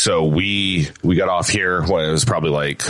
so 0.00 0.24
we 0.24 0.88
we 1.02 1.14
got 1.16 1.28
off 1.28 1.48
here 1.48 1.82
when 1.82 2.04
it 2.08 2.10
was 2.10 2.24
probably 2.24 2.50
like 2.50 2.82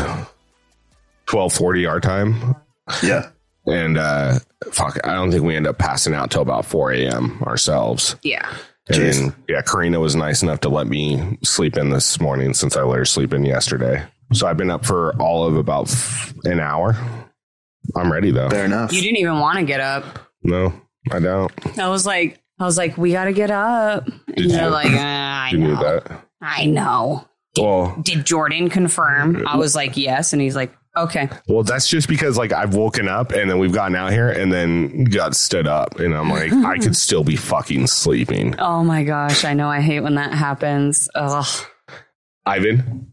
twelve 1.26 1.52
forty 1.52 1.86
our 1.86 2.00
time, 2.00 2.54
Yeah. 3.02 3.30
and 3.66 3.98
uh, 3.98 4.38
fuck, 4.72 4.98
I 5.04 5.14
don't 5.14 5.30
think 5.30 5.42
we 5.44 5.56
end 5.56 5.66
up 5.66 5.78
passing 5.78 6.14
out 6.14 6.30
till 6.30 6.42
about 6.42 6.64
four 6.64 6.92
a.m. 6.92 7.42
ourselves. 7.42 8.16
Yeah. 8.22 8.48
And 8.88 9.02
then, 9.02 9.34
yeah, 9.48 9.62
Corrina 9.62 10.00
was 10.00 10.16
nice 10.16 10.42
enough 10.42 10.60
to 10.60 10.68
let 10.68 10.88
me 10.88 11.38
sleep 11.44 11.76
in 11.76 11.90
this 11.90 12.20
morning 12.20 12.54
since 12.54 12.76
I 12.76 12.82
let 12.82 12.98
her 12.98 13.04
sleep 13.04 13.32
in 13.32 13.44
yesterday. 13.44 14.04
So 14.32 14.48
I've 14.48 14.56
been 14.56 14.70
up 14.70 14.84
for 14.84 15.14
all 15.20 15.46
of 15.46 15.56
about 15.56 15.88
f- 15.92 16.34
an 16.44 16.58
hour. 16.58 16.96
I'm 17.96 18.10
ready 18.10 18.32
though. 18.32 18.50
Fair 18.50 18.64
enough. 18.64 18.92
You 18.92 19.00
didn't 19.00 19.18
even 19.18 19.38
want 19.38 19.58
to 19.58 19.64
get 19.64 19.80
up. 19.80 20.04
No, 20.42 20.72
I 21.12 21.20
don't. 21.20 21.52
I 21.78 21.88
was 21.88 22.04
like, 22.04 22.40
I 22.58 22.64
was 22.64 22.76
like, 22.76 22.96
we 22.98 23.12
got 23.12 23.24
to 23.26 23.32
get 23.32 23.50
up. 23.52 24.06
And 24.08 24.36
Did 24.36 24.50
you're 24.50 24.60
you? 24.62 24.68
like, 24.70 24.88
"Ah, 24.90 25.44
I 25.46 25.50
You 25.50 25.58
knew 25.58 25.76
that. 25.76 26.24
I 26.40 26.66
know. 26.66 27.26
Well, 27.58 27.96
Did 28.02 28.24
Jordan 28.24 28.70
confirm? 28.70 29.46
I 29.46 29.56
was 29.56 29.74
like, 29.74 29.96
yes. 29.96 30.32
And 30.32 30.40
he's 30.40 30.54
like, 30.54 30.72
okay. 30.96 31.28
well, 31.48 31.62
that's 31.62 31.88
just 31.88 32.08
because 32.08 32.38
like 32.38 32.52
I've 32.52 32.74
woken 32.74 33.08
up 33.08 33.32
and 33.32 33.50
then 33.50 33.58
we've 33.58 33.72
gotten 33.72 33.96
out 33.96 34.12
here 34.12 34.30
and 34.30 34.52
then 34.52 35.04
got 35.04 35.34
stood 35.34 35.66
up 35.66 35.98
and 35.98 36.14
I'm 36.14 36.30
like, 36.30 36.52
I 36.52 36.78
could 36.78 36.96
still 36.96 37.24
be 37.24 37.36
fucking 37.36 37.88
sleeping. 37.88 38.58
Oh 38.58 38.84
my 38.84 39.02
gosh. 39.04 39.44
I 39.44 39.54
know. 39.54 39.68
I 39.68 39.80
hate 39.80 40.00
when 40.00 40.14
that 40.14 40.32
happens. 40.32 41.08
Ugh. 41.14 41.46
Ivan, 42.46 43.12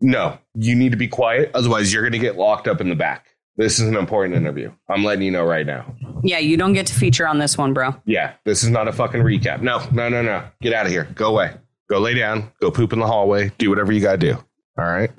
no, 0.00 0.38
you 0.54 0.74
need 0.74 0.90
to 0.90 0.98
be 0.98 1.08
quiet. 1.08 1.50
Otherwise, 1.54 1.92
you're 1.92 2.02
going 2.02 2.12
to 2.12 2.18
get 2.18 2.36
locked 2.36 2.68
up 2.68 2.80
in 2.80 2.88
the 2.88 2.94
back. 2.94 3.26
This 3.56 3.80
is 3.80 3.88
an 3.88 3.96
important 3.96 4.36
interview. 4.36 4.72
I'm 4.88 5.02
letting 5.02 5.24
you 5.24 5.32
know 5.32 5.44
right 5.44 5.66
now. 5.66 5.96
Yeah. 6.22 6.38
You 6.38 6.56
don't 6.56 6.74
get 6.74 6.86
to 6.88 6.94
feature 6.94 7.26
on 7.26 7.38
this 7.38 7.56
one, 7.58 7.72
bro. 7.74 7.94
Yeah, 8.04 8.34
this 8.44 8.62
is 8.62 8.70
not 8.70 8.86
a 8.86 8.92
fucking 8.92 9.20
recap. 9.20 9.62
No, 9.62 9.84
no, 9.90 10.08
no, 10.08 10.22
no. 10.22 10.44
Get 10.60 10.72
out 10.72 10.86
of 10.86 10.92
here. 10.92 11.08
Go 11.14 11.30
away. 11.30 11.54
Go 11.88 11.98
lay 11.98 12.14
down. 12.14 12.50
Go 12.60 12.70
poop 12.70 12.92
in 12.92 12.98
the 12.98 13.06
hallway. 13.06 13.50
Do 13.58 13.70
whatever 13.70 13.92
you 13.92 14.00
got 14.00 14.12
to 14.12 14.18
do. 14.18 14.32
All 14.78 14.84
right. 14.84 15.10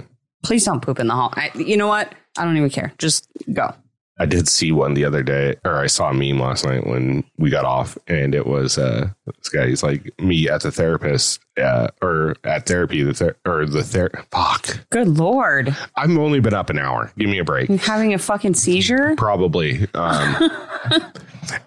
Please 0.44 0.64
don't 0.64 0.82
poop 0.82 1.00
in 1.00 1.08
the 1.08 1.14
hall. 1.14 1.34
I, 1.36 1.52
you 1.56 1.76
know 1.78 1.88
what? 1.88 2.14
I 2.38 2.46
don't 2.46 2.56
even 2.58 2.70
care. 2.70 2.94
Just 2.98 3.28
go. 3.52 3.74
I 4.22 4.26
did 4.26 4.50
see 4.50 4.74
one 4.74 4.96
the 4.96 5.06
other 5.06 5.24
day, 5.24 5.56
or 5.64 5.78
I 5.78 5.88
saw 5.88 6.10
a 6.10 6.14
meme 6.14 6.40
last 6.40 6.66
night 6.66 6.86
when 6.86 7.24
we 7.38 7.50
got 7.50 7.64
off, 7.64 7.98
and 8.08 8.36
it 8.36 8.46
was 8.46 8.78
uh, 8.78 9.10
this 9.26 9.48
guy. 9.48 9.68
He's 9.68 9.82
like 9.82 10.12
me 10.20 10.50
at 10.50 10.62
the 10.62 10.72
therapist, 10.72 11.40
uh, 11.58 11.88
or 12.02 12.36
at 12.44 12.66
therapy, 12.66 13.02
the 13.02 13.14
ther- 13.14 13.38
or 13.46 13.66
the 13.66 13.82
ther. 13.82 14.12
Fuck, 14.32 14.86
Good 14.90 15.18
Lord. 15.18 15.74
I've 15.96 16.10
only 16.18 16.42
been 16.42 16.54
up 16.54 16.70
an 16.70 16.80
hour. 16.80 17.14
Give 17.18 17.30
me 17.30 17.40
a 17.40 17.46
break. 17.46 17.70
You 17.70 17.78
having 17.78 18.14
a 18.14 18.18
fucking 18.18 18.56
seizure? 18.56 19.16
Probably. 19.16 19.88
Um, 19.94 20.52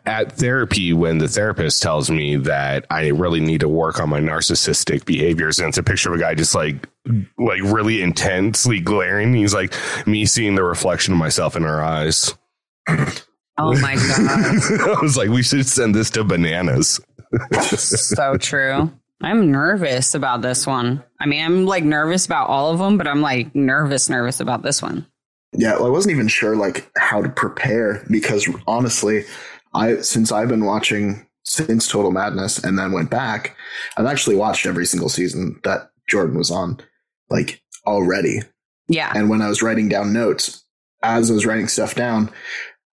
at 0.07 0.33
therapy, 0.33 0.93
when 0.93 1.19
the 1.19 1.29
therapist 1.29 1.83
tells 1.83 2.11
me 2.11 2.37
that 2.37 2.87
I 2.91 3.09
really 3.09 3.41
need 3.41 3.61
to 3.61 3.69
work 3.69 4.01
on 4.01 4.09
my 4.09 4.21
narcissistic 4.21 5.05
behaviors, 5.05 5.59
and 5.59 5.69
it's 5.69 5.79
a 5.79 5.83
picture 5.83 6.11
of 6.11 6.17
a 6.17 6.23
guy 6.23 6.35
just 6.35 6.55
like 6.55 6.89
like 7.39 7.61
really 7.63 8.03
intensely 8.03 8.81
glaring. 8.81 9.35
He's 9.35 9.55
like 9.55 9.75
me 10.07 10.27
seeing 10.27 10.55
the 10.55 10.65
reflection 10.65 11.13
of 11.15 11.19
myself 11.19 11.57
in 11.57 11.63
her 11.63 11.83
eyes. 11.83 12.35
Oh 13.59 13.79
my 13.81 13.95
God. 14.19 14.97
I 14.99 15.01
was 15.01 15.17
like, 15.17 15.31
we 15.31 15.43
should 15.43 15.67
send 15.67 15.95
this 15.95 16.11
to 16.11 16.25
bananas. 16.25 17.01
so 17.61 18.37
true. 18.37 18.91
I'm 19.21 19.51
nervous 19.53 20.15
about 20.15 20.43
this 20.43 20.67
one. 20.67 21.03
I 21.21 21.27
mean, 21.27 21.45
I'm 21.45 21.67
like 21.67 21.85
nervous 21.85 22.27
about 22.27 22.49
all 22.49 22.73
of 22.73 22.79
them, 22.79 22.99
but 22.99 23.07
I'm 23.07 23.23
like 23.23 23.55
nervous, 23.55 24.09
nervous 24.09 24.41
about 24.41 24.63
this 24.63 24.83
one. 24.83 25.07
Yeah, 25.53 25.75
well, 25.75 25.87
I 25.87 25.91
wasn't 25.91 26.15
even 26.15 26.29
sure 26.29 26.57
like 26.57 26.91
how 26.97 27.23
to 27.23 27.29
prepare 27.29 28.05
because 28.11 28.49
honestly, 28.67 29.25
I 29.75 29.97
since 30.03 30.33
I've 30.33 30.49
been 30.49 30.65
watching 30.65 31.27
since 31.45 31.89
Total 31.89 32.11
Madness 32.11 32.59
and 32.59 32.79
then 32.79 32.93
went 32.93 33.11
back, 33.11 33.57
I've 33.97 34.07
actually 34.07 34.37
watched 34.37 34.67
every 34.67 34.87
single 34.87 35.09
season 35.09 35.61
that 35.65 35.91
Jordan 36.09 36.37
was 36.37 36.51
on, 36.51 36.79
like 37.31 37.63
already. 37.87 38.41
Yeah. 38.89 39.13
And 39.15 39.29
when 39.29 39.43
I 39.43 39.49
was 39.49 39.63
writing 39.63 39.89
down 39.89 40.13
notes, 40.13 40.65
as 41.03 41.31
I 41.31 41.35
was 41.35 41.47
writing 41.47 41.69
stuff 41.69 41.95
down, 41.95 42.31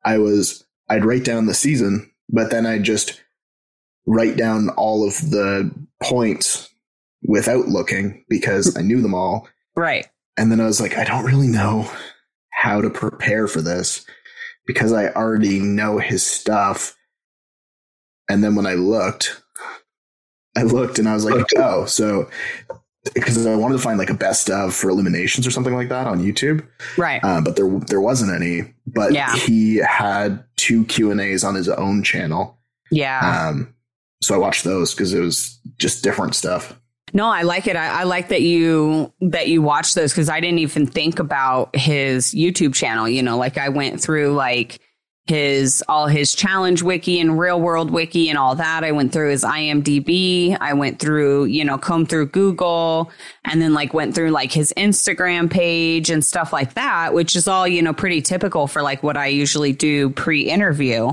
I 0.04 0.18
was 0.18 0.64
I'd 0.88 1.04
write 1.04 1.24
down 1.24 1.46
the 1.46 1.54
season, 1.54 2.10
but 2.28 2.50
then 2.50 2.66
I'd 2.66 2.84
just 2.84 3.20
write 4.06 4.36
down 4.36 4.68
all 4.70 5.06
of 5.06 5.14
the 5.30 5.70
points 6.02 6.70
without 7.22 7.66
looking 7.66 8.24
because 8.28 8.76
I 8.76 8.82
knew 8.82 9.00
them 9.00 9.14
all. 9.14 9.48
Right. 9.74 10.06
And 10.36 10.52
then 10.52 10.60
I 10.60 10.66
was 10.66 10.80
like, 10.80 10.96
I 10.96 11.04
don't 11.04 11.24
really 11.24 11.48
know 11.48 11.90
how 12.50 12.80
to 12.80 12.90
prepare 12.90 13.48
for 13.48 13.60
this 13.60 14.06
because 14.66 14.92
I 14.92 15.08
already 15.08 15.60
know 15.60 15.98
his 15.98 16.22
stuff. 16.24 16.96
And 18.28 18.42
then 18.42 18.54
when 18.56 18.66
I 18.66 18.74
looked, 18.74 19.40
I 20.56 20.62
looked 20.62 20.98
and 20.98 21.08
I 21.08 21.14
was 21.14 21.24
like, 21.24 21.46
oh, 21.56 21.84
so 21.86 22.28
because 23.14 23.46
I 23.46 23.54
wanted 23.54 23.76
to 23.76 23.82
find 23.82 23.98
like 23.98 24.10
a 24.10 24.14
best 24.14 24.50
of 24.50 24.74
for 24.74 24.90
eliminations 24.90 25.46
or 25.46 25.50
something 25.52 25.74
like 25.74 25.90
that 25.90 26.08
on 26.08 26.20
YouTube, 26.24 26.66
Right. 26.96 27.22
uh, 27.22 27.40
but 27.40 27.54
there 27.54 27.68
there 27.86 28.00
wasn't 28.00 28.32
any. 28.34 28.74
But 28.86 29.12
Yeah. 29.12 29.32
he 29.36 29.76
had 29.76 30.42
two 30.56 30.84
Q 30.86 31.12
and 31.12 31.20
A's 31.20 31.44
on 31.44 31.54
his 31.54 31.68
own 31.68 32.02
channel, 32.02 32.58
yeah. 32.90 33.48
um, 33.50 33.74
so 34.22 34.34
I 34.34 34.38
watched 34.38 34.64
those 34.64 34.92
because 34.92 35.12
it 35.14 35.20
was 35.20 35.60
just 35.78 36.02
different 36.02 36.34
stuff. 36.34 36.74
No, 37.16 37.28
I 37.28 37.44
like 37.44 37.66
it. 37.66 37.76
I, 37.76 38.00
I 38.00 38.02
like 38.02 38.28
that 38.28 38.42
you 38.42 39.10
that 39.22 39.48
you 39.48 39.62
watch 39.62 39.94
those 39.94 40.12
because 40.12 40.28
I 40.28 40.38
didn't 40.38 40.58
even 40.58 40.86
think 40.86 41.18
about 41.18 41.74
his 41.74 42.34
YouTube 42.34 42.74
channel. 42.74 43.08
You 43.08 43.22
know, 43.22 43.38
like 43.38 43.56
I 43.56 43.70
went 43.70 44.02
through 44.02 44.34
like 44.34 44.80
his 45.24 45.82
all 45.88 46.08
his 46.08 46.34
challenge 46.34 46.82
wiki 46.82 47.18
and 47.18 47.38
real 47.38 47.58
world 47.58 47.90
wiki 47.90 48.28
and 48.28 48.36
all 48.36 48.54
that. 48.56 48.84
I 48.84 48.92
went 48.92 49.14
through 49.14 49.30
his 49.30 49.44
IMDb. 49.44 50.58
I 50.60 50.74
went 50.74 50.98
through, 50.98 51.46
you 51.46 51.64
know, 51.64 51.78
comb 51.78 52.04
through 52.04 52.26
Google 52.26 53.10
and 53.46 53.62
then 53.62 53.72
like 53.72 53.94
went 53.94 54.14
through 54.14 54.32
like 54.32 54.52
his 54.52 54.74
Instagram 54.76 55.50
page 55.50 56.10
and 56.10 56.22
stuff 56.22 56.52
like 56.52 56.74
that, 56.74 57.14
which 57.14 57.34
is 57.34 57.48
all, 57.48 57.66
you 57.66 57.80
know, 57.80 57.94
pretty 57.94 58.20
typical 58.20 58.66
for 58.66 58.82
like 58.82 59.02
what 59.02 59.16
I 59.16 59.28
usually 59.28 59.72
do 59.72 60.10
pre-interview. 60.10 61.06
Yeah. 61.06 61.12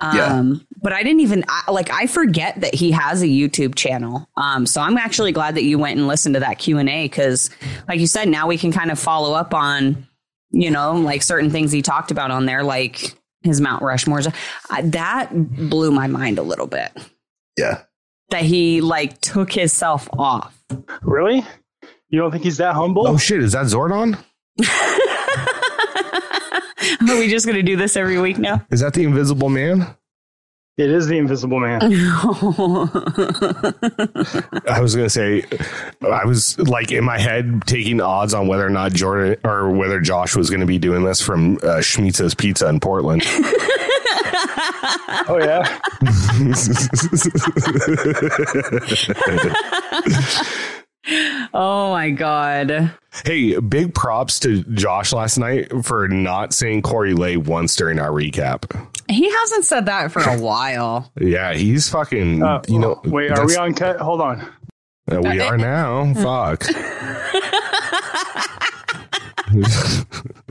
Um, 0.00 0.64
but 0.80 0.92
I 0.92 1.02
didn't 1.02 1.20
even 1.20 1.44
I, 1.48 1.70
like 1.70 1.90
I 1.90 2.06
forget 2.06 2.60
that 2.60 2.74
he 2.74 2.92
has 2.92 3.22
a 3.22 3.26
YouTube 3.26 3.74
channel. 3.74 4.28
Um, 4.36 4.64
so 4.64 4.80
I'm 4.80 4.96
actually 4.96 5.32
glad 5.32 5.56
that 5.56 5.64
you 5.64 5.78
went 5.78 5.98
and 5.98 6.06
listened 6.06 6.34
to 6.34 6.40
that 6.40 6.58
Q 6.58 6.78
and 6.78 6.88
A 6.88 7.04
because, 7.04 7.50
like 7.88 7.98
you 7.98 8.06
said, 8.06 8.28
now 8.28 8.46
we 8.46 8.58
can 8.58 8.70
kind 8.70 8.90
of 8.92 8.98
follow 8.98 9.34
up 9.34 9.54
on, 9.54 10.06
you 10.50 10.70
know, 10.70 10.92
like 10.92 11.22
certain 11.22 11.50
things 11.50 11.72
he 11.72 11.82
talked 11.82 12.10
about 12.12 12.30
on 12.30 12.46
there, 12.46 12.62
like 12.62 13.14
his 13.42 13.60
Mount 13.60 13.82
Rushmore. 13.82 14.20
Uh, 14.20 14.82
that 14.84 15.30
blew 15.32 15.90
my 15.90 16.06
mind 16.06 16.38
a 16.38 16.42
little 16.42 16.66
bit 16.66 16.90
Yeah, 17.56 17.82
that 18.30 18.42
he 18.42 18.80
like 18.80 19.20
took 19.20 19.52
himself 19.52 20.08
off. 20.12 20.56
Really? 21.02 21.44
You 22.08 22.20
don't 22.20 22.30
think 22.30 22.44
he's 22.44 22.58
that 22.58 22.74
humble? 22.74 23.06
Oh 23.06 23.16
shit, 23.16 23.42
is 23.42 23.52
that 23.52 23.66
Zordon? 23.66 24.16
Are 27.08 27.18
we 27.18 27.28
just 27.28 27.46
gonna 27.46 27.62
do 27.62 27.76
this 27.76 27.96
every 27.96 28.20
week 28.20 28.38
now? 28.38 28.64
Is 28.70 28.80
that 28.80 28.94
the 28.94 29.04
Invisible 29.04 29.48
Man? 29.48 29.86
It 30.76 30.90
is 30.90 31.06
the 31.08 31.18
Invisible 31.18 31.58
Man. 31.60 31.80
I 34.68 34.80
was 34.80 34.94
gonna 34.94 35.10
say, 35.10 35.44
I 36.02 36.24
was 36.24 36.58
like 36.58 36.92
in 36.92 37.04
my 37.04 37.18
head 37.18 37.62
taking 37.66 38.00
odds 38.00 38.34
on 38.34 38.46
whether 38.48 38.66
or 38.66 38.70
not 38.70 38.92
Jordan 38.92 39.36
or 39.44 39.70
whether 39.70 40.00
Josh 40.00 40.36
was 40.36 40.50
going 40.50 40.60
to 40.60 40.66
be 40.66 40.78
doing 40.78 41.04
this 41.04 41.20
from 41.20 41.56
uh, 41.62 41.80
Schmitz's 41.80 42.34
Pizza 42.34 42.68
in 42.68 42.80
Portland. 42.80 43.22
Oh 45.30 45.38
yeah. 45.40 45.78
Oh 51.54 51.90
my 51.92 52.10
god. 52.10 52.92
hey, 53.24 53.58
big 53.60 53.94
props 53.94 54.40
to 54.40 54.62
Josh 54.64 55.12
last 55.12 55.38
night 55.38 55.70
for 55.84 56.08
not 56.08 56.52
saying 56.52 56.82
Corey 56.82 57.14
Lay 57.14 57.36
once 57.36 57.76
during 57.76 57.98
our 57.98 58.10
recap. 58.10 58.88
He 59.08 59.30
hasn't 59.30 59.64
said 59.64 59.86
that 59.86 60.12
for 60.12 60.20
a 60.20 60.38
while. 60.38 61.10
Yeah, 61.20 61.54
he's 61.54 61.88
fucking. 61.88 62.42
Uh, 62.42 62.62
you 62.68 62.78
know, 62.78 63.00
wait, 63.04 63.30
are 63.30 63.46
we 63.46 63.56
on 63.56 63.74
cut? 63.74 63.98
Hold 64.00 64.20
on. 64.20 64.40
Uh, 65.10 65.20
we 65.22 65.40
are 65.40 65.56
now. 65.58 66.12
Fuck. 66.14 66.64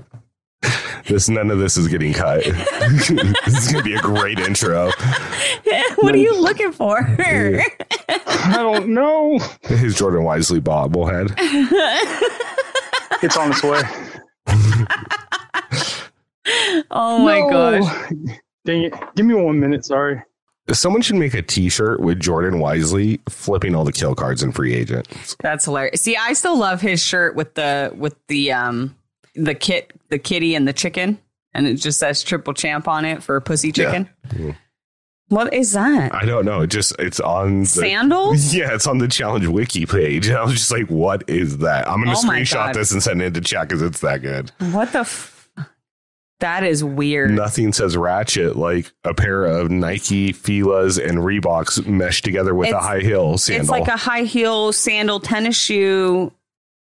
this 1.07 1.29
none 1.29 1.51
of 1.51 1.59
this 1.59 1.77
is 1.77 1.87
getting 1.87 2.13
cut. 2.13 2.43
this 2.43 3.09
is 3.47 3.71
gonna 3.71 3.83
be 3.83 3.95
a 3.95 3.99
great 4.01 4.39
intro. 4.39 4.87
what 5.97 6.13
are 6.13 6.17
you 6.17 6.39
looking 6.41 6.71
for? 6.71 6.99
I 6.99 8.53
don't 8.53 8.89
know. 8.89 9.39
His 9.63 9.95
Jordan 9.95 10.21
Wiseley 10.21 10.59
bobblehead. 10.59 11.33
It's 13.23 13.37
on 13.37 13.51
its 13.51 13.63
way. 13.63 13.81
oh 16.91 17.19
my 17.23 17.39
No. 17.39 17.49
gosh. 17.49 18.11
Dang 18.65 18.83
it. 18.83 18.93
Give 19.15 19.25
me 19.25 19.33
one 19.33 19.59
minute. 19.59 19.85
Sorry. 19.85 20.21
Someone 20.73 21.01
should 21.01 21.15
make 21.15 21.33
a 21.33 21.41
T-shirt 21.41 22.01
with 22.01 22.19
Jordan 22.19 22.59
Wiseley 22.59 23.21
flipping 23.29 23.73
all 23.73 23.85
the 23.85 23.93
kill 23.93 24.13
cards 24.15 24.43
in 24.43 24.51
free 24.51 24.73
agent. 24.73 25.07
That's 25.41 25.63
hilarious. 25.63 26.01
See, 26.01 26.17
I 26.17 26.33
still 26.33 26.57
love 26.57 26.81
his 26.81 27.01
shirt 27.01 27.35
with 27.35 27.53
the 27.53 27.93
with 27.95 28.15
the 28.27 28.51
um 28.51 28.96
the 29.37 29.55
kit 29.55 29.93
the 30.09 30.19
kitty 30.19 30.55
and 30.55 30.67
the 30.67 30.73
chicken 30.73 31.19
and 31.53 31.67
it 31.67 31.75
just 31.75 31.99
says 31.99 32.23
triple 32.23 32.53
champ 32.53 32.87
on 32.87 33.05
it 33.05 33.23
for 33.23 33.39
pussy 33.41 33.71
chicken. 33.71 34.09
Mm-hmm. 34.27 34.51
What 35.29 35.53
is 35.53 35.73
that? 35.73 36.15
I 36.15 36.23
don't 36.25 36.45
know. 36.45 36.61
It 36.61 36.67
just 36.67 36.95
it's 36.99 37.19
on 37.19 37.61
the, 37.61 37.65
Sandals? 37.65 38.55
Yeah, 38.55 38.73
it's 38.73 38.87
on 38.87 38.99
the 38.99 39.09
challenge 39.09 39.45
wiki 39.47 39.85
page. 39.85 40.29
I 40.31 40.43
was 40.43 40.53
just 40.53 40.71
like, 40.71 40.87
what 40.87 41.29
is 41.29 41.57
that? 41.59 41.89
I'm 41.89 42.03
gonna 42.03 42.15
Oh 42.17 42.23
screenshot 42.23 42.73
this 42.73 42.91
and 42.91 43.03
send 43.03 43.21
it 43.21 43.33
to 43.33 43.41
chat 43.41 43.67
because 43.67 43.81
it's 43.81 43.99
that 44.01 44.21
good. 44.21 44.51
What 44.71 44.93
the? 44.93 44.99
F- 44.99 45.49
that 46.39 46.63
is 46.63 46.83
weird. 46.83 47.31
Nothing 47.31 47.73
says 47.73 47.97
ratchet 47.97 48.55
like 48.55 48.91
a 49.03 49.15
pair 49.15 49.43
of 49.43 49.71
Nike 49.71 50.31
Fila's 50.31 50.99
and 50.99 51.17
Reeboks 51.17 51.85
meshed 51.87 52.23
together 52.23 52.53
with 52.53 52.71
a 52.71 52.79
high 52.79 52.99
heel 52.99 53.39
sandal. 53.39 53.61
It's 53.61 53.69
like 53.71 53.87
a 53.87 53.97
high 53.97 54.21
heel 54.21 54.71
sandal 54.71 55.19
tennis 55.19 55.57
shoe. 55.57 56.31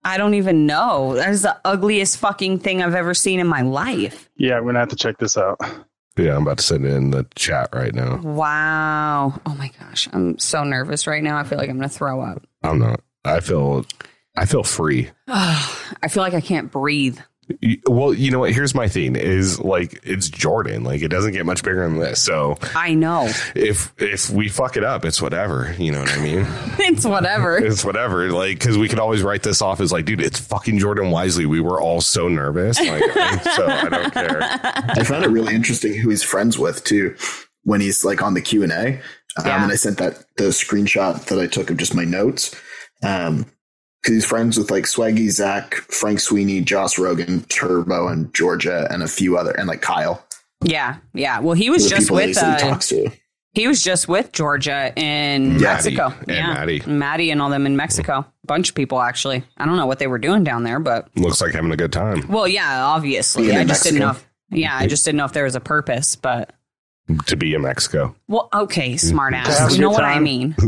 I 0.04 0.18
don't 0.18 0.34
even 0.34 0.66
know. 0.66 1.16
That 1.16 1.30
is 1.30 1.44
the 1.44 1.60
ugliest 1.64 2.18
fucking 2.18 2.60
thing 2.60 2.82
I've 2.82 2.96
ever 2.96 3.14
seen 3.14 3.40
in 3.40 3.48
my 3.48 3.62
life. 3.62 4.30
Yeah, 4.36 4.58
I'm 4.58 4.66
gonna 4.66 4.80
have 4.80 4.90
to 4.90 4.96
check 4.96 5.18
this 5.18 5.38
out. 5.38 5.60
yeah, 6.18 6.36
I'm 6.36 6.42
about 6.44 6.58
to 6.58 6.64
send 6.64 6.86
it 6.86 6.94
in 6.94 7.12
the 7.12 7.26
chat 7.36 7.70
right 7.74 7.94
now. 7.94 8.18
Wow. 8.18 9.40
Oh 9.46 9.56
my 9.56 9.72
gosh. 9.80 10.08
I'm 10.12 10.38
so 10.40 10.64
nervous 10.64 11.08
right 11.08 11.24
now. 11.24 11.38
I 11.38 11.44
feel 11.44 11.58
like 11.58 11.70
I'm 11.70 11.78
going 11.78 11.90
to 11.90 11.96
throw 11.96 12.22
up. 12.22 12.44
I'm 12.64 12.80
not. 12.80 13.02
I 13.24 13.40
feel. 13.40 13.86
I 14.36 14.46
feel 14.46 14.64
free. 14.64 15.10
I 15.28 16.08
feel 16.10 16.24
like 16.24 16.34
I 16.34 16.42
can't 16.42 16.72
breathe. 16.72 17.20
Y- 17.62 17.78
Well, 17.88 18.14
you 18.14 18.32
know 18.32 18.40
what? 18.40 18.52
Here's 18.54 18.74
my 18.76 18.88
thing: 18.88 19.16
is 19.16 19.60
like 19.60 20.00
it's 20.04 20.30
Jordan. 20.30 20.84
Like 20.84 21.02
it 21.02 21.08
doesn't 21.10 21.34
get 21.34 21.46
much 21.46 21.64
bigger 21.64 21.88
than 21.88 22.00
this. 22.00 22.22
So 22.22 22.58
I 22.76 22.94
know. 22.94 23.30
if 23.56 23.94
if 23.98 24.30
we 24.30 24.50
fuck 24.50 24.78
it 24.78 24.84
up, 24.84 25.06
it's 25.06 25.22
whatever. 25.22 25.76
You 25.78 25.92
know 25.92 26.00
what 26.02 26.12
I 26.14 26.22
mean? 26.22 26.48
It's 26.80 27.06
whatever. 27.06 27.58
it's 27.66 27.86
whatever. 27.86 28.32
Like 28.32 28.60
because 28.60 28.78
we 28.78 28.88
could 28.90 29.00
always 29.00 29.22
write 29.24 29.44
this 29.44 29.62
off 29.62 29.80
as 29.80 29.92
like, 29.92 30.06
dude, 30.06 30.22
it's 30.22 30.40
fucking 30.40 30.80
Jordan 30.80 31.06
Wiseley. 31.12 31.46
We 31.46 31.60
were 31.62 31.80
all 31.82 32.02
so 32.02 32.28
nervous. 32.28 32.80
Like, 32.80 33.04
so 33.44 33.68
I 33.68 33.88
don't 33.90 34.14
care. 34.14 34.40
I 34.42 35.04
found 35.04 35.24
it 35.26 35.30
really 35.30 35.54
interesting 35.56 35.94
who 35.94 36.10
he's 36.10 36.24
friends 36.24 36.58
with 36.60 36.84
too 36.84 37.16
when 37.64 37.80
he's 37.82 38.04
like 38.04 38.22
on 38.22 38.34
the 38.34 38.42
Q 38.42 38.64
and 38.64 38.72
A. 38.72 38.86
Um, 39.38 39.46
Yeah. 39.46 39.64
and 39.64 39.72
I 39.72 39.76
sent 39.76 39.98
that 40.00 40.26
the 40.38 40.46
screenshot 40.46 41.24
that 41.28 41.40
I 41.40 41.48
took 41.48 41.70
of 41.70 41.78
just 41.78 41.96
my 41.96 42.04
notes. 42.04 42.54
Um, 43.04 43.38
because 43.38 43.48
he's 44.06 44.26
friends 44.26 44.58
with 44.58 44.72
like 44.72 44.86
Swaggy, 44.86 45.30
Zach, 45.30 45.74
Frank 45.76 46.20
Sweeney, 46.20 46.62
Joss 46.62 46.98
Rogan, 46.98 47.44
Turbo, 47.46 48.08
and 48.08 48.34
Georgia, 48.34 48.88
and 48.92 49.04
a 49.04 49.08
few 49.08 49.38
other, 49.38 49.52
and 49.52 49.68
like 49.68 49.82
Kyle. 49.82 50.26
Yeah. 50.64 50.98
Yeah. 51.14 51.40
Well, 51.40 51.54
he 51.56 51.70
was 51.70 51.90
just 51.90 52.04
people 52.04 52.18
that 52.18 52.22
he 52.24 52.28
with 52.30 52.38
said 52.38 52.60
he 52.60 52.68
uh, 52.68 52.70
talks 52.70 52.90
to. 52.90 53.12
he 53.54 53.68
was 53.68 53.84
just 53.84 54.08
with 54.08 54.32
Georgia 54.32 54.94
in 54.96 55.54
Yeah. 55.54 55.74
Mexico. 55.74 56.10
Maddie 56.28 56.38
and 56.38 56.54
Maddie. 56.54 56.82
Maddie 56.86 57.32
and 57.32 57.42
all 57.42 57.50
them 57.50 57.66
in 57.66 57.76
Mexico. 57.76 58.26
Bunch 58.46 58.70
of 58.70 58.76
people 58.76 59.02
actually. 59.02 59.44
I 59.58 59.66
don't 59.66 59.78
know 59.78 59.86
what 59.88 60.00
they 60.00 60.08
were 60.08 60.20
doing 60.20 60.44
down 60.44 60.64
there, 60.64 60.80
but 60.80 61.10
Looks 61.18 61.42
like 61.42 61.54
having 61.54 61.72
a 61.72 61.78
good 61.78 61.92
time 61.94 62.28
well, 62.28 62.48
yeah, 62.48 62.84
obviously. 62.86 63.44
Being 63.48 63.58
I 63.58 63.62
in 63.62 63.68
just 63.68 63.84
didn't 63.84 64.00
know. 64.00 64.12
If, 64.12 64.28
yeah, 64.52 64.76
I 64.76 64.86
just 64.88 65.04
didn't 65.06 65.18
know 65.18 65.26
if 65.26 65.34
there 65.34 65.46
was 65.46 65.56
a 65.56 65.60
purpose, 65.62 66.16
but 66.16 66.54
to 67.20 67.36
be 67.36 67.54
in 67.54 67.62
Mexico. 67.62 68.16
well, 68.28 68.50
okay, 68.54 68.98
smart 68.98 69.34
ass. 69.34 69.74
You 69.76 69.82
know 69.82 69.90
good 69.90 69.96
what 69.96 70.04
I 70.04 70.20
mean? 70.20 70.56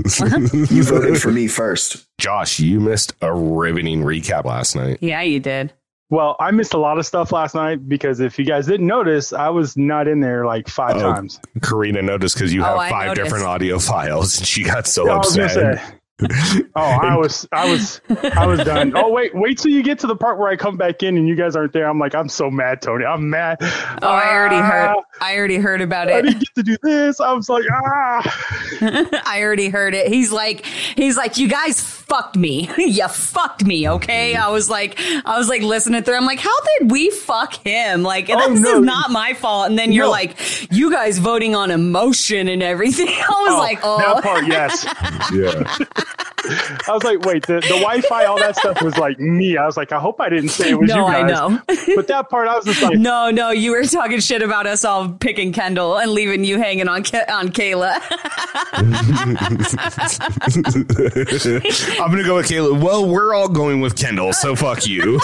You 0.70 0.84
voted 0.84 1.22
for 1.22 1.32
me 1.32 1.48
first. 1.48 2.06
Josh, 2.18 2.60
you 2.60 2.80
missed 2.80 3.14
a 3.22 3.34
riveting 3.34 4.02
recap 4.04 4.46
last 4.46 4.76
night. 4.76 4.98
yeah, 5.02 5.22
you 5.22 5.40
did. 5.40 5.74
Well, 6.10 6.36
I 6.40 6.52
missed 6.52 6.74
a 6.76 6.78
lot 6.78 7.00
of 7.00 7.06
stuff 7.08 7.32
last 7.32 7.56
night 7.56 7.90
because 7.90 8.20
if 8.20 8.38
you 8.38 8.46
guys 8.46 8.68
didn't 8.68 8.86
notice, 8.86 9.34
I 9.34 9.50
was 9.50 9.76
not 9.76 10.08
in 10.08 10.20
there 10.20 10.46
like 10.46 10.68
five 10.68 10.98
Oh. 10.98 11.00
times. 11.14 11.40
Corrina 11.60 12.04
noticed 12.04 12.36
because 12.36 12.54
you 12.54 12.62
Oh, 12.62 12.66
have 12.66 12.78
I 12.78 12.90
five 12.90 13.16
different 13.16 13.46
audio 13.46 13.80
files, 13.80 14.38
and 14.38 14.48
she 14.48 14.64
got 14.64 14.86
so 14.86 15.10
I 15.10 15.18
was 15.18 15.36
gonna 15.36 15.46
upset. 15.46 15.78
say. 15.80 15.94
Oh, 16.76 16.82
I 16.82 17.16
was, 17.18 17.48
I 17.52 17.72
was, 17.72 18.02
I 18.36 18.48
was 18.48 18.60
done. 18.64 18.94
Oh, 18.96 19.12
wait, 19.12 19.36
wait 19.36 19.60
till 19.60 19.70
you 19.72 19.84
get 19.84 20.00
to 20.00 20.08
the 20.08 20.16
part 20.16 20.40
where 20.40 20.50
I 20.50 20.56
come 20.56 20.76
back 20.76 21.04
in 21.04 21.18
and 21.18 21.28
you 21.28 21.36
guys 21.36 21.56
aren't 21.56 21.72
there. 21.72 21.88
I'm 21.88 22.00
like, 22.00 22.16
I'm 22.16 22.28
so 22.30 22.50
mad, 22.50 22.82
Tony. 22.82 23.06
I'm 23.06 23.30
mad. 23.30 23.58
Oh, 23.62 24.08
I 24.08 24.34
already 24.34 24.56
heard. 24.58 24.96
I 25.22 25.38
already 25.38 25.58
heard 25.58 25.82
about 25.82 26.08
it. 26.08 26.16
I 26.16 26.22
didn't 26.24 26.40
get 26.40 26.50
to 26.56 26.64
do 26.64 26.78
this. 26.82 27.20
I 27.20 27.32
was 27.34 27.48
like, 27.50 27.64
ah. 27.72 29.22
I 29.26 29.40
already 29.44 29.70
heard 29.70 29.94
it. 29.94 30.08
He's 30.12 30.32
like, 30.32 30.66
he's 30.66 31.16
like, 31.16 31.38
you 31.38 31.48
guys 31.48 31.80
fucked 31.80 32.36
me. 32.38 32.72
you 32.78 33.08
fucked 33.08 33.64
me. 33.66 33.88
Okay. 33.88 34.36
I 34.36 34.50
was 34.50 34.68
like, 34.68 35.00
I 35.26 35.38
was 35.38 35.48
like 35.50 35.62
listening 35.62 36.02
through. 36.02 36.16
I'm 36.16 36.26
like, 36.26 36.40
how 36.40 36.56
did 36.80 36.90
we 36.92 37.12
fuck 37.12 37.54
him? 37.54 38.02
Like, 38.02 38.32
Oh, 38.32 38.50
this 38.52 38.62
no. 38.62 38.80
is 38.80 38.82
not 38.86 39.12
my 39.12 39.36
fault. 39.36 39.70
And 39.70 39.78
then 39.78 39.92
you're 39.92 40.06
No. 40.06 40.12
like, 40.12 40.72
you 40.72 40.92
guys 40.92 41.20
voting 41.20 41.54
on 41.56 41.70
emotion 41.70 42.48
and 42.48 42.64
everything. 42.64 43.10
I 43.10 43.46
was 43.48 43.60
like, 43.60 43.80
oh, 43.84 43.98
that 44.00 44.24
part, 44.24 44.48
yes. 44.48 44.86
Yeah. 45.32 46.03
I 46.46 46.92
was 46.92 47.04
like, 47.06 47.22
wait, 47.22 47.46
the, 47.48 47.56
the 47.62 47.68
Wi-Fi, 47.80 48.26
all 48.26 48.38
that 48.38 48.58
stuff 48.58 48.82
was 48.82 48.98
like 48.98 49.18
me. 49.18 49.56
I 49.56 49.66
was 49.66 49.78
like, 49.78 49.94
I 49.94 50.00
hope 50.00 50.20
I 50.20 50.28
didn't 50.28 50.50
say 50.50 50.72
it 50.72 50.80
was 50.80 50.90
no, 50.90 50.98
you 50.98 51.06
I 51.06 51.22
guys. 51.22 51.32
know. 51.32 51.62
But 51.96 52.08
that 52.08 52.30
part, 52.30 52.48
I 52.50 52.56
was 52.56 52.66
just 52.66 52.82
like, 52.82 52.98
no, 52.98 53.30
no, 53.32 53.52
you 53.52 53.72
were 53.72 53.84
talking 53.86 54.20
shit 54.20 54.42
about 54.42 54.68
us 54.68 54.84
all 54.84 55.10
picking 55.10 55.54
Kendall 55.54 55.98
and 56.00 56.12
leaving 56.12 56.44
you 56.44 56.58
hanging 56.58 56.88
on 56.90 57.04
Ke- 57.04 57.30
on 57.30 57.50
Kayla. 57.50 57.98
I'm 62.00 62.12
gonna 62.12 62.24
go 62.24 62.36
with 62.36 62.48
Kayla. 62.48 62.82
Well, 62.82 63.08
we're 63.08 63.34
all 63.34 63.48
going 63.48 63.80
with 63.82 63.96
Kendall, 63.96 64.34
so 64.34 64.56
fuck 64.56 64.86
you. 64.88 65.20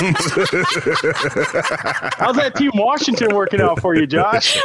how's 2.17 2.35
that 2.35 2.53
Team 2.55 2.71
Washington 2.75 3.35
working 3.35 3.61
out 3.61 3.79
for 3.81 3.95
you, 3.95 4.05
Josh? 4.07 4.57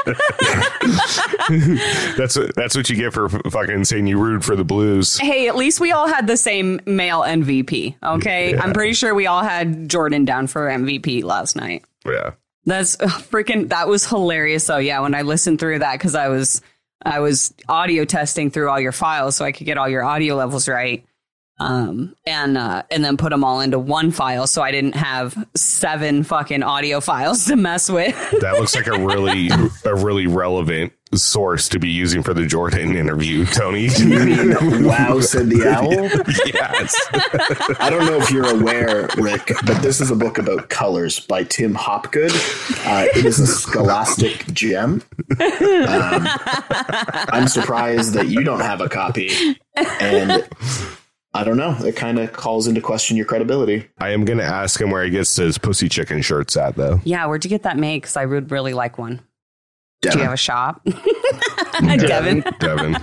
that's 2.17 2.37
what 2.37 2.55
that's 2.55 2.77
what 2.77 2.89
you 2.91 2.97
get 2.97 3.13
for 3.13 3.27
f- 3.27 3.41
fucking 3.51 3.85
saying 3.85 4.07
you 4.07 4.19
rude 4.19 4.45
for 4.45 4.57
the 4.57 4.65
Blues. 4.65 5.19
hey, 5.19 5.49
at 5.49 5.57
least 5.57 5.81
we 5.81 5.93
all 5.93 6.04
had 6.07 6.27
the 6.27 6.37
same 6.37 6.81
male 6.87 7.23
MVP. 7.23 7.97
Okay. 8.03 8.53
Yeah. 8.53 8.63
I'm 8.63 8.73
pretty 8.73 8.95
sure 8.95 9.15
we 9.15 9.27
all 9.27 9.43
had 9.43 9.89
Jordan 9.89 10.25
down 10.25 10.47
for 10.47 10.69
MVP 10.69 11.23
last 11.25 11.57
night. 11.57 11.85
Yeah. 12.07 12.33
That's 12.65 12.97
ugh, 13.01 13.11
freaking, 13.31 13.69
that 13.69 13.89
was 13.89 14.07
hilarious. 14.07 14.65
So 14.65 14.79
yeah, 14.79 15.01
when 15.01 15.15
I 15.15 15.23
listened 15.23 15.59
through 15.61 15.81
that, 15.81 15.99
cause 16.01 16.15
I 16.15 16.29
was, 16.29 16.63
I 17.05 17.21
was 17.21 17.53
audio 17.69 18.05
testing 18.05 18.51
through 18.51 18.71
all 18.71 18.81
your 18.81 18.93
files 18.93 19.37
so 19.37 19.45
I 19.45 19.53
could 19.53 19.67
get 19.67 19.77
all 19.79 19.89
your 19.89 20.03
audio 20.03 20.35
levels 20.37 20.69
right. 20.69 21.05
Um, 21.61 22.17
and, 22.27 22.59
uh, 22.59 22.83
and 22.91 23.05
then 23.05 23.17
put 23.17 23.31
them 23.31 23.45
all 23.45 23.61
into 23.61 23.79
one 23.79 24.11
file. 24.11 24.47
So 24.49 24.61
I 24.61 24.73
didn't 24.73 24.97
have 24.97 25.47
seven 25.55 26.25
fucking 26.25 26.65
audio 26.65 27.01
files 27.01 27.45
to 27.49 27.57
mess 27.57 27.89
with. 27.89 28.15
That 28.41 28.55
looks 28.55 28.75
like 28.75 28.89
a 28.89 28.99
really 28.99 29.51
a 29.85 29.95
really 29.95 30.27
relevant 30.27 30.93
source 31.17 31.69
to 31.71 31.79
be 31.79 31.89
using 31.89 32.23
for 32.23 32.35
the 32.35 32.47
Jordan 32.47 32.97
interview, 32.97 33.45
Tony. 33.47 33.89
You 33.99 34.07
mean 34.25 34.55
wow 34.87 35.21
said 35.21 35.49
the 35.49 35.67
owl? 35.69 35.91
yes. 36.47 36.95
I 37.81 37.89
don't 37.91 38.07
know 38.07 38.17
if 38.19 38.31
you're 38.31 38.49
aware, 38.49 39.09
Rick, 39.17 39.53
but 39.67 39.81
this 39.83 40.01
is 40.01 40.11
a 40.11 40.17
book 40.17 40.39
about 40.39 40.69
colors 40.69 41.21
by 41.21 41.45
Tim 41.45 41.75
Hopgood. 41.75 42.33
Uh, 42.85 43.07
it 43.15 43.25
is 43.25 43.39
a 43.41 43.47
scholastic 43.47 44.47
gem. 44.53 45.03
Um, 45.41 46.27
I'm 47.33 47.49
surprised 47.49 48.15
that 48.15 48.29
you 48.29 48.43
don't 48.45 48.61
have 48.61 48.81
a 48.81 48.89
copy. 48.89 49.31
And 50.01 50.47
I 51.33 51.45
don't 51.45 51.57
know. 51.57 51.77
It 51.85 51.97
kind 51.97 52.19
of 52.19 52.33
calls 52.33 52.67
into 52.67 52.81
question 52.81 53.17
your 53.17 53.27
credibility. 53.27 53.89
I 53.99 54.11
am 54.11 54.25
gonna 54.25 54.43
ask 54.45 54.81
him 54.81 54.91
where 54.91 55.05
he 55.05 55.11
gets 55.11 55.35
his 55.37 55.59
pussy 55.59 55.89
chicken 55.89 56.23
shirts 56.23 56.57
at 56.57 56.77
though. 56.77 57.01
yeah. 57.05 57.27
Where'd 57.27 57.45
you 57.45 57.49
get 57.51 57.63
that 57.65 57.77
made? 57.77 58.03
Cause 58.05 58.17
I 58.17 58.25
would 58.27 58.51
really 58.51 58.73
like 58.75 58.99
one. 58.99 59.21
Do 60.13 60.19
you 60.19 60.25
have 60.25 60.33
a 60.33 60.37
shop? 60.37 60.83
Devin. 61.81 62.45
Devin. 62.61 62.97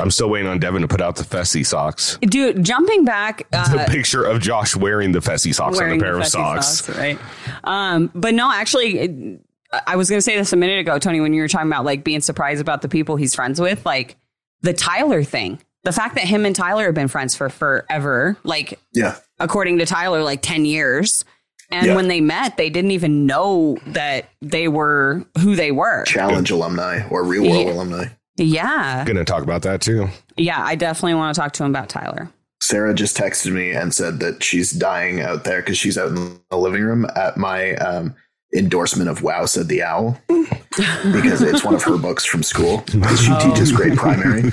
I'm 0.00 0.10
still 0.10 0.28
waiting 0.28 0.48
on 0.48 0.58
Devin 0.58 0.82
to 0.82 0.88
put 0.88 1.00
out 1.00 1.16
the 1.16 1.22
Fessy 1.22 1.64
socks. 1.64 2.18
Dude, 2.22 2.64
jumping 2.64 3.04
back, 3.04 3.48
The 3.50 3.58
uh, 3.58 3.86
picture 3.88 4.24
of 4.24 4.40
Josh 4.40 4.74
wearing 4.74 5.12
the 5.12 5.20
Fessy 5.20 5.54
socks 5.54 5.78
on 5.78 5.84
wearing 5.84 6.00
a 6.00 6.02
pair 6.02 6.14
the 6.14 6.20
of 6.20 6.24
Fessy 6.26 6.30
socks. 6.30 6.88
right? 6.96 7.18
Um, 7.64 8.10
but 8.14 8.34
no, 8.34 8.50
actually, 8.52 8.98
it- 8.98 9.40
I 9.86 9.96
was 9.96 10.08
going 10.08 10.16
to 10.16 10.22
say 10.22 10.34
this 10.36 10.54
a 10.54 10.56
minute 10.56 10.78
ago, 10.80 10.98
Tony, 10.98 11.20
when 11.20 11.34
you 11.34 11.42
were 11.42 11.48
talking 11.48 11.68
about 11.68 11.84
like 11.84 12.02
being 12.02 12.22
surprised 12.22 12.60
about 12.62 12.80
the 12.80 12.88
people 12.88 13.16
he's 13.16 13.34
friends 13.34 13.60
with, 13.60 13.84
like 13.84 14.16
the 14.62 14.72
Tyler 14.72 15.22
thing. 15.22 15.60
The 15.84 15.92
fact 15.92 16.14
that 16.14 16.24
him 16.24 16.46
and 16.46 16.56
Tyler 16.56 16.86
have 16.86 16.94
been 16.94 17.08
friends 17.08 17.36
for 17.36 17.50
forever, 17.50 18.38
like 18.44 18.80
Yeah. 18.94 19.16
according 19.38 19.78
to 19.78 19.86
Tyler, 19.86 20.22
like 20.22 20.40
10 20.40 20.64
years. 20.64 21.24
And 21.70 21.86
Yeah. 21.88 21.94
when 21.96 22.08
they 22.08 22.20
met, 22.20 22.56
they 22.56 22.70
didn't 22.70 22.92
even 22.92 23.26
know 23.26 23.76
that 23.88 24.30
they 24.40 24.68
were 24.68 25.24
who 25.40 25.54
they 25.54 25.70
were. 25.70 26.04
Challenge 26.04 26.50
alumni 26.50 27.06
or 27.10 27.24
real 27.24 27.42
world 27.42 27.66
Yeah. 27.66 27.72
alumni. 27.72 28.04
Yeah. 28.36 29.04
Gonna 29.06 29.24
talk 29.24 29.42
about 29.42 29.62
that 29.62 29.80
too. 29.82 30.08
Yeah. 30.36 30.62
I 30.64 30.74
definitely 30.76 31.14
want 31.14 31.34
to 31.34 31.40
talk 31.40 31.52
to 31.54 31.64
him 31.64 31.70
about 31.70 31.88
Tyler. 31.88 32.30
Sarah 32.62 32.94
just 32.94 33.16
texted 33.16 33.52
me 33.52 33.72
and 33.72 33.92
said 33.94 34.18
that 34.20 34.42
she's 34.42 34.70
dying 34.72 35.20
out 35.20 35.44
there 35.44 35.60
because 35.60 35.78
she's 35.78 35.96
out 35.98 36.08
in 36.08 36.38
the 36.50 36.56
living 36.58 36.82
room 36.82 37.06
at 37.16 37.36
my 37.36 37.74
um, 37.76 38.14
endorsement 38.56 39.08
of 39.10 39.22
Wow 39.22 39.44
Said 39.46 39.68
the 39.68 39.82
Owl 39.82 40.18
because 40.28 41.42
it's 41.42 41.64
one 41.64 41.74
of 41.74 41.82
her 41.84 41.96
books 41.98 42.24
from 42.24 42.42
school. 42.42 42.78
'Cause 42.82 43.20
She 43.20 43.30
Oh. 43.32 43.38
teaches 43.52 43.72
grade 43.72 43.96
primary. 43.96 44.42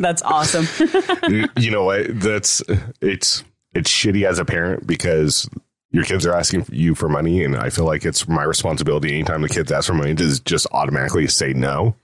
That's 0.00 0.22
awesome. 0.22 0.66
you 1.28 1.46
you 1.56 1.70
know 1.70 1.84
what? 1.84 2.06
That's 2.20 2.62
it's 3.00 3.42
it's 3.76 3.90
shitty 3.90 4.26
as 4.26 4.38
a 4.38 4.44
parent 4.44 4.86
because 4.86 5.48
your 5.92 6.04
kids 6.04 6.26
are 6.26 6.34
asking 6.34 6.66
you 6.70 6.94
for 6.94 7.08
money, 7.08 7.44
and 7.44 7.56
I 7.56 7.70
feel 7.70 7.84
like 7.84 8.04
it's 8.04 8.28
my 8.28 8.42
responsibility 8.42 9.14
anytime 9.14 9.40
the 9.40 9.48
kids 9.48 9.70
ask 9.72 9.86
for 9.86 9.94
money 9.94 10.14
to 10.14 10.44
just 10.44 10.66
automatically 10.72 11.26
say 11.28 11.52
no. 11.52 11.94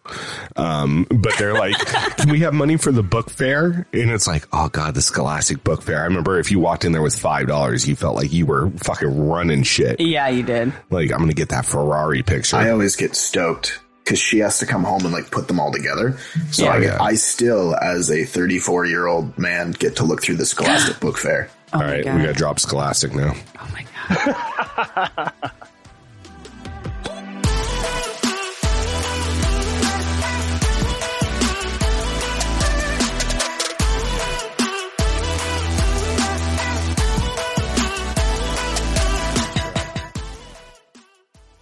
Um, 0.57 1.07
but 1.11 1.37
they're 1.37 1.53
like, 1.53 1.77
"Can 2.17 2.31
we 2.31 2.41
have 2.41 2.55
money 2.55 2.77
for 2.77 2.93
the 2.93 3.03
book 3.03 3.29
fair?" 3.29 3.87
And 3.93 4.11
it's 4.11 4.27
like, 4.27 4.47
"Oh 4.53 4.69
God, 4.69 4.95
the 4.95 5.03
Scholastic 5.03 5.63
Book 5.65 5.83
Fair." 5.83 6.01
I 6.01 6.05
remember 6.05 6.39
if 6.39 6.51
you 6.51 6.61
walked 6.61 6.85
in 6.85 6.93
there 6.93 7.03
with 7.03 7.19
five 7.19 7.49
dollars, 7.49 7.87
you 7.87 7.97
felt 7.97 8.17
like 8.17 8.33
you 8.33 8.47
were 8.47 8.71
fucking 8.71 9.29
running 9.29 9.63
shit. 9.63 10.01
yeah, 10.01 10.29
you 10.29 10.43
did. 10.43 10.73
Like 10.91 11.13
I'm 11.13 11.19
gonna 11.19 11.35
get 11.35 11.51
that 11.51 11.67
Ferrari 11.67 12.23
picture. 12.23 12.57
I 12.57 12.71
always 12.71 12.97
get 12.97 13.15
stoked 13.15 13.81
because 14.05 14.19
she 14.19 14.39
has 14.39 14.59
to 14.61 14.67
come 14.67 14.85
home 14.85 15.05
and 15.05 15.13
like 15.13 15.31
put 15.31 15.49
them 15.49 15.61
all 15.61 15.73
together. 15.73 16.17
So 16.51 16.65
Yeah, 16.65 16.73
I, 16.73 16.79
yeah. 16.79 17.03
I 17.03 17.15
still, 17.15 17.75
as 17.77 18.11
a 18.11 18.25
34 18.25 18.87
year 18.87 19.07
old 19.07 19.39
man, 19.39 19.73
get 19.73 19.97
to 19.97 20.05
look 20.05 20.23
through 20.23 20.37
the 20.37 20.47
Scholastic 20.47 20.99
Book 21.01 21.19
Fair. 21.19 21.51
Oh 21.75 21.79
All 21.79 21.81
my 21.81 21.93
right, 21.93 22.05
God. 22.05 22.17
we 22.17 22.23
got 22.23 22.29
to 22.29 22.35
drop 22.35 22.61
Scholastic 22.61 23.15
now. 23.15 23.35
Oh 23.59 23.69
my 23.73 23.87
god. 24.09 25.33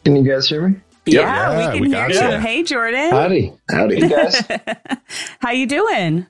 Can 0.04 0.16
you 0.16 0.30
guys 0.30 0.48
hear 0.48 0.68
me? 0.68 0.80
Yeah, 1.06 1.20
Yeah, 1.20 1.56
we 1.56 1.72
can 1.72 1.80
we 1.82 1.88
hear 1.88 2.08
got 2.08 2.10
you. 2.14 2.20
ya. 2.20 2.40
Hey, 2.40 2.62
Jordan. 2.62 3.10
Howdy. 3.10 3.52
Howdy. 3.70 4.00
Hey 4.00 4.08
guys. 4.08 4.42
How 5.40 5.50
you 5.50 5.66
doing? 5.66 6.26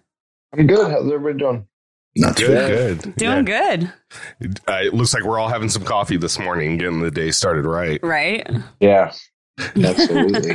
I'm 0.53 0.67
good. 0.67 0.91
How's 0.91 1.07
everybody 1.13 1.39
doing? 1.39 1.67
Not 2.17 2.37
too. 2.37 2.47
Good, 2.49 3.03
good. 3.03 3.17
Doing 3.17 3.45
good, 3.45 3.93
good. 4.41 4.61
Uh, 4.67 4.81
it 4.83 4.95
looks 4.95 5.15
like 5.15 5.25
we're 5.25 5.39
all 5.39 5.49
having 5.49 5.69
some 5.69 5.85
coffee 5.85 6.17
this 6.17 6.39
morning, 6.39 6.77
getting 6.77 7.01
the 7.01 7.11
day 7.11 7.31
started 7.31 7.65
right. 7.65 8.01
right? 8.03 8.47
Yeah. 8.81 9.13
Absolutely. 9.77 10.55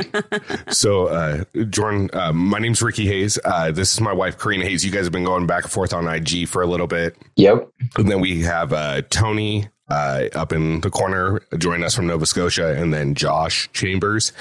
So, 0.70 1.06
uh, 1.06 1.44
Jordan, 1.70 2.10
uh, 2.12 2.32
my 2.32 2.58
name's 2.58 2.82
Ricky 2.82 3.06
Hayes. 3.06 3.38
Uh, 3.44 3.70
this 3.70 3.92
is 3.92 4.00
my 4.00 4.12
wife, 4.12 4.36
Corrina 4.36 4.64
Hayes. 4.64 4.84
You 4.84 4.90
guys 4.90 5.04
have 5.04 5.12
been 5.12 5.24
going 5.24 5.46
back 5.46 5.62
and 5.64 5.72
forth 5.72 5.92
on 5.94 6.08
IG 6.08 6.48
for 6.48 6.60
a 6.60 6.66
little 6.66 6.88
bit. 6.88 7.16
yep. 7.36 7.68
And 7.96 8.10
then 8.10 8.20
we 8.20 8.42
have 8.42 8.72
uh, 8.72 9.02
Tony 9.10 9.68
uh, 9.88 10.24
up 10.34 10.52
in 10.52 10.80
the 10.80 10.90
corner 10.90 11.40
joining 11.58 11.84
us 11.84 11.94
from 11.94 12.06
Nova 12.06 12.26
Scotia, 12.26 12.74
and 12.80 12.92
then 12.92 13.14
Josh 13.14 13.68
Chambers. 13.72 14.32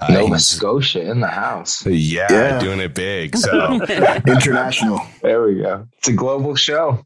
Uh, 0.00 0.12
Nova 0.12 0.38
Scotia 0.38 1.02
in 1.10 1.20
the 1.20 1.26
house. 1.28 1.84
yeah, 1.86 2.26
Yeah. 2.30 2.58
doing 2.60 2.80
it 2.80 2.94
big. 2.94 3.36
So 3.36 3.80
International. 4.26 5.00
There 5.22 5.42
we 5.42 5.56
go. 5.62 5.86
It's 5.98 6.08
a 6.08 6.12
global 6.12 6.54
show. 6.54 7.04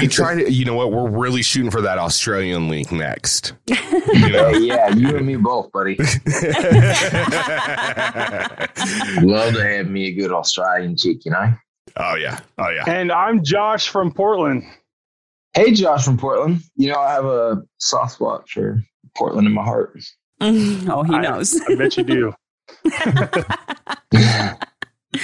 we 0.00 0.08
try 0.08 0.34
to, 0.34 0.50
you 0.52 0.64
know 0.64 0.74
what, 0.74 0.90
we're 0.90 1.08
really 1.08 1.40
shooting 1.42 1.70
for 1.70 1.80
that 1.82 1.98
Australian 1.98 2.68
link 2.68 2.90
next. 2.92 3.52
You 4.10 4.30
know? 4.30 4.48
yeah, 4.48 4.88
you 4.88 5.14
and 5.18 5.26
me 5.26 5.36
both, 5.36 5.70
buddy. 5.70 5.94
Love 9.22 9.54
to 9.54 9.62
have 9.62 9.86
me 9.88 10.06
a 10.08 10.12
good 10.12 10.32
Australian 10.32 10.96
chick, 10.96 11.24
you 11.26 11.30
know? 11.32 11.52
oh, 11.96 12.14
yeah. 12.14 12.40
Oh, 12.56 12.70
yeah. 12.70 12.84
And 12.86 13.12
I'm 13.12 13.44
Josh 13.44 13.88
from 13.88 14.10
Portland. 14.12 14.62
Hey, 15.54 15.72
Josh 15.72 16.04
from 16.04 16.16
Portland. 16.18 16.60
You 16.76 16.88
know, 16.92 16.98
I 17.00 17.12
have 17.12 17.24
a 17.24 17.62
soft 17.78 18.12
spot 18.14 18.48
for 18.48 18.82
Portland 19.16 19.46
in 19.46 19.52
my 19.54 19.64
heart. 19.64 19.98
oh, 20.40 21.02
he 21.02 21.14
I- 21.14 21.20
knows. 21.20 21.60
I 21.68 21.74
bet 21.74 21.96
you 21.96 22.04
do. 22.04 22.32
I 24.14 24.56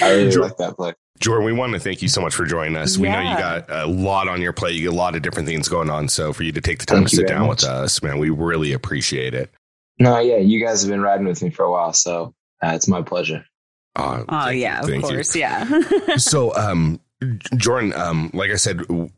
really 0.02 0.30
Sure. 0.32 0.42
like 0.42 0.56
that 0.56 0.76
place. 0.76 0.94
Jordan, 1.20 1.44
we 1.46 1.52
want 1.52 1.72
to 1.74 1.78
thank 1.78 2.02
you 2.02 2.08
so 2.08 2.20
much 2.20 2.34
for 2.34 2.44
joining 2.44 2.74
us. 2.76 2.98
We 2.98 3.08
know 3.08 3.20
you 3.20 3.36
got 3.36 3.70
a 3.70 3.86
lot 3.86 4.26
on 4.28 4.40
your 4.42 4.52
plate. 4.52 4.74
You 4.74 4.88
got 4.90 4.94
a 4.94 4.98
lot 4.98 5.14
of 5.14 5.22
different 5.22 5.46
things 5.46 5.68
going 5.68 5.88
on. 5.88 6.08
So 6.08 6.32
for 6.32 6.42
you 6.42 6.50
to 6.52 6.60
take 6.60 6.80
the 6.80 6.86
time 6.86 6.98
Thank 6.98 7.10
to 7.10 7.16
sit 7.16 7.28
down 7.28 7.46
much. 7.46 7.62
with 7.62 7.70
us, 7.70 8.02
man, 8.02 8.18
we 8.18 8.30
really 8.30 8.72
appreciate 8.72 9.32
it. 9.34 9.50
No, 10.00 10.18
yeah, 10.18 10.38
you 10.38 10.58
guys 10.64 10.82
have 10.82 10.90
been 10.90 11.00
riding 11.00 11.26
with 11.26 11.40
me 11.40 11.50
for 11.50 11.62
a 11.64 11.70
while, 11.70 11.92
so 11.92 12.34
uh, 12.62 12.72
it's 12.74 12.88
my 12.88 13.00
pleasure. 13.02 13.44
Uh, 13.94 14.24
Oh 14.28 14.48
yeah, 14.48 14.78
you. 14.78 14.82
of 14.82 14.88
Thank 14.90 15.02
you. 15.04 15.08
course, 15.10 15.36
yeah. 15.36 15.80
so 16.16 16.54
um 16.56 17.00
jordan 17.56 17.94
um 17.94 18.30
like 18.34 18.50
i 18.50 18.56
said 18.56 18.78
w- 18.78 19.08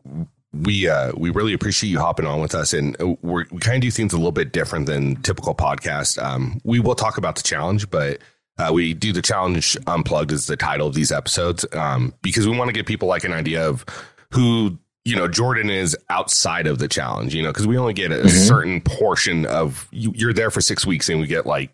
we 0.52 0.88
uh 0.88 1.12
we 1.16 1.30
really 1.30 1.52
appreciate 1.52 1.90
you 1.90 1.98
hopping 2.00 2.26
on 2.26 2.40
with 2.40 2.54
us 2.54 2.72
and 2.72 2.98
uh, 3.00 3.08
we're, 3.22 3.44
we 3.50 3.58
kind 3.58 3.76
of 3.76 3.82
do 3.82 3.90
things 3.90 4.12
a 4.12 4.16
little 4.16 4.32
bit 4.32 4.52
different 4.52 4.86
than 4.86 5.16
typical 5.22 5.54
podcast 5.54 6.22
um 6.22 6.60
we 6.64 6.80
will 6.80 6.94
talk 6.94 7.18
about 7.18 7.36
the 7.36 7.42
challenge 7.42 7.90
but 7.90 8.18
uh, 8.58 8.70
we 8.72 8.94
do 8.94 9.12
the 9.12 9.20
challenge 9.20 9.76
unplugged 9.86 10.32
is 10.32 10.46
the 10.46 10.56
title 10.56 10.86
of 10.86 10.94
these 10.94 11.12
episodes 11.12 11.66
um 11.72 12.14
because 12.22 12.48
we 12.48 12.56
want 12.56 12.68
to 12.68 12.72
give 12.72 12.86
people 12.86 13.06
like 13.08 13.24
an 13.24 13.32
idea 13.32 13.68
of 13.68 13.84
who 14.32 14.78
you 15.04 15.14
know 15.14 15.28
jordan 15.28 15.68
is 15.68 15.96
outside 16.10 16.66
of 16.66 16.78
the 16.78 16.88
challenge 16.88 17.34
you 17.34 17.42
know 17.42 17.50
because 17.50 17.66
we 17.66 17.76
only 17.76 17.92
get 17.92 18.10
a 18.10 18.16
Mhm. 18.24 18.30
certain 18.48 18.80
portion 18.80 19.44
of 19.46 19.86
you, 19.90 20.12
you're 20.14 20.32
there 20.32 20.50
for 20.50 20.60
six 20.62 20.86
weeks 20.86 21.08
and 21.08 21.20
we 21.20 21.26
get 21.26 21.44
like 21.44 21.70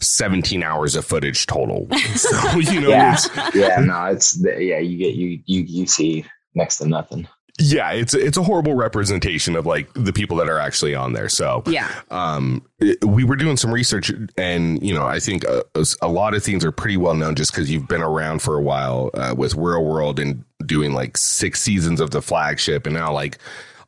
17 0.00 0.62
hours 0.62 0.96
of 0.96 1.04
footage 1.04 1.46
total 1.46 1.86
so 2.16 2.58
you 2.58 2.80
know 2.80 2.88
Yeah. 2.88 3.12
it's 3.14 3.54
Yeah, 3.54 3.80
no, 3.80 4.06
it's 4.06 4.36
yeah, 4.42 4.78
you 4.78 4.96
get 4.98 5.14
you 5.14 5.40
you 5.46 5.60
you 5.60 5.86
see 5.86 6.24
next 6.54 6.78
to 6.78 6.88
nothing. 6.88 7.28
Yeah 7.58 7.92
it's 7.92 8.14
it's 8.14 8.36
a 8.36 8.42
horrible 8.42 8.74
representation 8.74 9.54
of 9.54 9.64
like 9.64 9.88
the 9.94 10.12
people 10.12 10.36
that 10.36 10.48
are 10.48 10.58
actually 10.58 10.94
on 10.94 11.12
there. 11.12 11.28
So 11.28 11.62
yeah. 11.66 11.88
um 12.10 12.64
we 13.06 13.24
were 13.24 13.36
doing 13.36 13.56
some 13.56 13.72
research 13.72 14.12
and 14.36 14.82
you 14.82 14.92
know 14.92 15.06
i 15.06 15.18
think 15.18 15.44
a, 15.44 15.62
a 16.02 16.08
lot 16.08 16.34
of 16.34 16.42
things 16.42 16.64
are 16.64 16.72
pretty 16.72 16.96
well 16.96 17.14
known 17.14 17.34
just 17.34 17.52
because 17.52 17.70
you've 17.70 17.88
been 17.88 18.02
around 18.02 18.42
for 18.42 18.56
a 18.56 18.60
while 18.60 19.10
uh, 19.14 19.34
with 19.36 19.54
real 19.54 19.82
world 19.84 20.18
and 20.18 20.44
doing 20.66 20.92
like 20.92 21.16
six 21.16 21.62
seasons 21.62 22.00
of 22.00 22.10
the 22.10 22.20
flagship 22.20 22.86
and 22.86 22.94
now 22.94 23.12
like 23.12 23.38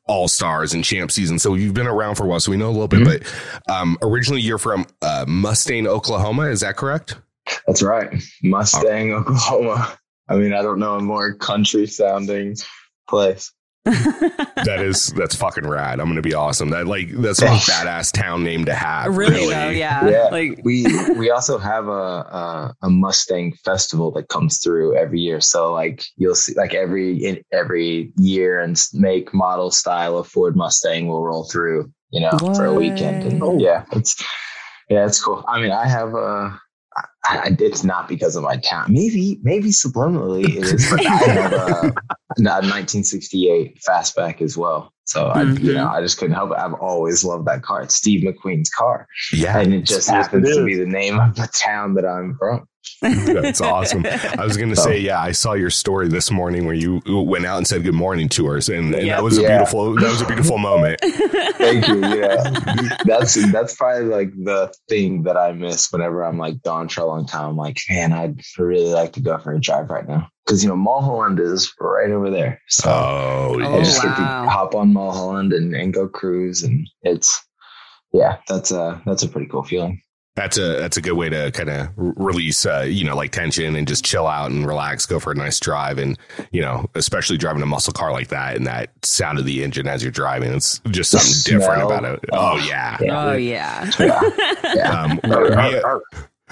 all 0.09 0.29
stars 0.29 0.73
and 0.73 0.85
champ 0.85 1.11
season. 1.11 1.37
So 1.37 1.55
you've 1.55 1.75
been 1.75 1.89
around 1.89 2.15
for 2.15 2.25
a 2.25 2.27
while 2.29 2.39
so 2.39 2.53
we 2.53 2.57
know 2.57 2.69
a 2.69 2.71
little 2.71 2.89
bit 2.89 3.05
but 3.05 3.73
um 3.75 3.99
originally 4.01 4.41
you're 4.41 4.59
from 4.59 4.87
uh 5.03 5.25
mustang 5.27 5.87
oklahoma. 5.87 6.45
Is 6.45 6.61
that 6.61 6.77
correct? 6.77 7.17
That's 7.67 7.83
right, 7.83 8.23
Mustang, 8.43 9.13
Oklahoma. 9.13 9.99
I 10.29 10.37
mean, 10.37 10.53
I 10.53 10.63
don't 10.63 10.79
know 10.79 10.97
a 10.97 11.01
more 11.01 11.35
country 11.35 11.87
sounding 11.87 12.57
place. 13.09 13.53
that 14.65 14.79
is 14.81 15.09
that's 15.09 15.35
fucking 15.35 15.67
rad 15.67 16.01
i'm 16.01 16.09
gonna 16.09 16.21
be 16.23 16.35
awesome 16.35 16.71
that 16.71 16.87
like 16.87 17.09
that's 17.13 17.41
a 17.41 17.47
badass 17.47 18.13
town 18.13 18.43
name 18.43 18.65
to 18.65 18.75
have 18.75 19.17
really 19.17 19.47
though, 19.49 19.69
yeah. 19.71 20.09
Yeah. 20.09 20.29
Like 20.31 20.61
We 20.65 20.87
we 21.15 21.31
also 21.31 21.59
have 21.59 21.89
a, 21.89 21.91
a 21.91 22.75
a 22.83 22.91
Mustang 22.91 23.53
festival 23.65 24.11
that 24.13 24.29
comes 24.29 24.59
through 24.59 24.97
every 24.97 25.21
year. 25.21 25.41
So 25.41 25.73
like 25.73 26.05
you'll 26.17 26.35
see 26.35 26.55
like 26.55 26.75
every 26.75 27.17
in 27.17 27.43
every 27.53 28.13
year 28.17 28.61
and 28.61 28.77
make 28.93 29.33
model 29.35 29.71
style 29.71 30.19
of 30.19 30.27
Ford 30.27 30.57
Mustang 30.57 31.07
will 31.09 31.25
roll 31.25 31.45
through. 31.45 31.93
You 32.11 32.21
know, 32.21 32.39
for 32.39 32.65
a 32.67 32.75
weekend. 32.75 33.25
And 33.25 33.41
What? 33.41 33.61
yeah, 33.61 33.85
it's 33.93 34.23
yeah, 34.89 35.07
it's 35.07 35.23
cool. 35.23 35.45
I 35.49 35.61
mean, 35.61 35.73
I 35.73 35.87
have 35.89 36.15
a. 36.15 36.61
I, 37.25 37.39
I- 37.39 37.57
it's 37.59 37.85
not 37.85 38.09
because 38.09 38.37
of 38.37 38.43
my 38.45 38.57
town. 38.57 38.93
Maybe, 38.93 39.39
maybe 39.43 39.69
subliminally 39.71 40.45
it 40.57 40.65
is. 40.65 40.91
But 40.91 41.05
I 41.07 41.13
have 41.33 41.53
a, 41.53 41.95
a 42.39 42.43
1968 42.43 43.81
fastback 43.89 44.41
as 44.43 44.57
well. 44.57 44.93
So 45.05 45.27
I, 45.29 45.43
you 45.43 45.49
Mhm. 45.55 45.75
know, 45.75 45.89
I 45.89 46.01
just 46.01 46.19
couldn't 46.19 46.35
help 46.35 46.51
it. 46.51 46.57
I've 46.59 46.75
always 46.75 47.25
loved 47.25 47.47
that 47.47 47.63
car. 47.63 47.83
It's 47.83 47.95
Steve 47.95 48.25
McQueen's 48.25 48.71
car, 48.71 49.07
yeah 49.33 49.59
and 49.61 49.73
it 49.73 49.83
just 49.83 50.09
happens 50.09 50.49
it 50.49 50.55
to 50.55 50.65
be 50.65 50.75
the 50.75 50.85
name 50.87 51.21
of 51.21 51.37
the 51.37 51.47
town 51.49 51.95
that 51.95 52.05
I'm 52.05 52.37
from. 52.39 52.67
That's 53.03 53.61
awesome. 53.61 54.05
I 54.07 54.45
was 54.45 54.57
going 54.57 54.71
to 54.71 54.77
say, 54.77 54.93
oh. 54.95 54.99
yeah, 54.99 55.21
I 55.21 55.33
saw 55.33 55.53
your 55.53 55.71
story 55.71 56.09
this 56.09 56.31
morning 56.31 56.65
where 56.67 56.75
you 56.75 57.03
went 57.07 57.45
out 57.47 57.59
and 57.59 57.67
said 57.67 57.83
good 57.83 57.95
morning 57.95 58.29
to 58.31 58.49
us, 58.57 58.69
and, 58.69 58.95
and 58.95 59.07
Yep. 59.07 59.17
that 59.17 59.23
was 59.23 59.39
a 59.39 59.43
Yeah. 59.43 59.57
beautiful. 59.59 59.95
That 59.97 60.11
was 60.11 60.23
a 60.23 60.27
beautiful 60.27 60.59
moment. 60.59 60.99
Thank 61.03 61.89
you. 61.89 62.01
Yeah, 62.01 62.97
that's 63.05 63.35
that's 63.53 63.75
probably 63.77 64.05
like 64.07 64.31
the 64.45 64.73
thing 64.89 65.23
that 65.25 65.37
I 65.37 65.53
miss 65.53 65.91
whenever 65.93 66.23
I'm 66.25 66.39
like 66.39 66.63
gone 66.63 66.89
for 66.89 67.03
a 67.03 67.07
long 67.07 67.27
time. 67.27 67.51
I'm 67.51 67.57
like, 67.57 67.79
man, 67.91 68.13
I'd 68.13 68.41
really 68.59 68.93
like 68.93 69.13
to 69.15 69.21
go 69.21 69.39
for 69.39 69.53
a 69.53 69.61
drive 69.61 69.91
right 69.91 70.07
now 70.07 70.29
because 70.45 70.63
you 70.63 70.69
know 70.69 70.77
Mulholland 70.77 71.39
is 71.41 71.73
right 71.81 72.11
over 72.11 72.31
there. 72.31 72.61
So 72.69 72.89
Oh, 72.91 73.61
Oh, 73.63 73.79
I 73.79 73.83
just 73.83 74.03
get 74.03 74.09
to 74.17 74.23
hop 74.23 74.75
on 74.75 74.93
Mulholland 74.93 75.53
and, 75.53 75.75
and 75.75 75.93
go 75.93 76.09
cruise, 76.09 76.63
and 76.63 76.89
it's 77.03 77.43
yeah, 78.13 78.39
that's 78.49 78.71
a 78.71 79.03
that's 79.07 79.23
a 79.23 79.29
pretty 79.29 79.47
cool 79.49 79.63
feeling. 79.65 80.01
That's 80.37 80.59
a 80.59 80.79
that's 80.79 80.97
a 80.97 81.01
good 81.01 81.15
way 81.15 81.29
to 81.31 81.51
kind 81.51 81.71
of 81.71 81.89
release, 81.97 82.65
uh, 82.67 82.85
you 82.87 83.05
know, 83.05 83.17
like 83.17 83.33
tension 83.33 83.75
and 83.75 83.89
just 83.89 84.05
chill 84.05 84.27
out 84.27 84.51
and 84.51 84.67
relax, 84.67 85.07
go 85.07 85.19
for 85.19 85.33
a 85.33 85.35
nice 85.35 85.59
drive, 85.59 85.99
and 85.99 86.19
you 86.53 86.61
know, 86.61 86.89
especially 86.95 87.37
driving 87.39 87.63
a 87.63 87.67
muscle 87.67 87.93
car 87.93 88.13
like 88.13 88.29
that 88.29 88.55
and 88.57 88.67
that 88.67 88.91
sound 89.03 89.39
of 89.39 89.47
the 89.47 89.65
engine 89.65 89.89
as 89.89 90.03
you're 90.03 90.13
driving, 90.13 90.53
it's 90.53 90.79
just 90.91 91.13
The 91.13 91.19
something 91.19 91.59
different 91.59 91.81
smell. 91.89 91.99
about 91.99 92.05
it. 92.23 92.31
Oh 92.33 92.57
yeah. 92.69 92.99
oh 93.11 93.33
yeah. 93.33 93.91
Yeah, 93.99 94.21
yeah. 94.75 94.91
Um, 95.03 95.21
we, 95.25 95.81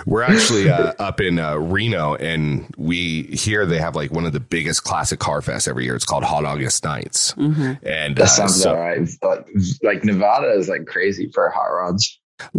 We're 0.06 0.22
actually 0.22 0.68
uh, 0.68 0.92
up 0.98 1.20
in 1.20 1.38
uh, 1.38 1.54
Reno, 1.56 2.16
and 2.16 2.66
we 2.76 3.22
here 3.24 3.64
they 3.64 3.78
have 3.78 3.94
like 3.94 4.10
one 4.10 4.26
of 4.26 4.32
the 4.32 4.40
biggest 4.40 4.82
classic 4.82 5.20
car 5.20 5.40
fests 5.40 5.68
every 5.68 5.84
year. 5.84 5.94
It's 5.94 6.04
called 6.04 6.24
Hot 6.24 6.44
August 6.44 6.82
Nights, 6.84 7.32
Mhm. 7.34 7.78
and 7.84 8.16
that 8.16 8.24
uh, 8.24 8.26
sounds 8.26 8.60
so- 8.62 8.70
all 8.74 8.80
right. 8.80 9.08
But 9.20 9.46
like 9.82 10.04
Nevada 10.04 10.50
is 10.52 10.68
like 10.68 10.86
crazy 10.86 11.30
for 11.32 11.48
hot 11.50 11.66
rods. 11.68 12.18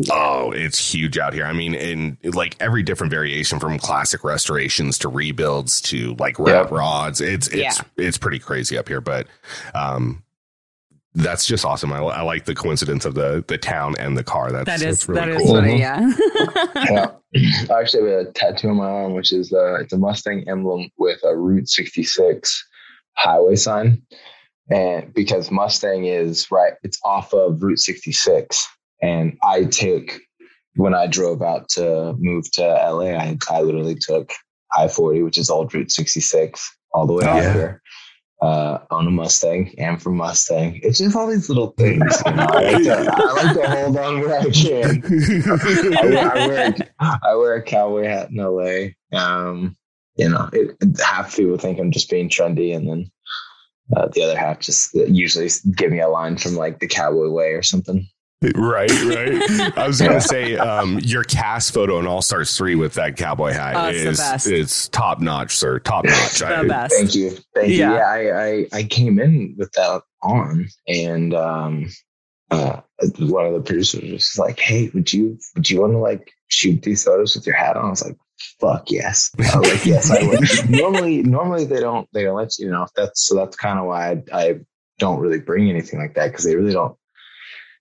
Oh, 0.09 0.51
it's 0.51 0.93
huge 0.93 1.17
out 1.17 1.33
here. 1.33 1.45
I 1.45 1.53
mean, 1.53 1.73
in 1.75 2.17
like 2.23 2.55
every 2.59 2.81
different 2.83 3.11
variation 3.11 3.59
from 3.59 3.77
classic 3.77 4.23
restorations 4.23 4.97
to 4.99 5.09
rebuilds 5.09 5.81
to 5.83 6.15
like 6.15 6.39
rat 6.39 6.67
Yeah. 6.71 6.77
rods. 6.77 7.19
It's 7.21 7.47
it's 7.49 7.57
Yeah. 7.79 7.85
it's 7.97 8.17
pretty 8.17 8.39
crazy 8.39 8.77
up 8.77 8.87
here, 8.87 9.01
but 9.01 9.27
um 9.73 10.21
that's 11.17 11.45
just 11.45 11.63
awesome. 11.63 11.93
I, 11.93 11.99
I 11.99 12.21
like 12.23 12.43
the 12.45 12.55
coincidence 12.55 13.05
of 13.05 13.15
the 13.15 13.43
the 13.47 13.57
town 13.57 13.95
and 13.99 14.17
the 14.17 14.23
car. 14.23 14.51
That's 14.51 14.65
That 14.65 14.81
is 14.81 15.05
that's 15.05 15.09
really 15.09 15.19
that 15.21 15.29
is 15.29 15.41
cool. 15.43 15.55
funny, 15.55 15.79
yeah. 15.79 16.11
yeah. 16.75 17.11
I 17.73 17.79
actually 17.81 18.11
have 18.11 18.27
a 18.27 18.31
tattoo 18.31 18.69
on 18.69 18.77
my 18.77 18.85
arm, 18.85 19.13
which 19.13 19.31
is 19.33 19.51
uh, 19.53 19.75
it's 19.81 19.93
a 19.93 19.97
Mustang 19.97 20.45
emblem 20.49 20.89
with 20.97 21.19
a 21.23 21.35
Route 21.35 21.67
66 21.69 22.67
highway 23.13 23.55
sign, 23.55 24.01
and 24.69 25.13
because 25.13 25.51
Mustang 25.51 26.05
is 26.05 26.49
right, 26.51 26.73
it's 26.83 26.99
off 27.05 27.33
of 27.33 27.61
Route 27.63 27.79
66, 27.79 28.67
and 29.01 29.37
I 29.43 29.65
took 29.65 30.19
when 30.75 30.93
I 30.93 31.07
drove 31.07 31.41
out 31.41 31.69
to 31.69 32.13
move 32.17 32.51
to 32.53 32.61
LA, 32.61 33.11
I, 33.11 33.37
I 33.49 33.61
literally 33.61 33.95
took 33.95 34.31
I 34.75 34.87
40, 34.89 35.23
which 35.23 35.37
is 35.37 35.49
old 35.49 35.73
Route 35.73 35.91
66, 35.91 36.77
all 36.93 37.07
the 37.07 37.13
way 37.13 37.23
Oh, 37.25 37.29
out 37.29 37.43
yeah. 37.43 37.53
here. 37.53 37.81
Uh, 38.41 38.79
on 38.91 39.07
a 39.07 39.11
Mustang 39.11 39.73
and 39.77 39.99
from 40.01 40.17
Mustang. 40.17 40.79
It's 40.83 40.97
just 40.99 41.15
all 41.15 41.27
these 41.27 41.47
little 41.47 41.67
things. 41.77 42.21
You 42.25 42.33
know? 42.33 42.43
I, 42.43 42.61
like 42.73 42.83
to, 42.83 43.13
I 43.15 43.31
like 43.43 43.55
to 43.55 43.69
hold 43.69 43.97
on 43.97 44.19
where 44.19 44.39
I 44.39 44.49
can. 44.49 45.01
I 45.97 46.05
wear, 46.05 46.31
I, 46.31 46.47
wear 46.47 46.75
a, 46.99 47.19
I 47.23 47.35
wear 47.35 47.53
a 47.55 47.63
cowboy 47.63 48.03
hat 48.03 48.31
in 48.31 48.35
LA. 48.35 48.89
Um, 49.17 49.77
you 50.17 50.29
know, 50.29 50.49
it, 50.51 50.75
half 50.99 51.35
people 51.37 51.57
think 51.57 51.79
I'm 51.79 51.91
just 51.91 52.09
being 52.09 52.29
trendy, 52.29 52.75
and 52.75 52.89
then 52.89 53.11
uh, 53.95 54.09
the 54.11 54.23
other 54.23 54.37
half 54.37 54.59
just 54.59 54.93
usually 54.93 55.49
give 55.75 55.91
me 55.91 56.01
a 56.01 56.09
line 56.09 56.35
from 56.37 56.55
like 56.55 56.79
the 56.79 56.87
Cowboy 56.87 57.29
Way 57.29 57.53
or 57.53 57.63
something. 57.63 58.05
Right, 58.41 58.91
right. 58.91 59.77
I 59.77 59.87
was 59.87 60.01
gonna 60.01 60.21
say 60.35 60.57
um, 60.57 60.99
your 60.99 61.23
cast 61.23 61.73
photo 61.73 61.99
in 61.99 62.07
All 62.07 62.21
Stars 62.21 62.55
three 62.57 62.75
with 62.75 62.93
that 62.95 63.17
cowboy 63.17 63.51
hat 63.51 63.75
Oh, 63.75 63.89
it's 63.89 64.19
is 64.19 64.47
it's 64.47 64.87
top 64.89 65.19
notch, 65.19 65.55
sir. 65.55 65.79
Top 65.79 66.05
notch. 66.05 66.39
The 66.39 66.47
I- 66.47 66.67
best. 66.67 66.95
Thank 66.95 67.15
you, 67.15 67.31
thank 67.53 67.69
you. 67.69 67.75
Yeah. 67.75 67.93
Yeah, 67.93 68.07
I, 68.07 68.45
I 68.45 68.67
I 68.73 68.83
came 68.83 69.19
in 69.19 69.55
with 69.57 69.71
that 69.73 70.01
on, 70.21 70.67
and 70.87 71.33
um, 71.33 71.89
uh, 72.51 72.81
one 73.19 73.45
of 73.45 73.53
the 73.53 73.61
producers 73.61 74.11
was 74.11 74.37
like, 74.37 74.59
"Hey, 74.59 74.89
would 74.93 75.11
you 75.11 75.37
would 75.55 75.69
you 75.69 75.81
want 75.81 75.93
to 75.93 75.99
like 75.99 76.31
shoot 76.47 76.81
these 76.83 77.03
photos 77.03 77.35
with 77.35 77.45
your 77.47 77.55
hat 77.55 77.77
on?" 77.77 77.85
I 77.85 77.89
was 77.89 78.05
like, 78.05 78.17
"Fuck 78.59 78.91
yes!" 78.91 79.31
I 79.53 79.59
was 79.59 79.71
like, 79.71 79.85
"Yes, 79.85 80.11
I 80.11 80.25
would." 80.27 80.69
normally, 80.69 81.23
normally 81.23 81.65
they 81.65 81.79
don't 81.79 82.07
they 82.13 82.23
don't 82.23 82.35
let 82.35 82.57
you, 82.57 82.65
you 82.67 82.71
know. 82.71 82.87
That's 82.95 83.27
so 83.27 83.35
that's 83.35 83.55
kind 83.55 83.79
of 83.79 83.85
why 83.85 84.11
I, 84.11 84.23
I 84.31 84.59
don't 84.99 85.19
really 85.19 85.39
bring 85.39 85.69
anything 85.69 85.99
like 85.99 86.15
that 86.15 86.27
because 86.31 86.45
they 86.45 86.55
really 86.55 86.73
don't. 86.73 86.95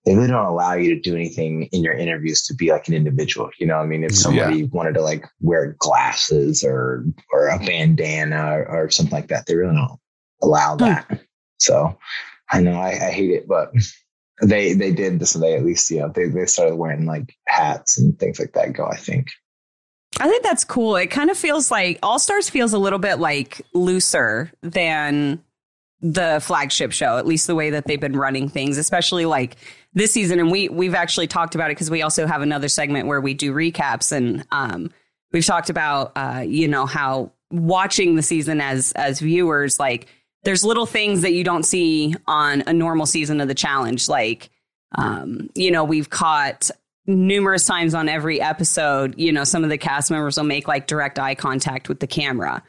They 0.04 0.14
really 0.14 0.28
don't 0.28 0.44
allow 0.44 0.74
you 0.74 0.94
to 0.94 1.00
do 1.00 1.14
anything 1.14 1.64
in 1.72 1.82
your 1.82 1.94
interviews 1.94 2.42
to 2.44 2.54
be 2.54 2.70
like 2.70 2.88
an 2.88 2.94
individual. 2.94 3.50
You 3.58 3.66
know, 3.66 3.76
what 3.76 3.84
I 3.84 3.86
mean, 3.86 4.04
if 4.04 4.14
somebody 4.14 4.64
wanted 4.64 4.94
to 4.94 5.00
like 5.00 5.24
wear 5.40 5.74
glasses 5.78 6.62
or 6.62 7.04
or 7.32 7.48
a 7.48 7.58
bandana 7.58 8.58
or, 8.58 8.68
or 8.68 8.90
something 8.90 9.14
like 9.14 9.28
that, 9.28 9.46
they 9.46 9.54
really 9.54 9.74
don't 9.74 9.98
allow 10.42 10.74
hmm. 10.74 10.84
that. 10.84 11.20
So 11.58 11.98
I 12.50 12.60
know 12.60 12.74
I, 12.74 12.90
I 12.90 13.10
hate 13.10 13.30
it, 13.30 13.48
but 13.48 13.72
they 14.42 14.74
they 14.74 14.92
did 14.92 15.20
this. 15.20 15.32
They 15.32 15.54
at 15.54 15.64
least 15.64 15.90
you 15.90 16.00
know 16.00 16.08
they 16.08 16.28
they 16.28 16.46
started 16.46 16.76
wearing 16.76 17.06
like 17.06 17.34
hats 17.46 17.98
and 17.98 18.18
things 18.18 18.38
like 18.38 18.52
that. 18.52 18.72
Go, 18.72 18.86
I 18.86 18.96
think. 18.96 19.28
I 20.20 20.28
think 20.28 20.44
that's 20.44 20.64
cool. 20.64 20.96
It 20.96 21.08
kind 21.08 21.30
of 21.30 21.36
feels 21.36 21.70
like 21.70 21.98
All 22.02 22.18
Stars 22.18 22.48
feels 22.48 22.72
a 22.72 22.78
little 22.78 23.00
bit 23.00 23.18
like 23.18 23.62
looser 23.72 24.52
than 24.62 25.42
the 26.04 26.38
flagship 26.42 26.92
show, 26.92 27.16
at 27.16 27.26
least 27.26 27.46
the 27.46 27.54
way 27.54 27.70
that 27.70 27.86
they've 27.86 27.98
been 28.00 28.16
running 28.16 28.46
things, 28.46 28.76
especially 28.76 29.24
like 29.24 29.56
this 29.94 30.12
season. 30.12 30.38
And 30.38 30.50
we 30.50 30.68
we've 30.68 30.94
actually 30.94 31.26
talked 31.26 31.54
about 31.54 31.70
it 31.70 31.76
because 31.76 31.90
we 31.90 32.02
also 32.02 32.26
have 32.26 32.42
another 32.42 32.68
segment 32.68 33.08
where 33.08 33.22
we 33.22 33.32
do 33.32 33.54
recaps. 33.54 34.12
And 34.12 34.44
um, 34.52 34.90
we've 35.32 35.46
talked 35.46 35.70
about 35.70 36.12
uh, 36.14 36.44
you 36.46 36.68
know 36.68 36.84
how 36.84 37.32
watching 37.50 38.16
the 38.16 38.22
season 38.22 38.60
as 38.60 38.92
as 38.92 39.20
viewers 39.20 39.78
like 39.78 40.06
there's 40.42 40.62
little 40.62 40.84
things 40.84 41.22
that 41.22 41.32
you 41.32 41.42
don't 41.42 41.62
see 41.62 42.14
on 42.26 42.62
a 42.66 42.72
normal 42.72 43.06
season 43.06 43.40
of 43.40 43.48
the 43.48 43.54
challenge. 43.54 44.06
Like 44.06 44.50
um, 44.96 45.48
you 45.54 45.70
know 45.70 45.84
we've 45.84 46.10
caught 46.10 46.70
numerous 47.06 47.64
times 47.64 47.94
on 47.94 48.08
every 48.08 48.40
episode 48.40 49.14
you 49.18 49.30
know 49.30 49.44
some 49.44 49.62
of 49.62 49.68
the 49.68 49.76
cast 49.76 50.10
members 50.10 50.38
will 50.38 50.44
make 50.44 50.66
like 50.66 50.86
direct 50.86 51.18
eye 51.18 51.34
contact 51.34 51.86
with 51.86 52.00
the 52.00 52.06
camera 52.06 52.62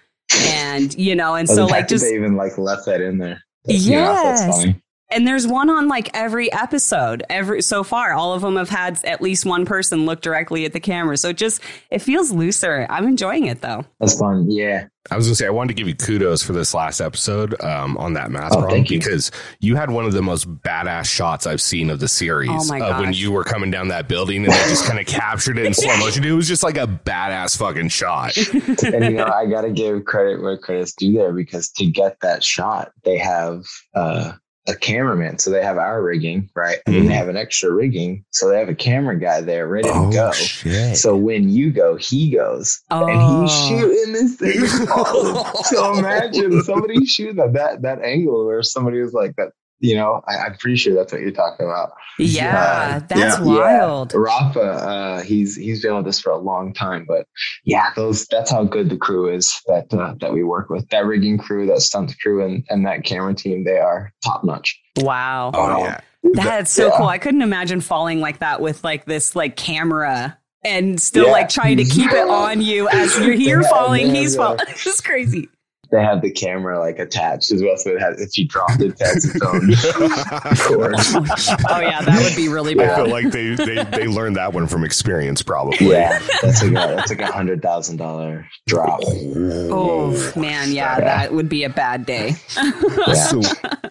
and 0.47 0.93
you 0.97 1.15
know 1.15 1.35
and 1.35 1.47
so 1.49 1.65
like 1.65 1.87
just 1.87 2.03
they 2.03 2.15
even 2.15 2.35
like 2.35 2.57
left 2.57 2.85
that 2.85 3.01
in 3.01 3.17
there. 3.17 3.41
That's- 3.65 3.85
you 3.85 3.95
know, 3.95 4.11
Yes. 4.11 4.65
And 5.11 5.27
there's 5.27 5.45
one 5.47 5.69
on 5.69 5.87
like 5.87 6.09
every 6.13 6.51
episode 6.51 7.23
every 7.29 7.61
so 7.61 7.83
far 7.83 8.13
all 8.13 8.33
of 8.33 8.41
them 8.41 8.55
have 8.55 8.69
had 8.69 8.99
at 9.05 9.21
least 9.21 9.45
one 9.45 9.65
person 9.65 10.05
look 10.05 10.21
directly 10.21 10.65
at 10.65 10.73
the 10.73 10.79
camera 10.79 11.15
so 11.17 11.29
it 11.29 11.37
just 11.37 11.61
it 11.91 11.99
feels 11.99 12.31
looser 12.31 12.87
i'm 12.89 13.07
enjoying 13.07 13.45
it 13.45 13.61
though 13.61 13.85
That's 13.99 14.17
fun. 14.19 14.49
Yeah. 14.49 14.87
I 15.11 15.17
was 15.17 15.27
gonna 15.27 15.35
say 15.35 15.45
I 15.45 15.51
wanted 15.51 15.67
to 15.67 15.73
give 15.75 15.87
you 15.87 15.93
kudos 15.93 16.41
for 16.41 16.53
this 16.53 16.73
last 16.73 16.99
episode 16.99 17.61
um, 17.63 17.95
on 17.97 18.13
that 18.13 18.31
math 18.31 18.53
Oh, 18.53 18.55
problem 18.55 18.71
thank 18.71 18.89
you. 18.89 18.97
because 18.97 19.29
you 19.59 19.75
had 19.75 19.91
one 19.91 20.03
of 20.05 20.13
the 20.13 20.21
most 20.23 20.51
badass 20.63 21.05
shots 21.05 21.45
I've 21.45 21.61
seen 21.61 21.91
of 21.91 21.99
the 21.99 22.07
series. 22.07 22.49
Oh 22.51 22.65
my 22.65 22.79
of 22.81 22.99
when 23.01 23.13
you 23.13 23.31
were 23.31 23.43
coming 23.43 23.69
down 23.69 23.89
that 23.89 24.07
building 24.07 24.43
and 24.45 24.51
they 24.51 24.57
just 24.67 24.85
kind 24.85 24.99
of 24.99 25.05
captured 25.21 25.59
it 25.59 25.67
in 25.67 25.75
slow 25.75 25.95
motion. 25.97 26.23
It 26.23 26.31
was 26.31 26.47
just 26.47 26.63
like 26.63 26.77
a 26.77 26.87
badass 26.87 27.55
fucking 27.55 27.89
shot. 27.89 28.35
and 28.83 29.05
you 29.05 29.11
know, 29.11 29.25
I 29.31 29.45
gotta 29.45 29.69
give 29.69 30.05
credit 30.05 30.41
where 30.41 30.57
credit's 30.57 30.93
due 30.93 31.13
there 31.13 31.33
because 31.33 31.69
to 31.73 31.85
get 31.85 32.19
that 32.21 32.43
shot, 32.43 32.91
they 33.03 33.19
have 33.19 33.63
uh, 33.93 34.31
a 34.67 34.75
cameraman. 34.75 35.37
So 35.37 35.51
they 35.51 35.61
have 35.63 35.77
our 35.77 36.01
rigging, 36.01 36.49
right? 36.55 36.79
And 36.85 36.95
then 36.95 37.03
Mhm. 37.03 37.07
they 37.09 37.13
have 37.13 37.27
an 37.29 37.37
extra 37.37 37.71
rigging. 37.71 38.25
So 38.31 38.49
they 38.49 38.57
have 38.59 38.69
a 38.69 38.73
camera 38.75 39.19
guy 39.19 39.41
there 39.41 39.67
ready 39.67 39.87
to 39.89 40.09
go. 40.11 40.29
Oh, 40.29 40.31
shit! 40.33 40.97
So 40.97 41.15
when 41.15 41.49
you 41.49 41.71
go, 41.71 41.95
he 41.97 42.31
goes, 42.31 42.81
oh. 42.89 43.05
and 43.05 43.19
Oh. 43.21 43.41
he's 43.41 43.51
shooting 43.67 44.13
this 44.13 44.35
thing. 44.35 44.65
so 45.65 45.97
imagine 45.97 46.61
somebody 46.63 47.05
shooting 47.05 47.35
that 47.35 47.53
that 47.53 47.81
that 47.83 48.01
angle 48.01 48.45
where 48.45 48.63
somebody 48.63 48.99
was 49.01 49.13
like 49.13 49.35
that. 49.35 49.49
You 49.79 49.95
know, 49.95 50.21
I, 50.27 50.37
I'm 50.37 50.55
pretty 50.57 50.77
sure 50.77 50.93
that's 50.95 51.11
what 51.11 51.21
you're 51.21 51.31
talking 51.31 51.65
about. 51.65 51.91
yeah 52.17 52.99
that's 53.09 53.37
yeah. 53.39 53.43
wild 53.43 54.13
Rafa, 54.15 54.59
uh, 54.61 55.21
he's 55.21 55.55
he's 55.55 55.81
been 55.83 55.95
with 55.97 56.07
us 56.07 56.19
for 56.19 56.31
a 56.31 56.37
long 56.37 56.73
time, 56.73 57.05
but 57.07 57.27
yeah, 57.65 57.89
those 57.95 58.25
that's 58.27 58.49
how 58.51 58.63
good 58.63 58.89
the 58.89 58.97
crew 58.97 59.33
is 59.33 59.61
that 59.67 59.93
uh, 59.93 60.15
that 60.21 60.31
we 60.33 60.43
work 60.43 60.69
with. 60.69 60.87
That 60.89 61.05
rigging 61.05 61.37
crew, 61.37 61.65
that 61.67 61.81
stunt 61.81 62.15
crew, 62.21 62.43
and 62.45 62.63
and 62.69 62.85
that 62.85 63.03
camera 63.03 63.33
team, 63.35 63.63
they 63.65 63.77
are 63.77 64.13
top 64.23 64.43
notch. 64.43 64.79
wow 64.97 65.51
oh 65.53 65.79
yeah. 65.79 65.99
That's 66.33 66.71
so 66.71 66.87
Yeah. 66.87 66.97
cool. 66.97 67.07
I 67.07 67.17
couldn't 67.19 67.43
imagine 67.43 67.81
falling 67.81 68.19
like 68.19 68.39
that 68.39 68.59
with 68.61 68.83
like 68.83 69.05
this 69.05 69.35
like 69.35 69.55
camera 69.57 70.37
and 70.63 70.99
still 70.99 71.25
Yeah. 71.25 71.31
like 71.33 71.49
trying 71.49 71.77
to 71.77 71.83
keep 71.85 72.11
it 72.11 72.27
on 72.29 72.61
you 72.61 72.87
as 72.89 73.15
you're 73.19 73.33
here 73.33 73.61
Yeah, 73.61 73.69
falling, 73.69 74.07
yeah, 74.07 74.13
he's 74.13 74.35
yeah. 74.35 74.41
falling. 74.41 74.59
This 74.67 74.87
is 74.87 75.01
crazy. 75.01 75.49
They 75.95 76.03
have 76.03 76.21
the 76.21 76.31
camera 76.31 76.79
like 76.79 76.99
attached 76.99 77.51
as 77.51 77.61
well, 77.63 77.77
so 77.77 77.91
it 77.91 78.01
has, 78.01 78.19
if 78.19 78.37
you 78.37 78.47
drop 78.47 78.71
it, 78.79 78.91
it 78.91 78.99
has 78.99 79.25
its 79.25 79.41
own. 79.41 79.71
Oh 81.69 81.79
yeah, 81.79 82.01
that 82.01 82.21
would 82.23 82.35
be 82.35 82.47
really 82.47 82.75
bad. 82.75 82.91
I 82.91 82.95
feel 83.03 83.09
like 83.09 83.31
they, 83.31 83.55
they 83.55 83.83
they 83.85 84.07
learned 84.07 84.35
that 84.35 84.53
one 84.53 84.67
from 84.67 84.83
experience, 84.83 85.41
probably. 85.41 85.87
Yeah, 85.89 86.19
that's 86.41 86.61
like 86.63 86.71
a 86.71 86.95
that's 86.95 87.09
like 87.09 87.21
a 87.21 87.31
hundred 87.31 87.61
thousand 87.61 87.97
dollar 87.97 88.45
drop. 88.67 88.99
Oh 89.03 90.11
man, 90.35 90.71
yeah, 90.71 90.97
Yeah. 90.97 90.99
that 91.01 91.33
would 91.33 91.49
be 91.49 91.63
a 91.63 91.69
bad 91.69 92.05
day. 92.05 92.35
Yeah. 92.57 93.13
So, 93.25 93.41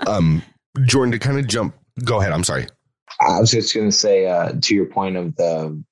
um, 0.07 0.43
Jordan, 0.85 1.13
to 1.13 1.19
kind 1.19 1.39
of 1.39 1.47
jump, 1.47 1.75
go 2.05 2.21
ahead. 2.21 2.33
I'm 2.33 2.45
sorry. 2.45 2.67
I 3.21 3.41
was 3.41 3.51
just 3.51 3.75
going 3.75 3.89
to 3.91 3.97
say 3.97 4.27
uh, 4.27 4.53
to 4.61 4.75
your 4.75 4.87
point 4.87 5.17
of 5.17 5.35
the 5.37 5.83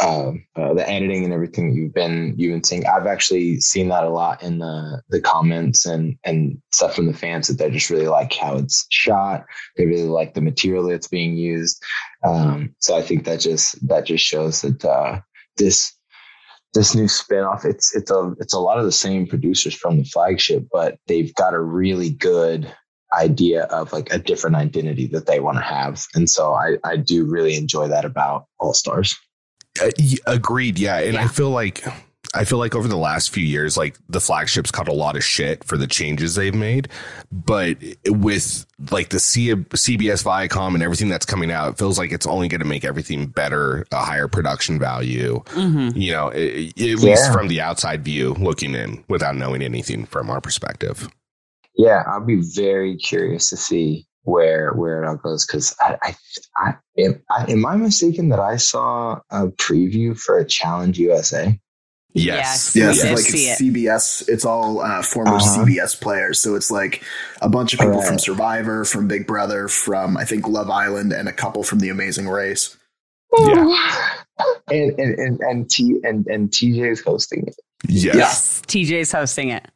uh, 0.00 0.32
uh, 0.56 0.74
the 0.74 0.88
editing 0.88 1.24
and 1.24 1.32
everything 1.32 1.74
you've 1.74 1.94
been 1.94 2.34
you've 2.36 2.52
been 2.52 2.64
seeing. 2.64 2.86
I've 2.86 3.06
actually 3.06 3.60
seen 3.60 3.88
that 3.88 4.04
a 4.04 4.08
lot 4.08 4.42
in 4.42 4.58
the 4.58 5.02
the 5.10 5.20
comments 5.20 5.86
and 5.86 6.16
and 6.24 6.60
stuff 6.72 6.94
from 6.94 7.06
the 7.06 7.14
fans 7.14 7.48
that 7.48 7.58
they 7.58 7.70
just 7.70 7.90
really 7.90 8.08
like 8.08 8.32
how 8.32 8.56
it's 8.56 8.86
shot. 8.90 9.44
They 9.76 9.86
really 9.86 10.08
like 10.08 10.34
the 10.34 10.40
material 10.40 10.88
that's 10.88 11.08
being 11.08 11.36
used. 11.36 11.82
Um, 12.24 12.74
so 12.78 12.96
I 12.96 13.02
think 13.02 13.24
that 13.24 13.40
just 13.40 13.86
that 13.86 14.06
just 14.06 14.24
shows 14.24 14.62
that 14.62 14.84
uh, 14.84 15.20
this 15.56 15.94
this 16.74 16.94
new 16.94 17.04
spinoff 17.04 17.66
it's 17.66 17.94
it's 17.94 18.10
a 18.10 18.32
it's 18.40 18.54
a 18.54 18.60
lot 18.60 18.78
of 18.78 18.86
the 18.86 18.92
same 18.92 19.26
producers 19.26 19.74
from 19.74 19.98
the 19.98 20.04
flagship, 20.04 20.66
but 20.72 20.98
they've 21.06 21.34
got 21.34 21.54
a 21.54 21.60
really 21.60 22.10
good 22.10 22.72
idea 23.14 23.64
of 23.64 23.92
like 23.92 24.12
a 24.12 24.18
different 24.18 24.56
identity 24.56 25.06
that 25.06 25.26
they 25.26 25.38
want 25.38 25.58
to 25.58 25.62
have. 25.62 26.06
And 26.14 26.30
so 26.30 26.54
I, 26.54 26.76
I 26.82 26.96
do 26.96 27.26
really 27.26 27.56
enjoy 27.56 27.88
that 27.88 28.06
about 28.06 28.46
All 28.58 28.72
Stars. 28.72 29.14
Uh, 29.80 29.90
y- 29.98 30.16
agreed. 30.26 30.78
Yeah, 30.78 30.98
and 30.98 31.16
I 31.16 31.28
feel 31.28 31.50
like 31.50 31.82
I 32.34 32.44
feel 32.44 32.58
like 32.58 32.74
over 32.74 32.88
the 32.88 32.96
last 32.96 33.30
few 33.30 33.44
years, 33.44 33.76
like 33.76 33.96
the 34.08 34.20
flagships 34.20 34.70
caught 34.70 34.88
a 34.88 34.92
lot 34.92 35.16
of 35.16 35.24
shit 35.24 35.64
for 35.64 35.76
the 35.76 35.86
changes 35.86 36.34
they've 36.34 36.54
made, 36.54 36.88
but 37.30 37.76
with 38.06 38.64
like 38.90 39.10
the 39.10 39.20
C- 39.20 39.54
CBS 39.54 40.24
Viacom 40.24 40.72
and 40.74 40.82
everything 40.82 41.08
that's 41.10 41.26
coming 41.26 41.50
out, 41.50 41.72
it 41.72 41.78
feels 41.78 41.98
like 41.98 42.10
it's 42.10 42.26
only 42.26 42.48
going 42.48 42.60
to 42.60 42.66
make 42.66 42.84
everything 42.84 43.26
better, 43.26 43.86
a 43.92 44.02
higher 44.04 44.28
production 44.28 44.78
value. 44.78 45.42
hmm 45.48 45.90
You 45.94 46.12
know, 46.12 46.30
i- 46.32 46.72
at 46.78 46.98
least 47.00 47.30
from 47.32 47.48
the 47.48 47.60
outside 47.60 48.02
view, 48.04 48.34
looking 48.34 48.74
in 48.74 49.04
without 49.08 49.36
knowing 49.36 49.60
anything 49.62 50.06
from 50.06 50.30
our 50.30 50.40
perspective. 50.40 51.08
Yeah, 51.76 52.02
I'll 52.06 52.24
be 52.24 52.40
very 52.54 52.96
curious 52.96 53.48
to 53.50 53.56
see 53.58 54.06
where 54.24 54.72
where 54.72 55.02
it 55.02 55.06
all 55.08 55.16
goes 55.16 55.44
because 55.46 55.74
I, 55.80 55.96
I, 56.02 56.14
I, 56.56 56.74
am, 56.98 57.22
I 57.30 57.50
am 57.50 57.66
I 57.66 57.76
mistaken 57.76 58.28
that 58.30 58.40
I 58.40 58.56
saw 58.56 59.20
a 59.30 59.48
preview 59.48 60.18
for 60.18 60.38
a 60.38 60.44
Challenge 60.46 60.98
USA. 60.98 61.58
Yes. 62.14 62.76
yes, 62.76 62.96
we 62.96 63.00
so 63.00 63.02
did 63.08 63.14
like 63.14 63.24
it's 63.26 63.60
it. 63.60 63.64
CBS. 63.64 64.28
It's 64.28 64.44
all 64.44 64.80
uh, 64.82 65.02
former 65.02 65.36
Uh-huh. 65.36 65.64
CBS 65.64 65.98
players. 65.98 66.38
So 66.40 66.54
it's 66.56 66.70
like 66.70 67.02
a 67.40 67.48
bunch 67.48 67.72
of 67.72 67.78
people 67.78 67.94
Alright. 67.94 68.08
from 68.08 68.18
Survivor, 68.18 68.84
from 68.84 69.08
Big 69.08 69.26
Brother, 69.26 69.66
from 69.66 70.18
I 70.18 70.24
think 70.26 70.46
Love 70.46 70.68
Island, 70.68 71.12
and 71.14 71.26
a 71.26 71.32
couple 71.32 71.62
from 71.62 71.78
The 71.78 71.88
Amazing 71.88 72.28
Race. 72.28 72.76
Yeah. 73.38 73.76
and 74.70 74.98
and 74.98 75.18
and 75.18 75.40
and, 75.40 75.70
T, 75.70 76.00
and 76.04 76.26
and 76.26 76.50
TJ 76.50 76.90
is 76.92 77.00
hosting 77.02 77.44
it. 77.46 77.56
Yes. 77.88 78.14
Yes, 78.14 78.62
TJ's 78.66 79.10
hosting 79.10 79.48
it. 79.48 79.66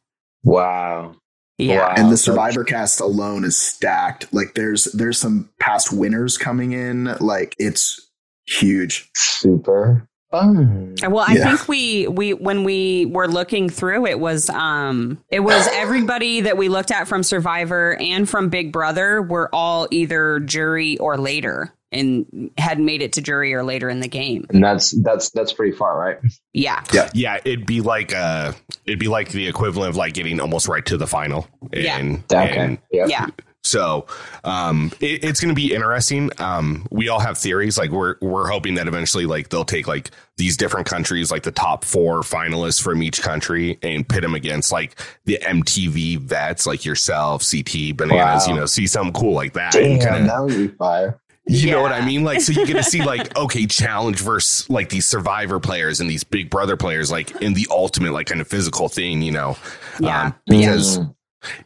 Wow. 0.43 1.15
Yeah. 1.57 1.79
Wow. 1.79 1.93
and 1.97 2.11
the 2.11 2.17
Survivor 2.17 2.63
cast 2.63 2.99
alone 2.99 3.43
is 3.43 3.57
stacked. 3.57 4.31
Like 4.33 4.53
there's 4.53 4.85
there's 4.93 5.17
some 5.17 5.49
past 5.59 5.91
winners 5.91 6.37
coming 6.37 6.71
in. 6.73 7.05
Like 7.19 7.55
it's 7.57 7.99
huge. 8.47 9.09
Super. 9.15 10.07
fun. 10.29 10.93
Well, 11.01 11.23
I 11.27 11.33
Yeah. 11.35 11.55
think 11.55 11.67
we 11.69 12.05
we 12.07 12.33
when 12.33 12.63
we 12.65 13.05
were 13.05 13.27
looking 13.29 13.69
through 13.69 14.05
it 14.07 14.19
was 14.19 14.49
um 14.49 15.17
it 15.29 15.39
was 15.39 15.67
everybody 15.71 16.41
that 16.41 16.57
we 16.57 16.67
looked 16.69 16.91
at 16.91 17.07
from 17.07 17.23
Survivor 17.23 17.95
and 17.99 18.27
from 18.29 18.49
Big 18.49 18.71
Brother 18.73 19.21
were 19.21 19.49
all 19.55 19.87
either 19.89 20.39
jury 20.41 20.97
or 20.97 21.17
later 21.17 21.73
and 21.91 22.51
had 22.57 22.79
made 22.79 23.01
it 23.01 23.13
to 23.13 23.21
jury 23.21 23.53
or 23.53 23.63
later 23.63 23.89
in 23.89 23.99
the 24.01 24.07
game. 24.07 24.45
And 24.49 24.63
that's 24.63 24.91
that's 25.03 25.29
that's 25.31 25.53
pretty 25.53 25.75
far, 25.75 25.97
right? 25.97 26.17
Yeah. 26.53 26.83
Yeah, 26.93 27.09
Yeah. 27.13 27.37
it'd 27.45 27.65
be 27.65 27.81
like 27.81 28.13
uh 28.13 28.51
it'd 28.85 28.99
be 28.99 29.07
like 29.07 29.29
the 29.29 29.47
equivalent 29.47 29.89
of 29.89 29.95
like 29.95 30.13
getting 30.13 30.39
almost 30.39 30.67
right 30.67 30.85
to 30.87 30.97
the 30.97 31.07
final. 31.07 31.47
Yeah. 31.71 31.97
And, 31.97 32.23
Okay. 32.31 32.57
and 32.57 32.77
Yep. 32.91 33.09
Yeah. 33.09 33.27
so 33.63 34.05
um 34.43 34.91
it, 34.99 35.23
it's 35.23 35.39
gonna 35.39 35.53
be 35.53 35.73
interesting. 35.73 36.29
Um 36.39 36.87
we 36.91 37.07
all 37.07 37.19
have 37.19 37.37
theories. 37.37 37.77
Like 37.77 37.91
we're 37.91 38.15
we're 38.21 38.49
hoping 38.49 38.75
that 38.75 38.87
eventually 38.89 39.25
like 39.25 39.47
they'll 39.49 39.63
take 39.65 39.87
like 39.87 40.11
these 40.35 40.57
different 40.57 40.87
countries, 40.87 41.31
like 41.31 41.43
the 41.43 41.51
top 41.51 41.83
four 41.85 42.19
finalists 42.19 42.81
from 42.81 43.01
each 43.01 43.21
country 43.21 43.79
and 43.81 44.07
pit 44.07 44.21
them 44.21 44.35
against 44.35 44.71
like 44.73 44.99
the 45.25 45.39
MTV 45.41 46.19
vets 46.19 46.67
like 46.67 46.83
yourself, 46.85 47.43
CT, 47.49 47.95
bananas, 47.95 48.45
Wow. 48.45 48.53
you 48.53 48.59
know, 48.59 48.65
see 48.65 48.87
something 48.87 49.13
cool 49.13 49.33
like 49.33 49.53
that. 49.53 49.73
and 49.75 49.99
Damn, 50.01 50.13
kinda- 50.13 50.27
that 50.27 50.43
would 50.43 50.57
be 50.57 50.67
fire. 50.75 51.19
You 51.47 51.71
know 51.71 51.81
what 51.81 51.91
I 51.93 52.05
mean? 52.05 52.23
Like, 52.23 52.41
so 52.41 52.51
you 52.51 52.65
get 52.65 52.75
to 52.75 52.83
see 52.83 53.03
like, 53.03 53.35
okay, 53.37 53.65
challenge 53.65 54.19
versus 54.19 54.69
like 54.69 54.89
these 54.89 55.05
survivor 55.05 55.59
players 55.59 55.99
and 56.01 56.09
these 56.09 56.23
big 56.23 56.49
brother 56.49 56.77
players, 56.77 57.11
like 57.11 57.41
in 57.41 57.53
the 57.53 57.67
ultimate, 57.71 58.11
like 58.13 58.27
kind 58.27 58.41
of 58.41 58.47
physical 58.47 58.89
thing, 58.89 59.21
you 59.21 59.31
know? 59.31 59.57
Yeah. 59.99 60.25
Um, 60.25 60.35
because 60.47 60.99
Mm, 60.99 61.15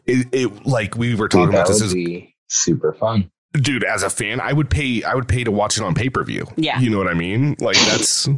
it, 0.05 0.27
it, 0.31 0.65
like 0.65 0.95
we 0.95 1.15
were 1.15 1.27
dude, 1.27 1.31
talking 1.31 1.49
about 1.49 1.67
this 1.67 1.79
would 1.79 1.87
as, 1.87 1.93
be 1.93 2.35
super 2.47 2.93
fun. 2.93 3.31
Dude, 3.53 3.83
as 3.83 4.01
a 4.01 4.09
fan, 4.09 4.39
I 4.39 4.53
would 4.53 4.69
pay, 4.69 5.03
I 5.03 5.13
would 5.13 5.27
pay 5.27 5.43
to 5.43 5.51
watch 5.51 5.77
it 5.77 5.83
on 5.83 5.93
pay 5.93 6.09
per 6.09 6.23
view. 6.23 6.47
Yeah. 6.55 6.79
You 6.79 6.89
know 6.89 6.97
what 6.97 7.09
I 7.09 7.13
mean? 7.13 7.57
Like 7.59 7.75
that's, 7.79 8.25
I 8.27 8.31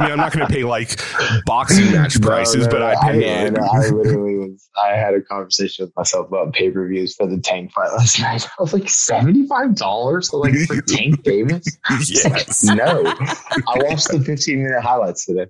mean, 0.00 0.10
I'm 0.10 0.16
not 0.16 0.32
going 0.32 0.44
to 0.44 0.52
pay 0.52 0.64
like 0.64 1.00
boxing 1.46 1.92
match 1.92 2.20
prices, 2.20 2.56
No, 2.56 2.64
no, 2.64 2.70
but 2.70 2.82
I'd 2.82 2.96
I 2.96 3.12
pay 3.12 3.18
know, 3.20 3.26
I 3.26 3.30
it. 3.46 3.52
know. 3.52 3.62
I 3.62 3.78
literally 3.90 4.34
was. 4.36 4.68
I 4.82 4.96
had 4.96 5.14
a 5.14 5.20
conversation 5.22 5.84
with 5.84 5.94
myself 5.96 6.26
about 6.26 6.52
pay 6.54 6.70
per 6.72 6.88
views 6.88 7.14
for 7.14 7.28
the 7.28 7.38
Tank 7.38 7.70
fight 7.72 7.92
last 7.92 8.18
night. 8.20 8.48
I 8.58 8.62
was 8.62 8.72
like 8.72 8.88
seventy 8.90 9.46
five 9.46 9.76
dollars, 9.76 10.32
like 10.32 10.54
for 10.66 10.80
Tank 10.82 11.22
Davis. 11.22 11.64
It's 11.90 12.24
like, 12.24 12.34
Yes. 12.48 12.64
no, 12.64 13.04
I 13.06 13.76
watched 13.76 14.08
the 14.08 14.20
fifteen 14.26 14.64
minute 14.64 14.82
highlights 14.82 15.24
today. 15.26 15.46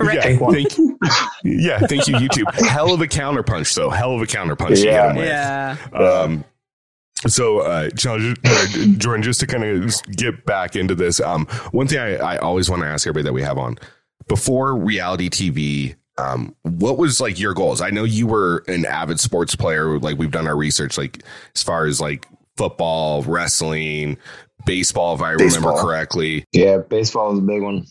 Yeah, 0.00 0.20
Tank 0.20 0.40
won. 0.40 0.54
thank, 0.54 0.72
yeah, 1.42 1.80
thank 1.80 2.06
you, 2.06 2.14
YouTube. 2.14 2.50
Hell 2.68 2.94
of 2.94 3.00
a 3.00 3.06
counterpunch, 3.08 3.74
though. 3.74 3.90
Hell 3.90 4.12
of 4.14 4.22
a 4.22 4.26
counterpunch. 4.26 4.78
you 4.78 4.84
Yeah. 4.84 5.02
hit 5.02 5.10
'em 5.10 5.16
with. 5.16 5.26
Yeah. 5.26 5.76
Um, 5.92 6.44
so, 7.26 7.60
uh, 7.60 7.90
John, 7.90 8.36
uh, 8.44 8.66
Jordan, 8.98 9.22
just 9.22 9.40
to 9.40 9.46
kind 9.46 9.64
of 9.64 9.94
get 10.12 10.44
back 10.44 10.76
into 10.76 10.94
this, 10.94 11.20
um, 11.20 11.46
one 11.72 11.88
thing 11.88 11.98
I, 11.98 12.16
I 12.16 12.36
always 12.38 12.70
want 12.70 12.82
to 12.82 12.88
ask 12.88 13.06
everybody 13.06 13.24
that 13.24 13.32
we 13.32 13.42
have 13.42 13.58
on 13.58 13.78
before 14.28 14.76
reality 14.76 15.28
TV, 15.28 15.96
um, 16.18 16.54
what 16.62 16.98
was 16.98 17.20
like 17.20 17.38
your 17.38 17.54
goals? 17.54 17.80
I 17.80 17.90
know 17.90 18.04
you 18.04 18.26
were 18.26 18.64
an 18.68 18.84
avid 18.84 19.18
sports 19.18 19.56
player. 19.56 19.98
Like 19.98 20.18
we've 20.18 20.30
done 20.30 20.46
our 20.46 20.56
research, 20.56 20.98
like 20.98 21.22
as 21.54 21.62
far 21.62 21.86
as 21.86 22.00
like 22.00 22.26
football, 22.56 23.22
wrestling, 23.22 24.18
baseball, 24.66 25.14
if 25.14 25.22
I 25.22 25.32
remember 25.32 25.72
correctly. 25.72 26.44
Yeah, 26.52 26.78
baseball 26.78 27.32
is 27.32 27.38
a 27.38 27.42
big 27.42 27.62
one. 27.62 27.86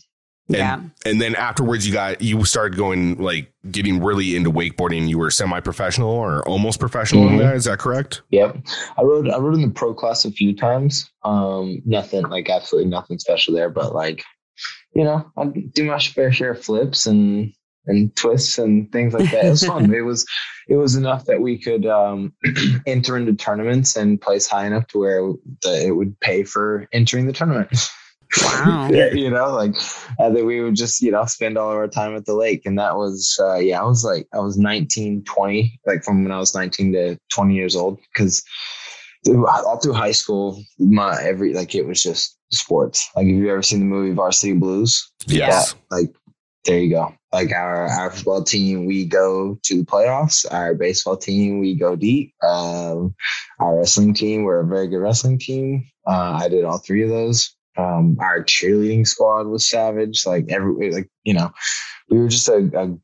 Yeah. 0.48 0.80
And 1.04 1.20
then 1.20 1.34
afterwards, 1.34 1.86
you 1.86 1.92
got 1.92 2.22
you 2.22 2.42
started 2.44 2.76
going 2.76 3.18
like 3.18 3.52
getting 3.70 4.02
really 4.02 4.34
into 4.34 4.50
wakeboarding. 4.50 5.08
You 5.08 5.18
were 5.18 5.30
semi-professional 5.30 6.08
or 6.10 6.46
almost 6.48 6.80
professional 6.80 7.28
in 7.28 7.34
Mhm. 7.34 7.38
that. 7.40 7.56
Is 7.56 7.64
that 7.64 7.78
correct? 7.78 8.22
Yep, 8.30 8.56
I 8.96 9.02
rode. 9.02 9.28
I 9.28 9.38
rode 9.38 9.54
in 9.54 9.60
the 9.62 9.68
pro 9.70 9.92
class 9.92 10.24
a 10.24 10.30
few 10.30 10.56
times. 10.56 11.10
Um, 11.22 11.82
nothing 11.84 12.22
like 12.28 12.48
absolutely 12.48 12.90
nothing 12.90 13.18
special 13.18 13.52
there, 13.54 13.68
but 13.68 13.94
like, 13.94 14.22
you 14.94 15.04
know, 15.04 15.30
I 15.36 15.44
do 15.46 15.84
my 15.84 15.98
fair 15.98 16.32
share 16.32 16.52
of 16.52 16.64
flips 16.64 17.06
and 17.06 17.52
and 17.86 18.14
twists 18.16 18.58
and 18.58 18.90
things 18.92 19.14
like 19.14 19.30
that. 19.30 19.44
It 19.46 19.50
was 19.50 19.64
fun. 19.64 19.92
it 19.94 20.02
was 20.02 20.26
it 20.68 20.76
was 20.76 20.94
enough 20.96 21.26
that 21.26 21.40
we 21.42 21.58
could 21.58 21.84
um, 21.86 22.32
enter 22.86 23.16
into 23.18 23.34
tournaments 23.34 23.96
and 23.96 24.20
place 24.20 24.46
high 24.46 24.66
enough 24.66 24.86
to 24.88 24.98
where 24.98 25.20
the, 25.62 25.86
it 25.88 25.90
would 25.96 26.18
pay 26.20 26.42
for 26.44 26.86
entering 26.92 27.26
the 27.26 27.32
tournament. 27.32 27.70
Wow. 28.42 28.88
you 29.12 29.30
know, 29.30 29.52
like 29.52 29.74
uh, 30.18 30.30
that 30.30 30.44
we 30.44 30.60
would 30.60 30.76
just, 30.76 31.00
you 31.00 31.10
know, 31.10 31.24
spend 31.24 31.56
all 31.56 31.70
of 31.70 31.76
our 31.76 31.88
time 31.88 32.16
at 32.16 32.26
the 32.26 32.34
lake. 32.34 32.62
And 32.66 32.78
that 32.78 32.96
was, 32.96 33.38
uh, 33.40 33.56
yeah, 33.56 33.80
I 33.80 33.84
was 33.84 34.04
like, 34.04 34.26
I 34.34 34.38
was 34.38 34.58
19, 34.58 35.24
20, 35.24 35.80
like 35.86 36.04
from 36.04 36.22
when 36.22 36.32
I 36.32 36.38
was 36.38 36.54
19 36.54 36.92
to 36.92 37.18
20 37.32 37.54
years 37.54 37.76
old. 37.76 37.98
Cause 38.14 38.42
all 39.26 39.78
through 39.78 39.94
high 39.94 40.12
school, 40.12 40.62
my 40.78 41.20
every, 41.22 41.52
like 41.52 41.74
it 41.74 41.86
was 41.86 42.02
just 42.02 42.36
sports. 42.52 43.08
Like, 43.16 43.26
have 43.26 43.36
you 43.36 43.50
ever 43.50 43.62
seen 43.62 43.80
the 43.80 43.86
movie 43.86 44.14
Varsity 44.14 44.54
Blues? 44.54 45.10
Yes. 45.26 45.74
Yeah, 45.74 45.96
like 45.96 46.14
there 46.64 46.78
you 46.78 46.90
go. 46.90 47.14
Like 47.32 47.52
our, 47.52 47.86
our 47.86 48.10
football 48.10 48.42
team, 48.42 48.86
we 48.86 49.04
go 49.04 49.58
to 49.64 49.78
the 49.78 49.84
playoffs. 49.84 50.46
Our 50.50 50.74
baseball 50.74 51.16
team, 51.16 51.60
we 51.60 51.74
go 51.74 51.96
deep. 51.96 52.32
Um, 52.42 53.14
our 53.58 53.78
wrestling 53.78 54.14
team, 54.14 54.44
we're 54.44 54.60
a 54.60 54.66
very 54.66 54.88
good 54.88 54.98
wrestling 54.98 55.38
team. 55.38 55.86
Uh, 56.06 56.38
I 56.42 56.48
did 56.48 56.64
all 56.64 56.78
three 56.78 57.02
of 57.02 57.10
those. 57.10 57.54
Um, 57.78 58.18
our 58.20 58.42
cheerleading 58.42 59.06
squad 59.06 59.46
was 59.46 59.68
savage. 59.68 60.26
Like 60.26 60.50
every, 60.50 60.90
like, 60.90 61.08
you 61.24 61.34
know, 61.34 61.52
we 62.10 62.18
were 62.18 62.28
just 62.28 62.48
a, 62.48 62.70
a 62.74 62.98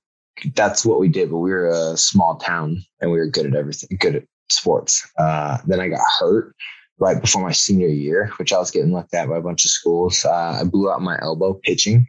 that's 0.55 0.85
what 0.85 0.99
we 0.99 1.09
did, 1.09 1.31
but 1.31 1.39
we 1.39 1.51
were 1.51 1.69
a 1.69 1.97
small 1.97 2.37
town 2.37 2.83
and 3.01 3.11
we 3.11 3.19
were 3.19 3.27
good 3.27 3.47
at 3.47 3.55
everything, 3.55 3.97
good 4.01 4.17
at 4.17 4.25
sports. 4.51 5.09
Uh, 5.19 5.59
then 5.67 5.81
I 5.81 5.89
got 5.89 6.01
hurt 6.19 6.55
right 6.99 7.21
before 7.21 7.43
my 7.43 7.53
senior 7.53 7.89
year, 7.89 8.33
which 8.37 8.53
I 8.53 8.59
was 8.59 8.71
getting 8.71 8.93
looked 8.93 9.15
at 9.15 9.29
by 9.29 9.39
a 9.39 9.43
bunch 9.43 9.65
of 9.65 9.71
schools. 9.71 10.25
Uh, 10.25 10.59
I 10.61 10.65
blew 10.65 10.91
out 10.91 11.03
my 11.03 11.19
elbow 11.23 11.55
pitching. 11.55 12.07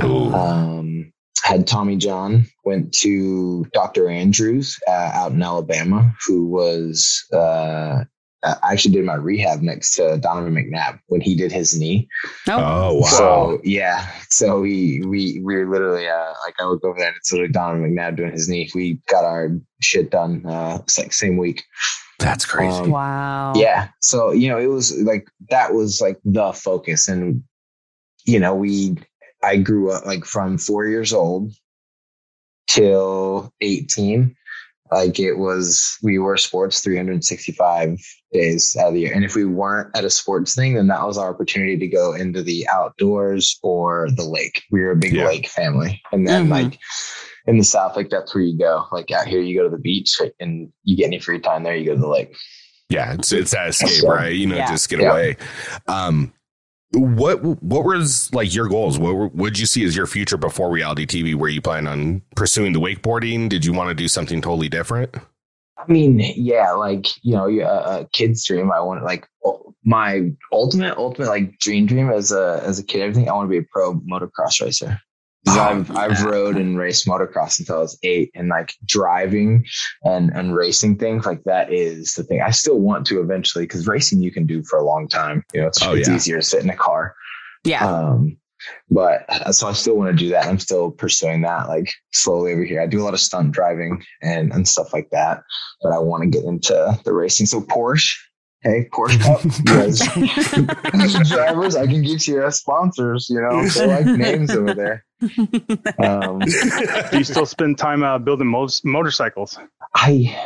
Um, 0.00 1.12
had 1.42 1.66
Tommy 1.66 1.96
John 1.96 2.46
went 2.64 2.92
to 2.94 3.64
Dr. 3.72 4.08
Andrews 4.08 4.78
uh, 4.86 5.10
out 5.14 5.32
in 5.32 5.42
Alabama, 5.42 6.14
who 6.26 6.46
was 6.46 7.24
uh, 7.32 8.04
I 8.44 8.72
actually 8.72 8.94
did 8.94 9.04
my 9.04 9.14
rehab 9.14 9.60
next 9.62 9.96
to 9.96 10.16
Donovan 10.18 10.54
McNabb 10.54 11.00
when 11.06 11.20
he 11.20 11.34
did 11.34 11.50
his 11.50 11.78
knee. 11.78 12.08
Oh 12.46 12.94
wow. 12.94 13.02
So 13.02 13.60
yeah, 13.64 14.08
so 14.28 14.60
we 14.60 15.02
we 15.04 15.40
we 15.42 15.56
were 15.56 15.68
literally 15.68 16.08
uh, 16.08 16.32
like 16.44 16.54
I 16.60 16.66
would 16.66 16.80
go 16.80 16.90
over 16.90 16.98
there 16.98 17.08
and 17.08 17.16
it's 17.16 17.32
literally 17.32 17.52
Donovan 17.52 17.96
McNabb 17.96 18.16
doing 18.16 18.32
his 18.32 18.48
knee. 18.48 18.70
We 18.74 19.00
got 19.08 19.24
our 19.24 19.50
shit 19.80 20.10
done 20.10 20.44
uh, 20.46 20.78
it's 20.82 20.98
like 20.98 21.12
same 21.12 21.36
week. 21.36 21.64
That's 22.18 22.44
crazy. 22.44 22.76
Um, 22.76 22.90
Wow. 22.90 23.52
Yeah. 23.54 23.88
So, 24.00 24.32
you 24.32 24.48
know, 24.48 24.58
it 24.58 24.66
was 24.66 24.96
like 24.98 25.28
that 25.50 25.72
was 25.72 26.00
like 26.00 26.18
the 26.24 26.52
focus. 26.52 27.08
And, 27.08 27.44
you 28.24 28.40
know, 28.40 28.54
we, 28.54 28.96
I 29.42 29.56
grew 29.58 29.92
up 29.92 30.04
like 30.04 30.24
from 30.24 30.58
four 30.58 30.84
years 30.84 31.12
old 31.12 31.52
till 32.68 33.52
18. 33.60 34.34
Like 34.90 35.18
it 35.20 35.34
was, 35.34 35.96
we 36.02 36.18
were 36.18 36.36
sports 36.36 36.80
365 36.80 37.98
days 38.32 38.76
out 38.78 38.88
of 38.88 38.94
the 38.94 39.00
year. 39.00 39.12
And 39.14 39.24
if 39.24 39.34
we 39.34 39.44
weren't 39.44 39.96
at 39.96 40.04
a 40.04 40.10
sports 40.10 40.54
thing, 40.54 40.74
then 40.74 40.86
that 40.88 41.06
was 41.06 41.18
our 41.18 41.30
opportunity 41.30 41.76
to 41.78 41.86
go 41.86 42.14
into 42.14 42.42
the 42.42 42.66
outdoors 42.68 43.58
or 43.62 44.08
the 44.10 44.24
lake. 44.24 44.62
We 44.70 44.80
were 44.82 44.92
a 44.92 44.96
big 44.96 45.12
Yeah. 45.14 45.26
lake 45.26 45.48
family. 45.48 46.00
And 46.12 46.26
then 46.26 46.46
Mhm. 46.46 46.50
like, 46.50 46.78
in 47.46 47.56
the 47.56 47.64
south, 47.64 47.96
like 47.96 48.10
that's 48.10 48.34
where 48.34 48.44
you 48.44 48.58
go. 48.58 48.84
Like 48.92 49.10
out 49.10 49.26
here, 49.26 49.40
you 49.40 49.56
go 49.56 49.64
to 49.64 49.70
the 49.74 49.78
beach, 49.80 50.20
and 50.38 50.70
you 50.84 50.96
get 50.96 51.06
any 51.06 51.18
free 51.18 51.38
time 51.38 51.62
there, 51.62 51.74
you 51.74 51.86
go 51.86 51.94
to 51.94 52.00
the 52.00 52.06
lake. 52.06 52.34
Yeah, 52.90 53.14
it's 53.14 53.32
it's 53.32 53.52
that 53.52 53.68
escape, 53.70 53.88
So, 54.02 54.08
right? 54.08 54.34
You 54.34 54.46
know, 54.46 54.56
yeah. 54.56 54.70
just 54.70 54.88
get 54.90 55.00
Yeah. 55.00 55.10
away. 55.12 55.36
Um, 55.86 56.32
what 56.92 57.42
what 57.42 57.84
was 57.84 58.32
like 58.32 58.54
your 58.54 58.68
goals? 58.68 58.98
What 58.98 59.34
would 59.34 59.58
you 59.58 59.66
see 59.66 59.84
as 59.84 59.94
your 59.94 60.06
future 60.06 60.36
before 60.36 60.70
reality 60.70 61.06
TV? 61.06 61.34
Were 61.34 61.48
you 61.48 61.60
planning 61.60 61.88
on 61.88 62.22
pursuing 62.34 62.72
the 62.72 62.80
wakeboarding? 62.80 63.48
Did 63.48 63.64
you 63.64 63.72
want 63.72 63.90
to 63.90 63.94
do 63.94 64.08
something 64.08 64.40
totally 64.40 64.68
different? 64.68 65.14
I 65.76 65.90
mean, 65.90 66.20
yeah, 66.36 66.72
like 66.72 67.06
you 67.22 67.34
know, 67.34 67.46
a, 67.48 68.08
kid's 68.12 68.44
dream. 68.44 68.72
I 68.72 68.80
want 68.80 69.04
like 69.04 69.26
my 69.84 70.30
ultimate, 70.52 70.96
ultimate 70.96 71.28
like 71.28 71.58
dream, 71.58 71.86
dream 71.86 72.10
as 72.10 72.32
a 72.32 72.62
as 72.64 72.78
a 72.78 72.84
kid. 72.84 73.02
Everything 73.02 73.28
I 73.28 73.32
want 73.34 73.46
to 73.46 73.50
be 73.50 73.58
a 73.58 73.68
pro 73.70 73.94
motocross 73.94 74.60
racer. 74.60 75.00
'Cause 75.48 75.56
Oh, 75.56 75.62
I've 75.62 75.96
I've 75.96 76.24
rode 76.24 76.56
and 76.56 76.78
raced 76.78 77.06
motocross 77.06 77.58
until 77.58 77.76
I 77.76 77.80
was 77.80 77.98
eight, 78.02 78.30
and 78.34 78.48
like 78.48 78.74
driving 78.84 79.64
and 80.04 80.30
and 80.34 80.54
racing 80.54 80.96
things 80.98 81.24
like 81.26 81.42
that 81.44 81.72
is 81.72 82.14
the 82.14 82.22
thing. 82.24 82.40
I 82.42 82.50
still 82.50 82.78
want 82.78 83.06
to 83.08 83.20
eventually 83.20 83.64
because 83.64 83.86
racing 83.86 84.20
you 84.20 84.30
can 84.30 84.46
do 84.46 84.62
for 84.64 84.78
a 84.78 84.84
long 84.84 85.08
time. 85.08 85.44
You 85.52 85.62
know, 85.62 85.66
it's, 85.68 85.82
Oh, 85.82 85.94
it's 85.94 86.08
yeah. 86.08 86.14
easier 86.16 86.36
to 86.36 86.42
sit 86.42 86.62
in 86.62 86.70
a 86.70 86.76
car. 86.76 87.14
Yeah. 87.64 87.86
Um, 87.86 88.36
but 88.90 89.24
uh, 89.28 89.52
so 89.52 89.68
I 89.68 89.72
still 89.72 89.96
want 89.96 90.10
to 90.10 90.16
do 90.24 90.30
that. 90.30 90.46
I'm 90.46 90.58
still 90.58 90.90
pursuing 90.90 91.42
that 91.42 91.68
like 91.68 91.90
slowly 92.12 92.52
over 92.52 92.64
here. 92.64 92.80
I 92.82 92.86
do 92.86 93.00
a 93.00 93.04
lot 93.04 93.14
of 93.14 93.20
stunt 93.20 93.52
driving 93.52 94.02
and, 94.20 94.52
and 94.52 94.66
stuff 94.66 94.92
like 94.92 95.08
that, 95.10 95.42
but 95.82 95.92
I 95.92 95.98
want 95.98 96.24
to 96.24 96.28
get 96.28 96.44
into 96.44 96.98
the 97.04 97.12
racing. 97.12 97.46
So 97.46 97.60
Porsche, 97.60 98.14
hey, 98.62 98.88
Porsche 98.92 99.20
Cup, 101.02 101.08
you 101.10 101.24
drivers, 101.36 101.76
I 101.76 101.86
can 101.86 102.02
get 102.02 102.26
you 102.26 102.44
as 102.44 102.58
sponsors, 102.58 103.28
you 103.30 103.40
know, 103.40 103.66
they 103.68 103.86
like 103.86 104.06
names 104.06 104.50
over 104.50 104.74
there. 104.74 105.04
Um, 105.98 106.38
Do 106.40 107.18
you 107.18 107.24
still 107.24 107.46
spend 107.46 107.78
time 107.78 108.02
uh, 108.02 108.18
building 108.18 108.46
mo- 108.48 108.68
motorcycles? 108.84 109.58
I 109.94 110.36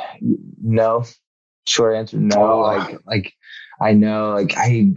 no. 0.63 1.05
Short 1.67 1.95
answer, 1.97 2.17
no. 2.17 2.37
Oh. 2.37 2.61
Like 2.61 2.99
like 3.07 3.33
I 3.81 3.93
know, 3.93 4.33
like 4.33 4.55
I 4.57 4.95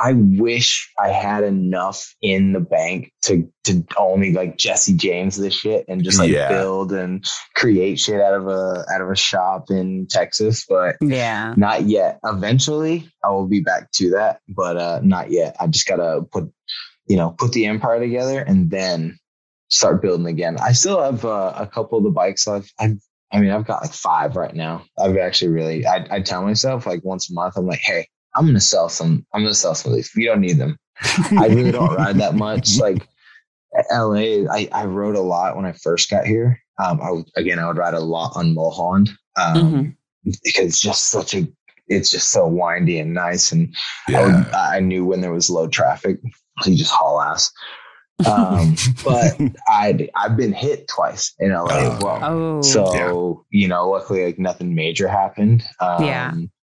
I 0.00 0.12
wish 0.14 0.90
I 1.02 1.08
had 1.08 1.44
enough 1.44 2.14
in 2.22 2.52
the 2.52 2.60
bank 2.60 3.12
to 3.22 3.50
to 3.64 3.84
only 3.96 4.32
like 4.32 4.58
Jesse 4.58 4.96
James 4.96 5.36
this 5.36 5.54
shit 5.54 5.84
and 5.88 6.04
just 6.04 6.18
like 6.18 6.30
Yeah. 6.30 6.48
build 6.48 6.92
and 6.92 7.24
create 7.54 7.98
shit 8.00 8.20
out 8.20 8.34
of 8.34 8.48
a 8.48 8.84
out 8.92 9.00
of 9.00 9.10
a 9.10 9.16
shop 9.16 9.66
in 9.70 10.06
Texas, 10.08 10.64
but 10.68 10.96
Yeah. 11.00 11.54
not 11.56 11.82
yet. 11.86 12.18
Eventually, 12.24 13.08
I 13.24 13.30
will 13.30 13.46
be 13.48 13.60
back 13.60 13.90
to 13.92 14.10
that, 14.10 14.40
but 14.48 14.76
uh, 14.76 15.00
not 15.02 15.30
yet. 15.30 15.56
I 15.60 15.66
just 15.66 15.86
gotta 15.86 16.22
put, 16.30 16.52
you 17.06 17.16
know, 17.16 17.30
put 17.30 17.52
the 17.52 17.66
empire 17.66 18.00
together 18.00 18.40
and 18.40 18.70
then 18.70 19.18
start 19.68 20.02
building 20.02 20.26
again. 20.26 20.58
I 20.60 20.72
still 20.72 21.02
have 21.02 21.24
uh, 21.24 21.52
a 21.56 21.66
couple 21.66 21.98
of 21.98 22.04
the 22.04 22.10
bikes. 22.10 22.46
I've, 22.46 22.70
I've, 22.78 22.98
I 23.32 23.40
mean, 23.40 23.50
I've 23.50 23.66
got 23.66 23.80
like 23.82 23.94
five 23.94 24.36
right 24.36 24.54
now. 24.54 24.84
I've 24.98 25.16
actually 25.16 25.52
really, 25.52 25.86
I, 25.86 26.06
I 26.10 26.20
tell 26.20 26.42
myself 26.42 26.84
like 26.86 27.02
once 27.02 27.30
a 27.30 27.34
month, 27.34 27.54
I'm 27.56 27.66
like, 27.66 27.80
hey, 27.80 28.06
I'm 28.36 28.46
gonna 28.46 28.60
sell 28.60 28.88
some. 28.88 29.26
I'm 29.34 29.42
gonna 29.42 29.54
sell 29.54 29.74
some 29.74 29.92
of 29.92 29.96
these. 29.96 30.10
We 30.16 30.24
don't 30.26 30.40
need 30.40 30.58
them. 30.58 30.76
I 31.38 31.46
really 31.48 31.72
don't 31.72 31.94
ride 31.96 32.16
that 32.16 32.34
much. 32.34 32.78
Like 32.78 33.06
LA, 33.90 34.44
I, 34.52 34.68
I 34.72 34.84
rode 34.84 35.16
a 35.16 35.20
lot 35.20 35.56
when 35.56 35.64
I 35.66 35.72
first 35.72 36.10
got 36.10 36.26
here. 36.26 36.60
Um, 36.82 37.00
I 37.02 37.10
would, 37.10 37.24
again, 37.36 37.58
I 37.58 37.66
would 37.66 37.76
ride 37.76 37.94
a 37.94 38.00
lot 38.00 38.32
on 38.36 38.54
Mulholland. 38.54 39.10
Um, 39.36 39.56
Mhm. 39.56 39.96
because 40.44 40.66
it's 40.66 40.80
just 40.80 41.06
such 41.06 41.34
a 41.34 41.46
it's 41.88 42.10
just 42.10 42.28
so 42.30 42.46
windy 42.46 42.98
and 43.00 43.12
nice 43.12 43.50
and 43.52 43.74
I, 44.08 44.24
would, 44.24 44.46
I 44.54 44.80
knew 44.80 45.04
when 45.04 45.20
there 45.20 45.32
was 45.32 45.50
low 45.50 45.66
traffic 45.68 46.18
so 46.60 46.70
you 46.70 46.76
just 46.76 46.92
haul 46.92 47.20
ass 47.20 47.50
um, 48.26 48.76
but 49.04 49.32
I'd 49.68 50.10
I've 50.14 50.36
been 50.36 50.52
hit 50.52 50.86
twice 50.86 51.34
in 51.40 51.50
LA 51.52 51.66
as 51.94 52.02
well 52.02 52.20
Oh. 52.22 52.62
so 52.62 53.44
you 53.50 53.66
know 53.68 53.88
luckily 53.90 54.24
like 54.26 54.38
nothing 54.38 54.74
major 54.74 55.08
happened 55.08 55.64
um, 55.80 56.04
Yeah. 56.04 56.32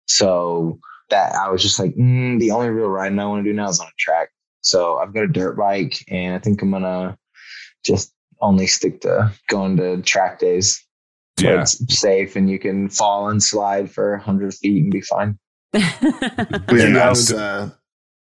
so 0.06 0.78
that 1.10 1.34
I 1.34 1.50
was 1.50 1.62
just 1.62 1.78
like 1.78 1.94
mm, 1.94 2.38
the 2.40 2.50
only 2.50 2.70
real 2.70 2.88
riding 2.88 3.18
I 3.18 3.26
want 3.26 3.44
to 3.44 3.50
do 3.50 3.54
now 3.54 3.68
is 3.68 3.80
on 3.80 3.86
a 3.86 3.90
track 3.98 4.30
so 4.62 4.98
I've 4.98 5.14
got 5.14 5.24
a 5.24 5.28
dirt 5.28 5.56
bike 5.56 6.04
and 6.08 6.34
I 6.34 6.38
think 6.38 6.62
I'm 6.62 6.70
gonna 6.70 7.16
just 7.84 8.12
only 8.40 8.66
stick 8.66 9.00
to 9.02 9.32
going 9.48 9.76
to 9.76 10.02
track 10.02 10.38
days 10.38 10.84
yeah. 11.40 11.62
it's 11.62 11.98
safe 11.98 12.36
and 12.36 12.48
you 12.48 12.58
can 12.58 12.88
fall 12.88 13.28
and 13.28 13.42
slide 13.42 13.90
for 13.90 14.12
100 14.12 14.54
feet 14.54 14.82
and 14.84 14.92
be 14.92 15.00
fine. 15.00 15.38
Yeah, 15.74 16.62
Yeah, 16.70 17.06
I 17.06 17.08
was 17.08 17.32
uh, 17.32 17.70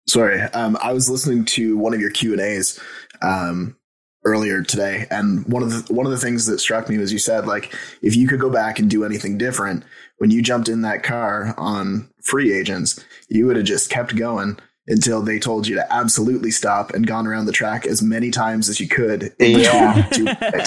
sorry. 0.08 0.41
Um, 0.41 0.78
I 0.82 0.93
was 0.93 1.10
listening 1.10 1.45
to 1.45 1.78
one 1.78 1.93
of 1.93 1.99
your 1.99 2.10
Q 2.10 2.32
and 2.32 2.41
A's 2.41 2.80
um, 3.21 3.75
earlier 4.23 4.63
today, 4.63 5.06
and 5.12 5.45
one 5.45 5.62
of 5.62 5.69
the 5.69 5.93
one 5.93 6.06
of 6.06 6.13
the 6.13 6.17
things 6.17 6.45
that 6.45 6.60
struck 6.60 6.88
me 6.88 6.97
was 6.97 7.12
you 7.12 7.19
said 7.19 7.45
like 7.45 7.75
if 8.01 8.15
you 8.15 8.28
could 8.28 8.39
go 8.39 8.49
back 8.49 8.80
and 8.80 8.89
do 8.89 9.04
anything 9.04 9.38
different 9.38 9.84
when 10.17 10.32
you 10.32 10.41
jumped 10.41 10.69
in 10.69 10.82
that 10.84 11.04
car 11.04 11.54
on 11.58 12.10
free 12.26 12.54
agents, 12.54 13.04
you 13.30 13.46
would 13.48 13.56
have 13.56 13.66
just 13.66 13.90
kept 13.90 14.16
going 14.16 14.58
until 14.88 15.22
they 15.22 15.40
told 15.40 15.68
you 15.68 15.76
to 15.76 15.94
absolutely 15.94 16.52
stop 16.52 16.92
and 16.94 17.08
gone 17.08 17.26
around 17.26 17.46
the 17.46 17.52
track 17.52 17.86
as 17.88 18.02
many 18.04 18.30
times 18.30 18.70
as 18.70 18.80
you 18.80 18.88
could. 18.88 19.34
in 19.40 19.60
Yeah. 19.62 20.08
between. 20.10 20.36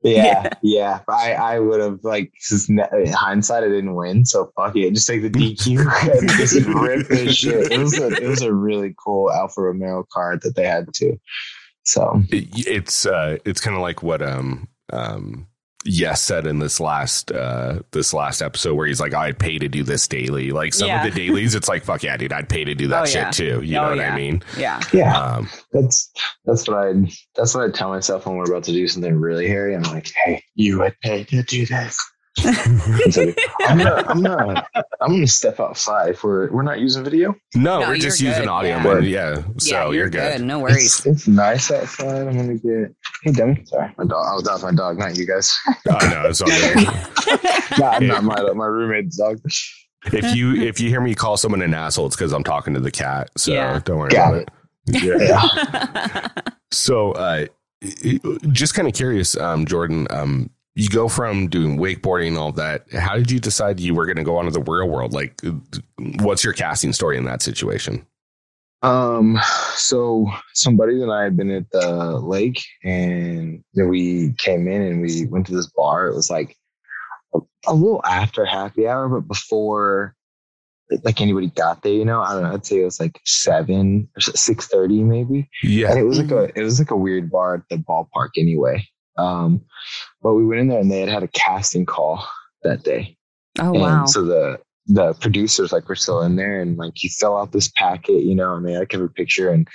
Yeah, 0.00 0.50
yeah. 0.62 1.00
I, 1.08 1.32
I 1.32 1.58
would 1.58 1.80
have 1.80 2.04
like 2.04 2.32
just 2.48 2.70
ne- 2.70 2.86
in 3.04 3.12
hindsight, 3.12 3.64
I 3.64 3.68
didn't 3.68 3.96
win, 3.96 4.24
so 4.24 4.52
fuck 4.54 4.76
it. 4.76 4.94
Just 4.94 5.08
take 5.08 5.22
the 5.22 5.28
DQ 5.28 6.20
and 6.20 6.30
just 6.30 6.54
rip 6.68 7.08
this 7.08 7.34
shit. 7.34 7.72
It 7.72 7.78
was 7.80 7.98
a 7.98 8.06
it 8.06 8.28
was 8.28 8.42
a 8.42 8.52
really 8.54 8.94
cool 9.04 9.32
Alfa 9.32 9.60
Romeo 9.60 10.06
card 10.12 10.42
that 10.42 10.54
they 10.54 10.66
had 10.66 10.86
too. 10.94 11.18
So 11.82 12.22
It- 12.28 12.46
it's 12.68 13.06
uh 13.06 13.38
it's 13.44 13.60
kind 13.60 13.74
of 13.74 13.82
like 13.82 14.00
what 14.04 14.22
um 14.22 14.68
um 14.92 15.48
yes 15.88 16.22
said 16.22 16.46
in 16.46 16.58
this 16.58 16.78
last 16.80 17.32
uh 17.32 17.80
this 17.92 18.12
last 18.12 18.42
episode 18.42 18.74
where 18.74 18.86
he's 18.86 19.00
like 19.00 19.14
i'd 19.14 19.38
pay 19.38 19.58
to 19.58 19.68
do 19.68 19.82
this 19.82 20.06
daily 20.06 20.50
like 20.50 20.74
some 20.74 20.86
Yeah. 20.88 21.04
of 21.04 21.12
the 21.12 21.18
dailies 21.18 21.54
it's 21.54 21.68
like 21.68 21.82
fuck 21.82 22.02
yeah 22.02 22.16
dude 22.16 22.32
i'd 22.32 22.48
pay 22.48 22.64
to 22.64 22.74
do 22.74 22.88
that 22.88 23.02
Oh, 23.02 23.06
shit 23.06 23.14
yeah. 23.22 23.30
too 23.30 23.62
you 23.62 23.76
Oh, 23.78 23.82
know 23.82 23.88
what 23.90 23.98
yeah. 23.98 24.12
i 24.12 24.16
mean 24.16 24.42
yeah. 24.58 24.80
yeah, 24.92 25.18
um 25.18 25.48
that's 25.72 26.12
that's 26.44 26.68
what 26.68 26.76
I 26.78 26.92
that's 27.34 27.54
what 27.54 27.64
I 27.68 27.72
tell 27.72 27.88
myself 27.90 28.26
when 28.26 28.36
we're 28.36 28.44
about 28.44 28.64
to 28.64 28.72
do 28.72 28.86
something 28.88 29.18
really 29.18 29.46
hairy. 29.48 29.74
I'm 29.76 29.82
like, 29.82 30.10
hey, 30.24 30.42
you 30.54 30.78
would 30.80 30.94
pay 31.02 31.24
to 31.24 31.42
do 31.42 31.66
this. 31.66 31.98
So 32.38 33.32
I'm 33.66 33.78
gonna 33.78 34.04
I'm 34.06 34.22
gonna 34.22 34.64
I'm 35.00 35.10
gonna 35.12 35.26
step 35.26 35.60
outside. 35.60 36.10
If 36.10 36.22
we're 36.24 36.50
we're 36.50 36.62
not 36.62 36.78
using 36.80 37.02
video. 37.04 37.34
no, 37.54 37.80
No, 37.80 37.80
we're 37.80 37.86
you're 37.94 37.96
just 37.96 38.20
using 38.20 38.42
good, 38.42 38.48
audio 38.48 38.76
yeah. 38.76 38.82
man. 38.82 39.04
yeah 39.04 39.42
so 39.58 39.90
yeah, 39.90 39.90
you're, 39.98 40.10
good, 40.10 40.40
No 40.42 40.60
worries. 40.60 40.98
It's, 40.98 41.06
it's 41.06 41.28
nice 41.28 41.70
outside. 41.70 42.26
I'm 42.28 42.36
gonna 42.36 42.54
get. 42.54 42.94
Hey, 43.22 43.32
Demi. 43.32 43.64
Sorry, 43.64 43.92
my 43.98 44.04
dog. 44.04 44.24
Oh, 44.28 44.40
that's 44.40 44.62
my 44.62 44.72
dog, 44.72 44.98
not 44.98 45.16
you 45.16 45.26
guys. 45.26 45.52
oh 45.88 45.98
no 46.10 46.28
it's 46.28 46.40
all 46.40 46.48
good. 46.48 46.86
not, 47.78 48.02
not 48.02 48.24
my 48.24 48.40
my 48.54 48.66
roommate's 48.66 49.16
dog. 49.16 49.40
if 50.12 50.34
you 50.36 50.54
if 50.54 50.80
you 50.80 50.88
hear 50.88 51.00
me 51.00 51.14
call 51.14 51.36
someone 51.36 51.60
an 51.60 51.74
asshole 51.74 52.06
it's 52.06 52.14
because 52.14 52.32
i'm 52.32 52.44
talking 52.44 52.72
to 52.72 52.78
the 52.78 52.90
cat 52.90 53.28
so 53.36 53.52
Yeah. 53.52 53.80
don't 53.84 53.98
worry 53.98 54.10
Got 54.10 54.28
about 54.32 54.48
it, 54.86 55.02
Yeah. 55.02 56.28
So, 56.70 57.12
uh, 57.12 57.46
just 58.52 58.74
kind 58.74 58.86
of 58.86 58.92
curious, 58.94 59.36
um, 59.38 59.64
Jordan. 59.64 60.06
Um, 60.10 60.50
you 60.78 60.88
go 60.88 61.08
from 61.08 61.48
doing 61.48 61.76
wakeboarding 61.76 62.28
and 62.28 62.38
all 62.38 62.52
that. 62.52 62.84
How 62.92 63.16
did 63.16 63.32
you 63.32 63.40
decide 63.40 63.80
you 63.80 63.96
were 63.96 64.06
going 64.06 64.16
to 64.16 64.22
go 64.22 64.36
onto 64.36 64.52
the 64.52 64.60
real 64.60 64.88
world? 64.88 65.12
Like, 65.12 65.40
what's 66.20 66.44
your 66.44 66.52
casting 66.52 66.92
story 66.92 67.18
in 67.18 67.24
that 67.24 67.42
situation? 67.42 68.06
Um, 68.82 69.40
so 69.74 70.30
somebody 70.54 71.02
and 71.02 71.10
I 71.10 71.24
had 71.24 71.36
been 71.36 71.50
at 71.50 71.68
the 71.72 72.20
lake, 72.20 72.62
and 72.84 73.64
then 73.74 73.88
we 73.88 74.34
came 74.38 74.68
in 74.68 74.82
and 74.82 75.02
we 75.02 75.26
went 75.26 75.48
to 75.48 75.56
this 75.56 75.66
bar. 75.66 76.06
It 76.06 76.14
was 76.14 76.30
like 76.30 76.56
a, 77.34 77.40
a 77.66 77.74
little 77.74 78.00
after 78.04 78.44
happy 78.44 78.86
hour, 78.86 79.08
but 79.08 79.26
before 79.26 80.14
like 81.02 81.20
anybody 81.20 81.48
got 81.48 81.82
there. 81.82 81.92
You 81.92 82.04
know, 82.04 82.22
I 82.22 82.34
don't 82.34 82.44
know. 82.44 82.52
I'd 82.52 82.64
say 82.64 82.82
it 82.82 82.84
was 82.84 83.00
like 83.00 83.18
seven 83.24 84.08
or 84.16 84.20
six 84.20 84.68
thirty 84.68 85.02
maybe. 85.02 85.50
Yeah, 85.60 85.90
and 85.90 85.98
it 85.98 86.04
was 86.04 86.20
like 86.20 86.30
a 86.30 86.56
it 86.56 86.62
was 86.62 86.78
like 86.78 86.92
a 86.92 86.96
weird 86.96 87.32
bar 87.32 87.56
at 87.56 87.62
the 87.68 87.78
ballpark 87.78 88.30
anyway. 88.36 88.86
Um, 89.16 89.62
but 90.22 90.34
we 90.34 90.46
went 90.46 90.60
in 90.60 90.68
there 90.68 90.80
and 90.80 90.90
they 90.90 91.00
had 91.00 91.08
had 91.08 91.22
a 91.22 91.28
casting 91.28 91.86
call 91.86 92.26
that 92.62 92.82
day. 92.82 93.16
Oh 93.58 93.72
and 93.72 93.80
wow. 93.80 94.04
so 94.06 94.24
the 94.24 94.60
the 94.86 95.12
producers 95.14 95.72
like 95.72 95.88
were 95.88 95.94
still 95.94 96.22
in 96.22 96.36
there 96.36 96.60
and 96.60 96.78
like 96.78 97.02
you 97.02 97.10
fill 97.10 97.36
out 97.36 97.52
this 97.52 97.70
packet, 97.76 98.22
you 98.22 98.34
know, 98.34 98.54
and 98.54 98.66
they 98.66 98.76
like 98.78 98.92
have 98.92 99.00
a 99.02 99.08
picture 99.08 99.50
and 99.50 99.68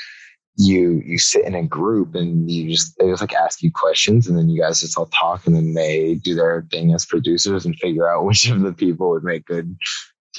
you 0.55 1.01
you 1.05 1.17
sit 1.17 1.45
in 1.45 1.55
a 1.55 1.63
group 1.63 2.13
and 2.15 2.49
you 2.49 2.71
just 2.71 2.95
they 2.97 3.07
just 3.07 3.21
like 3.21 3.33
ask 3.33 3.63
you 3.63 3.71
questions 3.71 4.27
and 4.27 4.37
then 4.37 4.49
you 4.49 4.61
guys 4.61 4.81
just 4.81 4.97
all 4.97 5.07
talk 5.07 5.47
and 5.47 5.55
then 5.55 5.73
they 5.73 6.15
do 6.15 6.35
their 6.35 6.65
thing 6.71 6.93
as 6.93 7.05
producers 7.05 7.65
and 7.65 7.75
figure 7.77 8.07
out 8.07 8.25
which 8.25 8.49
of 8.49 8.61
the 8.61 8.73
people 8.73 9.09
would 9.09 9.23
make 9.23 9.45
good 9.45 9.75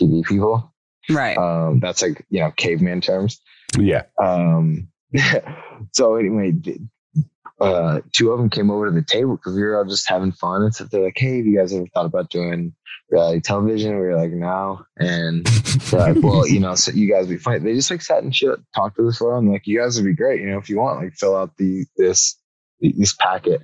TV 0.00 0.24
people. 0.24 0.72
right. 1.10 1.36
Um, 1.36 1.80
that's 1.80 2.02
like 2.02 2.24
you 2.30 2.40
know 2.40 2.52
caveman 2.56 3.00
terms. 3.00 3.40
yeah, 3.78 4.02
Um, 4.22 4.88
so 5.92 6.16
anyway, 6.16 6.52
th- 6.52 6.80
uh, 7.60 8.00
two 8.12 8.32
of 8.32 8.38
them 8.38 8.50
came 8.50 8.70
over 8.70 8.86
to 8.86 8.92
the 8.92 9.04
table 9.04 9.36
because 9.36 9.54
we 9.54 9.62
were 9.62 9.78
all 9.78 9.84
just 9.84 10.08
having 10.08 10.32
fun 10.32 10.62
and 10.62 10.74
stuff. 10.74 10.90
They're 10.90 11.04
like, 11.04 11.16
"Hey, 11.16 11.38
have 11.38 11.46
you 11.46 11.56
guys 11.56 11.72
ever 11.72 11.86
thought 11.94 12.06
about 12.06 12.30
doing 12.30 12.74
reality 13.10 13.40
television?" 13.40 13.94
We 13.94 14.06
were 14.06 14.16
like, 14.16 14.32
"No," 14.32 14.84
and 14.98 15.46
like, 15.92 16.16
"Well, 16.20 16.46
you 16.48 16.60
know, 16.60 16.74
so 16.74 16.92
you 16.92 17.10
guys 17.10 17.28
be 17.28 17.36
fine." 17.36 17.62
They 17.62 17.74
just 17.74 17.90
like 17.90 18.02
sat 18.02 18.22
and 18.22 18.34
shit, 18.34 18.58
talked 18.74 18.96
to 18.96 19.06
us 19.08 19.18
for 19.18 19.36
and 19.36 19.50
like, 19.50 19.66
"You 19.66 19.80
guys 19.80 19.96
would 19.96 20.06
be 20.06 20.14
great, 20.14 20.40
you 20.40 20.48
know, 20.48 20.58
if 20.58 20.68
you 20.68 20.78
want, 20.78 21.00
like, 21.00 21.14
fill 21.14 21.36
out 21.36 21.56
the 21.56 21.86
this 21.96 22.36
this 22.80 23.14
packet." 23.14 23.62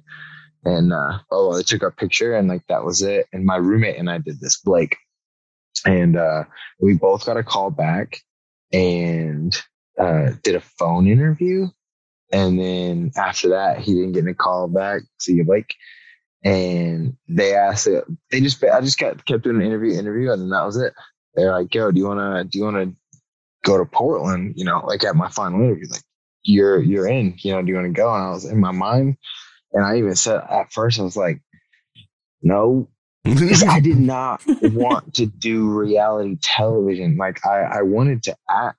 And 0.65 0.93
uh, 0.93 1.19
oh, 1.31 1.57
they 1.57 1.63
took 1.63 1.83
our 1.83 1.91
picture 1.91 2.37
and 2.37 2.47
like 2.47 2.67
that 2.69 2.85
was 2.85 3.03
it. 3.03 3.27
And 3.33 3.45
my 3.45 3.57
roommate 3.57 3.97
and 3.97 4.11
I 4.11 4.19
did 4.19 4.41
this, 4.41 4.61
Blake, 4.61 4.97
and 5.87 6.17
uh, 6.17 6.45
we 6.79 6.95
both 6.95 7.27
got 7.27 7.39
a 7.39 7.43
call 7.43 7.71
back 7.71 8.19
and 8.73 9.57
uh, 9.99 10.33
did 10.43 10.55
a 10.55 10.61
phone 10.61 11.07
interview. 11.09 11.67
And 12.33 12.59
then 12.59 13.11
after 13.17 13.49
that, 13.51 13.79
he 13.79 13.95
didn't 13.95 14.13
get 14.13 14.27
a 14.27 14.35
call 14.35 14.69
back. 14.69 15.03
See 15.19 15.35
you, 15.35 15.45
Blake. 15.45 15.75
And 16.45 17.17
they 17.29 17.55
asked 17.55 17.87
it. 17.87 18.05
They 18.31 18.41
just, 18.41 18.63
I 18.65 18.81
just 18.81 18.99
kept 18.99 19.27
kept 19.27 19.45
doing 19.45 19.57
an 19.57 19.63
interview, 19.63 19.99
interview, 19.99 20.33
and 20.33 20.43
then 20.43 20.51
that 20.51 20.65
was 20.65 20.77
it. 20.77 20.95
They're 21.35 21.53
like, 21.53 21.75
"Yo, 21.75 21.91
do 21.91 21.99
you 21.99 22.07
wanna, 22.07 22.45
do 22.45 22.59
you 22.59 22.65
wanna 22.65 22.93
go 23.65 23.77
to 23.77 23.85
Portland? 23.85 24.55
You 24.57 24.65
know, 24.65 24.83
like 24.87 25.05
at 25.05 25.17
my 25.17 25.29
final 25.29 25.61
interview, 25.61 25.87
like 25.91 26.03
you're 26.45 26.83
you're 26.83 27.07
in. 27.07 27.35
You 27.39 27.53
know, 27.53 27.63
do 27.63 27.69
you 27.69 27.75
want 27.75 27.89
to 27.89 27.93
go?" 27.93 28.15
And 28.15 28.25
I 28.25 28.31
was 28.31 28.47
in 28.47 28.59
my 28.59 28.73
mind, 28.73 29.17
and 29.73 29.85
I 29.85 29.99
even 29.99 30.17
said 30.17 30.41
at 30.49 30.73
first, 30.73 30.99
I 30.99 31.03
was 31.03 31.17
like, 31.17 31.43
"No, 32.43 32.89
I 33.25 33.81
did 33.81 33.99
not 33.99 34.43
want 34.63 35.15
to 35.15 35.27
do 35.27 35.69
reality 35.69 36.37
television. 36.43 37.17
Like 37.17 37.45
I, 37.47 37.61
I 37.61 37.83
wanted 37.83 38.23
to 38.25 38.37
act. 38.49 38.79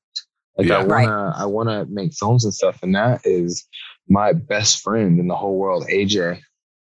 Like 0.58 0.70
I 0.72 0.84
wanna 0.84 1.34
I 1.38 1.46
wanna 1.46 1.86
make 1.90 2.14
films 2.14 2.44
and 2.44 2.54
stuff. 2.54 2.80
And 2.84 2.94
that 2.96 3.22
is 3.26 3.66
my 4.10 4.34
best 4.34 4.82
friend 4.82 5.20
in 5.20 5.28
the 5.28 5.36
whole 5.36 5.58
world, 5.58 5.86
AJ. 5.90 6.40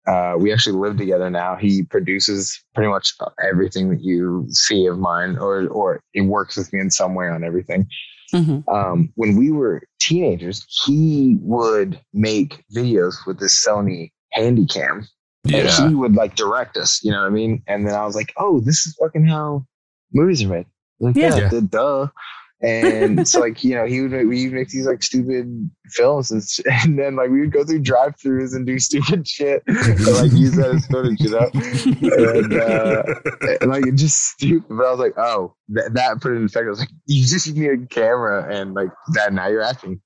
Uh, 0.07 0.35
we 0.37 0.53
actually 0.53 0.77
live 0.77 0.97
together 0.97 1.29
now. 1.31 1.55
He 1.55 1.81
produces 1.83 2.63
pretty 2.75 2.89
much 2.89 3.13
everything 3.43 3.89
that 3.89 4.01
you 4.03 4.45
see 4.49 4.85
of 4.85 4.99
mine, 4.99 5.37
or 5.37 5.67
or 5.67 5.99
it 6.13 6.21
works 6.21 6.55
with 6.57 6.71
me 6.71 6.79
in 6.79 6.91
some 6.91 7.15
way 7.15 7.27
on 7.27 7.43
everything. 7.43 7.87
Mhm. 8.33 8.63
Um, 8.71 9.11
when 9.15 9.35
we 9.35 9.51
were 9.51 9.81
teenagers, 9.99 10.63
he 10.85 11.37
would 11.41 11.99
make 12.13 12.63
videos 12.75 13.15
with 13.25 13.39
this 13.39 13.65
Sony 13.65 14.11
Handycam 14.37 15.07
and 15.51 15.69
he 15.89 15.95
would 15.95 16.15
like 16.15 16.35
direct 16.35 16.75
us, 16.77 17.03
you 17.03 17.11
know 17.11 17.21
what 17.21 17.27
I 17.27 17.29
mean? 17.29 17.63
And 17.67 17.87
then 17.87 17.95
I 17.95 18.05
was 18.05 18.15
like, 18.15 18.33
oh, 18.37 18.59
this 18.59 18.85
is 18.85 18.95
fucking 18.99 19.25
how 19.27 19.65
movies 20.13 20.43
are 20.43 20.47
made. 20.49 20.65
Like, 20.99 21.15
Yeah. 21.15 21.29
yeah, 21.29 21.37
Yeah. 21.43 21.49
the 21.49 21.61
duh. 21.61 22.07
And 22.61 23.27
so 23.27 23.39
like, 23.41 23.63
you 23.63 23.75
know, 23.75 23.85
he 23.85 24.01
would 24.01 24.11
make, 24.11 24.27
we 24.27 24.47
make 24.47 24.69
these 24.69 24.87
like 24.87 25.03
stupid 25.03 25.69
films 25.89 26.31
and, 26.31 26.43
sh- 26.43 26.61
and 26.83 26.97
then 26.97 27.15
like 27.15 27.29
we 27.29 27.41
would 27.41 27.51
go 27.51 27.63
through 27.63 27.79
drive 27.79 28.15
throughs 28.17 28.55
and 28.55 28.65
do 28.65 28.79
stupid 28.85 29.27
shit 29.27 29.63
and 29.67 29.99
like 30.07 30.31
use 30.31 30.55
that 30.55 30.71
as 30.75 30.85
footage, 30.87 31.19
you 31.19 31.29
know? 31.29 31.49
And, 32.15 32.53
uh, 32.53 33.03
and 33.61 33.71
like 33.71 33.85
it's 33.85 34.01
just 34.01 34.23
stupid. 34.23 34.67
But 34.69 34.85
I 34.85 34.91
was 34.91 34.99
like, 34.99 35.17
oh, 35.17 35.55
that, 35.69 35.93
that 35.93 36.21
put 36.21 36.33
it 36.33 36.37
in 36.37 36.45
effect. 36.45 36.65
I 36.65 36.69
was 36.69 36.79
like, 36.79 36.89
you 37.05 37.25
just 37.25 37.53
need 37.53 37.69
a 37.69 37.85
camera 37.87 38.47
and 38.53 38.73
like 38.73 38.89
that 39.13 39.33
now 39.33 39.47
you're 39.47 39.61
acting. 39.61 40.01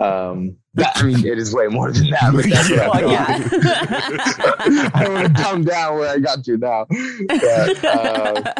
Um 0.00 0.56
that, 0.74 0.96
I 0.96 1.02
mean 1.02 1.26
it 1.26 1.38
is 1.38 1.52
way 1.52 1.66
more 1.66 1.92
than 1.92 2.10
that, 2.10 2.32
but 2.32 2.48
that's 2.48 2.70
what 2.70 2.78
I 2.80 2.88
Well, 2.88 3.10
yeah. 3.10 4.90
I 4.94 5.04
don't 5.04 5.14
want 5.14 5.26
to 5.26 5.42
dumb 5.42 5.64
down 5.64 5.98
where 5.98 6.08
I 6.08 6.18
got 6.18 6.44
to 6.44 6.56
now. 6.56 6.86
But, 7.28 7.84
uh, 7.84 8.52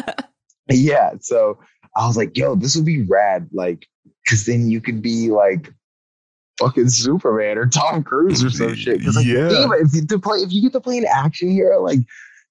yeah, 0.69 1.13
so 1.19 1.57
I 1.95 2.07
was 2.07 2.17
like, 2.17 2.37
yo, 2.37 2.55
this 2.55 2.75
would 2.75 2.85
be 2.85 3.01
rad. 3.03 3.49
Like, 3.51 3.87
cause 4.27 4.45
then 4.45 4.69
you 4.69 4.79
could 4.81 5.01
be 5.01 5.29
like 5.31 5.73
fucking 6.59 6.89
Superman 6.89 7.57
or 7.57 7.65
Tom 7.67 8.03
Cruise 8.03 8.43
or 8.43 8.49
some 8.49 8.75
shit. 8.75 9.03
Cause 9.03 9.15
like, 9.15 9.25
Yeah. 9.25 9.49
think 9.49 9.65
about 9.65 9.79
it, 9.79 9.85
if 9.87 9.93
you 9.95 10.05
to 10.05 10.19
play, 10.19 10.39
if 10.39 10.51
you 10.51 10.61
get 10.61 10.73
to 10.73 10.81
play 10.81 10.97
an 10.97 11.05
action 11.05 11.49
hero, 11.49 11.81
like 11.83 11.99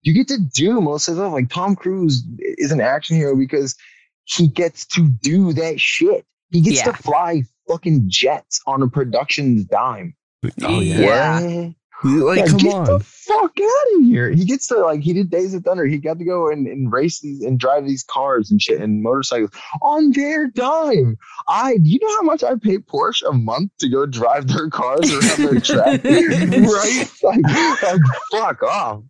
you 0.03 0.15
get 0.15 0.29
to 0.29 0.39
do 0.39 0.81
most 0.81 1.09
of 1.09 1.17
them. 1.17 1.33
Like 1.33 1.51
Tom 1.51 1.77
Cruise 1.77 2.23
is 2.39 2.73
an 2.73 2.81
action 2.81 3.17
hero 3.17 3.37
because 3.37 3.77
he 4.25 4.49
gets 4.49 4.87
to 4.87 5.09
do 5.09 5.53
that 5.55 5.81
shit. 5.81 6.25
He 6.51 6.61
gets 6.61 6.79
Yeah. 6.79 6.93
to 6.93 6.93
fly 6.95 7.43
fucking 7.69 8.05
jets 8.09 8.61
on 8.67 8.83
a 8.83 8.89
production 8.89 9.67
dime. 9.71 10.15
oh 10.63 10.81
yeah. 10.81 11.41
Yeah. 11.41 11.69
What? 12.03 12.39
Like, 12.39 12.39
Like, 12.41 12.49
come 12.51 12.59
get 12.59 12.75
on. 12.75 12.85
the 12.85 13.01
fuck 13.01 13.59
out 13.61 13.97
of 13.99 14.05
here. 14.05 14.31
He 14.31 14.45
gets 14.45 14.67
to 14.69 14.77
like 14.79 15.01
he 15.01 15.13
did 15.13 15.31
Days 15.31 15.53
of 15.55 15.65
Thunder. 15.65 15.85
He 15.85 15.99
got 15.99 16.19
to 16.19 16.25
go 16.25 16.49
and, 16.51 16.67
and 16.67 16.91
race 16.93 17.21
these 17.21 17.43
and 17.43 17.59
drive 17.59 17.85
these 17.87 18.03
cars 18.05 18.51
and 18.51 18.61
shit 18.63 18.81
and 18.81 19.03
motorcycles 19.03 19.51
on 19.83 20.13
their 20.13 20.47
dime. 20.47 21.17
I 21.49 21.79
you 21.83 21.99
know 22.01 22.17
how 22.17 22.23
much 22.23 22.43
I 22.45 22.55
pay 22.57 22.79
Porsche 22.79 23.29
a 23.29 23.33
month 23.33 23.73
to 23.81 23.89
go 23.89 24.07
drive 24.07 24.47
their 24.49 24.69
cars 24.71 25.11
around 25.13 25.39
their 25.53 25.61
track? 25.61 26.05
right? 26.05 27.09
Like, 27.23 27.83
like 27.83 28.01
fuck 28.33 28.63
off. 28.63 29.03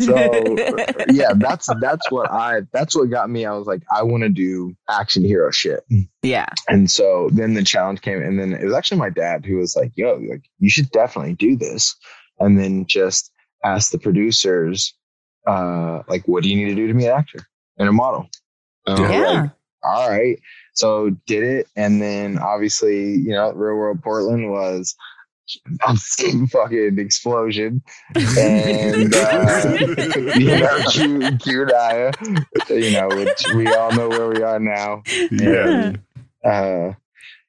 So 0.00 0.56
yeah, 1.10 1.32
that's 1.36 1.68
that's 1.80 2.10
what 2.10 2.30
I 2.30 2.62
that's 2.72 2.94
what 2.96 3.10
got 3.10 3.30
me. 3.30 3.44
I 3.46 3.52
was 3.54 3.66
like, 3.66 3.82
I 3.94 4.02
want 4.02 4.22
to 4.24 4.28
do 4.28 4.74
action 4.88 5.24
hero 5.24 5.50
shit. 5.50 5.84
yeah. 6.22 6.46
And 6.68 6.90
so 6.90 7.28
then 7.32 7.54
the 7.54 7.64
challenge 7.64 8.00
came, 8.02 8.22
and 8.22 8.38
then 8.38 8.52
it 8.52 8.64
was 8.64 8.74
actually 8.74 8.98
my 8.98 9.10
dad 9.10 9.44
who 9.44 9.56
was 9.56 9.74
like, 9.76 9.92
"Yo, 9.94 10.14
like 10.28 10.42
you 10.58 10.70
should 10.70 10.90
definitely 10.90 11.34
do 11.34 11.56
this." 11.56 11.93
And 12.38 12.58
then 12.58 12.86
just 12.86 13.30
ask 13.64 13.90
the 13.92 13.98
producers, 13.98 14.94
uh, 15.46 16.02
like, 16.08 16.26
"What 16.26 16.42
do 16.42 16.48
you 16.50 16.56
need 16.56 16.70
to 16.70 16.74
do 16.74 16.88
to 16.88 16.94
be 16.94 17.06
an 17.06 17.12
actor 17.12 17.38
and 17.78 17.88
a 17.88 17.92
model?" 17.92 18.28
And 18.86 18.98
Yeah. 18.98 19.40
like, 19.42 19.50
All 19.82 20.08
right. 20.10 20.38
So 20.72 21.10
did 21.26 21.44
it, 21.44 21.66
and 21.76 22.00
then 22.00 22.38
obviously, 22.38 23.12
you 23.16 23.32
know, 23.32 23.52
Real 23.52 23.76
World 23.76 24.02
Portland 24.02 24.50
was 24.50 24.96
a 25.86 25.94
fucking 26.50 26.98
explosion, 26.98 27.82
and 28.38 29.14
uh, 29.14 29.76
you 30.36 30.58
know, 30.58 30.82
Q, 30.90 31.36
Q 31.38 31.62
and 31.62 31.72
I, 31.72 32.12
you 32.70 32.90
know, 32.90 33.08
which 33.08 33.46
we 33.54 33.72
all 33.74 33.92
know 33.92 34.08
where 34.08 34.28
we 34.28 34.42
are 34.42 34.58
now 34.58 35.02
Yeah. 35.30 35.92
uh 36.44 36.92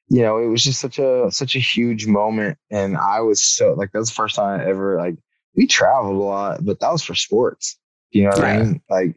you 0.08 0.22
know 0.22 0.38
it 0.38 0.46
was 0.46 0.62
just 0.62 0.80
such 0.80 0.98
a 0.98 1.30
such 1.30 1.56
a 1.56 1.60
huge 1.60 2.06
moment. 2.06 2.58
And 2.70 2.96
i 2.96 3.20
was 3.20 3.42
so 3.44 3.74
like 3.74 3.92
that 3.92 3.98
was 3.98 4.08
the 4.08 4.14
first 4.14 4.36
time 4.36 4.60
i 4.60 4.66
ever 4.66 4.98
like 4.98 5.16
we 5.56 5.66
traveled 5.66 6.16
a 6.16 6.18
lot 6.18 6.64
but 6.64 6.80
that 6.80 6.92
was 6.92 7.02
for 7.04 7.14
sports. 7.14 7.78
You 8.10 8.24
know 8.24 8.30
what 8.30 8.40
i 8.44 8.56
mean? 8.56 8.82
Like 8.88 9.16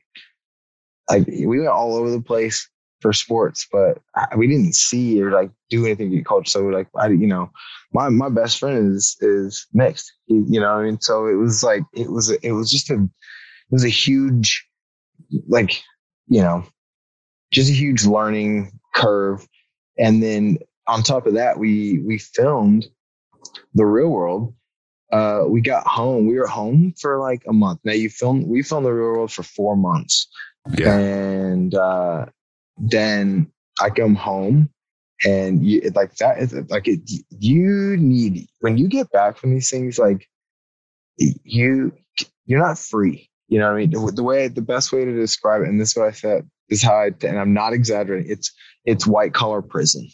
like 1.09 1.27
we 1.27 1.59
went 1.59 1.69
all 1.69 1.95
over 1.95 2.09
the 2.11 2.21
place 2.21 2.69
for 3.01 3.13
sports 3.13 3.65
but 3.71 3.99
I, 4.15 4.35
we 4.35 4.47
didn't 4.47 4.75
see 4.75 5.21
or 5.21 5.31
like 5.31 5.51
do 5.69 5.85
anything 5.85 6.11
to 6.11 6.17
get 6.17 6.25
culture. 6.25 6.49
So 6.49 6.65
like 6.67 6.87
i 6.97 7.07
you 7.07 7.27
know 7.27 7.49
my 7.93 8.09
my 8.09 8.29
best 8.29 8.59
friend 8.59 8.95
is 8.95 9.17
is 9.21 9.67
mixed 9.73 10.11
He- 10.27 10.43
you 10.47 10.59
know 10.59 10.73
what 10.75 10.81
i 10.81 10.83
mean? 10.85 10.99
So 11.01 11.27
it 11.27 11.35
was 11.35 11.63
like 11.63 11.83
it 11.93 12.11
was 12.11 12.29
it 12.29 12.51
was 12.51 12.71
just 12.71 12.89
a 12.89 12.95
it 12.95 13.71
was 13.71 13.85
a 13.85 13.89
huge 13.89 14.65
like 15.47 15.81
you 16.27 16.41
know 16.41 16.65
just 17.51 17.69
a 17.69 17.73
huge 17.73 18.05
learning 18.05 18.71
curve. 18.95 19.47
And 19.97 20.23
then 20.23 20.57
on 20.89 21.03
top 21.03 21.27
of 21.27 21.35
that 21.35 21.59
we 21.59 21.99
we 21.99 22.17
filmed 22.19 22.87
the 23.75 23.85
real 23.85 24.09
world. 24.09 24.53
Uh 25.11 25.43
we 25.47 25.61
got 25.61 25.87
home 25.87 26.27
we 26.27 26.37
were 26.37 26.47
home 26.47 26.93
for 26.99 27.19
like 27.19 27.43
a 27.47 27.53
month. 27.53 27.79
Now 27.83 27.93
you 27.93 28.09
filmed 28.09 28.47
we 28.47 28.63
filmed 28.63 28.85
the 28.85 28.93
real 28.93 29.13
world 29.13 29.31
for 29.31 29.43
four 29.43 29.75
months. 29.77 30.27
Yeah. 30.77 30.97
and 30.97 31.73
uh 31.75 32.25
then 32.77 33.51
i 33.81 33.89
come 33.89 34.15
home 34.15 34.69
and 35.25 35.65
you 35.65 35.81
like 35.95 36.15
that 36.17 36.39
is 36.39 36.53
like 36.69 36.87
it, 36.87 37.01
you 37.29 37.97
need 37.97 38.47
when 38.59 38.77
you 38.77 38.87
get 38.87 39.11
back 39.11 39.37
from 39.37 39.53
these 39.53 39.69
things 39.69 39.99
like 39.99 40.27
you 41.17 41.93
you're 42.45 42.59
not 42.59 42.77
free. 42.79 43.29
You 43.47 43.59
know 43.59 43.67
what 43.67 43.75
i 43.75 43.79
mean? 43.79 43.91
The, 43.91 44.11
the 44.15 44.23
way 44.23 44.47
the 44.47 44.61
best 44.61 44.91
way 44.91 45.05
to 45.05 45.13
describe 45.15 45.61
it 45.63 45.69
and 45.69 45.79
this 45.81 45.91
is 45.91 45.97
what 45.97 46.07
i 46.07 46.11
said 46.11 46.49
is 46.69 46.83
how 46.83 46.95
i 46.95 47.11
and 47.23 47.39
i'm 47.39 47.53
not 47.53 47.73
exaggerating 47.73 48.31
it's 48.31 48.51
it's 48.85 49.07
white 49.07 49.33
collar 49.33 49.61
prison 49.61 50.09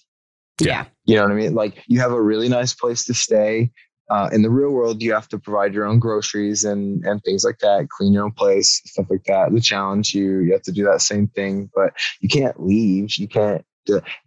Yeah. 0.59 0.85
you 1.05 1.15
know 1.15 1.23
what 1.23 1.31
I 1.31 1.35
mean? 1.35 1.55
Like 1.55 1.83
you 1.87 1.99
have 1.99 2.11
a 2.11 2.21
really 2.21 2.49
nice 2.49 2.73
place 2.73 3.05
to 3.05 3.13
stay. 3.13 3.71
Uh, 4.09 4.29
in 4.31 4.43
the 4.43 4.49
real 4.51 4.69
world, 4.69 5.01
you 5.01 5.13
have 5.13 5.27
to 5.29 5.39
provide 5.39 5.73
your 5.73 5.85
own 5.85 5.97
groceries 5.97 6.63
and 6.63 7.03
and 7.05 7.23
things 7.23 7.43
like 7.43 7.57
that, 7.59 7.89
clean 7.89 8.13
your 8.13 8.23
own 8.23 8.31
place, 8.31 8.81
stuff 8.85 9.07
like 9.09 9.23
that. 9.25 9.51
The 9.51 9.59
challenge, 9.59 10.13
you 10.13 10.41
you 10.41 10.53
have 10.53 10.61
to 10.63 10.71
do 10.71 10.85
that 10.85 11.01
same 11.01 11.27
thing, 11.27 11.71
but 11.73 11.93
you 12.19 12.29
can't 12.29 12.63
leave. 12.63 13.15
You 13.17 13.27
can't. 13.27 13.65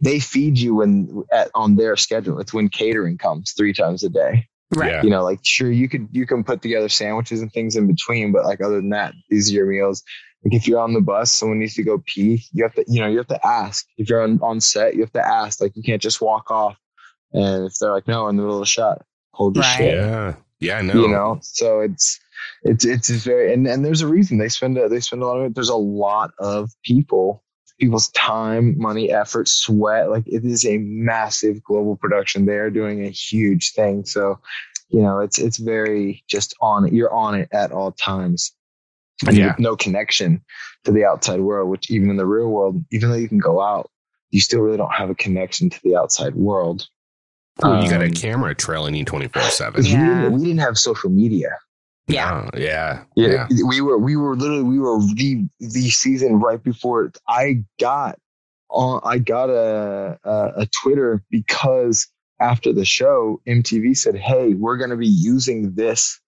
They 0.01 0.19
feed 0.19 0.59
you 0.59 0.77
when 0.77 1.23
at 1.33 1.51
on 1.55 1.77
their 1.77 1.97
schedule. 1.97 2.41
It's 2.41 2.53
when 2.53 2.69
catering 2.69 3.19
comes 3.19 3.53
three 3.53 3.73
times 3.73 4.03
a 4.03 4.09
day. 4.09 4.49
Right. 4.75 4.93
Yeah. 4.93 5.03
You 5.03 5.11
know, 5.11 5.23
like 5.23 5.41
sure 5.43 5.71
you 5.71 5.89
could 5.89 6.09
you 6.11 6.27
can 6.27 6.45
put 6.45 6.61
together 6.61 6.89
sandwiches 6.89 7.41
and 7.41 7.53
things 7.53 7.77
in 7.77 7.87
between, 7.87 8.33
but 8.33 8.45
like 8.45 8.61
other 8.61 8.77
than 8.77 8.91
that, 8.91 9.15
these 9.31 9.51
are 9.51 9.55
your 9.55 9.67
meals. 9.67 10.03
Like 10.45 10.55
if 10.55 10.69
you're 10.69 10.81
on 10.81 10.95
the 10.95 11.01
bus, 11.01 11.33
someone 11.33 11.59
needs 11.59 11.75
to 11.75 11.83
go 11.83 12.03
pee. 12.07 12.45
You 12.53 12.63
have 12.65 12.75
to, 12.75 12.85
you 12.87 13.01
know, 13.01 13.09
you 13.09 13.19
have 13.19 13.27
to 13.29 13.47
ask. 13.47 13.87
If 13.97 14.09
you're 14.09 14.23
on, 14.23 14.39
on 14.43 14.61
set, 14.61 14.95
you 14.95 15.01
have 15.01 15.13
to 15.13 15.27
ask. 15.27 15.61
Like 15.61 15.73
you 15.75 15.83
can't 15.83 16.01
just 16.03 16.21
walk 16.21 16.51
off. 16.51 16.77
And 17.33 17.67
if 17.67 17.75
they're 17.79 17.93
like, 17.93 18.07
no, 18.09 18.29
in 18.29 18.37
the 18.37 18.43
middle 18.43 18.57
of 18.57 18.63
the 18.63 18.67
shot, 18.67 19.03
hold 19.33 19.57
your 19.57 19.63
Right. 19.63 19.77
shit. 19.77 19.95
Yeah. 19.97 20.35
Yeah. 20.61 20.81
No. 20.83 20.95
You 20.95 21.09
know, 21.09 21.39
so 21.43 21.81
it's 21.81 22.19
it's 22.63 22.85
it's 22.85 23.09
just 23.09 23.25
very 23.25 23.53
and 23.53 23.67
and 23.67 23.85
there's 23.85 24.01
a 24.01 24.07
reason 24.07 24.39
they 24.39 24.49
spend 24.49 24.79
a, 24.79 24.89
they 24.89 25.01
spend 25.01 25.23
a 25.23 25.27
lot 25.27 25.39
of 25.39 25.47
it. 25.47 25.55
There's 25.55 25.69
a 25.69 25.77
lot 25.77 26.31
of 26.39 26.71
people, 26.85 27.43
people's 27.81 28.09
time, 28.11 28.75
money, 28.79 29.11
effort, 29.13 29.49
sweat. 29.49 30.09
Like 30.11 30.27
it 30.27 30.45
is 30.45 30.65
a 30.65 30.79
massive 30.79 31.63
global 31.63 31.97
production. 31.97 32.47
They 32.47 32.57
are 32.57 32.71
doing 32.71 33.05
a 33.05 33.11
huge 33.11 33.73
thing. 33.73 34.05
So, 34.05 34.39
you 34.89 35.03
know, 35.03 35.19
it's 35.21 35.39
it's 35.39 35.59
very 35.59 36.25
just 36.29 36.55
on 36.61 36.87
it. 36.87 36.93
You're 36.93 37.13
on 37.13 37.35
it 37.35 37.49
at 37.53 37.73
all 37.73 37.93
times. 37.93 38.53
And 39.27 39.37
you 39.37 39.43
Yeah. 39.43 39.49
have 39.51 39.59
no 39.59 39.77
connection 39.77 40.43
to 40.85 40.93
the 40.93 41.05
outside 41.05 41.41
world, 41.41 41.69
which 41.71 41.91
even 41.91 42.09
in 42.11 42.17
the 42.17 42.27
real 42.27 42.49
world, 42.49 42.85
even 42.93 43.11
though 43.11 43.17
you 43.17 43.29
can 43.29 43.39
go 43.39 43.61
out, 43.61 43.91
you 44.31 44.41
still 44.41 44.61
really 44.61 44.77
don't 44.77 44.93
have 44.95 45.11
a 45.11 45.15
connection 45.15 45.71
to 45.71 45.81
the 45.83 45.97
outside 45.97 46.35
world. 46.37 46.87
Well, 47.63 47.83
you 47.83 47.91
got 47.91 48.03
a 48.03 48.07
Um, 48.07 48.13
camera 48.13 48.55
trailing 48.55 48.95
you 48.95 49.05
24 49.05 49.43
7. 49.51 49.75
'cause 49.83 49.87
we, 49.93 49.99
Yeah. 49.99 50.15
didn't, 50.21 50.33
we 50.33 50.41
didn't 50.45 50.61
have 50.61 50.79
social 50.79 51.11
media. 51.11 51.51
Yeah. 52.07 52.49
yeah. 52.57 53.03
Yeah, 53.17 53.47
we 53.67 53.81
were 53.83 53.99
we 53.99 54.17
were 54.17 54.35
literally 54.37 54.63
we 54.63 54.79
were 54.79 54.99
the 55.15 55.47
the 55.61 55.91
season 55.91 56.41
right 56.41 56.63
before. 56.63 57.13
I 57.29 57.65
got 57.81 58.19
on 58.71 59.01
I 59.05 59.19
got 59.19 59.51
a, 59.51 60.19
a 60.25 60.53
a 60.63 60.67
Twitter 60.83 61.23
because 61.31 62.07
after 62.41 62.73
the 62.73 62.85
show, 62.87 63.43
MTV 63.47 63.95
said, 63.97 64.15
"Hey, 64.17 64.55
we're 64.55 64.79
going 64.79 64.89
to 64.91 64.97
be 64.97 65.07
using 65.09 65.75
this 65.75 66.19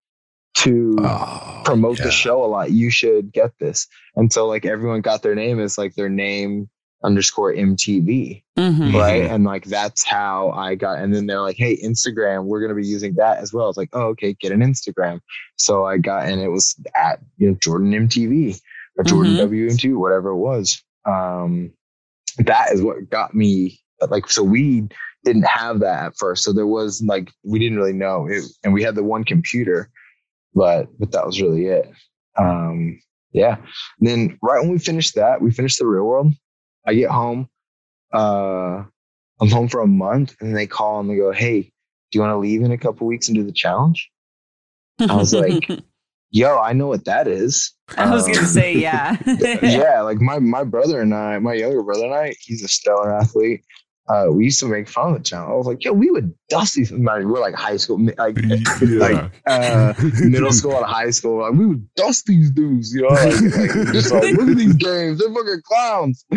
to 0.59 0.96
Oh, 1.01 1.62
promote 1.64 1.98
yeah. 1.98 2.07
the 2.07 2.11
show 2.11 2.44
a 2.44 2.46
lot. 2.46 2.70
You 2.72 2.90
should 2.90 3.32
get 3.32 3.53
this." 3.59 3.86
And 4.16 4.32
so 4.32 4.46
like 4.46 4.64
everyone 4.66 5.01
got 5.01 5.22
their 5.22 5.34
name 5.34 5.61
as 5.61 5.78
like 5.78 5.94
their 5.94 6.09
name 6.09 6.68
underscore 7.03 7.51
MTV 7.55 8.42
Mhm. 8.59 8.92
right? 8.92 9.22
Mhm. 9.22 9.30
And 9.34 9.44
like 9.44 9.64
that's 9.64 10.05
how 10.05 10.51
I 10.51 10.74
got. 10.74 10.98
And 10.98 11.14
then 11.14 11.26
they're 11.26 11.40
like, 11.40 11.57
"Hey, 11.57 11.76
Instagram, 11.82 12.44
we're 12.44 12.61
gonna 12.61 12.74
be 12.74 12.86
using 12.86 13.14
that 13.14 13.38
as 13.38 13.53
well." 13.55 13.68
It's 13.70 13.78
like, 13.78 13.88
"Oh, 13.94 14.09
okay, 14.09 14.34
get 14.38 14.53
an 14.53 14.61
Instagram." 14.61 15.20
So 15.57 15.84
I 15.86 15.96
got, 15.96 16.26
and 16.26 16.40
it 16.42 16.48
was 16.48 16.74
at 16.94 17.20
you 17.38 17.48
know 17.48 17.57
Jordan 17.62 17.92
MTV 17.94 18.61
or 18.98 19.05
Jordan 19.05 19.34
Mhm. 19.34 19.38
WM2, 19.48 19.98
whatever 19.98 20.30
it 20.30 20.36
was. 20.36 20.82
Um, 21.07 21.72
that 22.38 22.72
is 22.72 22.82
what 22.82 23.09
got 23.09 23.34
me. 23.34 23.80
Like, 24.11 24.28
so 24.28 24.42
we 24.42 24.88
didn't 25.24 25.46
have 25.46 25.80
that 25.80 26.05
at 26.05 26.16
first, 26.18 26.44
so 26.44 26.53
there 26.53 26.66
was 26.66 27.03
like 27.03 27.30
we 27.44 27.59
didn't 27.59 27.78
really 27.78 27.92
know 27.94 28.26
it, 28.26 28.44
and 28.62 28.74
we 28.74 28.82
had 28.82 28.94
the 28.94 29.05
one 29.05 29.24
computer, 29.24 29.90
but 30.55 30.88
but 30.98 31.12
that 31.12 31.26
was 31.26 31.40
really 31.40 31.66
it. 31.66 31.90
Um, 32.36 33.01
yeah. 33.32 33.57
And 34.01 34.09
then 34.09 34.38
right 34.42 34.61
when 34.61 34.70
we 34.70 34.78
finished 34.78 35.14
that, 35.14 35.40
we 35.40 35.51
finished 35.53 35.78
the 35.78 35.86
real 35.86 36.05
world. 36.05 36.32
I 36.86 36.94
get 36.94 37.11
home 37.11 37.48
uh, 38.12 38.82
I'm 39.40 39.51
home 39.51 39.68
for 39.68 39.80
a 39.80 39.86
month 39.86 40.36
and 40.40 40.57
they 40.57 40.66
call 40.66 41.01
and 41.01 41.09
they 41.09 41.16
go, 41.16 41.32
Hey, 41.32 41.62
do 41.62 42.18
you 42.18 42.20
want 42.20 42.32
to 42.32 42.38
leave 42.38 42.62
in 42.62 42.72
a 42.72 42.78
couple 42.78 43.07
weeks 43.07 43.28
and 43.28 43.36
do 43.36 43.44
the 43.44 43.53
challenge? 43.53 44.11
I 45.01 45.14
was 45.16 45.32
like, 45.32 45.68
yo, 46.30 46.59
I 46.59 46.72
know 46.72 46.88
what 46.88 47.05
that 47.07 47.26
is. 47.28 47.72
I 47.96 48.11
was 48.12 48.26
gonna 48.26 48.40
Um, 48.40 48.46
say, 48.46 48.76
yeah. 48.76 49.16
yeah, 49.62 50.03
like 50.03 50.20
my 50.20 50.38
my 50.38 50.64
brother 50.64 51.01
and 51.01 51.14
I, 51.14 51.38
my 51.38 51.55
younger 51.55 51.82
brother 51.82 52.05
and 52.05 52.14
I, 52.14 52.34
he's 52.40 52.62
a 52.62 52.68
stellar 52.68 53.14
athlete. 53.14 53.62
Uh, 54.09 54.26
we 54.28 54.44
used 54.44 54.59
to 54.59 54.66
make 54.66 54.88
fun 54.88 55.12
of 55.12 55.18
the 55.18 55.22
channel. 55.22 55.53
I 55.53 55.57
was 55.57 55.66
like, 55.68 55.84
yo, 55.84 55.92
we 55.92 56.11
would 56.11 56.34
dust 56.48 56.74
these. 56.74 56.90
man, 56.90 57.28
We're 57.28 57.38
like 57.40 57.55
high 57.55 57.76
school, 57.76 58.05
like 58.18 58.36
like 58.82 59.30
uh, 59.46 59.94
middle 60.24 60.51
school 60.53 60.76
and 60.76 60.84
high 60.84 61.11
school. 61.11 61.42
Like, 61.42 61.53
we 61.53 61.66
would 61.66 61.94
dust 61.94 62.26
these 62.26 62.51
dudes, 62.51 62.92
you 62.92 63.03
know. 63.03 63.09
Like, 63.11 63.40
like, 63.40 63.70
just 63.92 64.11
like, 64.12 64.34
look 64.34 64.48
at 64.51 64.57
these 64.57 64.74
games, 64.74 65.20
they're 65.20 65.32
fucking 65.32 65.62
clowns. 65.64 66.24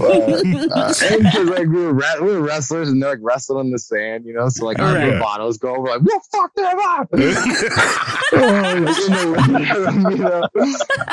uh, 0.00 0.06
uh, 0.06 0.94
and 1.02 1.22
because 1.24 1.48
like 1.48 1.66
we 1.66 1.84
were 1.86 1.92
we 1.92 2.32
were 2.34 2.40
wrestlers 2.40 2.88
and 2.88 3.02
they're 3.02 3.10
like 3.10 3.18
wrestling 3.20 3.66
in 3.66 3.72
the 3.72 3.78
sand, 3.80 4.24
you 4.24 4.34
know. 4.34 4.48
So 4.48 4.64
like 4.64 4.78
our 4.78 4.94
Right. 4.94 5.18
bottles 5.18 5.58
go, 5.58 5.80
we're 5.80 5.90
like, 5.90 6.02
we'll 6.02 6.20
fuck 6.30 6.54
them 6.54 6.78
up. 6.78 7.08
you 7.12 7.34
know, 10.18 10.48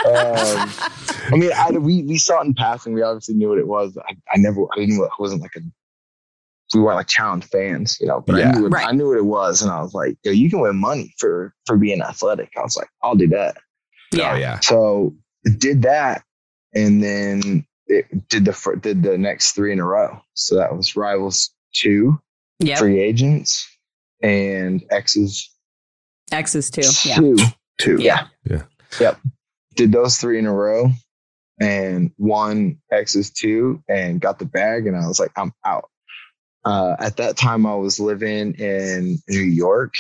um, 0.06 0.70
I 1.28 1.36
mean, 1.38 1.52
I, 1.56 1.72
we 1.72 2.04
we 2.04 2.18
saw 2.18 2.42
it 2.42 2.46
in 2.46 2.54
passing. 2.54 2.94
We 2.94 3.02
obviously 3.02 3.36
knew 3.36 3.50
what 3.50 3.58
it 3.60 3.68
was. 3.68 3.98
I, 4.08 4.14
I 4.34 4.38
never, 4.38 4.62
I 4.74 4.80
didn't, 4.80 5.02
I 5.02 5.08
wasn't 5.20 5.42
like 5.42 5.56
a, 5.56 5.60
we 6.74 6.82
weren't 6.82 6.98
like 6.98 7.08
challenge 7.08 7.46
fans, 7.46 7.98
you 8.00 8.08
know. 8.08 8.22
But 8.22 8.38
Yeah. 8.38 8.50
I 8.50 8.52
knew, 8.54 8.64
what, 8.64 8.72
Right. 8.74 8.88
I 8.88 8.92
knew 8.92 9.08
what 9.10 9.18
it 9.18 9.26
was, 9.26 9.62
and 9.62 9.72
I 9.72 9.82
was 9.82 9.94
like, 9.94 10.18
Yo, 10.24 10.32
you 10.32 10.50
can 10.50 10.60
win 10.60 10.76
money 10.78 11.14
for 11.18 11.54
for 11.66 11.78
being 11.78 12.02
athletic. 12.02 12.50
I 12.58 12.62
was 12.62 12.76
like, 12.78 12.90
I'll 13.04 13.16
do 13.16 13.28
that. 13.30 13.58
Oh 14.16 14.36
yeah. 14.36 14.60
So 14.62 15.16
did 15.58 15.82
that, 15.84 16.24
and 16.74 17.04
then 17.04 17.66
it 17.88 18.28
did 18.30 18.46
the 18.46 18.54
fir- 18.54 18.76
did 18.76 19.04
the 19.04 19.18
next 19.18 19.54
three 19.54 19.72
in 19.72 19.80
a 19.80 19.86
row. 19.86 20.20
So 20.36 20.56
that 20.56 20.76
was 20.76 20.96
Rivals 20.96 21.52
two, 21.74 22.20
Yep. 22.60 22.78
Free 22.80 23.00
Agents, 23.00 23.68
and 24.22 24.84
Exes 24.92 25.50
Exes 26.32 26.70
too. 26.70 26.82
Yeah. 27.08 27.16
two. 27.16 27.36
Two. 27.80 27.98
Yeah. 28.02 28.28
Yep. 29.00 29.20
Did 29.76 29.92
those 29.92 30.18
three 30.18 30.38
in 30.38 30.46
a 30.46 30.54
row 30.54 30.92
and 31.60 32.12
won 32.18 32.78
Exes 32.92 33.32
two 33.32 33.84
and 33.90 34.22
got 34.22 34.40
the 34.40 34.46
bag. 34.46 34.88
And 34.88 34.96
I 34.96 35.08
was 35.08 35.20
like, 35.20 35.32
I'm 35.38 35.54
out. 35.66 35.90
Uh, 36.66 36.96
at 37.00 37.18
that 37.18 37.38
time, 37.38 37.66
I 37.66 37.76
was 37.76 38.00
living 38.00 38.54
in 38.56 39.18
New 39.28 39.40
York, 39.40 39.94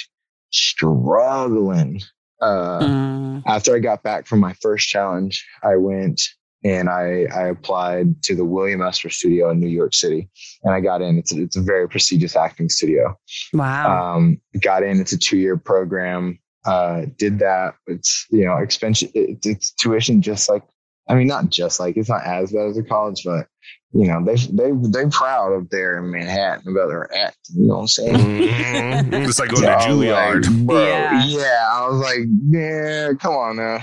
struggling. 0.52 2.02
Uh, 2.42 2.80
Mm. 2.80 3.44
after 3.46 3.76
I 3.76 3.80
got 3.80 4.02
back 4.02 4.26
from 4.26 4.40
my 4.40 4.54
first 4.62 4.88
challenge, 4.88 5.46
I 5.62 5.76
went 5.76 6.22
and 6.64 6.90
I, 6.90 7.26
I 7.34 7.48
applied 7.48 8.22
to 8.24 8.36
the 8.36 8.46
William 8.46 8.82
Esper 8.82 9.10
Studio 9.10 9.50
in 9.50 9.60
New 9.60 9.68
York 9.70 9.94
City, 9.94 10.30
and 10.64 10.74
I 10.74 10.80
got 10.82 11.02
in. 11.02 11.18
It's 11.18 11.34
a, 11.34 11.42
it's 11.42 11.56
a 11.58 11.62
very 11.62 11.88
prestigious 11.90 12.36
acting 12.36 12.70
studio. 12.70 13.18
Wow. 13.54 14.16
Um, 14.16 14.42
got 14.62 14.84
in. 14.84 15.00
It's 15.00 15.12
a 15.14 15.18
two 15.18 15.38
year 15.38 15.58
program. 15.58 16.40
Uh, 16.66 17.06
did 17.18 17.40
that. 17.40 17.76
It's 17.88 18.26
you 18.30 18.46
know 18.46 18.58
expense. 18.58 19.02
It, 19.04 19.46
it's 19.46 19.72
tuition 19.72 20.22
just 20.22 20.50
like 20.50 20.64
I 21.10 21.16
mean 21.16 21.28
not 21.28 21.50
just 21.50 21.80
like 21.80 21.98
it's 21.98 22.10
not 22.10 22.24
as 22.26 22.52
bad 22.52 22.68
as 22.68 22.78
a 22.78 22.84
college, 22.84 23.24
but 23.26 23.48
you 23.92 24.08
know 24.08 24.24
they 24.24 24.36
they 24.36 24.72
they 24.90 25.10
proud 25.10 25.54
up 25.60 25.70
there 25.72 25.98
in 25.98 26.12
Manhattan 26.12 26.72
about 26.72 26.88
their 26.90 27.12
act. 27.14 27.38
You 27.56 27.68
know 27.68 27.76
what 27.76 27.82
I'm 27.82 27.88
saying? 27.88 28.16
Mhm. 28.16 29.28
It's 29.28 29.40
like 29.40 29.50
going 29.50 29.64
So 29.64 29.70
to 29.70 29.74
Juilliard. 29.74 30.46
like, 30.46 30.66
bro, 30.68 30.88
Yeah. 30.88 31.26
yeah. 31.26 31.70
I 31.72 31.88
was 31.90 32.00
like, 32.02 32.20
yeah, 32.50 33.10
come 33.20 33.34
on 33.34 33.58
now. 33.58 33.80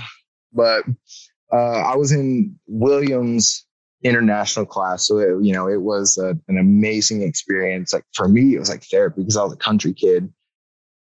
But 0.53 0.85
uh, 1.51 1.55
I 1.81 1.95
was 1.97 2.11
in 2.13 2.57
Williams 2.67 3.65
international 4.03 4.65
class, 4.65 5.05
so 5.07 5.17
it, 5.17 5.43
you 5.43 5.51
know 5.53 5.67
it 5.67 5.81
was 5.81 6.17
a, 6.17 6.29
an 6.47 6.57
amazing 6.57 7.23
experience. 7.23 7.91
Like 7.93 8.05
for 8.15 8.27
me, 8.29 8.55
it 8.55 8.59
was 8.59 8.69
like 8.69 8.83
therapy 8.83 9.21
because 9.21 9.35
I 9.37 9.43
was 9.43 9.53
a 9.53 9.57
country 9.57 9.93
kid. 9.93 10.31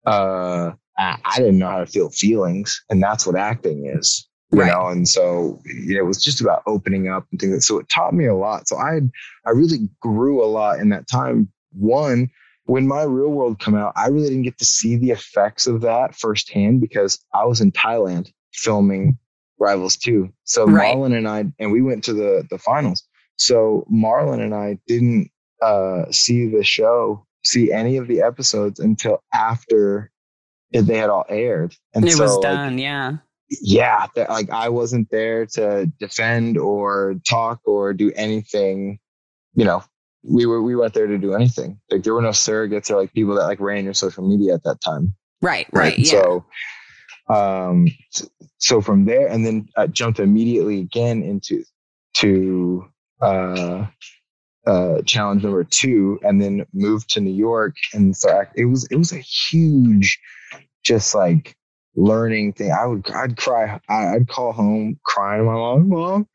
Uh, 0.05 0.71
I, 0.97 1.17
I 1.25 1.37
didn't 1.37 1.57
know 1.59 1.67
how 1.69 1.79
to 1.79 1.85
feel 1.85 2.09
feelings, 2.09 2.83
and 2.89 3.01
that's 3.01 3.25
what 3.25 3.35
acting 3.35 3.91
is. 3.97 4.27
You 4.53 4.59
Right. 4.59 4.71
know, 4.71 4.87
and 4.87 5.09
so 5.09 5.59
you 5.65 5.95
know, 5.95 6.01
it 6.01 6.07
was 6.07 6.23
just 6.23 6.41
about 6.41 6.63
opening 6.67 7.07
up 7.09 7.25
and 7.31 7.39
things. 7.41 7.67
So 7.67 7.79
it 7.79 7.89
taught 7.89 8.13
me 8.13 8.25
a 8.27 8.35
lot. 8.35 8.67
So 8.67 8.77
I, 8.77 9.01
I 9.45 9.51
really 9.51 9.89
grew 10.01 10.43
a 10.43 10.47
lot 10.47 10.79
in 10.79 10.89
that 10.89 11.07
time. 11.07 11.51
One, 11.73 12.29
when 12.65 12.87
my 12.87 13.03
real 13.03 13.29
world 13.31 13.59
come 13.59 13.75
out, 13.75 13.93
I 13.95 14.07
really 14.09 14.29
didn't 14.29 14.43
get 14.43 14.59
to 14.59 14.65
see 14.65 14.95
the 14.95 15.11
effects 15.11 15.67
of 15.67 15.81
that 15.81 16.15
firsthand 16.15 16.81
because 16.81 17.19
I 17.33 17.45
was 17.45 17.61
in 17.61 17.71
Thailand 17.71 18.31
filming 18.53 19.17
Rivals 19.59 19.97
2. 19.97 20.31
So 20.45 20.67
Right. 20.67 20.95
Marlon 20.95 21.17
and 21.17 21.27
I, 21.27 21.45
and 21.59 21.71
we 21.71 21.81
went 21.81 22.03
to 22.05 22.13
the 22.13 22.45
the 22.49 22.59
finals. 22.59 23.03
So 23.37 23.85
Marlon 23.91 24.41
and 24.41 24.53
I 24.53 24.77
didn't 24.87 25.31
uh, 25.61 26.05
see 26.11 26.47
the 26.47 26.63
show, 26.63 27.25
see 27.45 27.71
any 27.71 27.97
of 27.97 28.07
the 28.07 28.21
episodes 28.21 28.79
until 28.79 29.23
after 29.33 30.11
they 30.71 30.97
had 30.97 31.09
all 31.09 31.25
aired. 31.29 31.75
And 31.93 32.07
it 32.07 32.17
so, 32.17 32.23
was 32.23 32.37
like, 32.39 32.61
done. 32.63 32.77
Yeah. 32.77 33.17
Yeah, 33.49 34.07
that, 34.15 34.29
like 34.29 34.49
I 34.49 34.69
wasn't 34.69 35.09
there 35.11 35.45
to 35.53 35.91
defend 35.99 36.57
or 36.57 37.15
talk 37.27 37.59
or 37.65 37.93
do 37.93 38.11
anything. 38.15 38.99
You 39.55 39.65
know, 39.65 39.83
we 40.23 40.45
were 40.45 40.61
we 40.61 40.75
weren't 40.75 40.93
there 40.93 41.07
to 41.07 41.17
do 41.17 41.33
anything. 41.33 41.79
Like 41.91 42.03
there 42.03 42.13
were 42.13 42.21
no 42.21 42.29
surrogates 42.29 42.89
or 42.89 42.97
like 42.97 43.13
people 43.13 43.35
that 43.35 43.45
like 43.45 43.59
ran 43.59 43.83
your 43.83 43.93
social 43.93 44.27
media 44.27 44.55
at 44.55 44.63
that 44.63 44.81
time. 44.81 45.15
Right. 45.41 45.67
Right. 45.73 45.97
Yeah. 45.97 46.05
So, 46.05 46.45
um, 47.29 47.87
so 48.57 48.81
from 48.81 49.05
there, 49.05 49.27
and 49.27 49.45
then 49.45 49.67
I 49.75 49.87
jumped 49.87 50.19
immediately 50.19 50.79
again 50.79 51.21
into 51.21 51.63
to 52.15 52.85
uh, 53.21 53.87
uh, 54.65 55.01
challenge 55.05 55.43
number 55.43 55.63
two, 55.63 56.19
and 56.23 56.41
then 56.41 56.65
moved 56.73 57.09
to 57.11 57.21
New 57.21 57.33
York, 57.33 57.75
and 57.93 58.15
so 58.15 58.29
I, 58.29 58.47
it 58.55 58.65
was 58.65 58.85
it 58.89 58.95
was 58.95 59.11
a 59.11 59.19
huge, 59.19 60.19
just 60.83 61.13
like 61.13 61.55
learning 61.95 62.53
thing. 62.53 62.71
I 62.71 62.85
would 62.85 63.09
I'd 63.11 63.37
cry. 63.37 63.79
I'd 63.89 64.27
call 64.27 64.51
home 64.51 64.99
crying 65.05 65.41
to 65.41 65.45
my 65.45 65.53
mom. 65.53 65.89
Mom, 65.89 66.27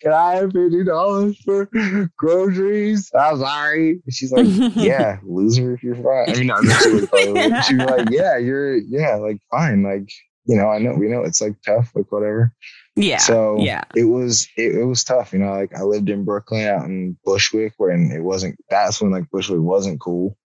can 0.00 0.12
I 0.12 0.34
have 0.36 0.52
fifty 0.52 0.84
dollars 0.84 1.38
for 1.44 1.68
groceries? 2.16 3.10
I'm 3.18 3.38
sorry. 3.38 4.02
She's 4.10 4.32
like, 4.32 4.46
yeah, 4.76 5.18
loser 5.24 5.74
if 5.74 5.82
you're 5.82 5.96
fine. 5.96 6.28
I 6.28 6.38
mean, 6.38 6.46
not 6.46 6.64
necessarily. 6.64 7.62
She's 7.68 7.78
like, 7.78 8.08
yeah, 8.10 8.38
you're, 8.38 8.76
yeah, 8.76 9.16
like 9.16 9.38
fine, 9.50 9.82
like 9.82 10.08
you 10.44 10.56
know, 10.56 10.68
I 10.68 10.78
know, 10.78 10.94
we 10.94 11.08
know 11.08 11.22
it's 11.22 11.40
like 11.40 11.54
tough, 11.64 11.92
like 11.94 12.10
whatever. 12.10 12.52
yeah. 12.96 13.18
So 13.18 13.58
yeah. 13.60 13.84
it 13.94 14.04
was, 14.04 14.48
it, 14.56 14.74
it 14.74 14.84
was 14.84 15.04
tough, 15.04 15.32
you 15.32 15.38
know. 15.38 15.52
Like 15.52 15.74
I 15.74 15.82
lived 15.82 16.10
in 16.10 16.24
Brooklyn, 16.24 16.66
out 16.66 16.84
in 16.84 17.16
Bushwick, 17.24 17.74
where 17.76 17.90
and 17.90 18.12
it 18.12 18.22
wasn't. 18.22 18.56
That's 18.68 19.00
when 19.00 19.12
like 19.12 19.30
Bushwick 19.30 19.60
wasn't 19.60 20.00
cool. 20.00 20.36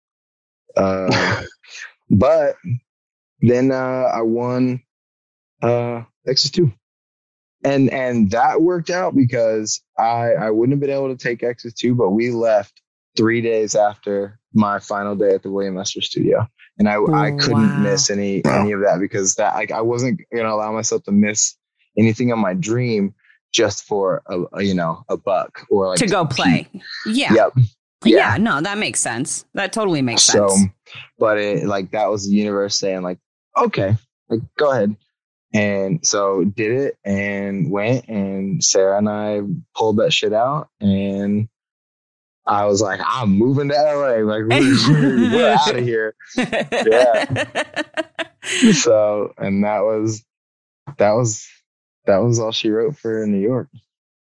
Uh, 0.76 1.44
but 2.10 2.56
then 3.48 3.70
uh, 3.70 4.10
I 4.14 4.22
won 4.22 4.82
uh, 5.62 6.02
two, 6.52 6.72
and 7.64 7.90
and 7.90 8.30
that 8.30 8.60
worked 8.62 8.90
out 8.90 9.14
because 9.16 9.82
I 9.98 10.32
I 10.32 10.50
wouldn't 10.50 10.74
have 10.74 10.80
been 10.80 10.90
able 10.96 11.14
to 11.16 11.22
take 11.22 11.42
Exes 11.42 11.74
two, 11.74 11.94
but 11.94 12.10
we 12.10 12.30
left 12.30 12.80
three 13.16 13.40
days 13.40 13.74
after 13.74 14.38
my 14.52 14.78
final 14.78 15.14
day 15.16 15.34
at 15.34 15.42
the 15.42 15.50
William 15.50 15.78
Esper 15.78 16.00
Studio, 16.02 16.46
and 16.78 16.88
I 16.88 16.94
I 16.94 17.30
Oh, 17.32 17.36
couldn't 17.38 17.62
wow. 17.62 17.78
miss 17.78 18.10
any 18.10 18.44
any 18.44 18.72
of 18.72 18.80
that 18.80 18.98
because 19.00 19.34
that 19.36 19.54
like 19.54 19.70
I 19.70 19.80
wasn't 19.80 20.20
gonna 20.34 20.48
allow 20.52 20.72
myself 20.72 21.02
to 21.04 21.12
miss 21.12 21.54
anything 21.98 22.32
on 22.32 22.38
my 22.38 22.54
dream 22.54 23.14
just 23.52 23.84
for 23.84 24.22
a, 24.28 24.42
a 24.54 24.62
you 24.62 24.74
know 24.74 25.04
a 25.08 25.16
buck 25.16 25.64
or 25.70 25.88
like 25.88 25.98
to 25.98 26.06
go 26.06 26.24
play. 26.26 26.68
Yeah. 27.06 27.32
Yep. 27.34 27.52
yeah. 27.56 27.62
Yeah. 28.04 28.36
No, 28.36 28.60
that 28.60 28.76
makes 28.78 29.00
sense. 29.00 29.46
That 29.54 29.72
totally 29.72 30.02
makes 30.02 30.22
So, 30.22 30.48
sense. 30.48 30.70
but 31.18 31.38
it 31.38 31.64
like 31.66 31.90
that 31.92 32.10
was 32.10 32.28
the 32.28 32.34
universe 32.34 32.78
saying 32.78 33.02
like, 33.02 33.18
okay, 33.56 33.96
like 34.28 34.40
go 34.58 34.70
ahead. 34.72 34.96
And 35.52 36.06
so 36.06 36.44
did 36.44 36.72
it 36.72 36.98
and 37.04 37.70
went 37.70 38.08
and 38.08 38.62
Sarah 38.62 38.98
and 38.98 39.08
I 39.08 39.40
pulled 39.74 39.98
that 39.98 40.12
shit 40.12 40.32
out 40.32 40.68
and 40.80 41.48
I 42.46 42.66
was 42.66 42.80
like, 42.80 43.00
I'm 43.04 43.30
moving 43.30 43.68
to 43.70 43.74
LA. 43.74 44.22
Like 44.22 44.44
we're, 44.44 45.30
we're 45.32 45.52
out 45.52 45.76
of 45.76 45.82
here. 45.84 46.14
Yeah. 46.36 47.44
so 48.72 49.34
and 49.38 49.64
that 49.64 49.80
was 49.80 50.24
that 50.98 51.12
was 51.12 51.48
that 52.04 52.18
was 52.18 52.38
all 52.38 52.52
she 52.52 52.70
wrote 52.70 52.96
for 52.96 53.26
New 53.26 53.40
York. 53.40 53.68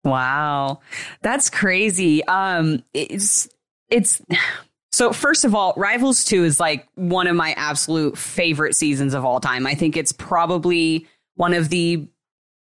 Wow. 0.05 0.81
That's 1.23 1.51
crazy. 1.51 2.25
Um 2.25 2.83
it's 2.95 3.49
it's 3.91 4.23
so 5.01 5.15
first 5.15 5.47
of 5.47 5.55
all, 5.55 5.73
Rivals 5.79 6.25
2 6.25 6.45
is 6.45 6.61
like 6.61 6.87
one 6.95 7.27
of 7.27 7.35
my 7.35 7.55
absolute 7.57 8.19
favorite 8.19 8.77
seasons 8.77 9.15
of 9.15 9.25
all 9.25 9.41
time. 9.41 9.67
I 9.67 9.75
think 9.75 9.97
it's 9.97 10.13
probably 10.13 11.07
one 11.37 11.55
of 11.55 11.71
the 11.71 12.07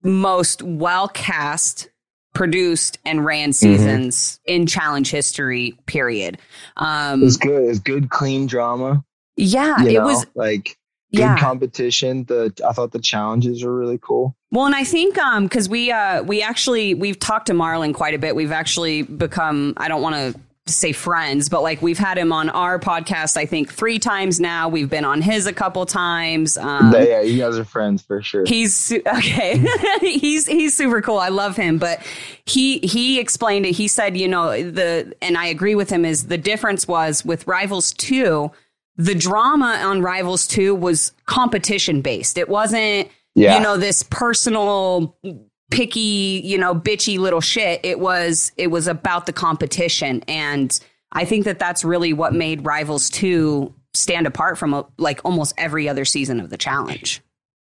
most 0.02 0.60
well 0.60 1.06
cast 1.06 1.88
produced 2.34 2.98
and 3.04 3.24
ran 3.24 3.52
seasons 3.52 4.40
in 4.44 4.66
challenge 4.66 5.08
history 5.12 5.78
period. 5.86 6.38
Um 6.78 7.22
It 7.22 7.26
was 7.26 7.36
good. 7.36 7.62
It 7.62 7.68
was 7.68 7.78
good, 7.78 8.10
clean 8.10 8.48
drama. 8.48 9.04
yeah, 9.36 9.80
you 9.82 9.90
it 9.90 9.92
know? 10.00 10.06
was 10.06 10.26
like 10.34 10.76
good 11.12 11.20
yeah. 11.20 11.38
competition. 11.38 12.24
The 12.24 12.52
I 12.68 12.72
thought 12.72 12.90
the 12.90 12.98
challenges 12.98 13.62
were 13.62 13.72
really 13.72 14.00
cool. 14.02 14.36
Well, 14.50 14.66
and 14.66 14.74
I 14.74 14.82
think 14.82 15.16
um 15.16 15.44
because 15.44 15.68
we 15.68 15.92
uh 15.92 16.24
we 16.24 16.42
actually 16.42 16.92
we've 16.92 17.20
talked 17.20 17.46
to 17.46 17.52
Marlon 17.52 17.94
quite 17.94 18.14
a 18.14 18.18
bit. 18.18 18.34
We've 18.34 18.50
actually 18.50 19.02
become 19.02 19.74
I 19.76 19.86
don't 19.86 20.02
want 20.02 20.16
to 20.16 20.40
say 20.68 20.92
friends, 20.92 21.48
but 21.48 21.62
like 21.62 21.80
we've 21.80 21.98
had 21.98 22.18
him 22.18 22.32
on 22.32 22.48
our 22.50 22.78
podcast, 22.78 23.36
I 23.36 23.46
think 23.46 23.72
three 23.72 23.98
times 23.98 24.40
now. 24.40 24.68
We've 24.68 24.90
been 24.90 25.04
on 25.04 25.22
his 25.22 25.46
a 25.46 25.52
couple 25.52 25.86
times. 25.86 26.58
Um, 26.58 26.92
yeah, 26.92 27.20
you 27.20 27.38
guys 27.38 27.58
are 27.58 27.64
friends 27.64 28.02
for 28.02 28.20
sure. 28.20 28.44
He's 28.46 28.92
okay. 28.92 29.64
he's 30.00 30.46
he's 30.46 30.76
super 30.76 31.00
cool. 31.02 31.18
I 31.18 31.28
love 31.28 31.56
him, 31.56 31.78
but 31.78 32.04
he 32.46 32.78
he 32.80 33.20
explained 33.20 33.66
it. 33.66 33.76
He 33.76 33.86
said, 33.86 34.16
you 34.16 34.26
know, 34.26 34.50
the 34.70 35.14
and 35.22 35.38
I 35.38 35.46
agree 35.46 35.74
with 35.74 35.90
him 35.90 36.04
is 36.04 36.26
the 36.26 36.38
difference 36.38 36.88
was 36.88 37.24
with 37.24 37.46
Rivals 37.46 37.92
2, 37.92 38.50
the 38.96 39.14
drama 39.14 39.80
on 39.84 40.02
Rivals 40.02 40.46
2 40.48 40.74
was 40.74 41.12
competition 41.26 42.02
based. 42.02 42.38
It 42.38 42.48
wasn't 42.48 43.08
yeah. 43.34 43.56
you 43.56 43.62
know 43.62 43.76
this 43.76 44.02
personal 44.02 45.16
picky, 45.70 46.40
you 46.44 46.58
know, 46.58 46.74
bitchy 46.74 47.18
little 47.18 47.40
shit. 47.40 47.80
It 47.84 47.98
was 47.98 48.52
it 48.56 48.68
was 48.68 48.86
about 48.86 49.26
the 49.26 49.32
competition 49.32 50.22
and 50.28 50.78
I 51.12 51.24
think 51.24 51.44
that 51.44 51.58
that's 51.58 51.84
really 51.84 52.12
what 52.12 52.34
made 52.34 52.64
Rivals 52.64 53.08
2 53.10 53.72
stand 53.94 54.26
apart 54.26 54.58
from 54.58 54.84
like 54.98 55.20
almost 55.24 55.54
every 55.56 55.88
other 55.88 56.04
season 56.04 56.40
of 56.40 56.50
the 56.50 56.58
challenge. 56.58 57.22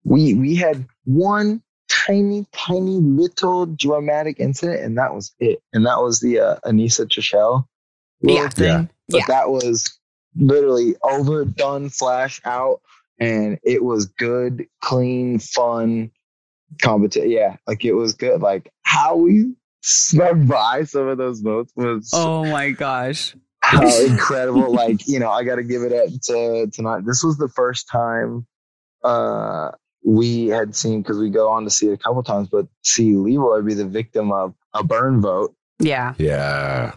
We 0.04 0.34
we 0.34 0.56
had 0.56 0.86
one 1.06 1.62
tiny 1.90 2.46
tiny 2.52 2.98
little 3.00 3.66
dramatic 3.66 4.40
incident 4.40 4.82
and 4.82 4.98
that 4.98 5.14
was 5.14 5.34
it. 5.40 5.62
And 5.74 5.86
that 5.86 6.02
was 6.02 6.20
the 6.20 6.40
uh, 6.40 6.56
Aneesa 6.66 7.08
Trishelle 7.08 7.66
yeah. 8.22 8.50
thing. 8.50 8.66
Yeah. 8.66 8.86
But 9.10 9.18
Yeah. 9.18 9.26
that 9.28 9.50
was 9.50 10.00
literally 10.36 10.96
overdone 11.04 11.90
flash 11.90 12.40
out 12.46 12.82
and 13.20 13.60
it 13.64 13.84
was 13.84 14.06
good, 14.06 14.66
clean, 14.82 15.40
fun 15.40 16.12
competition. 16.82 17.32
Yeah, 17.32 17.56
like 17.68 17.84
it 17.86 17.94
was 17.94 18.14
good. 18.14 18.42
Like 18.42 18.72
how 18.84 19.16
we 19.16 19.54
snuck 19.82 20.38
by 20.48 20.84
some 20.84 21.08
of 21.08 21.18
those 21.18 21.42
votes 21.42 21.74
was 21.76 22.12
Oh 22.14 22.44
my 22.46 22.72
gosh. 22.72 23.36
how 23.62 23.84
incredible. 24.06 24.72
like, 24.74 25.08
you 25.08 25.20
know, 25.20 25.30
I 25.32 25.44
got 25.44 25.56
to 25.56 25.64
give 25.64 25.82
it 25.84 25.94
up 25.94 26.10
to 26.28 26.68
tonight. 26.72 27.06
This 27.06 27.24
was 27.24 27.38
the 27.38 27.50
first 27.50 27.88
time 27.90 28.46
uh, 29.04 29.72
we 30.06 30.48
had 30.48 30.76
seen, 30.76 31.02
because 31.02 31.18
we 31.18 31.30
go 31.30 31.50
on 31.50 31.64
to 31.64 31.70
see 31.70 31.88
it 31.90 31.94
a 31.94 31.98
couple 31.98 32.22
times, 32.24 32.48
but 32.52 32.68
see 32.84 33.16
Leroy 33.16 33.62
be 33.62 33.74
the 33.74 33.86
victim 33.86 34.32
of 34.32 34.54
a 34.74 34.84
burn 34.84 35.22
vote 35.22 35.56
Yeah. 35.80 36.14
Yeah. 36.18 36.94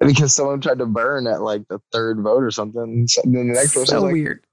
because 0.00 0.34
someone 0.34 0.60
tried 0.60 0.78
to 0.78 0.86
burn 0.86 1.26
at 1.26 1.42
like 1.42 1.66
the 1.68 1.80
third 1.92 2.20
vote 2.20 2.42
or 2.42 2.50
something. 2.50 3.06
So 3.08 3.22
then 3.24 3.48
the 3.48 3.54
next 3.54 3.74
person 3.74 3.86
so 3.86 3.94
was 3.96 4.02
like, 4.04 4.12
weird. 4.12 4.44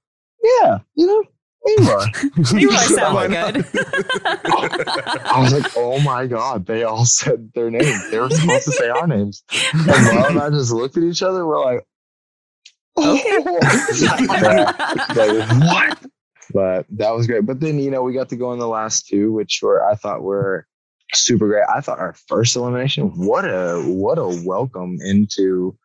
yeah, 0.42 0.78
you 0.94 1.06
know, 1.06 1.24
Leroy. 1.66 2.04
Leroy 2.52 2.74
sounded 2.76 3.30
good. 3.30 3.66
I 4.24 5.40
was 5.42 5.52
like, 5.52 5.72
oh 5.76 6.00
my 6.00 6.26
God, 6.26 6.66
they 6.66 6.84
all 6.84 7.04
said 7.04 7.50
their 7.54 7.70
names. 7.70 8.10
They 8.10 8.18
were 8.18 8.30
supposed 8.30 8.64
to 8.64 8.72
say 8.72 8.88
our 8.88 9.06
names. 9.06 9.42
And 9.72 9.86
Mel 9.86 10.26
and 10.26 10.38
I 10.38 10.50
just 10.50 10.72
looked 10.72 10.96
at 10.96 11.02
each 11.02 11.22
other. 11.22 11.46
We're 11.46 11.64
like, 11.64 11.84
Okay. 12.98 13.38
Yeah. 13.44 14.72
like, 15.14 15.48
what? 15.60 15.98
But 16.54 16.86
that 16.96 17.10
was 17.10 17.26
great. 17.26 17.44
But 17.44 17.60
then, 17.60 17.78
you 17.78 17.90
know, 17.90 18.02
we 18.02 18.14
got 18.14 18.28
to 18.30 18.36
go 18.36 18.52
in 18.52 18.58
the 18.58 18.68
last 18.68 19.08
two, 19.08 19.32
which 19.32 19.60
were, 19.62 19.84
I 19.84 19.96
thought 19.96 20.22
were 20.22 20.66
super 21.12 21.46
great. 21.48 21.64
I 21.68 21.80
thought 21.80 21.98
our 21.98 22.14
first 22.28 22.56
elimination, 22.56 23.08
what 23.26 23.44
a, 23.44 23.82
what 23.84 24.18
a 24.18 24.28
welcome 24.44 24.98
into 25.04 25.76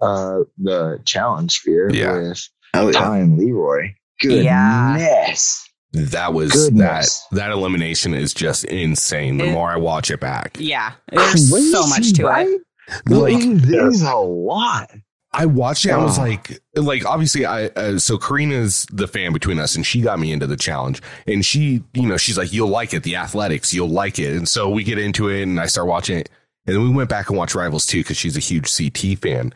uh 0.00 0.40
the 0.56 0.98
challenge 1.04 1.52
sphere 1.58 1.90
Yeah. 1.92 2.12
with 2.30 2.48
Oh 2.72 2.86
yeah. 2.86 2.98
Ty 2.98 3.18
and 3.18 3.38
Leroy. 3.38 3.94
Goodness. 4.20 4.44
Yeah. 4.44 6.02
That 6.04 6.34
was 6.34 6.52
Goodness. 6.52 7.24
that 7.32 7.36
that 7.36 7.50
elimination 7.50 8.14
is 8.14 8.32
just 8.32 8.64
insane. 8.66 9.38
The 9.38 9.46
It- 9.46 9.52
more 9.52 9.70
I 9.70 9.76
watch 9.76 10.10
it 10.10 10.20
back, 10.20 10.56
yeah. 10.60 10.92
There's 11.10 11.72
so 11.72 11.86
much 11.88 12.12
to 12.14 12.24
right? 12.26 12.46
it. 12.48 12.60
Like- 13.08 13.34
Like, 13.34 13.62
there's 13.62 14.02
a 14.02 14.14
lot. 14.14 14.90
I 15.32 15.46
watched 15.46 15.84
it. 15.86 15.92
I 15.92 15.96
was 15.96 16.18
like, 16.18 16.60
like 16.74 17.06
obviously, 17.06 17.46
I 17.46 17.66
uh, 17.66 17.98
so 18.00 18.18
Corrina's 18.18 18.84
the 18.92 19.06
fan 19.06 19.32
between 19.32 19.60
us, 19.60 19.76
and 19.76 19.86
she 19.86 20.00
got 20.00 20.18
me 20.18 20.32
into 20.32 20.46
the 20.48 20.56
challenge. 20.56 21.00
And 21.26 21.44
she, 21.46 21.84
you 21.94 22.08
know, 22.08 22.16
she's 22.16 22.36
like, 22.36 22.52
"You'll 22.52 22.68
like 22.68 22.92
it, 22.94 23.04
the 23.04 23.14
athletics, 23.14 23.72
you'll 23.72 23.88
like 23.90 24.18
it." 24.18 24.36
And 24.36 24.48
so 24.48 24.68
we 24.68 24.82
get 24.82 24.98
into 24.98 25.28
it, 25.28 25.42
and 25.42 25.60
I 25.60 25.66
start 25.66 25.86
watching 25.86 26.18
it. 26.18 26.28
And 26.66 26.74
then 26.76 26.82
we 26.82 26.90
went 26.90 27.08
back 27.10 27.28
and 27.28 27.38
watched 27.38 27.54
Rivals 27.54 27.86
too 27.86 28.00
because 28.00 28.16
she's 28.16 28.36
a 28.36 28.40
huge 28.40 28.76
CT 28.76 29.14
fan. 29.20 29.52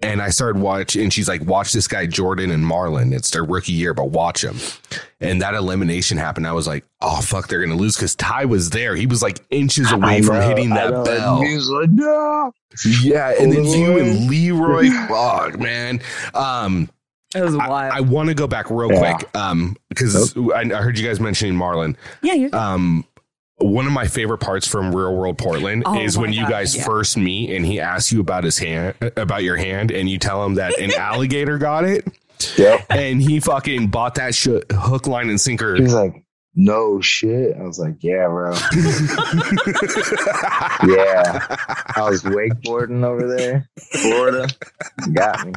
And 0.00 0.22
I 0.22 0.30
started 0.30 0.62
watching, 0.62 1.02
and 1.02 1.12
she's 1.12 1.28
like, 1.28 1.42
"Watch 1.42 1.72
this 1.72 1.88
guy 1.88 2.06
Jordan 2.06 2.52
and 2.52 2.64
Marlon. 2.64 3.12
It's 3.12 3.30
their 3.32 3.44
rookie 3.44 3.72
year, 3.72 3.94
but 3.94 4.10
watch 4.10 4.42
them." 4.42 4.56
And 5.20 5.42
that 5.42 5.54
elimination 5.54 6.18
happened. 6.18 6.46
I 6.46 6.52
was 6.52 6.68
like, 6.68 6.84
"Oh 7.00 7.20
fuck, 7.20 7.48
they're 7.48 7.60
gonna 7.60 7.74
lose." 7.74 7.96
Because 7.96 8.14
Ty 8.14 8.44
was 8.44 8.70
there. 8.70 8.94
He 8.94 9.06
was 9.06 9.22
like 9.22 9.40
inches 9.50 9.90
away 9.90 10.18
I 10.18 10.22
from 10.22 10.36
know, 10.36 10.48
hitting 10.48 10.70
that 10.70 11.04
bell. 11.04 11.42
He 11.42 11.56
was 11.56 11.68
like, 11.68 11.90
no. 11.90 12.52
Yeah, 13.02 13.34
and 13.40 13.52
then 13.52 13.64
you 13.64 13.98
and 13.98 14.30
Leroy, 14.30 14.88
fuck, 15.08 15.58
man. 15.58 16.00
Um, 16.32 16.88
It 17.34 17.42
was 17.42 17.56
wild. 17.56 17.70
I, 17.72 17.88
wild. 18.00 18.08
want 18.08 18.28
to 18.28 18.34
go 18.36 18.46
back 18.46 18.70
real 18.70 18.92
Yeah. 18.92 19.14
quick, 19.14 19.36
um, 19.36 19.76
because 19.88 20.36
I, 20.36 20.60
I 20.60 20.80
heard 20.80 20.96
you 20.96 21.04
guys 21.06 21.18
mentioning 21.18 21.54
Marlon. 21.54 21.96
yeah, 22.22 22.34
you're 22.34 22.54
Um, 22.54 23.04
one 23.58 23.86
of 23.86 23.92
my 23.92 24.06
favorite 24.06 24.38
parts 24.38 24.66
from 24.66 24.94
Real 24.94 25.14
World 25.14 25.36
Portland 25.38 25.82
Oh 25.86 26.00
is 26.00 26.16
my 26.16 26.22
when 26.22 26.32
you 26.32 26.42
God, 26.42 26.50
guys 26.50 26.76
yeah. 26.76 26.84
first 26.84 27.16
meet 27.16 27.50
and 27.54 27.66
he 27.66 27.80
asks 27.80 28.12
you 28.12 28.20
about 28.20 28.44
his 28.44 28.58
hand, 28.58 28.94
about 29.16 29.42
your 29.42 29.56
hand, 29.56 29.90
and 29.90 30.08
you 30.08 30.18
tell 30.18 30.44
him 30.44 30.54
that 30.54 30.78
an 30.78 30.92
alligator 30.96 31.58
got 31.58 31.84
it, 31.84 32.06
Yep. 32.56 32.86
and 32.90 33.20
he 33.20 33.40
fucking 33.40 33.88
bought 33.88 34.14
that 34.16 34.34
shit 34.34 34.64
hook, 34.70 35.06
line, 35.08 35.28
and 35.28 35.40
sinker. 35.40 35.74
He's 35.74 35.92
like, 35.92 36.24
no 36.54 37.00
shit. 37.00 37.56
I 37.56 37.62
was 37.62 37.78
like, 37.78 37.96
yeah, 38.00 38.26
bro. 38.28 38.52
Yeah. 40.86 41.56
I 41.96 42.08
was 42.08 42.22
wakeboarding 42.22 43.04
over 43.04 43.26
there, 43.26 43.68
Florida. 43.92 44.48
Got 45.12 45.46
me. 45.46 45.52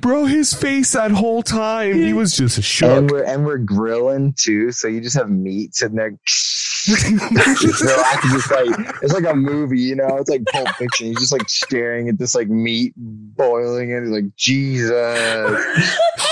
Bro, 0.00 0.26
his 0.26 0.54
face 0.54 0.92
that 0.92 1.10
whole 1.10 1.42
time, 1.42 1.94
he 1.94 2.12
was 2.12 2.36
just 2.36 2.56
And 2.56 2.64
shook. 2.64 3.10
we're 3.10 3.24
and 3.24 3.44
we're 3.44 3.58
grilling 3.58 4.34
too, 4.38 4.70
so 4.72 4.88
you 4.88 5.00
just 5.00 5.16
have 5.16 5.28
meat 5.30 5.74
sitting 5.74 5.96
there. 5.96 6.16
so 6.26 6.94
I 6.94 8.18
can 8.20 8.30
just 8.30 8.50
like 8.50 8.94
it's 9.02 9.12
like 9.12 9.26
a 9.26 9.34
movie, 9.34 9.80
you 9.80 9.96
know. 9.96 10.16
It's 10.18 10.30
like 10.30 10.44
Pulp 10.46 10.68
Fiction. 10.76 11.08
He's 11.08 11.18
just 11.18 11.32
like 11.32 11.48
staring 11.48 12.08
at 12.08 12.18
this 12.18 12.34
like 12.34 12.48
meat 12.48 12.94
boiling, 12.96 13.92
and 13.92 14.06
he's 14.06 14.14
like, 14.14 14.34
Jesus. 14.36 14.90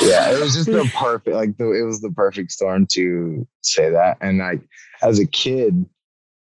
Yeah, 0.02 0.30
it 0.30 0.40
was 0.40 0.54
just 0.54 0.66
the 0.66 0.90
perfect 0.94 1.36
like 1.36 1.56
the, 1.58 1.72
it 1.72 1.82
was 1.82 2.00
the 2.00 2.10
perfect 2.10 2.52
storm 2.52 2.86
to 2.92 3.46
say 3.62 3.90
that. 3.90 4.18
And 4.20 4.38
like 4.38 4.60
as 5.02 5.18
a 5.18 5.26
kid, 5.26 5.84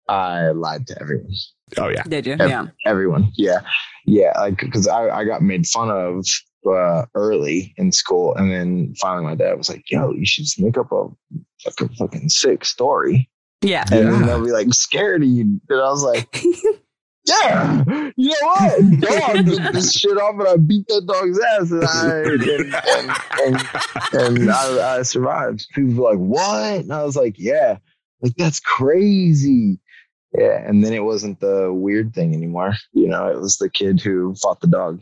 I 0.07 0.49
lied 0.49 0.87
to 0.87 1.01
everyone. 1.01 1.33
Oh 1.77 1.89
yeah, 1.89 2.03
Did 2.03 2.25
you? 2.27 2.33
Ev- 2.33 2.49
Yeah. 2.49 2.65
everyone. 2.85 3.31
Yeah. 3.35 3.61
Yeah. 4.05 4.37
Like, 4.39 4.57
cause 4.71 4.87
I, 4.87 5.09
I 5.09 5.23
got 5.25 5.41
made 5.41 5.65
fun 5.67 5.89
of 5.89 6.25
uh, 6.69 7.05
early 7.15 7.73
in 7.77 7.91
school. 7.91 8.35
And 8.35 8.51
then 8.51 8.93
finally 9.01 9.23
my 9.25 9.35
dad 9.35 9.57
was 9.57 9.69
like, 9.69 9.83
yo, 9.89 10.11
you 10.11 10.25
should 10.25 10.45
just 10.45 10.59
make 10.61 10.77
up 10.77 10.91
a, 10.91 11.03
like 11.65 11.79
a 11.81 11.89
fucking 11.95 12.29
sick 12.29 12.63
story. 12.65 13.29
Yeah. 13.61 13.83
And 13.91 14.07
then 14.07 14.19
Yeah. 14.21 14.25
they'll 14.27 14.45
be 14.45 14.51
like 14.51 14.73
scared 14.73 15.23
of 15.23 15.27
you. 15.29 15.59
And 15.69 15.79
I 15.81 15.89
was 15.89 16.03
like, 16.03 16.43
yeah, 17.25 17.83
you 18.17 18.29
know 18.29 18.35
what? 18.41 18.99
Dog 18.99 19.45
took 19.45 19.73
this 19.73 19.93
shit 19.97 20.17
off 20.17 20.35
and 20.39 20.47
I 20.47 20.57
beat 20.57 20.85
that 20.87 21.05
dog's 21.07 21.39
ass 21.39 21.71
and 21.71 21.85
I, 21.85 22.17
and, 22.17 22.75
and, 23.41 23.63
and, 24.13 24.37
and 24.39 24.51
I, 24.51 24.97
I 24.97 25.01
survived. 25.03 25.65
People 25.73 26.03
were 26.03 26.09
like, 26.11 26.19
what? 26.19 26.81
And 26.81 26.91
I 26.93 27.03
was 27.03 27.15
like, 27.15 27.35
yeah, 27.37 27.77
like 28.21 28.33
that's 28.37 28.59
crazy. 28.59 29.79
Yeah, 30.37 30.67
and 30.67 30.83
then 30.83 30.93
it 30.93 31.03
wasn't 31.03 31.39
the 31.39 31.71
weird 31.71 32.13
thing 32.13 32.33
anymore. 32.33 32.73
You 32.93 33.07
know, 33.07 33.27
it 33.27 33.39
was 33.39 33.57
the 33.57 33.69
kid 33.69 34.01
who 34.01 34.33
fought 34.35 34.61
the 34.61 34.67
dog. 34.67 35.01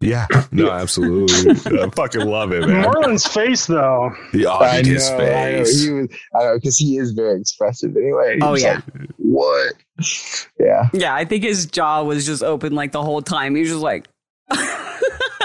yeah, 0.00 0.26
no, 0.52 0.70
absolutely. 0.70 1.52
I 1.80 1.88
fucking 1.90 2.26
love 2.26 2.52
it, 2.52 2.66
man. 2.66 2.82
Marlon's 2.82 3.24
face, 3.26 3.66
though. 3.66 4.10
Yeah, 4.34 4.48
oh, 4.48 4.54
I 4.58 4.82
dude, 4.82 4.94
his 4.94 5.08
know, 5.10 5.16
I 5.16 5.18
know. 5.20 5.24
face. 5.64 5.84
He 5.84 5.90
was, 5.92 6.08
I 6.34 6.38
know, 6.44 6.54
because 6.56 6.76
he 6.78 6.96
is 6.98 7.12
very 7.12 7.40
expressive 7.40 7.96
anyway. 7.96 8.34
He 8.36 8.42
Oh, 8.42 8.54
yeah. 8.56 8.80
like, 8.98 9.08
what? 9.18 9.74
Yeah. 10.58 10.88
Yeah. 10.92 11.14
I 11.14 11.24
think 11.26 11.44
his 11.44 11.66
jaw 11.66 12.02
was 12.02 12.26
just 12.26 12.42
open 12.42 12.74
like 12.74 12.90
the 12.92 13.02
whole 13.02 13.22
time. 13.22 13.54
He 13.54 13.60
was 13.60 13.70
just 13.70 13.82
like, 13.82 14.08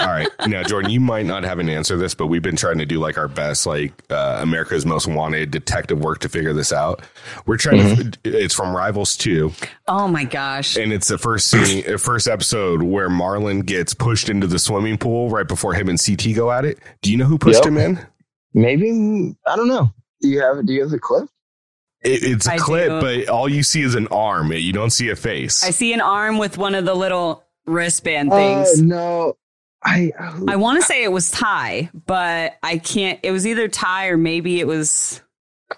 All 0.00 0.06
right. 0.08 0.28
Now, 0.46 0.62
Jordan, 0.62 0.90
you 0.90 1.00
might 1.00 1.26
not 1.26 1.42
have 1.44 1.58
an 1.58 1.68
answer 1.68 1.94
to 1.94 1.98
this, 1.98 2.14
but 2.14 2.26
we've 2.28 2.42
been 2.42 2.56
trying 2.56 2.78
to 2.78 2.86
do 2.86 2.98
like 3.00 3.18
our 3.18 3.28
best, 3.28 3.66
like 3.66 3.92
uh, 4.10 4.38
America's 4.40 4.86
Most 4.86 5.06
Wanted 5.08 5.50
detective 5.50 5.98
work 5.98 6.20
to 6.20 6.28
figure 6.28 6.52
this 6.52 6.72
out. 6.72 7.02
We're 7.46 7.56
trying 7.56 8.12
to, 8.12 8.18
it's 8.24 8.54
from 8.54 8.74
Rivals 8.76 9.16
2, 9.16 9.52
oh 9.88 10.08
my 10.08 10.24
gosh. 10.24 10.76
and 10.76 10.92
it's 10.92 11.08
the 11.08 11.18
first 11.18 11.48
scene, 11.48 11.84
uh, 11.92 11.98
first 11.98 12.28
episode 12.28 12.82
where 12.82 13.08
Marlon 13.08 13.64
gets 13.66 13.94
pushed 13.94 14.28
into 14.28 14.46
the 14.46 14.58
swimming 14.58 14.98
pool 14.98 15.28
right 15.30 15.46
before 15.48 15.74
him 15.74 15.88
and 15.88 15.98
CT 16.04 16.34
go 16.34 16.50
at 16.52 16.64
it. 16.64 16.78
Do 17.02 17.10
you 17.10 17.16
know 17.16 17.24
who 17.26 17.38
pushed 17.38 17.64
Yep. 17.64 17.66
him 17.66 17.76
in? 17.78 17.98
Maybe, 18.54 19.34
I 19.46 19.56
don't 19.56 19.68
know. 19.68 19.92
Do 20.20 20.28
you 20.28 20.40
have, 20.40 20.66
do 20.66 20.72
you 20.72 20.82
have 20.82 20.90
the 20.90 20.98
clip? 20.98 21.28
It, 22.02 22.22
it's 22.22 22.46
a 22.46 22.52
I 22.52 22.58
clip, 22.58 22.88
do. 22.88 23.00
but 23.00 23.28
all 23.28 23.48
you 23.48 23.62
see 23.62 23.82
is 23.82 23.94
an 23.94 24.06
arm. 24.08 24.52
You 24.52 24.72
don't 24.72 24.90
see 24.90 25.10
a 25.10 25.16
face. 25.16 25.64
I 25.64 25.70
see 25.70 25.92
an 25.92 26.00
arm 26.00 26.38
with 26.38 26.56
one 26.58 26.74
of 26.74 26.84
the 26.84 26.94
little 26.94 27.44
wristband 27.66 28.32
Uh, 28.32 28.36
things. 28.64 28.80
no. 28.82 29.36
I, 29.84 30.12
I 30.48 30.56
want 30.56 30.80
to 30.80 30.86
say 30.86 31.04
it 31.04 31.12
was 31.12 31.30
Ty, 31.30 31.90
but 32.06 32.56
I 32.62 32.78
can't. 32.78 33.20
It 33.22 33.30
was 33.30 33.46
either 33.46 33.68
Ty 33.68 34.08
or 34.08 34.16
maybe 34.16 34.60
it 34.60 34.66
was. 34.66 35.20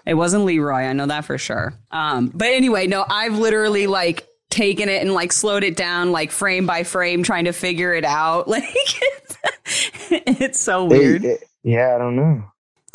It 0.05 0.13
wasn't 0.15 0.45
Leroy. 0.45 0.81
I 0.83 0.93
know 0.93 1.05
that 1.07 1.25
for 1.25 1.37
sure. 1.37 1.73
Um, 1.91 2.31
but 2.33 2.47
anyway, 2.47 2.87
no, 2.87 3.05
I've 3.07 3.37
literally 3.37 3.87
like 3.87 4.27
taken 4.49 4.89
it 4.89 5.01
and 5.01 5.13
like 5.13 5.31
slowed 5.31 5.63
it 5.63 5.75
down 5.77 6.11
like 6.11 6.31
frame 6.31 6.65
by 6.65 6.83
frame 6.83 7.23
trying 7.23 7.45
to 7.45 7.53
figure 7.53 7.93
it 7.93 8.03
out 8.03 8.47
like 8.49 8.63
it's 10.09 10.59
so 10.59 10.85
weird 10.85 11.23
It- 11.23 11.41
it- 11.41 11.43
yeah, 11.63 11.95
I 11.95 11.99
don't 11.99 12.15
know. 12.15 12.50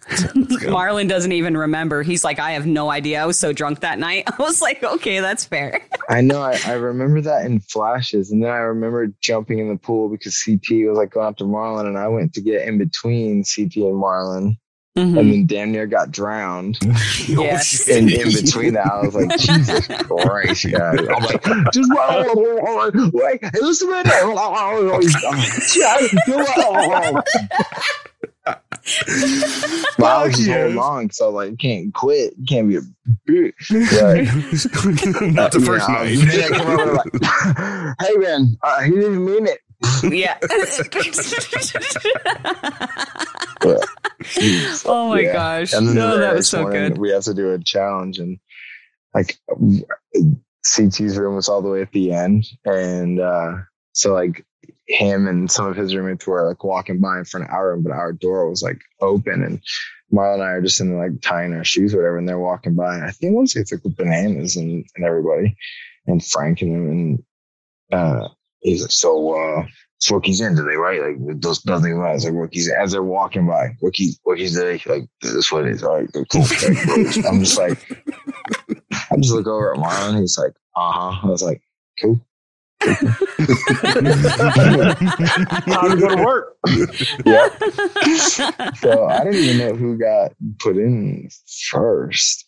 Marlon 0.09 1.09
doesn't 1.09 1.33
even 1.33 1.57
remember 1.57 2.03
he's 2.03 2.23
like 2.23 2.39
i 2.39 2.53
have 2.53 2.65
no 2.67 2.91
idea 2.91 3.21
i 3.21 3.27
was 3.27 3.39
so 3.39 3.53
drunk 3.53 3.81
that 3.81 3.99
night 3.99 4.23
i 4.39 4.43
was 4.43 4.63
like 4.63 4.83
okay 4.85 5.19
that's 5.21 5.45
fair 5.45 5.81
I 6.09 6.21
know. 6.21 6.41
I, 6.41 6.57
I 6.65 6.75
remember 6.75 7.21
that 7.23 7.47
in 7.47 7.59
flashes, 7.59 8.31
and 8.31 8.41
then 8.41 8.51
I 8.51 8.59
remember 8.59 9.09
jumping 9.21 9.59
in 9.59 9.69
the 9.69 9.77
pool 9.77 10.09
because 10.09 10.41
CT 10.41 10.87
was 10.87 10.97
like 10.97 11.11
going 11.11 11.27
after 11.27 11.45
Marlon, 11.45 11.89
and 11.89 11.99
I 11.99 12.07
went 12.07 12.33
to 12.35 12.41
get 12.41 12.69
in 12.69 12.79
between 12.79 13.43
CT 13.43 13.75
and 13.79 14.01
Marlon, 14.01 14.57
Mhm. 14.97 15.19
and 15.19 15.33
then 15.33 15.47
damn 15.47 15.73
near 15.73 15.89
got 15.89 16.13
drowned. 16.13 16.79
Yes. 17.27 17.89
And 17.89 18.09
in 18.09 18.31
between 18.33 18.75
that, 18.75 18.87
I 18.87 19.01
was 19.05 19.17
like, 19.17 19.37
Jesus 19.37 19.89
Christ, 19.89 20.71
guys! 20.71 21.01
I'm 21.01 21.23
like, 21.25 21.43
just 21.73 21.91
wait, 23.13 23.41
hey, 23.43 23.51
listen 23.61 23.89
to 23.89 24.03
that. 24.05 24.23
But 28.23 28.31
I 28.47 28.57
was 30.27 30.37
just 30.37 30.49
holding 30.51 30.79
on, 30.79 31.11
so 31.11 31.31
like, 31.31 31.51
you 31.51 31.57
can't 31.57 31.93
quit, 31.95 32.35
you 32.39 32.45
can't 32.47 32.69
be 32.69 32.77
a 32.77 32.81
bitch. 33.29 33.53
But, 33.71 35.35
Not 35.35 35.53
the 35.53 35.61
first 35.61 35.89
know, 35.89 35.95
night. 35.95 36.17
then 36.17 36.53
I 36.53 36.57
come 36.57 36.67
over 36.81 36.93
like, 36.95 37.13
hey 38.09 38.17
man, 38.19 38.57
uh, 38.63 38.81
he 38.83 38.91
didn't 38.93 39.25
mean 39.25 39.47
it. 39.47 39.59
yeah 40.13 40.39
oh 44.87 45.09
my 45.09 45.21
Yeah. 45.21 45.33
gosh 45.33 45.73
And 45.75 45.95
no 45.95 46.19
that 46.19 46.35
was 46.35 46.49
so 46.49 46.63
morning, 46.63 46.91
good 46.91 46.99
We 46.99 47.11
have 47.11 47.25
to 47.25 47.35
do 47.35 47.53
a 47.53 47.59
challenge, 47.59 48.19
and 48.19 48.39
like 49.15 49.39
CT's 50.65 51.19
room 51.19 51.37
was 51.37 51.49
all 51.49 51.63
the 51.63 51.69
way 51.71 51.83
at 51.83 51.93
the 51.93 52.13
end, 52.13 52.47
and 52.65 53.21
uh, 53.21 53.55
so 53.97 54.13
like 54.15 54.45
him 54.87 55.27
and 55.27 55.51
some 55.51 55.67
of 55.67 55.77
his 55.77 55.95
roommates 55.95 56.27
were 56.27 56.49
like 56.49 56.65
walking 56.65 57.01
by 57.01 57.19
in 57.19 57.25
front 57.25 57.47
of 57.47 57.53
our 57.53 57.71
room, 57.73 57.83
but 57.83 57.93
our 57.93 58.13
door 58.13 58.49
was 58.51 58.63
like 58.63 58.81
open, 59.01 59.43
and 59.43 59.63
Marlon 60.13 60.35
and 60.35 60.43
I 60.43 60.51
are 60.51 60.63
just 60.63 60.81
in 60.81 60.99
like 60.99 61.21
tying 61.23 61.55
our 61.55 61.65
shoes, 61.65 61.95
or 61.95 61.99
whatever, 61.99 62.19
and 62.19 62.29
they're 62.29 62.39
walking 62.39 62.75
by. 62.77 62.95
And 62.95 63.05
I 63.05 63.11
think 63.11 63.35
once 63.35 63.55
they 63.55 63.65
took 63.65 63.83
the 63.83 63.91
bananas 63.91 64.57
and, 64.57 64.85
and 64.97 65.05
everybody, 65.05 65.57
and 66.07 66.25
Frank 66.25 66.63
and 66.63 66.75
them, 66.75 66.91
and 66.91 67.25
uh, 68.01 68.29
he's 68.61 68.83
like, 68.83 68.93
so. 68.93 69.35
uh 69.35 69.67
it's 69.99 70.11
rookies 70.11 70.43
in 70.43 70.55
today, 70.57 70.75
right? 70.77 71.01
Like 71.03 71.41
those 71.41 71.65
nothing 71.65 71.95
about 71.95 72.23
like 72.23 72.33
rookies 72.35 72.71
as 72.71 72.93
they're 72.93 73.03
walking 73.03 73.47
by. 73.47 73.71
Rookie, 73.81 74.13
rookies 74.27 74.55
today, 74.55 74.83
like 74.87 75.09
this 75.23 75.33
is 75.33 75.51
what 75.53 75.65
it 75.65 75.73
is. 75.73 75.83
All 75.83 75.97
right, 75.97 76.09
cool. 76.31 76.43
Okay, 76.43 76.75
I'm 77.27 77.41
just 77.43 77.59
like, 77.59 77.79
I 79.11 79.17
just 79.17 79.33
look 79.33 79.47
over 79.47 79.75
at 79.75 79.81
Marlon. 79.81 80.21
He's 80.21 80.37
like, 80.39 80.53
uh 80.77 80.93
huh. 80.93 81.27
I 81.27 81.31
was 81.31 81.43
like, 81.43 81.63
cool. 82.01 82.21
Time 82.81 83.15
to 85.91 85.97
go 85.99 86.17
to 86.17 86.23
work. 86.25 86.57
Yeah. 87.25 87.49
So 88.75 89.07
I 89.07 89.25
don't 89.25 89.35
even 89.35 89.59
know 89.59 89.75
who 89.75 89.97
got 89.99 90.33
put 90.59 90.77
in 90.77 91.29
first. 91.71 92.47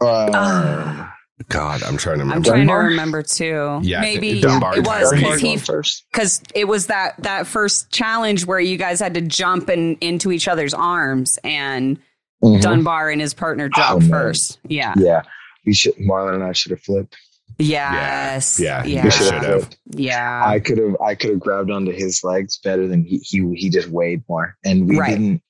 Uh, 0.00 0.30
Ah. 0.32 1.12
God, 1.48 1.82
I'm 1.82 1.98
trying 1.98 2.16
to 2.18 2.24
remember. 2.24 2.48
I'm 2.48 2.60
remember. 2.60 2.72
trying 2.72 2.82
to 2.84 2.90
remember 2.90 3.22
too. 3.22 3.78
Yeah, 3.82 4.00
maybe 4.00 4.40
Dunbar 4.40 4.78
it 4.78 4.86
was 4.86 5.12
because 5.12 5.40
he 5.40 5.58
first. 5.58 6.04
because 6.10 6.42
it 6.54 6.66
was 6.66 6.86
that 6.86 7.14
that 7.22 7.46
first 7.46 7.90
challenge 7.92 8.46
where 8.46 8.58
you 8.58 8.78
guys 8.78 9.00
had 9.00 9.12
to 9.14 9.20
jump 9.20 9.68
in, 9.68 9.96
into 10.00 10.32
each 10.32 10.48
other's 10.48 10.72
arms 10.72 11.38
and 11.44 11.98
Mhm. 12.42 12.62
Dunbar 12.62 13.10
and 13.10 13.20
his 13.20 13.34
partner 13.34 13.68
Oh, 13.76 13.76
jumped 13.76 14.02
man. 14.04 14.10
first. 14.10 14.58
Yeah. 14.66 14.94
Yeah, 14.96 15.22
we 15.66 15.74
should. 15.74 15.94
Marlon 15.96 16.34
and 16.36 16.42
I 16.44 16.52
should 16.52 16.70
have 16.70 16.80
flipped. 16.80 17.16
Yes. 17.58 18.60
Yeah, 18.60 18.84
Yeah. 18.84 18.84
We 18.84 18.92
Yeah. 18.92 19.08
should 19.10 19.24
Should 19.26 19.34
have. 19.34 19.44
have. 19.64 19.70
Yeah. 19.86 20.42
I 20.46 20.60
could 20.60 20.78
have 20.78 20.96
I 21.00 21.14
could 21.14 21.30
have 21.30 21.40
grabbed 21.40 21.70
onto 21.70 21.92
his 21.92 22.22
legs 22.22 22.58
better 22.62 22.86
than 22.86 23.04
he 23.04 23.18
he 23.18 23.54
he 23.54 23.70
just 23.70 23.88
weighed 23.88 24.22
more, 24.28 24.56
and 24.64 24.88
we 24.88 24.98
Right. 24.98 25.10
didn't. 25.10 25.42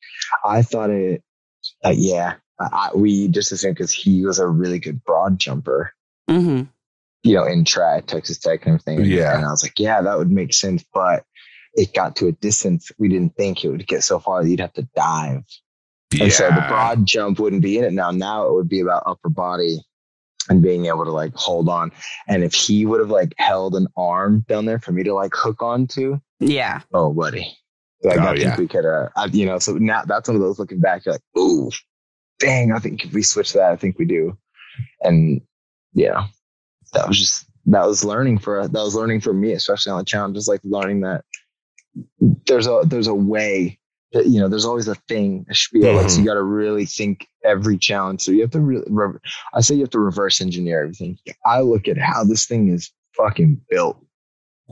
I 0.44 0.62
thought 0.62 0.90
it. 0.90 1.22
Uh, 1.84 1.94
yeah, 1.96 2.34
I, 2.60 2.68
I- 2.92 2.96
we 2.96 3.28
just 3.28 3.50
assumed 3.52 3.74
because 3.74 3.92
he 3.92 4.24
was 4.24 4.38
a 4.38 4.46
really 4.46 4.78
good 4.78 5.02
broad 5.04 5.38
jumper, 5.38 5.92
hmm 6.28 6.62
you 7.24 7.34
know, 7.34 7.44
in 7.44 7.64
track 7.64 8.06
Texas 8.06 8.38
Tech 8.38 8.64
and 8.66 8.74
everything. 8.80 9.04
Yeah. 9.04 9.34
and 9.36 9.44
I 9.44 9.50
was 9.50 9.64
like, 9.64 9.80
yeah, 9.80 10.00
that 10.00 10.16
would 10.16 10.30
make 10.30 10.54
sense, 10.54 10.84
but 10.94 11.24
it 11.74 11.92
got 11.92 12.14
to 12.16 12.28
a 12.28 12.32
distance 12.32 12.92
we 12.98 13.08
didn't 13.08 13.34
think 13.34 13.64
it 13.64 13.68
would 13.68 13.84
get 13.84 14.04
so 14.04 14.20
far 14.20 14.44
that 14.44 14.48
you'd 14.48 14.60
have 14.60 14.72
to 14.74 14.86
dive, 14.94 15.42
Yeah. 16.14 16.24
and 16.24 16.32
so 16.32 16.46
the 16.50 16.64
broad 16.68 17.04
jump 17.04 17.40
wouldn't 17.40 17.62
be 17.62 17.78
in 17.78 17.84
it 17.84 17.92
now. 17.92 18.12
Now 18.12 18.46
it 18.46 18.52
would 18.54 18.68
be 18.68 18.78
about 18.80 19.02
upper 19.06 19.28
body. 19.28 19.80
And 20.48 20.62
being 20.62 20.86
able 20.86 21.04
to 21.04 21.10
like 21.10 21.34
hold 21.34 21.68
on, 21.68 21.90
and 22.28 22.44
if 22.44 22.54
he 22.54 22.86
would 22.86 23.00
have 23.00 23.10
like 23.10 23.34
held 23.38 23.74
an 23.74 23.88
arm 23.96 24.44
down 24.48 24.64
there 24.64 24.78
for 24.78 24.92
me 24.92 25.02
to 25.02 25.12
like 25.14 25.32
hook 25.34 25.60
onto, 25.62 26.20
Yeah. 26.40 26.82
Oh, 26.92 27.12
buddy. 27.12 27.56
Like, 28.02 28.18
Oh, 28.18 28.22
I 28.22 28.32
think 28.34 28.40
yeah. 28.44 28.56
we 28.56 28.68
could, 28.68 28.84
uh, 28.84 29.08
I, 29.16 29.24
you 29.26 29.46
know, 29.46 29.58
so 29.58 29.72
now 29.72 30.04
that's 30.04 30.28
one 30.28 30.36
of 30.36 30.42
those 30.42 30.58
looking 30.58 30.78
back, 30.80 31.04
you're 31.04 31.14
like, 31.14 31.22
ooh, 31.38 31.70
dang, 32.38 32.72
I 32.72 32.78
think 32.78 33.04
if 33.04 33.12
we 33.12 33.22
switch 33.22 33.54
that, 33.54 33.72
I 33.72 33.76
think 33.76 33.98
we 33.98 34.04
do. 34.04 34.36
And, 35.00 35.40
yeah, 35.94 36.26
that 36.92 37.08
was 37.08 37.18
just, 37.18 37.46
that 37.66 37.86
was 37.86 38.04
learning 38.04 38.38
for, 38.38 38.68
that 38.68 38.72
was 38.72 38.94
learning 38.94 39.22
for 39.22 39.32
me, 39.32 39.52
especially 39.52 39.92
on 39.92 39.98
the 39.98 40.04
challenge, 40.04 40.36
just 40.36 40.48
like 40.48 40.60
learning 40.62 41.00
that 41.00 41.24
there's 42.20 42.66
a, 42.66 42.82
there's 42.84 43.08
a 43.08 43.14
way 43.14 43.56
that, 43.64 43.76
you 44.12 44.40
know, 44.40 44.48
there's 44.48 44.64
always 44.64 44.88
a 44.88 44.94
thing, 44.94 45.46
a 45.50 45.54
spiel. 45.54 45.94
Like, 45.94 46.08
so 46.08 46.16
you 46.16 46.20
mm-hmm. 46.20 46.26
got 46.26 46.34
to 46.34 46.42
really 46.42 46.86
think 46.86 47.26
every 47.44 47.78
challenge. 47.78 48.22
So 48.22 48.32
you 48.32 48.42
have 48.42 48.50
to 48.52 48.60
really, 48.60 48.84
re- 48.88 49.18
I 49.54 49.60
say 49.60 49.74
you 49.74 49.82
have 49.82 49.90
to 49.90 49.98
reverse 49.98 50.40
engineer 50.40 50.82
everything. 50.82 51.18
I 51.44 51.60
look 51.60 51.88
at 51.88 51.98
how 51.98 52.24
this 52.24 52.46
thing 52.46 52.68
is 52.68 52.92
fucking 53.16 53.60
built. 53.68 53.98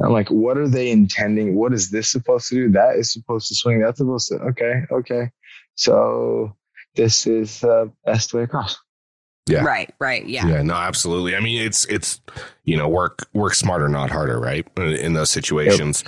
I'm 0.03 0.13
like, 0.13 0.29
what 0.29 0.59
are 0.59 0.69
they 0.69 0.91
intending? 0.91 1.55
What 1.55 1.73
is 1.73 1.91
this 1.91 2.11
supposed 2.11 2.49
to 2.49 2.55
do? 2.57 2.71
That 2.71 2.97
is 2.97 3.13
supposed 3.13 3.49
to 3.49 3.55
swing. 3.55 3.81
That's 3.81 3.99
supposed 3.99 4.29
to. 4.29 4.37
Okay, 4.37 4.83
okay. 4.91 5.31
So 5.77 6.57
this 6.97 7.27
is 7.27 7.61
the 7.61 7.93
best 8.05 8.35
way 8.35 8.43
across. 8.43 8.77
Yeah. 9.47 9.63
Right. 9.63 9.93
Right. 10.01 10.27
Yeah. 10.27 10.47
Yeah, 10.47 10.63
no, 10.63 10.73
absolutely. 10.73 11.37
I 11.37 11.41
mean, 11.41 11.61
it's 11.61 11.85
it's 11.85 12.19
you 12.65 12.79
know 12.79 12.89
work 12.89 13.27
work 13.35 13.55
smarter, 13.55 13.89
not 13.91 14.11
harder, 14.11 14.41
right? 14.41 14.67
In- 14.79 14.83
In 14.97 15.13
those 15.13 15.31
situations, 15.31 16.03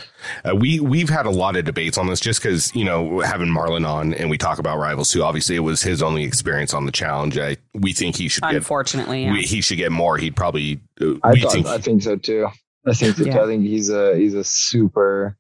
uh, 0.44 0.56
we 0.56 0.80
we've 0.80 1.10
had 1.10 1.26
a 1.26 1.30
lot 1.30 1.54
of 1.56 1.66
debates 1.66 1.98
on 1.98 2.06
this 2.06 2.18
just 2.18 2.42
because 2.42 2.74
you 2.74 2.84
know 2.84 3.20
having 3.20 3.48
Marlon 3.48 3.86
on 3.86 4.14
and 4.14 4.30
we 4.30 4.38
talk 4.38 4.58
about 4.58 4.78
rivals 4.78 5.10
too. 5.12 5.22
Obviously, 5.22 5.54
it 5.54 5.60
was 5.60 5.82
his 5.82 6.02
only 6.02 6.24
experience 6.24 6.72
on 6.72 6.86
the 6.86 6.92
challenge. 6.92 7.36
I 7.36 7.58
we 7.74 7.92
think 7.92 8.16
he 8.16 8.28
should 8.28 8.42
get 8.44 8.54
Unfortunately. 8.54 9.24
Yeah. 9.24 9.32
we, 9.32 9.42
he 9.42 9.60
should 9.60 9.76
get 9.76 9.92
more. 9.92 10.16
He'd 10.16 10.34
probably 10.34 10.80
uh, 11.02 11.14
I 11.22 11.38
thought, 11.38 11.52
think 11.52 11.66
I 11.66 11.78
think 11.78 12.02
so 12.04 12.16
too. 12.16 12.46
I 12.86 12.94
think 12.94 13.16
so. 13.16 13.24
Yeah. 13.24 13.42
I 13.42 13.46
think 13.46 13.64
he's 13.64 13.90
a 13.90 14.16
he's 14.16 14.32
a 14.34 14.44
super. 14.44 15.36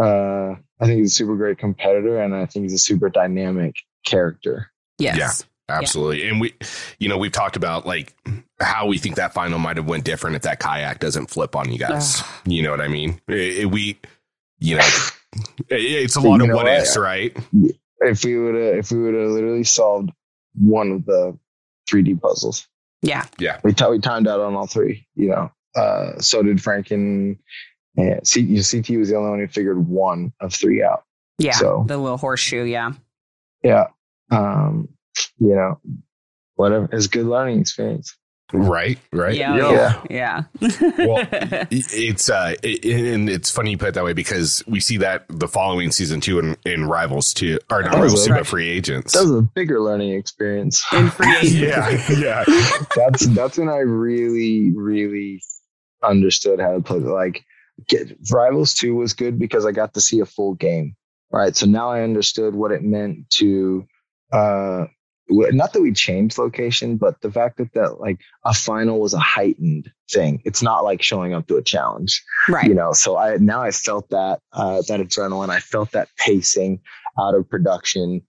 Uh, 0.00 0.54
I 0.80 0.86
think 0.86 1.00
he's 1.00 1.12
a 1.12 1.14
super 1.14 1.36
great 1.36 1.58
competitor, 1.58 2.18
and 2.22 2.34
I 2.34 2.46
think 2.46 2.62
he's 2.64 2.72
a 2.74 2.78
super 2.78 3.10
dynamic 3.10 3.74
character. 4.06 4.70
yes. 4.98 5.44
Absolutely. 5.68 6.28
And 6.28 6.40
we 6.40 6.54
you 6.98 7.08
know 7.08 7.18
we've 7.18 7.32
talked 7.32 7.56
about 7.56 7.86
like 7.86 8.14
how 8.60 8.86
we 8.86 8.98
think 8.98 9.16
that 9.16 9.32
final 9.34 9.58
might 9.58 9.76
have 9.76 9.86
went 9.86 10.04
different 10.04 10.36
if 10.36 10.42
that 10.42 10.58
kayak 10.60 10.98
doesn't 11.00 11.26
flip 11.30 11.54
on 11.56 11.70
you 11.70 11.78
guys. 11.78 12.22
you 12.46 12.62
know 12.62 12.70
what 12.70 12.80
I 12.80 12.88
mean? 12.88 13.20
It- 13.28 13.58
it- 13.64 13.70
we 13.70 13.98
you 14.58 14.76
know 14.76 14.86
it- 15.68 15.76
it's 16.04 16.16
a 16.16 16.20
lot 16.20 16.38
You 16.40 16.44
of 16.50 16.56
what 16.56 16.64
what? 16.64 16.74
ifs, 16.82 16.96
right? 16.96 17.36
If 18.00 18.24
we 18.24 18.38
would 18.38 18.54
have, 18.54 18.74
if 18.76 18.90
we 18.92 18.98
would 18.98 19.14
have 19.14 19.30
literally 19.30 19.64
solved 19.64 20.10
one 20.54 20.92
of 20.92 21.04
the 21.04 21.36
3D 21.90 22.20
puzzles, 22.20 22.66
Yeah. 23.02 23.24
Yeah. 23.38 23.58
We 23.64 23.72
t- 23.72 23.86
we 23.88 23.98
timed 24.00 24.28
out 24.28 24.40
on 24.40 24.54
all 24.54 24.66
three. 24.66 25.06
You 25.16 25.28
know, 25.30 25.52
uh, 25.76 26.18
so 26.20 26.42
did 26.42 26.62
Frank 26.62 26.90
and, 26.92 27.38
and 27.96 28.26
C- 28.26 28.42
CT 28.62 28.98
was 28.98 29.08
the 29.08 29.16
only 29.16 29.30
one 29.30 29.38
who 29.40 29.48
figured 29.48 29.86
one 29.88 30.32
of 30.40 30.52
three 30.54 30.82
out. 30.82 31.04
Yeah. 31.38 31.52
So- 31.52 31.84
the 31.88 31.96
little 31.98 32.18
horseshoe. 32.18 32.64
Yeah. 32.64 32.92
Yeah, 33.64 33.86
um, 34.30 34.88
you 35.38 35.54
know, 35.54 35.80
whatever. 36.54 36.88
It's 36.92 37.06
a 37.06 37.08
good 37.08 37.26
learning 37.26 37.60
experience. 37.60 38.16
Right, 38.50 38.98
right. 39.12 39.34
Yeah. 39.36 39.56
Yeah. 39.56 40.02
Yeah. 40.08 40.42
Yeah. 40.62 40.68
Well, 41.06 41.26
it's 41.70 42.30
uh, 42.30 42.54
it, 42.62 42.82
and 42.86 43.28
it's 43.28 43.50
funny 43.50 43.72
you 43.72 43.76
put 43.78 43.88
it 43.88 43.94
that 43.94 44.04
way 44.04 44.14
because 44.14 44.64
we 44.66 44.80
see 44.80 44.96
that 44.98 45.26
the 45.28 45.46
following 45.48 45.90
season 45.90 46.22
two 46.22 46.38
in, 46.38 46.56
in 46.64 46.86
Rivals 46.86 47.34
too, 47.34 47.58
or 47.70 47.82
not 47.82 47.92
Rivals 47.96 48.24
two, 48.26 48.32
but 48.32 48.46
Free 48.46 48.70
Agents. 48.70 49.12
That 49.12 49.20
was 49.20 49.32
a 49.32 49.42
bigger 49.42 49.82
learning 49.82 50.12
experience. 50.14 50.82
In 50.94 51.10
free 51.10 51.30
agent. 51.42 51.52
yeah, 51.60 52.10
yeah, 52.18 52.44
that's 52.96 53.26
that's 53.26 53.58
when 53.58 53.68
I 53.68 53.80
really, 53.80 54.72
really 54.74 55.42
understood 56.02 56.58
how 56.58 56.72
to 56.72 56.80
play. 56.80 57.00
Like, 57.00 57.44
get, 57.86 58.16
Rivals 58.32 58.72
Two 58.72 58.94
was 58.94 59.12
good 59.12 59.38
because 59.38 59.66
I 59.66 59.72
got 59.72 59.92
to 59.92 60.00
see 60.00 60.20
a 60.20 60.26
full 60.26 60.54
game. 60.54 60.96
Right, 61.30 61.54
so 61.54 61.66
now 61.66 61.90
I 61.90 62.00
understood 62.00 62.54
what 62.54 62.72
it 62.72 62.82
meant 62.82 63.28
to. 63.32 63.86
uh 64.32 64.38
w- 64.78 64.88
not 65.30 65.72
that 65.72 65.82
we 65.82 65.92
changed 65.92 66.38
location, 66.38 66.96
but 66.96 67.20
the 67.20 67.30
fact 67.30 67.58
that 67.58 67.72
that 67.74 68.00
like 68.00 68.20
a 68.44 68.54
final 68.54 69.00
was 69.00 69.14
a 69.14 69.18
heightened 69.18 69.90
thing. 70.10 70.40
It's 70.44 70.62
not 70.62 70.84
like 70.84 71.02
showing 71.02 71.34
up 71.34 71.46
to 71.48 71.56
a 71.56 71.62
challenge. 71.62 72.22
Right. 72.48 72.66
you 72.66 72.74
know 72.74 72.92
so 72.92 73.16
i 73.16 73.36
now 73.36 73.62
i 73.62 73.70
felt 73.70 74.08
that 74.10 74.40
uh 74.52 74.82
that 74.88 75.00
adrenaline 75.00 75.50
i 75.50 75.60
felt 75.60 75.92
that 75.92 76.08
pacing 76.16 76.80
out 77.18 77.34
of 77.34 77.48
production 77.48 78.22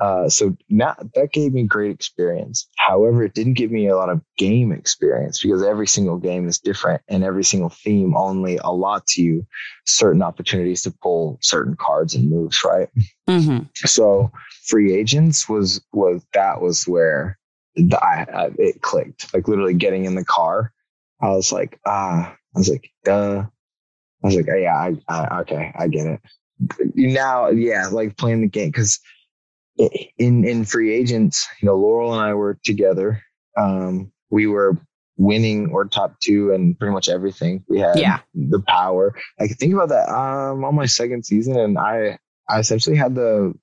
uh, 0.00 0.28
so 0.28 0.56
now 0.68 0.94
that 1.14 1.32
gave 1.32 1.52
me 1.54 1.62
great 1.62 1.90
experience. 1.90 2.68
However, 2.76 3.24
it 3.24 3.34
didn't 3.34 3.54
give 3.54 3.70
me 3.70 3.88
a 3.88 3.96
lot 3.96 4.10
of 4.10 4.20
game 4.36 4.72
experience 4.72 5.42
because 5.42 5.62
every 5.62 5.86
single 5.86 6.18
game 6.18 6.46
is 6.48 6.58
different 6.58 7.02
and 7.08 7.24
every 7.24 7.44
single 7.44 7.70
theme 7.70 8.14
only 8.16 8.58
allots 8.58 9.16
you 9.16 9.46
certain 9.86 10.22
opportunities 10.22 10.82
to 10.82 10.90
pull 11.02 11.38
certain 11.40 11.76
cards 11.76 12.14
and 12.14 12.30
moves, 12.30 12.62
right? 12.64 12.88
hmm 13.28 13.60
So 13.76 14.30
free 14.66 14.94
agents 14.94 15.48
was 15.48 15.82
was 15.92 16.24
that 16.34 16.60
was 16.60 16.86
where 16.86 17.38
the, 17.74 17.98
I, 18.02 18.26
I 18.32 18.50
it 18.58 18.82
clicked. 18.82 19.32
Like 19.32 19.48
literally 19.48 19.74
getting 19.74 20.04
in 20.04 20.14
the 20.14 20.24
car, 20.24 20.72
I 21.22 21.30
was 21.30 21.52
like, 21.52 21.78
ah, 21.86 22.34
I 22.54 22.58
was 22.58 22.68
like, 22.68 22.90
duh. 23.04 23.46
I 24.22 24.26
was 24.26 24.36
like, 24.36 24.48
oh, 24.50 24.56
yeah, 24.56 24.76
I, 24.76 24.96
I 25.08 25.40
okay, 25.40 25.72
I 25.78 25.88
get 25.88 26.06
it. 26.06 26.20
Now, 26.94 27.48
yeah, 27.48 27.86
like 27.88 28.16
playing 28.16 28.40
the 28.40 28.48
game 28.48 28.68
because 28.70 28.98
in 30.18 30.44
in 30.44 30.64
free 30.64 30.94
agents, 30.94 31.46
you 31.60 31.66
know, 31.66 31.76
Laurel 31.76 32.12
and 32.14 32.22
I 32.22 32.34
were 32.34 32.58
together. 32.64 33.22
Um, 33.56 34.12
we 34.30 34.46
were 34.46 34.76
winning 35.18 35.70
or 35.72 35.86
top 35.86 36.18
two 36.20 36.52
and 36.52 36.78
pretty 36.78 36.92
much 36.92 37.08
everything. 37.08 37.64
We 37.68 37.78
had 37.80 37.98
Yeah. 37.98 38.18
the 38.34 38.62
power. 38.66 39.14
Like 39.40 39.50
think 39.58 39.72
about 39.72 39.88
that. 39.90 40.08
Um, 40.10 40.64
on 40.64 40.74
my 40.74 40.86
second 40.86 41.24
season, 41.24 41.58
and 41.58 41.78
I 41.78 42.18
I 42.48 42.58
essentially 42.60 42.96
had 42.96 43.14
the 43.14 43.54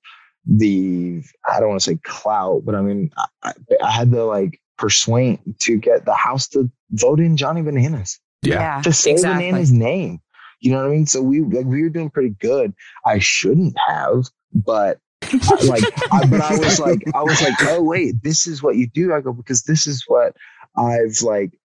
the 0.46 1.22
I 1.50 1.60
don't 1.60 1.70
want 1.70 1.80
to 1.80 1.84
say 1.90 1.98
clout, 2.02 2.62
but 2.64 2.74
I 2.74 2.80
mean 2.82 3.10
I, 3.16 3.26
I- 3.42 3.52
I 3.84 3.90
had 3.90 4.10
the 4.10 4.24
like 4.24 4.60
persuade 4.78 5.38
to 5.60 5.76
get 5.78 6.04
the 6.04 6.14
house 6.14 6.48
to 6.48 6.70
vote 6.90 7.20
in 7.20 7.36
Johnny 7.36 7.62
Bananas 7.62 8.18
Yeah. 8.42 8.82
to 8.82 8.92
say 8.92 9.12
exactly. 9.12 9.46
Banana's 9.50 9.72
name. 9.72 10.20
You 10.60 10.72
know 10.72 10.78
what 10.78 10.86
I 10.86 10.90
mean? 10.90 11.06
So 11.06 11.22
we 11.22 11.40
like 11.42 11.66
we 11.66 11.82
were 11.82 11.88
doing 11.88 12.10
pretty 12.10 12.30
good. 12.40 12.74
I 13.06 13.18
shouldn't 13.20 13.76
have, 13.86 14.24
but 14.52 14.96
I- 14.96 15.00
like, 15.64 15.84
I, 16.12 16.26
but 16.26 16.40
I 16.40 16.56
was 16.58 16.78
like, 16.80 17.02
I 17.14 17.22
was 17.22 17.40
like, 17.42 17.54
oh 17.62 17.82
wait, 17.82 18.22
this 18.22 18.46
is 18.46 18.62
what 18.62 18.76
you 18.76 18.86
do. 18.86 19.12
I 19.12 19.20
go 19.20 19.32
because 19.32 19.62
this 19.62 19.86
is 19.86 20.04
what 20.06 20.36
I've 20.76 21.20
like. 21.22 21.58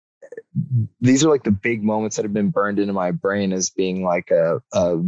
These 1.01 1.25
are 1.25 1.29
like 1.31 1.45
the 1.45 1.51
big 1.51 1.83
moments 1.85 2.17
that 2.17 2.25
have 2.25 2.33
been 2.35 2.51
burned 2.51 2.79
into 2.79 2.93
my 2.93 3.11
brain 3.11 3.53
as 3.53 3.71
being 3.71 4.03
like 4.05 4.31
a 4.31 4.61
a, 4.73 4.99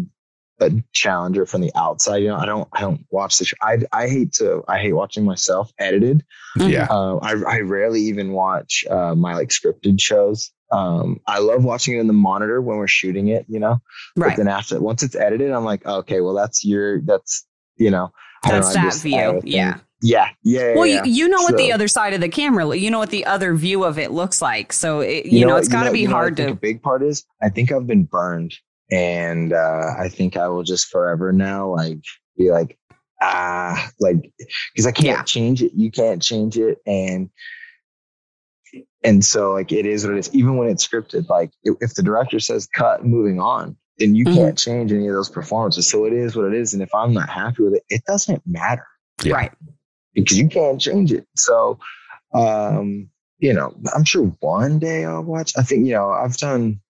a 0.60 0.70
challenger 0.92 1.46
from 1.46 1.60
the 1.60 1.72
outside. 1.74 2.18
You 2.18 2.28
know, 2.28 2.36
I 2.36 2.46
don't 2.46 2.68
I 2.72 2.80
don't 2.80 3.04
watch 3.10 3.38
the 3.38 3.44
show. 3.44 3.56
I 3.62 3.78
I 3.92 4.08
hate 4.08 4.32
to 4.34 4.62
I 4.68 4.78
hate 4.78 4.92
watching 4.92 5.24
myself 5.24 5.72
edited. 5.78 6.24
Mhm. 6.58 6.70
Yeah. 6.70 6.86
Uh, 6.90 7.16
I, 7.16 7.32
I 7.32 7.60
rarely 7.60 8.02
even 8.02 8.32
watch 8.32 8.84
uh, 8.88 9.14
my 9.14 9.34
like 9.34 9.48
scripted 9.48 10.00
shows. 10.00 10.50
Um, 10.70 11.20
I 11.26 11.38
love 11.38 11.64
watching 11.64 11.96
it 11.96 12.00
in 12.00 12.06
the 12.08 12.12
monitor 12.12 12.60
when 12.60 12.76
we're 12.76 12.86
shooting 12.88 13.28
it, 13.28 13.46
you 13.48 13.58
know. 13.58 13.80
But 14.16 14.26
Right. 14.26 14.36
then 14.36 14.48
after 14.48 14.78
once 14.80 15.02
it's 15.02 15.16
edited, 15.16 15.50
I'm 15.50 15.64
like, 15.64 15.84
okay, 15.86 16.20
well 16.20 16.34
that's 16.34 16.64
your 16.64 17.00
that's 17.00 17.46
you 17.76 17.90
know 17.90 18.04
I 18.04 18.08
don't 18.08 18.12
That's 18.50 18.74
that 18.74 18.82
just- 18.84 19.02
view. 19.02 19.12
Yeah. 19.14 19.40
yeah, 19.44 19.78
yeah. 20.02 20.28
yeah 20.42 20.74
Well, 20.74 20.86
yeah. 20.86 21.04
you, 21.04 21.12
you 21.12 21.28
know 21.28 21.42
what 21.42 21.56
the 21.56 21.72
other 21.72 21.88
side 21.88 22.12
of 22.14 22.20
the 22.20 22.28
camera, 22.28 22.76
you 22.76 22.90
know 22.90 22.98
what 22.98 23.10
the 23.10 23.26
other 23.26 23.54
view 23.54 23.84
of 23.84 23.98
it 23.98 24.10
looks 24.10 24.40
like. 24.42 24.72
So, 24.72 25.00
it, 25.00 25.26
you, 25.26 25.40
You 25.40 25.46
know, 25.46 25.54
what- 25.54 25.60
it's 25.60 25.68
got 25.68 25.84
to 25.84 25.92
be 25.92 26.00
you 26.00 26.08
know 26.08 26.14
what 26.14 26.18
I 26.18 26.22
hard 26.22 26.36
think 26.36 26.48
to. 26.48 26.52
A 26.52 26.56
big 26.56 26.82
part 26.82 27.02
is 27.02 27.24
I 27.42 27.48
think 27.48 27.72
I've 27.72 27.86
been 27.86 28.04
burned, 28.04 28.54
and 28.90 29.52
uh, 29.52 29.90
I 29.98 30.08
think 30.08 30.36
I 30.36 30.48
will 30.48 30.62
just 30.62 30.86
forever 30.88 31.32
now 31.32 31.74
like 31.74 31.98
be 32.36 32.50
like 32.50 32.78
ah 33.20 33.90
like 33.98 34.30
because 34.72 34.86
I 34.86 34.92
can't 34.92 35.06
Yeah. 35.06 35.22
change 35.24 35.62
it. 35.62 35.72
You 35.74 35.90
can't 35.90 36.22
change 36.22 36.56
it, 36.56 36.78
and 36.86 37.30
and 39.04 39.24
so 39.24 39.52
like 39.52 39.72
it 39.72 39.86
is 39.86 40.04
what 40.06 40.14
it 40.14 40.18
is. 40.20 40.34
Even 40.34 40.56
when 40.56 40.68
it's 40.68 40.86
scripted, 40.86 41.28
like 41.28 41.50
if, 41.64 41.74
if 41.80 41.94
the 41.94 42.02
director 42.02 42.38
says 42.40 42.66
cut, 42.72 43.04
moving 43.04 43.40
on, 43.40 43.76
then 43.98 44.14
you 44.14 44.24
Mhm. 44.24 44.34
can't 44.34 44.58
change 44.58 44.92
any 44.92 45.08
of 45.08 45.14
those 45.14 45.28
performances. 45.28 45.88
So 45.90 46.04
it 46.04 46.12
is 46.12 46.36
what 46.36 46.46
it 46.46 46.54
is, 46.54 46.72
and 46.74 46.82
if 46.82 46.94
I'm 46.94 47.12
not 47.12 47.28
happy 47.28 47.62
with 47.62 47.74
it, 47.74 47.82
it 47.88 48.02
doesn't 48.06 48.42
matter 48.46 48.86
Yeah. 49.24 49.34
Right. 49.34 49.52
because 50.14 50.38
you 50.38 50.48
can't 50.48 50.80
change 50.80 51.12
it. 51.12 51.26
So, 51.36 51.78
um, 52.34 53.08
you 53.38 53.52
know, 53.52 53.74
I'm 53.94 54.04
sure 54.04 54.24
one 54.40 54.78
day 54.78 55.04
I'll 55.04 55.22
watch. 55.22 55.52
I 55.56 55.62
think, 55.62 55.86
you 55.86 55.92
know, 55.92 56.10
I've 56.10 56.36
done, 56.36 56.80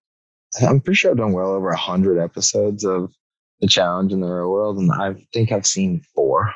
I'm 0.61 0.81
pretty 0.81 0.95
sure 0.95 1.11
I've 1.11 1.17
done 1.17 1.31
well 1.33 1.51
over 1.51 1.69
a 1.69 1.77
hundred 1.77 2.19
episodes 2.19 2.83
of 2.83 3.11
the 3.61 3.67
challenge 3.67 4.11
in 4.13 4.19
the 4.21 4.27
real 4.27 4.49
world. 4.49 4.77
And 4.77 4.91
I 4.91 5.15
think 5.33 5.51
I've 5.51 5.67
seen 5.67 6.01
four 6.15 6.51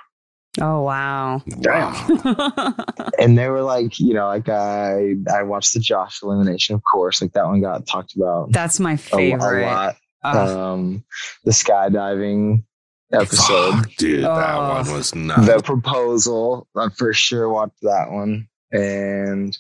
Oh, 0.62 0.84
wow. 0.84 1.42
Wow. 1.48 2.76
and 3.20 3.36
they 3.36 3.48
were 3.50 3.64
like, 3.64 4.00
you 4.00 4.14
know, 4.14 4.28
like 4.28 4.48
I, 4.50 5.16
I 5.34 5.42
watched 5.42 5.74
the 5.74 5.80
Josh 5.80 6.20
elimination, 6.22 6.76
of 6.76 6.82
course, 6.92 7.24
like 7.24 7.34
that 7.34 7.48
one 7.48 7.60
got 7.62 7.88
talked 7.88 8.16
about 8.16 8.52
That's 8.52 8.80
my 8.80 8.92
a, 8.92 8.94
a 8.94 8.98
favorite. 8.98 9.66
lot. 9.66 9.96
Ugh. 10.24 10.36
Um, 10.50 11.04
the 11.44 11.52
skydiving 11.52 12.64
episode, 13.12 13.72
Fuck, 13.76 13.96
dude, 13.98 14.24
that 14.24 14.56
Oh. 14.56 14.70
one 14.84 14.92
was 14.94 15.14
nuts. 15.14 15.46
the 15.48 15.62
proposal 15.62 16.68
i 16.76 16.88
for 16.98 17.14
sure 17.14 17.48
watched 17.50 17.82
that 17.84 18.10
one 18.12 18.48
and 18.72 19.56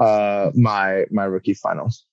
uh 0.00 0.50
my 0.54 1.04
my 1.12 1.24
rookie 1.24 1.54
finals 1.54 2.04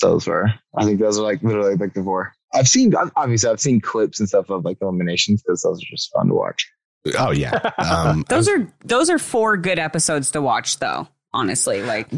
those 0.00 0.26
were 0.26 0.46
i 0.76 0.84
think 0.84 0.98
those 1.00 1.18
are 1.18 1.22
like 1.22 1.42
literally 1.42 1.74
like 1.76 1.92
the 1.92 2.02
four 2.02 2.32
i've 2.54 2.68
seen 2.68 2.94
obviously 3.16 3.50
i've 3.50 3.60
seen 3.60 3.78
clips 3.80 4.20
and 4.20 4.28
stuff 4.28 4.48
of 4.48 4.64
like 4.64 4.78
eliminations 4.80 5.42
because 5.42 5.60
those 5.62 5.82
are 5.82 5.90
just 5.90 6.10
fun 6.14 6.28
to 6.28 6.34
watch 6.34 6.66
oh 7.18 7.30
yeah. 7.30 7.70
Um, 7.78 8.24
those 8.28 8.48
are 8.48 8.72
those 8.84 9.08
are 9.10 9.18
four 9.18 9.56
good 9.56 9.78
episodes 9.78 10.30
to 10.32 10.40
watch, 10.42 10.78
though. 10.78 11.08
Honestly, 11.34 11.82
like 11.82 12.08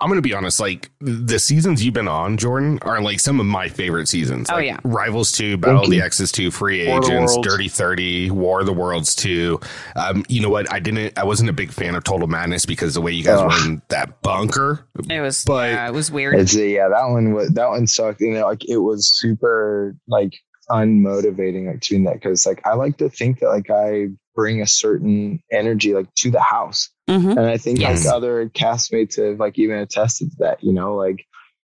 I'm 0.00 0.08
gonna 0.08 0.22
be 0.22 0.32
honest. 0.32 0.58
Like 0.58 0.90
the 1.00 1.38
seasons 1.38 1.84
you've 1.84 1.92
been 1.92 2.08
on, 2.08 2.38
Jordan, 2.38 2.78
are 2.80 3.00
like 3.02 3.20
some 3.20 3.40
of 3.40 3.46
my 3.46 3.68
favorite 3.68 4.08
seasons. 4.08 4.48
Oh, 4.50 4.54
Like, 4.54 4.64
yeah. 4.66 4.78
Rivals 4.84 5.32
Two, 5.32 5.58
Battle 5.58 5.82
of 5.82 5.90
the 5.90 5.96
you. 5.96 6.02
Exes 6.02 6.32
Two, 6.32 6.50
Free 6.50 6.86
War 6.88 6.98
Agents, 7.04 7.36
Dirty 7.42 7.68
Thirty, 7.68 8.30
War 8.30 8.60
of 8.60 8.66
the 8.66 8.72
Worlds 8.72 9.14
Two. 9.14 9.60
Um, 9.96 10.24
you 10.30 10.40
know 10.40 10.48
what? 10.48 10.72
I 10.72 10.78
didn't. 10.80 11.18
I 11.18 11.24
wasn't 11.24 11.50
a 11.50 11.52
big 11.52 11.70
fan 11.72 11.94
of 11.94 12.04
Total 12.04 12.26
Madness 12.26 12.64
because 12.64 12.94
the 12.94 13.02
way 13.02 13.12
you 13.12 13.22
guys 13.22 13.38
Ugh. 13.38 13.50
were 13.50 13.66
in 13.66 13.82
that 13.88 14.22
bunker. 14.22 14.86
it 15.10 15.20
was. 15.20 15.44
But- 15.44 15.70
yeah, 15.70 15.86
it 15.86 15.92
was 15.92 16.10
weird. 16.10 16.36
it's 16.36 16.56
uh, 16.56 16.60
yeah 16.60 16.88
that 16.88 17.04
one 17.10 17.34
was 17.34 17.50
that 17.50 17.68
one 17.68 17.86
sucked 17.86 18.20
you 18.22 18.32
know 18.32 18.46
like 18.46 18.66
it 18.66 18.78
was 18.78 19.10
super 19.14 19.94
like 20.08 20.32
unmotivating 20.70 21.66
like 21.66 21.80
doing 21.80 22.04
that 22.04 22.14
because 22.14 22.44
like 22.46 22.60
i 22.66 22.74
like 22.74 22.96
to 22.98 23.08
think 23.08 23.40
that 23.40 23.48
like 23.48 23.70
i 23.70 24.06
bring 24.34 24.60
a 24.60 24.66
certain 24.66 25.42
energy 25.50 25.94
like 25.94 26.12
to 26.14 26.30
the 26.30 26.40
house 26.40 26.90
Mhm. 27.08 27.30
and 27.30 27.40
I 27.40 27.56
think 27.56 27.78
Yes. 27.80 28.04
like 28.04 28.14
other 28.14 28.50
castmates 28.50 29.16
have 29.16 29.40
like 29.40 29.58
even 29.58 29.78
attested 29.78 30.30
to 30.32 30.36
that. 30.40 30.62
You 30.62 30.74
know, 30.74 30.94
like 30.94 31.24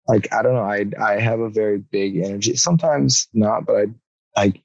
like 0.09 0.27
I 0.35 0.43
don't 0.43 0.55
know, 0.55 0.63
I 0.65 0.87
I 1.01 1.21
have 1.21 1.39
a 1.39 1.49
very 1.49 1.79
big 1.79 2.17
energy. 2.17 2.57
Sometimes 2.57 3.29
not, 3.33 3.65
but 3.65 3.77
I 3.77 3.87
like 4.37 4.61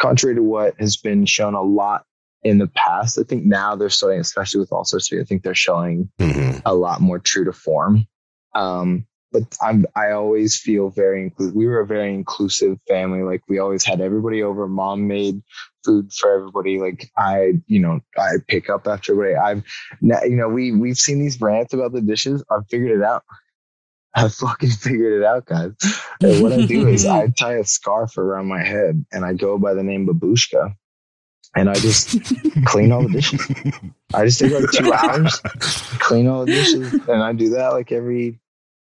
contrary 0.00 0.34
to 0.34 0.42
what 0.42 0.74
has 0.78 0.98
been 0.98 1.24
shown 1.24 1.54
a 1.54 1.62
lot 1.62 2.04
in 2.42 2.58
the 2.58 2.66
past. 2.68 3.18
I 3.18 3.22
think 3.22 3.46
now 3.46 3.76
they're 3.76 3.88
starting, 3.88 4.20
especially 4.20 4.60
with 4.60 4.72
all 4.72 4.84
sorts 4.84 5.10
of. 5.10 5.18
I 5.20 5.24
think 5.24 5.42
they're 5.42 5.54
showing 5.54 6.10
Mhm. 6.20 6.60
a 6.66 6.74
lot 6.74 7.00
more 7.00 7.18
true 7.18 7.46
to 7.46 7.52
form. 7.54 8.06
Um, 8.54 9.06
but 9.32 9.42
I'm 9.60 9.86
I 9.94 10.12
always 10.12 10.58
feel 10.58 10.90
very 10.90 11.22
inclusive. 11.22 11.54
We 11.54 11.66
were 11.66 11.80
a 11.80 11.86
very 11.86 12.14
inclusive 12.14 12.78
family. 12.88 13.22
Like 13.22 13.42
we 13.48 13.58
always 13.58 13.84
had 13.84 14.00
everybody 14.00 14.42
over. 14.42 14.66
Mom 14.68 15.06
made 15.06 15.42
food 15.84 16.12
for 16.12 16.34
everybody. 16.34 16.78
Like 16.78 17.10
I, 17.16 17.54
you 17.66 17.80
know, 17.80 18.00
I 18.16 18.36
pick 18.46 18.70
up 18.70 18.86
after 18.86 19.12
everybody. 19.12 19.36
I've 19.36 19.64
you 20.00 20.36
know, 20.36 20.48
we 20.48 20.72
we've 20.72 20.98
seen 20.98 21.18
these 21.18 21.40
rants 21.40 21.74
about 21.74 21.92
the 21.92 22.00
dishes. 22.00 22.42
I've 22.50 22.66
figured 22.70 22.98
it 22.98 23.04
out. 23.04 23.24
I 24.14 24.28
fucking 24.28 24.70
figured 24.70 25.20
it 25.20 25.24
out, 25.24 25.46
guys. 25.46 25.72
And 26.22 26.42
what 26.42 26.52
I 26.52 26.64
do 26.64 26.88
is 26.88 27.04
I 27.06 27.28
tie 27.38 27.54
a 27.54 27.64
scarf 27.64 28.16
around 28.16 28.46
my 28.48 28.64
head 28.64 29.04
and 29.12 29.24
I 29.24 29.34
go 29.34 29.58
by 29.58 29.74
the 29.74 29.82
name 29.82 30.06
Babushka. 30.06 30.74
And 31.54 31.70
I 31.70 31.74
just 31.74 32.16
clean 32.66 32.92
all 32.92 33.02
the 33.02 33.08
dishes. 33.08 33.40
I 34.12 34.24
just 34.26 34.38
take 34.38 34.52
like 34.52 34.70
two 34.70 34.92
hours, 34.94 35.40
clean 35.98 36.28
all 36.28 36.44
the 36.44 36.52
dishes, 36.52 36.92
and 36.92 37.22
I 37.22 37.32
do 37.32 37.50
that 37.50 37.72
like 37.72 37.90
every 37.90 38.38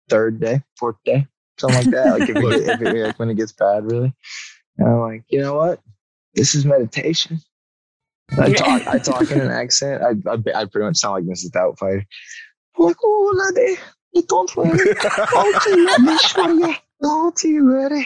third 0.09 0.39
day, 0.39 0.61
fourth 0.77 0.97
day, 1.05 1.27
something 1.57 1.85
like 1.85 1.91
that. 1.91 2.19
Like 2.19 2.29
if 2.29 2.37
it, 2.37 2.69
if 2.81 2.81
it 2.81 3.05
like 3.05 3.19
when 3.19 3.29
it 3.29 3.35
gets 3.35 3.51
bad, 3.51 3.85
really. 3.85 4.13
And 4.77 4.87
I'm 4.87 4.99
like, 4.99 5.23
you 5.29 5.39
know 5.41 5.55
what? 5.55 5.79
This 6.33 6.55
is 6.55 6.65
meditation. 6.65 7.39
I 8.37 8.51
talk, 8.53 8.87
I 8.87 8.97
talk 8.97 9.31
in 9.31 9.39
an 9.39 9.51
accent. 9.51 10.01
I, 10.01 10.29
I, 10.29 10.61
I 10.61 10.65
pretty 10.65 10.85
much 10.85 10.97
sound 10.97 11.13
like 11.13 11.23
Mrs. 11.23 11.51
Doubtfire. 11.51 12.03
I'm 12.77 12.85
like, 12.85 12.97
oh, 13.03 13.51
lady, 13.55 13.79
you 14.13 14.23
don't 14.23 14.55
worry. 14.55 14.93
Don't 15.31 15.65
you 15.67 15.85
let 15.85 16.01
me 16.01 16.17
show. 16.17 16.75
Don't. 17.01 18.05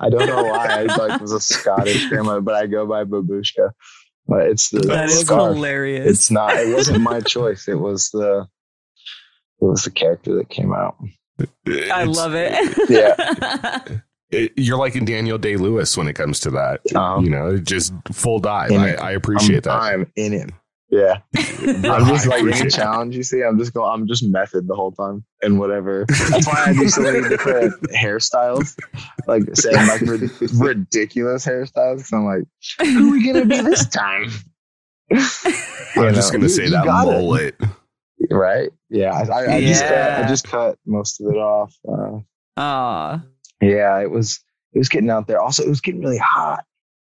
I 0.00 0.08
don't 0.08 0.26
know 0.26 0.44
why 0.44 0.66
I 0.66 0.82
like 0.84 1.20
was 1.20 1.32
a 1.32 1.40
Scottish 1.40 2.08
grandma, 2.08 2.40
but 2.40 2.54
I 2.54 2.66
go 2.66 2.86
by 2.86 3.04
babushka. 3.04 3.72
But 4.26 4.48
it's 4.48 4.70
the 4.70 4.80
that 4.80 5.10
is 5.10 5.20
scarf. 5.20 5.54
hilarious. 5.54 6.06
It's 6.08 6.30
not. 6.30 6.56
It 6.56 6.74
wasn't 6.74 7.02
my 7.02 7.20
choice. 7.20 7.68
It 7.68 7.78
was 7.78 8.08
the. 8.10 8.46
It 9.60 9.64
was 9.64 9.84
the 9.84 9.90
character 9.90 10.34
that 10.36 10.48
came 10.48 10.72
out. 10.72 10.96
I 11.90 12.04
love 12.04 12.32
it. 12.34 12.52
Yeah. 12.90 13.98
It- 14.30 14.52
you're 14.56 14.76
like 14.78 14.96
in 14.96 15.04
Daniel 15.04 15.38
Day 15.38 15.56
Lewis 15.56 15.96
when 15.96 16.08
it 16.08 16.14
comes 16.14 16.40
to 16.40 16.50
that. 16.50 16.80
Um, 16.96 17.24
you 17.24 17.30
know, 17.30 17.56
just 17.58 17.94
full 18.12 18.40
dive. 18.40 18.72
I. 18.72 18.94
I 18.94 19.10
appreciate 19.12 19.66
I'm, 19.68 19.80
that. 19.80 19.92
I'm 20.02 20.12
in 20.16 20.32
it. 20.32 20.50
Yeah, 20.88 21.18
I'm 21.36 22.06
just 22.06 22.26
like 22.28 22.40
any 22.40 22.50
appreciate 22.50 22.70
that. 22.72 22.72
challenge 22.72 23.16
you 23.16 23.24
see. 23.24 23.42
I'm 23.42 23.58
just 23.58 23.74
going. 23.74 23.90
I'm 23.90 24.06
just 24.06 24.22
method 24.24 24.68
the 24.68 24.74
whole 24.76 24.92
time 24.92 25.24
and 25.42 25.58
whatever. 25.58 26.06
That's 26.08 26.46
why 26.46 26.64
I 26.68 26.72
do 26.74 26.88
so 26.88 27.02
many 27.02 27.28
different 27.28 27.74
hairstyles, 27.90 28.78
like 29.26 29.42
saying 29.54 29.76
like 29.88 30.00
rid- 30.02 30.30
ridiculous 30.52 31.44
hairstyles. 31.44 31.96
'cause 31.98 32.12
I'm 32.12 32.24
like, 32.24 32.44
who 32.80 33.08
are 33.08 33.12
we 33.12 33.26
gonna 33.26 33.46
be 33.46 33.60
this 33.62 33.86
time? 33.88 34.30
I'm 35.10 36.14
just 36.14 36.32
gonna 36.32 36.48
say 36.48 36.68
that 36.70 36.84
mullet. 36.86 37.56
Right? 38.30 38.70
Yeah. 38.90 39.12
I, 39.12 39.22
I, 39.28 39.54
I 39.56 39.60
just 39.60 39.82
cut, 39.82 39.90
Yeah. 39.92 40.22
I 40.24 40.28
just 40.28 40.44
cut 40.48 40.78
most 40.86 41.20
of 41.20 41.28
it 41.28 41.36
off. 41.36 41.74
Uh, 41.88 42.18
Oh, 42.58 43.20
yeah, 43.60 44.00
it 44.00 44.10
was 44.10 44.40
it 44.72 44.78
was 44.78 44.88
getting 44.88 45.10
out 45.10 45.26
there. 45.26 45.40
Also, 45.40 45.62
it 45.62 45.68
was 45.68 45.80
getting 45.82 46.00
really 46.00 46.16
hot. 46.18 46.64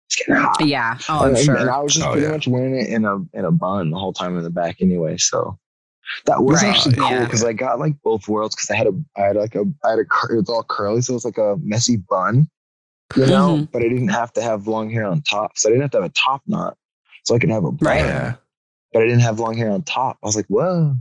It's 0.07 0.15
getting 0.17 0.35
hot. 0.35 0.63
yeah. 0.65 0.97
Oh, 1.09 1.25
I'm 1.25 1.35
sure. 1.35 1.55
and 1.55 1.69
I 1.69 1.79
was 1.79 1.93
just 1.95 2.05
Oh, 2.05 2.11
pretty 2.11 2.27
yeah. 2.27 2.31
much 2.33 2.47
wearing 2.47 2.75
it 2.79 2.89
in 2.89 3.05
a 3.05 3.17
in 3.33 3.45
a 3.45 3.51
bun 3.51 3.89
the 3.89 3.97
whole 3.97 4.13
time 4.13 4.37
in 4.37 4.43
the 4.43 4.49
back 4.51 4.77
anyway. 4.81 5.17
So 5.17 5.57
that 6.25 6.43
was 6.43 6.61
Right, 6.61 6.69
actually 6.75 6.95
cool 6.95 7.09
yeah. 7.09 7.23
because 7.23 7.43
I 7.43 7.53
got 7.53 7.79
like 7.79 7.95
both 8.03 8.27
worlds 8.27 8.53
because 8.55 8.69
I 8.69 8.75
had 8.75 8.85
a 8.87 8.91
I 9.17 9.21
had 9.21 9.35
like 9.35 9.55
a 9.55 9.63
I 9.83 9.91
had 9.91 9.99
a 9.99 10.05
cur- 10.05 10.33
it 10.33 10.37
was 10.41 10.49
all 10.49 10.63
curly, 10.63 11.01
so 11.01 11.13
it 11.13 11.15
was 11.15 11.25
like 11.25 11.37
a 11.39 11.55
messy 11.63 11.97
bun, 11.97 12.47
you 13.15 13.25
know. 13.25 13.57
Mhm. 13.57 13.71
But 13.71 13.81
I 13.81 13.87
didn't 13.89 14.09
have 14.09 14.31
to 14.33 14.41
have 14.43 14.67
long 14.67 14.91
hair 14.91 15.05
on 15.07 15.21
top, 15.23 15.57
so 15.57 15.69
I 15.69 15.71
didn't 15.71 15.81
have 15.83 15.91
to 15.91 16.01
have 16.01 16.11
a 16.11 16.13
top 16.13 16.41
knot, 16.45 16.77
so 17.25 17.33
I 17.33 17.39
could 17.39 17.49
have 17.49 17.63
a 17.65 17.71
bun. 17.71 17.87
Right. 17.87 18.35
Yeah. 18.93 18.99
But 18.99 19.03
I 19.03 19.05
didn't 19.07 19.21
have 19.21 19.39
long 19.39 19.55
hair 19.57 19.71
on 19.71 19.83
top. 19.83 20.17
I 20.23 20.25
was 20.27 20.35
like, 20.35 20.47
whoa. 20.47 20.95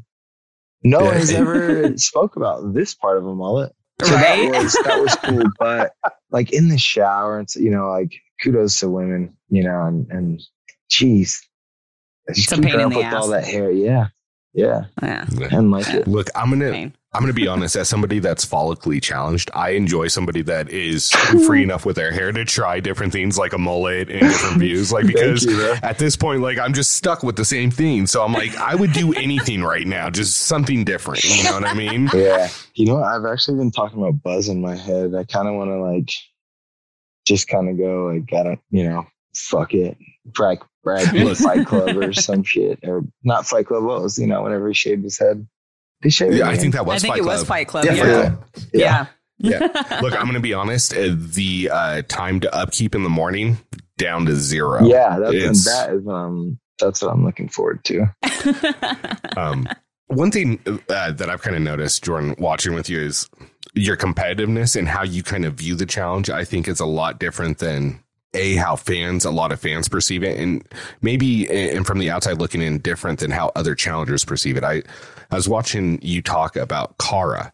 No 0.83 1.01
Yeah. 1.01 1.05
one 1.07 1.15
has 1.17 1.31
ever 1.33 1.97
spoke 1.99 2.37
about 2.37 2.73
this 2.75 2.95
part 2.95 3.19
of 3.19 3.27
a 3.27 3.35
mullet. 3.35 3.73
So 4.03 4.15
Right? 4.15 4.51
that 4.51 4.63
was 4.63 4.73
that 4.85 5.01
was 5.01 5.15
cool. 5.25 5.43
But 5.59 5.93
like 6.31 6.53
in 6.53 6.69
the 6.69 6.79
shower, 6.79 7.39
and 7.39 7.49
you 7.55 7.71
know, 7.71 7.91
like 7.91 8.13
kudos 8.43 8.81
to 8.81 8.89
women, 8.89 9.37
you 9.51 9.63
know, 9.63 9.83
and 9.83 10.07
and 10.11 10.41
geez, 10.89 11.47
just 12.35 12.53
a 12.53 12.55
keep 12.57 12.65
pain 12.65 12.75
in 12.77 12.81
up 12.87 12.91
the 12.93 12.97
with 12.97 13.07
ass. 13.07 13.15
all 13.15 13.29
that 13.29 13.45
hair. 13.45 13.71
Yeah, 13.71 14.07
yeah, 14.55 14.87
yeah. 15.03 15.27
and 15.51 15.71
like 15.71 15.89
it. 15.89 16.09
Look, 16.09 16.29
I'm 16.35 16.49
gonna 16.49 16.93
I'm 17.13 17.23
gonna 17.23 17.33
be 17.33 17.49
honest. 17.49 17.75
As 17.75 17.89
somebody 17.89 18.21
that's 18.21 18.47
follically 18.47 19.03
challenged, 19.03 19.51
I 19.53 19.71
enjoy 19.71 20.07
somebody 20.07 20.43
that 20.43 20.71
is 20.71 21.11
free 21.47 21.65
enough 21.65 21.85
with 21.85 21.97
their 21.97 22.13
hair 22.13 22.31
to 22.31 22.45
try 22.45 22.79
different 22.79 23.13
things 23.13 23.37
like 23.37 23.53
a 23.53 23.59
mullet 23.59 24.09
and 24.09 24.21
different 24.21 24.59
views. 24.59 24.93
Like 24.93 25.07
because 25.09 25.45
you, 25.45 25.61
at 25.83 25.99
this 25.99 26.15
point, 26.15 26.41
like 26.41 26.59
I'm 26.59 26.73
just 26.73 26.93
stuck 26.93 27.25
with 27.25 27.35
the 27.35 27.45
same 27.45 27.73
thing. 27.73 28.07
So 28.07 28.23
I'm 28.23 28.33
like, 28.33 28.55
I 28.57 28.77
would 28.77 28.93
do 28.93 29.13
anything 29.17 29.63
right 29.63 29.87
now, 29.87 30.09
just 30.09 30.37
something 30.43 30.85
different. 30.85 31.25
You 31.25 31.43
know 31.43 31.55
what 31.55 31.65
I 31.65 31.75
mean? 31.75 32.09
Yeah, 32.15 32.49
you 32.75 32.87
know. 32.87 33.03
I've 33.03 33.25
actually 33.25 33.59
been 33.59 33.73
talking 33.73 33.99
about 33.99 34.23
buzz 34.23 34.49
in 34.49 34.61
my 34.61 34.77
head. 34.77 35.13
I 35.17 35.25
kind 35.25 35.49
of 35.49 35.55
want 35.55 35.71
to 35.71 35.81
like 35.81 36.11
just 37.27 37.49
kind 37.49 37.69
of 37.69 37.77
go 37.77 38.13
like, 38.13 38.31
gotta, 38.31 38.61
you 38.71 38.89
know, 38.89 39.05
fuck 39.35 39.75
it, 39.75 39.97
brag, 40.27 40.61
brag. 40.85 41.09
Fight 41.37 41.67
Club 41.67 41.97
or 41.97 42.13
some 42.13 42.45
shit, 42.45 42.79
or 42.85 43.03
not 43.25 43.47
Fight 43.47 43.67
Club. 43.67 43.83
What 43.83 44.01
was 44.01 44.17
you 44.17 44.29
know 44.29 44.45
whenever 44.45 44.69
he 44.69 44.75
shaved 44.75 45.03
his 45.03 45.19
head? 45.19 45.45
Did 46.03 46.07
he 46.07 46.11
shave? 46.11 46.35
Yeah, 46.35 46.49
I 46.49 46.57
think 46.57 46.75
that 46.75 46.87
was 46.87 46.97
I 46.97 46.99
think 46.99 47.13
Fight 47.15 47.21
it 47.21 47.23
Club. 47.23 47.39
was 47.39 47.45
Fight 47.49 47.69
Club. 47.69 47.85
Yeah, 47.85 47.93
Yeah. 47.95 48.03
Fight 48.03 48.11
Yeah. 48.13 48.29
Club. 48.31 48.45
Yeah. 48.73 49.07
Yeah. 49.43 50.01
Look, 50.03 50.15
I'm 50.15 50.27
gonna 50.27 50.41
be 50.41 50.53
honest. 50.55 50.95
Uh, 50.95 51.15
the 51.17 51.71
uh, 51.73 52.03
time 52.09 52.41
to 52.41 52.55
upkeep 52.55 52.95
in 52.95 53.03
the 53.03 53.09
morning 53.09 53.59
down 53.97 54.27
to 54.27 54.37
zero. 54.37 54.85
Yeah, 54.85 55.19
that's 55.19 55.65
that 55.65 55.91
is 55.95 56.07
um 56.07 56.59
that's 56.79 57.01
what 57.03 57.13
I'm 57.13 57.25
looking 57.25 57.49
forward 57.49 57.83
to. 57.85 58.07
Um, 59.37 59.67
one 60.09 60.31
thing 60.33 60.61
uh, 60.89 61.13
that 61.13 61.31
I've 61.31 61.41
kind 61.43 61.55
of 61.57 61.63
noticed, 61.63 62.03
Jordan, 62.03 62.35
watching 62.39 62.75
with 62.75 62.91
you 62.91 62.99
is 63.01 63.29
your 63.75 63.97
competitiveness 63.97 64.75
and 64.77 64.89
how 64.89 65.05
you 65.05 65.23
kind 65.23 65.45
of 65.45 65.55
view 65.55 65.75
the 65.77 65.87
challenge. 65.87 66.29
I 66.31 66.45
think 66.45 66.67
is 66.67 66.81
a 66.81 66.87
lot 66.87 67.19
different 67.21 67.59
than 67.59 68.03
a 68.35 68.55
how 68.57 68.77
fans, 68.77 69.25
a 69.25 69.31
lot 69.31 69.53
of 69.53 69.61
fans 69.61 69.89
perceive 69.89 70.23
it, 70.25 70.39
and 70.39 70.67
maybe 71.01 71.49
and 71.49 71.87
from 71.87 71.99
the 71.99 72.11
outside 72.11 72.39
looking 72.39 72.61
in, 72.61 72.79
different 72.79 73.21
than 73.21 73.31
how 73.31 73.53
other 73.55 73.75
challengers 73.75 74.25
perceive 74.25 74.57
it. 74.57 74.65
I 74.65 74.83
I 75.31 75.37
was 75.37 75.49
watching 75.49 75.99
you 76.03 76.23
talk 76.23 76.57
about 76.57 76.97
Kara, 76.99 77.53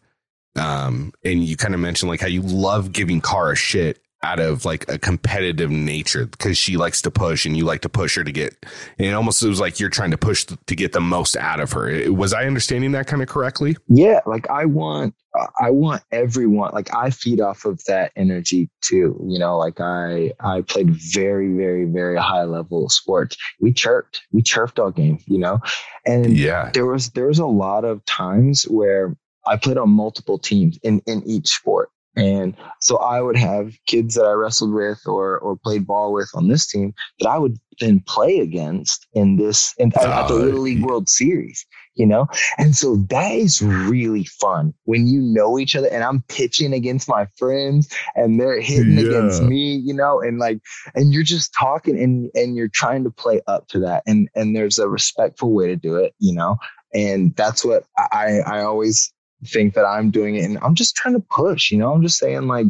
um, 0.55 1.13
and 1.23 1.43
you 1.43 1.55
kind 1.55 1.73
of 1.73 1.79
mentioned 1.79 2.09
like 2.09 2.21
how 2.21 2.27
you 2.27 2.41
love 2.41 2.91
giving 2.91 3.21
Kara 3.21 3.55
shit 3.55 3.99
out 4.23 4.39
of 4.39 4.65
like 4.65 4.89
a 4.89 4.97
competitive 4.97 5.69
nature 5.69 6.25
because 6.25 6.57
she 6.57 6.77
likes 6.77 7.01
to 7.01 7.11
push 7.11 7.45
and 7.45 7.55
you 7.55 7.63
like 7.63 7.81
to 7.81 7.89
push 7.89 8.15
her 8.15 8.23
to 8.23 8.31
get 8.31 8.65
and 8.97 9.07
it 9.07 9.13
almost 9.13 9.43
was 9.43 9.59
like 9.59 9.79
you're 9.79 9.89
trying 9.89 10.11
to 10.11 10.17
push 10.17 10.45
to 10.45 10.75
get 10.75 10.91
the 10.91 10.99
most 10.99 11.37
out 11.37 11.59
of 11.59 11.71
her 11.71 12.11
was 12.11 12.33
i 12.33 12.45
understanding 12.45 12.91
that 12.91 13.07
kind 13.07 13.21
of 13.21 13.27
correctly 13.27 13.75
Yeah, 13.87 14.19
like 14.25 14.49
I 14.49 14.65
want 14.65 15.15
uh, 15.37 15.47
I 15.59 15.71
want 15.71 16.03
everyone 16.11 16.71
like 16.73 16.93
I 16.93 17.09
feed 17.09 17.41
off 17.41 17.65
of 17.65 17.83
that 17.85 18.11
energy 18.15 18.69
too. 18.81 19.19
You 19.27 19.39
know, 19.39 19.57
like 19.57 19.79
I 19.79 20.33
I 20.39 20.61
played 20.61 20.89
very 20.89 21.53
very 21.55 21.85
very 21.85 22.17
high 22.17 22.43
level 22.43 22.89
sports. 22.89 23.37
We 23.59 23.73
chirped. 23.73 24.21
We 24.31 24.41
chirped 24.41 24.79
all 24.79 24.91
game, 24.91 25.19
you 25.25 25.39
know. 25.39 25.59
And 26.05 26.37
yeah 26.37 26.71
there 26.73 26.85
was 26.85 27.09
there 27.11 27.27
was 27.27 27.39
a 27.39 27.45
lot 27.45 27.85
of 27.85 28.03
times 28.05 28.63
where 28.63 29.15
I 29.45 29.57
played 29.57 29.77
on 29.77 29.89
multiple 29.89 30.37
teams 30.37 30.77
in 30.83 31.01
in 31.05 31.23
each 31.25 31.47
sport. 31.47 31.89
And 32.17 32.55
so 32.81 32.97
I 32.97 33.21
would 33.21 33.37
have 33.37 33.73
kids 33.85 34.15
that 34.15 34.25
I 34.25 34.33
wrestled 34.33 34.73
with 34.73 35.01
or 35.05 35.37
or 35.39 35.55
played 35.55 35.85
ball 35.87 36.11
with 36.13 36.29
on 36.33 36.47
this 36.47 36.67
team 36.67 36.93
that 37.19 37.29
I 37.29 37.37
would 37.37 37.57
then 37.79 37.99
play 38.07 38.39
against 38.39 39.05
in 39.13 39.37
this 39.37 39.73
in, 39.77 39.93
at, 39.95 40.09
at 40.09 40.27
the 40.27 40.33
Little 40.33 40.61
League 40.61 40.83
World 40.83 41.09
Series, 41.09 41.65
you 41.95 42.07
know? 42.07 42.25
And 42.57 42.75
so 42.75 42.95
that 43.09 43.31
is 43.33 43.61
really 43.61 44.23
fun 44.25 44.73
when 44.85 45.05
you 45.07 45.21
know 45.21 45.59
each 45.59 45.75
other 45.75 45.87
and 45.87 46.03
I'm 46.03 46.23
pitching 46.27 46.73
against 46.73 47.07
my 47.07 47.27
friends 47.37 47.87
and 48.15 48.39
they're 48.39 48.59
hitting 48.61 48.97
Yeah. 48.97 49.03
against 49.03 49.43
me, 49.43 49.75
you 49.75 49.93
know, 49.93 50.19
and 50.21 50.39
like 50.39 50.59
and 50.95 51.13
you're 51.13 51.23
just 51.23 51.53
talking 51.53 52.01
and 52.01 52.31
and 52.33 52.55
you're 52.55 52.67
trying 52.67 53.03
to 53.03 53.11
play 53.11 53.41
up 53.47 53.67
to 53.69 53.79
that 53.81 54.03
and 54.07 54.27
and 54.35 54.55
there's 54.55 54.79
a 54.79 54.89
respectful 54.89 55.53
way 55.53 55.67
to 55.67 55.75
do 55.75 55.97
it, 55.97 56.15
you 56.19 56.33
know? 56.33 56.57
And 56.95 57.35
that's 57.35 57.63
what 57.63 57.83
I 57.97 58.39
I 58.45 58.61
always 58.63 59.13
think 59.45 59.75
that 59.75 59.85
I'm 59.85 60.11
doing 60.11 60.35
it 60.35 60.45
and 60.45 60.57
I'm 60.61 60.75
just 60.75 60.95
trying 60.95 61.15
to 61.15 61.25
push, 61.29 61.71
you 61.71 61.77
know? 61.77 61.93
I'm 61.93 62.01
just 62.01 62.17
saying 62.17 62.47
like 62.47 62.67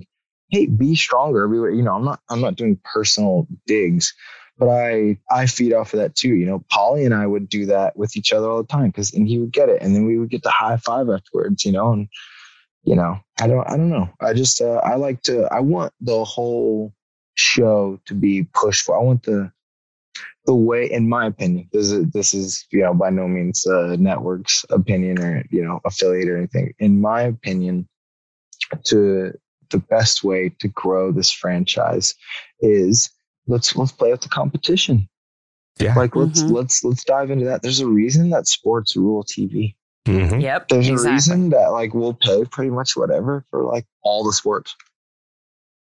hey, 0.50 0.68
be 0.68 0.96
stronger. 0.96 1.48
You 1.74 1.82
know, 1.82 1.96
I'm 1.96 2.06
not 2.06 2.20
I'm 2.30 2.42
not 2.42 2.56
doing 2.56 2.80
personal 2.84 3.48
digs, 3.66 4.14
but 4.58 4.70
I 4.70 5.18
I 5.30 5.46
feed 5.46 5.74
off 5.74 5.94
of 5.94 6.00
that 6.00 6.16
too. 6.16 6.36
You 6.36 6.46
know, 6.46 6.64
Paulie 6.72 7.06
and 7.06 7.14
I 7.14 7.28
would 7.28 7.50
do 7.50 7.66
that 7.68 7.98
with 7.98 8.16
each 8.18 8.34
other 8.34 8.50
all 8.50 8.62
the 8.62 8.68
time 8.68 8.88
because 8.88 9.14
and 9.14 9.28
he 9.28 9.40
would 9.40 9.52
get 9.52 9.70
it, 9.70 9.82
and 9.82 9.96
then 9.96 10.06
we 10.06 10.18
would 10.18 10.30
get 10.30 10.44
the 10.44 10.52
high 10.52 10.78
five 10.78 11.10
afterwards. 11.10 11.66
You 11.66 11.72
know, 11.72 11.92
and 11.94 12.08
you 12.84 12.96
know, 12.96 13.20
I 13.40 13.48
don't 13.48 13.68
I 13.68 13.78
don't 13.78 13.90
know. 13.90 14.10
I 14.22 14.34
just 14.34 14.62
uh, 14.62 14.82
I 14.84 14.96
like 14.96 15.22
to 15.24 15.48
I 15.52 15.60
want 15.60 15.94
the 16.02 16.24
whole 16.24 16.94
show 17.36 18.00
to 18.06 18.14
be 18.14 18.44
pushed 18.54 18.86
for. 18.86 18.98
I 18.98 19.04
want 19.04 19.24
the 19.24 19.52
the 20.48 20.56
way, 20.56 20.90
in 20.90 21.08
my 21.10 21.28
opinion, 21.28 21.70
this 21.74 21.92
is 21.92 22.10
this 22.12 22.34
is 22.34 22.66
you 22.72 22.82
know 22.82 22.94
by 22.96 23.12
no 23.12 23.28
means 23.28 23.68
uh, 23.68 23.96
network's 24.00 24.66
opinion 24.72 25.20
or 25.22 25.46
you 25.52 25.64
know 25.64 25.80
affiliate 25.86 26.30
or 26.30 26.38
anything. 26.38 26.74
In 26.80 27.02
my 27.02 27.22
opinion, 27.22 27.88
to 28.86 29.32
the 29.70 29.78
best 29.78 30.24
way 30.24 30.50
to 30.60 30.68
grow 30.70 31.12
this 31.12 31.32
franchise 31.32 32.16
is 32.62 33.10
let's 33.48 33.76
let's 33.76 33.92
play 33.92 34.12
with 34.12 34.22
the 34.22 34.30
competition. 34.30 35.08
yeah 35.80 35.94
Like 35.96 36.16
let's 36.16 36.44
Mhm. 36.44 36.52
let's 36.52 36.84
let's 36.84 37.04
dive 37.04 37.30
into 37.30 37.46
that. 37.46 37.62
There's 37.62 37.82
a 37.82 37.88
reason 37.88 38.30
that 38.32 38.48
sports 38.48 38.96
rule 38.96 39.24
TV. 39.24 39.76
Mhm. 40.08 40.42
Yep. 40.42 40.70
There's 40.70 40.88
a 40.88 40.98
reason 41.10 41.50
that 41.50 41.68
like 41.74 41.94
we'll 41.94 42.14
pay 42.14 42.46
pretty 42.46 42.72
much 42.72 42.96
whatever 42.96 43.46
for 43.52 43.64
like 43.66 43.86
all 44.02 44.24
the 44.24 44.34
sports. 44.34 44.74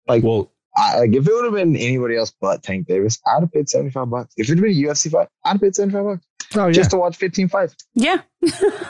Like 0.08 0.24
well 0.24 0.53
I, 0.76 0.98
like 1.00 1.14
if 1.14 1.26
it 1.26 1.32
would 1.32 1.44
have 1.44 1.54
been 1.54 1.76
anybody 1.76 2.16
else 2.16 2.32
but 2.40 2.62
Tank 2.62 2.86
Davis, 2.86 3.18
I'd 3.26 3.40
have 3.40 3.52
paid 3.52 3.68
seventy 3.68 3.90
five 3.90 4.10
bucks. 4.10 4.34
If 4.36 4.48
it 4.48 4.54
had 4.56 4.60
been 4.62 4.70
a 4.72 4.74
UFC 4.74 5.10
fight, 5.10 5.28
I'd 5.44 5.52
have 5.52 5.60
paid 5.60 5.74
seventy 5.74 5.94
five 5.94 6.04
bucks 6.04 6.26
oh 6.56 6.72
just 6.72 6.90
to 6.90 6.96
watch 6.96 7.16
fifteen 7.16 7.48
fights. 7.48 7.76
Yeah. 7.94 8.22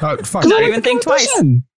uh, 0.01 0.17
fuck. 0.25 0.45
Not 0.47 0.63
even 0.63 0.83
think 0.83 1.03
twice. 1.03 1.27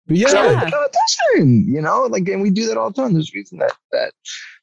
yeah 0.08 0.30
Yeah. 0.32 0.70
competition, 0.70 1.66
you 1.68 1.82
know, 1.82 2.04
like, 2.04 2.28
and 2.28 2.42
we 2.42 2.52
do 2.52 2.68
that 2.68 2.78
all 2.78 2.92
the 2.92 3.02
time. 3.02 3.14
There's 3.14 3.32
a 3.34 3.38
reason 3.38 3.58
that 3.60 3.74
that 3.92 4.14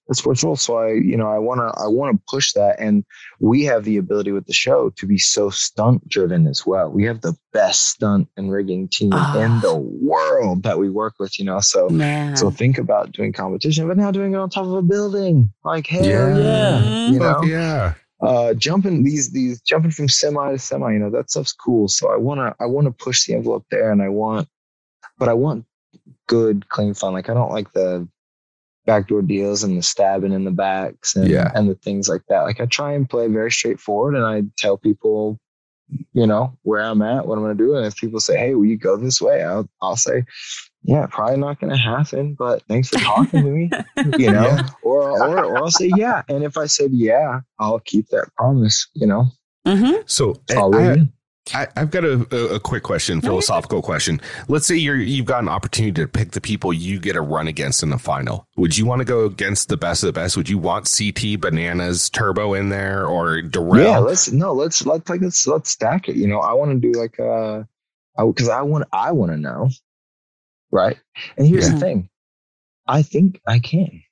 the 0.09 0.15
sports 0.15 0.43
rule. 0.43 0.57
So 0.57 0.79
I, 0.79 0.93
you 0.93 1.17
know, 1.17 1.29
I 1.29 1.39
want 1.39 1.61
to, 1.61 1.81
I 1.81 1.87
want 1.87 2.17
to 2.17 2.23
push 2.29 2.53
that, 2.55 2.77
and 2.81 3.05
we 3.41 3.65
have 3.65 3.85
the 3.85 3.97
ability 3.99 4.33
with 4.33 4.47
the 4.47 4.53
show 4.53 4.91
to 4.97 5.07
be 5.07 5.19
so 5.19 5.49
stunt 5.51 6.07
driven 6.09 6.47
as 6.47 6.67
well. 6.67 6.91
We 6.91 7.05
have 7.05 7.21
the 7.21 7.35
best 7.53 7.89
stunt 7.91 8.29
and 8.37 8.51
rigging 8.51 8.89
team 8.89 9.11
Ah. 9.15 9.39
in 9.39 9.61
the 9.61 9.75
world 9.77 10.65
that 10.65 10.79
we 10.79 10.91
work 10.91 11.15
with, 11.21 11.39
you 11.39 11.45
know. 11.45 11.61
So, 11.61 11.89
Man. 11.89 12.37
so 12.37 12.51
think 12.51 12.79
about 12.79 13.13
doing 13.13 13.33
competition, 13.33 13.87
but 13.89 13.97
now 13.97 14.11
doing 14.11 14.35
it 14.35 14.37
on 14.39 14.51
top 14.51 14.65
of 14.67 14.73
a 14.75 14.83
building, 14.83 15.53
like 15.65 15.87
hell 15.87 16.05
Yeah. 16.05 16.37
yeah, 16.37 17.07
you 17.11 17.19
know 17.19 17.35
Fuck 17.35 17.47
yeah 17.47 17.95
uh 18.21 18.55
jumping 18.55 19.03
these 19.03 19.31
these 19.33 19.61
jumping 19.63 19.91
from 19.91 20.09
semi 20.09 20.53
to 20.53 20.59
semi 20.59 20.93
you 20.93 20.99
know 21.01 21.11
that 21.11 21.29
stuff's 21.29 21.53
cool 21.53 21.89
so 21.89 22.09
i 22.13 22.17
want 22.17 22.39
to 22.39 22.55
i 22.63 22.67
want 22.67 22.85
to 22.85 22.93
push 22.93 23.27
the 23.27 23.35
envelope 23.35 23.65
there 23.69 23.91
and 23.91 24.01
i 24.01 24.09
want 24.09 24.47
but 25.19 25.29
i 25.29 25.33
want 25.33 25.65
good 26.29 26.69
clean 26.69 26.95
fun 26.95 27.13
like 27.13 27.29
i 27.29 27.35
don't 27.35 27.51
like 27.51 27.73
the 27.73 28.07
backdoor 28.87 29.23
deals 29.23 29.63
and 29.63 29.79
the 29.79 29.83
stabbing 29.83 30.33
in 30.33 30.45
the 30.45 30.51
backs 30.51 31.15
and 31.17 31.29
Yeah. 31.29 31.51
and 31.55 31.69
the 31.69 31.75
things 31.77 32.09
like 32.09 32.23
that 32.29 32.41
like 32.43 32.61
i 32.61 32.67
try 32.67 32.93
and 32.93 33.09
play 33.09 33.29
very 33.29 33.51
straightforward 33.51 34.15
and 34.17 34.25
i 34.25 34.43
tell 34.57 34.77
people 34.77 35.39
you 36.15 36.27
know 36.27 36.57
where 36.63 36.81
i'm 36.83 37.03
at 37.03 37.27
what 37.27 37.37
i'm 37.39 37.45
going 37.45 37.57
to 37.57 37.65
do 37.65 37.77
and 37.77 37.87
if 37.87 37.97
people 37.97 38.19
say 38.19 38.37
hey 38.37 38.55
will 38.55 38.65
you 38.65 38.77
go 38.79 38.97
this 38.97 39.21
way 39.21 39.43
i'll 39.45 39.69
i'll 39.83 39.97
say 39.97 40.25
yeah 40.83 41.07
probably 41.07 41.37
not 41.37 41.61
going 41.61 41.71
to 41.71 41.77
happen 41.77 42.35
but 42.35 42.63
thanks 42.69 42.89
for 42.89 42.97
talking 42.99 43.45
to 43.45 43.51
me 43.51 43.71
you 44.19 44.31
know, 44.31 44.47
Yeah. 44.47 44.69
or, 44.83 45.03
or 45.11 45.45
or 45.45 45.63
I'll 45.63 45.71
say 45.71 45.87
yeah. 45.87 46.23
And 46.29 46.43
if 46.43 46.57
I 46.57 46.67
said 46.67 46.91
yeah, 46.93 47.41
I'll 47.61 47.79
keep 47.79 48.09
that 48.09 48.31
promise. 48.37 48.89
You 48.95 49.07
know, 49.07 49.27
hmm 49.65 49.93
so 50.07 50.41
I'll 50.51 50.75
I, 50.75 50.79
leave 50.89 50.97
in. 50.99 51.13
I, 51.53 51.67
I've 51.77 51.91
got 51.91 52.05
a, 52.05 52.25
a, 52.31 52.55
a 52.55 52.61
quick 52.61 52.85
question, 52.85 53.21
philosophical 53.21 53.83
question. 53.83 54.21
Let's 54.47 54.65
say 54.67 54.77
you're 54.77 54.97
you've 54.97 55.27
got 55.27 55.43
an 55.43 55.49
opportunity 55.49 56.01
to 56.01 56.07
pick 56.07 56.31
the 56.31 56.41
people 56.41 56.73
you 56.73 57.01
get 57.01 57.17
a 57.17 57.21
run 57.21 57.49
against 57.49 57.83
in 57.83 57.91
the 57.91 57.99
final. 57.99 58.47
Would 58.57 58.79
you 58.79 58.87
want 58.87 59.01
to 59.01 59.05
go 59.05 59.25
against 59.25 59.69
the 59.69 59.77
best 59.77 60.05
of 60.05 60.07
the 60.07 60.13
best? 60.13 60.37
Would 60.37 60.49
you 60.49 60.57
want 60.59 60.89
CT, 60.97 61.41
Bananas, 61.41 62.09
Turbo 62.11 62.55
in 62.55 62.69
there, 62.69 63.07
or 63.07 63.43
Darrell? 63.43 63.77
Yeah, 63.79 63.99
let's 63.99 64.31
no, 64.31 64.53
let's 64.53 64.87
let's 64.87 65.11
like 65.11 65.21
let's 65.21 65.45
let's 65.49 65.71
stack 65.71 66.09
it. 66.09 66.15
You 66.15 66.29
know, 66.29 66.39
I 66.39 66.53
want 66.53 66.81
to 66.81 66.93
do 66.93 66.97
like 66.99 67.19
uh, 67.19 67.65
because 68.17 68.49
I, 68.49 68.63
want 68.63 68.87
I 68.93 69.11
want 69.11 69.33
to 69.33 69.37
know, 69.37 69.69
right? 70.71 70.97
And 71.37 71.45
here's 71.47 71.67
Yeah. 71.69 71.75
the 71.75 71.81
thing, 71.81 72.09
I 72.87 73.03
think 73.03 73.41
I 73.49 73.59
can. 73.59 74.03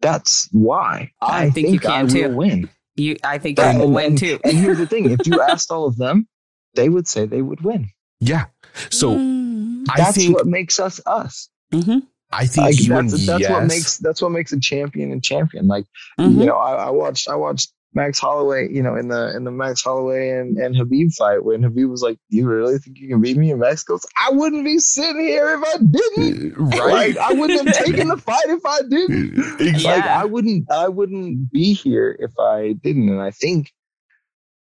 That's 0.00 0.48
why 0.52 1.10
I 1.20 1.46
I, 1.46 1.50
think 1.50 1.68
you 1.70 1.74
I 1.76 1.78
can, 1.78 2.08
too. 2.08 2.28
will 2.28 2.36
win. 2.36 2.70
You, 2.94 3.16
I 3.24 3.38
think 3.38 3.58
And- 3.58 3.78
you 3.78 3.84
will 3.84 3.92
win 3.92 4.14
too. 4.16 4.38
And 4.44 4.56
here's 4.56 4.78
the 4.78 4.86
thing: 4.92 5.10
if 5.10 5.26
you 5.26 5.40
asked 5.42 5.72
all 5.72 5.86
of 5.86 5.96
them, 5.96 6.28
they 6.76 6.88
would 6.88 7.08
say 7.08 7.26
they 7.26 7.42
would 7.42 7.62
win. 7.62 7.90
yeah. 8.20 8.46
So 8.90 9.14
Mm. 9.16 9.84
I 9.90 9.96
That's 9.98 10.16
think 10.16 10.34
what 10.36 10.46
makes 10.46 10.78
us 10.80 11.00
us. 11.06 11.48
Mhm. 11.72 12.02
I 12.32 12.46
think 12.46 12.64
Like, 12.66 12.80
you 12.80 12.88
that's 12.88 13.12
and 13.12 13.22
that's 13.28 13.40
yes. 13.40 13.50
what 13.50 13.64
makes 13.66 13.98
that's 13.98 14.20
what 14.22 14.32
makes 14.32 14.52
a 14.52 14.60
champion 14.60 15.12
a 15.12 15.20
champion. 15.20 15.66
Like 15.68 15.86
Mhm. 16.20 16.38
you 16.40 16.46
know, 16.46 16.56
I, 16.56 16.86
I 16.88 16.90
watched 16.90 17.28
I 17.28 17.36
watched 17.36 17.72
Max 17.94 18.18
Holloway, 18.18 18.68
you 18.70 18.82
know, 18.82 18.94
in 18.96 19.08
the 19.08 19.34
in 19.36 19.44
the 19.44 19.50
Max 19.50 19.82
Holloway 19.82 20.28
and, 20.30 20.58
and 20.58 20.74
Khabib 20.74 21.14
fight 21.14 21.42
when 21.44 21.62
Khabib 21.62 21.88
was 21.88 22.02
like, 22.02 22.18
"You 22.28 22.46
really 22.46 22.76
think 22.78 22.98
you 22.98 23.08
can 23.08 23.20
beat 23.22 23.38
me?" 23.38 23.50
And 23.52 23.60
Max 23.60 23.84
goes, 23.84 24.04
"I 24.18 24.30
wouldn't 24.32 24.64
be 24.66 24.78
sitting 24.80 25.22
here 25.22 25.54
if 25.54 25.62
I 25.64 25.78
didn't. 25.78 26.54
right? 26.58 27.14
Like, 27.14 27.18
I 27.18 27.32
wouldn't 27.32 27.66
have 27.66 27.86
taken 27.86 28.08
the 28.08 28.16
fight 28.28 28.44
if 28.48 28.66
I 28.66 28.80
didn't. 28.90 29.36
Like 29.60 29.82
Yeah. 30.04 30.20
I 30.20 30.24
wouldn't 30.26 30.70
I 30.70 30.88
wouldn't 30.88 31.50
be 31.52 31.72
here 31.72 32.14
if 32.18 32.32
I 32.38 32.74
didn't." 32.82 33.08
And 33.08 33.22
I 33.22 33.30
think 33.30 33.70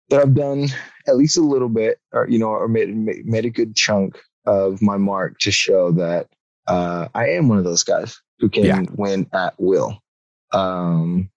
that 0.09 0.21
I've 0.21 0.35
done 0.35 0.67
at 1.07 1.15
least 1.17 1.37
a 1.37 1.41
little 1.41 1.69
bit, 1.69 1.99
or 2.11 2.27
you 2.29 2.39
know, 2.39 2.47
or 2.47 2.67
made 2.67 2.95
made 2.95 3.25
made 3.25 3.45
a 3.45 3.49
good 3.49 3.75
chunk 3.75 4.19
of 4.45 4.81
my 4.81 4.97
mark 4.97 5.39
to 5.39 5.51
show 5.51 5.91
that 5.93 6.27
uh, 6.67 7.07
I 7.13 7.29
am 7.31 7.47
one 7.49 7.57
of 7.57 7.63
those 7.63 7.83
guys 7.83 8.21
who 8.39 8.49
can 8.49 8.63
Yeah. 8.65 8.83
win 8.95 9.27
at 9.33 9.55
will. 9.57 9.99
Um, 10.51 11.29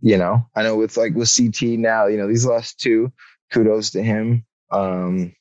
you 0.00 0.18
know, 0.18 0.46
I 0.54 0.62
know 0.62 0.76
with 0.76 0.96
like 0.96 1.14
with 1.14 1.32
CT 1.34 1.62
now, 1.78 2.06
you 2.06 2.16
know, 2.18 2.28
these 2.28 2.46
last 2.46 2.80
two, 2.80 3.12
kudos 3.52 3.90
to 3.92 4.02
him. 4.02 4.44
Um, 4.70 5.34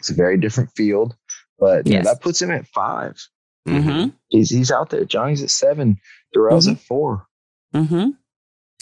it's 0.00 0.10
a 0.10 0.14
very 0.14 0.36
different 0.38 0.70
field, 0.76 1.16
but 1.58 1.86
you 1.86 1.94
know, 1.98 2.04
that 2.04 2.20
puts 2.20 2.42
him 2.42 2.50
at 2.50 2.66
five. 2.68 3.16
mm-hmm. 3.68 4.10
He's 4.28 4.50
he's 4.50 4.70
out 4.70 4.90
there. 4.90 5.04
Johnny's 5.04 5.42
at 5.42 5.50
seven. 5.50 5.98
Darrell's 6.32 6.68
at 6.68 6.78
four. 6.80 7.26
mm-hmm. 7.74 8.10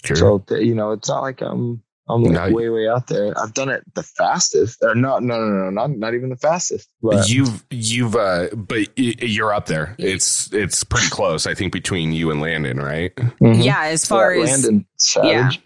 Sure. 0.04 0.16
So 0.16 0.44
you 0.56 0.74
know, 0.74 0.92
it's 0.92 1.08
not 1.08 1.22
like 1.22 1.40
I'm 1.42 1.82
I'm 2.08 2.22
like 2.22 2.50
No, 2.50 2.54
way 2.56 2.68
way 2.68 2.86
out 2.86 3.06
there. 3.06 3.32
I've 3.38 3.54
done 3.54 3.70
it 3.70 3.82
the 3.94 4.02
fastest, 4.02 4.82
or 4.82 4.94
not? 4.94 5.22
No, 5.22 5.38
no, 5.40 5.46
no, 5.64 5.70
not 5.70 5.90
not 5.90 6.14
even 6.14 6.28
the 6.28 6.36
fastest. 6.36 6.88
But 7.02 7.28
you've 7.28 7.64
you've 7.70 8.14
uh 8.14 8.48
but 8.54 8.88
you're 8.98 9.54
up 9.54 9.66
there. 9.66 9.94
It's 9.98 10.52
it's 10.52 10.84
pretty 10.84 11.08
close. 11.08 11.46
I 11.46 11.54
think 11.54 11.72
between 11.72 12.12
you 12.12 12.30
and 12.30 12.40
Landon, 12.42 12.78
right? 12.78 13.14
Mhm. 13.16 13.64
Yeah, 13.64 13.84
as 13.84 14.04
far 14.04 14.34
Yeah, 14.34 14.42
as 14.42 14.50
Landon 14.64 14.86
Savage, 14.98 15.62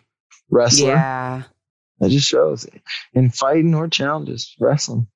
wrestler. 0.50 0.90
yeah, 0.92 1.42
That 1.98 2.10
just 2.10 2.28
shows 2.28 2.66
in 3.14 3.30
fighting 3.30 3.74
or 3.74 3.88
challenges, 3.88 4.54
wrestling. 4.60 5.08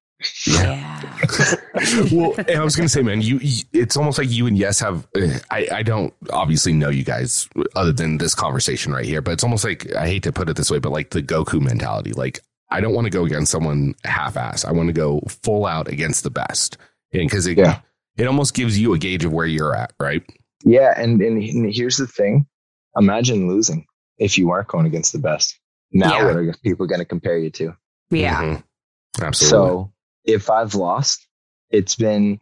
Yeah, 0.47 1.03
well, 2.13 2.35
and 2.39 2.51
I 2.59 2.65
was 2.65 2.77
gonna 2.77 2.89
say, 2.89 3.03
man, 3.03 3.21
you, 3.23 3.39
you 3.39 3.63
it's 3.73 3.97
almost 3.97 4.19
like 4.19 4.31
you 4.31 4.47
and 4.47 4.57
Yes 4.57 4.81
have. 4.81 5.07
uh, 5.17 5.39
I 5.51 5.69
I 5.73 5.83
don't 5.83 6.13
obviously 6.31 6.73
know 6.73 6.89
you 6.91 7.05
guys 7.05 7.49
other 7.77 7.93
than 7.93 8.19
this 8.19 8.35
conversation 8.35 8.93
right 8.93 9.05
here, 9.05 9.21
but 9.23 9.33
it's 9.33 9.45
almost 9.45 9.65
like 9.65 9.93
I 9.95 10.07
hate 10.07 10.23
to 10.25 10.33
put 10.33 10.49
it 10.49 10.57
this 10.57 10.71
way, 10.71 10.79
but 10.79 10.93
like 10.93 11.11
the 11.11 11.23
Goku 11.23 11.61
mentality. 11.61 12.13
Like 12.13 12.41
I 12.71 12.81
don't 12.81 12.95
want 12.95 13.05
to 13.07 13.11
go 13.11 13.25
against 13.25 13.53
someone 13.53 13.95
half-ass. 14.05 14.65
I 14.65 14.73
want 14.73 14.89
to 14.89 14.93
go 14.93 15.21
full 15.29 15.67
out 15.67 15.89
against 15.89 16.23
the 16.25 16.31
best, 16.31 16.77
and 17.13 17.29
because 17.29 17.47
it 17.47 17.59
Yeah. 17.59 17.81
it 18.17 18.27
almost 18.27 18.55
gives 18.55 18.79
you 18.79 18.95
a 18.95 18.99
gauge 18.99 19.25
of 19.25 19.33
where 19.33 19.47
you're 19.47 19.75
at, 19.77 19.93
right? 20.01 20.23
Yeah, 20.65 20.95
and, 20.97 21.21
and 21.21 21.43
and 21.43 21.75
here's 21.75 21.97
the 21.97 22.07
thing: 22.07 22.47
imagine 22.97 23.49
losing 23.49 23.85
if 24.19 24.39
you 24.39 24.47
weren't 24.49 24.69
going 24.69 24.87
against 24.87 25.13
the 25.13 25.19
best. 25.19 25.59
Now, 25.93 26.17
Yeah. 26.19 26.25
what 26.27 26.37
are 26.37 26.55
people 26.63 26.87
going 26.87 27.01
to 27.01 27.05
compare 27.05 27.37
you 27.37 27.51
to? 27.51 27.75
yeah. 28.11 28.41
Mhm. 28.43 28.63
absolutely. 29.23 29.59
So, 29.59 29.93
if 30.25 30.51
I've 30.51 30.75
lost, 30.75 31.27
it's 31.71 31.95
been 31.95 32.41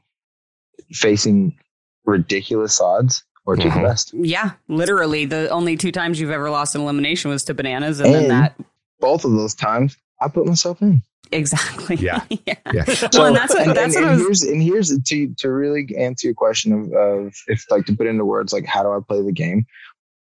facing 0.92 1.58
ridiculous 2.04 2.80
odds 2.80 3.24
or 3.46 3.56
to 3.56 3.62
Mhm. 3.68 3.74
the 3.74 3.80
best. 3.80 4.14
Yeah, 4.14 4.52
literally, 4.68 5.24
the 5.24 5.48
only 5.50 5.76
two 5.76 5.92
times 5.92 6.20
you've 6.20 6.30
ever 6.30 6.50
lost 6.50 6.74
an 6.74 6.80
elimination 6.82 7.30
was 7.30 7.44
to 7.44 7.54
bananas, 7.54 8.00
and, 8.00 8.12
then 8.14 8.28
that 8.28 8.54
Both 9.00 9.24
of 9.24 9.32
those 9.32 9.54
times, 9.54 9.96
I 10.20 10.28
put 10.28 10.46
myself 10.46 10.82
in. 10.82 11.02
exactly. 11.32 11.96
Yeah. 11.96 12.22
yeah. 12.46 12.54
yeah, 12.72 12.84
Well, 13.14 13.26
and 13.26 13.36
that's 13.36 13.54
what 13.54 13.66
and, 13.66 13.76
that's 13.76 13.96
and, 13.96 14.04
what 14.04 14.10
I 14.10 14.12
and 14.14 14.18
was. 14.28 14.42
here's 14.42 14.42
and 14.42 14.62
here's 14.62 14.98
to 15.02 15.34
to 15.38 15.48
really 15.50 15.94
answer 15.96 16.26
your 16.28 16.34
question 16.34 16.72
of, 16.72 16.92
of 16.92 17.34
if 17.46 17.64
like 17.70 17.86
to 17.86 17.96
put 17.96 18.06
into 18.06 18.24
words 18.24 18.52
like 18.52 18.66
how 18.66 18.82
do 18.82 18.90
I 18.90 18.98
play 19.06 19.22
the 19.22 19.32
game? 19.32 19.64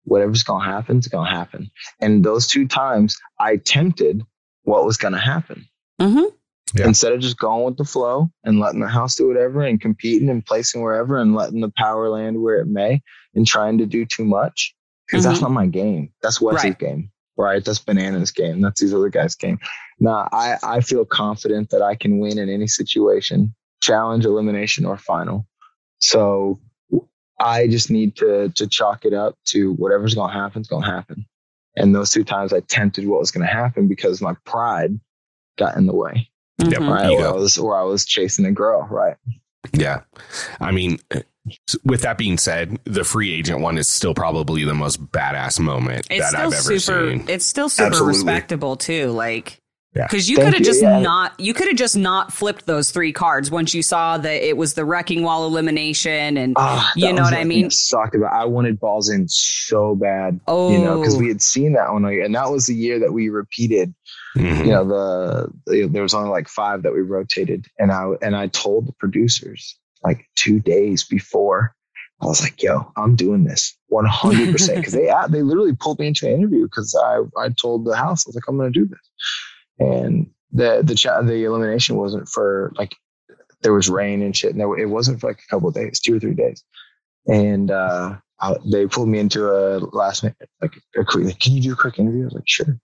Whatever's 0.05 0.43
gonna 0.45 0.65
happen 0.65 0.99
is 0.99 1.09
gonna 1.09 1.29
happen. 1.31 1.71
And 2.01 2.25
those 2.25 2.47
two 2.47 2.69
times 2.69 3.19
I 3.41 3.57
tempted 3.57 4.23
what 4.63 4.85
was 4.85 4.97
gonna 4.97 5.19
happen. 5.21 5.67
Mhm. 6.01 6.33
Yeah. 6.75 6.87
Instead 6.87 7.13
of 7.13 7.21
just 7.21 7.39
going 7.39 7.65
with 7.65 7.77
the 7.77 7.85
flow 7.85 8.31
and 8.45 8.61
letting 8.61 8.81
the 8.81 8.89
house 8.89 9.15
do 9.15 9.27
whatever 9.27 9.63
and 9.63 9.81
competing 9.81 10.29
and 10.29 10.45
placing 10.45 10.83
wherever 10.83 11.17
and 11.19 11.35
letting 11.35 11.61
the 11.61 11.73
power 11.77 12.11
land 12.11 12.43
where 12.43 12.61
it 12.61 12.67
may 12.67 13.03
and 13.35 13.47
trying 13.47 13.79
to 13.79 13.87
do 13.87 14.05
too 14.05 14.25
much. 14.25 14.75
Because 15.07 15.25
that's 15.25 15.37
mm-hmm. 15.39 15.45
not 15.45 15.53
my 15.53 15.67
game. 15.67 16.13
That's 16.23 16.41
Wes's 16.41 16.65
Right. 16.65 16.79
game. 16.79 17.11
Right. 17.39 17.65
That's 17.65 17.79
Banana's 17.79 18.33
game. 18.33 18.61
That's 18.61 18.81
these 18.81 18.93
other 18.93 19.09
guys' 19.09 19.35
game. 19.35 19.59
Now 20.01 20.29
I, 20.33 20.59
I 20.63 20.81
feel 20.81 21.05
confident 21.05 21.71
that 21.71 21.83
I 21.83 21.95
can 21.95 22.19
win 22.19 22.39
in 22.39 22.51
any 22.51 22.67
situation, 22.67 23.55
challenge, 23.81 24.27
elimination, 24.27 24.85
or 24.85 24.99
final. 24.99 25.47
So 26.01 26.61
I 27.41 27.69
just 27.69 27.91
need 27.91 28.17
to 28.17 28.51
to 28.51 28.67
chalk 28.67 29.05
it 29.05 29.15
up 29.15 29.37
to 29.47 29.73
whatever's 29.75 30.15
gonna 30.15 30.33
happen 30.33 30.63
is 30.63 30.69
gonna 30.69 30.87
happen. 30.87 31.25
And 31.77 31.95
those 31.95 32.11
two 32.11 32.25
times 32.25 32.53
I 32.53 32.61
tempted 32.61 33.07
what 33.07 33.21
was 33.21 33.31
gonna 33.31 33.47
happen 33.47 33.89
because 33.89 34.21
my 34.21 34.35
pride 34.45 34.99
got 35.57 35.77
in 35.77 35.87
the 35.87 35.95
way. 35.95 36.29
Yep. 36.59 36.81
Mhm. 36.81 36.91
Right. 36.93 37.11
Ego. 37.11 37.23
Or 37.23 37.29
I 37.29 37.33
was 37.33 37.59
or 37.59 37.77
I 37.79 37.83
was 37.85 38.05
chasing 38.05 38.45
a 38.45 38.53
girl, 38.53 38.87
right? 38.91 39.17
Yeah. 39.73 40.01
I 40.61 40.71
mean, 40.73 40.99
with 41.85 42.03
that 42.03 42.19
being 42.19 42.39
said, 42.39 42.79
the 42.85 43.05
free 43.05 43.33
agent 43.35 43.61
one 43.61 43.79
is 43.79 43.89
still 43.89 44.15
probably 44.15 44.65
the 44.65 44.75
most 44.75 45.05
badass 45.13 45.59
moment 45.61 46.07
It's 46.11 46.21
that 46.21 46.29
still 46.31 46.41
I've 46.41 46.53
ever 46.53 46.79
super. 46.81 47.11
seen. 47.19 47.25
It's 47.29 47.45
still 47.45 47.69
super 47.69 47.89
Absolutely. 47.89 48.15
respectable 48.19 48.77
too. 48.77 49.11
Like. 49.11 49.61
Yeah. 49.97 50.07
Because 50.07 50.29
you 50.29 50.37
could 50.37 50.53
have 50.53 50.63
just 50.63 50.83
yeah. 50.83 51.01
not, 51.01 51.33
you 51.41 51.55
could 51.55 51.67
have 51.67 51.77
just 51.77 51.97
not 51.97 52.31
flipped 52.31 52.67
those 52.67 52.91
three 52.91 53.11
cards 53.13 53.51
once 53.51 53.73
you 53.75 53.83
saw 53.83 54.19
that 54.19 54.47
it 54.47 54.55
was 54.57 54.75
the 54.75 54.85
wrecking 54.85 55.23
wall 55.23 55.47
elimination, 55.47 56.37
and 56.37 56.55
Ah, 56.59 56.93
You 56.95 57.07
know 57.15 57.23
was 57.23 57.31
what 57.33 57.41
I 57.41 57.45
mean? 57.45 57.63
that 57.65 57.73
Sucked 57.73 58.15
about. 58.15 58.33
I 58.35 58.45
wanted 58.45 58.79
balls 58.79 59.09
in 59.09 59.27
so 59.29 59.97
bad, 59.97 60.39
oh, 60.47 60.71
you 60.71 60.79
know, 60.79 61.01
because 61.01 61.17
we 61.17 61.27
had 61.29 61.41
seen 61.41 61.73
that 61.73 61.91
one, 61.91 62.05
and 62.05 62.35
that 62.35 62.51
was 62.51 62.67
the 62.67 62.75
year 62.75 62.99
that 63.01 63.13
we 63.13 63.31
repeated. 63.31 63.93
Mhm. 64.39 64.65
You 64.67 64.71
know, 64.73 64.85
the, 64.85 65.53
the 65.67 65.87
there 65.89 66.03
was 66.03 66.15
only 66.15 66.31
like 66.31 66.49
five 66.49 66.83
that 66.83 66.93
we 66.93 67.01
rotated, 67.01 67.67
and 67.79 67.91
I 67.93 68.13
and 68.23 68.37
I 68.37 68.49
told 68.49 68.87
the 68.87 68.93
producers 68.93 69.79
like 70.03 70.27
two 70.37 70.61
days 70.61 71.05
before. 71.05 71.75
I 72.21 72.27
was 72.27 72.43
like, 72.43 72.61
"Yo, 72.63 72.93
I'm 72.97 73.15
doing 73.15 73.45
this 73.45 73.77
100 73.89 74.51
percent," 74.53 74.77
because 74.81 74.93
they 74.93 75.13
they 75.31 75.43
literally 75.43 75.75
pulled 75.79 75.99
me 75.99 76.09
into 76.09 76.27
an 76.27 76.35
interview 76.35 76.65
because 76.65 76.95
I 77.01 77.21
I 77.41 77.49
told 77.51 77.85
the 77.85 77.97
house 77.97 78.27
I 78.27 78.31
was 78.31 78.35
like, 78.35 78.45
"I'm 78.49 78.57
going 78.57 78.73
to 78.73 78.79
do 78.81 78.87
this," 78.87 79.11
and 79.79 80.31
the 80.53 80.83
the 80.85 80.95
cha- 80.95 81.23
the 81.23 81.45
elimination 81.45 81.97
wasn't 81.97 82.29
for 82.29 82.73
like 82.77 82.95
there 83.63 83.73
was 83.73 83.89
rain 83.89 84.23
and 84.23 84.37
shit, 84.37 84.53
and 84.53 84.61
there, 84.61 84.79
it 84.79 84.87
wasn't 84.87 85.21
for 85.21 85.29
like 85.29 85.41
a 85.41 85.51
couple 85.51 85.69
of 85.69 85.75
days, 85.75 86.01
two 86.01 86.17
or 86.17 86.21
three 86.21 86.35
days, 86.35 86.65
and 87.27 87.71
uh, 87.71 88.17
I, 88.41 88.55
they 88.65 88.87
pulled 88.87 89.09
me 89.09 89.19
into 89.19 89.49
a 89.51 89.79
last 89.79 90.23
minute 90.23 90.49
like 90.63 90.77
a 90.97 91.05
quick, 91.05 91.25
like, 91.25 91.39
can 91.41 91.55
you 91.55 91.63
do 91.63 91.73
a 91.73 91.77
quick 91.77 91.99
interview? 91.99 92.23
I 92.23 92.25
was 92.27 92.35
like, 92.35 92.45
sure. 92.49 92.79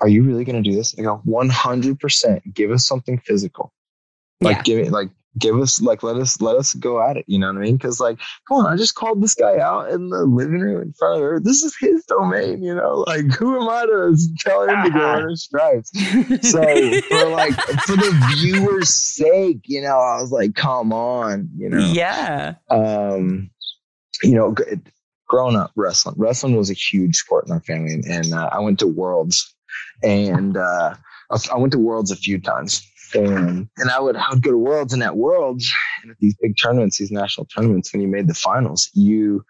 Are 0.00 0.08
you 0.08 0.22
really 0.22 0.44
going 0.44 0.62
to 0.62 0.68
do 0.70 0.76
this? 0.76 0.94
I 0.98 1.02
go, 1.02 1.22
100%. 1.26 2.54
Give 2.54 2.70
us 2.70 2.86
something 2.86 3.18
physical. 3.18 3.72
Like, 4.40 4.58
Yeah. 4.58 4.62
give 4.62 4.78
it, 4.86 4.92
like, 4.92 5.10
give 5.38 5.56
us, 5.58 5.80
like, 5.82 6.02
let 6.02 6.16
us, 6.16 6.40
let 6.40 6.56
us 6.56 6.74
go 6.74 7.00
at 7.02 7.16
it. 7.16 7.24
You 7.28 7.38
know 7.40 7.48
what 7.48 7.56
I 7.56 7.60
mean? 7.60 7.78
Cause, 7.78 7.98
like, 8.00 8.18
come 8.48 8.58
on, 8.58 8.72
I 8.72 8.76
just 8.76 8.94
called 8.94 9.20
this 9.22 9.34
guy 9.34 9.58
out 9.58 9.90
in 9.90 10.08
the 10.10 10.24
living 10.24 10.60
room 10.60 10.82
in 10.82 10.92
front 10.92 11.16
of 11.16 11.22
her. 11.22 11.40
This 11.40 11.62
is 11.64 11.76
his 11.80 12.04
domain, 12.04 12.62
you 12.62 12.74
know? 12.74 13.04
Like, 13.06 13.26
who 13.32 13.60
am 13.60 13.68
I 13.68 13.86
to 13.86 14.16
tell 14.38 14.62
him 14.68 14.84
to 14.84 14.90
go 14.90 15.04
on 15.04 15.28
his 15.30 15.42
stripes? 15.44 15.90
So, 16.48 16.60
for 17.08 17.28
like, 17.30 17.54
for 17.84 17.96
the 17.96 18.12
viewer's 18.36 18.94
sake, 18.94 19.62
you 19.64 19.82
know, 19.82 19.98
I 19.98 20.20
was 20.20 20.30
like, 20.30 20.54
come 20.54 20.92
on, 20.92 21.48
you 21.56 21.68
know? 21.68 21.78
yeah, 21.92 22.54
um, 22.70 23.50
you 24.22 24.34
know, 24.34 24.54
g- 24.54 24.64
growing 25.28 25.56
up 25.56 25.72
wrestling, 25.76 26.14
wrestling 26.18 26.56
was 26.56 26.70
a 26.70 26.74
huge 26.74 27.16
sport 27.16 27.46
in 27.46 27.52
our 27.52 27.60
family, 27.60 27.92
and, 27.94 28.04
and 28.06 28.32
uh, 28.34 28.48
I 28.52 28.60
went 28.60 28.78
to 28.80 28.86
Worlds, 28.86 29.54
and 30.02 30.56
uh, 30.56 30.94
I 31.52 31.56
went 31.56 31.72
to 31.72 31.78
Worlds 31.78 32.10
a 32.10 32.16
few 32.16 32.40
times, 32.40 32.86
and 33.14 33.68
and 33.76 33.90
I 33.90 34.00
would 34.00 34.16
I 34.16 34.30
would 34.30 34.42
go 34.42 34.50
to 34.50 34.58
Worlds, 34.58 34.92
and 34.92 35.02
at 35.02 35.16
Worlds, 35.16 35.72
and 36.02 36.10
at 36.10 36.16
these 36.20 36.36
big 36.40 36.54
tournaments, 36.62 36.98
these 36.98 37.10
national 37.10 37.46
tournaments, 37.46 37.92
when 37.92 38.02
you 38.02 38.08
made 38.08 38.28
the 38.28 38.34
finals, 38.34 38.90
you 38.94 39.44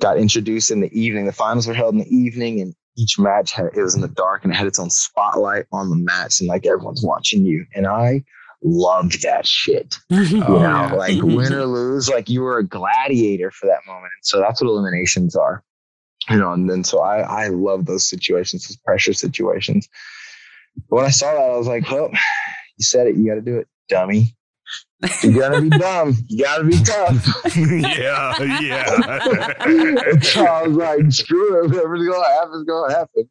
got 0.00 0.18
introduced 0.18 0.70
in 0.70 0.80
the 0.80 0.90
evening. 0.98 1.26
The 1.26 1.32
finals 1.32 1.66
were 1.66 1.74
held 1.74 1.94
in 1.94 2.00
the 2.00 2.14
evening, 2.14 2.60
and 2.60 2.74
each 2.96 3.18
match 3.18 3.52
had 3.52 3.66
it 3.76 3.80
was 3.82 3.94
in 3.94 4.00
the 4.00 4.08
dark 4.08 4.44
and 4.44 4.52
it 4.52 4.56
had 4.56 4.66
its 4.66 4.78
own 4.78 4.90
spotlight 4.90 5.64
on 5.72 5.90
the 5.90 5.96
match 5.96 6.40
and 6.40 6.48
like 6.48 6.66
everyone's 6.66 7.04
watching 7.04 7.44
you. 7.46 7.64
And 7.74 7.86
I 7.86 8.24
loved 8.62 9.22
that 9.22 9.46
shit. 9.46 9.96
You 10.10 10.42
Oh, 10.44 10.54
know, 10.54 10.60
yeah. 10.60 10.92
like 10.92 11.22
win 11.22 11.52
or 11.54 11.64
lose, 11.66 12.08
like 12.10 12.28
you 12.28 12.42
were 12.42 12.58
a 12.58 12.66
gladiator 12.66 13.50
for 13.52 13.66
that 13.66 13.80
moment. 13.86 14.12
And 14.16 14.24
so 14.24 14.40
that's 14.40 14.60
what 14.60 14.68
eliminations 14.68 15.36
are. 15.36 15.62
You 16.30 16.36
know, 16.36 16.52
and 16.52 16.70
then 16.70 16.84
so 16.84 17.00
I 17.00 17.44
I 17.44 17.48
love 17.48 17.86
those 17.86 18.08
situations, 18.08 18.68
those 18.68 18.76
pressure 18.76 19.12
situations. 19.12 19.88
But 20.88 20.96
when 20.96 21.04
I 21.04 21.10
saw 21.10 21.32
that, 21.32 21.40
I 21.40 21.56
was 21.56 21.66
like, 21.66 21.90
well, 21.90 22.10
you 22.76 22.84
said 22.84 23.08
it, 23.08 23.16
you 23.16 23.26
gotta 23.26 23.40
do 23.40 23.58
it, 23.58 23.68
dummy. 23.88 24.36
You 25.22 25.38
gotta 25.38 25.60
be 25.62 25.70
dumb. 25.70 26.14
You 26.28 26.44
gotta 26.44 26.64
be 26.64 26.78
tough. 26.82 27.26
yeah, 27.56 28.34
yeah. 28.60 28.84
so 30.20 30.44
I 30.44 30.66
was 30.66 30.76
like, 30.76 31.10
screw 31.10 31.64
it, 31.64 31.70
whatever's 31.70 32.06
gonna 32.06 32.28
happen 32.28 32.54
is 32.54 32.64
gonna 32.64 32.94
happen. 32.94 33.30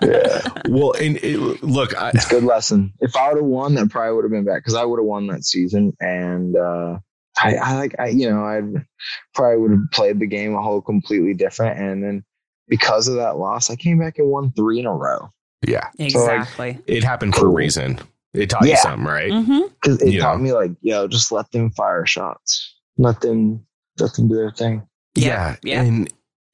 Yeah. 0.00 0.40
well, 0.68 0.92
and 0.92 1.16
it, 1.18 1.62
look, 1.62 2.00
I, 2.00 2.10
It's 2.10 2.26
a 2.26 2.30
good 2.30 2.44
lesson. 2.44 2.92
If 3.00 3.16
I 3.16 3.28
would 3.28 3.38
have 3.38 3.46
won, 3.46 3.74
that 3.74 3.90
probably 3.90 4.14
would 4.14 4.24
have 4.24 4.30
been 4.30 4.44
bad 4.44 4.58
because 4.58 4.74
I 4.74 4.84
would 4.84 4.98
have 4.98 5.06
won 5.06 5.26
that 5.28 5.44
season. 5.44 5.92
And 6.00 6.56
uh, 6.56 6.98
I, 7.42 7.54
I 7.56 7.74
like, 7.74 7.94
I, 7.98 8.08
you 8.08 8.30
know, 8.30 8.42
I 8.44 8.62
probably 9.34 9.58
would 9.58 9.70
have 9.72 9.90
played 9.92 10.18
the 10.18 10.26
game 10.26 10.54
a 10.54 10.62
whole 10.62 10.80
completely 10.80 11.34
different. 11.34 11.78
And 11.78 12.02
then 12.02 12.24
because 12.68 13.08
of 13.08 13.16
that 13.16 13.38
loss, 13.38 13.70
I 13.70 13.76
came 13.76 13.98
back 13.98 14.18
and 14.18 14.28
won 14.28 14.52
three 14.52 14.80
in 14.80 14.86
a 14.86 14.92
row 14.92 15.30
yeah, 15.66 15.88
exactly. 15.98 16.78
it 16.86 17.02
happened 17.02 17.34
for 17.34 17.46
a 17.46 17.50
reason. 17.50 17.98
It 18.34 18.50
taught 18.50 18.68
you 18.68 18.76
something, 18.76 19.06
right? 19.06 19.32
hmm 19.32 19.60
because 19.80 20.02
it 20.02 20.14
Yeah. 20.14 20.22
taught 20.22 20.40
me 20.40 20.52
like, 20.52 20.72
yo, 20.80 21.06
just 21.06 21.30
let 21.30 21.50
them 21.52 21.70
fire 21.70 22.04
shots, 22.04 22.76
let 22.96 23.20
them, 23.20 23.64
let 23.98 24.12
them 24.14 24.28
do 24.28 24.34
their 24.34 24.50
thing. 24.50 24.86
Yeah, 25.14 25.56
yeah. 25.62 25.82
and 25.82 26.12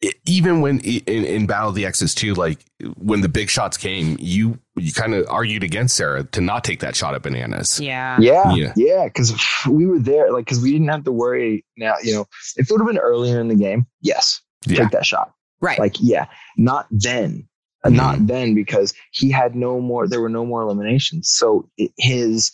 it, 0.08 0.14
even 0.26 0.60
when 0.60 0.80
in, 0.80 1.24
in 1.24 1.46
Battle 1.46 1.68
of 1.70 1.74
the 1.74 1.86
Exes 1.86 2.14
too, 2.14 2.34
like 2.34 2.58
when 2.98 3.20
the 3.20 3.28
big 3.28 3.48
shots 3.50 3.76
came, 3.76 4.16
you 4.20 4.58
you 4.76 4.92
kind 4.92 5.14
of 5.14 5.26
argued 5.28 5.62
against 5.62 5.96
Sarah 5.96 6.24
to 6.24 6.40
not 6.40 6.64
take 6.64 6.80
that 6.80 6.96
shot 6.96 7.14
at 7.14 7.22
bananas. 7.22 7.78
Yeah. 7.80 8.16
Yeah, 8.20 8.54
Yeah. 8.54 8.72
yeah, 8.76 9.04
because 9.04 9.32
we 9.68 9.86
were 9.86 9.98
there, 10.00 10.32
like, 10.32 10.44
because 10.46 10.60
we 10.60 10.72
didn't 10.72 10.88
have 10.88 11.04
to 11.04 11.12
worry. 11.12 11.64
Now, 11.76 11.94
you 12.02 12.12
know, 12.14 12.26
if 12.56 12.68
it 12.68 12.72
would 12.72 12.80
have 12.80 12.88
been 12.88 12.98
earlier 12.98 13.40
in 13.40 13.48
the 13.48 13.54
game, 13.54 13.86
yes, 14.00 14.40
Yeah. 14.66 14.78
take 14.82 14.90
that 14.90 15.06
shot. 15.06 15.32
Right. 15.60 15.78
Like, 15.78 15.96
yeah, 16.00 16.26
not 16.56 16.86
then. 16.90 17.48
Mm-hmm. 17.86 17.96
Not 17.96 18.26
then 18.26 18.54
because 18.54 18.94
he 19.12 19.30
had 19.30 19.54
no 19.54 19.78
more. 19.78 20.08
There 20.08 20.20
were 20.22 20.30
no 20.30 20.46
more 20.46 20.62
eliminations. 20.62 21.28
So 21.30 21.68
it, 21.76 21.92
his 21.98 22.50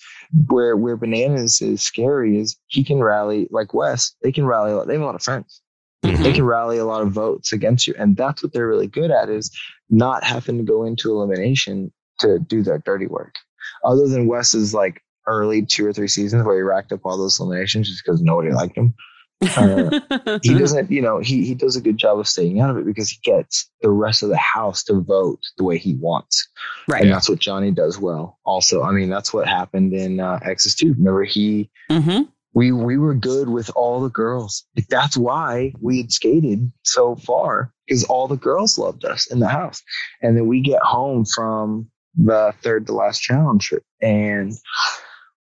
where 0.48 0.76
where 0.76 0.96
bananas 0.96 1.62
is 1.62 1.82
scary 1.82 2.38
is 2.40 2.56
he 2.66 2.82
can 2.82 2.98
rally 3.00 3.46
like 3.52 3.72
Wes. 3.72 4.12
They 4.24 4.32
can 4.32 4.44
rally. 4.44 4.72
a 4.72 4.76
lot- 4.76 4.88
They 4.88 4.94
have 4.94 5.02
a 5.02 5.06
lot 5.06 5.14
of 5.14 5.22
friends. 5.22 5.62
Mhm. 6.04 6.22
They 6.22 6.32
can 6.32 6.44
rally 6.44 6.78
a 6.78 6.84
lot 6.84 7.02
of 7.02 7.12
votes 7.12 7.52
against 7.52 7.86
you, 7.86 7.94
and 7.98 8.16
that's 8.16 8.42
what 8.42 8.52
they're 8.52 8.68
really 8.68 8.86
good 8.86 9.10
at 9.10 9.28
is 9.28 9.50
not 9.90 10.24
having 10.24 10.58
to 10.58 10.64
go 10.64 10.84
into 10.84 11.10
elimination 11.10 11.92
to 12.20 12.38
do 12.38 12.62
that 12.62 12.84
dirty 12.84 13.06
work. 13.06 13.36
Other 13.84 14.06
than 14.08 14.26
Wes's 14.26 14.72
like 14.72 15.02
early 15.26 15.64
two 15.64 15.86
or 15.86 15.92
three 15.92 16.08
seasons 16.08 16.44
where 16.44 16.56
he 16.56 16.62
racked 16.62 16.92
up 16.92 17.00
all 17.04 17.18
those 17.18 17.38
eliminations 17.38 17.88
just 17.88 18.02
because 18.04 18.22
nobody 18.22 18.52
liked 18.52 18.76
him 18.76 18.94
uh, 19.42 20.38
he 20.42 20.58
doesn't, 20.58 20.90
you 20.90 21.00
know, 21.00 21.18
he, 21.18 21.44
he 21.44 21.54
does 21.54 21.76
a 21.76 21.80
good 21.80 21.96
job 21.96 22.18
of 22.18 22.28
staying 22.28 22.60
out 22.60 22.70
of 22.70 22.76
it 22.76 22.84
because 22.84 23.10
he 23.10 23.18
gets 23.22 23.70
the 23.80 23.90
rest 23.90 24.22
of 24.22 24.28
the 24.28 24.36
house 24.36 24.84
to 24.84 25.00
vote 25.00 25.40
the 25.56 25.64
way 25.64 25.78
he 25.78 25.94
wants. 25.94 26.48
right. 26.88 27.02
And 27.02 27.12
that's 27.12 27.28
what 27.28 27.38
Johnny 27.38 27.70
does 27.70 27.98
well. 27.98 28.38
Also, 28.44 28.82
I 28.82 28.92
mean, 28.92 29.08
that's 29.08 29.32
what 29.32 29.48
happened 29.48 29.92
in 29.94 30.20
uh, 30.20 30.38
Exes 30.42 30.74
2. 30.74 30.94
Remember, 30.94 31.24
he, 31.24 31.70
hmm 31.90 32.22
we, 32.52 32.72
we 32.72 32.98
were 32.98 33.14
good 33.14 33.48
with 33.48 33.70
all 33.76 34.00
the 34.00 34.10
girls. 34.10 34.64
Like, 34.76 34.88
That's 34.88 35.16
why 35.16 35.72
we 35.80 35.98
had 35.98 36.12
skated 36.12 36.72
so 36.82 37.16
far 37.16 37.72
because 37.86 38.04
all 38.04 38.28
the 38.28 38.36
girls 38.36 38.78
loved 38.78 39.04
us 39.04 39.30
in 39.30 39.40
the 39.40 39.48
house. 39.48 39.82
And 40.22 40.36
then 40.36 40.46
we 40.46 40.60
get 40.60 40.82
home 40.82 41.24
from 41.24 41.90
the 42.16 42.52
third 42.62 42.86
to 42.86 42.92
last 42.92 43.20
challenge 43.20 43.72
and 44.02 44.52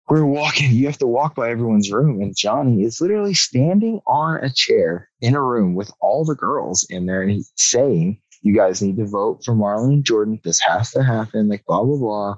we're 0.09 0.25
walking. 0.25 0.71
You 0.71 0.87
have 0.87 0.97
to 0.99 1.07
walk 1.07 1.35
by 1.35 1.51
everyone's 1.51 1.91
room, 1.91 2.21
and 2.21 2.35
Johnny 2.35 2.83
is 2.83 2.99
literally 2.99 3.35
standing 3.35 4.01
on 4.07 4.43
a 4.43 4.49
chair 4.49 5.09
in 5.21 5.35
a 5.35 5.43
room 5.43 5.75
with 5.75 5.91
all 6.01 6.25
the 6.25 6.35
girls 6.35 6.85
in 6.89 7.05
there, 7.05 7.21
and 7.21 7.31
he's 7.31 7.51
saying, 7.55 8.19
"You 8.41 8.55
guys 8.55 8.81
need 8.81 8.97
to 8.97 9.05
vote 9.05 9.43
for 9.45 9.53
Marlon 9.53 9.93
and 9.93 10.03
Jordan. 10.03 10.39
This 10.43 10.59
has 10.61 10.91
to 10.91 11.03
happen." 11.03 11.47
Like 11.47 11.63
blah 11.65 11.83
blah 11.83 11.97
blah, 11.97 12.35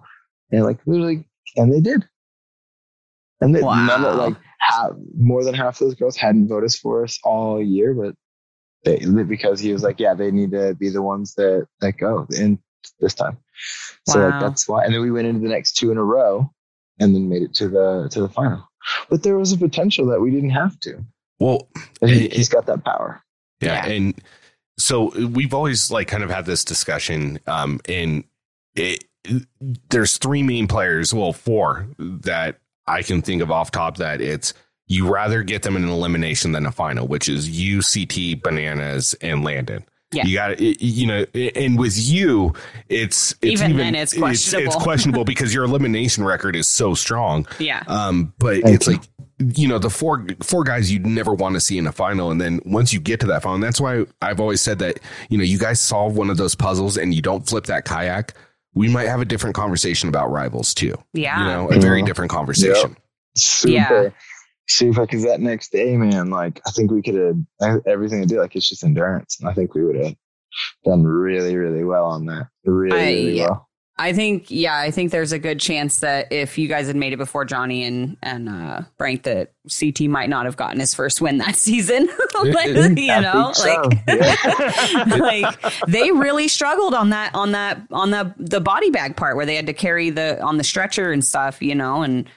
and 0.52 0.64
like 0.64 0.80
literally, 0.86 1.28
and 1.56 1.72
they 1.72 1.80
did. 1.80 2.08
And 3.40 3.56
they, 3.56 3.62
none 3.62 4.06
of, 4.06 4.18
like 4.18 4.36
half, 4.62 4.92
more 5.18 5.44
than 5.44 5.54
half 5.54 5.80
those 5.80 5.96
girls 5.96 6.16
hadn't 6.16 6.48
voted 6.48 6.72
for 6.74 7.04
us 7.04 7.20
all 7.24 7.62
year, 7.62 7.94
but 7.94 8.16
they 8.84 8.98
because 9.24 9.60
he 9.60 9.72
was 9.74 9.84
like, 9.84 10.00
"Yeah, 10.00 10.14
they 10.14 10.32
need 10.32 10.52
to 10.52 10.74
be 10.76 10.90
the 10.90 11.02
ones 11.02 11.36
that 11.36 11.68
that 11.82 11.94
go 11.98 12.26
in 12.36 12.58
this 13.00 13.14
time." 13.14 13.38
So 14.08 14.20
like 14.28 14.40
that's 14.42 14.68
why, 14.68 14.86
and 14.86 14.94
then 14.94 15.02
we 15.02 15.12
went 15.12 15.28
into 15.28 15.42
the 15.42 15.50
next 15.50 15.74
two 15.74 15.92
in 15.92 15.98
a 15.98 16.04
row 16.04 16.50
and 17.00 17.14
then 17.14 17.30
made 17.30 17.44
it 17.44 17.54
to 17.56 17.68
the 17.70 18.08
to 18.12 18.22
the 18.22 18.30
final. 18.30 18.68
But 19.10 19.22
there 19.24 19.38
was 19.38 19.52
a 19.52 19.58
potential 19.58 20.08
that 20.08 20.22
we 20.22 20.32
didn't 20.32 20.50
have 20.52 20.80
to. 20.82 21.04
Well, 21.40 21.68
And 22.02 22.10
he, 22.12 22.26
It- 22.26 22.34
he's 22.34 22.50
got 22.50 22.66
that 22.68 22.84
power. 22.84 23.22
yeah, 23.62 23.86
Yeah. 23.86 23.94
and 23.94 24.22
so 24.80 25.10
we've 25.28 25.54
always 25.54 25.92
like 25.92 26.08
kind 26.08 26.24
of 26.24 26.30
had 26.32 26.46
this 26.48 26.64
discussion, 26.66 27.40
um, 27.46 27.80
and 27.88 28.24
it, 28.76 29.04
there's 29.90 30.18
three 30.18 30.42
main 30.42 30.68
players, 30.68 31.14
well, 31.14 31.34
four 31.34 31.86
that 32.00 32.58
I 32.92 33.02
can 33.04 33.22
think 33.22 33.42
of 33.42 33.50
off 33.52 33.72
top 33.72 33.98
that 33.98 34.22
it's 34.22 34.54
you 34.88 35.12
rather 35.12 35.42
get 35.44 35.64
them 35.64 35.76
in 35.78 35.84
an 35.84 35.90
elimination 35.90 36.52
than 36.52 36.66
a 36.66 36.72
final, 36.72 37.08
which 37.08 37.30
is 37.30 37.50
UCT, 37.50 38.42
Bananas, 38.44 39.16
and 39.22 39.44
Landon. 39.44 39.86
Yeah. 40.12 40.26
You 40.26 40.36
got 40.36 40.60
it, 40.60 40.82
you 40.82 41.08
know, 41.08 41.26
and 41.56 41.80
with 41.80 41.98
you, 41.98 42.54
it's, 42.90 43.34
it's 43.42 43.62
Even 43.62 43.78
then, 43.78 43.96
it's 43.96 44.12
It's, 44.12 44.20
questionable. 44.20 44.80
questionable 44.82 45.24
because 45.34 45.54
your 45.54 45.64
elimination 45.64 46.26
record 46.26 46.58
is 46.58 46.68
so 46.68 46.94
strong. 46.94 47.48
Yeah. 47.60 47.84
Um, 47.88 48.34
but 48.38 48.62
Thank 48.62 48.76
it's 48.76 48.88
you. 48.88 48.94
like 48.94 49.04
you 49.56 49.68
know 49.68 49.80
the 49.80 49.90
four 49.90 50.24
four 50.44 50.64
guys 50.64 50.92
you'd 50.92 51.06
never 51.08 51.34
want 51.34 51.56
to 51.56 51.62
see 51.62 51.78
in 51.78 51.88
a 51.88 51.92
final, 51.94 52.30
and 52.30 52.40
then 52.42 52.60
once 52.66 52.92
you 52.94 53.00
get 53.00 53.20
to 53.22 53.28
that 53.28 53.42
final, 53.42 53.58
that's 53.60 53.80
why 53.82 54.06
I've 54.22 54.40
always 54.42 54.62
said 54.62 54.80
that 54.80 55.00
you 55.30 55.38
know 55.38 55.44
you 55.46 55.58
guys 55.58 55.80
solve 55.80 56.16
one 56.18 56.30
of 56.30 56.38
those 56.38 56.54
puzzles 56.56 56.98
and 56.98 57.14
you 57.14 57.22
don't 57.22 57.48
flip 57.48 57.66
that 57.66 57.86
kayak, 57.86 58.34
we 58.74 58.88
might 58.88 59.08
have 59.08 59.22
a 59.22 59.26
different 59.26 59.56
conversation 59.56 60.10
about 60.10 60.32
rivals 60.32 60.74
too. 60.74 60.96
Yeah. 61.14 61.40
You 61.40 61.46
know, 61.48 61.68
a 61.70 61.80
very 61.80 62.02
Mhm. 62.02 62.06
different 62.06 62.32
conversation. 62.32 62.96
Super. 63.36 63.72
Yeah. 63.74 64.10
Super. 64.70 65.02
Because 65.02 65.24
that 65.24 65.42
next 65.42 65.72
day, 65.72 65.98
man, 65.98 66.30
like 66.30 66.62
I 66.66 66.72
think 66.72 66.92
we 66.92 67.02
could 67.02 67.46
have 67.62 67.82
everything 67.86 68.22
to 68.22 68.28
do. 68.28 68.40
Like 68.40 68.56
it's 68.56 68.70
just 68.70 68.84
endurance, 68.84 69.38
and 69.40 69.50
I 69.50 69.54
think 69.54 69.76
we 69.76 69.84
would 69.84 69.98
have 69.98 70.16
done 70.86 71.04
really, 71.04 71.56
really 71.58 71.84
well 71.84 72.06
on 72.06 72.26
that. 72.28 72.48
Really, 72.66 72.98
I- 72.98 73.06
really 73.12 73.40
well. 73.42 73.68
I 74.02 74.14
think, 74.14 74.50
yeah, 74.50 74.76
I 74.76 74.90
think 74.90 75.12
there's 75.12 75.32
a 75.32 75.38
good 75.38 75.60
chance 75.60 76.00
that 76.00 76.32
if 76.32 76.58
you 76.58 76.68
guys 76.68 76.88
had 76.88 76.96
made 76.96 77.14
it 77.14 77.18
before 77.18 77.46
Johnny 77.46 77.84
and 77.84 78.18
and 78.24 78.50
uh, 78.50 78.82
Frank, 78.98 79.24
that 79.24 79.54
CT 79.70 80.10
might 80.10 80.28
not 80.28 80.46
have 80.46 80.58
gotten 80.58 80.80
his 80.80 80.96
first 80.96 81.22
win 81.22 81.38
that 81.38 81.56
season. 81.68 82.10
Like, 82.34 82.70
you 82.70 83.22
know, 83.22 83.52
so, 83.54 83.84
like, 84.08 84.08
like 85.20 85.86
they 85.88 86.12
really 86.12 86.48
struggled 86.48 86.96
on 86.96 87.12
that 87.12 87.36
on 87.36 87.52
that 87.52 87.80
on 87.92 88.10
the 88.10 88.34
the 88.38 88.60
body 88.60 88.90
bag 88.90 89.16
part 89.16 89.36
where 89.36 89.46
they 89.46 89.56
had 89.56 89.68
to 89.68 89.74
carry 89.74 90.10
the 90.10 90.42
on 90.42 90.58
the 90.58 90.64
stretcher 90.64 91.12
and 91.12 91.24
stuff, 91.24 91.62
you 91.62 91.76
know, 91.76 92.02
and. 92.02 92.28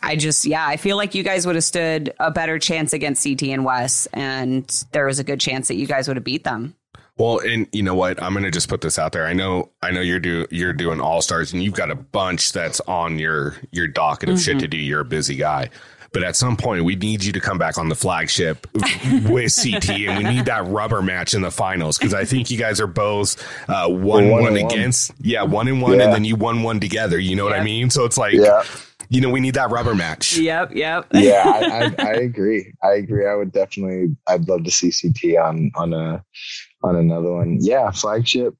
I 0.00 0.14
just, 0.14 0.44
yeah, 0.46 0.64
I 0.64 0.76
feel 0.76 0.96
like 0.96 1.16
you 1.16 1.24
guys 1.24 1.44
would 1.44 1.56
have 1.56 1.64
stood 1.64 2.14
a 2.20 2.30
better 2.30 2.60
chance 2.60 2.92
against 2.92 3.24
CT 3.24 3.42
and 3.48 3.64
Wes, 3.64 4.06
and 4.12 4.64
there 4.92 5.06
was 5.06 5.18
a 5.18 5.24
good 5.24 5.40
chance 5.40 5.66
that 5.66 5.74
you 5.74 5.88
guys 5.88 6.06
would 6.06 6.16
have 6.16 6.22
beat 6.22 6.44
them. 6.44 6.76
Well, 7.18 7.40
and 7.40 7.66
you 7.72 7.82
know 7.82 7.94
what? 7.94 8.22
I'm 8.22 8.32
gonna 8.34 8.50
just 8.50 8.68
put 8.68 8.80
this 8.80 8.98
out 8.98 9.12
there. 9.12 9.26
I 9.26 9.32
know, 9.32 9.70
I 9.82 9.90
know 9.90 10.00
you're 10.00 10.20
do 10.20 10.46
you're 10.50 10.72
doing 10.72 11.00
all 11.00 11.20
stars, 11.20 11.52
and 11.52 11.62
you've 11.62 11.74
got 11.74 11.90
a 11.90 11.96
bunch 11.96 12.52
that's 12.52 12.80
on 12.82 13.18
your 13.18 13.56
your 13.72 13.88
docket 13.88 14.28
of 14.28 14.40
shit 14.40 14.58
to 14.60 14.68
do. 14.68 14.76
You're 14.76 15.00
a 15.00 15.04
busy 15.04 15.34
guy. 15.36 15.70
But 16.10 16.22
at 16.22 16.36
some 16.36 16.56
point, 16.56 16.84
we 16.84 16.96
need 16.96 17.22
you 17.22 17.32
to 17.32 17.40
come 17.40 17.58
back 17.58 17.76
on 17.76 17.90
the 17.90 17.94
flagship 17.94 18.66
with 19.28 19.54
CT, 19.54 19.90
and 19.90 20.16
we 20.16 20.24
need 20.24 20.46
that 20.46 20.66
rubber 20.66 21.02
match 21.02 21.34
in 21.34 21.42
the 21.42 21.50
finals 21.50 21.98
because 21.98 22.14
I 22.14 22.24
think 22.24 22.50
you 22.50 22.56
guys 22.56 22.80
are 22.80 22.86
both 22.86 23.36
uh, 23.68 23.88
one 23.88 24.30
one 24.30 24.42
one 24.44 24.56
and 24.56 24.62
one. 24.64 24.72
against, 24.72 25.12
yeah, 25.20 25.42
one 25.42 25.68
and 25.68 25.82
one, 25.82 25.98
Yeah. 25.98 26.04
and 26.06 26.14
then 26.14 26.24
you 26.24 26.34
won 26.34 26.62
one 26.62 26.80
together. 26.80 27.18
You 27.18 27.36
know 27.36 27.44
what 27.44 27.52
I 27.52 27.62
mean? 27.62 27.90
So 27.90 28.06
it's 28.06 28.16
like, 28.16 28.32
Yeah. 28.32 28.62
you 29.10 29.20
know, 29.20 29.28
we 29.28 29.40
need 29.40 29.52
that 29.54 29.68
rubber 29.70 29.94
match. 29.94 30.38
Yep, 30.38 30.70
yep. 30.74 31.08
yeah, 31.12 31.42
I, 31.44 31.94
I, 32.02 32.06
I 32.08 32.12
agree. 32.14 32.72
I 32.82 32.92
agree. 32.94 33.26
I 33.26 33.34
would 33.34 33.52
definitely. 33.52 34.16
I'd 34.26 34.48
love 34.48 34.64
to 34.64 34.70
see 34.70 34.90
CT 34.90 35.36
on 35.36 35.70
on 35.74 35.92
a 35.92 36.24
on 36.82 36.96
another 36.96 37.32
one. 37.32 37.58
Yeah, 37.60 37.90
flagship. 37.90 38.54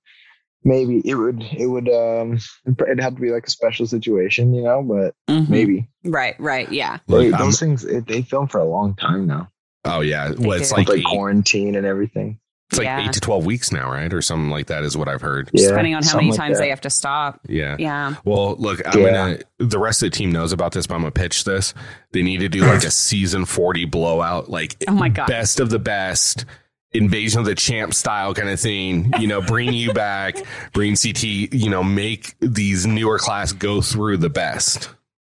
Maybe 0.64 1.00
it 1.04 1.14
would. 1.14 1.42
It 1.56 1.66
would. 1.66 1.88
Um, 1.88 2.38
it'd 2.66 3.00
have 3.00 3.14
to 3.14 3.20
be 3.20 3.30
like 3.30 3.46
a 3.46 3.50
special 3.50 3.86
situation, 3.86 4.52
you 4.52 4.62
know. 4.62 4.82
But 4.82 5.14
Mhm. 5.32 5.48
maybe 5.48 5.88
Right, 6.04 6.34
right, 6.40 6.70
yeah. 6.72 6.98
Look, 7.06 7.20
They- 7.30 7.38
those 7.38 7.60
things 7.60 7.84
it, 7.84 8.06
they 8.08 8.22
film 8.22 8.48
for 8.48 8.58
a 8.58 8.64
long 8.68 8.94
time 8.96 9.26
now. 9.26 9.48
oh 9.84 10.00
yeah, 10.00 10.32
well, 10.38 10.52
it's 10.58 10.70
do. 10.70 10.76
like 10.76 10.88
Like, 10.88 10.98
eight, 10.98 11.04
quarantine 11.04 11.76
and 11.76 11.86
everything. 11.86 12.40
it's 12.70 12.78
like 12.78 12.86
Yeah. 12.86 13.06
eight 13.06 13.12
to 13.12 13.20
twelve 13.20 13.46
weeks 13.46 13.70
now, 13.72 13.88
right, 13.90 14.12
or 14.12 14.20
something 14.20 14.50
like 14.50 14.66
that 14.66 14.82
is 14.82 14.96
what 14.96 15.08
I've 15.08 15.22
heard. 15.22 15.48
Yeah, 15.52 15.68
Depending 15.68 15.94
on 15.94 16.02
how 16.02 16.16
many 16.16 16.30
like 16.30 16.36
times 16.38 16.56
that. 16.58 16.64
they 16.64 16.70
have 16.70 16.80
to 16.82 16.90
stop. 16.90 17.40
Yeah. 17.48 17.76
Yeah. 17.78 18.14
Well, 18.24 18.56
look, 18.58 18.82
I'm 18.84 19.00
Yeah. 19.00 19.12
gonna. 19.12 19.38
The 19.58 19.78
rest 19.78 20.02
of 20.02 20.10
the 20.10 20.16
team 20.16 20.32
knows 20.32 20.52
about 20.52 20.72
this, 20.72 20.88
but 20.88 20.96
I'm 20.96 21.02
gonna 21.02 21.12
pitch 21.12 21.44
this. 21.44 21.72
They 22.12 22.22
need 22.22 22.40
to 22.40 22.48
do 22.48 22.62
like 22.62 22.82
a 22.84 22.90
season 22.90 23.44
40 23.44 23.84
blowout, 23.84 24.50
like 24.50 24.74
Oh 24.88 24.92
my 24.92 25.08
God. 25.08 25.28
best 25.28 25.60
of 25.60 25.70
the 25.70 25.78
best. 25.78 26.44
Invasion 26.92 27.40
of 27.40 27.46
the 27.46 27.54
champ 27.54 27.92
style 27.94 28.34
kind 28.34 28.48
of 28.48 28.58
thing, 28.58 29.12
you 29.18 29.26
know, 29.26 29.40
bring 29.40 29.72
you 29.72 29.92
back, 29.92 30.36
bring 30.72 30.96
CT, 30.96 31.22
you 31.22 31.70
know, 31.70 31.82
make 31.82 32.34
these 32.40 32.86
newer 32.86 33.18
class 33.18 33.52
go 33.52 33.80
through 33.80 34.16
the 34.18 34.30
best. 34.30 34.90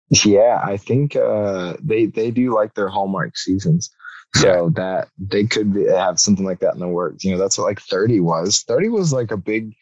Yeah, 0.09 0.61
I 0.63 0.77
think 0.77 1.15
uh, 1.15 1.75
they 1.81 2.05
they 2.05 2.29
do 2.29 2.53
like 2.53 2.75
their 2.75 2.89
hallmark 2.89 3.37
seasons, 3.37 3.89
so 4.35 4.69
that 4.75 5.07
they 5.17 5.45
could 5.45 5.73
be, 5.73 5.85
have 5.85 6.19
something 6.19 6.45
like 6.45 6.59
that 6.59 6.73
in 6.75 6.79
the 6.79 6.87
works. 6.87 7.23
You 7.23 7.31
know, 7.31 7.37
that's 7.39 7.57
what 7.57 7.65
like 7.65 7.81
thirty 7.81 8.19
was. 8.19 8.63
Thirty 8.67 8.89
was 8.89 9.11
like 9.11 9.31
a 9.31 9.37
big 9.37 9.73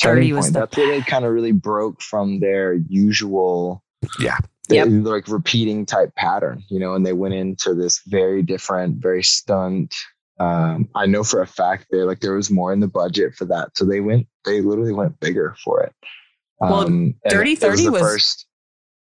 30 0.00 0.14
turning 0.14 0.34
was 0.34 0.46
point. 0.46 0.54
the 0.54 0.60
That's 0.60 0.76
where 0.76 0.98
they 0.98 1.00
kind 1.02 1.24
of 1.24 1.32
really 1.32 1.52
broke 1.52 2.02
from 2.02 2.40
their 2.40 2.74
usual, 2.74 3.82
Yeah. 4.18 4.38
Yep. 4.68 4.88
like 4.90 5.28
repeating 5.28 5.86
type 5.86 6.14
pattern. 6.16 6.62
You 6.68 6.78
know, 6.80 6.94
and 6.94 7.04
they 7.04 7.12
went 7.12 7.34
into 7.34 7.74
this 7.74 8.00
very 8.06 8.42
different, 8.42 8.96
very 9.02 9.22
stunt. 9.22 9.94
Um, 10.42 10.88
I 10.94 11.06
know 11.06 11.22
for 11.24 11.40
a 11.42 11.46
fact 11.46 11.86
that 11.90 12.04
like 12.06 12.20
there 12.20 12.34
was 12.34 12.50
more 12.50 12.72
in 12.72 12.80
the 12.80 12.88
budget 12.88 13.34
for 13.34 13.44
that, 13.46 13.70
so 13.76 13.84
they 13.84 14.00
went. 14.00 14.26
They 14.44 14.60
literally 14.60 14.92
went 14.92 15.20
bigger 15.20 15.54
for 15.64 15.82
it. 15.82 15.92
Well, 16.60 16.86
and 16.86 17.14
Dirty 17.28 17.52
it 17.52 17.58
30 17.58 17.84
the 17.84 17.92
was- 17.92 18.00
first 18.02 18.46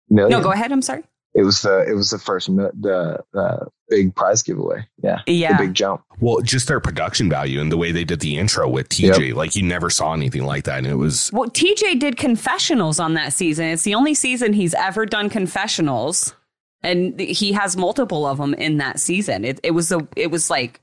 million. 0.09 0.31
No, 0.31 0.41
go 0.43 0.51
ahead. 0.51 0.71
I'm 0.71 0.81
sorry. 0.81 1.03
It 1.35 1.43
was 1.43 1.61
the 1.61 1.85
it 1.87 1.93
was 1.93 2.09
the 2.09 2.17
first 2.17 2.49
mi- 2.49 2.69
the 2.79 3.23
uh, 3.37 3.65
big 3.89 4.15
prize 4.15 4.41
giveaway. 4.41 4.87
Yeah, 5.03 5.19
Yeah. 5.27 5.55
the 5.57 5.65
big 5.65 5.75
jump. 5.75 6.01
Well, 6.19 6.41
just 6.41 6.67
their 6.67 6.79
production 6.79 7.29
value 7.29 7.61
and 7.61 7.71
the 7.71 7.77
way 7.77 7.91
they 7.91 8.03
did 8.03 8.21
the 8.21 8.37
intro 8.37 8.67
with 8.67 8.89
TJ, 8.89 9.35
like 9.35 9.55
you 9.55 9.61
never 9.61 9.91
saw 9.91 10.13
anything 10.13 10.45
like 10.45 10.63
that. 10.63 10.79
And 10.79 10.87
it 10.87 10.95
was, 10.95 11.29
Well, 11.31 11.47
TJ 11.49 11.99
did 11.99 12.17
confessionals 12.17 12.99
on 12.99 13.13
that 13.15 13.33
season. 13.33 13.65
It's 13.65 13.83
the 13.83 13.93
only 13.93 14.15
season 14.15 14.53
he's 14.53 14.73
ever 14.73 15.05
done 15.05 15.29
confessionals, 15.29 16.33
and 16.81 17.19
he 17.19 17.51
has 17.51 17.77
multiple 17.77 18.25
of 18.25 18.39
them 18.39 18.55
in 18.55 18.77
that 18.77 18.99
season. 18.99 19.45
It, 19.45 19.59
it 19.61 19.71
was 19.71 19.91
a, 19.91 20.07
it 20.15 20.31
was 20.31 20.49
like, 20.49 20.79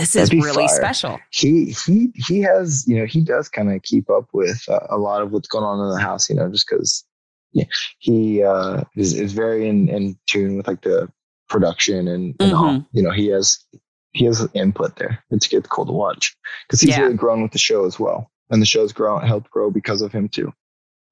this 0.00 0.16
is 0.16 0.30
really 0.32 0.66
fire. 0.66 0.76
special. 0.76 1.20
He 1.30 1.66
he 1.86 2.08
he 2.14 2.40
has 2.40 2.84
you 2.88 2.98
know 2.98 3.06
he 3.06 3.20
does 3.22 3.48
kind 3.48 3.72
of 3.72 3.82
keep 3.82 4.10
up 4.10 4.28
with 4.32 4.62
uh, 4.68 4.80
a 4.88 4.98
lot 4.98 5.22
of 5.22 5.32
what's 5.32 5.48
going 5.48 5.64
on 5.64 5.80
in 5.86 5.94
the 5.94 6.00
house. 6.00 6.28
You 6.28 6.36
know, 6.36 6.48
just 6.50 6.66
because 6.68 7.04
yeah, 7.52 7.64
he 7.98 8.42
uh, 8.42 8.82
is 8.96 9.14
is 9.14 9.32
very 9.32 9.68
in, 9.68 9.88
in 9.88 10.18
tune 10.26 10.56
with 10.56 10.66
like 10.68 10.82
the 10.82 11.08
production 11.48 12.08
and, 12.08 12.34
and 12.40 12.52
all. 12.52 12.64
Mhm. 12.64 12.86
You 12.92 13.02
know, 13.02 13.10
he 13.10 13.26
has 13.28 13.58
he 14.12 14.24
has 14.24 14.46
input 14.54 14.96
there. 14.96 15.22
It's 15.30 15.52
it's 15.52 15.68
cool 15.68 15.86
to 15.86 15.92
watch 15.92 16.36
because 16.66 16.80
he's 16.80 16.90
Yeah. 16.90 17.02
really 17.02 17.14
grown 17.14 17.42
with 17.42 17.52
the 17.52 17.58
show 17.58 17.84
as 17.86 17.98
well, 18.00 18.30
and 18.50 18.60
the 18.62 18.66
show's 18.66 18.92
grown 18.92 19.26
helped 19.26 19.50
grow 19.50 19.70
because 19.70 20.00
of 20.02 20.12
him 20.12 20.28
too. 20.28 20.52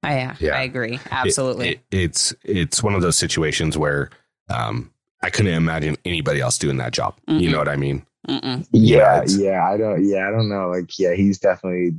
I, 0.01 0.15
yeah, 0.15 0.35
Yeah. 0.39 0.51
I 0.57 0.61
agree. 0.61 0.97
Absolutely. 1.11 1.69
it- 1.71 1.81
it's, 1.91 2.33
it's 2.45 2.81
one 2.81 2.95
of 2.95 3.01
those 3.01 3.17
situations 3.17 3.77
where, 3.77 4.09
um, 4.49 4.93
I 5.21 5.29
couldn't 5.29 5.53
imagine 5.53 5.97
anybody 6.05 6.39
else 6.39 6.57
doing 6.57 6.77
that 6.77 6.93
job. 6.93 7.15
You 7.27 7.49
Mhm. 7.49 7.51
know 7.51 7.57
what 7.57 7.67
I 7.67 7.75
mean? 7.75 8.05
Mm-mm. 8.27 8.67
Yeah, 8.71 9.23
Yeah, 9.27 9.37
yeah, 9.37 9.67
I 9.69 9.77
don't. 9.77 10.03
Yeah, 10.07 10.27
I 10.27 10.31
don't 10.31 10.49
know. 10.49 10.69
Like, 10.69 10.97
yeah, 10.99 11.13
he's 11.13 11.39
definitely 11.39 11.91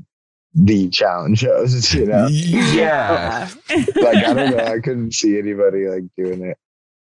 the 0.54 0.88
challenge 0.90 1.42
host. 1.42 1.94
You 1.94 2.06
know, 2.06 2.26
Yeah. 2.28 3.48
like 3.70 4.16
I 4.16 4.34
don't 4.34 4.56
know. 4.56 4.64
I 4.64 4.78
couldn't 4.84 5.14
see 5.14 5.38
anybody 5.38 5.86
like 5.88 6.04
doing 6.16 6.42
it. 6.44 6.58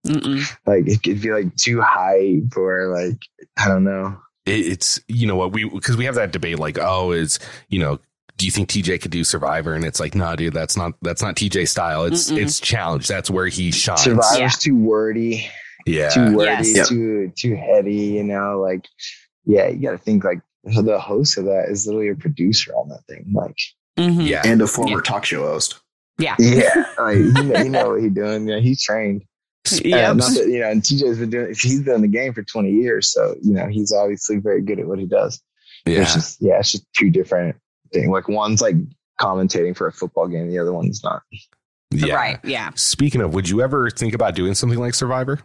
Mm-mm. 0.07 0.57
Like 0.67 0.87
it 0.87 1.03
could 1.03 1.21
be 1.21 1.33
like 1.33 1.55
too 1.57 1.81
high 1.81 2.41
for 2.53 2.89
like 2.95 3.21
I 3.59 3.69
don't 3.69 3.85
know. 3.85 4.19
It- 4.47 4.67
it's, 4.67 5.01
you 5.09 5.27
know 5.27 5.37
what, 5.37 5.53
we, 5.53 5.69
because 5.69 5.97
we 5.97 6.05
have 6.07 6.15
that 6.15 6.33
debate 6.33 6.59
like, 6.59 6.79
oh, 6.79 7.13
is, 7.13 7.39
you 7.69 7.79
know, 7.79 7.99
do 8.39 8.47
you 8.47 8.51
think 8.53 8.69
TJ 8.71 9.03
could 9.03 9.11
do 9.11 9.23
Survivor? 9.25 9.75
And 9.75 9.85
it's 9.85 9.99
like, 10.01 10.15
no, 10.15 10.37
dude, 10.37 10.55
that's 10.55 10.75
not, 10.77 10.95
that's 11.03 11.21
not 11.21 11.35
TJ 11.37 11.69
style. 11.69 12.05
It's, 12.05 12.31
Mm-mm. 12.31 12.41
it's 12.41 12.59
challenge. 12.61 13.09
That's 13.09 13.29
where 13.29 13.49
he 13.49 13.71
shines. 13.73 14.03
Survivor's 14.03 14.39
Yeah. 14.39 14.49
too 14.49 14.77
wordy, 14.77 15.47
Yeah. 15.89 16.09
too 16.11 16.37
wordy, 16.37 16.45
Yes. 16.69 16.77
Yep. 16.77 16.87
too 16.89 17.33
too 17.37 17.57
heady. 17.57 17.95
You 17.95 18.25
know, 18.25 18.61
like 18.61 18.87
yeah, 19.45 19.69
you 19.69 19.81
got 19.81 19.93
to 19.93 19.99
think 19.99 20.25
like 20.25 20.41
the 20.65 20.99
host 21.01 21.39
of 21.39 21.45
that 21.47 21.67
is 21.71 21.87
literally 21.87 22.09
a 22.09 22.15
producer 22.15 22.73
on 22.75 22.89
that 22.91 23.05
thing. 23.09 23.27
Like 23.33 23.57
Mhm. 23.99 24.27
Yeah. 24.29 24.43
and 24.45 24.61
a 24.63 24.67
former 24.67 24.97
Yeah. 24.99 25.03
talk 25.03 25.25
show 25.25 25.43
host. 25.43 25.81
Yeah. 26.19 26.35
yeah, 26.39 26.85
like 26.99 27.17
you 27.17 27.33
know, 27.33 27.59
you 27.63 27.69
know 27.71 27.91
what 27.91 28.03
he's 28.03 28.13
doing. 28.13 28.49
Yeah, 28.49 28.59
he's 28.59 28.83
trained. 28.83 29.23
Yep. 29.71 30.17
Uh, 30.21 30.31
you 30.47 30.61
know, 30.61 30.71
and 30.71 30.83
TJ's 30.83 31.19
been 31.19 31.31
doing 31.31 31.49
he's 31.49 31.83
been 31.83 31.97
in 31.97 32.03
the 32.03 32.09
game 32.09 32.33
for 32.33 32.43
20 32.43 32.71
years, 32.71 33.13
so 33.13 33.35
you 33.43 33.53
know 33.53 33.67
he's 33.67 33.93
obviously 33.93 34.37
very 34.39 34.63
good 34.63 34.79
at 34.81 34.87
what 34.87 34.99
he 34.99 35.07
does. 35.07 35.41
Yeah. 35.87 36.01
It's 36.03 36.15
just 36.15 36.39
yeah, 36.41 36.59
it's 36.59 36.73
just 36.73 36.87
two 36.97 37.11
different 37.11 37.57
things. 37.93 38.09
Like 38.09 38.29
one's 38.29 38.61
like 38.63 38.77
commentating 39.21 39.77
for 39.77 39.87
a 39.87 39.93
football 39.93 40.27
game, 40.29 40.49
the 40.49 40.59
other 40.59 40.73
one's 40.73 41.03
not. 41.05 41.23
yeah. 41.91 42.15
Right. 42.15 42.39
Yeah. 42.45 42.71
Speaking 42.77 43.21
of, 43.21 43.35
would 43.35 43.49
you 43.49 43.61
ever 43.63 43.91
think 43.91 44.15
about 44.15 44.35
doing 44.35 44.55
something 44.55 44.79
like 44.79 44.95
Survivor? 44.95 45.41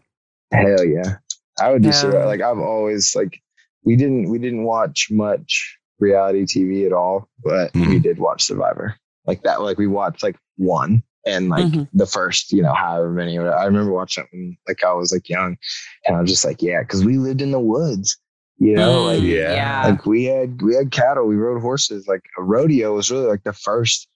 Hell 0.53 0.85
yeah, 0.85 1.17
I 1.61 1.71
would 1.71 1.81
do 1.81 1.89
Yeah. 1.89 1.93
Survivor. 1.93 2.25
Like 2.27 2.41
I've 2.41 2.59
always 2.59 3.15
like 3.15 3.39
we 3.85 3.95
didn't 3.95 4.29
we 4.29 4.39
didn't 4.39 4.63
watch 4.63 5.07
much 5.11 5.77
reality 5.99 6.43
TV 6.45 6.85
at 6.85 6.93
all, 6.93 7.27
but 7.43 7.73
we 7.75 7.81
Mhm. 7.99 8.03
did 8.03 8.19
watch 8.19 8.43
Survivor. 8.43 8.95
Like 9.25 9.43
that, 9.43 9.61
like 9.61 9.77
we 9.77 9.87
watched 9.87 10.23
like 10.23 10.37
one 10.57 11.03
and 11.25 11.49
like 11.49 11.65
Mhm. 11.67 11.87
the 11.93 12.05
first, 12.05 12.51
you 12.51 12.61
know, 12.61 12.73
however 12.73 13.09
many. 13.11 13.37
I 13.37 13.65
remember 13.65 13.91
watching 13.93 14.23
it 14.25 14.29
when 14.33 14.57
like 14.67 14.83
I 14.83 14.93
was 14.93 15.11
like 15.13 15.29
young, 15.29 15.57
and 16.05 16.17
I 16.17 16.21
was 16.21 16.29
just 16.29 16.45
like, 16.45 16.61
yeah, 16.61 16.81
because 16.81 17.05
we 17.05 17.17
lived 17.17 17.41
in 17.41 17.51
the 17.51 17.59
woods, 17.59 18.17
you 18.57 18.75
know, 18.75 19.03
Mm, 19.03 19.05
like 19.05 19.21
yeah. 19.23 19.53
yeah. 19.53 19.87
like 19.87 20.05
we 20.05 20.25
had 20.25 20.61
we 20.61 20.75
had 20.75 20.91
cattle, 20.91 21.25
we 21.25 21.35
rode 21.35 21.61
horses. 21.61 22.07
Like 22.07 22.23
a 22.37 22.43
rodeo 22.43 22.95
was 22.95 23.11
really 23.11 23.27
like 23.27 23.43
the 23.43 23.53
first 23.53 24.07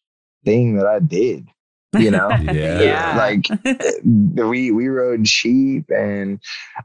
thing 0.45 0.75
that 0.77 0.85
I 0.87 0.99
did, 0.99 1.47
you 1.93 2.11
know. 2.11 2.29
Yeah. 2.47 2.81
Yeah. 2.81 3.17
Like 3.17 3.49
eh, 3.65 4.43
we 4.43 4.71
we 4.71 4.87
rode 4.87 5.27
sheep, 5.27 5.89
and 5.89 6.39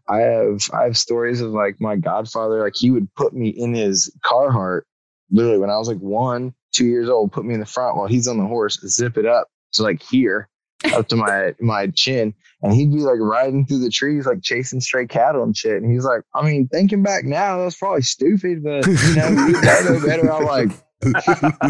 I 0.08 0.18
have 0.18 0.62
I 0.72 0.84
have 0.84 0.96
stories 0.96 1.40
of 1.40 1.52
like 1.52 1.80
my 1.80 1.96
godfather. 1.96 2.60
Like 2.60 2.74
he 2.76 2.90
would 2.90 3.12
put 3.14 3.32
me 3.32 3.48
in 3.48 3.74
his 3.74 4.12
Carhartt, 4.24 4.82
literally 5.30 5.58
when 5.58 5.70
I 5.70 5.78
was 5.78 5.88
like 5.88 5.98
one, 5.98 6.54
two 6.72 6.86
years 6.86 7.08
old. 7.08 7.32
Put 7.32 7.44
me 7.44 7.54
in 7.54 7.60
the 7.60 7.66
front 7.66 7.96
while 7.96 8.08
he's 8.08 8.28
on 8.28 8.38
the 8.38 8.46
horse, 8.46 8.80
zip 8.86 9.16
it 9.18 9.26
up 9.26 9.48
to 9.74 9.82
like 9.82 10.02
here, 10.02 10.48
up 10.92 11.08
to 11.08 11.16
my 11.16 11.54
my 11.60 11.86
chin, 11.94 12.34
and 12.62 12.72
he'd 12.72 12.92
be 12.92 13.00
like 13.00 13.20
riding 13.20 13.66
through 13.66 13.80
the 13.80 13.90
trees, 13.90 14.26
like 14.26 14.42
chasing 14.42 14.80
stray 14.80 15.06
cattle 15.06 15.44
and 15.44 15.56
shit. 15.56 15.80
And 15.82 15.92
he's 15.92 16.04
like, 16.04 16.22
I 16.34 16.42
mean, 16.42 16.68
thinking 16.68 17.02
back 17.02 17.24
now, 17.24 17.58
that's 17.58 17.78
probably 17.78 18.02
stupid, 18.02 18.64
but 18.64 18.86
you 18.86 19.14
know, 19.14 19.28
you 19.28 19.52
know 19.52 20.00
better. 20.04 20.32
I'm 20.32 20.44
like. 20.44 20.70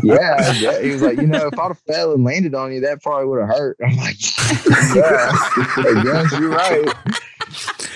Yeah, 0.03 0.53
yeah, 0.59 0.81
he 0.81 0.91
was 0.91 1.03
like, 1.03 1.19
you 1.19 1.27
know, 1.27 1.47
if 1.47 1.59
I'd 1.59 1.69
have 1.69 1.81
fell 1.81 2.13
and 2.13 2.25
landed 2.25 2.55
on 2.55 2.73
you, 2.73 2.81
that 2.81 3.03
probably 3.03 3.27
would 3.27 3.41
have 3.41 3.49
hurt. 3.49 3.77
I'm 3.85 3.97
like, 3.97 4.21
yeah, 4.95 5.31
I 5.31 6.03
guess 6.05 6.33
you're 6.39 6.51
right. 6.51 6.95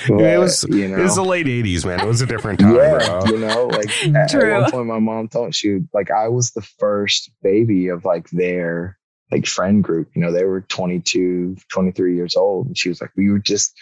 it 0.09 0.39
was 0.39 0.65
you 0.69 0.89
know, 0.89 0.99
it 0.99 1.03
was 1.03 1.17
the 1.17 1.25
late 1.25 1.47
'80s, 1.47 1.85
man. 1.85 2.01
It 2.01 2.07
was 2.07 2.21
a 2.21 2.27
different 2.27 2.61
time, 2.61 2.75
yeah, 2.75 2.99
bro. 2.99 3.27
you 3.27 3.39
know, 3.39 3.67
like 3.67 3.89
at, 4.15 4.35
at 4.35 4.63
one 4.63 4.71
point, 4.71 4.87
my 4.87 4.99
mom 4.99 5.29
told 5.29 5.55
she 5.55 5.81
like 5.93 6.11
I 6.11 6.29
was 6.29 6.53
the 6.53 6.63
first 6.63 7.31
baby 7.43 7.89
of 7.89 8.05
like 8.05 8.29
their 8.31 8.99
like 9.31 9.47
friend 9.47 9.83
group. 9.83 10.11
You 10.15 10.23
know, 10.23 10.33
they 10.33 10.45
were 10.45 10.63
22, 10.63 11.57
23 11.73 12.15
years 12.15 12.37
old, 12.37 12.67
and 12.67 12.79
she 12.79 12.89
was 12.89 13.01
like, 13.01 13.11
we 13.17 13.31
were 13.31 13.39
just, 13.39 13.75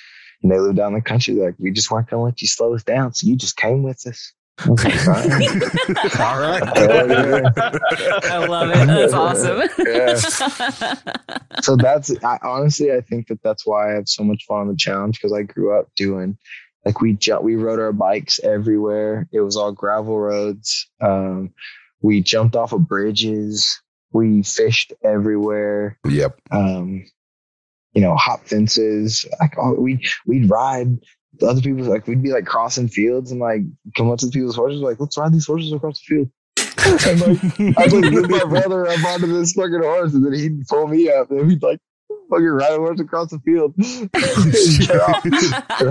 and 0.43 0.51
they 0.51 0.59
lived 0.59 0.77
down 0.77 0.89
in 0.89 0.95
the 0.95 1.03
country. 1.03 1.35
Like, 1.35 1.55
we 1.59 1.71
just 1.71 1.91
weren't 1.91 2.09
gonna 2.09 2.23
let 2.23 2.41
you 2.43 2.49
slow 2.49 2.75
us 2.75 2.83
down, 2.83 3.13
so 3.15 3.27
you 3.27 3.37
just 3.37 3.57
came 3.57 3.83
with 3.83 4.07
us. 4.07 4.33
I 4.59 4.69
was 4.69 4.85
like, 4.85 4.95
"Fine." 4.95 5.63
All 6.21 6.41
right. 6.41 6.63
I 8.25 8.47
love 8.47 8.71
it. 8.71 8.87
That's 8.87 9.13
awesome. 9.13 9.63
so 11.63 11.77
that's 11.77 12.13
I, 12.25 12.39
honestly 12.43 12.93
i 12.93 13.01
think 13.01 13.29
that 13.29 13.41
that's 13.43 13.67
why 13.67 13.91
i 13.91 13.95
have 13.95 14.09
so 14.09 14.23
much 14.25 14.45
fun 14.47 14.61
on 14.63 14.69
the 14.69 14.77
challenge 14.77 15.19
because 15.19 15.33
i 15.33 15.43
grew 15.43 15.79
up 15.79 15.89
doing 15.97 16.37
like 16.85 17.01
we 17.01 17.15
ju- 17.15 17.41
we 17.41 17.57
rode 17.57 17.79
our 17.81 17.93
bikes 17.93 18.41
everywhere 18.41 19.29
it 19.33 19.41
was 19.41 19.57
all 19.57 19.73
gravel 19.73 20.19
roads 20.19 20.89
um, 21.01 21.53
we 22.03 22.21
jumped 22.21 22.57
off 22.57 22.73
of 22.73 22.87
bridges 22.87 23.81
we 24.13 24.43
fished 24.43 24.93
everywhere 25.03 25.99
Yep. 26.07 26.39
um, 26.51 27.05
you 27.93 28.03
know 28.03 28.15
hop 28.17 28.47
fences 28.47 29.25
like 29.41 29.55
oh, 29.59 29.75
we 29.75 30.05
we'd 30.27 30.51
ride 30.51 30.99
the 31.41 31.47
other 31.47 31.61
people 31.61 31.85
like 31.85 32.07
we'd 32.07 32.23
be 32.23 32.33
like 32.33 32.47
crossing 32.47 32.89
fields 32.89 33.31
and 33.33 33.41
like 33.41 33.63
come 33.97 34.11
up 34.11 34.19
to 34.19 34.29
people's 34.29 34.57
horses 34.57 34.81
like 34.81 35.01
let's 35.01 35.17
ride 35.19 35.33
these 35.33 35.47
horses 35.47 35.73
across 35.73 36.01
the 36.01 36.05
field 36.17 36.31
and 37.07 37.21
like 37.21 37.79
I 37.79 37.87
would 37.93 38.13
whip 38.13 38.31
my 38.31 38.45
brother 38.45 38.87
up 38.87 39.05
onto 39.05 39.27
this 39.27 39.53
fucking 39.55 39.83
horse, 39.83 40.13
and 40.15 40.25
then 40.25 40.35
he'd 40.35 40.67
pull 40.69 40.87
me 40.87 41.11
up, 41.11 41.31
and 41.31 41.47
we'd 41.49 41.63
like 41.63 41.81
fucking 42.31 42.45
ride 42.47 42.73
a 42.73 42.77
horse 42.77 43.01
across 43.01 43.31
the 43.31 43.39
field. 43.41 43.75
and 43.79 44.13
get 44.13 45.01
off 45.01 45.25
and 45.25 45.35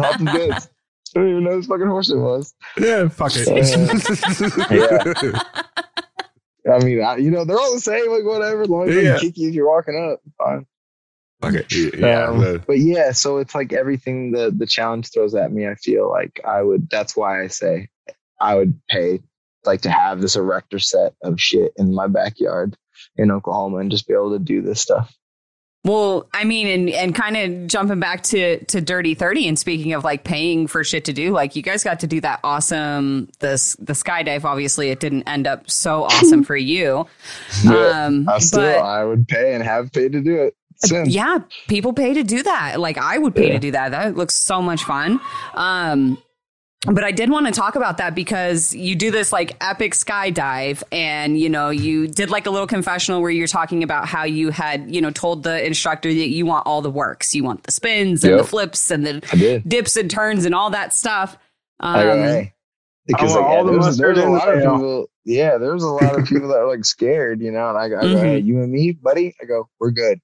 hop 0.03 0.19
the 0.19 0.25
fence. 0.49 0.69
I 1.15 1.19
don't 1.19 1.29
even 1.29 1.43
know 1.43 1.51
whose 1.51 1.67
fucking 1.67 1.87
horse 1.87 2.09
it 2.09 2.17
was. 2.17 2.53
Yeah. 2.77 3.07
Fuck 3.07 3.31
it. 3.35 3.47
Uh, 3.47 5.39
I 6.71 6.79
mean, 6.83 7.03
I, 7.03 7.17
you 7.17 7.29
know, 7.31 7.43
they're 7.45 7.57
all 7.57 7.73
the 7.73 7.79
same, 7.81 8.09
like 8.11 8.23
whatever. 8.23 8.61
As 8.63 8.69
long 8.69 8.87
as 8.89 8.95
they 8.95 9.03
Yeah. 9.03 9.17
can 9.19 9.19
kick 9.29 9.37
you 9.37 9.49
if 9.49 9.55
you're 9.55 9.67
walking 9.67 10.11
up, 10.11 10.21
fine. 10.37 10.65
Fuck 11.43 11.53
it. 11.71 11.97
Yeah. 11.97 12.27
Um, 12.27 12.63
but 12.65 12.79
yeah, 12.79 13.11
so 13.11 13.37
it's 13.37 13.53
like 13.53 13.73
everything 13.73 14.31
the 14.31 14.51
the 14.55 14.65
challenge 14.65 15.11
throws 15.11 15.35
at 15.35 15.51
me. 15.51 15.67
I 15.67 15.75
feel 15.75 16.09
like 16.09 16.39
I 16.45 16.61
would. 16.61 16.89
That's 16.89 17.15
why 17.15 17.43
I 17.43 17.47
say 17.47 17.89
I 18.39 18.55
would 18.55 18.79
pay 18.89 19.19
like 19.65 19.81
to 19.81 19.91
have 19.91 20.21
this 20.21 20.35
erector 20.35 20.79
set 20.79 21.13
of 21.23 21.39
shit 21.39 21.73
in 21.77 21.93
my 21.93 22.07
backyard 22.07 22.77
in 23.17 23.31
Oklahoma 23.31 23.77
and 23.77 23.91
just 23.91 24.07
be 24.07 24.13
able 24.13 24.31
to 24.31 24.39
do 24.39 24.61
this 24.61 24.81
stuff. 24.81 25.13
Well, 25.85 26.29
I 26.33 26.45
mean, 26.45 26.67
and 26.67 26.89
and 26.89 27.13
kind 27.13 27.35
of 27.35 27.67
jumping 27.67 27.99
back 27.99 28.23
to 28.23 28.63
to 28.65 28.79
Dirty 28.79 29.15
Thirty, 29.15 29.49
and 29.49 29.59
speaking 29.59 29.91
of 29.91 30.05
like 30.05 30.23
paying 30.23 30.67
for 30.67 30.81
shit 30.85 31.03
to 31.05 31.13
do, 31.13 31.31
like 31.33 31.57
you 31.57 31.61
guys 31.61 31.83
got 31.83 31.99
to 31.99 32.07
do 32.07 32.21
that 32.21 32.39
awesome 32.41 33.27
the 33.39 33.75
the 33.79 33.91
skydive. 33.91 34.45
Obviously, 34.45 34.91
it 34.91 35.01
didn't 35.01 35.23
end 35.23 35.45
up 35.45 35.69
so 35.69 36.05
awesome 36.05 36.43
for 36.45 36.55
you. 36.55 37.05
Um, 37.67 38.29
I 38.29 38.39
still, 38.39 38.61
but 38.61 38.77
I 38.77 39.03
would 39.03 39.27
pay 39.27 39.53
and 39.55 39.61
have 39.61 39.91
paid 39.91 40.13
to 40.13 40.21
do 40.21 40.43
it. 40.43 40.55
Since. 40.85 41.09
yeah, 41.09 41.39
people 41.67 41.93
pay 41.93 42.13
to 42.13 42.23
do 42.23 42.43
that. 42.43 42.79
Like 42.79 42.97
I 42.97 43.17
would 43.17 43.35
pay 43.35 43.47
Yeah. 43.47 43.53
to 43.53 43.59
do 43.59 43.71
that. 43.71 43.89
That 43.91 44.15
looks 44.15 44.35
so 44.35 44.61
much 44.61 44.83
fun. 44.83 45.19
Um, 45.53 46.17
but 46.85 47.05
I 47.05 47.11
did 47.11 47.29
want 47.29 47.45
to 47.45 47.53
talk 47.53 47.77
about 47.77 47.97
that 47.99 48.13
because 48.13 48.73
you 48.75 48.95
do 48.95 49.09
this 49.09 49.31
like 49.31 49.55
epic 49.61 49.93
skydive 49.93 50.83
and 50.91 51.39
you 51.39 51.47
know 51.49 51.69
you 51.69 52.07
did 52.07 52.29
like 52.29 52.45
a 52.45 52.49
little 52.49 52.67
confessional 52.67 53.21
where 53.21 53.31
you're 53.31 53.47
talking 53.47 53.83
about 53.83 54.05
how 54.05 54.25
you 54.25 54.49
had 54.49 54.93
you 54.93 54.99
know 54.99 55.09
told 55.09 55.43
the 55.43 55.65
instructor 55.65 56.09
that 56.13 56.27
you 56.27 56.45
want 56.45 56.67
all 56.67 56.81
the 56.81 56.89
works 56.91 57.33
you 57.33 57.41
want 57.41 57.63
the 57.63 57.71
spins 57.71 58.25
and 58.25 58.37
the 58.37 58.43
flips 58.43 58.91
and 58.91 59.05
the 59.07 59.61
dips 59.65 59.95
and 59.95 60.11
turns 60.11 60.43
and 60.43 60.53
all 60.53 60.71
that 60.71 60.93
stuff 60.93 61.37
um, 61.79 61.95
I 61.95 62.03
go. 62.03 62.45
Because 63.07 63.33
like, 63.35 63.45
all 63.45 63.63
the 63.63 63.71
yeah, 63.71 63.77
there's, 63.79 63.85
mustard 63.85 64.15
there's 64.17 64.25
a 64.25 64.29
lot 64.29 64.53
of 64.53 64.59
people. 64.61 65.05
Yeah, 65.25 65.57
there's 65.57 65.83
a 65.83 65.87
lot 65.87 66.19
of 66.19 66.25
people 66.25 66.47
that 66.49 66.57
are 66.57 66.67
like 66.67 66.83
scared, 66.85 67.41
you 67.41 67.51
know. 67.51 67.69
And 67.69 67.77
I, 67.77 67.87
go- 67.89 67.97
I 67.97 68.01
go, 68.01 68.07
Mhm. 68.07 68.19
hey, 68.21 68.39
you 68.39 68.61
and 68.61 68.71
me, 68.71 68.91
buddy. 68.91 69.33
I 69.41 69.45
go, 69.45 69.67
we're 69.79 69.91
good. 69.91 70.19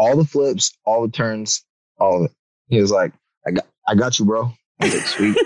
All 0.00 0.16
the 0.16 0.24
flips, 0.24 0.76
all 0.86 1.02
the 1.02 1.12
turns, 1.12 1.62
all 1.98 2.24
of 2.24 2.30
it. 2.30 2.36
He 2.68 2.80
was 2.80 2.90
like, 2.90 3.12
I 3.46 3.50
got, 3.50 3.66
I 3.86 3.94
got 3.94 4.18
you, 4.18 4.24
bro. 4.24 4.50
I 4.80 4.84
was 4.86 4.94
like, 4.94 5.06
sweet, 5.06 5.36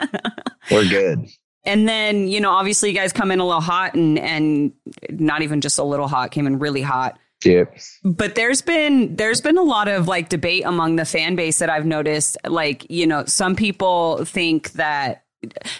we're 0.70 0.88
good. 0.88 1.26
And 1.66 1.86
then, 1.86 2.28
you 2.28 2.40
know, 2.40 2.50
obviously 2.50 2.88
you 2.88 2.94
guys 2.94 3.12
come 3.12 3.30
in 3.30 3.40
a 3.40 3.44
little 3.44 3.60
hot 3.60 3.94
and 3.94 4.18
and 4.18 4.72
not 5.10 5.42
even 5.42 5.60
just 5.60 5.78
a 5.78 5.84
little 5.84 6.08
hot, 6.08 6.30
came 6.30 6.46
in 6.46 6.58
really 6.58 6.80
hot. 6.80 7.18
Yep. 7.44 7.76
But 8.04 8.36
there's 8.36 8.62
been 8.62 9.16
there's 9.16 9.42
been 9.42 9.58
a 9.58 9.62
lot 9.62 9.88
of 9.88 10.08
like 10.08 10.30
debate 10.30 10.62
among 10.64 10.96
the 10.96 11.04
fan 11.04 11.36
base 11.36 11.58
that 11.58 11.68
I've 11.68 11.84
noticed. 11.84 12.38
Like, 12.46 12.90
you 12.90 13.06
know, 13.06 13.26
some 13.26 13.54
people 13.54 14.24
think 14.24 14.72
that 14.72 15.23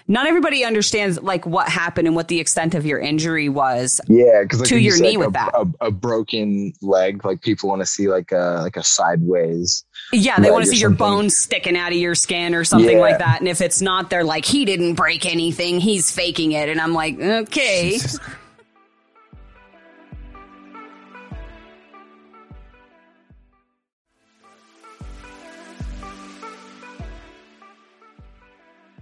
not 0.09 0.27
everybody 0.27 0.65
understands 0.65 1.20
like 1.23 1.47
what 1.47 1.69
happened 1.69 2.07
and 2.07 2.16
what 2.16 2.28
the 2.28 2.41
extent 2.41 2.74
of 2.74 2.85
your 2.86 2.99
injury 2.99 3.49
was. 3.49 4.01
Yeah, 4.09 4.43
because 4.43 4.61
like, 4.61 4.69
To 4.70 4.78
your 4.78 4.99
knee 5.01 5.16
like, 5.16 5.19
with 5.19 5.28
a, 5.28 5.32
that. 5.32 5.51
a, 5.55 5.86
a 5.86 5.91
broken 5.91 6.73
leg, 6.82 7.24
like 7.24 7.43
people 7.43 7.69
want 7.69 7.82
to 7.82 7.86
see 7.86 8.09
like 8.09 8.32
a 8.32 8.61
like 8.62 8.77
a 8.77 8.85
sideways. 8.85 9.85
Yeah, 10.12 10.39
they 10.39 10.51
want 10.51 10.65
to 10.65 10.70
see 10.70 10.77
your 10.78 10.91
something. 10.91 11.07
bones 11.07 11.36
sticking 11.36 11.77
out 11.77 11.93
of 11.93 11.99
your 11.99 12.15
skin 12.15 12.55
or 12.55 12.65
something 12.65 12.97
Yeah. 12.97 13.03
like 13.03 13.19
that. 13.19 13.41
And 13.41 13.49
if 13.49 13.61
it's 13.61 13.81
not, 13.81 14.11
they're 14.11 14.24
like, 14.24 14.45
he 14.45 14.65
didn't 14.65 14.95
break 14.95 15.27
anything, 15.27 15.81
he's 15.81 16.11
faking 16.11 16.53
it. 16.53 16.69
And 16.69 16.81
I'm 16.81 16.93
like, 16.93 17.19
okay. 17.19 17.99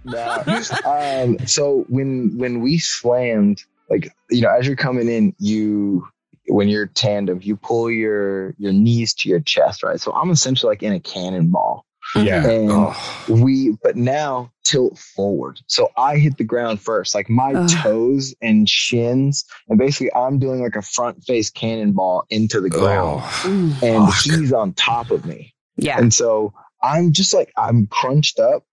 Nah. 0.05 0.43
um, 0.85 1.37
so 1.47 1.85
when 1.89 2.37
when 2.37 2.61
we 2.61 2.77
slammed, 2.77 3.63
like 3.89 4.13
you 4.29 4.41
know, 4.41 4.49
as 4.49 4.67
you're 4.67 4.75
coming 4.75 5.07
in, 5.07 5.33
you 5.39 6.07
when 6.47 6.67
you're 6.67 6.87
tandem, 6.87 7.39
you 7.41 7.55
pull 7.55 7.89
your 7.89 8.53
your 8.57 8.73
knees 8.73 9.13
to 9.15 9.29
your 9.29 9.39
chest, 9.39 9.83
right? 9.83 9.99
So 9.99 10.11
I'm 10.13 10.29
essentially 10.31 10.69
like 10.71 10.83
in 10.83 10.93
a 10.93 10.99
cannonball. 10.99 11.85
Yeah. 12.15 12.45
And 12.47 12.69
Oh. 12.69 13.25
we 13.29 13.77
but 13.81 13.95
now 13.95 14.51
tilt 14.65 14.97
forward. 14.99 15.59
So 15.67 15.89
I 15.97 16.17
hit 16.17 16.37
the 16.37 16.43
ground 16.43 16.81
first, 16.81 17.15
like 17.15 17.29
my 17.29 17.53
Ugh. 17.53 17.69
toes 17.81 18.35
and 18.41 18.67
shins, 18.69 19.45
and 19.69 19.79
basically 19.79 20.13
I'm 20.13 20.37
doing 20.37 20.61
like 20.61 20.75
a 20.75 20.81
front 20.81 21.23
face 21.23 21.49
cannonball 21.49 22.25
into 22.29 22.59
the 22.59 22.69
ground. 22.69 23.21
Oh. 23.23 23.79
And 23.81 24.13
Fuck. 24.13 24.21
he's 24.23 24.51
on 24.53 24.73
top 24.73 25.11
of 25.11 25.25
me. 25.25 25.53
Yeah. 25.77 25.97
And 25.97 26.13
so 26.13 26.53
I'm 26.83 27.13
just 27.13 27.33
like, 27.33 27.51
I'm 27.57 27.87
crunched 27.87 28.37
up 28.39 28.63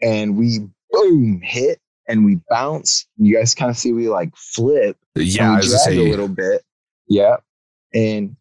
and 0.00 0.36
we 0.36 0.60
boom 0.90 1.40
hit 1.42 1.80
and 2.08 2.24
we 2.24 2.40
bounce. 2.48 3.06
And 3.18 3.26
you 3.26 3.36
guys 3.36 3.54
kind 3.54 3.70
of 3.70 3.76
see 3.76 3.92
we 3.92 4.08
like 4.08 4.34
flip. 4.36 4.96
Yeah, 5.14 5.52
I 5.52 5.56
was 5.56 5.74
gonna 5.74 6.00
a 6.00 6.10
little 6.10 6.28
bit. 6.28 6.62
Yeah. 7.08 7.36
And 7.94 8.36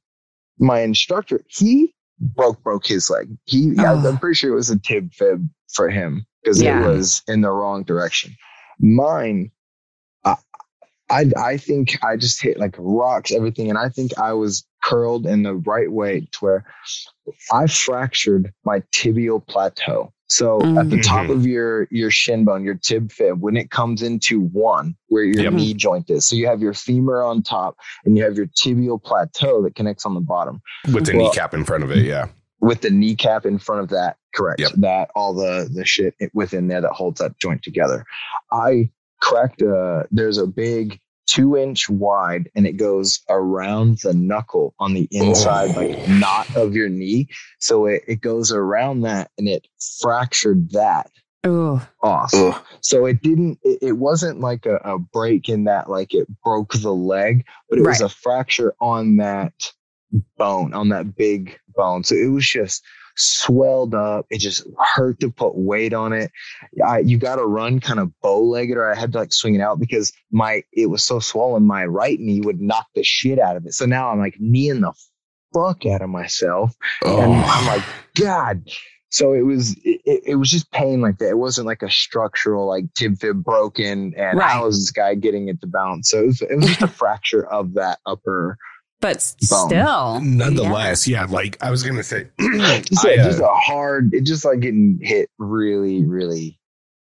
my 0.59 0.81
instructor, 0.81 1.41
he 1.47 1.93
broke 2.19 2.61
broke 2.63 2.85
his 2.85 3.09
leg. 3.09 3.29
He, 3.45 3.73
yeah. 3.75 3.93
I'm 3.93 4.05
ah. 4.05 4.17
pretty 4.19 4.35
sure 4.35 4.51
it 4.51 4.55
was 4.55 4.69
a 4.69 4.79
tib 4.79 5.13
fib 5.13 5.47
for 5.73 5.89
him 5.89 6.25
because 6.41 6.61
Yeah. 6.61 6.83
it 6.83 6.87
was 6.87 7.21
in 7.27 7.41
the 7.41 7.51
wrong 7.51 7.83
direction. 7.83 8.35
Mine, 8.79 9.51
I, 10.23 10.35
I, 11.09 11.31
I 11.37 11.57
think 11.57 12.03
I 12.03 12.17
just 12.17 12.41
hit 12.41 12.57
like 12.57 12.75
rocks, 12.77 13.31
everything, 13.31 13.69
and 13.69 13.77
I 13.77 13.89
think 13.89 14.17
I 14.17 14.33
was 14.33 14.65
curled 14.87 15.25
in 15.25 15.43
the 15.43 15.55
right 15.55 15.91
way 15.91 16.21
to 16.31 16.39
where 16.39 16.65
I 17.51 17.67
fractured 17.67 18.53
my 18.65 18.79
tibial 18.93 19.45
plateau. 19.45 20.13
So 20.29 20.59
at 20.77 20.89
the 20.89 21.01
top 21.01 21.27
Mhm. 21.27 21.31
of 21.35 21.45
your 21.47 21.87
your 21.89 22.11
shin 22.11 22.43
bone, 22.45 22.63
your 22.63 22.75
tib 22.75 23.11
fib, 23.11 23.41
when 23.41 23.55
it 23.55 23.71
comes 23.71 24.01
into 24.01 24.41
one, 24.41 24.95
where 25.07 25.23
your 25.23 25.43
Yep. 25.43 25.53
knee 25.53 25.73
joint 25.73 26.09
is, 26.09 26.25
so 26.25 26.35
you 26.35 26.47
have 26.47 26.61
your 26.61 26.73
femur 26.73 27.21
on 27.23 27.41
top 27.43 27.77
and 28.05 28.17
you 28.17 28.23
have 28.23 28.35
your 28.35 28.47
tibial 28.47 29.01
plateau 29.01 29.61
that 29.63 29.75
connects 29.75 30.05
on 30.05 30.13
the 30.15 30.19
bottom 30.21 30.59
with 30.93 31.05
the 31.05 31.15
Well- 31.15 31.27
kneecap 31.27 31.53
in 31.53 31.63
front 31.63 31.83
of 31.83 31.91
it. 31.91 32.05
Yeah. 32.05 32.27
with 32.59 32.81
the 32.81 32.89
kneecap 32.89 33.45
in 33.45 33.59
front 33.59 33.81
of 33.83 33.89
that. 33.89 34.17
Correct. 34.35 34.59
Yep. 34.59 34.71
That 34.77 35.11
all 35.15 35.33
the 35.33 35.69
the 35.71 35.85
shit 35.85 36.15
within 36.33 36.67
there 36.67 36.81
that 36.81 36.91
holds 36.91 37.19
that 37.19 37.37
joint 37.39 37.61
together. 37.61 38.03
I 38.51 38.89
cracked 39.21 39.61
a. 39.61 40.07
There's 40.11 40.37
a 40.39 40.47
big 40.47 40.99
two 41.27 41.55
inch 41.57 41.89
wide, 41.89 42.49
and 42.55 42.65
it 42.65 42.73
goes 42.77 43.19
around 43.29 43.99
the 43.99 44.13
knuckle 44.13 44.73
on 44.79 44.93
the 44.93 45.07
inside, 45.11 45.71
Oh. 45.75 45.81
like 45.81 46.07
knot 46.09 46.47
of 46.55 46.73
your 46.73 46.89
knee. 46.89 47.27
So 47.59 47.85
it, 47.85 48.03
it 48.07 48.21
goes 48.21 48.51
around 48.51 49.01
that, 49.01 49.29
and 49.37 49.47
it 49.47 49.67
fractured 50.01 50.71
that 50.71 51.11
Ooh. 51.45 51.81
off. 52.01 52.33
Ugh. 52.33 52.61
So 52.81 53.05
it 53.05 53.21
didn't. 53.21 53.59
It, 53.63 53.79
it 53.81 53.93
wasn't 53.93 54.39
like 54.39 54.65
a, 54.65 54.77
a 54.77 54.97
break 54.97 55.49
in 55.49 55.65
that, 55.65 55.89
like 55.89 56.13
it 56.13 56.27
broke 56.43 56.73
the 56.73 56.93
leg, 56.93 57.45
but 57.69 57.77
it 57.77 57.83
was 57.83 58.01
a 58.01 58.09
fracture 58.09 58.73
on 58.79 59.17
that 59.17 59.53
bone, 60.37 60.73
on 60.73 60.89
that 60.89 61.15
big 61.15 61.59
bone. 61.75 62.03
So 62.03 62.15
it 62.15 62.31
was 62.31 62.45
just 62.47 62.83
swelled 63.17 63.93
up. 63.95 64.25
It 64.29 64.39
just 64.39 64.65
hurt 64.95 65.19
to 65.19 65.29
put 65.29 65.55
weight 65.55 65.93
on 65.93 66.13
it. 66.13 66.31
I, 66.85 66.99
you 66.99 67.17
got 67.17 67.35
to 67.37 67.45
run 67.45 67.79
kind 67.79 67.99
of 67.99 68.11
bow 68.21 68.41
legged, 68.43 68.77
or 68.77 68.91
I 68.91 68.95
had 68.97 69.11
to 69.13 69.17
like 69.19 69.33
swing 69.33 69.55
it 69.55 69.61
out 69.61 69.79
because 69.79 70.13
my 70.31 70.63
it 70.73 70.87
was 70.87 71.03
so 71.03 71.19
swollen. 71.19 71.63
My 71.65 71.85
right 71.85 72.19
knee 72.19 72.41
would 72.41 72.61
knock 72.61 72.87
the 72.95 73.03
shit 73.03 73.39
out 73.39 73.55
of 73.57 73.65
it. 73.65 73.73
So 73.73 73.85
now 73.85 74.09
I'm 74.09 74.19
like 74.19 74.35
kneeing 74.39 74.81
the 74.81 74.93
fuck 75.53 75.85
out 75.85 76.01
of 76.01 76.09
myself. 76.09 76.73
And 77.03 77.11
oh. 77.11 77.21
I'm 77.33 77.63
Oh. 77.63 77.67
like, 77.67 77.83
God. 78.15 78.69
So 79.09 79.33
it 79.33 79.43
was 79.45 79.71
it, 79.85 80.01
it- 80.05 80.23
it 80.27 80.35
was 80.35 80.51
just 80.51 80.69
pain 80.71 80.99
like 81.01 81.17
that. 81.19 81.29
It 81.29 81.37
wasn't 81.37 81.65
like 81.67 81.81
a 81.81 81.89
structural 81.89 82.67
like 82.67 82.85
tib 82.95 83.17
fib 83.19 83.41
broken 83.43 84.13
and 84.17 84.37
Right. 84.37 84.49
how 84.51 84.67
is 84.67 84.77
this 84.79 84.91
guy 84.91 85.15
getting 85.15 85.47
it 85.47 85.61
to 85.61 85.67
bounce? 85.67 86.09
So 86.09 86.19
it 86.19 86.25
was, 86.27 86.41
it 86.41 86.55
was 86.57 86.65
just 86.67 86.81
a 86.81 86.87
fracture 86.89 87.47
of 87.49 87.73
that 87.75 87.99
upper 88.05 88.57
But 88.99 89.17
s- 89.17 89.35
still. 89.41 90.19
Nonetheless, 90.21 91.07
yeah. 91.07 91.25
like 91.25 91.57
I 91.61 91.69
was 91.71 91.83
gonna 91.83 92.03
say, 92.03 92.27
just, 92.39 93.05
I, 93.05 93.11
a, 93.11 93.19
uh, 93.21 93.23
just 93.25 93.39
a 93.41 93.47
hard 93.47 94.13
it 94.13 94.21
just 94.25 94.43
like 94.45 94.59
getting 94.59 94.99
hit 95.01 95.29
really, 95.37 96.03
really, 96.03 96.59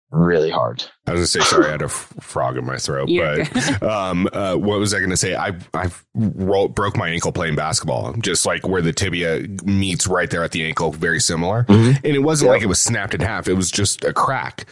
really 0.09 0.49
hard. 0.49 0.83
I 1.05 1.11
was 1.11 1.19
gonna 1.19 1.27
say 1.27 1.39
sorry, 1.41 1.67
I 1.67 1.71
had 1.71 1.81
a 1.81 1.85
f- 1.85 2.13
frog 2.19 2.57
in 2.57 2.65
my 2.65 2.77
throat. 2.77 3.09
You're 3.09 3.45
but 3.45 3.83
um, 3.83 4.27
uh, 4.33 4.55
what 4.55 4.79
was 4.79 4.93
I 4.93 5.01
gonna 5.01 5.17
say? 5.17 5.35
I 5.35 5.51
I 5.75 5.89
rolled, 6.15 6.73
broke 6.73 6.97
my 6.97 7.09
ankle 7.09 7.31
playing 7.31 7.55
basketball, 7.55 8.13
just 8.13 8.45
like 8.45 8.67
where 8.67 8.81
the 8.81 8.93
tibia 8.93 9.45
meets 9.63 10.07
right 10.07 10.29
there 10.31 10.43
at 10.43 10.51
the 10.51 10.65
ankle, 10.65 10.91
very 10.93 11.19
similar. 11.19 11.63
Mhm. 11.65 11.97
And 11.97 12.05
it 12.15 12.19
wasn't 12.23 12.47
Yep. 12.49 12.53
like 12.55 12.63
it 12.63 12.67
was 12.69 12.79
snapped 12.81 13.13
in 13.13 13.21
half; 13.21 13.47
it 13.47 13.53
was 13.53 13.69
just 13.69 14.03
a 14.03 14.13
crack. 14.13 14.65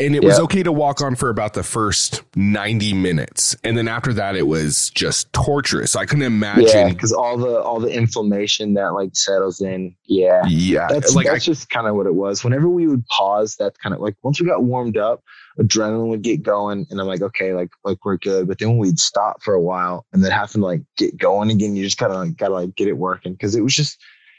And 0.00 0.14
it 0.14 0.22
was 0.22 0.38
okay 0.40 0.62
to 0.62 0.72
walk 0.72 1.00
on 1.00 1.14
for 1.16 1.28
about 1.28 1.54
the 1.54 1.62
first 1.62 2.22
ninety 2.36 2.94
minutes, 2.94 3.56
and 3.64 3.76
then 3.76 3.88
after 3.88 4.12
that, 4.14 4.36
it 4.36 4.46
was 4.46 4.90
just 4.90 5.32
torturous. 5.32 5.96
I 5.96 6.04
couldn't 6.06 6.24
imagine. 6.24 6.90
because 6.92 7.12
all 7.12 7.36
the 7.36 7.60
all 7.60 7.80
the 7.80 7.90
inflammation 7.90 8.74
that 8.74 8.92
like 8.94 9.10
settles 9.14 9.60
in. 9.60 9.94
Yeah. 10.06 10.42
Yeah, 10.46 10.86
That's 10.88 11.14
like 11.14 11.26
that's 11.26 11.44
just 11.44 11.68
kind 11.70 11.86
of 11.86 11.96
what 11.96 12.06
it 12.06 12.14
was. 12.14 12.44
Whenever 12.44 12.68
we 12.68 12.86
would 12.86 13.06
pause, 13.06 13.56
that's 13.58 13.76
kind 13.78 13.94
of 13.94 14.00
like 14.00 14.14
once 14.22 14.40
we 14.40 14.46
got 14.46 14.62
warmed 14.62 14.96
up, 14.96 15.22
adrenaline 15.58 16.08
would 16.08 16.22
get 16.22 16.42
going, 16.42 16.86
and 16.90 17.00
I'm 17.00 17.06
like, 17.06 17.22
okay, 17.22 17.52
like 17.52 17.70
like 17.84 18.04
we're 18.04 18.18
good. 18.18 18.46
But 18.46 18.58
then 18.58 18.78
we'd 18.78 18.98
stop 18.98 19.42
for 19.42 19.54
a 19.54 19.60
while 19.60 20.06
and 20.12 20.24
then 20.24 20.30
have 20.30 20.52
to 20.52 20.58
like 20.58 20.82
get 20.96 21.16
going 21.16 21.50
again, 21.50 21.74
you 21.74 21.84
just 21.84 21.98
kind 21.98 22.12
of 22.12 22.18
like 22.18 22.36
gotta 22.36 22.54
like 22.54 22.74
get 22.76 22.88
it 22.88 22.96
working 22.96 23.32
because 23.32 23.54
it 23.54 23.62
was 23.62 23.74
just 23.74 23.98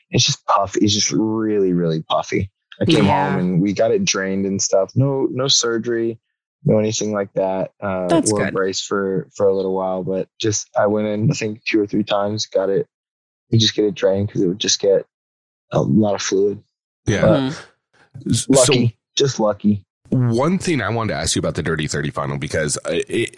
it's 0.10 0.24
just 0.26 0.46
puffy. 0.46 0.80
It's 0.82 0.94
just 0.94 1.12
really 1.12 1.74
really 1.74 2.02
puffy. 2.04 2.50
I 2.82 2.86
came 2.86 3.06
Yeah. 3.06 3.32
home 3.32 3.40
and 3.40 3.62
we 3.62 3.74
got 3.74 3.92
it 3.92 4.06
drained 4.06 4.46
and 4.46 4.62
stuff. 4.62 4.92
No 4.96 5.28
no 5.32 5.48
surgery, 5.48 6.20
no 6.66 6.78
anything 6.80 7.12
like 7.14 7.34
that. 7.34 7.72
Uh, 7.82 8.08
That's 8.08 8.32
wore 8.32 8.48
a 8.48 8.52
brace 8.52 8.82
for 8.82 9.28
for 9.36 9.48
a 9.48 9.56
little 9.56 9.74
while, 9.76 10.04
but 10.04 10.28
just 10.40 10.70
I 10.78 10.88
went 10.88 11.08
in 11.08 11.30
I 11.30 11.34
think 11.34 11.64
two 11.66 11.82
or 11.82 11.88
three 11.88 12.04
times, 12.04 12.46
got 12.46 12.70
it. 12.70 12.88
You 13.50 13.60
just 13.60 13.76
get 13.76 13.86
it 13.86 13.96
drained 13.96 14.28
because 14.28 14.42
it 14.42 14.48
would 14.48 14.60
just 14.60 14.80
get 14.80 15.06
a 15.72 15.82
lot 15.82 16.16
of 16.16 16.22
fluid. 16.22 16.64
yeah. 17.06 17.52
Mhm. 18.22 18.34
So- 18.34 18.46
Lucky, 18.50 18.98
just 19.16 19.40
lucky. 19.40 19.86
One 20.10 20.58
thing 20.58 20.82
I 20.82 20.90
wanted 20.90 21.14
to 21.14 21.20
ask 21.20 21.36
you 21.36 21.40
about 21.40 21.54
the 21.56 21.62
Dirty 21.64 21.88
30 21.88 22.10
final 22.10 22.38
because 22.40 22.78
uh, 22.86 23.00
it 23.08 23.38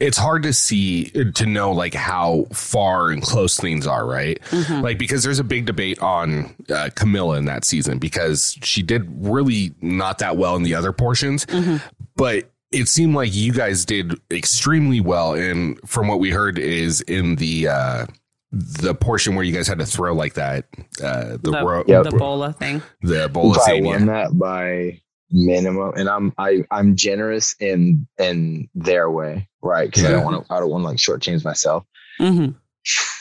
it's 0.00 0.16
hard 0.18 0.42
to 0.44 0.52
see 0.52 1.04
to 1.34 1.46
know 1.46 1.72
like 1.72 1.94
how 1.94 2.46
far 2.52 3.10
and 3.10 3.22
close 3.22 3.58
things 3.58 3.86
are, 3.86 4.06
right? 4.06 4.40
Mhm. 4.50 4.82
Like 4.82 4.98
because 4.98 5.22
there's 5.22 5.38
a 5.38 5.44
big 5.44 5.66
debate 5.66 5.98
on 6.00 6.46
uh, 6.70 6.88
Camila 6.96 7.36
in 7.38 7.44
that 7.44 7.64
season 7.64 7.98
because 7.98 8.56
she 8.62 8.82
did 8.82 9.06
really 9.24 9.72
not 9.82 10.18
that 10.18 10.36
well 10.38 10.56
in 10.56 10.62
the 10.62 10.74
other 10.74 10.92
portions, 10.92 11.44
Mhm. 11.46 11.80
but 12.16 12.50
it 12.72 12.88
seemed 12.88 13.14
like 13.14 13.34
you 13.34 13.52
guys 13.52 13.84
did 13.84 14.14
extremely 14.30 15.00
well. 15.00 15.34
And 15.34 15.78
from 15.86 16.08
what 16.08 16.18
we 16.20 16.30
heard 16.30 16.58
is 16.58 17.00
in 17.02 17.36
the 17.36 17.68
uh, 17.68 18.06
the 18.52 18.94
portion 18.94 19.34
where 19.34 19.44
you 19.44 19.52
guys 19.52 19.68
had 19.68 19.78
to 19.78 19.86
throw 19.86 20.12
like 20.14 20.34
that 20.34 20.64
uh, 21.02 21.36
the 21.42 21.50
The- 21.52 21.64
ro- 21.64 21.84
Yep. 21.86 22.04
The 22.04 22.10
bola 22.12 22.52
thing. 22.52 22.82
the 23.02 23.28
bola 23.28 23.58
I 23.60 23.64
scene, 23.66 23.84
won 23.84 24.06
yeah. 24.06 24.12
that 24.24 24.38
by 24.38 25.00
minimum, 25.30 25.92
and 25.96 26.08
I'm 26.08 26.32
I 26.38 26.64
I'm 26.70 26.96
generous 26.96 27.54
in 27.60 28.06
in 28.18 28.68
their 28.74 29.10
way, 29.10 29.48
right? 29.62 29.86
Because 29.88 30.04
I 30.04 30.10
don't 30.10 30.24
want 30.24 30.46
to 30.46 30.52
I 30.52 30.60
don't 30.60 30.70
want 30.70 30.82
to 30.82 30.88
like 30.88 30.96
shortchange 30.98 31.44
myself. 31.44 31.84
hmm 32.18 32.48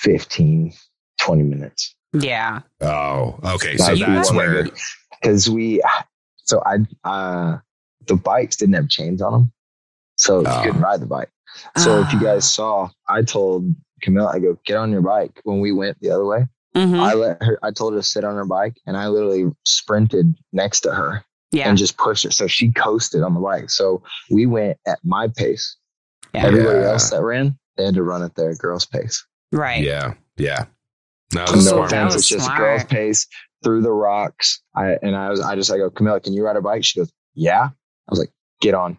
15, 0.01 0.73
20 1.19 1.43
minutes. 1.43 1.95
Yeah. 2.13 2.61
Oh, 2.81 3.37
okay. 3.43 3.77
So 3.77 3.85
That's 3.95 3.99
that's 3.99 4.33
where 4.33 4.67
because 5.21 5.49
we 5.49 5.81
so 6.45 6.61
I 6.65 6.77
uh 7.03 7.57
the 8.07 8.15
bikes 8.15 8.55
didn't 8.55 8.75
have 8.75 8.89
chains 8.89 9.21
on 9.21 9.31
them, 9.33 9.51
so 10.15 10.43
Oh. 10.45 10.57
you 10.57 10.63
couldn't 10.63 10.81
ride 10.81 11.01
the 11.01 11.05
bike. 11.05 11.29
So 11.77 11.99
if 12.01 12.13
you 12.13 12.19
Ah. 12.19 12.23
guys 12.33 12.51
saw, 12.51 12.89
I 13.07 13.21
told 13.21 13.75
Camila, 14.03 14.33
I 14.33 14.39
go 14.39 14.57
get 14.65 14.77
on 14.77 14.91
your 14.91 15.01
bike 15.01 15.39
when 15.43 15.59
we 15.59 15.71
went 15.71 15.99
the 15.99 16.09
other 16.11 16.25
way. 16.25 16.47
Mhm. 16.75 16.99
I 16.99 17.13
let 17.15 17.43
her. 17.43 17.59
I 17.61 17.71
told 17.71 17.93
her 17.93 17.99
to 17.99 18.03
sit 18.03 18.23
on 18.23 18.35
her 18.35 18.45
bike, 18.45 18.77
and 18.85 18.95
I 18.95 19.07
literally 19.09 19.51
sprinted 19.65 20.35
next 20.53 20.81
to 20.81 20.91
her 20.93 21.23
yeah. 21.51 21.69
and 21.69 21.77
just 21.77 21.97
pushed 21.97 22.23
her. 22.23 22.31
So 22.31 22.47
she 22.47 22.71
coasted 22.71 23.21
on 23.23 23.33
the 23.33 23.39
bike. 23.39 23.69
So 23.69 24.03
we 24.29 24.45
went 24.45 24.77
at 24.87 24.99
my 25.03 25.27
pace. 25.27 25.75
Yeah. 26.33 26.45
Everybody 26.45 26.79
Yeah. 26.79 26.91
else 26.91 27.09
that 27.09 27.21
ran, 27.23 27.57
they 27.77 27.85
had 27.85 27.95
to 27.95 28.03
run 28.03 28.23
at 28.23 28.35
their 28.35 28.53
girl's 28.55 28.85
pace. 28.85 29.25
Right. 29.51 29.83
yeah, 29.83 30.13
yeah. 30.37 30.65
No, 31.33 31.41
Ooh, 31.43 31.45
that's 31.45 31.53
no 31.55 31.61
smart. 31.71 31.89
that 31.91 31.95
offense, 31.97 32.13
was 32.13 32.21
it's 32.23 32.29
just 32.29 32.45
smart. 32.45 32.59
girl's 32.59 32.83
pace 32.85 33.27
through 33.63 33.81
the 33.81 33.91
rocks. 33.91 34.61
I 34.75 34.97
and 35.01 35.15
I 35.15 35.29
was 35.29 35.41
I 35.41 35.55
just 35.55 35.71
I 35.71 35.77
go 35.77 35.89
Camila, 35.89 36.23
can 36.23 36.33
you 36.33 36.43
ride 36.43 36.55
a 36.55 36.61
bike? 36.61 36.83
She 36.83 36.99
goes, 36.99 37.11
yeah. 37.35 37.63
I 37.65 38.11
was 38.11 38.19
like, 38.19 38.31
get 38.61 38.73
on. 38.73 38.97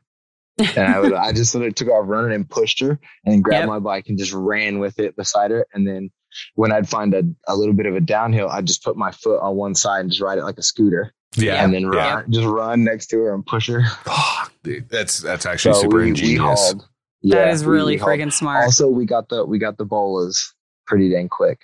And 0.59 0.79
I 0.79 0.99
was, 1.01 1.13
I 1.17 1.33
just 1.33 1.55
literally 1.55 1.73
took 1.73 1.89
off 1.89 2.05
running 2.09 2.33
and 2.33 2.49
pushed 2.49 2.81
her 2.81 2.99
and 3.25 3.43
grabbed 3.43 3.63
Yep. 3.63 3.69
my 3.69 3.79
bike 3.79 4.09
and 4.09 4.19
just 4.19 4.33
ran 4.33 4.79
with 4.79 4.99
it 4.99 5.17
beside 5.17 5.51
her. 5.51 5.67
And 5.73 5.87
then 5.89 6.11
when 6.55 6.71
I'd 6.73 6.89
find 6.89 7.13
a, 7.15 7.23
a 7.49 7.57
little 7.57 7.75
bit 7.75 7.87
of 7.87 7.97
a 7.97 8.01
downhill, 8.01 8.49
I'd 8.49 8.67
just 8.67 8.85
put 8.85 8.97
my 8.97 9.11
foot 9.11 9.41
on 9.41 9.57
one 9.57 9.75
side 9.75 10.01
and 10.01 10.11
just 10.11 10.21
ride 10.23 10.39
it 10.39 10.45
like 10.45 10.59
a 10.59 10.63
scooter. 10.63 11.13
Yeah, 11.37 11.63
and 11.65 11.73
then 11.73 11.87
run, 11.87 11.95
yeah. 11.97 12.23
just 12.29 12.47
run 12.47 12.83
next 12.85 13.07
to 13.09 13.19
her 13.21 13.35
and 13.35 13.47
push 13.47 13.69
her. 13.69 13.83
Fuck, 14.05 14.53
dude, 14.65 14.89
that's 14.89 15.21
that's 15.21 15.47
actually 15.47 15.75
So 15.75 15.83
super 15.83 15.97
we, 15.99 16.03
we 16.05 16.09
ingenious. 16.11 16.41
hauled. 16.43 16.81
that 16.81 16.87
Yeah, 17.23 17.51
is 17.53 17.65
we- 17.65 17.73
really 17.73 17.97
we 17.97 18.03
friggin' 18.03 18.33
smart. 18.33 18.65
Also, 18.65 18.89
we 18.89 19.07
got 19.07 19.29
the 19.29 19.45
we 19.45 19.59
got 19.59 19.79
the 19.79 19.85
bolas 19.85 20.53
pretty 20.87 21.09
dang 21.11 21.29
quick. 21.29 21.61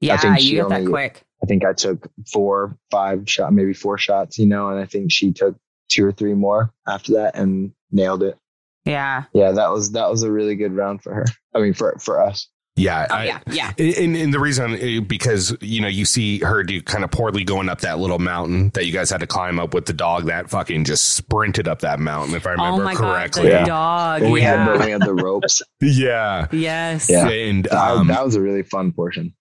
yeah, 0.00 0.16
think 0.18 0.38
she 0.40 0.52
you 0.56 0.62
got 0.62 0.68
that 0.70 0.86
quick. 0.86 1.22
I 1.42 1.46
think 1.46 1.64
I 1.64 1.72
took 1.72 2.08
four, 2.32 2.76
five 2.90 3.28
shot, 3.28 3.52
maybe 3.52 3.72
four 3.74 3.96
shots, 3.98 4.38
you 4.38 4.46
know, 4.46 4.68
and 4.70 4.78
I 4.80 4.86
think 4.86 5.10
she 5.12 5.32
took 5.32 5.56
two 5.88 6.04
or 6.04 6.12
three 6.12 6.34
more 6.34 6.72
after 6.88 7.12
that 7.14 7.36
and 7.36 7.72
nailed 7.92 8.22
it. 8.22 8.36
Yeah. 8.84 9.24
Yeah, 9.32 9.52
that 9.52 9.70
was 9.70 9.92
that 9.92 10.10
was 10.10 10.22
a 10.24 10.30
really 10.32 10.56
good 10.56 10.72
round 10.74 11.02
for 11.02 11.14
her. 11.14 11.24
I 11.54 11.60
mean, 11.60 11.72
for 11.74 11.96
for 12.00 12.20
us. 12.22 12.48
Yeah, 12.76 13.06
Oh 13.10 13.14
I- 13.14 13.24
yeah. 13.24 13.40
Yeah. 13.46 13.72
And, 13.78 14.14
and 14.16 14.34
the 14.34 14.38
reason 14.38 14.74
uh, 14.74 15.00
because 15.00 15.56
you 15.62 15.80
know 15.80 15.88
you 15.88 16.04
see 16.04 16.40
her 16.40 16.62
do 16.62 16.82
kind 16.82 17.04
of 17.04 17.10
poorly 17.10 17.42
going 17.42 17.68
up 17.70 17.80
that 17.80 17.98
little 17.98 18.18
mountain 18.18 18.70
that 18.74 18.84
you 18.84 18.92
guys 18.92 19.08
had 19.10 19.20
to 19.20 19.26
climb 19.26 19.58
up 19.58 19.72
with 19.72 19.86
the 19.86 19.92
dog 19.94 20.26
that 20.26 20.50
fucking 20.50 20.84
just 20.84 21.14
sprinted 21.14 21.68
up 21.68 21.80
that 21.80 21.98
mountain 21.98 22.34
if 22.34 22.46
I 22.46 22.50
Oh 22.50 22.64
remember 22.64 22.84
my 22.84 22.94
correctly. 22.94 23.44
god, 23.44 23.48
the 23.48 23.52
Yeah. 23.60 23.64
dog. 23.64 24.22
When 24.22 24.30
we 24.32 24.40
yeah. 24.42 24.64
had 24.64 24.78
the 24.80 24.84
we 24.84 24.90
had 24.90 25.00
the 25.02 25.14
ropes. 25.14 25.62
yeah. 25.80 26.48
yes. 26.52 27.08
Yeah. 27.10 27.28
And 27.28 27.66
um, 27.72 28.08
that 28.08 28.24
was 28.24 28.34
a 28.34 28.42
really 28.42 28.62
fun 28.62 28.92
portion. 28.92 29.34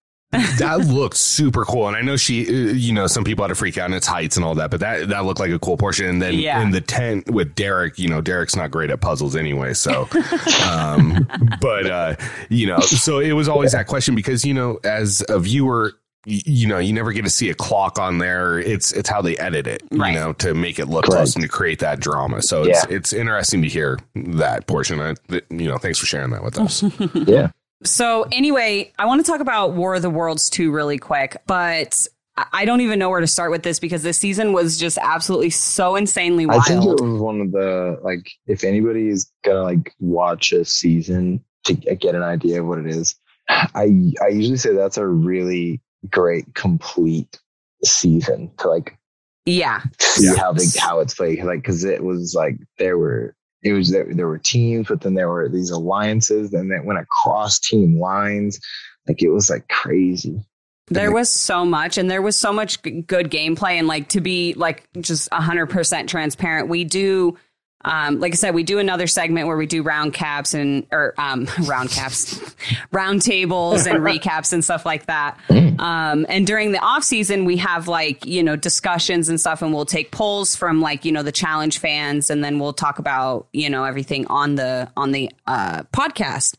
That 0.60 0.86
looked 0.88 1.18
super 1.18 1.66
cool. 1.66 1.88
And 1.88 1.96
I 1.98 2.02
know 2.02 2.16
she, 2.18 2.48
uh, 2.48 2.74
you 2.74 2.94
know, 2.94 3.08
some 3.08 3.24
people 3.24 3.44
had 3.44 3.50
to 3.50 3.56
freak 3.56 3.78
out 3.78 3.90
in 3.90 3.96
its 3.96 4.08
heights 4.08 4.36
and 4.36 4.46
all 4.46 4.56
that, 4.56 4.72
but 4.72 4.80
that 4.82 5.10
that 5.10 5.26
looked 5.26 5.40
like 5.40 5.52
a 5.52 5.60
cool 5.60 5.78
portion. 5.78 6.06
And 6.08 6.22
then 6.22 6.34
Yeah. 6.36 6.62
in 6.62 6.72
the 6.72 6.82
tent 6.82 7.30
with 7.30 7.56
Derrick, 7.56 7.98
you 8.00 8.08
know, 8.08 8.22
Derrick's 8.22 8.56
not 8.56 8.72
great 8.72 8.90
at 8.90 9.02
puzzles 9.02 9.36
anyway. 9.36 9.74
So, 9.74 10.08
um, 10.72 11.28
but 11.62 11.86
uh, 11.88 12.16
you 12.50 12.68
know, 12.68 12.80
so 12.80 13.20
it 13.20 13.34
was 13.34 13.48
always 13.48 13.72
that 13.74 13.88
question 13.88 14.16
because 14.16 14.46
you 14.46 14.54
know, 14.54 14.80
as 14.84 15.24
a 15.30 15.40
viewer. 15.40 15.94
You 16.28 16.68
know, 16.68 16.80
you 16.80 16.92
never 16.92 17.12
get 17.12 17.24
to 17.26 17.30
see 17.30 17.52
a 17.52 17.54
clock 17.54 18.00
on 18.00 18.18
there. 18.18 18.58
It's 18.58 18.92
it's 18.94 19.08
how 19.08 19.22
they 19.22 19.38
edit 19.38 19.68
it, 19.68 19.84
Right. 19.92 20.12
you 20.12 20.20
know, 20.20 20.34
to 20.34 20.56
make 20.56 20.80
it 20.80 20.88
look 20.88 21.06
Correct. 21.06 21.18
close 21.18 21.36
and 21.36 21.44
to 21.44 21.48
create 21.48 21.78
that 21.82 22.00
drama. 22.00 22.42
So 22.42 22.64
it's 22.64 22.84
Yeah. 22.90 22.96
it's 22.98 23.14
interesting 23.14 23.62
to 23.62 23.68
hear 23.68 24.00
that 24.16 24.66
portion. 24.66 25.00
I, 25.00 25.14
that, 25.28 25.46
you 25.52 25.68
know, 25.68 25.78
thanks 25.78 26.00
for 26.00 26.08
sharing 26.08 26.32
that 26.32 26.44
with 26.44 26.58
us. 26.58 26.84
Yeah. 27.14 27.52
So 27.86 28.26
anyway, 28.32 28.92
I 29.00 29.06
want 29.06 29.24
to 29.26 29.32
talk 29.32 29.42
about 29.42 29.74
War 29.74 29.96
of 29.96 30.02
the 30.02 30.10
Worlds 30.10 30.50
2 30.50 30.72
really 30.72 30.98
quick, 30.98 31.38
but 31.48 32.08
I- 32.38 32.46
I 32.52 32.66
don't 32.66 32.82
even 32.82 33.00
know 33.00 33.10
where 33.10 33.22
to 33.22 33.28
start 33.28 33.52
with 33.52 33.64
this 33.64 33.80
because 33.80 34.04
this 34.04 34.18
season 34.18 34.52
was 34.54 34.78
just 34.78 34.98
absolutely 35.02 35.52
so 35.52 35.96
insanely 35.96 36.46
wild. 36.46 36.62
I 36.62 36.66
think 36.66 36.84
it 36.86 37.02
was 37.02 37.22
one 37.22 37.40
of 37.42 37.52
the 37.52 38.00
like 38.04 38.30
if 38.48 38.64
anybody 38.64 39.08
is 39.08 39.32
gonna 39.46 39.64
like 39.64 39.94
watch 40.00 40.52
a 40.52 40.66
season 40.66 41.44
to 41.66 41.74
get 41.74 42.14
an 42.16 42.24
idea 42.24 42.62
of 42.62 42.68
what 42.68 42.80
it 42.80 42.88
is, 42.88 43.16
I 43.50 44.12
I 44.22 44.28
usually 44.30 44.58
say 44.58 44.74
that's 44.74 44.98
a 44.98 45.08
really 45.08 45.82
great 46.10 46.54
complete 46.56 47.40
season 47.84 48.52
to 48.60 48.68
like 48.70 48.98
Yeah. 49.46 49.82
see 50.02 50.26
Yeah. 50.26 50.36
how 50.36 50.52
they 50.54 50.66
how 50.78 51.00
it's 51.00 51.14
played 51.14 51.44
like 51.44 51.60
because 51.62 51.84
it 51.84 52.04
was 52.04 52.34
like 52.36 52.58
there 52.80 52.98
were 52.98 53.36
it 53.66 53.74
was 53.74 53.92
there, 53.92 54.08
there 54.10 54.28
were 54.28 54.38
teams 54.38 54.88
but 54.88 55.02
then 55.02 55.16
there 55.16 55.30
were 55.30 55.50
these 55.50 55.72
alliances 55.72 56.54
and 56.54 56.72
then 56.72 56.86
went 56.86 57.00
across 57.00 57.60
team 57.60 58.00
lines 58.00 58.60
like 59.08 59.22
it 59.22 59.30
was 59.30 59.50
like 59.50 59.68
crazy 59.68 60.40
There 60.88 61.12
was 61.12 61.32
so 61.32 61.66
much, 61.66 61.98
and 61.98 62.12
there 62.12 62.22
was 62.22 62.38
so 62.38 62.54
much 62.54 62.80
good 62.84 63.32
gameplay. 63.32 63.80
And 63.80 63.88
like 63.88 64.10
to 64.10 64.22
be 64.22 64.54
like 64.54 64.88
just 65.02 65.34
hundred 65.34 65.66
percent 65.68 66.08
transparent, 66.10 66.70
we 66.70 66.84
do, 66.84 67.38
um, 67.86 68.20
like 68.20 68.34
I 68.34 68.36
said, 68.36 68.56
we 68.56 68.64
do 68.64 68.80
another 68.80 69.06
segment 69.06 69.48
where 69.48 69.56
we 69.56 69.68
do 69.68 69.84
round 69.84 70.14
caps 70.14 70.56
and 70.56 70.88
or 70.92 71.14
um, 71.20 71.48
round 71.66 71.92
caps, 71.92 72.56
round 72.92 73.22
tables 73.22 73.86
and 73.86 74.00
recaps 74.02 74.52
and 74.54 74.64
stuff 74.64 74.86
like 74.86 75.06
that. 75.06 75.40
Um, 75.50 76.26
and 76.28 76.48
during 76.48 76.72
the 76.72 76.80
off 76.80 77.04
season, 77.04 77.46
we 77.46 77.58
have 77.58 77.88
like 77.88 78.26
you 78.26 78.42
know 78.42 78.56
discussions 78.56 79.30
and 79.30 79.40
stuff, 79.40 79.62
and 79.62 79.74
we'll 79.74 79.86
take 79.86 80.10
polls 80.12 80.56
from 80.56 80.82
like 80.82 81.06
you 81.06 81.12
know 81.12 81.22
the 81.22 81.32
challenge 81.32 81.78
fans, 81.78 82.32
and 82.32 82.44
then 82.44 82.58
we'll 82.60 82.74
talk 82.74 82.98
about 82.98 83.48
you 83.54 83.70
know 83.70 83.84
everything 83.84 84.26
on 84.28 84.56
the 84.56 84.92
on 84.98 85.12
the 85.12 85.32
uh, 85.46 85.84
podcast. 85.94 86.56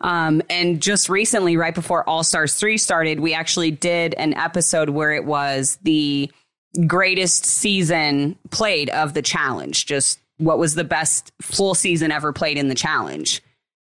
Um, 0.00 0.42
and 0.48 0.80
just 0.80 1.08
recently, 1.08 1.56
right 1.56 1.74
before 1.74 2.08
All 2.08 2.22
Stars 2.22 2.54
3 2.54 2.78
started, 2.78 3.18
we 3.18 3.34
actually 3.34 3.72
did 3.72 4.14
an 4.14 4.32
episode 4.34 4.90
where 4.90 5.12
it 5.12 5.24
was 5.24 5.76
the 5.82 6.30
greatest 6.86 7.44
season 7.44 8.36
played 8.50 8.90
of 8.90 9.14
the 9.14 9.22
challenge. 9.22 9.86
Just 9.86 10.20
what 10.38 10.58
was 10.58 10.74
the 10.74 10.84
best 10.84 11.32
full 11.42 11.74
season 11.74 12.10
ever 12.10 12.32
played 12.32 12.58
in 12.58 12.68
the 12.68 12.74
challenge. 12.74 13.42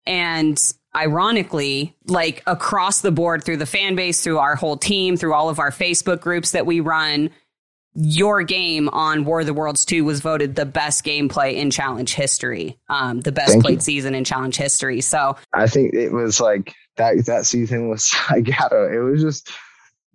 And 0.06 0.60
ironically, 0.96 1.96
like 2.08 2.44
across 2.48 3.02
the 3.02 3.12
board 3.12 3.44
through 3.44 3.58
the 3.58 3.66
fan 3.66 3.96
base, 3.96 4.22
through 4.22 4.40
our 4.40 4.56
whole 4.56 4.78
team, 4.78 5.18
through 5.18 5.34
all 5.34 5.50
of 5.50 5.60
our 5.60 5.72
Facebook 5.72 6.22
groups 6.22 6.52
that 6.52 6.66
we 6.66 6.80
run, 6.80 7.30
your 7.96 8.44
game 8.44 8.88
on 8.90 9.26
War 9.26 9.42
of 9.42 9.46
the 9.46 9.54
Worlds 9.54 9.86
2 9.86 10.04
was 10.04 10.22
voted 10.22 10.56
the 10.56 10.66
best 10.66 11.04
gameplay 11.04 11.56
in 11.56 11.72
challenge 11.72 12.14
history, 12.14 12.78
um, 12.88 13.20
the 13.22 13.32
best 13.32 13.52
Thank 13.52 13.64
played 13.64 13.76
you. 13.76 13.82
season 13.82 14.16
in 14.16 14.24
challenge 14.24 14.56
history. 14.56 15.02
So 15.02 15.36
i 15.54 15.68
think 15.68 15.94
it 15.94 16.12
was 16.12 16.40
like 16.40 16.74
that 16.98 17.26
that 17.26 17.46
season 17.46 17.90
was 17.90 18.14
i 18.30 18.42
gotta 18.42 18.94
it 18.94 19.00
was 19.00 19.22
just 19.22 19.50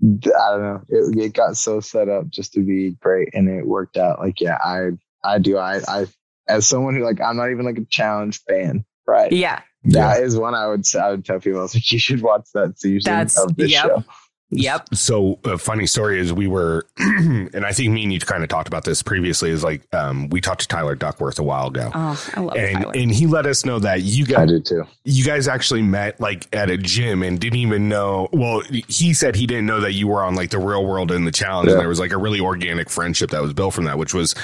i 0.02 0.50
don't 0.50 0.62
know 0.62 0.80
it, 0.88 1.18
it 1.18 1.32
got 1.32 1.56
so 1.56 1.80
set 1.80 2.08
up 2.08 2.28
just 2.28 2.52
to 2.52 2.60
be 2.60 2.96
great 3.00 3.30
and 3.32 3.48
it 3.48 3.66
worked 3.66 3.96
out 3.96 4.18
like 4.18 4.40
yeah 4.40 4.58
i 4.62 4.88
i 5.24 5.38
do 5.38 5.56
i 5.56 5.80
i 5.88 6.06
as 6.48 6.66
someone 6.66 6.94
who 6.94 7.04
like 7.04 7.20
i'm 7.20 7.36
not 7.36 7.50
even 7.50 7.64
like 7.64 7.78
a 7.78 7.84
challenge 7.86 8.40
fan 8.48 8.84
right 9.06 9.32
yeah, 9.32 9.60
That 9.84 10.22
is 10.22 10.36
one 10.38 10.54
I 10.54 10.66
would 10.68 10.84
I 10.96 11.10
would 11.10 11.24
tell 11.24 11.40
people. 11.40 11.60
Like, 11.62 11.92
you 11.92 11.98
should 11.98 12.22
watch 12.22 12.46
that 12.54 12.78
season 12.78 13.10
That's- 13.12 13.38
of 13.38 13.54
this 13.56 13.70
yep. 13.70 13.84
show. 13.84 14.04
yep. 14.50 14.86
So 14.94 15.38
a 15.44 15.58
funny 15.58 15.86
story 15.86 16.18
is 16.20 16.32
we 16.32 16.46
were, 16.46 16.86
and 16.98 17.66
I 17.66 17.72
think 17.72 17.92
me 17.92 18.04
and 18.04 18.12
you 18.12 18.18
kind 18.20 18.42
of 18.42 18.48
talked 18.48 18.66
about 18.68 18.84
this 18.84 19.02
previously. 19.02 19.50
Is 19.50 19.62
like 19.64 19.82
um, 19.94 20.28
we 20.30 20.40
talked 20.40 20.62
to 20.62 20.68
Tyler 20.68 20.94
Duckworth 20.94 21.38
a 21.38 21.42
while 21.42 21.66
ago, 21.66 21.90
Oh, 21.94 22.30
I 22.34 22.40
love 22.40 22.56
and 22.56 22.78
Tyler. 22.82 22.92
and 22.94 23.10
he 23.10 23.26
let 23.26 23.44
us 23.46 23.64
know 23.66 23.78
that 23.80 24.00
you 24.02 24.24
guys 24.24 24.36
I 24.36 24.40
guys 24.46 24.48
do 24.48 24.60
too. 24.60 24.84
you 25.04 25.24
guys 25.24 25.48
actually 25.48 25.82
met 25.82 26.18
like 26.20 26.46
at 26.54 26.70
a 26.70 26.78
gym 26.78 27.22
and 27.22 27.38
didn't 27.38 27.58
even 27.58 27.88
know. 27.90 28.28
Well, 28.32 28.60
he 28.88 29.12
said 29.12 29.34
he 29.36 29.46
didn't 29.46 29.66
know 29.66 29.80
that 29.80 29.92
you 29.92 30.08
were 30.08 30.22
on 30.22 30.34
like 30.34 30.48
the 30.50 30.58
real 30.60 30.86
world 30.86 31.10
and 31.10 31.26
the 31.26 31.32
challenge, 31.32 31.66
Yeah. 31.68 31.72
and 31.74 31.80
there 31.82 31.88
was 31.88 32.00
like 32.00 32.12
a 32.12 32.18
really 32.18 32.40
organic 32.40 32.88
friendship 32.88 33.30
that 33.32 33.42
was 33.42 33.52
built 33.52 33.74
from 33.74 33.84
that, 33.84 33.98
which 33.98 34.14
was 34.14 34.34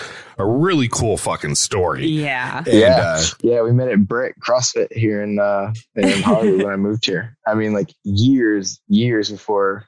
a 0.40 0.46
really 0.46 0.88
cool 0.88 1.16
fucking 1.16 1.54
story. 1.54 2.06
yeah. 2.06 2.58
And, 2.58 2.66
yeah, 2.68 2.96
uh, 3.00 3.24
yeah. 3.42 3.62
We 3.62 3.72
met 3.72 3.88
at 3.88 4.06
Brick 4.08 4.34
CrossFit 4.40 4.92
here 4.92 5.22
in 5.22 5.38
uh, 5.38 5.72
in 5.96 6.22
Hollywood 6.22 6.62
when 6.64 6.72
I 6.72 6.76
moved 6.76 7.06
here. 7.06 7.36
I 7.46 7.54
mean, 7.54 7.72
like 7.72 7.94
years, 8.04 8.80
years 8.88 9.30
before, 9.30 9.86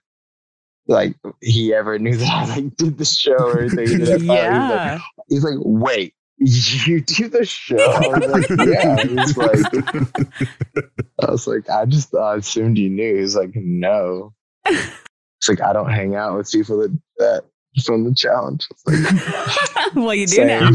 like 0.89 1.15
he 1.41 1.73
ever 1.74 1.99
knew 1.99 2.16
that 2.16 2.29
I 2.29 2.45
like 2.57 2.77
did 2.77 2.99
the 2.99 3.05
show 3.05 3.37
or 3.37 3.61
anything. 3.61 3.89
He 3.89 3.97
did 3.97 4.07
that 4.07 4.27
pilot. 4.27 4.29
He 4.29 4.29
like, 4.29 4.39
Yeah. 4.39 4.99
he's 5.29 5.45
like, 5.45 5.59
wait, 5.59 6.15
you 6.39 7.01
do 7.03 7.29
the 7.29 7.45
show. 7.45 7.77
I 7.77 8.09
was 8.19 8.29
like, 8.29 8.49
yeah. 8.66 8.97
He 9.05 9.15
was 9.15 9.37
like, 9.37 10.87
I 11.23 11.31
was 11.31 11.47
like, 11.47 11.70
I 11.70 11.85
just 11.85 12.15
I 12.15 12.37
assumed 12.37 12.79
you 12.79 12.91
knew. 12.91 13.16
He's 13.20 13.37
like, 13.37 13.51
no. 13.55 14.33
It's 14.66 15.49
like 15.49 15.61
I 15.61 15.73
don't 15.73 15.91
hang 15.91 16.15
out 16.15 16.37
with 16.37 16.51
people 16.51 16.79
that 16.79 16.97
that 17.19 17.45
from 17.85 18.05
the 18.05 18.15
challenge. 18.15 18.66
It's 18.70 18.86
like, 18.86 19.94
well, 19.94 20.15
you 20.15 20.27
do 20.27 20.35
same. 20.35 20.47
now. 20.47 20.70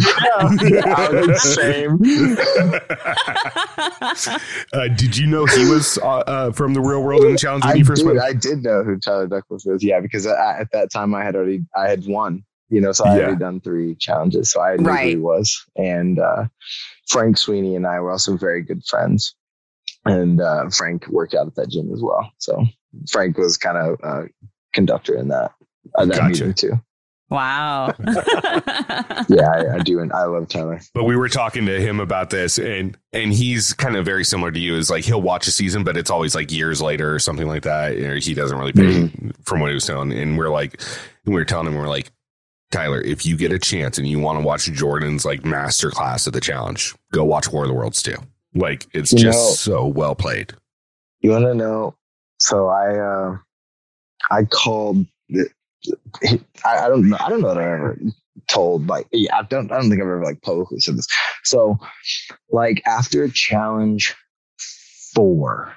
yeah, 0.63 0.95
I 0.95 1.09
was 1.11 1.27
like, 1.27 1.37
same. 1.37 1.99
uh, 4.73 4.87
did 4.95 5.15
you 5.17 5.27
know 5.27 5.45
he 5.45 5.65
was 5.65 5.97
uh, 5.99 6.07
uh, 6.19 6.51
from 6.51 6.73
the 6.73 6.81
real 6.81 7.03
world 7.03 7.23
in 7.23 7.31
the 7.33 7.37
challenge 7.37 7.63
when 7.65 7.73
I 7.73 7.75
you 7.77 7.85
first 7.85 8.03
did, 8.03 8.15
met? 8.15 8.23
I 8.23 8.33
did 8.33 8.63
know 8.63 8.83
who 8.83 8.97
Tyler 8.99 9.27
Duckworth 9.27 9.63
was. 9.65 9.83
Yeah, 9.83 9.99
because 9.99 10.25
I, 10.27 10.59
at 10.59 10.71
that 10.71 10.91
time 10.91 11.13
I 11.13 11.23
had 11.23 11.35
already 11.35 11.63
I 11.75 11.89
had 11.89 12.05
won. 12.07 12.43
You 12.69 12.81
know, 12.81 12.91
so 12.91 13.05
I 13.05 13.11
had 13.11 13.17
Yeah. 13.19 13.23
already 13.27 13.39
done 13.39 13.61
three 13.61 13.95
challenges, 13.95 14.51
so 14.51 14.59
I 14.61 14.75
knew 14.75 14.83
Right. 14.87 15.03
who 15.03 15.09
he 15.11 15.15
was. 15.17 15.63
And 15.77 16.19
uh, 16.19 16.45
Frank 17.07 17.37
Sweeney 17.37 17.77
and 17.77 17.87
I 17.87 18.01
were 18.01 18.11
also 18.11 18.35
very 18.35 18.61
good 18.61 18.83
friends. 18.85 19.35
And 20.03 20.41
uh, 20.41 20.69
Frank 20.69 21.07
worked 21.07 21.33
out 21.33 21.47
at 21.47 21.55
that 21.55 21.69
gym 21.69 21.93
as 21.93 22.01
well. 22.01 22.29
So 22.39 22.65
Frank 23.09 23.37
was 23.37 23.55
kind 23.57 23.77
of 23.77 23.99
uh, 24.03 24.23
conductor 24.73 25.15
in 25.15 25.29
that 25.29 25.51
uh, 25.95 26.05
that 26.07 26.17
Gotcha. 26.17 26.29
meeting 26.29 26.53
too. 26.55 26.73
Wow. 27.29 27.93
Yeah, 29.29 29.49
I, 29.49 29.75
I 29.75 29.79
do, 29.79 29.99
and 29.99 30.13
I 30.13 30.23
love 30.25 30.47
Tyler. 30.47 30.79
But 30.93 31.03
we 31.03 31.15
were 31.17 31.27
talking 31.27 31.65
to 31.65 31.79
him 31.81 31.99
about 31.99 32.29
this, 32.29 32.57
and 32.57 32.97
and 33.11 33.33
he's 33.33 33.73
kind 33.73 33.95
of 33.97 34.05
very 34.05 34.23
similar 34.23 34.51
to 34.51 34.59
you. 34.59 34.75
Is 34.77 34.89
like 34.89 35.03
he'll 35.03 35.21
watch 35.21 35.47
a 35.47 35.51
season, 35.51 35.83
but 35.83 35.97
it's 35.97 36.09
always 36.09 36.33
like 36.35 36.51
years 36.51 36.81
later 36.81 37.13
or 37.13 37.19
something 37.19 37.47
like 37.47 37.63
that. 37.63 37.93
Or 37.97 38.15
he 38.15 38.33
doesn't 38.33 38.57
really 38.57 38.71
pay 38.71 39.09
from 39.43 39.59
what 39.59 39.69
he 39.69 39.73
was 39.73 39.85
telling. 39.85 40.13
And 40.13 40.37
we're 40.37 40.49
like, 40.49 40.79
and 41.25 41.33
we 41.33 41.41
were 41.41 41.45
telling 41.45 41.67
him, 41.67 41.75
we're 41.75 41.89
like, 41.89 42.11
Tyler, 42.71 43.01
if 43.01 43.25
you 43.25 43.35
get 43.35 43.51
a 43.51 43.59
chance 43.59 43.97
and 43.97 44.07
you 44.07 44.19
want 44.19 44.39
to 44.39 44.45
watch 44.45 44.65
Jordan's 44.71 45.25
like 45.25 45.43
master 45.43 45.89
class 45.91 46.25
of 46.27 46.33
the 46.33 46.41
challenge, 46.41 46.95
go 47.11 47.25
watch 47.25 47.51
War 47.51 47.63
of 47.63 47.67
the 47.67 47.73
Worlds 47.73 48.01
2. 48.03 48.15
Like 48.55 48.87
it's 48.93 49.11
You 49.11 49.19
just 49.19 49.67
know- 49.67 49.73
so 49.81 49.87
well 49.87 50.15
played. 50.15 50.53
You 51.21 51.31
want 51.31 51.45
to 51.45 51.55
know? 51.55 51.95
So 52.39 52.67
I 52.67 52.97
uh, 52.97 53.37
I 54.31 54.43
called. 54.45 55.05
The, 55.29 55.49
I, 56.65 56.85
I 56.85 56.89
don't 56.89 57.09
know. 57.09 57.17
I 57.19 57.29
don't 57.29 57.41
know 57.41 57.53
that 57.53 57.57
I 57.63 57.71
ever 57.71 57.97
told 58.49 58.87
like 58.87 59.07
yeah. 59.11 59.35
I 59.37 59.43
don't. 59.43 59.71
I 59.71 59.75
don't 59.79 59.89
think 59.89 60.01
I've 60.01 60.07
ever 60.07 60.23
like 60.23 60.41
publicly 60.41 60.79
said 60.79 60.97
this. 60.97 61.07
So 61.43 61.77
like 62.51 62.81
after 62.85 63.27
challenge 63.29 64.15
four, 65.13 65.73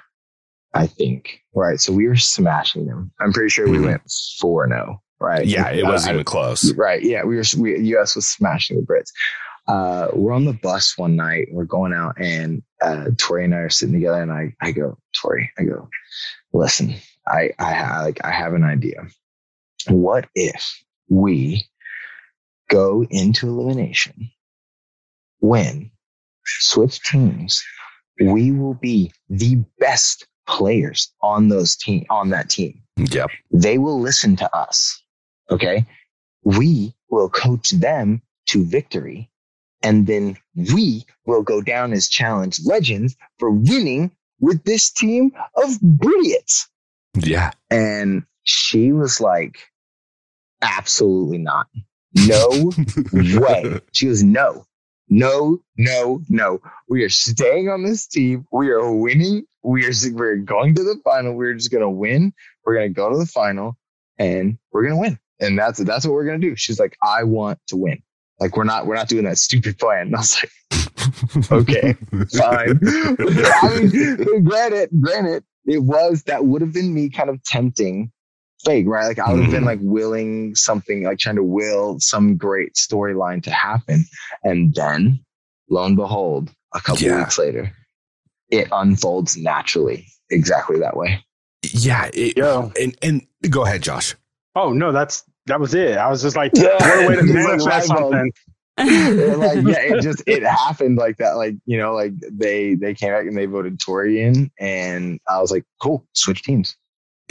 I 0.73 0.87
think 0.87 1.39
right. 1.53 1.79
So 1.79 1.93
we 1.93 2.07
were 2.07 2.15
smashing 2.15 2.85
them. 2.85 3.11
I'm 3.19 3.33
pretty 3.33 3.49
sure 3.49 3.69
we 3.69 3.77
Mhm. 3.77 3.85
went 3.85 4.69
no. 4.69 5.01
Right. 5.19 5.45
Yeah, 5.45 5.69
it 5.69 5.83
Uh, 5.83 5.91
wasn't 5.91 6.11
I- 6.11 6.13
even 6.15 6.25
close. 6.25 6.73
Right. 6.73 7.03
Yeah. 7.03 7.23
We 7.23 7.35
were, 7.35 7.43
we, 7.59 7.77
US 7.95 8.15
was 8.15 8.27
smashing 8.27 8.77
the 8.79 8.85
Brits. 8.87 9.11
Uh, 9.67 10.07
we're 10.15 10.33
on 10.33 10.45
the 10.45 10.53
bus 10.53 10.97
one 10.97 11.15
night. 11.15 11.47
We're 11.51 11.65
going 11.65 11.93
out 11.93 12.15
and, 12.19 12.63
uh, 12.81 13.11
Tori 13.19 13.45
and 13.45 13.53
I 13.53 13.59
are 13.59 13.69
sitting 13.69 13.93
together 13.93 14.19
and 14.19 14.31
I, 14.31 14.55
I 14.59 14.71
go, 14.71 14.97
Tori, 15.15 15.51
I 15.59 15.63
go, 15.63 15.87
listen, 16.53 16.95
I, 17.27 17.51
I, 17.59 17.71
ha- 17.73 18.01
like, 18.01 18.19
I 18.25 18.31
have 18.31 18.55
an 18.55 18.63
idea. 18.63 19.03
What 19.89 20.27
if 20.35 20.83
we 21.09 21.65
go 22.69 23.03
into 23.09 23.47
elimination, 23.47 24.31
when 25.39 25.91
switch 26.45 27.01
teams? 27.03 27.63
We 28.19 28.51
will 28.51 28.75
be 28.75 29.11
the 29.29 29.63
best 29.79 30.27
players 30.47 31.11
on 31.21 31.47
those 31.49 31.75
team, 31.75 32.05
on 32.09 32.29
that 32.29 32.49
team 32.49 32.81
Yep. 32.97 33.29
they 33.51 33.77
will 33.77 33.99
listen 33.99 34.35
to 34.37 34.55
us. 34.55 35.01
Okay. 35.49 35.85
We 36.43 36.93
will 37.09 37.29
coach 37.29 37.71
them 37.71 38.21
to 38.49 38.63
victory. 38.65 39.29
And 39.81 40.05
then 40.05 40.37
we 40.55 41.05
will 41.25 41.41
go 41.41 41.61
down 41.61 41.93
as 41.93 42.07
challenge 42.07 42.59
legends 42.65 43.15
for 43.39 43.49
winning 43.49 44.11
with 44.39 44.63
this 44.63 44.91
team 44.91 45.31
of 45.55 45.77
idiots. 46.03 46.67
Yeah. 47.15 47.51
And 47.71 48.23
she 48.43 48.91
was 48.91 49.19
like, 49.19 49.70
absolutely 50.61 51.37
not. 51.37 51.67
No 52.13 52.71
way. 53.13 53.79
She 53.93 54.07
goes, 54.07 54.23
no, 54.23 54.65
no, 55.09 55.59
no, 55.77 56.21
no. 56.29 56.61
We 56.89 57.03
are 57.03 57.09
staying 57.09 57.69
on 57.69 57.83
this 57.83 58.07
team. 58.07 58.45
We 58.51 58.69
are 58.69 58.91
winning. 58.91 59.45
We 59.63 59.85
are 59.85 59.91
we're 60.13 60.37
going 60.37 60.75
to 60.75 60.83
the 60.83 60.99
final. 61.03 61.33
We're 61.33 61.53
just 61.53 61.71
gonna 61.71 61.89
win. 61.89 62.33
We're 62.65 62.75
gonna 62.75 62.89
go 62.89 63.11
to 63.11 63.17
the 63.17 63.25
final, 63.25 63.77
and 64.17 64.57
we're 64.71 64.83
gonna 64.83 64.99
win. 64.99 65.19
And 65.39 65.57
that's 65.57 65.79
that's 65.79 66.05
what 66.05 66.13
we're 66.13 66.25
gonna 66.25 66.39
do. 66.39 66.55
She's 66.55 66.79
like, 66.79 66.97
I 67.03 67.23
want 67.23 67.59
to 67.67 67.77
win. 67.77 68.01
Like 68.39 68.55
we're 68.57 68.63
not 68.63 68.87
we're 68.87 68.95
not 68.95 69.09
doing 69.09 69.25
that 69.25 69.37
stupid 69.37 69.77
plan. 69.77 70.07
And 70.07 70.15
I 70.15 70.19
was 70.19 70.41
like, 70.41 71.51
okay, 71.51 71.93
fine. 72.33 72.79
I 73.61 73.79
mean, 73.79 74.43
granted, 74.43 74.89
granted, 74.99 75.43
it 75.65 75.79
was 75.79 76.23
that 76.23 76.45
would 76.45 76.61
have 76.61 76.73
been 76.73 76.93
me 76.93 77.09
kind 77.09 77.29
of 77.29 77.43
tempting 77.43 78.11
fake, 78.65 78.85
right? 78.87 79.07
Like 79.07 79.19
I 79.19 79.31
would 79.31 79.41
have 79.43 79.51
been 79.51 79.63
Mhm. 79.63 79.67
like 79.67 79.79
willing 79.81 80.55
something, 80.55 81.03
like 81.03 81.19
trying 81.19 81.35
to 81.37 81.43
will 81.43 81.99
some 81.99 82.37
great 82.37 82.73
storyline 82.75 83.41
to 83.43 83.51
happen. 83.51 84.05
And 84.43 84.73
then 84.75 85.19
lo 85.69 85.85
and 85.85 85.95
behold, 85.95 86.51
a 86.73 86.81
couple 86.81 87.03
Yeah. 87.03 87.19
weeks 87.19 87.37
later, 87.37 87.71
it 88.49 88.67
unfolds 88.71 89.37
naturally 89.37 90.07
exactly 90.29 90.79
that 90.79 90.95
way. 90.97 91.23
Yeah. 91.71 92.09
It, 92.13 92.37
Yo. 92.37 92.71
And 92.79 92.97
and 93.01 93.25
go 93.49 93.65
ahead, 93.65 93.81
Josh. 93.81 94.15
Oh 94.55 94.73
no, 94.73 94.91
that's 94.91 95.23
that 95.47 95.59
was 95.59 95.73
it. 95.73 95.97
I 95.97 96.09
was 96.09 96.21
just 96.21 96.35
like, 96.35 96.51
Yeah. 96.55 96.73
what 96.75 97.03
a 97.03 97.07
way 97.07 97.15
to 97.15 97.21
It's 97.23 97.33
like 97.33 97.45
manifest 97.59 97.87
something. 97.87 98.31
And, 98.77 99.37
like 99.37 99.65
yeah, 99.67 99.81
it 99.97 100.01
just 100.01 100.23
it 100.27 100.43
happened 100.43 100.97
like 100.97 101.17
that. 101.17 101.33
Like 101.33 101.55
you 101.65 101.77
know, 101.77 101.93
like 101.93 102.13
they 102.31 102.75
they 102.75 102.93
came 102.93 103.11
back 103.11 103.25
and 103.27 103.35
they 103.37 103.45
voted 103.45 103.79
Tori 103.79 104.21
in, 104.21 104.49
and 104.59 105.19
I 105.29 105.39
was 105.39 105.51
like, 105.51 105.65
cool, 105.81 106.05
switch 106.13 106.43
teams. 106.43 106.75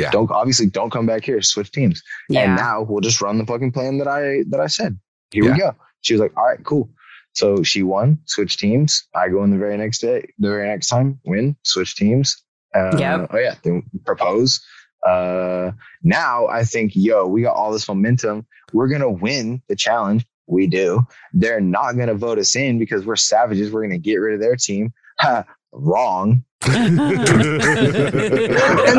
Yeah. 0.00 0.10
Don't 0.10 0.30
obviously 0.30 0.66
don't 0.66 0.90
come 0.90 1.06
back 1.06 1.24
here. 1.24 1.40
Switch 1.42 1.70
teams. 1.72 2.02
And 2.28 2.34
yeah. 2.36 2.54
now 2.54 2.82
we'll 2.82 3.00
just 3.00 3.20
run 3.20 3.38
the 3.38 3.46
fucking 3.46 3.72
plan 3.72 3.98
that 3.98 4.08
I 4.08 4.44
that 4.50 4.60
I 4.60 4.66
said. 4.66 4.98
Here 5.30 5.44
Yeah. 5.44 5.52
we 5.52 5.58
go. 5.58 5.76
She 6.02 6.14
was 6.14 6.20
like, 6.20 6.36
all 6.36 6.46
right, 6.46 6.62
cool. 6.64 6.88
So 7.32 7.62
she 7.62 7.82
won, 7.82 8.18
switch 8.26 8.56
teams. 8.56 9.06
I 9.14 9.28
go 9.28 9.44
in 9.44 9.50
the 9.50 9.58
very 9.58 9.76
next 9.76 9.98
day, 10.00 10.32
the 10.38 10.48
very 10.48 10.66
next 10.66 10.88
time, 10.88 11.20
win, 11.24 11.56
switch 11.62 11.94
teams. 11.94 12.42
Uh, 12.74 12.96
Yep. 12.98 13.30
Oh 13.32 13.38
yeah, 13.38 13.54
then 13.62 13.82
propose. 14.04 14.60
Uh, 15.06 15.70
now 16.02 16.46
I 16.48 16.64
think, 16.64 16.92
yo, 16.94 17.26
we 17.26 17.42
got 17.42 17.54
all 17.56 17.72
this 17.72 17.88
momentum. 17.88 18.46
We're 18.72 18.88
gonna 18.88 19.10
win 19.10 19.62
the 19.68 19.76
challenge. 19.76 20.26
We 20.46 20.66
do. 20.66 21.06
They're 21.32 21.60
not 21.60 21.92
gonna 21.92 22.14
vote 22.14 22.38
us 22.38 22.56
in 22.56 22.78
because 22.78 23.06
we're 23.06 23.16
savages. 23.16 23.70
We're 23.70 23.82
gonna 23.82 23.98
get 23.98 24.16
rid 24.16 24.34
of 24.34 24.40
their 24.40 24.56
team. 24.56 24.92
Ha, 25.20 25.44
wrong. 25.72 26.44
And 26.66 26.98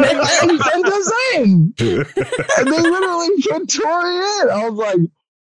they 0.03 0.13
fucking 0.13 0.59
sent 0.59 0.85
us 0.87 1.11
in. 1.35 1.73
And 1.79 2.67
they 2.67 2.81
literally 2.81 3.29
put 3.49 3.69
Tori 3.69 4.15
in. 4.15 4.49
I 4.49 4.69
was 4.69 4.73
like, 4.77 4.99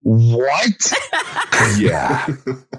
what? 0.02 0.93
yeah. 1.78 2.26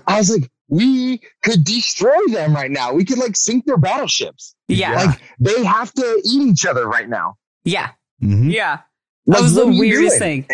I 0.08 0.18
was 0.20 0.30
like, 0.30 0.50
we 0.68 1.22
could 1.44 1.64
destroy 1.64 2.16
them 2.30 2.54
right 2.56 2.72
now. 2.72 2.94
We 2.94 3.06
could 3.06 3.18
like 3.18 3.36
sink 3.36 3.66
their 3.66 3.78
battleships. 3.78 4.56
yeah. 4.68 4.94
Like 4.94 5.20
they 5.40 5.64
have 5.64 5.94
to 5.94 6.22
eat 6.26 6.42
each 6.50 6.66
other 6.66 6.88
right 6.88 7.08
now. 7.10 7.36
Yeah. 7.64 7.92
Mhm. 8.22 8.52
Yeah. 8.52 8.80
Like, 9.26 9.38
That 9.38 9.44
was 9.44 9.56
the 9.56 9.68
weirdest 9.68 10.20
thing. 10.20 10.48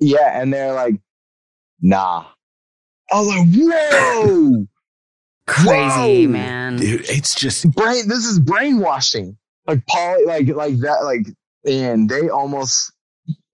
Yeah, 0.00 0.40
and 0.40 0.52
they're 0.52 0.72
like, 0.72 0.94
nah. 1.80 2.24
I 3.10 3.20
was 3.20 3.28
like, 3.28 3.46
whoa, 3.54 4.66
Crazy, 5.48 6.26
Whoa. 6.26 6.32
man. 6.32 6.76
Dude, 6.76 7.08
it's 7.08 7.34
just 7.34 7.70
brain. 7.72 8.06
This 8.08 8.24
is 8.24 8.38
brainwashing. 8.38 9.36
Like 9.66 9.84
Paul, 9.86 10.26
like 10.26 10.48
like 10.48 10.76
that, 10.78 11.02
like, 11.04 11.26
and 11.66 12.08
they 12.08 12.28
almost, 12.28 12.92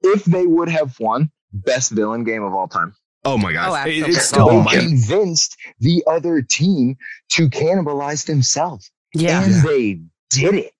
if 0.02 0.24
they 0.24 0.46
would 0.46 0.68
have 0.68 0.94
won, 1.00 1.30
best 1.52 1.90
villain 1.92 2.24
game 2.24 2.42
of 2.42 2.52
all 2.54 2.68
time. 2.68 2.94
oh 3.24 3.38
my 3.38 3.52
gosh. 3.52 3.68
Oh, 3.86 3.88
It- 3.88 4.08
it's 4.08 4.26
still 4.28 4.62
they 4.64 4.78
convinced 4.80 5.56
the 5.80 6.04
other 6.06 6.42
team 6.42 6.96
to 7.32 7.48
cannibalize 7.48 8.26
themselves, 8.26 8.90
Yeah. 9.14 9.42
and 9.42 9.54
they 9.66 10.00
did 10.30 10.54
it. 10.54 10.72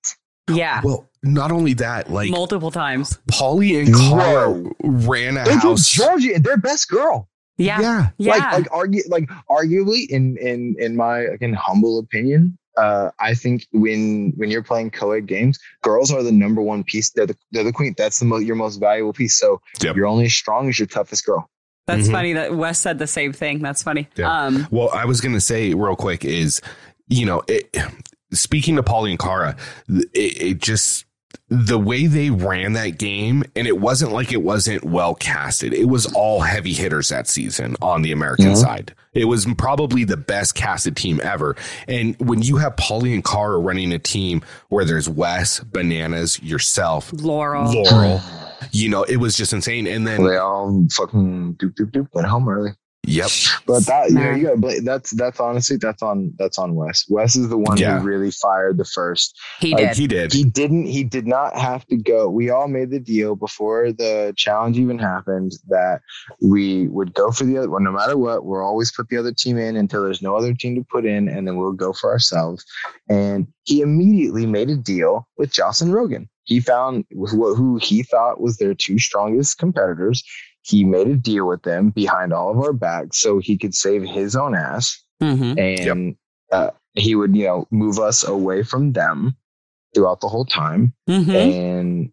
Yeah. 0.49 0.81
well, 0.83 1.09
not 1.23 1.51
only 1.51 1.73
that, 1.75 2.11
like 2.11 2.29
Multiple 2.29 2.69
times. 2.69 3.17
Paulie 3.31 3.79
and 3.83 3.95
Cara 3.95 4.63
ran 4.83 5.37
a 5.37 5.43
They 5.43 5.53
took 5.53 5.61
house. 5.63 5.89
Georgia, 5.89 6.39
their 6.39 6.57
best 6.57 6.87
girl. 6.87 7.27
Yeah. 7.57 7.79
Yeah. 7.81 8.09
yeah. 8.17 8.31
like 8.33 8.51
like 8.53 8.67
argue 8.71 9.01
like 9.07 9.29
arguably 9.49 10.07
in 10.09 10.37
in 10.37 10.75
in 10.79 10.95
my 10.95 11.19
again 11.19 11.53
humble 11.53 11.99
opinion 11.99 12.57
uh 12.77 13.09
i 13.19 13.33
think 13.33 13.65
when 13.71 14.33
when 14.35 14.51
you're 14.51 14.61
playing 14.63 14.91
co-ed 14.91 15.25
games 15.27 15.57
girls 15.81 16.11
are 16.11 16.21
the 16.23 16.31
number 16.31 16.61
one 16.61 16.83
piece 16.83 17.11
they're 17.11 17.25
the 17.25 17.37
they're 17.51 17.63
the 17.63 17.71
queen 17.71 17.95
that's 17.97 18.19
the 18.19 18.25
mo- 18.25 18.37
your 18.37 18.55
most 18.57 18.77
valuable 18.77 19.13
piece 19.13 19.37
so 19.39 19.61
Yep. 19.81 19.95
you're 19.95 20.07
only 20.07 20.25
as 20.25 20.33
strong 20.33 20.67
as 20.67 20.77
your 20.77 20.87
toughest 20.87 21.25
girl 21.25 21.49
That's 21.87 22.07
Mhm. 22.09 22.11
funny 22.11 22.33
that 22.33 22.55
Wes 22.57 22.79
said 22.79 22.97
the 22.97 23.05
same 23.07 23.31
thing. 23.31 23.59
That's 23.61 23.83
funny. 23.83 24.09
Yeah. 24.15 24.27
Um, 24.45 24.67
Well, 24.71 24.89
I 24.91 25.05
was 25.05 25.21
going 25.21 25.35
to 25.35 25.39
say 25.39 25.75
real 25.75 25.95
quick 25.95 26.25
is, 26.25 26.59
you 27.07 27.27
know, 27.27 27.43
it, 27.47 27.69
speaking 28.33 28.75
to 28.77 28.81
Paulie 28.83 29.11
and 29.11 29.19
Cara, 29.19 29.55
it, 29.87 30.09
it 30.41 30.57
just, 30.57 31.05
the 31.49 31.77
way 31.77 32.07
they 32.07 32.31
ran 32.31 32.73
that 32.73 32.97
game, 32.97 33.43
and 33.55 33.67
it 33.67 33.79
wasn't 33.79 34.11
like 34.11 34.31
it 34.31 34.41
wasn't 34.41 34.83
well 34.83 35.13
casted. 35.13 35.73
It 35.73 35.85
was 35.85 36.11
all 36.13 36.41
heavy 36.41 36.73
hitters 36.73 37.09
that 37.09 37.27
season 37.27 37.75
on 37.81 38.01
the 38.01 38.11
American 38.11 38.55
side. 38.55 38.95
It 39.13 39.25
was 39.25 39.45
probably 39.57 40.03
the 40.03 40.17
best 40.17 40.55
casted 40.55 40.97
team 40.97 41.21
ever. 41.23 41.55
And 41.87 42.15
when 42.19 42.41
you 42.41 42.57
have 42.57 42.75
Paulie 42.75 43.13
and 43.13 43.23
Cara 43.23 43.59
running 43.59 43.93
a 43.93 43.99
team 43.99 44.41
where 44.69 44.85
there's 44.85 45.07
Wes, 45.07 45.59
Bananas, 45.59 46.41
yourself, 46.41 47.13
Laurel. 47.13 47.71
Laurel, 47.71 48.21
you 48.71 48.89
know, 48.89 49.03
it 49.03 49.17
was 49.17 49.37
just 49.37 49.53
insane. 49.53 49.87
And 49.87 50.05
then, 50.05 50.23
They 50.25 50.37
all 50.37 50.85
fucking 50.91 51.55
doop 51.55 51.75
doop 51.75 51.91
doop 51.91 52.07
went 52.13 52.27
home 52.27 52.49
early. 52.49 52.71
Yep, 53.07 53.29
But 53.67 53.85
that 53.85 54.09
you 54.09 54.15
know, 54.15 54.21
Man. 54.21 54.37
you 54.39 54.45
gotta 54.45 54.57
blame, 54.57 54.83
that's 54.85 55.11
that's 55.11 55.39
honestly 55.39 55.77
that's 55.77 56.01
on 56.01 56.33
that's 56.37 56.57
on 56.57 56.75
Wes. 56.75 57.05
Wes 57.09 57.35
is 57.35 57.49
the 57.49 57.57
one 57.57 57.77
Yeah. 57.77 57.99
who 57.99 58.05
really 58.05 58.31
fired 58.31 58.77
the 58.77 58.85
first. 58.85 59.37
He 59.59 59.71
Like, 59.71 59.89
did. 59.89 59.97
he 59.97 60.07
did. 60.07 60.33
He 60.33 60.43
didn't 60.43 60.85
he 60.85 61.03
did 61.03 61.27
not 61.27 61.55
have 61.57 61.85
to 61.87 61.97
go. 61.97 62.29
We 62.29 62.49
all 62.49 62.67
made 62.67 62.89
the 62.91 62.99
deal 62.99 63.35
before 63.35 63.91
the 63.91 64.33
challenge 64.35 64.77
even 64.77 64.99
happened 64.99 65.53
that 65.69 66.01
we 66.41 66.87
would 66.89 67.13
go 67.13 67.31
for 67.31 67.43
the 67.43 67.57
other 67.57 67.69
well, 67.69 67.81
no 67.81 67.91
matter 67.91 68.17
what, 68.17 68.45
we'll 68.45 68.61
always 68.61 68.91
put 68.91 69.09
the 69.09 69.17
other 69.17 69.33
team 69.33 69.57
in 69.57 69.75
until 69.75 70.03
there's 70.03 70.21
no 70.21 70.35
other 70.35 70.53
team 70.53 70.75
to 70.75 70.83
put 70.89 71.05
in, 71.05 71.27
and 71.29 71.47
then 71.47 71.57
we'll 71.57 71.71
go 71.71 71.93
for 71.93 72.11
ourselves. 72.11 72.65
And 73.09 73.47
he 73.63 73.81
immediately 73.81 74.45
made 74.45 74.69
a 74.69 74.75
deal 74.75 75.27
with 75.37 75.51
Joss 75.51 75.81
and 75.81 75.93
Rogan. 75.93 76.29
He 76.43 76.59
found 76.59 77.05
wh- 77.11 77.29
who 77.31 77.79
he 77.81 78.03
thought 78.03 78.39
was 78.39 78.57
their 78.57 78.73
two 78.75 78.99
strongest 78.99 79.57
competitors. 79.57 80.23
He 80.65 80.83
made 80.83 81.07
a 81.07 81.15
deal 81.15 81.47
with 81.47 81.61
them 81.61 81.91
behind 81.91 82.33
all 82.33 82.51
of 82.51 82.57
our 82.57 82.73
backs 82.73 83.19
so 83.19 83.37
he 83.39 83.55
could 83.57 83.75
save 83.75 84.01
his 84.03 84.35
own 84.35 84.55
ass. 84.55 85.01
Hmm 85.21 85.53
and 85.57 86.15
uh, 86.51 86.71
he 86.93 87.15
would 87.15 87.35
you 87.35 87.45
know 87.45 87.67
move 87.71 87.99
us 87.99 88.27
away 88.27 88.63
from 88.63 88.93
them 88.93 89.37
throughout 89.93 90.21
the 90.21 90.27
whole 90.27 90.45
time. 90.45 90.93
Hmm 91.07 91.29
and 91.29 92.11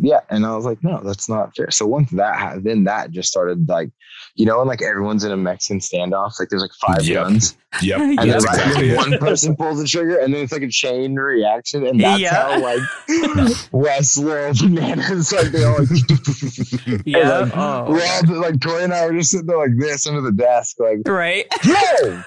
yeah 0.00 0.20
and 0.30 0.44
i 0.46 0.54
was 0.54 0.64
like 0.64 0.82
no 0.82 1.00
that's 1.04 1.28
not 1.28 1.54
fair 1.56 1.70
so 1.70 1.86
once 1.86 2.10
that 2.10 2.36
ha- 2.36 2.56
then 2.60 2.84
that 2.84 3.10
just 3.10 3.28
started 3.30 3.68
like 3.68 3.90
you 4.34 4.44
know 4.46 4.60
and 4.60 4.68
like 4.68 4.82
everyone's 4.82 5.24
in 5.24 5.30
a 5.32 5.36
mexican 5.36 5.78
standoff 5.80 6.32
like 6.38 6.48
there's 6.48 6.62
like 6.62 6.70
five 6.80 7.02
Yep. 7.04 7.14
guns 7.24 7.56
Yep. 7.82 8.00
and 8.00 8.14
Yeah. 8.14 8.20
then 8.22 8.28
That's 8.30 8.44
exactly 8.44 8.88
when 8.88 8.90
it. 8.92 8.96
one 8.96 9.18
person 9.20 9.56
pulls 9.56 9.78
the 9.80 9.86
trigger 9.86 10.18
and 10.18 10.32
then 10.34 10.42
it's 10.42 10.52
like 10.52 10.62
a 10.62 10.68
chain 10.68 11.14
reaction 11.14 11.86
and 11.86 12.00
that's 12.00 12.20
Yeah. 12.20 12.34
how 12.34 12.60
like 12.60 12.80
wes 13.72 14.16
Laurel, 14.16 14.54
bananas 14.54 15.32
like 15.32 15.48
they 15.52 15.64
all 15.64 15.78
like 15.78 15.88
Yeah. 17.06 17.38
like, 17.40 17.52
Oh. 17.56 17.90
we're 17.90 18.02
all 18.34 18.40
like 18.40 18.60
Tori 18.60 18.84
and 18.84 18.92
I 18.94 19.06
were 19.06 19.12
just 19.12 19.30
sitting 19.30 19.46
there 19.46 19.58
like 19.58 19.78
this 19.78 20.06
under 20.06 20.20
the 20.22 20.32
desk 20.32 20.76
like 20.80 21.00
Right. 21.06 21.46
Whoa! 21.64 22.22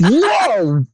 Whoa! 0.00 0.84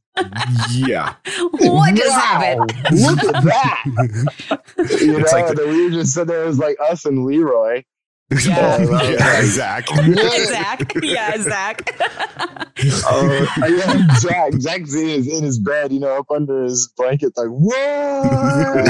Yeah. 0.71 1.15
What 1.51 1.95
just 1.95 2.09
Wow! 2.09 2.17
happened? 2.17 2.73
Look 2.91 3.23
at 3.23 3.43
that! 3.43 3.83
You 5.01 5.19
It's 5.19 5.31
know, 5.33 5.37
like 5.39 5.49
and 5.49 5.57
then 5.57 5.69
we 5.69 5.85
were 5.85 5.91
just 5.91 6.13
sitting 6.13 6.27
there, 6.27 6.43
it 6.43 6.47
was 6.47 6.59
like 6.59 6.77
us 6.89 7.05
and 7.05 7.25
Leroy. 7.25 7.83
Yeah. 8.45 8.77
Oh, 8.79 9.03
yeah, 9.09 9.39
exactly. 9.39 10.13
Zach. 10.45 10.93
Yeah, 11.01 11.37
Zach. 11.37 11.81
Oh, 13.05 13.47
yeah, 13.67 14.15
Zach. 14.15 14.53
Zach's 14.53 14.95
in 14.95 15.07
his, 15.07 15.27
in 15.27 15.43
his 15.43 15.59
bed, 15.59 15.91
you 15.91 15.99
know, 15.99 16.17
up 16.17 16.31
under 16.31 16.63
his 16.63 16.91
blanket, 16.97 17.33
like, 17.37 17.49
whoa! 17.49 18.83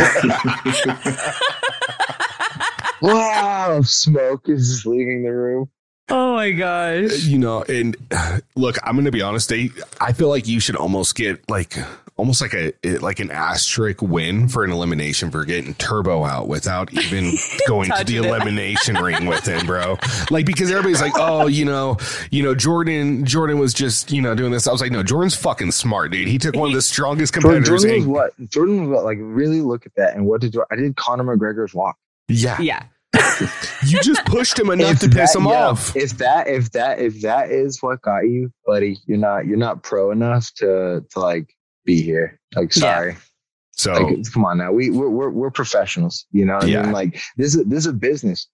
wow! 3.02 3.82
Smoke 3.84 4.48
is 4.48 4.70
just 4.70 4.86
leaving 4.86 5.24
the 5.24 5.32
room. 5.34 5.70
Oh 6.12 6.36
my 6.36 6.52
gosh. 6.52 7.24
you 7.24 7.38
know, 7.38 7.64
and 7.64 7.96
look, 8.56 8.78
I'm 8.84 8.96
going 8.96 9.06
to 9.06 9.12
be 9.12 9.22
honest. 9.22 9.50
They, 9.50 9.70
I 10.00 10.14
feel 10.14 10.30
like 10.30 10.48
you 10.48 10.60
should 10.60 10.76
almost 10.76 11.16
get 11.16 11.50
like 11.50 11.78
almost 12.18 12.40
like 12.40 12.54
a 12.54 12.72
like 13.00 13.20
an 13.20 13.32
asterisk 13.32 14.00
win 14.02 14.48
for 14.48 14.64
an 14.64 14.70
elimination 14.72 15.32
for 15.32 15.44
getting 15.44 15.74
Turbo 15.74 16.24
out 16.24 16.48
without 16.48 16.94
even 16.94 17.34
going 17.68 17.90
to 17.98 18.04
the 18.04 18.18
it. 18.18 18.26
elimination 18.26 18.96
ring 19.04 19.26
with 19.26 19.48
him, 19.48 19.66
bro. 19.66 19.98
Like 20.30 20.46
because 20.46 20.70
everybody's 20.70 21.02
like, 21.02 21.14
oh, 21.16 21.48
you 21.48 21.66
know, 21.66 21.98
you 22.30 22.44
know, 22.44 22.54
Jordan, 22.54 23.26
Jordan 23.26 23.58
was 23.58 23.74
just 23.74 24.12
you 24.12 24.22
know 24.22 24.36
doing 24.36 24.52
this. 24.52 24.68
I 24.68 24.72
was 24.72 24.82
like, 24.82 24.92
no, 24.92 25.04
Jordan's 25.04 25.36
fucking 25.36 25.72
smart, 25.72 26.12
dude. 26.12 26.28
He 26.28 26.38
took 26.38 26.56
one 26.56 26.70
of 26.70 26.76
the 26.76 26.82
strongest 26.82 27.34
competitors. 27.34 27.68
Jordan 27.68 27.98
was 27.98 28.08
what? 28.08 28.50
Jordan 28.50 28.82
was 28.82 28.90
what? 28.90 29.04
Like, 29.04 29.18
really 29.20 29.62
look 29.62 29.86
at 29.86 29.96
that. 29.96 30.16
And 30.16 30.26
what 30.28 30.42
did 30.42 30.56
I 30.72 30.76
did 30.76 30.96
Conor 30.96 31.24
McGregor's 31.24 31.74
walk? 31.74 31.98
yeah, 32.28 32.62
Yeah. 32.62 32.84
you 33.86 34.00
just 34.02 34.26
pushed 34.26 34.58
him 34.60 34.70
enough 34.70 34.92
If 34.94 35.00
to 35.02 35.10
piss 35.10 35.34
that- 35.34 35.40
him 35.40 35.46
yeah, 35.48 35.68
off. 35.68 35.96
If 35.96 36.18
that, 36.18 36.48
if 36.48 36.72
that, 36.72 37.00
if 37.00 37.22
that 37.22 37.52
is 37.52 37.82
what 37.82 38.02
got 38.02 38.22
you, 38.22 38.52
buddy, 38.66 38.98
you're 39.06 39.18
not, 39.18 39.46
you're 39.46 39.58
not 39.58 39.84
pro 39.84 40.12
enough 40.12 40.52
to, 40.56 41.04
to 41.12 41.20
like 41.20 41.54
be 41.86 42.02
here. 42.02 42.40
Like, 42.56 42.76
Yeah. 42.76 42.80
sorry. 42.82 43.18
So 43.74 43.94
Like, 43.94 44.32
come 44.32 44.46
on 44.46 44.58
now. 44.58 44.72
We, 44.72 44.90
we're, 44.92 45.10
we're, 45.10 45.30
we're 45.30 45.52
professionals, 45.52 46.26
you 46.32 46.46
know 46.46 46.56
what 46.56 46.66
I 46.66 46.68
Yeah. 46.68 46.82
mean? 46.84 46.92
Like, 46.92 47.22
this 47.38 47.56
is, 47.56 47.64
this 47.66 47.80
is 47.80 47.88
a 47.88 47.94
business. 47.94 48.48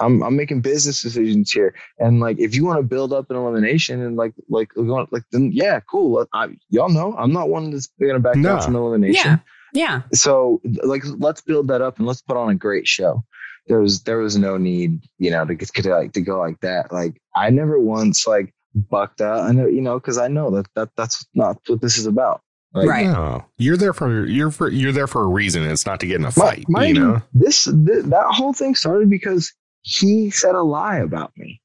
I'm, 0.00 0.22
I'm 0.24 0.34
making 0.34 0.60
business 0.62 1.00
decisions 1.02 1.52
here. 1.52 1.72
And 2.00 2.18
like, 2.18 2.40
if 2.40 2.56
you 2.56 2.64
want 2.64 2.78
to 2.78 2.82
build 2.82 3.12
up 3.12 3.30
an 3.30 3.36
elimination 3.36 4.02
and 4.02 4.16
like, 4.16 4.32
like, 4.48 4.70
like, 4.76 5.22
then 5.30 5.52
yeah, 5.52 5.78
cool. 5.88 6.26
I, 6.32 6.48
y'all 6.70 6.88
know 6.88 7.14
I'm 7.16 7.32
not 7.32 7.48
one 7.48 7.70
that's 7.70 7.88
going 8.00 8.14
to 8.14 8.18
back 8.18 8.34
No. 8.36 8.48
down 8.56 8.62
from 8.62 8.74
elimination 8.74 9.40
Yeah. 9.72 10.02
so 10.12 10.60
like 10.82 11.02
let's 11.18 11.40
build 11.42 11.68
that 11.68 11.80
up 11.80 11.98
and 11.98 12.06
let's 12.08 12.22
put 12.22 12.36
on 12.36 12.50
a 12.50 12.54
great 12.56 12.88
show 12.88 13.22
there 13.66 13.80
was 13.80 14.02
there 14.02 14.18
was 14.18 14.36
no 14.36 14.56
need 14.56 15.00
you 15.18 15.30
know 15.30 15.44
to 15.44 15.54
get 15.54 15.68
to 15.74 15.90
like 15.90 16.12
to 16.12 16.20
go 16.20 16.38
like 16.38 16.60
that 16.60 16.92
like 16.92 17.20
i 17.36 17.50
never 17.50 17.78
once 17.78 18.26
like 18.26 18.52
bucked 18.74 19.20
out 19.20 19.40
i 19.40 19.52
know 19.52 19.66
you 19.66 19.80
know 19.80 19.98
because 19.98 20.18
i 20.18 20.28
know 20.28 20.50
that 20.50 20.66
that 20.74 20.88
that's 20.96 21.26
not 21.34 21.58
what 21.66 21.80
this 21.80 21.96
is 21.98 22.06
about 22.06 22.40
like, 22.76 22.88
Right. 22.88 23.06
no, 23.06 23.44
you're 23.56 23.76
there 23.76 23.92
for 23.92 24.26
you're 24.26 24.50
for 24.50 24.68
you're 24.68 24.90
there 24.90 25.06
for 25.06 25.22
a 25.22 25.28
reason. 25.28 25.62
It's 25.62 25.86
not 25.86 26.00
to 26.00 26.08
get 26.08 26.16
in 26.16 26.24
a 26.24 26.32
fight. 26.32 26.64
mind 26.68 26.96
you 26.96 27.02
you, 27.02 27.08
know. 27.08 27.22
this, 27.32 27.66
th- 27.66 28.06
that 28.06 28.24
whole 28.30 28.52
thing 28.52 28.74
started 28.74 29.08
because 29.08 29.52
he 29.82 30.30
said 30.30 30.56
a 30.56 30.62
lie 30.62 30.96
about 30.98 31.30
me 31.36 31.60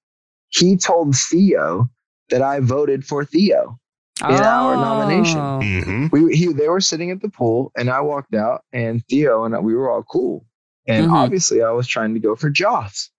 he 0.49 0.77
told 0.77 1.15
theo 1.15 1.89
that 2.29 2.43
i 2.43 2.59
voted 2.59 3.03
for 3.05 3.25
theo 3.25 3.79
In 4.23 4.35
our 4.35 4.75
nomination. 4.75 5.39
Oh. 5.39 5.59
hmm 5.61 6.07
we 6.11 6.35
he, 6.37 6.53
they 6.53 6.69
were 6.69 6.79
sitting 6.81 7.09
at 7.09 7.21
the 7.23 7.29
pool 7.29 7.71
and 7.75 7.89
I 7.89 8.01
walked 8.01 8.35
out 8.35 8.63
and 8.71 9.03
Theo 9.09 9.45
and 9.45 9.63
we 9.63 9.73
were 9.73 9.89
all 9.89 10.03
cool. 10.03 10.45
And 10.89 11.07
Mhm. 11.07 11.13
obviously 11.13 11.61
I 11.61 11.71
was 11.71 11.87
trying 11.87 12.13
to 12.15 12.19
go 12.19 12.35
for 12.35 12.49
Joss. 12.49 13.09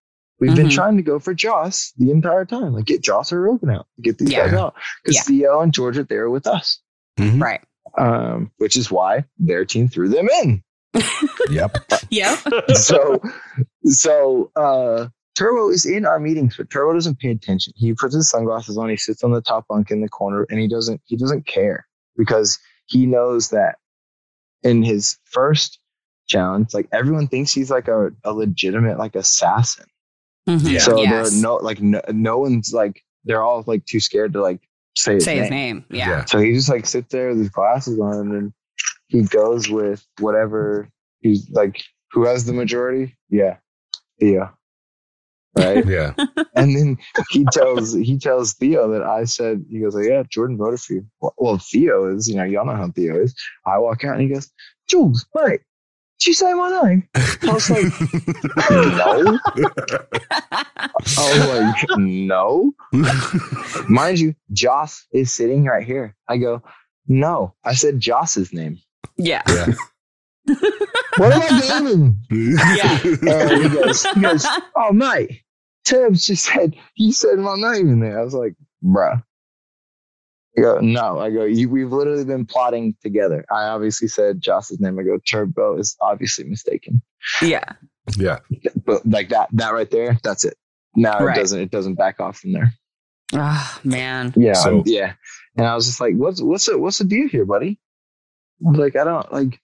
We've 0.40 0.54
been 0.56 0.66
Mhm. 0.68 0.74
trying 0.74 0.96
to 0.96 1.02
go 1.02 1.18
for 1.18 1.32
Joss 1.34 1.92
the 1.98 2.10
entire 2.10 2.44
time. 2.44 2.72
Like 2.74 2.84
get 2.86 3.00
Joss 3.02 3.32
or 3.32 3.40
Rogan 3.40 3.70
out. 3.70 3.86
Get 4.02 4.18
these 4.18 4.30
Yeah. 4.32 4.46
guys 4.48 4.54
out. 4.54 4.74
Because 5.02 5.16
Yeah. 5.16 5.22
Theo 5.22 5.60
and 5.60 5.72
George 5.72 5.96
are 5.98 6.04
there 6.04 6.28
with 6.30 6.46
us. 6.46 6.80
hmm 7.18 7.40
Right. 7.42 7.60
Um, 7.98 8.50
which 8.58 8.76
is 8.76 8.90
why 8.90 9.24
their 9.38 9.64
team 9.64 9.88
threw 9.88 10.08
them 10.08 10.28
in. 10.42 10.62
Yep. 11.50 11.76
Yep. 12.10 12.38
so 12.74 13.20
so 13.84 14.50
uh 14.56 15.08
Turbo 15.36 15.70
is 15.70 15.86
in 15.86 16.04
our 16.04 16.18
meetings, 16.18 16.56
but 16.56 16.70
Turbo 16.70 16.92
doesn't 16.94 17.18
pay 17.18 17.30
attention. 17.30 17.72
He 17.76 17.94
puts 17.94 18.14
his 18.14 18.28
sunglasses 18.28 18.76
on, 18.76 18.90
he 18.90 18.96
sits 18.96 19.22
on 19.24 19.30
the 19.32 19.40
top 19.40 19.66
bunk 19.68 19.90
in 19.90 20.00
the 20.02 20.08
corner, 20.08 20.46
and 20.50 20.58
he 20.60 20.68
doesn't 20.68 21.00
he 21.06 21.16
doesn't 21.16 21.46
care 21.46 21.86
because 22.16 22.58
he 22.86 23.06
knows 23.06 23.50
that 23.50 23.76
in 24.62 24.82
his 24.82 25.16
first 25.24 25.78
challenge, 26.30 26.72
like 26.72 26.88
everyone 26.92 27.26
thinks 27.28 27.52
he's 27.52 27.70
like 27.70 27.88
a, 27.88 28.10
a 28.24 28.32
legitimate 28.32 28.98
like 28.98 29.14
assassin. 29.16 29.86
Mhm. 30.48 30.70
Yeah. 30.72 30.78
So 30.78 30.96
Yes. 31.02 31.32
there 31.32 31.42
no 31.42 31.56
like 31.56 31.80
no, 31.82 32.00
no 32.12 32.38
one's 32.38 32.72
like 32.72 33.02
they're 33.24 33.42
all 33.42 33.62
like 33.66 33.84
too 33.84 34.00
scared 34.00 34.32
to 34.32 34.40
like 34.40 34.60
say 34.96 35.14
his 35.14 35.24
Say 35.24 35.34
name. 35.34 35.42
his 35.42 35.50
name. 35.50 35.84
Yeah. 35.90 36.24
So 36.24 36.38
he 36.38 36.54
just 36.54 36.68
like 36.70 36.86
sits 36.86 37.12
there 37.12 37.28
with 37.30 37.38
his 37.38 37.50
glasses 37.50 37.98
on 38.00 38.32
and 38.34 38.52
he 39.08 39.22
goes 39.24 39.68
with 39.68 40.06
whatever 40.20 40.88
he's 41.20 41.48
like 41.50 41.82
who 42.12 42.24
has 42.24 42.44
the 42.46 42.52
majority? 42.52 43.16
Yeah. 43.28 43.56
Theo. 44.18 44.50
Right? 45.58 45.84
Yeah. 45.96 46.14
and 46.54 46.76
then 46.76 46.98
he 47.30 47.44
tells 47.52 47.92
he 47.94 48.18
tells 48.18 48.52
Theo 48.54 48.90
that 48.92 49.02
I 49.02 49.24
said 49.24 49.64
he 49.68 49.80
goes 49.80 49.94
like, 49.94 50.06
Yeah, 50.06 50.22
Jordan 50.30 50.56
voted 50.56 50.80
for 50.80 50.94
you. 50.94 51.06
Well, 51.20 51.34
well, 51.38 51.58
Theo 51.58 52.14
is, 52.14 52.28
you 52.28 52.36
know, 52.36 52.44
y'all 52.44 52.64
know 52.64 52.76
how 52.76 52.88
Theo 52.90 53.20
is. 53.20 53.34
I 53.66 53.78
walk 53.78 54.04
out 54.04 54.14
and 54.14 54.22
he 54.22 54.28
goes, 54.28 54.48
Jules, 54.88 55.26
mate, 55.34 55.60
did 56.20 56.26
you 56.28 56.34
say 56.34 56.52
my 56.52 56.82
name? 56.82 57.08
I 57.14 57.52
was 57.52 57.70
like, 57.70 57.84
No. 58.70 59.38
I 60.78 60.90
was 60.98 61.48
like, 61.88 61.98
No. 61.98 62.72
Mind 63.88 64.18
you, 64.18 64.34
Joss 64.52 65.06
is 65.12 65.32
sitting 65.32 65.64
right 65.64 65.84
here. 65.86 66.14
I 66.28 66.36
go, 66.36 66.62
No. 67.08 67.54
I 67.64 67.74
said 67.74 68.00
Joss's 68.00 68.52
name. 68.52 68.78
Yeah. 69.16 69.42
yeah. 69.48 69.66
What 71.16 71.32
am 71.32 71.42
I 71.42 71.78
doing? 71.78 72.18
Yeah. 72.30 73.00
And 73.02 73.62
he 73.62 73.68
goes, 73.68 74.04
he 74.04 74.20
goes, 74.20 74.46
Oh 74.76 74.92
mate, 74.92 75.42
Tibbs 75.84 76.26
just 76.26 76.44
said 76.44 76.76
you 76.96 77.12
said 77.12 77.38
my 77.38 77.56
name 77.56 77.88
in 77.88 78.00
there. 78.00 78.20
I 78.20 78.24
was 78.24 78.34
like, 78.34 78.54
bruh. 78.84 79.22
I 80.58 80.60
go, 80.62 80.78
no. 80.80 81.18
I 81.20 81.30
go, 81.30 81.44
you, 81.44 81.68
we've 81.68 81.92
literally 81.92 82.24
been 82.24 82.44
plotting 82.46 82.94
together. 83.02 83.44
I 83.50 83.64
obviously 83.64 84.08
said 84.08 84.40
Joss's 84.40 84.80
name. 84.80 84.98
I 84.98 85.02
go, 85.04 85.18
Turbo 85.18 85.78
is 85.78 85.96
obviously 86.00 86.44
mistaken. 86.44 87.02
Yeah. 87.40 87.64
Yeah. 88.16 88.38
But 88.84 89.06
like 89.06 89.28
that, 89.28 89.48
that 89.52 89.72
right 89.72 89.90
there, 89.90 90.18
that's 90.24 90.44
it. 90.44 90.56
Now 90.96 91.18
Right. 91.20 91.36
it 91.36 91.40
doesn't, 91.40 91.60
it 91.60 91.70
doesn't 91.70 91.94
back 91.94 92.18
off 92.20 92.38
from 92.38 92.52
there. 92.52 92.72
Oh 93.32 93.80
man. 93.84 94.32
Yeah. 94.36 94.54
So- 94.54 94.82
yeah. 94.86 95.12
And 95.56 95.66
I 95.66 95.74
was 95.74 95.86
just 95.86 96.00
like, 96.00 96.14
what's, 96.16 96.40
what's 96.42 96.66
the, 96.66 96.78
what's 96.78 96.98
the 96.98 97.04
deal 97.04 97.28
here, 97.28 97.44
buddy? 97.44 97.78
Like, 98.60 98.96
I 98.96 99.04
don't 99.04 99.32
like, 99.32 99.60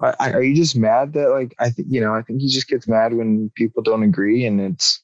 I, 0.00 0.14
I- 0.20 0.32
are 0.32 0.42
you 0.42 0.54
just 0.54 0.76
mad 0.76 1.14
that 1.14 1.30
like 1.30 1.54
I 1.58 1.70
think 1.70 1.88
you 1.90 2.02
know 2.02 2.14
I 2.14 2.20
think 2.20 2.40
he 2.42 2.48
just 2.48 2.68
gets 2.68 2.86
mad 2.86 3.14
when 3.14 3.50
people 3.54 3.82
don't 3.82 4.02
agree 4.02 4.44
and 4.44 4.60
it's 4.60 5.02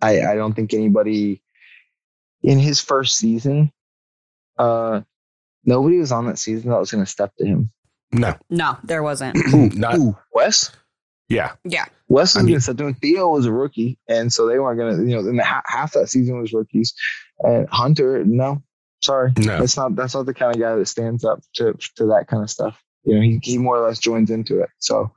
I 0.00 0.20
I 0.22 0.34
don't 0.36 0.54
think 0.54 0.72
anybody 0.72 1.42
in 2.42 2.58
his 2.60 2.80
first 2.80 3.16
season 3.16 3.72
uh 4.58 5.00
nobody 5.64 5.98
was 5.98 6.12
on 6.12 6.26
that 6.26 6.38
season 6.38 6.70
that 6.70 6.78
was 6.78 6.90
going 6.90 7.04
to 7.04 7.10
step 7.10 7.32
to 7.38 7.46
him. 7.46 7.70
No, 8.12 8.36
No, 8.50 8.76
there 8.84 9.02
wasn't. 9.02 9.36
not 9.76 9.96
Ooh, 9.98 10.16
Wes 10.32 10.70
yeah. 11.28 11.52
Yeah. 11.64 11.86
Wes 12.08 12.34
was 12.34 12.36
I 12.36 12.40
mean- 12.40 12.52
going 12.52 12.58
to 12.58 12.62
step 12.62 12.76
to 12.76 12.86
him. 12.86 12.94
Theo 12.94 13.28
was 13.28 13.46
a 13.46 13.52
rookie 13.52 13.98
and 14.08 14.32
so 14.32 14.46
they 14.46 14.58
weren't 14.58 14.78
going 14.78 14.96
to 14.96 15.02
you 15.02 15.16
know 15.16 15.22
then 15.24 15.38
ha- 15.38 15.62
half 15.66 15.92
that 15.94 16.08
season 16.08 16.38
was 16.40 16.52
rookies 16.52 16.94
and 17.40 17.68
Hunter 17.68 18.24
no 18.24 18.62
sorry 19.02 19.32
No. 19.36 19.58
that's 19.58 19.76
not 19.76 19.94
that's 19.96 20.14
not 20.14 20.24
the 20.26 20.34
kind 20.34 20.54
of 20.54 20.60
guy 20.60 20.74
that 20.76 20.86
stands 20.86 21.24
up 21.24 21.40
to 21.56 21.74
to 21.96 22.06
that 22.06 22.26
kind 22.28 22.42
of 22.42 22.50
stuff. 22.50 22.80
You 23.04 23.14
know, 23.16 23.20
he 23.20 23.38
he 23.42 23.58
more 23.58 23.76
or 23.78 23.86
less 23.86 23.98
joins 24.00 24.30
into 24.30 24.60
it. 24.62 24.70
So, 24.78 25.12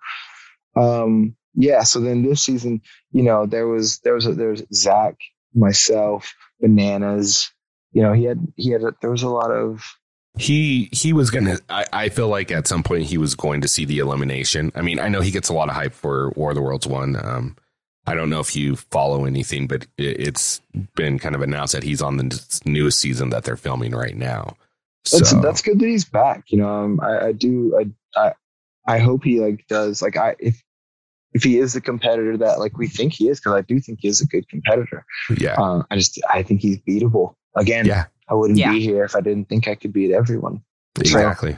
um, 0.76 1.36
yeah. 1.56 1.82
So 1.84 2.00
then 2.00 2.22
this 2.24 2.42
season, 2.44 2.82
you 3.12 3.24
know, 3.24 3.48
there 3.48 3.68
was 3.68 4.00
there 4.02 4.14
was 4.14 4.28
a, 4.28 4.34
there 4.34 4.50
was 4.50 4.64
Zach, 4.74 5.16
myself, 5.56 6.34
bananas. 6.60 7.52
You 7.92 8.04
know, 8.04 8.14
he 8.14 8.24
had 8.24 8.40
he 8.56 8.72
had 8.72 8.84
a, 8.84 8.94
there 9.02 9.12
was 9.12 9.24
a 9.24 9.30
lot 9.30 9.52
of 9.52 9.84
He 10.38 10.90
he 10.92 11.14
was 11.14 11.32
gonna. 11.32 11.58
I, 11.70 11.86
I 11.92 12.10
feel 12.10 12.28
like 12.28 12.52
at 12.52 12.68
some 12.68 12.84
point 12.84 13.04
he 13.04 13.18
was 13.18 13.36
going 13.36 13.62
to 13.62 13.68
see 13.68 13.86
the 13.86 14.00
elimination. 14.00 14.72
I 14.76 14.82
mean, 14.82 15.00
I 15.00 15.08
know 15.08 15.22
he 15.22 15.32
gets 15.32 15.50
a 15.50 15.54
lot 15.54 15.70
of 15.70 15.76
hype 15.76 15.94
for 15.94 16.30
War 16.36 16.52
of 16.52 16.56
the 16.56 16.62
Worlds 16.62 16.88
one. 16.88 17.16
Um, 17.16 17.56
I 18.06 18.16
don't 18.16 18.30
know 18.30 18.40
if 18.40 18.56
you 18.56 18.76
follow 18.76 19.26
anything, 19.26 19.68
but 19.68 19.86
it, 19.98 20.20
it's 20.20 20.62
been 20.96 21.20
kind 21.20 21.36
of 21.36 21.42
announced 21.42 21.74
that 21.74 21.84
he's 21.84 22.02
on 22.02 22.18
the 22.18 22.62
newest 22.66 23.00
season 23.00 23.30
that 23.30 23.44
they're 23.44 23.56
filming 23.58 23.92
right 23.92 24.16
now. 24.16 24.56
that's 25.12 25.34
that's 25.34 25.62
good 25.62 25.80
that 25.80 25.88
he's 25.88 26.06
back. 26.06 26.46
You 26.48 26.60
know, 26.60 26.70
um, 26.70 27.00
I, 27.02 27.28
I 27.28 27.32
do 27.32 27.78
I 28.16 28.20
I 28.20 28.34
I 28.88 29.00
hope 29.00 29.24
he 29.24 29.40
like 29.40 29.68
does 29.68 30.02
like 30.02 30.18
I 30.18 30.36
if 30.40 30.62
if 31.34 31.44
he 31.44 31.60
is 31.60 31.74
the 31.74 31.82
competitor 31.82 32.38
that 32.38 32.60
like 32.60 32.78
we 32.78 32.88
think 32.88 33.14
he 33.14 33.30
is 33.30 33.40
because 33.40 33.54
I 33.54 33.62
do 33.62 33.80
think 33.80 34.00
he 34.02 34.08
is 34.08 34.22
a 34.22 34.28
good 34.28 34.48
competitor. 34.50 35.06
yeah, 35.38 35.56
Uh, 35.56 35.84
I 35.92 35.96
just 35.96 36.20
I 36.28 36.44
think 36.44 36.62
he's 36.62 36.80
beatable. 36.80 37.36
Again, 37.56 37.86
Yeah. 37.86 38.06
I 38.30 38.34
wouldn't 38.36 38.60
Yeah. 38.60 38.72
be 38.72 38.82
here 38.82 39.04
if 39.04 39.16
I 39.16 39.22
didn't 39.22 39.50
think 39.50 39.68
I 39.68 39.76
could 39.76 39.92
beat 39.94 40.12
everyone. 40.12 40.62
exactly. 41.00 41.58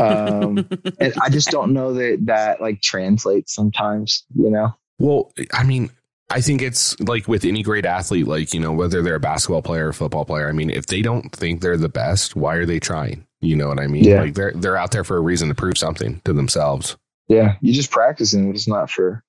Um, 0.00 0.66
and 0.98 1.14
I 1.22 1.28
just 1.30 1.50
don't 1.50 1.72
know 1.72 1.94
that 1.94 2.18
that 2.26 2.60
like 2.60 2.80
translates 2.82 3.54
sometimes, 3.54 4.24
you 4.34 4.50
know. 4.50 4.74
Well, 4.98 5.32
I 5.52 5.64
mean, 5.64 5.90
I 6.30 6.40
think 6.40 6.62
it's 6.62 6.98
like 7.00 7.28
with 7.28 7.44
any 7.44 7.62
great 7.62 7.84
athlete, 7.86 8.26
like, 8.26 8.52
you 8.54 8.60
know, 8.60 8.72
whether 8.72 9.02
they're 9.02 9.16
a 9.16 9.20
basketball 9.20 9.62
player 9.62 9.88
or 9.88 9.92
football 9.92 10.24
player, 10.24 10.48
I 10.48 10.52
mean, 10.52 10.70
if 10.70 10.86
they 10.86 11.02
don't 11.02 11.30
think 11.32 11.60
they're 11.60 11.76
the 11.76 11.88
best, 11.88 12.34
why 12.34 12.54
are 12.56 12.66
they 12.66 12.80
trying? 12.80 13.26
You 13.40 13.56
know 13.56 13.68
what 13.68 13.78
I 13.78 13.86
mean? 13.86 14.04
Yeah. 14.04 14.22
Like 14.22 14.34
they're 14.34 14.52
they're 14.54 14.76
out 14.76 14.90
there 14.90 15.04
for 15.04 15.16
a 15.16 15.20
reason 15.20 15.48
to 15.48 15.54
prove 15.54 15.76
something 15.78 16.20
to 16.24 16.32
themselves. 16.32 16.96
Yeah, 17.28 17.54
You're 17.60 17.74
just 17.74 17.90
practicing, 17.90 18.46
but 18.48 18.56
it's 18.56 18.68
not 18.68 18.90
for 18.90 19.22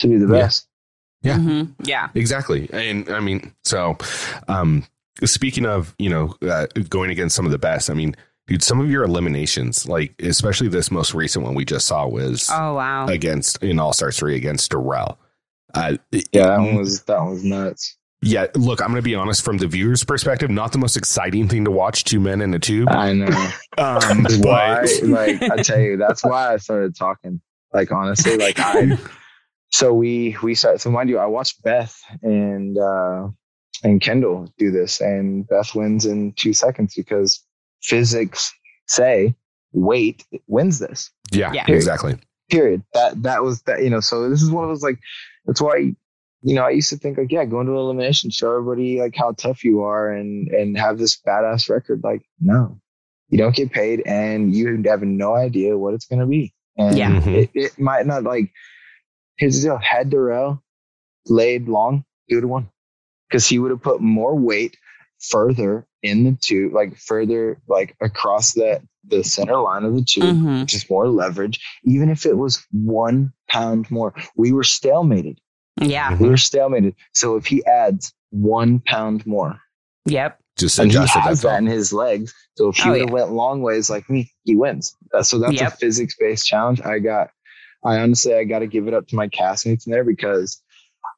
to 0.00 0.08
be 0.08 0.16
the 0.16 0.26
Yeah. 0.26 0.40
best. 0.42 0.68
Yeah. 1.22 1.38
Mhm. 1.38 1.74
Yeah. 1.82 2.08
Exactly. 2.14 2.68
And 2.72 3.08
I 3.10 3.20
mean, 3.20 3.52
so 3.64 3.96
um 4.48 4.84
speaking 5.24 5.66
of, 5.66 5.94
you 5.98 6.10
know, 6.10 6.34
uh, 6.42 6.66
going 6.88 7.10
against 7.10 7.34
some 7.36 7.46
of 7.46 7.52
the 7.52 7.58
best, 7.58 7.90
I 7.90 7.94
mean, 7.94 8.14
dude, 8.46 8.62
some 8.62 8.80
of 8.80 8.90
your 8.90 9.02
eliminations, 9.04 9.88
like 9.88 10.14
especially 10.20 10.68
this 10.68 10.90
most 10.90 11.14
recent 11.14 11.44
one 11.44 11.54
we 11.54 11.64
just 11.64 11.86
saw 11.86 12.06
was 12.06 12.48
Oh 12.52 12.74
wow. 12.74 13.06
against 13.06 13.62
in 13.62 13.78
All 13.78 13.92
Star 13.92 14.12
3 14.12 14.36
against 14.36 14.70
Darrell. 14.70 15.18
Uh, 15.74 15.96
Yeah, 16.32 16.46
that 16.46 16.58
one 16.58 16.76
was 16.76 17.02
that 17.04 17.18
one 17.20 17.30
was 17.32 17.44
nuts. 17.44 17.96
Yeah, 18.22 18.46
look, 18.54 18.80
I'm 18.80 18.88
going 18.88 18.96
to 18.96 19.02
be 19.02 19.14
honest 19.14 19.44
from 19.44 19.58
the 19.58 19.66
viewer's 19.66 20.02
perspective, 20.02 20.50
not 20.50 20.72
the 20.72 20.78
most 20.78 20.96
exciting 20.96 21.48
thing 21.48 21.64
to 21.66 21.70
watch 21.70 22.04
two 22.04 22.18
men 22.18 22.40
in 22.40 22.54
a 22.54 22.58
tube. 22.58 22.88
I 22.90 23.12
know. 23.12 23.26
Um, 23.78 24.22
That's 24.22 24.38
why, 24.38 24.86
but 25.02 25.02
like, 25.10 25.42
I 25.42 25.56
tell 25.62 25.78
you, 25.78 25.98
that's 25.98 26.24
why 26.24 26.54
I 26.54 26.56
started 26.56 26.96
talking. 26.96 27.42
Like, 27.74 27.92
honestly, 27.92 28.38
like 28.38 28.58
I. 28.58 28.98
So 29.70 29.92
we 29.92 30.34
we 30.42 30.54
started. 30.54 30.80
So 30.80 30.90
mind 30.90 31.10
you, 31.10 31.18
I 31.18 31.26
watched 31.26 31.62
Beth 31.62 32.00
and 32.22 32.78
uh 32.78 33.28
and 33.82 34.00
Kendall 34.00 34.52
do 34.58 34.70
this, 34.70 35.00
and 35.00 35.46
Beth 35.48 35.74
wins 35.74 36.06
in 36.06 36.32
two 36.32 36.52
seconds 36.52 36.94
because 36.96 37.42
physics 37.82 38.52
say 38.88 39.34
weight 39.72 40.24
wins 40.46 40.78
this. 40.78 41.10
yeah, 41.32 41.52
Yeah. 41.52 41.64
exactly. 41.68 42.16
period. 42.50 42.82
That 42.94 43.22
that 43.22 43.42
was 43.42 43.62
that 43.62 43.82
you 43.82 43.90
know. 43.90 44.00
So 44.00 44.28
this 44.30 44.42
is 44.42 44.50
one 44.50 44.64
of 44.64 44.70
those 44.70 44.82
like 44.82 44.98
that's 45.44 45.60
why 45.60 45.94
you 46.42 46.54
know 46.54 46.62
I 46.64 46.70
used 46.70 46.90
to 46.90 46.96
think 46.96 47.18
like 47.18 47.30
yeah, 47.32 47.44
go 47.44 47.60
into 47.60 47.72
elimination, 47.72 48.30
show 48.30 48.50
everybody 48.52 49.00
like 49.00 49.14
how 49.16 49.32
tough 49.32 49.64
you 49.64 49.82
are, 49.82 50.10
and 50.12 50.48
and 50.48 50.78
have 50.78 50.98
this 50.98 51.20
badass 51.26 51.68
record. 51.68 52.00
Like 52.04 52.22
no, 52.40 52.80
you 53.28 53.38
don't 53.38 53.54
get 53.56 53.72
paid, 53.72 54.02
and 54.06 54.54
you 54.54 54.80
have 54.86 55.02
no 55.02 55.34
idea 55.34 55.76
what 55.76 55.94
it's 55.94 56.06
gonna 56.06 56.26
be. 56.26 56.54
And 56.78 56.96
Yeah. 56.96 57.10
Mhm. 57.20 57.34
it, 57.34 57.50
it 57.54 57.78
might 57.78 58.06
not 58.06 58.22
like. 58.22 58.50
Here's 59.38 59.60
the 59.60 59.68
deal: 59.68 59.76
had 59.78 60.08
Darrell 60.10 60.62
laid 61.26 61.68
long, 61.68 62.04
he 62.26 62.36
would 62.36 62.44
have 62.44 62.50
won 62.50 62.70
because 63.28 63.46
he 63.48 63.58
would 63.58 63.70
have 63.70 63.82
put 63.82 64.00
more 64.00 64.34
weight 64.34 64.76
further 65.20 65.86
in 66.02 66.24
the 66.24 66.32
tube, 66.40 66.72
like 66.72 66.96
further 66.98 67.60
like 67.68 67.96
across 68.00 68.52
the 68.52 68.80
the 69.08 69.22
center 69.22 69.56
line 69.58 69.84
of 69.84 69.94
the 69.94 70.02
tube 70.02 70.36
Mhm. 70.36 70.60
which 70.62 70.74
is 70.74 70.90
more 70.90 71.08
leverage, 71.08 71.60
even 71.84 72.10
if 72.10 72.26
it 72.26 72.36
was 72.36 72.64
one 72.72 73.32
pound 73.48 73.88
more. 73.90 74.12
We 74.36 74.50
were 74.52 74.64
stalemated. 74.64 75.36
Yeah. 75.80 76.16
We 76.18 76.28
were 76.28 76.34
stalemated. 76.34 76.94
So 77.12 77.36
if 77.36 77.46
he 77.46 77.64
adds 77.66 78.12
one 78.30 78.80
pound 78.80 79.24
more, 79.26 79.60
Yep. 80.06 80.40
Just 80.58 80.78
and 80.80 80.90
he 80.90 80.96
adjusted 80.96 81.20
has 81.20 81.42
that. 81.42 81.48
that 81.50 81.58
in 81.58 81.66
his 81.66 81.92
legs, 81.92 82.34
so 82.56 82.68
if 82.70 82.76
he 82.76 82.88
Oh, 82.88 82.92
would 82.92 83.00
have 83.02 83.08
yeah. 83.10 83.14
went 83.14 83.30
long 83.32 83.62
ways 83.62 83.88
like 83.90 84.08
me, 84.10 84.32
he 84.44 84.56
wins. 84.56 84.96
So 85.22 85.38
that's 85.38 85.60
Yep. 85.60 85.72
a 85.74 85.76
physics 85.76 86.16
based 86.18 86.46
challenge. 86.46 86.80
I 86.82 86.98
got. 86.98 87.30
I 87.84 87.98
honestly, 87.98 88.34
I 88.34 88.42
got 88.44 88.60
to 88.60 88.66
give 88.66 88.88
it 88.88 88.94
up 88.94 89.06
to 89.08 89.14
my 89.16 89.28
castmates 89.28 89.86
in 89.86 89.92
there 89.92 90.02
because 90.02 90.60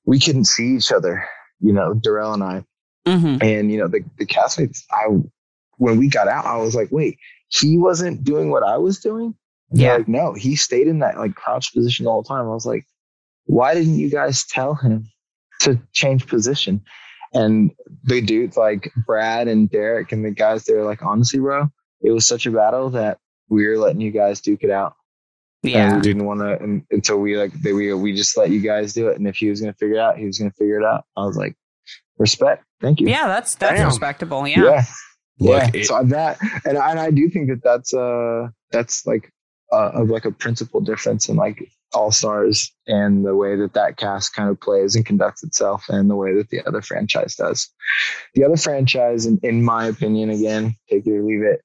we 0.04 0.18
couldn't 0.20 0.44
see 0.46 0.76
each 0.76 0.92
other. 0.92 1.24
You 1.60 1.72
know, 1.72 1.94
Darrell 1.94 2.34
and 2.34 2.42
I, 2.42 2.64
hmm 3.06 3.36
and 3.40 3.70
you 3.70 3.78
know 3.78 3.88
the 3.88 4.04
the 4.18 4.26
castmates. 4.26 4.82
I 4.90 5.06
when 5.76 5.98
we 5.98 6.08
got 6.08 6.28
out, 6.28 6.44
I 6.44 6.56
was 6.58 6.74
like, 6.74 6.88
wait, 6.90 7.18
he 7.48 7.78
wasn't 7.78 8.24
doing 8.24 8.50
what 8.50 8.62
I 8.62 8.76
was 8.78 9.00
doing. 9.00 9.34
And 9.70 9.80
Yeah. 9.80 9.96
Like, 9.96 10.08
no, 10.08 10.34
he 10.34 10.56
stayed 10.56 10.88
in 10.88 11.00
that 11.00 11.18
like 11.18 11.34
crouch 11.34 11.72
position 11.72 12.06
all 12.06 12.22
the 12.22 12.28
time. 12.28 12.46
I 12.46 12.54
was 12.54 12.66
like, 12.66 12.84
why 13.44 13.74
didn't 13.74 13.98
you 13.98 14.10
guys 14.10 14.44
tell 14.44 14.74
him 14.74 15.08
to 15.60 15.80
change 15.92 16.26
position? 16.26 16.82
And 17.32 17.72
the 18.04 18.20
dudes 18.20 18.56
like 18.56 18.90
Brad 19.06 19.48
and 19.48 19.70
Derrick 19.70 20.12
and 20.12 20.24
the 20.24 20.30
guys, 20.30 20.64
they 20.64 20.74
were 20.74 20.84
like, 20.84 21.02
honestly, 21.02 21.40
bro, 21.40 21.68
it 22.02 22.10
was 22.10 22.26
such 22.26 22.46
a 22.46 22.50
battle 22.50 22.90
that 22.90 23.18
we 23.48 23.66
were 23.66 23.78
letting 23.78 24.00
you 24.00 24.10
guys 24.10 24.40
duke 24.40 24.62
it 24.62 24.70
out. 24.70 24.94
And 25.64 25.72
Yeah. 25.72 25.96
we 25.96 26.02
didn't 26.02 26.24
want 26.24 26.40
to 26.40 26.82
until 26.90 27.18
we 27.18 27.36
like 27.36 27.52
they, 27.52 27.72
we 27.72 27.92
we 27.94 28.14
just 28.14 28.36
let 28.36 28.50
you 28.50 28.60
guys 28.60 28.92
do 28.92 29.08
it. 29.08 29.18
And 29.18 29.26
if 29.26 29.36
he 29.36 29.48
was 29.50 29.60
gonna 29.60 29.72
figure 29.74 29.96
it 29.96 30.00
out, 30.00 30.18
he 30.18 30.24
was 30.26 30.38
gonna 30.38 30.52
figure 30.52 30.78
it 30.80 30.84
out. 30.84 31.04
I 31.16 31.24
was 31.26 31.36
like, 31.36 31.56
respect, 32.18 32.64
thank 32.80 33.00
you. 33.00 33.08
Yeah. 33.08 33.26
That's 33.26 33.54
that's 33.56 33.74
Damn. 33.78 33.86
respectable. 33.88 34.46
Yeah. 34.46 34.62
yeah. 34.64 34.84
Look, 35.40 35.62
yeah, 35.74 35.80
it- 35.80 35.86
so 35.86 36.02
that 36.04 36.38
and 36.64 36.78
I, 36.78 36.90
and 36.90 37.00
I 37.00 37.10
do 37.10 37.28
think 37.28 37.48
that 37.48 37.62
that's 37.62 37.92
uh 37.94 38.48
that's 38.72 39.06
like 39.06 39.30
uh 39.72 39.90
of 39.94 40.08
like 40.10 40.24
a 40.24 40.32
principal 40.32 40.80
difference 40.80 41.28
in 41.28 41.36
like 41.36 41.68
all 41.94 42.10
stars 42.10 42.70
and 42.86 43.24
the 43.24 43.34
way 43.34 43.56
that 43.56 43.72
that 43.72 43.96
cast 43.96 44.34
kind 44.34 44.50
of 44.50 44.60
plays 44.60 44.94
and 44.94 45.06
conducts 45.06 45.42
itself 45.42 45.84
and 45.88 46.10
the 46.10 46.16
way 46.16 46.34
that 46.34 46.50
the 46.50 46.62
other 46.66 46.82
franchise 46.82 47.34
does. 47.34 47.70
The 48.34 48.44
other 48.44 48.58
franchise, 48.58 49.24
in, 49.24 49.40
in 49.42 49.64
my 49.64 49.86
opinion, 49.86 50.28
again, 50.28 50.74
take 50.90 51.06
it 51.06 51.12
or 51.12 51.22
leave 51.22 51.42
it. 51.42 51.62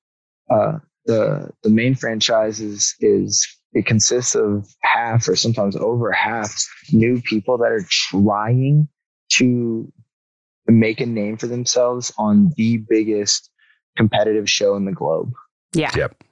Uh, 0.50 0.80
the 1.06 1.50
the 1.64 1.70
main 1.70 1.94
franchise 1.96 2.62
is 2.62 2.96
is 3.02 3.46
it 3.74 3.86
consists 3.86 4.36
of 4.36 4.68
half 4.82 5.28
or 5.28 5.36
sometimes 5.36 5.76
over 5.76 6.12
half 6.12 6.54
new 6.92 7.22
people 7.22 7.58
that 7.58 7.72
are 7.72 7.86
trying 7.90 8.88
to 9.30 9.92
make 10.68 11.02
a 11.02 11.06
name 11.06 11.38
for 11.38 11.48
themselves 11.48 12.14
on 12.18 12.54
the 12.56 12.78
biggest 12.78 13.50
competitive 13.98 14.50
show 14.50 14.76
in 14.76 14.86
the 14.86 14.92
globe. 14.92 15.34
Yeah. 15.74 15.92
Yep. 15.96 16.24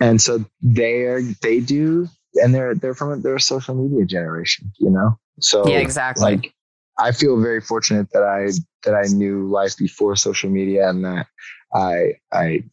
And 0.00 0.20
so 0.20 0.44
they're 0.60 1.22
they 1.22 1.60
do 1.60 2.08
and 2.34 2.54
they're 2.54 2.74
they're 2.74 2.94
from 2.94 3.12
a, 3.12 3.16
they're 3.16 3.36
a 3.36 3.40
social 3.40 3.74
media 3.74 4.06
generation, 4.06 4.70
you 4.78 4.90
know? 4.90 5.18
So 5.40 5.66
Yeah. 5.66 5.78
Exactly. 5.78 6.22
like 6.22 6.54
I 6.98 7.12
feel 7.12 7.40
very 7.40 7.60
fortunate 7.60 8.08
that 8.12 8.22
I 8.22 8.50
that 8.84 8.94
I 8.94 9.06
knew 9.12 9.48
life 9.48 9.76
before 9.76 10.16
social 10.16 10.50
media 10.50 10.88
and 10.88 11.04
that 11.04 11.26
I 11.74 12.14
I 12.32 12.64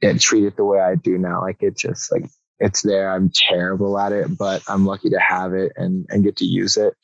get 0.00 0.20
treated 0.20 0.56
the 0.56 0.64
way 0.64 0.80
I 0.80 0.94
do 0.94 1.18
now. 1.18 1.40
Like 1.40 1.62
it 1.62 1.76
just 1.76 2.12
like 2.12 2.28
it's 2.60 2.82
there. 2.82 3.10
I'm 3.10 3.30
terrible 3.34 3.98
at 3.98 4.12
it, 4.12 4.36
but 4.36 4.62
I'm 4.68 4.84
lucky 4.86 5.10
to 5.10 5.18
have 5.20 5.54
it 5.54 5.72
and 5.76 6.06
and 6.10 6.24
get 6.24 6.36
to 6.38 6.44
use 6.44 6.76
it. 6.76 6.94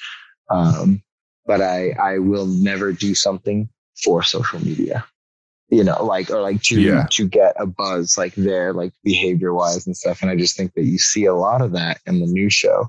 Um, 0.51 1.03
but 1.47 1.61
I 1.61 1.91
I 1.91 2.19
will 2.19 2.47
never 2.47 2.93
do 2.93 3.15
something 3.15 3.69
for 4.03 4.23
social 4.23 4.61
media. 4.61 5.05
You 5.71 5.83
know, 5.83 6.05
like 6.05 6.31
or 6.31 6.41
like 6.43 6.63
to 6.65 6.81
Yeah. 6.81 7.07
to 7.13 7.27
get 7.27 7.55
a 7.59 7.67
buzz 7.67 8.17
like 8.19 8.35
there, 8.35 8.73
like 8.73 8.93
behavior 9.03 9.53
wise 9.55 9.87
and 9.87 9.97
stuff. 9.97 10.23
And 10.23 10.31
I 10.31 10.37
just 10.37 10.57
think 10.57 10.75
that 10.75 10.85
you 10.85 10.99
see 10.99 11.25
a 11.25 11.35
lot 11.35 11.63
of 11.63 11.73
that 11.73 12.01
in 12.07 12.21
the 12.21 12.27
new 12.27 12.51
show. 12.51 12.89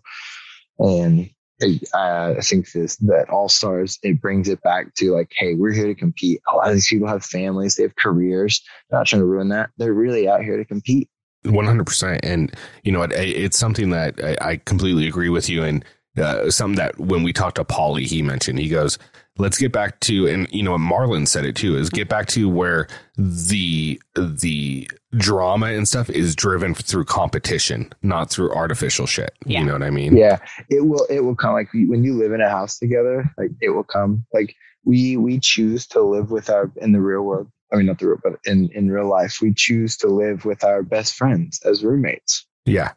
And 0.77 1.29
I, 1.61 2.35
I 2.37 2.41
think 2.41 2.71
this 2.73 2.97
that 2.97 3.29
All 3.29 3.47
Stars 3.47 3.97
it 4.03 4.21
brings 4.21 4.49
it 4.49 4.61
back 4.61 4.93
to 4.95 5.13
like, 5.15 5.31
hey, 5.37 5.55
we're 5.55 5.71
here 5.71 5.87
to 5.87 5.95
compete. 5.95 6.41
A 6.51 6.55
lot 6.55 6.67
of 6.67 6.73
these 6.73 6.89
people 6.89 7.07
have 7.07 7.23
families, 7.23 7.75
they 7.75 7.83
have 7.83 7.95
careers. 7.95 8.61
They're 8.89 8.99
not 8.99 9.07
trying 9.07 9.21
to 9.21 9.25
ruin 9.25 9.49
that. 9.49 9.69
They're 9.77 9.93
really 9.93 10.27
out 10.27 10.43
here 10.43 10.57
to 10.57 10.65
compete. 10.65 11.09
One 11.45 11.65
hundred 11.65 11.85
percent, 11.85 12.21
and 12.23 12.53
you 12.83 12.91
know, 12.91 13.03
it, 13.03 13.11
it's 13.13 13.57
something 13.57 13.89
that 13.91 14.19
I, 14.23 14.51
I 14.51 14.57
completely 14.57 15.07
agree 15.07 15.29
with 15.29 15.49
you, 15.49 15.63
and 15.63 15.85
uh, 16.17 16.49
something 16.49 16.77
that 16.77 16.99
when 16.99 17.23
we 17.23 17.33
talked 17.33 17.55
to 17.57 17.63
Paulie, 17.63 18.05
he 18.05 18.21
mentioned. 18.21 18.59
He 18.59 18.69
goes, 18.69 18.97
"Let's 19.37 19.57
get 19.57 19.71
back 19.71 19.99
to," 20.01 20.27
and 20.27 20.47
you 20.51 20.63
know, 20.63 20.71
what? 20.71 20.81
Marlon 20.81 21.27
said 21.27 21.45
it 21.45 21.55
too, 21.55 21.77
is 21.77 21.89
get 21.89 22.09
back 22.09 22.27
to 22.27 22.49
where 22.49 22.87
the 23.17 24.01
the 24.15 24.89
drama 25.17 25.67
and 25.67 25.87
stuff 25.87 26.09
is 26.09 26.35
driven 26.35 26.73
through 26.73 27.05
competition, 27.05 27.91
not 28.01 28.29
through 28.29 28.53
artificial 28.53 29.05
shit. 29.05 29.33
Yeah. 29.45 29.59
You 29.59 29.65
know 29.65 29.73
what 29.73 29.83
I 29.83 29.89
mean? 29.89 30.15
Yeah, 30.17 30.39
it 30.69 30.85
will. 30.85 31.05
It 31.09 31.21
will 31.21 31.35
come 31.35 31.53
like 31.53 31.71
when 31.73 32.03
you 32.03 32.15
live 32.17 32.31
in 32.31 32.41
a 32.41 32.49
house 32.49 32.79
together. 32.79 33.31
Like 33.37 33.51
it 33.61 33.69
will 33.69 33.83
come. 33.83 34.25
Like 34.33 34.55
we 34.83 35.17
we 35.17 35.39
choose 35.39 35.87
to 35.87 36.01
live 36.01 36.31
with 36.31 36.49
our 36.49 36.71
in 36.77 36.91
the 36.91 37.01
real 37.01 37.21
world. 37.21 37.51
I 37.73 37.77
mean, 37.77 37.87
not 37.87 37.99
the 37.99 38.07
real, 38.07 38.17
but 38.23 38.33
in 38.45 38.69
in 38.73 38.91
real 38.91 39.07
life, 39.09 39.39
we 39.41 39.53
choose 39.53 39.97
to 39.97 40.07
live 40.07 40.45
with 40.45 40.63
our 40.63 40.83
best 40.83 41.15
friends 41.15 41.59
as 41.65 41.83
roommates, 41.83 42.45
Yeah. 42.65 42.91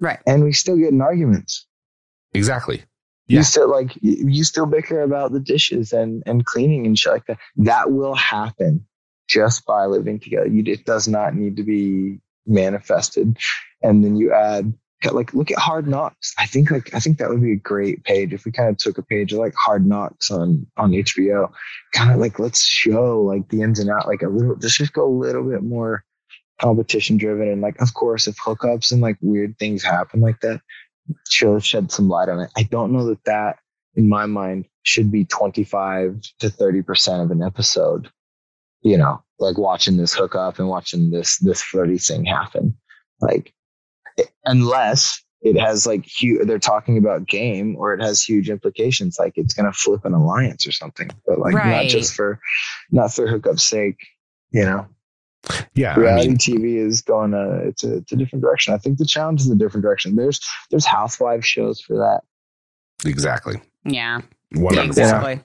Right. 0.00 0.18
and 0.26 0.42
we 0.44 0.52
still 0.52 0.76
get 0.76 0.90
in 0.92 1.00
arguments. 1.00 1.66
Exactly. 2.34 2.82
Yeah. 3.28 3.38
You 3.38 3.42
still 3.44 3.70
like 3.70 3.96
you 4.02 4.28
you 4.28 4.44
still 4.44 4.66
bicker 4.66 5.00
about 5.02 5.32
the 5.32 5.40
dishes 5.40 5.92
and 5.92 6.22
and 6.26 6.44
cleaning 6.44 6.86
and 6.86 6.98
shit 6.98 7.12
like 7.12 7.26
that. 7.26 7.38
That 7.56 7.90
will 7.92 8.14
happen 8.14 8.86
just 9.28 9.64
by 9.64 9.86
living 9.86 10.18
together. 10.20 10.46
You 10.48 10.62
it 10.66 10.84
does 10.84 11.08
not 11.08 11.34
need 11.34 11.56
to 11.56 11.62
be 11.62 12.18
manifested. 12.46 13.36
And 13.82 14.04
then 14.04 14.16
you 14.16 14.32
add 14.32 14.72
like 15.10 15.34
look 15.34 15.50
at 15.50 15.58
Hard 15.58 15.88
Knocks. 15.88 16.32
I 16.38 16.46
think 16.46 16.70
like 16.70 16.94
I 16.94 17.00
think 17.00 17.18
that 17.18 17.28
would 17.28 17.42
be 17.42 17.52
a 17.52 17.56
great 17.56 18.04
page 18.04 18.32
if 18.32 18.44
we 18.44 18.52
kind 18.52 18.70
of 18.70 18.76
took 18.76 18.98
a 18.98 19.02
page 19.02 19.32
of 19.32 19.38
like 19.38 19.54
Hard 19.54 19.86
Knocks 19.86 20.30
on 20.30 20.66
on 20.76 20.92
HBO. 20.92 21.52
Kind 21.92 22.12
of 22.12 22.18
like 22.18 22.38
let's 22.38 22.64
show 22.64 23.20
like 23.20 23.48
the 23.48 23.62
ins 23.62 23.78
and 23.78 23.90
out 23.90 24.06
like 24.06 24.22
a 24.22 24.28
little 24.28 24.56
just 24.56 24.78
just 24.78 24.92
go 24.92 25.06
a 25.06 25.18
little 25.18 25.42
bit 25.42 25.62
more 25.62 26.04
competition 26.60 27.16
driven 27.16 27.48
and 27.48 27.60
like 27.60 27.80
of 27.80 27.92
course 27.94 28.28
if 28.28 28.36
hookups 28.36 28.92
and 28.92 29.00
like 29.00 29.16
weird 29.20 29.58
things 29.58 29.82
happen 29.82 30.20
like 30.20 30.38
that 30.40 30.60
she'll 31.28 31.60
shed 31.60 31.90
some 31.90 32.08
light 32.08 32.28
on 32.28 32.40
it. 32.40 32.50
I 32.56 32.64
don't 32.64 32.92
know 32.92 33.06
that 33.06 33.24
that, 33.24 33.58
in 33.94 34.08
my 34.08 34.26
mind, 34.26 34.66
should 34.82 35.10
be 35.10 35.24
25 35.24 36.20
to 36.40 36.48
30% 36.48 37.22
of 37.22 37.30
an 37.30 37.42
episode. 37.42 38.10
You 38.82 38.98
know, 38.98 39.22
like 39.38 39.58
watching 39.58 39.96
this 39.96 40.14
hook 40.14 40.34
up 40.34 40.58
and 40.58 40.68
watching 40.68 41.10
this, 41.10 41.38
this 41.38 41.62
flirty 41.62 41.98
thing 41.98 42.24
happen. 42.24 42.76
Like, 43.20 43.54
unless 44.44 45.22
it 45.40 45.58
has 45.58 45.86
like 45.86 46.04
huge, 46.04 46.46
they're 46.46 46.58
talking 46.58 46.98
about 46.98 47.26
game 47.26 47.74
or 47.76 47.94
it 47.94 48.00
has 48.02 48.22
huge 48.22 48.48
implications, 48.48 49.16
like 49.18 49.32
it's 49.36 49.54
going 49.54 49.66
to 49.66 49.72
flip 49.76 50.04
an 50.04 50.12
alliance 50.14 50.66
or 50.66 50.72
something, 50.72 51.10
but 51.26 51.38
like 51.38 51.54
not 51.54 51.86
just 51.86 52.14
for, 52.14 52.38
not 52.90 53.12
for 53.12 53.26
hookup's 53.26 53.64
sake, 53.66 53.96
you 54.52 54.64
know? 54.64 54.86
Yeah. 55.74 55.94
I 55.94 55.96
reality 55.98 56.28
mean, 56.28 56.36
TV 56.38 56.76
is 56.86 57.02
going 57.02 57.34
a 57.34 57.66
it's 57.66 57.82
a 57.82 57.96
it's 57.96 58.12
a 58.12 58.16
different 58.16 58.44
direction. 58.44 58.74
I 58.74 58.78
think 58.78 58.98
the 58.98 59.04
challenge 59.04 59.40
is 59.40 59.50
a 59.50 59.56
different 59.56 59.82
direction. 59.82 60.14
There's 60.14 60.38
there's 60.70 60.86
housewife 60.86 61.44
shows 61.44 61.80
for 61.80 61.96
that. 61.96 62.20
exactly. 63.04 63.60
Yeah. 63.84 64.20
One 64.52 64.74
hundred 64.76 64.88
percent. 64.90 65.06
Exactly. 65.06 65.44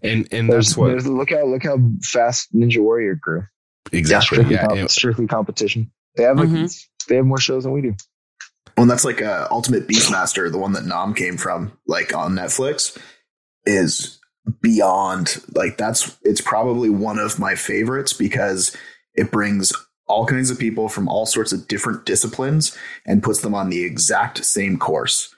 And 0.00 0.28
and 0.30 0.48
There's, 0.48 0.66
that's 0.68 0.76
what 0.76 0.88
there's 0.90 1.08
look 1.08 1.30
how 1.30 1.44
look 1.44 1.64
how 1.64 1.78
fast 2.04 2.54
Ninja 2.54 2.78
Warrior 2.78 3.16
grew. 3.16 3.42
exactly. 3.90 4.36
strictly, 4.36 4.54
Yeah. 4.54 4.66
com- 4.68 4.78
and- 4.78 4.90
strictly 4.90 5.26
competition. 5.26 5.90
They 6.14 6.22
have 6.22 6.36
like 6.38 6.48
Mhm. 6.48 6.86
They 7.08 7.16
have 7.16 7.26
more 7.26 7.40
shows 7.40 7.64
than 7.64 7.72
we 7.72 7.82
do. 7.82 7.94
Well, 8.76 8.84
and 8.84 8.90
that's 8.90 9.04
like 9.04 9.20
uh, 9.20 9.48
Ultimate 9.50 9.86
Beastmaster, 9.86 10.50
the 10.50 10.58
one 10.58 10.72
that 10.72 10.86
Nam 10.86 11.14
came 11.14 11.36
from, 11.36 11.72
like 11.86 12.14
on 12.14 12.34
Netflix, 12.34 12.98
is 13.66 14.18
beyond 14.60 15.42
like 15.54 15.76
that's 15.76 16.18
it's 16.22 16.40
probably 16.40 16.90
one 16.90 17.18
of 17.18 17.38
my 17.38 17.54
favorites 17.54 18.12
because 18.12 18.76
it 19.14 19.30
brings 19.30 19.72
all 20.06 20.26
kinds 20.26 20.50
of 20.50 20.58
people 20.58 20.88
from 20.88 21.08
all 21.08 21.26
sorts 21.26 21.52
of 21.52 21.68
different 21.68 22.04
disciplines 22.04 22.76
and 23.06 23.22
puts 23.22 23.40
them 23.40 23.54
on 23.54 23.70
the 23.70 23.84
exact 23.84 24.44
same 24.44 24.78
course 24.78 25.32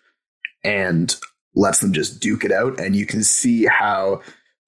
and 0.64 1.16
lets 1.54 1.80
them 1.80 1.92
just 1.92 2.20
duke 2.20 2.44
it 2.44 2.50
out 2.50 2.80
and 2.80 2.96
you 2.96 3.04
can 3.04 3.22
see 3.22 3.66
how 3.66 4.22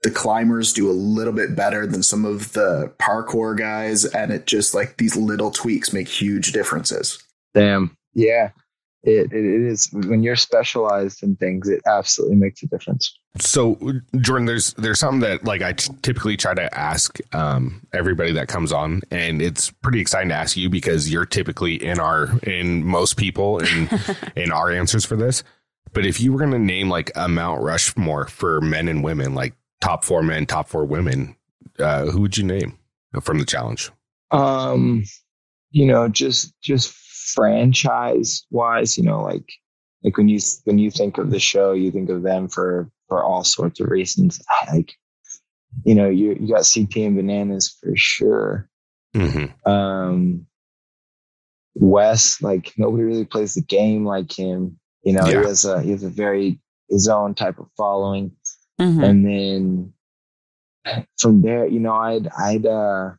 the 0.06 0.10
climbers 0.12 0.72
do 0.72 0.88
a 0.88 0.92
little 0.92 1.32
bit 1.32 1.56
better 1.56 1.86
than 1.86 2.02
some 2.02 2.24
of 2.24 2.52
the 2.52 2.92
parkour 2.98 3.58
guys 3.58 4.04
and 4.04 4.30
it 4.30 4.46
just 4.46 4.74
like 4.74 4.96
these 4.98 5.16
little 5.16 5.50
tweaks 5.50 5.92
make 5.92 6.08
huge 6.08 6.52
differences 6.52 7.22
Damn. 7.56 7.96
Yeah. 8.14 8.50
It, 9.02 9.32
it 9.32 9.44
it 9.44 9.62
is 9.62 9.88
when 9.92 10.22
you're 10.22 10.36
specialized 10.36 11.22
in 11.22 11.36
things, 11.36 11.68
it 11.68 11.80
absolutely 11.86 12.36
makes 12.36 12.62
a 12.62 12.66
difference. 12.66 13.16
So 13.38 13.78
Jordan, 14.18 14.46
there's 14.46 14.72
there's 14.74 14.98
something 14.98 15.20
that 15.20 15.44
like 15.44 15.62
I 15.62 15.72
t- 15.74 15.94
typically 16.02 16.36
try 16.36 16.54
to 16.54 16.76
ask 16.76 17.18
um, 17.32 17.86
everybody 17.92 18.32
that 18.32 18.48
comes 18.48 18.72
on, 18.72 19.02
and 19.12 19.40
it's 19.40 19.70
pretty 19.70 20.00
exciting 20.00 20.30
to 20.30 20.34
ask 20.34 20.56
you 20.56 20.68
because 20.68 21.10
you're 21.10 21.24
typically 21.24 21.76
in 21.76 22.00
our 22.00 22.36
in 22.40 22.84
most 22.84 23.16
people 23.16 23.58
in 23.58 23.88
in 24.36 24.50
our 24.50 24.70
answers 24.72 25.04
for 25.04 25.16
this. 25.16 25.44
But 25.92 26.04
if 26.04 26.20
you 26.20 26.32
were 26.32 26.40
going 26.40 26.50
to 26.50 26.58
name 26.58 26.90
like 26.90 27.12
a 27.14 27.28
Mount 27.28 27.62
Rushmore 27.62 28.26
for 28.26 28.60
men 28.60 28.88
and 28.88 29.04
women, 29.04 29.34
like 29.34 29.54
top 29.80 30.04
four 30.04 30.22
men, 30.22 30.46
top 30.46 30.68
four 30.68 30.84
women, 30.84 31.36
uh, 31.78 32.06
who 32.06 32.22
would 32.22 32.36
you 32.36 32.44
name 32.44 32.78
from 33.22 33.38
the 33.38 33.44
challenge? 33.44 33.90
Um, 34.30 35.04
you 35.70 35.86
know, 35.86 36.08
just 36.08 36.54
just 36.62 36.92
franchise 36.92 38.46
wise, 38.50 38.96
you 38.96 39.04
know, 39.04 39.22
like 39.22 39.44
like 40.02 40.16
when 40.16 40.28
you 40.28 40.38
when 40.64 40.78
you 40.78 40.90
think 40.90 41.18
of 41.18 41.30
the 41.30 41.38
show, 41.40 41.72
you 41.72 41.90
think 41.90 42.10
of 42.10 42.22
them 42.22 42.48
for 42.48 42.90
for 43.08 43.22
all 43.22 43.44
sorts 43.44 43.80
of 43.80 43.88
reasons. 43.88 44.40
Like, 44.72 44.92
you 45.84 45.94
know, 45.94 46.08
you 46.08 46.36
you 46.40 46.54
got 46.54 46.68
CT 46.72 46.96
and 46.96 47.16
bananas 47.16 47.76
for 47.80 47.92
sure. 47.94 48.68
Mm-hmm. 49.14 49.70
Um, 49.70 50.46
Wes, 51.74 52.40
like 52.42 52.72
nobody 52.76 53.04
really 53.04 53.24
plays 53.24 53.54
the 53.54 53.62
game 53.62 54.04
like 54.04 54.36
him. 54.36 54.78
You 55.02 55.12
know, 55.12 55.26
Yeah. 55.26 55.40
he 55.42 55.46
has 55.46 55.64
a 55.64 55.82
he 55.82 55.90
has 55.90 56.02
a 56.02 56.08
very 56.08 56.60
his 56.88 57.08
own 57.08 57.34
type 57.34 57.58
of 57.58 57.66
following. 57.76 58.32
Mhm. 58.80 59.04
and 59.04 59.24
then 59.26 59.92
from 61.18 61.42
there, 61.42 61.66
you 61.66 61.80
know, 61.80 61.94
I'd 61.94 62.28
I'd 62.28 62.66
uh 62.66 63.10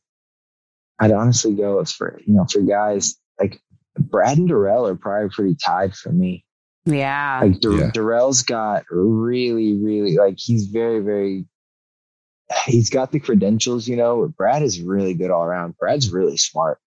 I'd 1.00 1.12
honestly 1.12 1.54
go 1.54 1.80
as 1.80 1.92
for 1.92 2.20
you 2.26 2.34
know 2.34 2.46
for 2.46 2.62
guys 2.62 3.16
like 3.40 3.60
Brad 3.98 4.38
and 4.38 4.48
Darrell 4.48 4.88
are 4.88 4.96
probably 4.96 5.30
pretty 5.30 5.56
tied 5.56 5.96
for 5.96 6.12
me. 6.12 6.46
Yeah. 6.86 7.42
Like 7.44 7.60
Dar- 7.60 7.72
Yeah. 7.74 7.92
Darrell's 7.92 8.44
got 8.44 8.86
really 8.90 9.74
really 9.74 10.18
like 10.18 10.36
he's 10.38 10.68
very 10.68 11.00
very 11.02 11.46
he's 12.66 12.90
got 12.90 13.12
the 13.12 13.20
credentials, 13.20 13.88
you 13.88 13.96
know. 13.98 14.22
But 14.22 14.38
Brad 14.38 14.64
is 14.64 14.80
really 14.82 15.14
good 15.14 15.32
all 15.32 15.44
around. 15.44 15.76
Brad's 15.78 16.12
really 16.12 16.38
smart. 16.38 16.80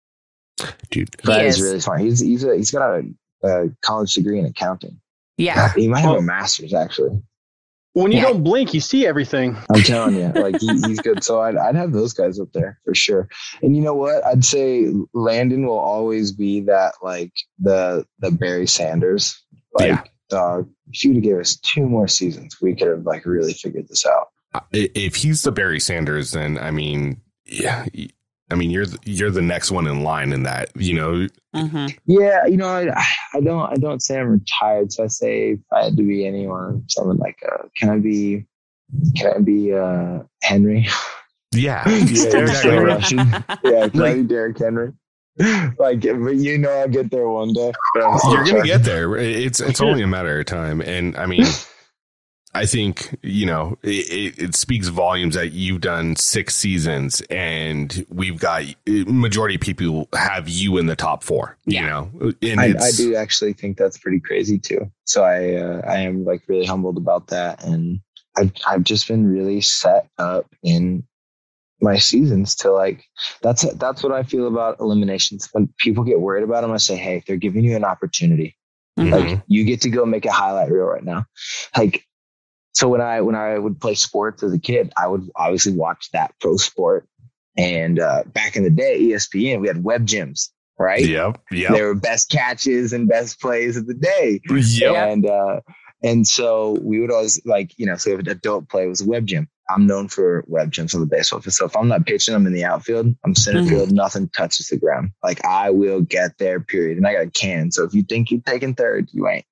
Dude, 0.91 1.11
Brad 1.23 1.45
is. 1.47 1.57
is. 1.57 1.63
really 1.63 1.81
smart. 1.81 2.01
He's 2.01 2.21
he's 2.21 2.45
a, 2.45 2.57
he's 2.57 2.71
got 2.71 2.83
a, 2.83 3.03
a 3.47 3.69
college 3.83 4.15
degree 4.15 4.39
in 4.39 4.47
accounting. 4.47 5.01
Yeah. 5.37 5.73
He 5.75 5.89
might 5.89 6.01
have 6.01 6.17
a 6.17 6.23
master's 6.23 6.73
actually. 6.75 7.23
When 7.93 8.13
you 8.13 8.19
Yeah. 8.19 8.25
don't 8.25 8.45
blink, 8.45 8.73
you 8.73 8.81
see 8.81 9.07
everything. 9.07 9.57
I'm 9.69 9.83
telling 9.83 10.15
you, 10.17 10.29
like 10.41 10.61
he, 10.61 10.69
he's 10.81 11.01
good. 11.01 11.25
So 11.25 11.41
I'd, 11.41 11.57
I'd 11.57 11.75
have 11.75 11.93
those 11.93 12.13
guys 12.13 12.39
up 12.39 12.53
there 12.53 12.79
for 12.85 12.95
sure. 12.95 13.29
And 13.63 13.75
you 13.77 13.83
know 13.83 13.95
what? 13.95 14.25
I'd 14.25 14.45
say 14.45 14.87
Landon 15.13 15.67
will 15.67 15.79
always 15.79 16.31
be 16.33 16.61
that 16.63 16.95
like 17.03 17.33
the 17.59 18.07
the 18.21 18.31
Barry 18.31 18.67
Sanders. 18.69 19.37
Like, 19.75 19.89
Yeah. 19.89 20.03
dog, 20.29 20.71
if 20.93 21.03
you'd 21.05 21.17
have 21.17 21.25
gave 21.25 21.39
us 21.39 21.57
two 21.57 21.87
more 21.87 22.07
seasons, 22.09 22.57
we 22.63 22.77
could 22.77 22.89
have 22.89 23.03
like 23.07 23.27
really 23.27 23.55
figured 23.55 23.89
this 23.89 24.07
out. 24.07 24.29
Uh, 24.55 24.61
if 24.73 25.17
he's 25.17 25.43
the 25.43 25.53
Barry 25.53 25.81
Sanders, 25.81 26.31
then 26.33 26.59
I 26.59 26.71
mean, 26.71 27.21
yeah, 27.47 27.87
I 28.51 28.55
mean 28.55 28.71
you're 28.71 28.87
the, 28.87 28.99
you're 29.05 29.31
the 29.31 29.43
next 29.43 29.71
one 29.71 29.87
in 29.87 30.03
line 30.03 30.33
in 30.33 30.43
that. 30.45 30.71
You 30.77 30.95
know, 30.95 31.27
hmm 31.55 31.87
Yeah, 32.07 32.47
you 32.47 32.57
know, 32.57 32.69
I, 32.69 33.05
I 33.35 33.41
don't 33.41 33.71
I 33.73 33.77
don't 33.77 34.03
say 34.03 34.19
I'm 34.19 34.31
retired, 34.31 34.93
so 34.93 35.05
I 35.05 35.07
say 35.09 35.51
if 35.53 35.61
I 35.73 35.85
had 35.85 35.97
to 35.97 36.03
be 36.03 36.27
anyone, 36.27 36.85
someone 36.89 37.17
like 37.19 37.39
uh, 37.51 37.65
can 37.77 37.91
I 37.91 37.99
be 37.99 38.47
can 39.17 39.35
I 39.35 39.39
be 39.39 39.73
uh 39.73 40.21
Henry? 40.43 40.89
yeah, 41.53 41.85
Derrick 41.85 42.07
exactly 42.07 42.71
Henry. 42.73 43.27
Yeah, 43.65 43.89
can 43.89 44.03
I 44.03 44.15
be 44.15 44.23
Derrick 44.23 44.59
Henry? 44.59 44.93
Like, 45.79 46.03
but 46.03 46.37
you 46.37 46.59
know, 46.59 46.71
I'll 46.71 46.89
get 46.89 47.11
there 47.11 47.29
one 47.29 47.53
day. 47.53 47.73
But 47.95 48.05
I'm 48.05 48.19
still 48.19 48.35
You're 48.35 48.45
gonna 48.45 48.65
get 48.65 48.85
there. 48.85 49.17
It's 49.17 49.61
it's 49.61 49.81
only 49.81 50.03
a 50.03 50.07
matter 50.07 50.39
of 50.41 50.47
time, 50.47 50.81
and 50.81 51.17
I 51.17 51.27
mean. 51.27 51.47
I 52.53 52.67
think 52.67 53.17
you 53.23 53.47
know 53.47 53.79
it, 53.83 54.11
it, 54.11 54.43
it 54.43 54.55
speaks 54.57 54.89
volumes 54.89 55.35
that 55.37 55.53
you've 55.53 55.81
done 55.81 56.17
six 56.17 56.57
seasons, 56.57 57.21
and 57.31 58.05
we've 58.09 58.41
got 58.41 58.65
majority 58.87 59.55
of 59.55 59.61
people 59.61 60.09
have 60.13 60.49
you 60.49 60.77
in 60.79 60.87
the 60.87 60.97
top 60.97 61.23
four. 61.23 61.57
You 61.65 61.83
know, 61.83 62.11
and 62.43 62.61
I, 62.61 62.75
I 62.79 62.91
do 62.97 63.15
actually 63.15 63.53
think 63.53 63.77
that's 63.77 63.99
pretty 63.99 64.21
crazy 64.21 64.59
too. 64.59 64.91
So 65.05 65.23
I 65.23 65.55
uh, 65.55 65.83
I 65.87 65.99
am 66.01 66.25
like 66.25 66.43
really 66.49 66.67
humbled 66.67 66.97
about 66.97 67.29
that, 67.29 67.65
and 67.65 68.01
I've 68.37 68.53
I've 68.67 68.83
just 68.83 69.07
been 69.07 69.27
really 69.27 69.61
set 69.61 70.09
up 70.19 70.47
in 70.63 71.05
my 71.81 71.99
seasons 71.99 72.57
to 72.57 72.73
like 72.73 73.05
that's 73.43 73.63
that's 73.75 74.03
what 74.03 74.13
I 74.13 74.25
feel 74.25 74.49
about 74.49 74.81
eliminations. 74.81 75.49
When 75.53 75.73
people 75.79 76.05
get 76.05 76.21
worried 76.21 76.45
about 76.45 76.63
them, 76.63 76.73
I 76.73 76.79
say, 76.79 76.97
hey, 76.97 77.23
they're 77.27 77.37
giving 77.37 77.65
you 77.65 77.77
an 77.77 77.85
opportunity. 77.85 78.57
Mhm. 78.99 79.13
Like 79.13 79.43
you 79.47 79.65
get 79.65 79.83
to 79.83 79.91
go 79.91 80.05
make 80.05 80.27
a 80.27 80.33
highlight 80.33 80.71
reel 80.71 80.85
right 80.85 81.05
now. 81.05 81.27
Like 81.77 82.05
so 82.73 82.89
when 82.89 83.01
I 83.01 83.21
when 83.21 83.35
I 83.35 83.59
would 83.59 83.81
play 83.81 83.95
sports 83.95 84.43
as 84.43 84.53
a 84.53 84.59
kid, 84.59 84.93
I 84.97 85.07
would 85.07 85.29
obviously 85.37 85.73
watch 85.73 86.09
that 86.13 86.35
pro 86.41 86.57
sport. 86.57 87.07
And 87.57 87.99
uh, 87.99 88.23
back 88.27 88.57
in 88.57 88.63
the 88.65 88.71
day, 88.71 89.01
ESPN, 89.01 89.61
we 89.61 89.67
had 89.69 89.83
web 89.85 90.07
gems. 90.07 90.53
right? 90.79 91.05
Yep. 91.05 91.43
Yep. 91.51 91.73
They 91.73 91.83
were 91.83 91.95
best 91.95 92.31
catches 92.31 92.93
and 92.93 93.09
best 93.09 93.41
plays 93.41 93.77
of 93.77 93.87
the 93.87 93.95
day. 93.95 94.41
Yep. 94.49 94.95
And 94.95 95.27
uh, 95.27 95.61
and 96.03 96.27
so 96.27 96.79
we 96.83 97.01
would 97.01 97.11
always 97.13 97.45
like, 97.45 97.73
you 97.77 97.85
know, 97.87 97.97
so 97.97 98.11
if 98.11 98.21
an 98.21 98.29
adult 98.29 98.69
play 98.69 98.87
was 98.87 99.01
a 99.03 99.07
web 99.07 99.27
gem. 99.27 99.49
I'm 99.73 99.87
known 99.87 100.09
for 100.09 100.43
web 100.49 100.73
gems 100.73 100.95
on 100.97 101.01
the 101.01 101.07
baseball 101.07 101.41
field. 101.41 101.53
So 101.55 101.65
if 101.67 101.77
I'm 101.77 101.87
not 101.87 102.05
pitching, 102.05 102.35
I'm 102.35 102.45
in 102.47 102.53
the 102.53 102.65
outfield. 102.65 103.15
I'm 103.25 103.37
center 103.37 103.61
Mhm. 103.61 103.69
field. 103.69 103.93
Nothing 103.93 104.29
touches 104.31 104.67
the 104.67 104.77
ground. 104.79 105.11
Like 105.23 105.45
I 105.45 105.71
will 105.71 106.01
get 106.01 106.39
there. 106.39 106.59
Period. 106.59 106.97
And 106.99 107.07
I 107.07 107.13
got 107.13 107.27
a 107.27 107.31
can. 107.31 107.71
So 107.71 107.85
if 107.85 107.95
you 107.95 108.03
think 108.03 108.31
you're 108.33 108.41
taking 108.45 108.75
third, 108.75 109.09
you 109.13 109.29
ain't. 109.29 109.45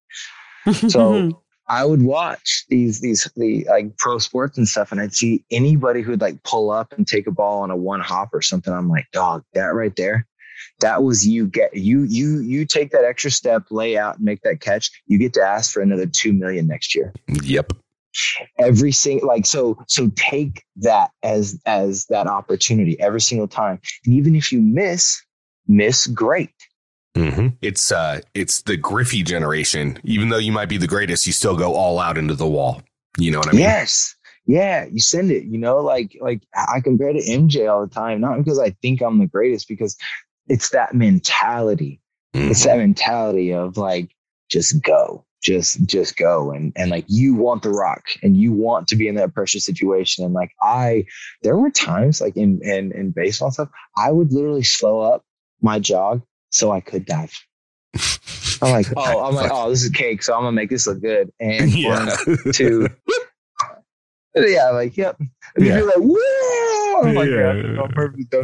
So 0.90 1.40
I 1.68 1.84
would 1.84 2.02
watch 2.02 2.64
these 2.68 3.00
these 3.00 3.30
the 3.36 3.66
like 3.68 3.96
pro 3.98 4.18
sports 4.18 4.56
and 4.56 4.66
stuff, 4.66 4.90
and 4.90 5.00
I'd 5.00 5.14
see 5.14 5.44
anybody 5.50 6.02
who'd 6.02 6.20
like 6.20 6.42
pull 6.42 6.70
up 6.70 6.92
and 6.92 7.06
take 7.06 7.26
a 7.26 7.30
ball 7.30 7.60
on 7.62 7.70
a 7.70 7.76
one 7.76 8.00
hop 8.00 8.30
or 8.32 8.40
something. 8.40 8.72
I'm 8.72 8.88
like, 8.88 9.06
dog, 9.12 9.44
that 9.52 9.74
right 9.74 9.94
there, 9.94 10.26
that 10.80 11.02
was 11.02 11.26
you 11.26 11.46
get 11.46 11.74
you 11.76 12.04
you 12.04 12.40
you 12.40 12.64
take 12.64 12.92
that 12.92 13.04
extra 13.04 13.30
step, 13.30 13.64
lay 13.70 13.98
out, 13.98 14.16
and 14.16 14.24
make 14.24 14.42
that 14.42 14.60
catch. 14.60 14.90
You 15.06 15.18
get 15.18 15.34
to 15.34 15.42
ask 15.42 15.72
for 15.72 15.82
another 15.82 16.06
two 16.06 16.32
million 16.32 16.66
next 16.66 16.94
year. 16.94 17.12
Yep. 17.42 17.72
Every 18.58 18.92
single 18.92 19.28
like 19.28 19.44
so 19.44 19.78
so 19.86 20.10
take 20.16 20.64
that 20.76 21.10
as 21.22 21.60
as 21.66 22.06
that 22.06 22.26
opportunity 22.26 22.98
every 22.98 23.20
single 23.20 23.48
time, 23.48 23.78
and 24.06 24.14
even 24.14 24.34
if 24.34 24.52
you 24.52 24.62
miss, 24.62 25.22
miss 25.66 26.06
great. 26.06 26.50
Hmm 27.16 27.48
It's 27.62 27.90
uh, 27.92 28.20
it's 28.34 28.62
the 28.62 28.76
Griffey 28.76 29.22
generation. 29.22 29.98
Even 30.04 30.28
though 30.28 30.38
you 30.38 30.52
might 30.52 30.68
be 30.68 30.76
the 30.76 30.86
greatest, 30.86 31.26
you 31.26 31.32
still 31.32 31.56
go 31.56 31.74
all 31.74 31.98
out 31.98 32.18
into 32.18 32.34
the 32.34 32.46
wall. 32.46 32.82
You 33.18 33.30
know 33.30 33.38
what 33.38 33.48
I 33.48 33.52
mean? 33.52 33.60
Yes. 33.60 34.14
Yeah, 34.46 34.86
you 34.90 35.00
send 35.00 35.30
it, 35.30 35.44
you 35.44 35.58
know, 35.58 35.78
like 35.78 36.16
like 36.22 36.40
I 36.54 36.80
compare 36.80 37.12
to 37.12 37.18
MJ 37.20 37.70
all 37.70 37.86
the 37.86 37.94
time, 37.94 38.20
not 38.22 38.38
because 38.38 38.58
I 38.58 38.70
think 38.80 39.02
I'm 39.02 39.18
the 39.18 39.26
greatest, 39.26 39.68
because 39.68 39.96
it's 40.48 40.70
that 40.70 40.94
mentality. 40.94 42.00
Mhm. 42.34 42.50
It's 42.50 42.64
that 42.64 42.78
mentality 42.78 43.52
of 43.52 43.76
like 43.76 44.10
just 44.50 44.82
go. 44.82 45.24
Just 45.42 45.84
just 45.86 46.16
go 46.16 46.50
and 46.50 46.72
and 46.76 46.90
like 46.90 47.04
you 47.06 47.34
want 47.34 47.62
the 47.62 47.70
rock 47.70 48.02
and 48.22 48.36
you 48.36 48.52
want 48.52 48.88
to 48.88 48.96
be 48.96 49.06
in 49.06 49.14
that 49.16 49.34
pressure 49.34 49.60
situation. 49.60 50.24
And 50.24 50.34
like 50.34 50.50
I 50.62 51.04
there 51.42 51.56
were 51.56 51.70
times 51.70 52.20
like 52.20 52.36
in 52.36 52.60
in, 52.62 52.90
in 52.92 53.12
baseball 53.12 53.50
stuff, 53.52 53.68
I 53.96 54.10
would 54.10 54.32
literally 54.32 54.64
slow 54.64 55.00
up 55.00 55.24
my 55.62 55.78
jog 55.78 56.22
so 56.50 56.70
I 56.70 56.80
could 56.80 57.04
dive. 57.06 57.32
I'm 58.62 58.72
like, 58.72 58.86
oh, 58.96 59.24
I'm 59.24 59.34
like, 59.34 59.50
oh, 59.52 59.70
this 59.70 59.82
is 59.82 59.90
cake, 59.90 60.22
so 60.22 60.34
I'm 60.34 60.40
gonna 60.42 60.52
make 60.52 60.70
this 60.70 60.86
look 60.86 61.00
good. 61.00 61.30
And 61.40 61.70
yeah. 61.74 62.06
one, 62.26 62.52
two. 62.52 62.88
Yeah, 64.36 64.70
like, 64.70 64.96
yep. 64.96 65.16
And 65.56 65.66
Yeah. 65.66 65.78
you're 65.78 65.86
like! 65.86 65.96
I'm 65.96 67.14
like, 67.14 67.28
Yeah. 67.28 67.54
yeah, 67.54 67.86
perfect. 67.92 68.34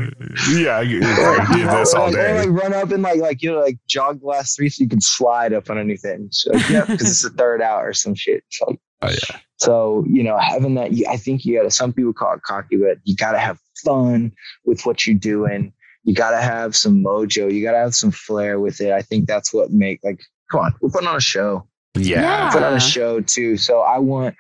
yeah, 0.56 0.78
I 0.78 0.84
did 0.84 1.02
this 1.02 1.94
Or 1.94 1.98
all 1.98 2.06
like, 2.06 2.14
or 2.14 2.16
day. 2.16 2.38
like 2.46 2.62
run 2.62 2.74
up 2.74 2.90
and 2.90 3.02
like, 3.02 3.20
like 3.20 3.42
you 3.42 3.52
know, 3.52 3.60
like 3.60 3.78
jog 3.86 4.20
the 4.20 4.26
last 4.26 4.56
three 4.56 4.68
so 4.70 4.82
you 4.82 4.88
can 4.88 5.00
slide 5.00 5.52
up 5.52 5.70
underneath 5.70 6.04
it. 6.04 6.18
And 6.18 6.34
so, 6.34 6.52
yeah, 6.68 6.84
because 6.86 7.08
it's 7.10 7.22
the 7.22 7.30
third 7.30 7.62
out 7.62 7.84
or 7.84 7.92
some 7.92 8.14
shit. 8.16 8.42
So, 8.50 8.74
Oh, 9.02 9.08
yeah. 9.10 9.38
so 9.58 10.04
you 10.08 10.24
know, 10.24 10.36
having 10.38 10.74
that, 10.76 10.90
I 11.08 11.16
think 11.16 11.44
you 11.44 11.56
got 11.58 11.64
to. 11.64 11.70
Some 11.70 11.92
people 11.92 12.12
call 12.12 12.34
it 12.34 12.42
cocky, 12.42 12.76
but 12.76 12.98
you 13.04 13.14
got 13.14 13.32
to 13.32 13.38
have 13.38 13.58
fun 13.84 14.32
with 14.64 14.84
what 14.86 15.06
you're 15.06 15.14
doing. 15.16 15.72
You 16.04 16.14
got 16.14 16.30
to 16.30 16.40
have 16.40 16.76
some 16.76 17.02
mojo. 17.02 17.52
You 17.52 17.62
got 17.62 17.72
to 17.72 17.78
have 17.78 17.94
some 17.94 18.10
flair 18.10 18.60
with 18.60 18.80
it. 18.80 18.92
I 18.92 19.02
think 19.02 19.26
that's 19.26 19.52
what 19.52 19.70
make 19.70 20.00
like. 20.04 20.20
Come 20.50 20.60
on, 20.60 20.74
we're 20.80 20.90
putting 20.90 21.08
on 21.08 21.16
a 21.16 21.20
show 21.20 21.66
Yeah. 21.94 22.20
Yeah. 22.20 22.50
put 22.52 22.62
on 22.62 22.74
a 22.74 22.80
show 22.80 23.20
too. 23.20 23.56
So 23.56 23.80
I 23.80 23.98
want, 23.98 24.36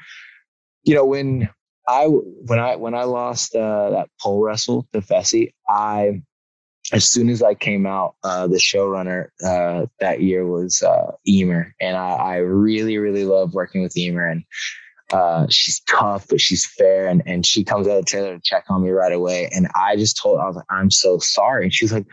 you 0.84 0.94
know, 0.94 1.04
when 1.04 1.48
I 1.88 2.04
when 2.06 2.58
I 2.58 2.76
when 2.76 2.94
I 2.94 3.04
lost 3.04 3.54
uh, 3.54 3.90
that 3.90 4.08
pole 4.20 4.42
wrestle 4.42 4.86
to 4.92 5.00
Fessy, 5.00 5.54
I 5.68 6.22
as 6.92 7.08
soon 7.08 7.30
as 7.30 7.42
I 7.42 7.54
came 7.54 7.86
out, 7.86 8.16
uh, 8.22 8.46
the 8.46 8.56
showrunner 8.56 9.28
uh, 9.44 9.86
that 10.00 10.20
year 10.20 10.46
was 10.46 10.82
uh, 10.82 11.12
Emer, 11.26 11.74
and 11.80 11.96
I, 11.96 12.10
I 12.10 12.36
really 12.36 12.98
really 12.98 13.24
love 13.24 13.54
working 13.54 13.82
with 13.82 13.96
Emer, 13.96 14.26
and 14.26 14.44
uh, 15.12 15.46
she's 15.50 15.80
tough 15.88 16.26
but 16.28 16.40
she's 16.40 16.66
fair, 16.66 17.06
and 17.08 17.22
and 17.26 17.44
she 17.46 17.64
comes 17.64 17.86
out 17.86 17.98
of 17.98 18.04
the 18.04 18.10
trailer 18.10 18.36
to 18.36 18.42
check 18.42 18.64
on 18.68 18.82
me 18.82 18.90
right 18.90 19.12
away, 19.12 19.48
and 19.54 19.68
I 19.74 19.96
just 19.96 20.20
told 20.20 20.38
her 20.38 20.44
I 20.44 20.46
was 20.48 20.56
like 20.56 20.66
I'm 20.70 20.90
so 20.90 21.18
sorry, 21.18 21.64
and 21.64 21.74
she's 21.74 21.92
like. 21.92 22.06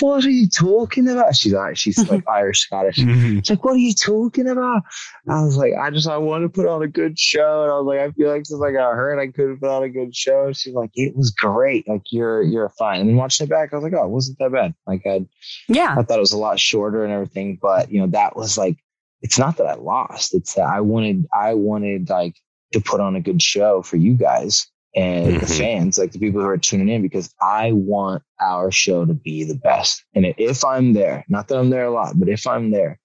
What 0.00 0.26
are 0.26 0.30
you 0.30 0.46
talking 0.46 1.08
about? 1.08 1.34
She's 1.36 1.54
like, 1.54 1.78
she's 1.78 1.96
like 2.10 2.22
Irish 2.28 2.60
Scottish. 2.60 2.98
Mhm. 2.98 3.38
It's 3.38 3.48
like, 3.48 3.64
what 3.64 3.76
are 3.76 3.78
you 3.78 3.94
talking 3.94 4.46
about? 4.46 4.82
I 5.26 5.42
was 5.42 5.56
like, 5.56 5.72
I 5.72 5.88
just, 5.88 6.06
I 6.06 6.18
want 6.18 6.44
to 6.44 6.50
put 6.50 6.68
on 6.68 6.82
a 6.82 6.86
good 6.86 7.18
show. 7.18 7.62
And 7.62 7.72
I 7.72 7.78
was 7.78 7.86
like, 7.86 8.00
I 8.00 8.10
feel 8.10 8.28
like 8.30 8.44
since 8.44 8.60
I 8.62 8.72
got 8.72 8.92
hurt, 8.92 9.18
I 9.18 9.28
couldn't 9.28 9.56
put 9.58 9.70
on 9.70 9.84
a 9.84 9.88
good 9.88 10.14
show. 10.14 10.52
She's 10.52 10.74
like, 10.74 10.90
it 10.96 11.16
was 11.16 11.30
great. 11.30 11.88
Like, 11.88 12.02
you're, 12.10 12.42
you're 12.42 12.68
fine. 12.78 13.00
And 13.00 13.08
then 13.08 13.16
watching 13.16 13.46
it 13.46 13.48
back, 13.48 13.72
I 13.72 13.76
was 13.76 13.84
like, 13.84 13.94
oh, 13.94 14.04
it 14.04 14.10
wasn't 14.10 14.38
that 14.40 14.52
bad. 14.52 14.74
Like, 14.86 15.00
I, 15.06 15.24
yeah. 15.66 15.94
I 15.98 16.02
thought 16.02 16.18
it 16.18 16.20
was 16.20 16.32
a 16.32 16.36
lot 16.38 16.60
shorter 16.60 17.02
and 17.02 17.10
everything. 17.14 17.58
But, 17.62 17.90
you 17.90 18.00
know, 18.00 18.08
that 18.08 18.36
was 18.36 18.58
like, 18.58 18.76
it's 19.26 19.38
not 19.40 19.56
that 19.56 19.66
I 19.66 19.74
lost. 19.74 20.34
It's 20.34 20.54
that 20.54 20.68
I 20.68 20.80
wanted, 20.80 21.26
I 21.32 21.54
wanted 21.54 22.08
like 22.08 22.36
to 22.72 22.80
put 22.80 23.00
on 23.00 23.16
a 23.16 23.20
good 23.20 23.42
show 23.42 23.82
for 23.82 23.96
you 23.96 24.14
guys 24.14 24.70
and 24.94 25.40
the 25.40 25.46
Mhm. 25.46 25.58
fans, 25.58 25.98
like 25.98 26.12
the 26.12 26.20
people 26.20 26.40
who 26.40 26.46
are 26.46 26.56
tuning 26.56 26.88
in, 26.88 27.02
because 27.02 27.34
I 27.40 27.72
want 27.72 28.22
our 28.40 28.70
show 28.70 29.04
to 29.04 29.14
be 29.14 29.42
the 29.42 29.56
best. 29.56 30.04
And 30.14 30.24
if 30.38 30.64
I'm 30.64 30.92
there, 30.92 31.24
not 31.28 31.48
that 31.48 31.58
I'm 31.58 31.70
there 31.70 31.86
a 31.86 31.90
lot, 31.90 32.16
but 32.16 32.28
if 32.28 32.46
I'm 32.46 32.70
there, 32.70 33.00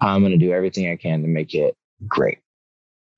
I'm 0.00 0.20
going 0.20 0.38
to 0.38 0.46
do 0.46 0.52
everything 0.52 0.88
I 0.88 0.94
can 0.94 1.22
to 1.22 1.28
make 1.28 1.52
it 1.52 1.74
great. 2.06 2.38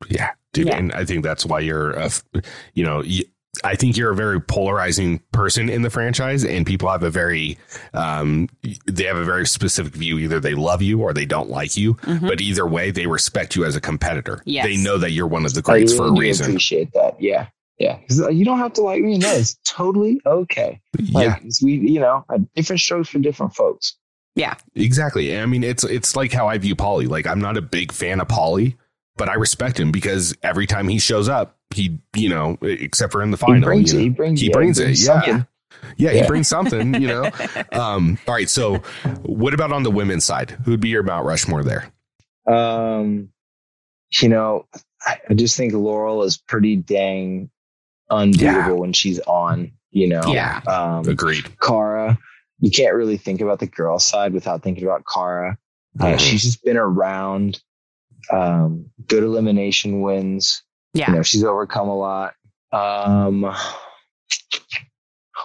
Yeah, 0.08 0.30
dude, 0.54 0.68
Yeah. 0.68 0.78
and 0.78 0.92
I 0.94 1.04
think 1.04 1.22
that's 1.22 1.44
why 1.44 1.60
you're, 1.60 1.90
a, 1.92 2.06
f- 2.06 2.24
you 2.72 2.82
know, 2.84 3.00
y 3.00 3.24
I 3.64 3.74
think 3.76 3.96
you're 3.96 4.10
a 4.12 4.14
very 4.16 4.40
polarizing 4.40 5.20
person 5.32 5.68
in 5.68 5.82
the 5.82 5.90
franchise, 5.90 6.44
and 6.44 6.64
people 6.66 6.88
have 6.90 7.02
a 7.02 7.10
very, 7.10 7.58
um, 7.94 8.48
they 8.86 9.04
have 9.04 9.16
a 9.16 9.24
very 9.24 9.46
specific 9.46 9.94
view. 9.94 10.18
Either 10.18 10.38
they 10.38 10.54
love 10.54 10.82
you 10.82 11.00
or 11.00 11.12
they 11.12 11.24
don't 11.24 11.48
like 11.50 11.76
you, 11.76 11.94
Mhm. 11.94 12.28
but 12.28 12.40
either 12.40 12.66
way, 12.66 12.90
they 12.90 13.06
respect 13.06 13.56
you 13.56 13.64
as 13.64 13.74
a 13.74 13.80
competitor. 13.80 14.42
Yes. 14.44 14.66
They 14.66 14.76
know 14.76 14.98
that 14.98 15.12
you're 15.12 15.26
one 15.26 15.44
of 15.46 15.54
the 15.54 15.60
I 15.60 15.72
greats 15.72 15.92
for 15.94 16.02
a 16.02 16.04
really 16.10 16.16
do 16.16 16.20
reason. 16.20 16.46
appreciate 16.46 16.92
that. 16.92 17.20
Yeah. 17.20 17.46
Yeah. 17.78 17.98
'Cause, 18.08 18.20
uh, 18.20 18.28
you 18.28 18.44
don't 18.44 18.58
have 18.58 18.72
to 18.74 18.82
like 18.82 19.00
me. 19.02 19.18
No, 19.18 19.30
it's 19.32 19.56
totally 19.66 20.20
okay. 20.26 20.80
Like 21.12 21.26
yeah, 21.42 21.50
we, 21.62 21.74
you 21.74 22.00
know, 22.00 22.24
uh, 22.28 22.38
different 22.54 22.80
strokes 22.80 23.08
for 23.08 23.18
different 23.18 23.54
folks. 23.54 23.94
Yeah, 24.36 24.54
exactly. 24.76 25.36
I 25.36 25.46
mean, 25.46 25.64
it's 25.64 25.82
it's 25.84 26.14
like 26.14 26.32
how 26.32 26.48
I 26.48 26.58
view 26.58 26.76
Paulie. 26.76 27.08
Like, 27.08 27.26
I'm 27.26 27.40
not 27.40 27.56
a 27.56 27.62
big 27.62 27.90
fan 27.92 28.20
of 28.20 28.28
Paulie, 28.28 28.76
but 29.16 29.28
I 29.28 29.34
respect 29.34 29.80
him 29.80 29.90
because 29.90 30.34
every 30.44 30.66
time 30.66 30.86
he 30.88 30.98
shows 31.00 31.28
up, 31.28 31.56
he, 31.70 31.98
you 32.14 32.28
know, 32.28 32.56
except 32.62 33.12
for 33.12 33.22
in 33.22 33.30
the 33.30 33.36
final, 33.36 33.56
he 33.56 33.60
brings 33.60 33.92
you 33.92 33.98
it. 33.98 34.02
He 34.02 34.08
brings, 34.08 34.40
he 34.40 34.46
yeah, 34.48 34.52
brings 34.52 34.78
it, 34.78 34.88
yeah. 34.90 34.94
something. 34.94 35.46
Yeah, 35.96 36.10
he 36.10 36.26
brings 36.26 36.48
something, 36.48 36.94
you 37.00 37.06
know. 37.08 37.30
Um, 37.72 38.18
all 38.26 38.34
right, 38.34 38.48
so 38.50 38.76
what 39.22 39.54
about 39.54 39.70
on 39.72 39.82
the 39.84 39.90
women's 39.90 40.24
side? 40.24 40.50
Who'd 40.64 40.80
be 40.80 40.88
your 40.88 41.02
Mount 41.02 41.26
Rushmore 41.26 41.62
there? 41.62 41.92
Um, 42.46 43.28
you 44.20 44.28
know, 44.28 44.66
I, 45.06 45.34
just 45.34 45.56
think 45.56 45.72
Laurel 45.74 46.22
is 46.24 46.36
pretty 46.38 46.76
dang 46.76 47.50
unbeatable 48.10 48.44
Yeah. 48.44 48.70
when 48.72 48.92
she's 48.92 49.20
on. 49.20 49.72
You 49.90 50.08
know, 50.08 50.22
Yeah. 50.26 50.60
Um, 50.66 51.06
Agreed. 51.08 51.58
Cara, 51.60 52.18
you 52.60 52.70
can't 52.70 52.94
really 52.94 53.16
think 53.16 53.40
about 53.40 53.60
the 53.60 53.66
girl 53.66 53.98
side 53.98 54.32
without 54.32 54.62
thinking 54.62 54.84
about 54.84 55.04
Cara. 55.12 55.58
Uh, 56.00 56.04
Mhm. 56.04 56.18
She's 56.20 56.42
just 56.42 56.64
been 56.64 56.76
around. 56.76 57.60
Um, 58.32 58.86
good 59.06 59.22
elimination 59.22 60.00
wins. 60.00 60.62
Yeah. 60.98 61.10
You 61.10 61.16
know, 61.16 61.22
she's 61.22 61.44
overcome 61.44 61.88
a 61.88 61.96
lot. 61.96 62.34
Um, 62.72 63.42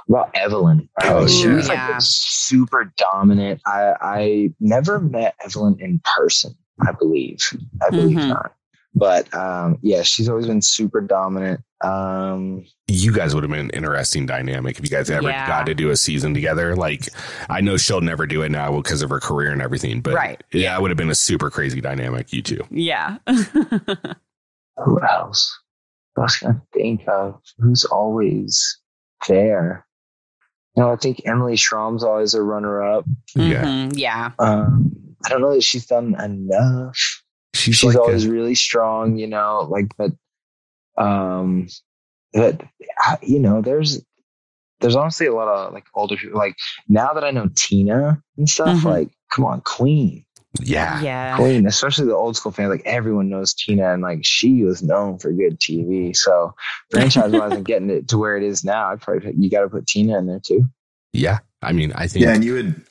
what 0.07 0.29
about 0.29 0.31
Evelyn? 0.35 0.89
Oh, 1.03 1.23
Uh, 1.23 1.27
she 1.27 1.47
yeah. 1.47 1.53
was 1.55 1.67
like 1.69 1.77
Yeah. 1.77 1.97
super 1.99 2.91
dominant. 2.97 3.61
I 3.65 3.93
I 4.01 4.53
never 4.59 4.99
met 4.99 5.35
Evelyn 5.45 5.77
in 5.79 6.01
person. 6.17 6.55
I 6.85 6.91
believe. 6.91 7.37
I 7.85 7.89
believe 7.91 8.17
Mhm. 8.17 8.29
not. 8.29 8.53
But 8.95 9.33
um, 9.33 9.77
yeah, 9.81 10.01
she's 10.03 10.27
always 10.29 10.47
been 10.47 10.61
super 10.61 11.01
dominant. 11.01 11.61
Um, 11.83 12.63
You 12.87 13.11
guys 13.11 13.33
would 13.33 13.43
have 13.43 13.49
been 13.51 13.59
an 13.59 13.69
interesting 13.71 14.25
dynamic 14.25 14.77
if 14.77 14.83
you 14.83 14.89
guys 14.89 15.09
ever 15.09 15.29
Yeah. 15.29 15.47
got 15.47 15.65
to 15.65 15.73
do 15.75 15.89
a 15.89 15.95
season 15.97 16.33
together. 16.33 16.75
Like, 16.75 17.09
I 17.49 17.59
know 17.61 17.75
she'll 17.77 18.01
never 18.01 18.25
do 18.27 18.41
it 18.43 18.49
now 18.51 18.75
because 18.77 19.01
of 19.01 19.09
her 19.09 19.19
career 19.19 19.51
and 19.51 19.61
everything, 19.61 19.99
but 20.01 20.13
Right. 20.13 20.43
yeah, 20.51 20.75
it 20.77 20.81
would 20.81 20.91
have 20.91 20.97
been 20.97 21.09
a 21.09 21.15
super 21.15 21.49
crazy 21.49 21.81
dynamic. 21.81 22.31
You 22.33 22.41
two. 22.41 22.63
Yeah. 22.69 23.17
who 24.77 25.01
else? 25.01 25.59
I 26.17 26.21
was 26.21 26.35
gonna 26.37 26.61
think 26.73 27.07
of 27.07 27.41
who's 27.57 27.85
always 27.85 28.79
there. 29.27 29.85
You 30.75 30.83
know, 30.83 30.91
I 30.91 30.95
think 30.95 31.21
Emily 31.25 31.55
Schramm's 31.55 32.03
always 32.03 32.33
a 32.33 32.41
runner-up. 32.41 33.05
Yeah, 33.35 33.63
Mhm. 33.63 33.93
Yeah. 33.97 34.31
Um, 34.39 35.15
I 35.25 35.29
don't 35.29 35.41
know 35.41 35.53
that 35.53 35.63
she's 35.63 35.85
done 35.85 36.15
enough. 36.19 36.95
she's, 37.55 37.75
she's 37.75 37.83
like 37.83 37.95
always 37.97 38.25
a- 38.25 38.31
really 38.31 38.55
strong, 38.55 39.17
you 39.17 39.27
know, 39.27 39.67
like, 39.69 39.87
but, 39.97 40.11
um, 40.97 41.67
but, 42.33 42.61
you 43.21 43.39
know, 43.39 43.61
there's, 43.61 44.03
there's 44.81 44.95
honestly 44.95 45.27
a 45.27 45.33
lot 45.33 45.47
of 45.47 45.73
like 45.73 45.85
older 45.93 46.17
people, 46.17 46.37
like 46.37 46.55
now 46.89 47.13
that 47.13 47.23
I 47.23 47.31
know 47.31 47.49
Tina 47.55 48.21
and 48.37 48.49
stuff, 48.49 48.79
Mhm. 48.79 48.83
like, 48.85 49.09
come 49.31 49.45
on, 49.45 49.61
Queen, 49.61 50.25
yeah, 50.61 51.01
Yeah. 51.01 51.35
Queen, 51.35 51.65
especially 51.65 52.05
the 52.05 52.15
old 52.15 52.35
school 52.35 52.51
fans, 52.51 52.69
like 52.69 52.83
everyone 52.85 53.29
knows 53.29 53.53
Tina 53.53 53.93
and 53.93 54.01
like 54.01 54.19
she 54.23 54.63
was 54.63 54.83
known 54.83 55.17
for 55.17 55.31
good 55.31 55.59
TV. 55.59 56.15
So 56.15 56.53
franchise 56.91 57.31
wise 57.31 57.53
and 57.53 57.65
getting 57.65 57.89
it 57.89 58.07
to 58.09 58.17
where 58.17 58.37
it 58.37 58.43
is 58.43 58.63
now, 58.63 58.89
I'd 58.91 59.01
probably, 59.01 59.31
put- 59.31 59.41
you 59.41 59.49
got 59.49 59.61
to 59.61 59.69
put 59.69 59.87
Tina 59.87 60.17
in 60.17 60.27
there 60.27 60.41
too. 60.43 60.65
yeah. 61.11 61.39
I 61.61 61.71
mean, 61.71 61.93
I 61.95 62.07
think 62.07 62.25
Yeah, 62.25 62.33
and 62.33 62.43
you 62.43 62.53
would 62.55 62.85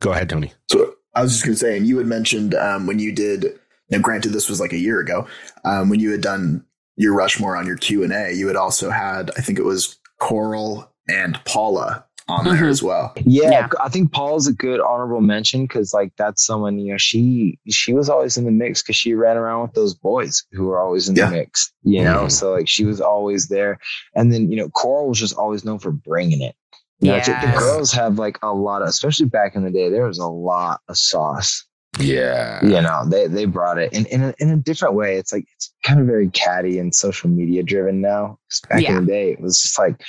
Go 0.00 0.12
ahead, 0.12 0.28
Tony. 0.28 0.52
So 0.70 0.94
I 1.14 1.22
was 1.22 1.32
just 1.32 1.44
going 1.44 1.54
to 1.54 1.58
say, 1.58 1.76
and 1.78 1.86
you 1.86 1.96
had 1.96 2.06
mentioned 2.06 2.54
um, 2.54 2.86
when 2.86 2.98
you 2.98 3.10
did. 3.10 3.58
Now, 3.90 3.98
granted, 3.98 4.30
this 4.30 4.50
was 4.50 4.60
like 4.60 4.72
a 4.72 4.78
year 4.78 5.00
ago. 5.00 5.26
Um, 5.64 5.88
when 5.88 5.98
you 6.00 6.10
had 6.10 6.20
done 6.20 6.64
your 6.96 7.14
Rushmore 7.14 7.56
on 7.56 7.66
your 7.66 7.76
Q 7.76 8.02
and 8.02 8.12
A, 8.12 8.32
you 8.34 8.46
had 8.46 8.56
also 8.56 8.90
had, 8.90 9.30
I 9.38 9.40
think 9.40 9.58
it 9.58 9.64
was 9.64 9.98
Coral 10.20 10.92
and 11.08 11.42
Paula 11.44 12.04
on 12.28 12.44
there 12.44 12.68
as 12.68 12.82
well. 12.82 13.12
Yeah, 13.24 13.50
Yeah. 13.50 13.68
I 13.82 13.88
think 13.88 14.12
Paul's 14.12 14.46
a 14.46 14.52
good 14.52 14.80
honorable 14.80 15.20
mention 15.20 15.62
because 15.66 15.92
like 15.92 16.12
that's 16.16 16.44
someone 16.44 16.78
you 16.78 16.92
know 16.92 16.98
she 16.98 17.58
she 17.68 17.92
was 17.92 18.08
always 18.08 18.36
in 18.36 18.44
the 18.44 18.50
mix 18.50 18.82
because 18.82 18.96
she 18.96 19.14
ran 19.14 19.36
around 19.36 19.62
with 19.62 19.74
those 19.74 19.94
boys 19.94 20.42
who 20.52 20.64
were 20.66 20.80
always 20.80 21.08
in 21.08 21.16
Yeah. 21.16 21.26
the 21.30 21.36
mix, 21.36 21.72
you 21.82 22.02
know. 22.02 22.24
Mhm. 22.24 22.30
So 22.32 22.52
like 22.52 22.68
she 22.68 22.84
was 22.84 23.00
always 23.00 23.48
there, 23.48 23.78
and 24.14 24.32
then 24.32 24.50
you 24.50 24.56
know 24.56 24.68
Coral 24.70 25.08
was 25.08 25.18
just 25.20 25.36
always 25.36 25.64
known 25.64 25.78
for 25.78 25.90
bringing 25.92 26.40
it. 26.40 26.54
You 27.00 27.10
know, 27.10 27.18
the- 27.20 27.38
the 27.46 27.58
girls 27.58 27.92
have 27.92 28.18
like 28.18 28.38
a 28.42 28.54
lot 28.54 28.80
of, 28.80 28.88
especially 28.88 29.26
back 29.26 29.54
in 29.56 29.64
the 29.64 29.70
day, 29.70 29.90
there 29.90 30.06
was 30.06 30.18
a 30.18 30.26
lot 30.26 30.80
of 30.88 30.96
sauce. 30.96 31.66
Yeah. 32.00 32.64
You 32.64 32.80
know, 32.80 33.02
they 33.06 33.26
they 33.26 33.44
brought 33.44 33.78
it 33.78 33.92
in 33.92 34.06
in 34.06 34.22
a, 34.22 34.34
in 34.38 34.50
a 34.50 34.56
different 34.56 34.94
way. 34.94 35.16
It's 35.16 35.32
like 35.32 35.44
it's 35.54 35.74
kind 35.84 36.00
of 36.00 36.06
very 36.06 36.28
catty 36.30 36.78
and 36.78 36.94
social 36.94 37.28
media 37.28 37.62
driven 37.62 38.00
now. 38.00 38.38
back 38.70 38.80
Yeah. 38.82 38.96
in 38.96 39.04
the 39.04 39.12
day, 39.12 39.32
it 39.32 39.40
was 39.40 39.60
just 39.60 39.78
like 39.78 40.00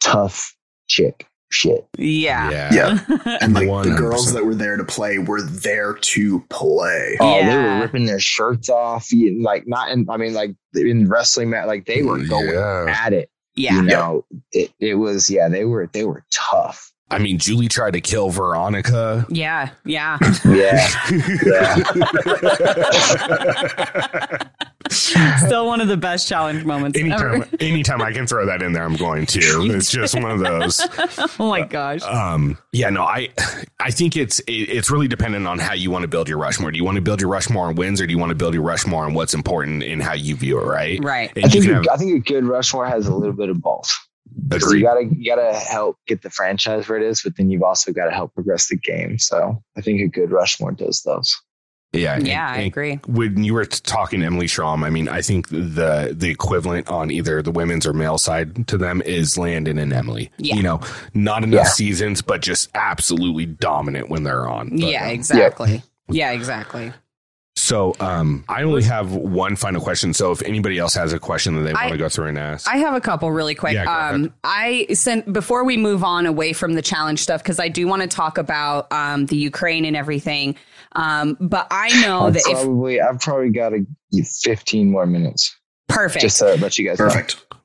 tough 0.00 0.54
chick 0.88 1.26
shit. 1.52 1.86
Yeah. 1.96 2.50
Yeah. 2.50 2.70
Yeah. 3.08 3.38
And 3.40 3.54
like 3.54 3.66
the 3.66 3.90
100%. 3.90 3.96
girls 3.98 4.32
that 4.32 4.44
were 4.44 4.54
there 4.54 4.76
to 4.76 4.84
play 4.84 5.18
were 5.18 5.42
there 5.42 5.94
to 5.94 6.40
play. 6.50 7.16
Oh, 7.20 7.44
they 7.46 7.56
were 7.56 7.80
ripping 7.80 8.06
their 8.06 8.18
shirts 8.20 8.68
off, 8.68 9.12
you- 9.12 9.42
like 9.42 9.64
not 9.66 9.90
in. 9.90 10.06
I 10.10 10.16
mean, 10.16 10.34
like 10.34 10.54
in 10.74 11.08
wrestling 11.08 11.50
match, 11.50 11.66
like 11.66 11.86
they 11.86 12.02
were 12.02 12.18
going 12.24 12.48
Yeah. 12.54 12.86
at 13.04 13.12
it. 13.12 13.30
Yeah. 13.54 13.76
You 13.76 13.82
know, 13.82 14.24
it 14.52 14.72
it 14.80 14.94
was 14.96 15.30
yeah. 15.30 15.48
They 15.48 15.64
were 15.64 15.88
they 15.92 16.04
were 16.04 16.24
tough. 16.32 16.92
I 17.08 17.18
mean, 17.18 17.38
Julie 17.38 17.68
tried 17.68 17.92
to 17.92 18.00
kill 18.00 18.30
Veronica. 18.30 19.24
Yeah. 19.30 19.70
Yeah. 19.84 20.18
Yeah, 20.44 20.88
Still 24.88 25.66
one 25.66 25.80
of 25.80 25.88
the 25.88 25.96
best 25.96 26.28
challenge 26.28 26.64
moments 26.64 26.98
anytime, 26.98 27.42
ever. 27.42 27.48
anytime 27.60 28.00
I 28.02 28.12
can 28.12 28.26
throw 28.26 28.46
that 28.46 28.62
in 28.62 28.72
there, 28.72 28.84
I'm 28.84 28.96
going 28.96 29.26
to. 29.26 29.40
It's 29.72 29.90
just 29.90 30.14
one 30.14 30.30
of 30.30 30.38
those. 30.40 30.80
oh 31.40 31.48
my 31.48 31.62
gosh. 31.62 32.02
Um, 32.02 32.56
yeah, 32.72 32.90
no, 32.90 33.02
I, 33.02 33.28
I 33.80 33.90
think 33.90 34.16
it's 34.16 34.38
it, 34.40 34.52
it's 34.52 34.90
really 34.90 35.08
dependent 35.08 35.46
on 35.46 35.58
how 35.58 35.74
you 35.74 35.90
want 35.90 36.02
to 36.02 36.08
build 36.08 36.28
your 36.28 36.38
Rushmore. 36.38 36.70
Do 36.70 36.78
you 36.78 36.84
want 36.84 36.96
to 36.96 37.02
build 37.02 37.20
your 37.20 37.30
Rushmore 37.30 37.66
on 37.66 37.74
wins, 37.74 38.00
or 38.00 38.06
do 38.06 38.12
you 38.12 38.18
want 38.18 38.30
to 38.30 38.36
build 38.36 38.54
your 38.54 38.62
Rushmore 38.62 39.04
on 39.04 39.14
what's 39.14 39.34
important 39.34 39.82
in 39.82 40.00
how 40.00 40.14
you 40.14 40.36
view 40.36 40.60
it? 40.60 40.64
Right. 40.66 41.02
Right. 41.02 41.32
And 41.34 41.46
I 41.46 41.48
think 41.48 41.66
a- 41.66 41.74
have, 41.74 41.84
I 41.92 41.96
think 41.96 42.16
a 42.16 42.20
good 42.32 42.44
Rushmore 42.44 42.86
has 42.86 43.06
a 43.08 43.14
little 43.14 43.34
bit 43.34 43.48
of 43.48 43.60
both. 43.60 43.92
'Cause 44.50 44.62
agree. 44.62 44.78
You 44.80 44.84
gotta 44.84 45.04
you 45.04 45.34
gotta 45.34 45.54
help 45.58 45.96
get 46.06 46.22
the 46.22 46.30
franchise 46.30 46.88
where 46.88 46.98
it 46.98 47.04
is, 47.04 47.22
but 47.22 47.36
then 47.36 47.50
you've 47.50 47.62
also 47.62 47.92
got 47.92 48.06
to 48.06 48.10
help 48.12 48.34
progress 48.34 48.68
the 48.68 48.76
game. 48.76 49.18
So 49.18 49.62
I 49.76 49.80
think 49.80 50.00
a 50.00 50.08
good 50.08 50.30
Rushmore 50.30 50.72
does 50.72 51.02
those. 51.02 51.34
yeah, 51.92 52.16
and- 52.16 52.26
Yeah, 52.28 52.46
I 52.50 52.56
and 52.58 52.66
agree. 52.66 53.00
When 53.06 53.42
you 53.42 53.54
were 53.54 53.64
talking 53.64 54.20
to 54.20 54.26
Emily 54.26 54.46
Schramm, 54.46 54.84
I 54.84 54.90
mean, 54.90 55.08
I 55.08 55.22
think 55.22 55.48
the 55.48 56.14
the 56.14 56.28
equivalent 56.28 56.88
on 56.88 57.10
either 57.10 57.40
the 57.40 57.50
women's 57.50 57.86
or 57.86 57.94
male 57.94 58.18
side 58.18 58.66
to 58.68 58.76
them 58.76 59.00
is 59.06 59.38
Landon 59.38 59.78
and 59.78 59.92
Emily. 59.92 60.30
Yeah. 60.36 60.56
You 60.56 60.62
know, 60.62 60.80
not 61.14 61.42
enough 61.42 61.64
Yeah. 61.66 61.70
seasons, 61.70 62.20
but 62.20 62.42
just 62.42 62.68
absolutely 62.74 63.46
dominant 63.46 64.10
when 64.10 64.24
they're 64.24 64.46
on. 64.48 64.68
But, 64.70 64.78
yeah, 64.80 65.04
um, 65.06 65.10
exactly. 65.12 65.82
Yeah, 66.10 66.32
exactly. 66.32 66.92
So 67.56 67.94
um, 68.00 68.44
I 68.48 68.62
only 68.62 68.82
have 68.84 69.12
one 69.12 69.56
final 69.56 69.80
question. 69.80 70.12
So 70.12 70.30
if 70.30 70.42
anybody 70.42 70.78
else 70.78 70.94
has 70.94 71.12
a 71.14 71.18
question 71.18 71.56
that 71.56 71.62
they 71.62 71.72
I- 71.72 71.84
want 71.84 71.92
to 71.92 71.98
go 71.98 72.08
through 72.08 72.26
and 72.26 72.38
ask, 72.38 72.68
I 72.68 72.76
have 72.76 72.94
a 72.94 73.00
couple 73.00 73.30
really 73.32 73.54
quick. 73.54 73.72
Yeah, 73.72 73.84
um, 73.84 74.32
I 74.44 74.86
sent 74.92 75.32
before 75.32 75.64
we 75.64 75.76
move 75.76 76.04
on 76.04 76.26
away 76.26 76.52
from 76.52 76.74
the 76.74 76.82
challenge 76.82 77.20
stuff 77.20 77.42
because 77.42 77.58
I 77.58 77.68
do 77.68 77.86
want 77.88 78.02
to 78.02 78.08
talk 78.08 78.38
about 78.38 78.92
um, 78.92 79.26
the 79.26 79.36
Ukraine 79.36 79.84
and 79.86 79.96
everything. 79.96 80.54
Um, 80.92 81.36
but 81.40 81.66
I 81.70 81.88
know 82.02 82.26
I've 82.26 82.34
that 82.34 82.42
if 82.46 82.58
probably 82.58 83.00
I've 83.00 83.20
probably 83.20 83.50
got 83.50 83.72
a 83.72 83.84
15 84.22 84.90
more 84.90 85.06
minutes 85.06 85.54
perfect, 85.88 86.22
just 86.22 86.38
to 86.38 86.56
let 86.56 86.78
you 86.78 86.86
guys 86.86 86.98
know. 86.98 87.08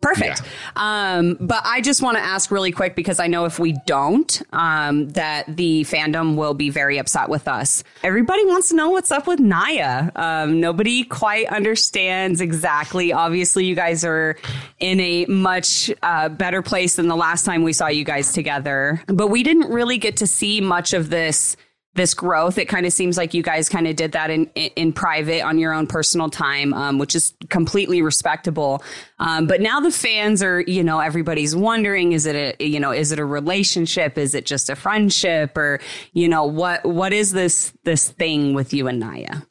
Perfect. 0.01 0.39
Perfect. 0.39 0.41
Um, 0.75 1.37
but 1.39 1.61
I 1.63 1.81
just 1.81 2.01
want 2.01 2.17
to 2.17 2.23
ask 2.23 2.49
really 2.49 2.71
quick 2.71 2.95
because 2.95 3.19
I 3.19 3.27
know 3.27 3.45
if 3.45 3.59
we 3.59 3.73
don't, 3.85 4.41
um, 4.51 5.09
that 5.09 5.55
the 5.55 5.83
fandom 5.83 6.35
will 6.35 6.53
be 6.55 6.69
very 6.69 6.97
upset 6.97 7.29
with 7.29 7.47
us. 7.47 7.83
Everybody 8.03 8.45
wants 8.45 8.69
to 8.69 8.75
know 8.75 8.89
what's 8.89 9.11
up 9.11 9.27
with 9.27 9.39
Nia. 9.39 10.11
Um, 10.15 10.59
nobody 10.59 11.03
quite 11.03 11.47
understands 11.47 12.41
exactly. 12.41 13.13
Obviously, 13.13 13.65
you 13.65 13.75
guys 13.75 14.03
are 14.03 14.37
in 14.79 14.99
a 14.99 15.25
much 15.25 15.91
uh, 16.01 16.29
better 16.29 16.61
place 16.61 16.95
than 16.95 17.07
the 17.07 17.15
last 17.15 17.45
time 17.45 17.63
we 17.63 17.73
saw 17.73 17.87
you 17.87 18.03
guys 18.03 18.33
together, 18.33 19.03
but 19.07 19.27
we 19.27 19.43
didn't 19.43 19.71
really 19.71 19.97
get 19.99 20.17
to 20.17 20.27
see 20.27 20.61
much 20.61 20.93
of 20.93 21.09
this 21.09 21.55
this 21.93 22.13
growth. 22.13 22.57
It 22.57 22.65
kind 22.65 22.85
of 22.85 22.93
seems 22.93 23.18
like 23.18 23.34
you 23.34 23.43
guys 23.43 23.68
kind 23.68 23.85
of 23.85 23.95
did 23.97 24.13
that 24.13 24.30
in, 24.30 24.45
in 24.55 24.93
private 24.93 25.41
on 25.41 25.57
your 25.57 25.73
own 25.73 25.88
personal 25.88 26.30
time, 26.30 26.73
um, 26.73 26.97
which 26.99 27.15
is 27.15 27.34
completely 27.49 28.01
respectable. 28.01 28.81
Um, 29.19 29.45
but 29.45 29.59
now 29.59 29.81
the 29.81 29.91
fans 29.91 30.41
are, 30.41 30.61
you 30.61 30.84
know, 30.84 30.99
everybody's 30.99 31.55
wondering: 31.55 32.13
is 32.13 32.26
it 32.26 32.35
a, 32.59 32.65
you 32.65 32.80
know, 32.80 32.91
is 32.91 33.11
it 33.11 33.19
a 33.19 33.26
relationship? 33.26 34.18
Is 34.18 34.34
it 34.34 34.45
just 34.45 34.69
a 34.69 34.76
friendship? 34.76 35.57
Or 35.57 35.80
you 36.13 36.30
know, 36.30 36.45
what 36.45 36.85
what 36.85 37.11
is 37.11 37.31
this 37.31 37.73
this 37.84 38.09
thing 38.09 38.53
with 38.53 38.73
you 38.73 38.88
and 38.88 38.99
Nia? 38.99 39.45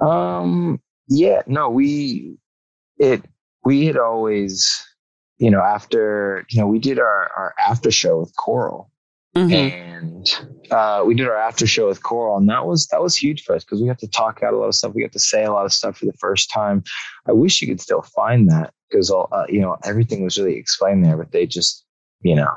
Um. 0.00 0.80
Yeah. 1.08 1.42
No. 1.46 1.70
We. 1.70 2.36
It. 2.98 3.24
We 3.64 3.86
had 3.86 3.96
always. 3.96 4.84
You 5.38 5.52
know, 5.52 5.60
after 5.60 6.44
you 6.50 6.60
know, 6.60 6.66
we 6.66 6.80
did 6.80 6.98
our 6.98 7.30
our 7.36 7.54
after 7.64 7.92
show 7.92 8.18
with 8.18 8.36
Coral, 8.36 8.90
Mhm. 9.36 9.52
and 9.72 10.48
uh, 10.70 11.02
we 11.06 11.14
did 11.14 11.28
our 11.28 11.36
after 11.36 11.66
show 11.66 11.86
with 11.88 12.02
Coral, 12.02 12.36
and 12.36 12.48
that 12.48 12.66
was 12.66 12.86
that 12.88 13.02
was 13.02 13.16
huge 13.16 13.44
for 13.44 13.54
us 13.54 13.64
because 13.64 13.80
we 13.80 13.86
got 13.86 13.98
to 14.00 14.08
talk 14.08 14.42
out 14.42 14.54
a 14.54 14.56
lot 14.56 14.66
of 14.68 14.74
stuff. 14.74 14.94
We 14.94 15.02
got 15.02 15.12
to 15.12 15.18
say 15.20 15.44
a 15.44 15.52
lot 15.52 15.64
of 15.66 15.72
stuff 15.72 15.98
for 15.98 16.06
the 16.06 16.12
first 16.14 16.50
time. 16.50 16.82
I 17.26 17.32
wish 17.32 17.60
you 17.60 17.68
could 17.68 17.80
still 17.80 18.02
find 18.02 18.50
that 18.50 18.72
because 18.90 19.10
uh, 19.10 19.44
you 19.48 19.60
know 19.60 19.76
everything 19.84 20.24
was 20.24 20.38
really 20.38 20.56
explained 20.56 21.04
there, 21.04 21.16
but 21.16 21.30
they 21.32 21.46
just 21.46 21.84
you 22.22 22.34
know 22.34 22.50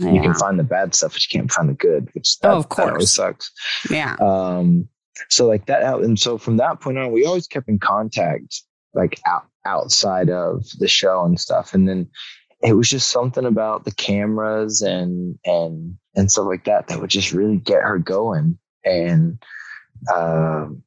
you 0.00 0.20
can 0.20 0.34
find 0.34 0.58
the 0.58 0.64
bad 0.64 0.94
stuff, 0.94 1.12
but 1.14 1.22
you 1.32 1.38
can't 1.38 1.50
find 1.50 1.68
the 1.68 1.74
good, 1.74 2.08
which 2.14 2.38
that, 2.40 2.50
Oh, 2.52 2.58
of 2.58 2.68
course. 2.68 3.10
sucks. 3.14 3.50
yeah. 3.90 4.16
Um, 4.20 4.88
so 5.28 5.46
like 5.46 5.66
that, 5.66 5.82
out- 5.82 6.02
and 6.04 6.18
so 6.18 6.36
from 6.38 6.56
that 6.58 6.80
point 6.80 6.98
on, 6.98 7.10
we 7.12 7.24
always 7.26 7.46
kept 7.46 7.68
in 7.68 7.78
contact, 7.78 8.62
like 8.94 9.18
out, 9.26 9.44
outside 9.64 10.30
of 10.30 10.64
the 10.78 10.88
show 10.88 11.24
and 11.24 11.38
stuff. 11.40 11.72
And 11.74 11.88
then 11.88 12.08
it 12.62 12.74
was 12.74 12.88
just 12.88 13.08
something 13.10 13.44
about 13.44 13.84
the 13.84 13.92
cameras 13.92 14.82
and 14.82 15.38
and 15.44 15.96
and 16.14 16.30
stuff 16.30 16.46
like 16.46 16.64
that 16.64 16.88
that 16.88 17.00
would 17.00 17.10
just 17.10 17.32
really 17.32 17.58
get 17.58 17.82
her 17.82 17.98
going. 17.98 18.58
And 18.84 19.42
um, 20.14 20.82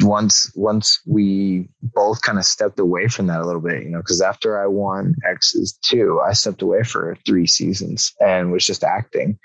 once 0.00 0.50
once 0.54 1.00
we 1.06 1.68
both 1.82 2.22
kind 2.22 2.38
of 2.38 2.44
stepped 2.44 2.78
away 2.78 3.08
from 3.08 3.26
that 3.26 3.40
a 3.40 3.46
little 3.46 3.60
bit, 3.60 3.82
you 3.82 3.90
know, 3.90 3.98
because 3.98 4.20
after 4.20 4.62
I 4.62 4.66
won 4.66 5.14
Exes 5.28 5.78
two, 5.82 6.20
I 6.26 6.32
stepped 6.32 6.62
away 6.62 6.82
for 6.82 7.16
three 7.26 7.46
seasons 7.46 8.12
and 8.20 8.50
was 8.50 8.64
just 8.64 8.84
acting 8.84 9.38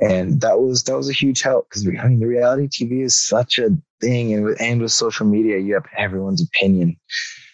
and 0.00 0.40
that 0.40 0.60
was 0.60 0.82
that 0.84 0.96
was 0.96 1.08
a 1.08 1.12
huge 1.12 1.42
help 1.42 1.68
because 1.68 1.86
I 1.86 2.08
mean 2.08 2.18
the 2.18 2.26
reality 2.26 2.66
TV 2.66 3.04
is 3.04 3.16
such 3.16 3.58
a 3.58 3.70
thing, 4.00 4.34
and 4.34 4.44
with 4.44 4.60
and 4.60 4.80
with 4.82 4.90
social 4.90 5.24
media, 5.24 5.58
you 5.58 5.74
have 5.74 5.86
everyone's 5.96 6.42
opinion, 6.42 6.96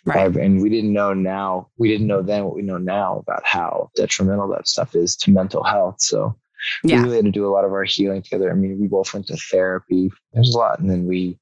Right. 0.05 0.35
And 0.35 0.63
we 0.63 0.71
didn't 0.71 0.93
know 0.93 1.13
now, 1.13 1.69
we 1.77 1.89
didn't 1.89 2.07
know 2.07 2.23
then 2.23 2.45
what 2.45 2.55
we 2.55 2.63
know 2.63 2.79
now 2.79 3.19
about 3.19 3.43
how 3.45 3.91
detrimental 3.97 4.49
that 4.49 4.67
stuff 4.67 4.95
is 4.95 5.17
to 5.17 5.31
mental 5.31 5.63
health. 5.63 5.97
So 5.99 6.37
Yeah. 6.85 6.97
we 6.97 7.03
really 7.05 7.17
had 7.17 7.25
to 7.27 7.31
do 7.31 7.47
a 7.47 7.53
lot 7.53 7.65
of 7.65 7.73
our 7.73 7.85
healing 7.85 8.23
together. 8.23 8.51
I 8.51 8.55
mean, 8.55 8.79
we 8.81 8.87
both 8.87 9.13
went 9.13 9.27
to 9.29 9.37
therapy. 9.37 10.11
There's 10.33 10.55
a 10.55 10.59
lot, 10.59 10.79
and 10.79 10.91
then 10.91 11.07
we 11.07 11.39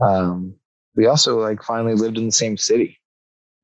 um, 0.00 0.54
we 0.94 1.06
also 1.06 1.40
like 1.40 1.62
finally 1.62 1.94
lived 1.94 2.18
in 2.18 2.26
the 2.26 2.32
same 2.32 2.56
city. 2.56 2.98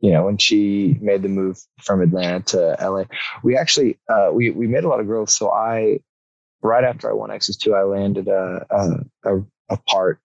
You 0.00 0.10
know, 0.10 0.24
when 0.24 0.36
she 0.36 0.98
made 1.00 1.22
the 1.22 1.28
move 1.28 1.58
from 1.80 2.02
Atlanta 2.02 2.40
to 2.46 2.76
LA, 2.80 3.04
we 3.42 3.56
actually 3.56 3.98
uh, 4.08 4.30
we 4.32 4.50
we 4.50 4.66
made 4.66 4.84
a 4.84 4.88
lot 4.88 5.00
of 5.00 5.06
growth. 5.06 5.30
So 5.30 5.50
I 5.50 6.00
right 6.62 6.84
after 6.84 7.08
I 7.08 7.14
won 7.14 7.30
Exes 7.30 7.56
two, 7.56 7.74
I 7.74 7.82
landed 7.82 8.28
a 8.28 8.66
a, 8.70 9.32
a, 9.36 9.42
a 9.70 9.76
part. 9.88 10.20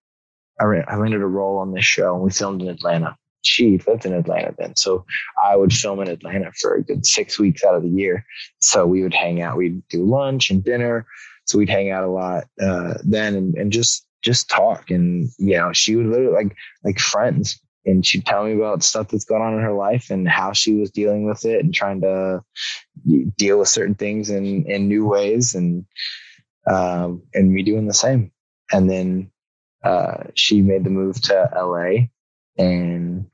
I, 0.60 0.64
ran, 0.64 0.86
I 0.88 0.96
landed 0.96 1.22
a 1.22 1.28
role 1.28 1.60
on 1.60 1.72
this 1.72 1.86
show, 1.86 2.16
and 2.16 2.24
we 2.24 2.32
filmed 2.32 2.64
in 2.64 2.70
Atlanta. 2.70 3.16
She 3.48 3.80
lived 3.88 4.06
in 4.06 4.14
Atlanta 4.14 4.54
then, 4.58 4.76
so 4.76 5.06
I 5.44 5.56
would 5.56 5.74
film 5.74 6.00
in 6.02 6.08
Atlanta 6.08 6.52
for 6.60 6.76
a 6.76 6.84
good 6.84 7.06
six 7.06 7.40
weeks 7.40 7.64
out 7.64 7.76
of 7.76 7.84
the 7.84 7.90
year. 7.90 8.26
So 8.60 8.86
we 8.86 9.04
would 9.04 9.14
hang 9.14 9.42
out. 9.42 9.58
We'd 9.58 9.88
do 9.88 10.06
lunch 10.06 10.50
and 10.52 10.64
dinner. 10.64 11.06
So 11.46 11.58
we'd 11.58 11.70
hang 11.70 11.92
out 11.92 12.04
a 12.04 12.12
lot 12.12 12.46
uh, 12.62 12.96
then, 13.04 13.36
and, 13.36 13.56
and 13.56 13.72
just 13.72 14.06
just 14.22 14.50
talk. 14.50 14.92
And 14.92 15.30
you 15.38 15.58
know, 15.58 15.74
she 15.74 15.96
would 15.96 16.08
literally 16.08 16.34
like 16.34 16.56
like 16.84 17.00
friends, 17.00 17.60
and 17.86 18.06
she'd 18.06 18.26
tell 18.26 18.44
me 18.44 18.54
about 18.54 18.84
stuff 18.84 19.08
that's 19.08 19.26
going 19.26 19.42
on 19.42 19.54
in 19.54 19.62
her 19.62 19.74
life 19.74 20.10
and 20.10 20.28
how 20.28 20.52
she 20.54 20.76
was 20.76 20.92
dealing 20.92 21.26
with 21.26 21.46
it 21.46 21.64
and 21.64 21.74
trying 21.74 22.02
to 22.02 22.44
deal 23.38 23.60
with 23.60 23.70
certain 23.70 23.96
things 23.96 24.30
in 24.30 24.66
in 24.70 24.88
new 24.88 25.08
ways 25.08 25.56
and 25.56 25.86
um, 26.70 27.24
and 27.34 27.52
me 27.52 27.64
doing 27.64 27.88
the 27.88 27.94
same. 27.94 28.32
And 28.72 28.90
then 28.90 29.32
uh, 29.84 30.26
she 30.36 30.62
made 30.62 30.84
the 30.84 30.90
move 30.90 31.22
to 31.22 31.50
LA, 31.56 32.08
and 32.58 33.28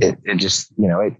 it 0.00 0.18
it 0.24 0.36
just 0.36 0.70
you 0.76 0.88
know 0.88 1.00
it 1.00 1.14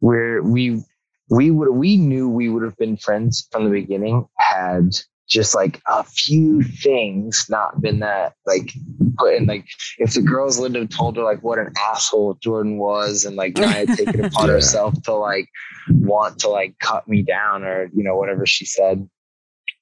where 0.00 0.42
we 0.42 0.82
we 1.30 1.50
would 1.50 1.70
we 1.70 1.96
knew 1.96 2.28
we 2.28 2.48
would 2.48 2.62
have 2.62 2.76
been 2.76 2.96
friends 2.96 3.48
from 3.50 3.64
the 3.64 3.70
beginning 3.70 4.26
had 4.38 4.90
just 5.28 5.56
like 5.56 5.80
a 5.88 6.04
few 6.04 6.62
things 6.62 7.46
not 7.48 7.80
been 7.80 7.98
that 7.98 8.34
like 8.46 8.70
put 9.18 9.34
in 9.34 9.46
like 9.46 9.66
if 9.98 10.14
the 10.14 10.22
girls 10.22 10.60
would 10.60 10.74
have 10.76 10.88
told 10.88 11.16
her 11.16 11.22
like 11.24 11.42
what 11.42 11.58
an 11.58 11.72
asshole 11.90 12.34
Jordan 12.34 12.78
was 12.78 13.24
and 13.24 13.34
like 13.34 13.58
I 13.58 13.66
had 13.66 13.88
taken 13.88 14.20
it 14.20 14.26
upon 14.32 14.46
Yeah. 14.46 14.54
herself 14.54 14.94
to 15.04 15.14
like 15.14 15.48
want 15.90 16.38
to 16.40 16.48
like 16.48 16.78
cut 16.78 17.08
me 17.08 17.22
down 17.22 17.64
or 17.64 17.90
you 17.92 18.04
know 18.04 18.14
whatever 18.16 18.46
she 18.46 18.64
said 18.66 19.08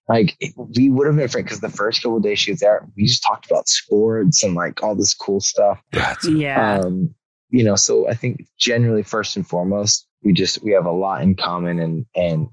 like 0.08 0.34
it- 0.40 0.54
we 0.56 0.88
would 0.88 1.06
have 1.06 1.16
been 1.16 1.28
friends 1.28 1.44
because 1.44 1.60
the 1.60 1.68
first 1.68 2.02
couple 2.02 2.16
of 2.16 2.22
days 2.22 2.38
she 2.38 2.52
was 2.52 2.60
there 2.60 2.88
we 2.96 3.04
just 3.04 3.22
talked 3.22 3.50
about 3.50 3.68
sports 3.68 4.42
and 4.42 4.54
like 4.54 4.82
all 4.82 4.94
this 4.94 5.12
cool 5.12 5.40
stuff 5.40 5.78
That's 5.92 6.26
Yeah. 6.26 6.78
um 6.78 7.14
you 7.50 7.62
know 7.64 7.76
so 7.76 8.08
i 8.08 8.14
think 8.14 8.46
generally 8.58 9.02
first 9.02 9.36
and 9.36 9.46
foremost 9.46 10.06
we 10.22 10.32
just 10.32 10.62
we 10.62 10.72
have 10.72 10.86
a 10.86 10.90
lot 10.90 11.22
in 11.22 11.34
common 11.34 11.78
and 11.78 12.06
and 12.16 12.48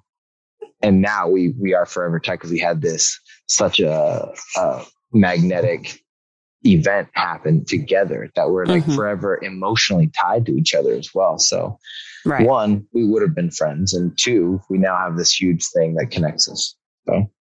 and 0.82 1.02
now 1.02 1.28
we 1.28 1.50
we 1.60 1.74
are 1.74 1.86
forever 1.86 2.20
tight 2.20 2.36
because 2.38 2.52
we 2.52 2.60
had 2.60 2.82
this 2.82 3.20
such 3.48 3.80
a, 3.80 4.32
a 4.58 4.84
magnetic 5.14 6.00
event 6.64 7.08
happen 7.14 7.66
together 7.66 8.30
that 8.36 8.50
we're 8.50 8.66
like 8.66 8.84
Mhm. 8.84 8.96
forever 8.96 9.40
emotionally 9.44 10.12
tied 10.20 10.46
to 10.46 10.52
each 10.54 10.76
other 10.76 10.94
as 10.94 11.14
well 11.14 11.40
so 11.40 11.78
right. 12.26 12.48
one 12.48 12.86
we 12.94 13.06
would 13.06 13.22
have 13.24 13.34
been 13.34 13.50
friends 13.50 13.94
and 13.94 14.16
two 14.18 14.62
we 14.70 14.78
now 14.78 14.96
have 14.96 15.18
this 15.18 15.40
huge 15.40 15.66
thing 15.76 15.96
that 15.96 16.12
connects 16.12 16.50
us 16.50 16.76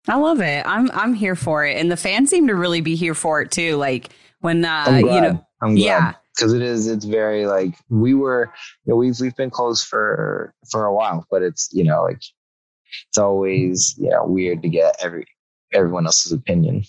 I 0.08 0.16
love 0.16 0.40
it. 0.40 0.66
I'm 0.66 0.90
I'm 0.92 1.14
here 1.14 1.36
for 1.36 1.64
it, 1.64 1.76
and 1.76 1.90
the 1.90 1.96
fans 1.96 2.30
seem 2.30 2.48
to 2.48 2.54
really 2.56 2.80
be 2.80 2.96
here 2.96 3.14
for 3.14 3.40
it 3.40 3.52
too. 3.52 3.76
Like 3.76 4.08
when 4.40 4.64
uh, 4.64 4.98
you 4.98 5.20
know, 5.20 5.46
I'm 5.62 5.76
glad. 5.76 5.84
yeah, 5.84 6.12
because 6.36 6.52
it 6.52 6.62
is 6.62 6.86
it's 6.88 7.04
very 7.04 7.46
like 7.46 7.74
we 7.88 8.14
were 8.14 8.52
you 8.84 8.90
know 8.92 8.96
we've 8.96 9.18
we've 9.20 9.36
been 9.36 9.50
close 9.50 9.82
for 9.84 10.54
for 10.70 10.84
a 10.86 10.94
while 10.94 11.26
but 11.30 11.42
it's 11.42 11.68
you 11.72 11.84
know 11.84 12.02
like 12.02 12.20
it's 13.08 13.18
always 13.18 13.94
you 13.98 14.08
know 14.10 14.24
weird 14.24 14.62
to 14.62 14.68
get 14.68 14.96
every 15.02 15.26
everyone 15.72 16.04
else's 16.06 16.32
opinion 16.32 16.82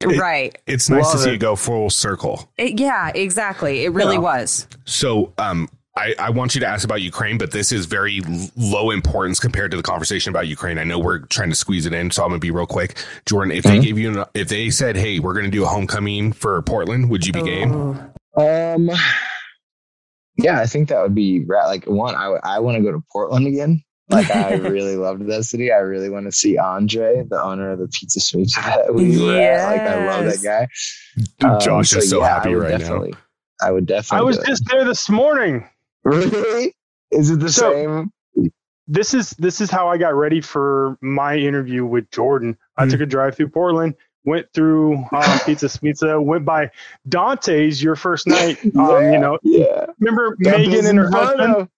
It- 0.00 0.18
right. 0.20 0.56
it's 0.66 0.90
nice 0.90 1.10
to 1.12 1.18
see 1.18 1.30
it. 1.30 1.34
it 1.34 1.38
go 1.38 1.56
full 1.56 1.88
circle. 1.88 2.50
It- 2.58 2.78
yeah, 2.78 3.10
exactly. 3.14 3.84
It 3.84 3.92
really 3.92 4.16
Yeah. 4.16 4.20
was. 4.20 4.68
So, 4.84 5.32
um, 5.38 5.68
I, 5.98 6.14
I 6.18 6.28
want 6.28 6.54
you 6.54 6.60
to 6.60 6.66
ask 6.66 6.84
about 6.84 7.00
Ukraine, 7.00 7.38
but 7.38 7.52
this 7.52 7.72
is 7.72 7.86
very 7.86 8.20
low 8.54 8.90
importance 8.90 9.40
compared 9.40 9.70
to 9.70 9.78
the 9.78 9.82
conversation 9.82 10.28
about 10.28 10.46
Ukraine. 10.46 10.76
I 10.76 10.84
know 10.84 10.98
we're 10.98 11.20
trying 11.20 11.48
to 11.48 11.56
squeeze 11.56 11.86
it 11.86 11.94
in, 11.94 12.10
so 12.10 12.22
I'm 12.22 12.28
gonna 12.28 12.38
be 12.38 12.50
real 12.50 12.66
quick. 12.66 12.98
Jordan, 13.24 13.50
if 13.52 13.64
they 13.64 13.78
Mhm. 13.78 13.82
gave 13.82 13.98
you, 13.98 14.10
an, 14.20 14.24
if 14.34 14.48
they 14.48 14.68
said, 14.68 14.94
"Hey, 14.98 15.18
we're 15.20 15.32
gonna 15.32 15.48
do 15.48 15.64
a 15.64 15.66
homecoming 15.68 16.32
for 16.34 16.60
Portland," 16.60 17.08
would 17.08 17.26
you 17.26 17.32
be 17.32 17.40
game? 17.42 17.98
Um 18.36 18.90
yeah 20.38 20.60
i 20.60 20.66
think 20.66 20.88
that 20.90 21.00
would 21.02 21.14
be 21.14 21.44
ra- 21.46 21.66
like 21.66 21.84
one 21.86 22.14
i, 22.14 22.26
I 22.44 22.58
want 22.58 22.76
to 22.76 22.82
go 22.82 22.92
to 22.92 23.02
portland 23.10 23.46
again 23.46 23.82
like 24.10 24.30
i 24.30 24.52
really 24.56 24.96
loved 24.96 25.26
that 25.28 25.44
city 25.44 25.72
i 25.72 25.76
really 25.78 26.10
want 26.10 26.26
to 26.26 26.32
see 26.32 26.58
andre 26.58 27.24
the 27.28 27.42
owner 27.42 27.70
of 27.72 27.78
the 27.78 27.88
pizza 27.88 28.20
suite 28.20 28.52
that 28.56 28.94
we 28.94 29.18
were 29.22 29.34
at 29.40 29.70
like 29.72 29.80
i 29.80 30.06
love 30.06 30.24
that 30.26 30.42
guy 30.42 30.68
Um, 31.48 31.58
Josh 31.60 31.96
is 31.96 32.10
so 32.10 32.20
yeah, 32.20 32.28
happy 32.28 32.54
right 32.54 32.72
now. 32.72 32.78
definitely- 32.78 33.14
i 33.62 33.70
would 33.70 33.86
definitely 33.86 34.20
I 34.22 34.26
was 34.26 34.36
do 34.36 34.42
it. 34.42 34.46
just 34.46 34.64
there 34.70 34.84
this 34.84 35.08
morning. 35.08 35.66
really 36.04 36.74
is 37.12 37.30
it 37.30 37.40
the 37.40 37.50
So- 37.50 37.72
same 37.72 38.10
This 38.88 39.14
is 39.14 39.30
this 39.30 39.60
is 39.62 39.70
how 39.70 39.88
I 39.88 39.96
got 39.96 40.14
ready 40.14 40.40
for 40.42 40.96
my 41.00 41.34
interview 41.36 41.84
with 41.86 42.08
Jordan. 42.12 42.56
I 42.76 42.84
Hmm. 42.84 42.90
took 42.90 43.00
a 43.00 43.06
drive 43.06 43.34
through 43.34 43.48
Portland, 43.48 43.94
went 44.26 44.46
through 44.52 44.96
um, 44.96 45.38
Pizza 45.46 45.66
Schmizza, 45.66 46.22
went 46.22 46.44
by 46.44 46.70
Dante's 47.08 47.82
your 47.82 47.96
first 47.96 48.26
night. 48.26 48.58
Um, 48.76 49.12
you 49.12 49.18
know, 49.18 49.38
yeah 49.42 49.86
remember 50.00 50.36
Megan 50.38 50.86
and 50.86 50.98
her 50.98 51.10
husband. 51.10 51.54
of- 51.54 51.68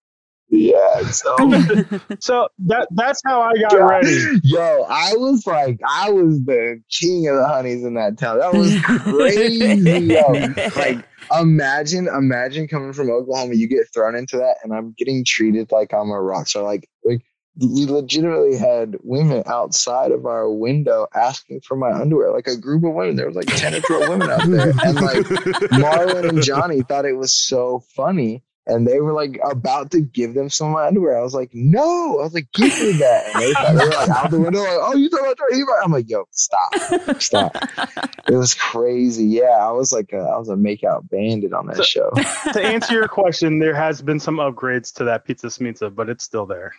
Yeah. 0.50 1.02
So, 1.10 1.36
So 2.20 2.48
that 2.66 2.88
that's 2.92 3.20
how 3.24 3.42
I 3.42 3.52
got 3.68 3.76
ready. 3.76 4.16
yo, 4.42 4.84
I 4.88 5.12
was 5.14 5.46
like, 5.46 5.78
I 5.86 6.10
was 6.10 6.42
the 6.44 6.82
king 6.90 7.28
of 7.28 7.36
the 7.36 7.46
honeys 7.46 7.84
in 7.84 7.94
that 7.94 8.16
town. 8.18 8.38
That 8.38 8.54
was 8.54 8.74
crazy, 8.82 10.06
yo. 10.06 10.32
Like, 10.74 11.04
imagine, 11.38 12.08
imagine 12.08 12.66
coming 12.66 12.92
from 12.94 13.10
Oklahoma, 13.10 13.54
you 13.54 13.68
get 13.68 13.86
thrown 13.92 14.16
into 14.16 14.38
that, 14.38 14.56
and 14.64 14.72
I'm 14.72 14.94
getting 14.96 15.24
treated 15.24 15.70
like 15.70 15.92
I'm 15.92 16.10
a 16.10 16.20
rock 16.20 16.48
star. 16.48 16.62
Like, 16.62 16.88
like 17.04 17.20
we 17.60 17.86
legitimately 17.86 18.56
had 18.56 18.96
women 19.02 19.42
outside 19.46 20.12
of 20.12 20.26
our 20.26 20.50
window 20.50 21.06
asking 21.14 21.60
for 21.62 21.76
my 21.76 21.90
underwear. 21.92 22.32
Like 22.32 22.46
a 22.46 22.56
group 22.56 22.84
of 22.84 22.94
women. 22.94 23.16
There 23.16 23.26
was 23.26 23.36
like 23.36 23.46
ten 23.48 23.74
or 23.74 23.80
twelve 23.80 24.08
women 24.08 24.30
out 24.30 24.46
there, 24.48 24.70
and 24.84 24.94
like 24.94 25.26
Marlon 25.72 26.28
and 26.28 26.42
Johnny 26.42 26.82
thought 26.82 27.04
it 27.04 27.16
was 27.16 27.34
so 27.34 27.80
funny. 27.96 28.44
And 28.70 28.86
they 28.86 29.00
were 29.00 29.14
like 29.14 29.40
about 29.50 29.92
to 29.92 30.02
give 30.02 30.34
them 30.34 30.50
some 30.50 30.66
of 30.66 30.72
my 30.74 30.86
underwear. 30.86 31.18
I 31.18 31.22
was 31.22 31.32
like, 31.32 31.48
no. 31.54 32.18
I 32.20 32.22
was 32.24 32.34
like, 32.34 32.48
give 32.52 32.68
me 32.78 32.92
that. 32.98 33.24
And 33.34 33.42
they, 33.42 33.52
thought, 33.54 33.74
they 33.74 33.84
were 33.86 33.90
like 33.94 34.08
out 34.10 34.30
the 34.30 34.40
window, 34.40 34.60
like, 34.60 34.78
oh, 34.82 34.94
you 34.94 35.08
talking 35.08 35.24
about 35.24 35.38
Jordan 35.38 35.66
I'm 35.82 35.90
like, 35.90 36.10
yo, 36.10 36.24
stop. 36.32 36.74
Stop. 37.18 37.56
It 38.28 38.36
was 38.36 38.52
crazy. 38.52 39.24
Yeah, 39.24 39.56
I 39.66 39.70
was 39.70 39.90
like, 39.90 40.12
a, 40.12 40.18
I 40.18 40.36
was 40.36 40.50
a 40.50 40.54
makeout 40.54 41.08
bandit 41.08 41.54
on 41.54 41.66
that 41.68 41.76
So- 41.76 41.82
show. 41.82 42.10
to 42.52 42.62
answer 42.62 42.92
your 42.92 43.08
question, 43.08 43.58
there 43.58 43.74
has 43.74 44.02
been 44.02 44.20
some 44.20 44.36
upgrades 44.36 44.92
to 44.96 45.04
that 45.04 45.24
Pizza 45.24 45.46
Schmizza, 45.46 45.92
but 45.94 46.10
it's 46.10 46.24
still 46.24 46.44
there. 46.44 46.74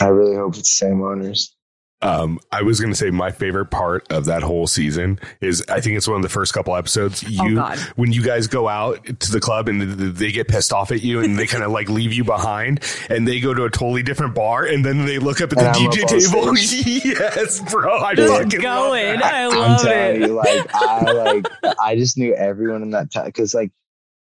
I 0.00 0.08
really 0.08 0.36
hope 0.36 0.56
it's 0.56 0.78
the 0.78 0.86
same 0.86 1.02
owners. 1.02 1.54
Um, 2.02 2.38
I 2.52 2.60
was 2.60 2.80
going 2.80 2.92
to 2.92 2.96
say 2.98 3.08
my 3.10 3.30
favorite 3.30 3.66
part 3.70 4.12
of 4.12 4.26
that 4.26 4.42
whole 4.42 4.66
season 4.66 5.18
is 5.40 5.64
I 5.70 5.80
think 5.80 5.96
it's 5.96 6.06
one 6.06 6.16
of 6.16 6.22
the 6.22 6.28
first 6.28 6.52
couple 6.52 6.76
episodes. 6.76 7.24
Oh 7.26 7.46
You 7.46 7.54
God. 7.54 7.78
when 7.96 8.12
you 8.12 8.22
guys 8.22 8.46
go 8.46 8.68
out 8.68 9.06
to 9.20 9.32
the 9.32 9.40
club 9.40 9.68
and 9.68 9.80
th- 9.80 9.96
th- 9.96 10.14
they 10.14 10.30
get 10.30 10.46
pissed 10.46 10.70
off 10.70 10.90
at 10.92 11.02
you 11.02 11.20
and 11.20 11.38
they 11.38 11.46
kind 11.46 11.64
of 11.64 11.70
like 11.70 11.88
leave 11.88 12.12
you 12.12 12.22
behind 12.22 12.80
and 13.08 13.26
they 13.26 13.40
go 13.40 13.54
to 13.54 13.64
a 13.64 13.70
totally 13.70 14.02
different 14.02 14.34
bar 14.34 14.66
and 14.66 14.84
then 14.84 15.06
they 15.06 15.18
look 15.18 15.40
up 15.40 15.50
at 15.52 15.58
the 15.58 15.66
I'm 15.66 15.74
DJ 15.76 16.28
up 16.28 16.46
on 16.46 16.56
table. 16.56 17.04
yes, 17.06 17.72
bro. 17.72 17.96
I 17.98 18.14
Just 18.14 18.30
fucking 18.34 18.60
going. 18.60 19.06
love 19.12 19.20
that. 19.20 19.32
I 19.32 19.44
I'm 19.44 19.56
love 19.56 19.86
it. 19.86 20.20
you, 20.20 20.26
like 20.34 20.74
I 20.74 21.10
like 21.12 21.46
I 21.80 21.96
just 21.96 22.18
knew 22.18 22.34
everyone 22.34 22.82
in 22.82 22.90
that 22.90 23.12
town 23.12 23.24
because 23.26 23.54
like 23.54 23.70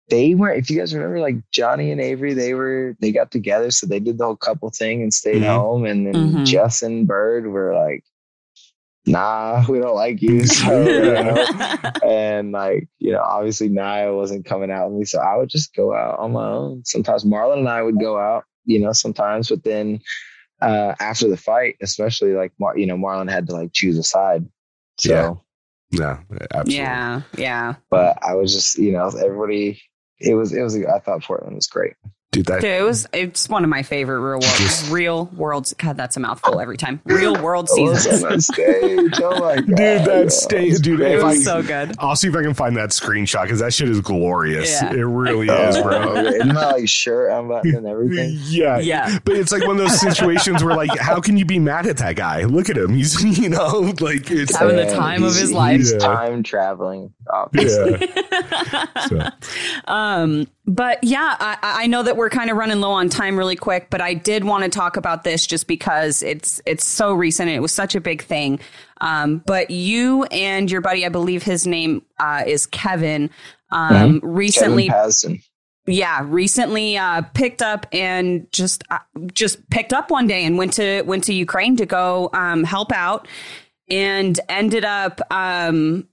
they 0.10 0.36
were. 0.36 0.52
If 0.52 0.70
you 0.70 0.78
guys 0.78 0.94
remember, 0.94 1.20
like 1.20 1.36
Johnny 1.52 1.92
and 1.92 2.02
Avery, 2.02 2.34
they 2.34 2.54
were 2.54 2.96
they 3.00 3.12
got 3.12 3.32
together, 3.32 3.72
so 3.72 3.88
they 3.88 4.00
did 4.00 4.18
the 4.18 4.26
whole 4.26 4.36
couple 4.36 4.70
thing 4.70 5.02
and 5.02 5.14
stayed 5.14 5.42
Mhm. 5.44 5.48
home, 5.56 5.86
and 5.86 6.08
then 6.08 6.16
Mhm. 6.34 6.46
Jess 6.46 6.82
and 6.82 7.08
Bird 7.08 7.48
were 7.48 7.74
like, 7.76 8.04
"Nah, 9.06 9.66
we 9.70 9.80
don't 9.80 9.96
like 9.96 10.22
you." 10.22 10.46
So, 10.46 10.82
you 10.88 11.24
know, 11.24 11.46
and 12.04 12.52
like 12.52 12.88
you 13.00 13.12
know 13.12 13.22
obviously 13.22 13.70
Nia 13.70 14.14
wasn't 14.14 14.46
coming 14.46 14.72
out 14.72 14.90
with 14.90 15.00
me 15.00 15.06
so 15.06 15.20
I 15.20 15.36
would 15.38 15.50
just 15.50 15.74
go 15.76 15.94
out 15.94 16.20
on 16.20 16.34
my 16.34 16.46
own 16.48 16.84
sometimes 16.86 17.24
Marlon 17.26 17.60
and 17.60 17.70
I 17.70 17.82
would 17.82 18.00
go 18.00 18.18
out 18.20 18.46
you 18.66 18.80
know 18.80 18.92
sometimes 18.94 19.50
but 19.50 19.64
then 19.64 20.00
uh 20.62 20.94
after 21.00 21.28
the 21.30 21.38
fight 21.38 21.76
especially 21.82 22.34
like 22.34 22.52
Mar- 22.60 22.78
you 22.78 22.86
know 22.86 22.98
Marlon 22.98 23.30
had 23.30 23.48
to 23.48 23.54
like 23.54 23.72
choose 23.74 23.98
a 23.98 24.04
side 24.04 24.46
so 25.00 25.12
Yeah. 25.12 25.36
No, 25.92 26.20
absolutely. 26.54 26.76
Yeah, 26.76 27.22
yeah. 27.38 27.76
but 27.90 28.18
I 28.22 28.36
was 28.36 28.54
just 28.54 28.78
you 28.78 28.92
know 28.92 29.08
everybody 29.08 29.82
it 30.20 30.36
was 30.36 30.54
it 30.54 30.62
was 30.62 30.76
I 30.78 31.00
thought 31.00 31.24
Portland 31.24 31.56
was 31.56 31.68
great 31.68 31.94
Dude, 32.32 32.46
that 32.46 32.62
Dude, 32.62 32.70
it 32.70 32.84
was 32.84 33.08
it's 33.12 33.50
one 33.50 33.64
of 33.64 33.72
my 33.72 33.82
favorite 33.82 34.20
real 34.20 34.40
world 34.40 34.90
real 34.92 35.26
worlds. 35.36 35.74
God, 35.74 35.98
that's 35.98 36.16
a 36.16 36.20
mouthful 36.20 36.60
every 36.60 36.78
time. 36.78 37.02
Real 37.06 37.42
world 37.42 37.68
I 37.72 37.76
seasons. 37.76 38.22
that 38.22 38.42
stage 38.44 39.20
oh 39.24 39.40
my 39.40 39.56
god 39.56 39.66
Dude, 39.66 39.78
that 39.78 40.24
yeah, 40.26 40.30
stage- 40.30 40.80
dude, 40.80 41.00
It 41.02 41.14
if 41.14 41.24
was 41.24 41.40
I- 41.40 41.42
so 41.42 41.64
good. 41.64 41.96
I'll 41.98 42.16
see 42.16 42.28
if 42.28 42.36
I 42.36 42.44
can 42.44 42.54
find 42.54 42.78
that 42.78 42.90
screenshot 42.92 43.44
because 43.46 43.62
that 43.62 43.74
shit 43.74 43.90
is 43.90 44.00
glorious. 44.02 44.80
Yeah. 44.80 44.92
It 44.94 45.02
really 45.02 45.50
Oh, 45.50 45.70
is, 45.70 45.82
bro. 45.82 46.18
Isn't 46.18 46.54
my 46.54 46.72
like 46.74 46.88
shirt 46.88 47.32
unbuttoned 47.32 47.74
and 47.74 47.88
everything? 47.88 48.38
Yeah. 48.50 48.78
Yeah. 48.78 49.18
But 49.26 49.36
it's 49.36 49.52
like 49.52 49.62
one 49.66 49.72
of 49.72 49.88
those 49.88 50.00
situations 50.00 50.64
where, 50.64 50.76
like, 50.76 50.96
how 51.00 51.20
can 51.20 51.36
you 51.36 51.46
be 51.46 51.58
mad 51.58 51.88
at 51.88 51.98
that 51.98 52.16
guy? 52.16 52.44
Look 52.44 52.70
at 52.70 52.78
him. 52.78 52.94
He's, 52.94 53.24
you 53.40 53.50
know, 53.50 53.92
like, 54.00 54.30
it's. 54.30 54.56
Having 54.56 54.76
the 54.76 54.86
time 54.94 55.24
of 55.24 55.36
his 55.36 55.52
life. 55.52 55.78
He's 55.78 55.94
Yeah. 55.94 55.98
time 56.00 56.44
traveling, 56.44 57.12
obviously. 57.32 58.08
Yeah. 58.08 58.86
So, 59.08 59.30
um, 59.88 60.48
but 60.70 61.04
yeah, 61.04 61.36
I, 61.40 61.58
I 61.62 61.88
know 61.88 62.04
that 62.04 62.16
we're 62.16 62.30
kind 62.30 62.52
of 62.52 62.56
running 62.56 62.80
low 62.80 62.92
on 62.92 63.10
time 63.10 63.36
really 63.36 63.56
quick, 63.56 63.88
but 63.90 64.02
I 64.02 64.14
did 64.14 64.44
want 64.44 64.64
to 64.64 64.70
talk 64.70 64.98
about 64.98 65.24
this 65.24 65.48
just 65.48 65.68
because 65.68 66.22
it's 66.22 66.62
it's 66.68 66.86
so 66.86 67.12
recent 67.12 67.50
and 67.50 67.58
it 67.58 67.60
was 67.60 67.72
such 67.72 67.96
a 67.96 68.00
big 68.00 68.22
thing. 68.22 68.60
Um, 69.02 69.40
but 69.48 69.72
you 69.72 70.26
and 70.26 70.70
your 70.70 70.82
buddy, 70.82 71.08
I 71.08 71.10
believe 71.10 71.42
his 71.42 71.66
name 71.66 72.04
uh, 72.20 72.44
is 72.46 72.68
Kevin, 72.68 73.32
um, 73.72 74.20
recently 74.22 74.90
Kevin 74.90 75.42
yeah 75.88 76.22
recently 76.26 76.98
uh 76.98 77.24
picked 77.34 77.64
up 77.64 77.88
and 77.92 78.46
just 78.52 78.84
uh, 78.92 79.00
just 79.34 79.68
picked 79.72 79.92
up 79.92 80.12
one 80.12 80.28
day 80.28 80.46
and 80.46 80.56
went 80.56 80.74
to 80.74 81.02
went 81.04 81.24
to 81.24 81.34
ukraine 81.34 81.76
to 81.76 81.86
go 81.86 82.30
um 82.34 82.64
help 82.64 82.92
out 82.92 83.28
and 83.90 84.40
ended 84.50 84.86
up 84.86 85.20
um 85.32 86.08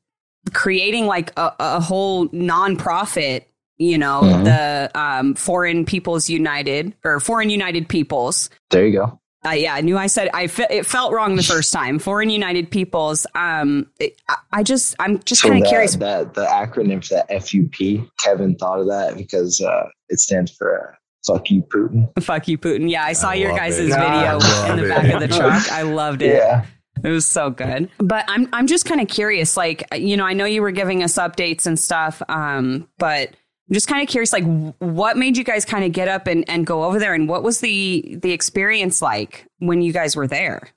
creating 0.55 1.05
like 1.05 1.31
a, 1.37 1.53
a 1.59 1.81
whole 1.81 2.28
nonprofit 2.28 3.45
you 3.78 3.98
know 3.98 4.20
Mhm. 4.23 4.44
the 4.44 4.90
um 4.98 5.35
foreign 5.35 5.85
peoples 5.85 6.28
united 6.31 6.94
or 7.05 7.20
foreign 7.20 7.51
united 7.51 7.89
peoples 7.89 8.48
There 8.70 8.86
you 8.86 8.98
go. 8.98 9.20
uh, 9.47 9.51
yeah, 9.51 9.74
I 9.74 9.81
knew 9.81 9.97
I 9.97 10.07
said 10.09 10.28
I 10.35 10.47
fe- 10.48 10.66
it 10.70 10.86
felt 10.86 11.12
wrong 11.12 11.36
the 11.36 11.43
first 11.43 11.73
time. 11.73 12.01
Foreign 12.01 12.31
United 12.31 12.69
Peoples. 12.69 13.27
Um, 13.36 13.86
it, 14.01 14.20
I, 14.28 14.36
I 14.53 14.62
just 14.65 14.97
I'm 14.98 15.20
just 15.23 15.43
So 15.43 15.51
kind 15.51 15.62
of 15.62 15.69
curious. 15.69 15.94
that 15.97 16.35
the 16.35 16.44
acronym 16.47 17.05
for 17.07 17.15
that 17.15 17.28
FUP, 17.31 18.09
Kevin 18.19 18.57
thought 18.57 18.81
of 18.81 18.86
that 18.89 19.16
because 19.16 19.61
uh, 19.61 19.85
it 20.09 20.19
stands 20.19 20.51
for 20.57 20.69
uh, 20.90 20.94
"fuck 21.32 21.48
you, 21.51 21.62
Putin." 21.62 22.09
Fuck 22.20 22.48
you, 22.48 22.59
Putin. 22.59 22.90
Yeah, 22.90 23.05
I 23.05 23.12
saw 23.12 23.31
I 23.31 23.35
your 23.35 23.51
love 23.51 23.59
guys' 23.59 23.78
it. 23.78 23.82
video 23.85 24.01
I 24.03 24.69
in 24.70 24.77
the 24.78 24.85
it. 24.85 24.89
back 24.89 25.15
of 25.15 25.20
the 25.20 25.28
truck. 25.28 25.70
I 25.70 25.82
loved 25.82 26.23
it. 26.23 26.36
Yeah, 26.39 26.65
It 27.05 27.11
was 27.11 27.24
so 27.27 27.51
good. 27.51 27.89
But 27.98 28.24
I'm 28.27 28.48
I'm 28.53 28.66
just 28.66 28.85
kind 28.85 29.01
of 29.01 29.07
curious 29.07 29.57
like 29.57 29.85
you 29.94 30.16
know, 30.16 30.24
I 30.24 30.32
know 30.32 30.47
you 30.47 30.61
were 30.61 30.73
giving 30.73 31.05
us 31.05 31.15
updates 31.19 31.66
and 31.66 31.78
stuff 31.78 32.20
um 32.28 32.89
but 32.98 33.31
I'm 33.68 33.74
just 33.74 33.88
kind 33.88 34.01
of 34.02 34.09
curious 34.09 34.32
like 34.32 34.44
what 34.78 35.16
made 35.16 35.36
you 35.36 35.43
guys 35.44 35.64
kind 35.64 35.84
of 35.84 35.93
get 35.93 36.06
up 36.09 36.26
and, 36.28 36.48
and 36.48 36.64
go 36.66 36.84
over 36.84 36.98
there 37.01 37.14
and 37.14 37.28
what 37.28 37.43
was 37.43 37.60
the 37.60 38.16
the 38.22 38.32
experience 38.32 39.02
like 39.02 39.47
when 39.59 39.82
you 39.82 39.93
guys 39.93 40.14
were 40.14 40.26
there? 40.28 40.68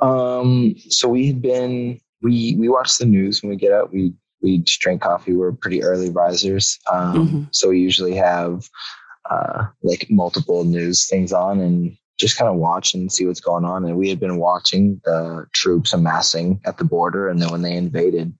Um 0.00 0.74
so 0.90 1.08
we 1.08 1.26
had 1.26 1.40
been 1.40 2.00
we 2.22 2.56
we 2.58 2.68
watch 2.68 2.98
the 2.98 3.06
news 3.06 3.42
when 3.42 3.50
we 3.50 3.56
get 3.56 3.72
up. 3.72 3.92
We 3.92 4.12
we 4.42 4.58
just 4.58 4.80
drink 4.80 5.00
coffee. 5.02 5.32
We're 5.34 5.52
pretty 5.52 5.82
early 5.82 6.10
risers. 6.10 6.78
Um 6.92 7.14
Mm-hmm. 7.14 7.42
so 7.52 7.70
we 7.70 7.80
usually 7.80 8.14
have 8.16 8.68
uh 9.30 9.64
like 9.82 10.06
multiple 10.10 10.64
news 10.64 11.06
things 11.08 11.32
on 11.32 11.60
and 11.60 11.96
just 12.18 12.36
kind 12.36 12.48
of 12.48 12.56
watch 12.56 12.94
and 12.94 13.10
see 13.10 13.26
what's 13.26 13.40
going 13.40 13.64
on. 13.64 13.84
And 13.84 13.96
we 13.96 14.08
had 14.08 14.20
been 14.20 14.36
watching 14.36 15.00
the 15.04 15.46
troops 15.52 15.92
amassing 15.92 16.60
at 16.64 16.78
the 16.78 16.84
border, 16.84 17.28
and 17.28 17.42
then 17.42 17.50
when 17.50 17.62
they 17.62 17.74
invaded, 17.74 18.32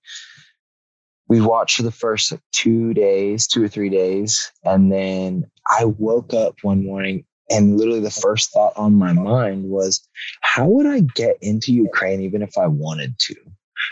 we 1.34 1.40
watched 1.40 1.76
for 1.76 1.82
the 1.82 1.90
first 1.90 2.30
like, 2.30 2.40
two 2.52 2.94
days, 2.94 3.46
two 3.48 3.62
or 3.64 3.68
three 3.68 3.88
days, 3.88 4.52
and 4.64 4.92
then 4.92 5.44
I 5.78 5.84
woke 5.86 6.32
up 6.32 6.54
one 6.62 6.84
morning. 6.86 7.24
And 7.50 7.76
literally, 7.76 8.00
the 8.00 8.10
first 8.10 8.52
thought 8.52 8.72
on 8.76 8.94
my 8.94 9.12
mind 9.12 9.68
was, 9.68 10.00
how 10.40 10.66
would 10.66 10.86
I 10.86 11.00
get 11.00 11.36
into 11.42 11.72
Ukraine 11.72 12.20
even 12.22 12.40
if 12.40 12.56
I 12.56 12.66
wanted 12.68 13.18
to? 13.18 13.34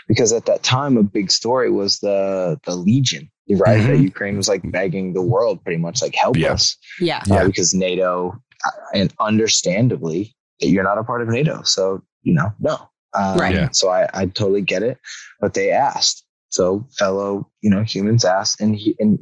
Because 0.07 0.33
at 0.33 0.45
that 0.47 0.63
time, 0.63 0.97
a 0.97 1.03
big 1.03 1.29
story 1.29 1.69
was 1.69 1.99
the 1.99 2.59
the 2.65 2.75
Legion, 2.75 3.29
right? 3.49 3.85
That 3.85 3.97
Mhm. 3.97 4.03
Ukraine 4.11 4.37
was 4.37 4.47
like 4.47 4.63
begging 4.71 5.13
the 5.13 5.21
world, 5.21 5.63
pretty 5.63 5.77
much 5.85 6.01
like 6.01 6.15
help 6.15 6.37
Yeah. 6.37 6.53
us 6.53 6.75
Yeah. 6.99 7.17
uh, 7.29 7.35
Yeah. 7.35 7.43
because 7.45 7.73
NATO, 7.75 8.33
uh, 8.65 8.71
and 8.95 9.13
understandably, 9.19 10.33
you're 10.59 10.83
not 10.91 10.97
a 10.97 11.03
part 11.03 11.21
of 11.21 11.27
NATO. 11.27 11.61
So, 11.63 12.01
you 12.23 12.33
know, 12.33 12.49
no. 12.59 12.75
Um, 13.13 13.37
Right. 13.37 13.53
Yeah. 13.53 13.69
So 13.71 13.89
I, 13.89 14.09
I 14.21 14.25
totally 14.25 14.61
get 14.63 14.81
it, 14.81 14.97
but 15.39 15.53
they 15.53 15.69
asked. 15.71 16.23
So 16.53 16.85
fellow, 16.99 17.49
you 17.61 17.69
know, 17.71 17.81
humans 17.81 18.23
asked, 18.23 18.61
and 18.61 18.75
he, 18.75 18.95
and 18.99 19.17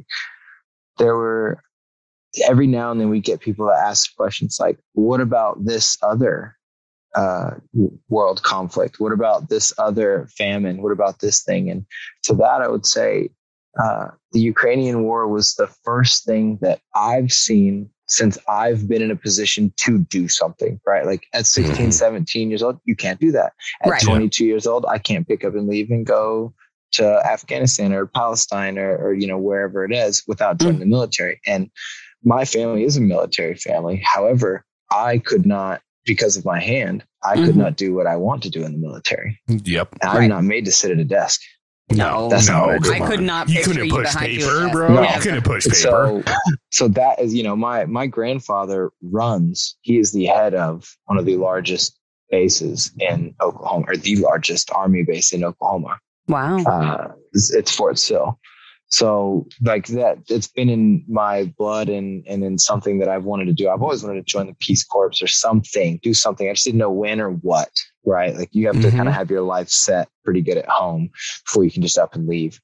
there 0.98 1.16
were 1.16 1.62
every 2.46 2.66
now 2.66 2.90
and 2.90 3.00
then 3.00 3.08
we 3.08 3.20
get 3.20 3.40
people 3.40 3.66
that 3.66 3.82
ask 3.88 4.14
questions 4.16 4.58
like, 4.60 4.78
"What 4.92 5.22
about 5.22 5.64
this 5.64 5.96
other 6.02 6.56
uh, 7.14 7.52
world 8.10 8.42
conflict? 8.42 9.00
What 9.00 9.12
about 9.12 9.48
this 9.48 9.72
other 9.78 10.28
famine? 10.36 10.82
What 10.82 10.92
about 10.92 11.20
this 11.20 11.42
thing?" 11.42 11.70
And 11.70 11.86
to 12.24 12.34
that, 12.34 12.60
I 12.60 12.68
would 12.68 12.84
say 12.84 13.30
uh, 13.82 14.08
the 14.32 14.40
Ukrainian 14.40 15.02
war 15.02 15.26
was 15.26 15.54
the 15.54 15.68
first 15.84 16.26
thing 16.26 16.58
that 16.60 16.80
I've 16.94 17.32
seen 17.32 17.88
since 18.08 18.36
I've 18.46 18.86
been 18.88 19.00
in 19.00 19.10
a 19.10 19.16
position 19.16 19.72
to 19.78 19.96
do 19.96 20.28
something, 20.28 20.78
right? 20.86 21.06
Like 21.06 21.22
at 21.32 21.46
16, 21.46 21.88
Mhm. 21.88 21.92
17 21.94 22.50
years 22.50 22.62
old, 22.62 22.78
you 22.84 22.94
can't 22.94 23.18
do 23.18 23.32
that. 23.32 23.54
At 23.80 23.88
Right. 23.92 24.02
22 24.02 24.44
years 24.44 24.66
old, 24.66 24.84
I 24.84 24.98
can't 24.98 25.26
pick 25.26 25.46
up 25.46 25.54
and 25.54 25.66
leave 25.66 25.90
and 25.90 26.04
go 26.04 26.52
to 26.92 27.20
Afghanistan 27.26 27.92
or 27.92 28.06
Palestine 28.06 28.78
or, 28.78 28.96
or 28.96 29.14
you 29.14 29.26
know, 29.26 29.38
wherever 29.38 29.84
it 29.84 29.92
is 29.92 30.22
without 30.26 30.58
joining 30.58 30.80
the 30.80 30.86
military. 30.86 31.40
And 31.46 31.70
my 32.24 32.44
family 32.44 32.84
is 32.84 32.96
a 32.96 33.00
military 33.00 33.54
family. 33.54 34.00
However, 34.04 34.64
I 34.90 35.18
could 35.18 35.46
not, 35.46 35.80
because 36.04 36.36
of 36.36 36.44
my 36.44 36.60
hand, 36.60 37.04
I 37.24 37.36
could 37.36 37.54
Mhm. 37.54 37.56
not 37.56 37.76
do 37.76 37.94
what 37.94 38.06
I 38.06 38.16
want 38.16 38.42
to 38.44 38.50
do 38.50 38.64
in 38.64 38.72
the 38.72 38.78
military. 38.78 39.40
Yep. 39.48 39.88
And 40.02 40.10
I'm 40.10 40.16
Right. 40.18 40.26
not 40.28 40.44
made 40.44 40.64
to 40.66 40.72
sit 40.72 40.90
at 40.90 40.98
a 40.98 41.04
desk. 41.04 41.40
No, 41.90 42.28
That's 42.28 42.48
not 42.48 42.68
I. 42.70 42.74
I 43.04 43.06
could 43.06 43.20
not 43.20 43.48
You 43.48 43.62
couldn't 43.64 43.84
you 43.86 43.90
push 43.92 44.14
paper, 44.16 44.68
bro. 44.70 44.88
that. 44.88 44.94
No. 44.94 45.02
You 45.14 45.20
couldn't 45.20 45.42
push 45.44 45.64
paper. 45.64 45.74
So, 45.76 46.22
so 46.70 46.88
that 46.88 47.20
is, 47.20 47.34
you 47.34 47.42
know, 47.42 47.54
my 47.56 47.84
my 47.86 48.06
grandfather 48.06 48.90
runs. 49.02 49.76
He 49.82 49.98
is 49.98 50.12
the 50.12 50.26
head 50.26 50.54
of 50.54 50.96
one 51.06 51.18
of 51.18 51.26
the 51.26 51.36
largest 51.36 51.98
bases 52.30 52.92
in 52.98 53.34
Oklahoma, 53.42 53.84
or 53.88 53.96
the 53.96 54.16
largest 54.16 54.70
army 54.72 55.02
base 55.02 55.32
in 55.34 55.44
Oklahoma. 55.44 55.98
Wow. 56.32 56.58
Uh, 56.64 57.08
it's, 57.32 57.52
it's 57.52 57.74
Fort 57.74 57.98
Sill. 57.98 58.38
So, 58.88 59.46
like 59.62 59.86
that, 59.86 60.18
it's 60.28 60.48
been 60.48 60.68
in 60.68 61.02
my 61.08 61.44
blood 61.56 61.88
and 61.88 62.22
and 62.26 62.44
in 62.44 62.58
something 62.58 62.98
that 62.98 63.08
I've 63.08 63.24
wanted 63.24 63.46
to 63.46 63.54
do. 63.54 63.70
I've 63.70 63.80
always 63.80 64.02
wanted 64.02 64.16
to 64.16 64.30
join 64.30 64.48
the 64.48 64.56
Peace 64.60 64.84
Corps 64.84 65.12
or 65.22 65.26
something, 65.26 65.98
do 66.02 66.12
something. 66.12 66.46
I 66.48 66.52
just 66.52 66.66
didn't 66.66 66.78
know 66.78 66.90
when 66.90 67.18
or 67.18 67.30
what. 67.30 67.70
Right? 68.04 68.36
Like 68.36 68.50
you 68.52 68.66
have 68.66 68.80
to 68.82 68.88
Mhm. 68.88 68.96
kind 68.96 69.08
of 69.08 69.14
have 69.14 69.30
your 69.30 69.40
life 69.42 69.70
set 69.70 70.08
pretty 70.24 70.42
good 70.42 70.58
at 70.58 70.68
home 70.68 71.08
before 71.46 71.64
you 71.64 71.70
can 71.70 71.80
just 71.80 71.96
up 71.96 72.14
and 72.14 72.28
leave. 72.28 72.60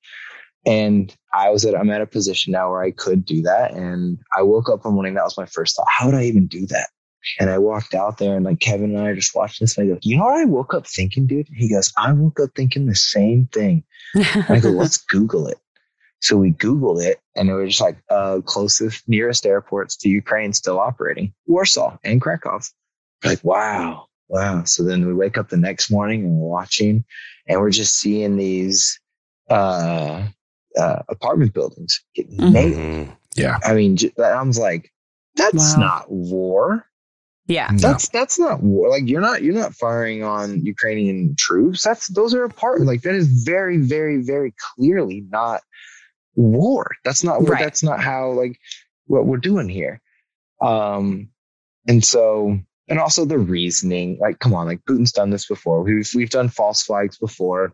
And 0.66 1.14
I 1.32 1.48
was 1.48 1.64
at 1.64 1.74
I'm 1.74 1.88
at 1.90 2.02
a 2.02 2.06
position 2.06 2.52
now 2.52 2.70
where 2.70 2.82
I 2.82 2.90
could 2.90 3.24
do 3.24 3.40
that. 3.42 3.72
And 3.72 4.18
I 4.36 4.42
woke 4.42 4.68
up 4.68 4.84
one 4.84 4.92
morning. 4.94 5.14
That 5.14 5.24
was 5.24 5.38
my 5.38 5.46
first 5.46 5.76
thought. 5.76 5.86
How 5.88 6.06
would 6.06 6.14
I 6.14 6.24
even 6.24 6.46
do 6.46 6.66
that? 6.66 6.88
And 7.40 7.50
I 7.50 7.58
walked 7.58 7.94
out 7.94 8.18
there 8.18 8.36
and 8.36 8.44
like 8.44 8.60
Kevin 8.60 8.94
and 8.96 9.00
I 9.00 9.08
are 9.08 9.14
just 9.14 9.34
watching 9.34 9.64
this. 9.64 9.76
And 9.76 9.90
I 9.90 9.94
go, 9.94 9.98
you 10.02 10.16
know 10.16 10.24
what 10.24 10.38
I 10.38 10.44
woke 10.44 10.72
up 10.74 10.86
thinking, 10.86 11.26
dude? 11.26 11.48
He 11.54 11.68
goes, 11.68 11.92
I 11.96 12.12
woke 12.12 12.40
up 12.40 12.50
thinking 12.54 12.86
the 12.86 12.94
same 12.94 13.46
thing. 13.52 13.84
And 14.14 14.44
I 14.48 14.60
go, 14.60 14.70
let's 14.82 14.98
Google 14.98 15.46
it. 15.48 15.58
So 16.20 16.36
we 16.36 16.52
Googled 16.52 17.02
it 17.04 17.20
and 17.36 17.48
it 17.48 17.54
was 17.54 17.70
just 17.70 17.80
like 17.80 17.96
uh 18.10 18.40
closest 18.44 19.08
nearest 19.08 19.46
airports 19.46 19.96
to 19.98 20.08
Ukraine 20.08 20.52
still 20.52 20.80
operating. 20.80 21.32
Warsaw 21.46 21.96
and 22.02 22.20
Krakow. 22.20 22.60
Like, 23.24 23.42
wow. 23.44 24.06
Wow. 24.28 24.64
So 24.64 24.82
then 24.82 25.06
we 25.06 25.14
wake 25.14 25.38
up 25.38 25.48
the 25.48 25.56
next 25.56 25.90
morning 25.90 26.24
and 26.24 26.38
we're 26.40 26.48
watching 26.48 27.04
and 27.46 27.60
we're 27.60 27.70
just 27.70 27.96
seeing 27.96 28.36
these 28.36 28.98
uh 29.50 30.26
uh 30.78 31.02
apartment 31.08 31.54
buildings 31.54 32.02
getting 32.14 32.36
Mhm. 32.38 32.52
nailed. 32.52 33.08
Yeah. 33.36 33.58
I 33.64 33.74
mean, 33.74 33.96
j- 33.96 34.12
I 34.22 34.42
was 34.42 34.58
like, 34.58 34.92
that's 35.36 35.76
Wow. 35.76 35.80
not 35.80 36.10
war. 36.10 36.84
Yeah. 37.48 37.68
No. 37.72 37.78
That's 37.78 38.08
that's 38.10 38.38
not 38.38 38.62
war. 38.62 38.90
Like 38.90 39.08
you're 39.08 39.22
not 39.22 39.42
you're 39.42 39.54
not 39.54 39.74
firing 39.74 40.22
on 40.22 40.64
Ukrainian 40.64 41.34
troops. 41.36 41.82
That's 41.82 42.08
those 42.08 42.34
are 42.34 42.44
apart. 42.44 42.82
Like 42.82 43.02
that 43.02 43.14
is 43.14 43.28
very 43.44 43.78
very 43.78 44.22
very 44.22 44.54
clearly 44.76 45.24
not 45.28 45.62
war. 46.36 46.92
That's 47.04 47.24
not 47.24 47.40
what 47.42 47.50
Right. 47.52 47.64
that's 47.64 47.82
not 47.82 48.00
how 48.00 48.30
like 48.32 48.58
what 49.06 49.26
we're 49.26 49.38
doing 49.38 49.68
here. 49.68 50.00
Um, 50.60 51.30
and 51.88 52.04
so 52.04 52.58
and 52.88 52.98
also 53.00 53.24
the 53.24 53.38
reasoning. 53.38 54.18
Like, 54.20 54.38
come 54.38 54.54
on, 54.54 54.66
like 54.66 54.84
Putin's 54.88 55.12
done 55.12 55.30
this 55.30 55.46
before. 55.46 55.82
We've 55.82 56.08
we've 56.14 56.30
done 56.30 56.48
false 56.50 56.82
flags 56.82 57.18
before. 57.18 57.72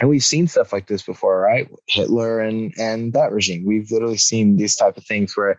And 0.00 0.08
we've 0.08 0.24
seen 0.24 0.48
stuff 0.48 0.72
like 0.72 0.86
this 0.86 1.02
before, 1.02 1.38
right? 1.40 1.68
Hitler 1.86 2.40
and 2.40 2.72
and 2.78 3.12
that 3.12 3.30
regime. 3.32 3.66
We've 3.66 3.90
literally 3.90 4.16
seen 4.16 4.56
these 4.56 4.74
type 4.74 4.96
of 4.96 5.04
things 5.06 5.36
where 5.36 5.58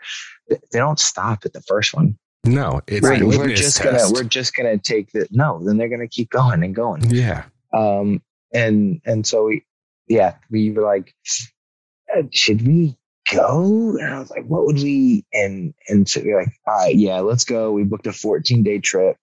they 0.50 0.58
they 0.72 0.80
don't 0.80 1.00
stop 1.00 1.46
at 1.46 1.54
the 1.54 1.62
first 1.62 1.94
one. 1.94 2.18
No, 2.46 2.82
it's 2.88 3.08
Right. 3.08 3.24
We're 3.24 3.50
just 3.56 3.78
test. 3.78 3.84
gonna 3.84 4.12
we're 4.14 4.24
just 4.30 4.56
gonna 4.56 4.78
take 4.78 5.12
the 5.12 5.28
no, 5.32 5.62
then 5.64 5.78
they're 5.78 5.90
gonna 5.90 6.08
keep 6.08 6.30
going 6.30 6.64
and 6.64 6.76
going. 6.76 7.04
yeah. 7.10 7.46
Um 7.74 8.22
and 8.54 9.02
and 9.06 9.26
so 9.26 9.46
we 9.46 9.66
yeah, 10.08 10.36
we 10.52 10.72
were 10.72 10.84
like, 10.84 11.14
uh, 12.16 12.24
should 12.32 12.66
we 12.68 12.98
go? 13.34 13.96
And 14.00 14.14
I 14.14 14.20
was 14.20 14.30
like, 14.32 14.46
what 14.46 14.66
would 14.66 14.76
we 14.78 15.26
and 15.34 15.74
and 15.88 16.08
so 16.10 16.22
we 16.22 16.28
we're 16.34 16.42
like, 16.42 16.54
all 16.68 16.74
right, 16.76 16.96
yeah, 16.96 17.20
let's 17.22 17.46
go. 17.46 17.72
We 17.72 17.84
booked 17.84 18.08
a 18.08 18.14
14 18.14 18.64
day 18.64 18.80
trip, 18.80 19.16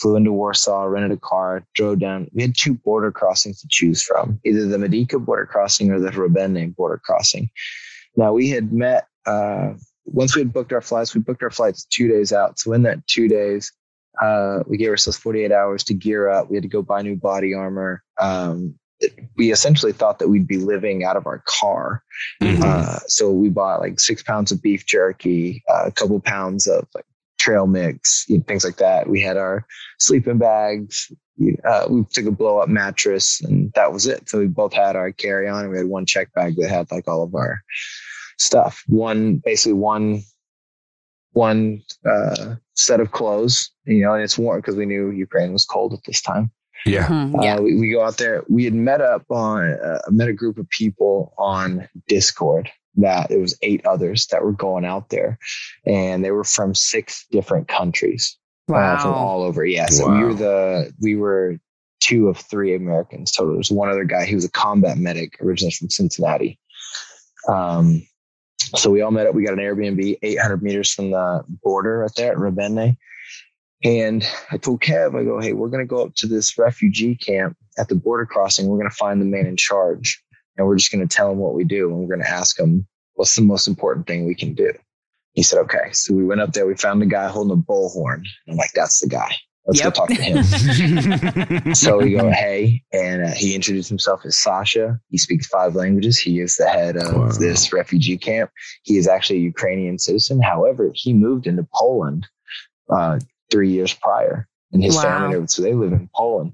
flew 0.00 0.16
into 0.16 0.32
Warsaw, 0.32 0.84
rented 0.84 1.12
a 1.12 1.20
car, 1.20 1.64
drove 1.74 1.98
down. 2.00 2.28
We 2.32 2.42
had 2.42 2.54
two 2.56 2.74
border 2.74 3.12
crossings 3.12 3.60
to 3.60 3.68
choose 3.70 4.02
from, 4.02 4.40
either 4.44 4.66
the 4.66 4.78
Medyka 4.78 5.22
border 5.24 5.46
crossing 5.46 5.90
or 5.90 6.00
the 6.00 6.10
Hrebenne 6.10 6.74
border 6.74 7.00
crossing. 7.04 7.50
Now 8.16 8.32
we 8.32 8.48
had 8.50 8.72
met 8.72 9.06
uh 9.26 9.74
once 10.04 10.34
we 10.34 10.42
had 10.42 10.52
booked 10.52 10.72
our 10.72 10.80
flights, 10.80 11.14
we 11.14 11.20
booked 11.20 11.42
our 11.42 11.50
flights 11.50 11.84
two 11.84 12.08
days 12.08 12.32
out. 12.32 12.58
So 12.58 12.72
in 12.72 12.82
that 12.82 13.06
two 13.06 13.28
days, 13.28 13.72
uh, 14.20 14.60
we 14.66 14.76
gave 14.76 14.90
ourselves 14.90 15.18
48 15.18 15.50
hours 15.50 15.84
to 15.84 15.94
gear 15.94 16.28
up. 16.28 16.50
We 16.50 16.56
had 16.56 16.62
to 16.62 16.68
go 16.68 16.82
buy 16.82 17.02
new 17.02 17.16
body 17.16 17.54
armor. 17.54 18.02
Um, 18.20 18.78
we 19.36 19.50
essentially 19.50 19.92
thought 19.92 20.18
that 20.20 20.28
we'd 20.28 20.46
be 20.46 20.56
living 20.56 21.04
out 21.04 21.16
of 21.16 21.26
our 21.26 21.42
car. 21.46 22.02
Mhm. 22.42 22.62
Uh, 22.62 23.00
so 23.06 23.32
we 23.32 23.48
bought 23.48 23.80
like 23.80 23.98
six 23.98 24.22
pounds 24.22 24.52
of 24.52 24.62
beef 24.62 24.86
jerky, 24.86 25.62
uh, 25.68 25.84
a 25.86 25.90
couple 25.90 26.18
pounds 26.20 26.66
of 26.66 26.86
like 26.94 27.04
trail 27.38 27.66
mix, 27.66 28.24
you 28.28 28.38
know, 28.38 28.44
things 28.46 28.64
like 28.64 28.76
that. 28.76 29.08
We 29.08 29.20
had 29.20 29.36
our 29.36 29.66
sleeping 29.98 30.38
bags. 30.38 31.12
Uh, 31.64 31.86
we 31.90 32.04
took 32.12 32.26
a 32.26 32.30
blow 32.30 32.58
up 32.58 32.68
mattress 32.68 33.42
and 33.42 33.72
that 33.74 33.92
was 33.92 34.06
it. 34.06 34.28
So 34.28 34.38
we 34.38 34.46
both 34.46 34.72
had 34.72 34.94
our 34.94 35.10
carry 35.10 35.48
on 35.48 35.64
and 35.64 35.72
we 35.72 35.78
had 35.78 35.88
one 35.88 36.06
check 36.06 36.32
bag 36.32 36.54
that 36.56 36.70
had 36.70 36.90
like 36.92 37.08
all 37.08 37.24
of 37.24 37.34
our 37.34 37.62
stuff. 38.38 38.82
One, 38.86 39.36
basically 39.44 39.74
one, 39.74 40.22
one, 41.32 41.82
uh, 42.08 42.54
set 42.74 43.00
of 43.00 43.10
clothes, 43.12 43.70
you 43.84 44.02
know, 44.02 44.14
and 44.14 44.22
it's 44.22 44.38
warm 44.38 44.60
because 44.60 44.76
we 44.76 44.86
knew 44.86 45.10
Ukraine 45.10 45.52
was 45.52 45.64
cold 45.64 45.92
at 45.92 46.00
this 46.06 46.20
time. 46.22 46.50
Yeah. 46.86 47.06
Mhm. 47.06 47.42
Yeah. 47.42 47.56
Uh, 47.56 47.60
we, 47.62 47.76
we 47.80 47.90
go 47.90 48.04
out 48.04 48.18
there. 48.18 48.44
We 48.48 48.64
had 48.64 48.74
met 48.74 49.00
up 49.00 49.24
on, 49.30 49.70
uh, 49.82 50.00
met 50.10 50.28
a 50.28 50.32
group 50.32 50.58
of 50.58 50.68
people 50.70 51.32
on 51.38 51.88
Discord 52.08 52.70
that 52.96 53.30
it 53.30 53.38
was 53.38 53.58
eight 53.62 53.84
others 53.86 54.26
that 54.28 54.44
were 54.44 54.52
going 54.52 54.84
out 54.84 55.08
there 55.08 55.38
and 55.86 56.24
they 56.24 56.30
were 56.30 56.44
from 56.44 56.74
six 56.74 57.26
different 57.32 57.66
countries 57.68 58.36
uh, 58.72 58.98
from 58.98 59.12
Wow. 59.12 59.16
all 59.16 59.42
over. 59.42 59.64
Yeah. 59.64 59.86
So 59.86 60.08
we 60.10 60.22
were 60.22 60.34
the, 60.34 60.92
we 61.00 61.16
were 61.16 61.58
two 62.00 62.28
of 62.28 62.36
three 62.36 62.74
Americans 62.74 63.32
total. 63.32 63.52
There 63.52 63.58
was 63.58 63.70
one 63.72 63.88
other 63.88 64.04
guy. 64.04 64.26
He 64.26 64.34
was 64.34 64.44
a 64.44 64.50
combat 64.50 64.96
medic 64.98 65.38
originally 65.40 65.72
from 65.72 65.90
Cincinnati. 65.90 66.58
Um, 67.48 68.06
so 68.74 68.90
we 68.90 69.00
all 69.00 69.10
met 69.10 69.26
up. 69.26 69.34
We 69.34 69.44
got 69.44 69.54
an 69.54 69.60
Airbnb 69.60 70.18
800 70.22 70.62
meters 70.62 70.92
from 70.92 71.10
the 71.10 71.44
border 71.62 71.98
right 71.98 72.10
there 72.16 72.32
at 72.32 72.38
Hrebenne. 72.38 72.96
And 73.84 74.26
I 74.50 74.56
told 74.56 74.80
Kev, 74.80 75.18
I 75.18 75.24
go, 75.24 75.40
hey, 75.40 75.52
we're 75.52 75.68
going 75.68 75.84
to 75.84 75.88
go 75.88 76.04
up 76.04 76.14
to 76.16 76.26
this 76.26 76.56
refugee 76.56 77.16
camp 77.16 77.56
at 77.78 77.88
the 77.88 77.94
border 77.94 78.26
crossing, 78.26 78.66
we're 78.66 78.78
going 78.78 78.90
to 78.90 78.96
find 78.96 79.20
the 79.20 79.26
man 79.26 79.46
in 79.46 79.56
charge 79.56 80.22
and 80.56 80.66
we're 80.66 80.76
just 80.76 80.92
going 80.92 81.06
to 81.06 81.16
tell 81.16 81.30
him 81.30 81.38
what 81.38 81.54
we 81.54 81.64
do. 81.64 81.88
And 81.88 81.98
we're 81.98 82.16
going 82.16 82.24
to 82.24 82.30
ask 82.30 82.58
him, 82.58 82.86
what's 83.14 83.36
the 83.36 83.42
most 83.42 83.66
important 83.66 84.06
thing 84.06 84.24
we 84.24 84.34
can 84.34 84.54
do? 84.54 84.72
He 85.32 85.42
said, 85.42 85.58
okay. 85.60 85.90
So 85.92 86.14
we 86.14 86.24
went 86.24 86.40
up 86.40 86.52
there. 86.52 86.66
We 86.66 86.76
found 86.76 87.02
a 87.02 87.06
guy 87.06 87.28
holding 87.28 87.52
a 87.52 87.60
bullhorn. 87.60 88.24
I'm 88.48 88.56
like, 88.56 88.72
that's 88.72 89.00
the 89.00 89.08
guy. 89.08 89.34
Let's 89.66 89.80
Yep. 89.80 89.94
go 89.94 90.00
talk 90.00 90.08
to 90.10 90.22
him. 90.22 91.74
so 91.74 91.98
we 91.98 92.12
go, 92.12 92.30
hey, 92.30 92.82
and 92.92 93.24
uh, 93.24 93.30
he 93.34 93.54
introduced 93.54 93.88
himself 93.88 94.20
as 94.26 94.36
Sasha. 94.36 95.00
He 95.08 95.16
speaks 95.16 95.46
five 95.46 95.74
languages. 95.74 96.18
He 96.18 96.40
is 96.40 96.56
the 96.58 96.68
head 96.68 96.96
of 96.96 97.14
Wow. 97.14 97.28
this 97.38 97.72
refugee 97.72 98.18
camp. 98.18 98.50
He 98.82 98.98
is 98.98 99.08
actually 99.08 99.38
a 99.38 99.42
Ukrainian 99.42 99.98
citizen. 99.98 100.42
However, 100.42 100.90
he 100.94 101.14
moved 101.14 101.46
into 101.46 101.66
Poland 101.74 102.26
uh, 102.90 103.18
three 103.50 103.70
years 103.70 103.94
prior, 103.94 104.46
and 104.72 104.82
his 104.82 104.96
Wow. 104.96 105.02
family, 105.02 105.46
so 105.46 105.62
they 105.62 105.72
live 105.72 105.92
in 105.92 106.10
Poland. 106.14 106.52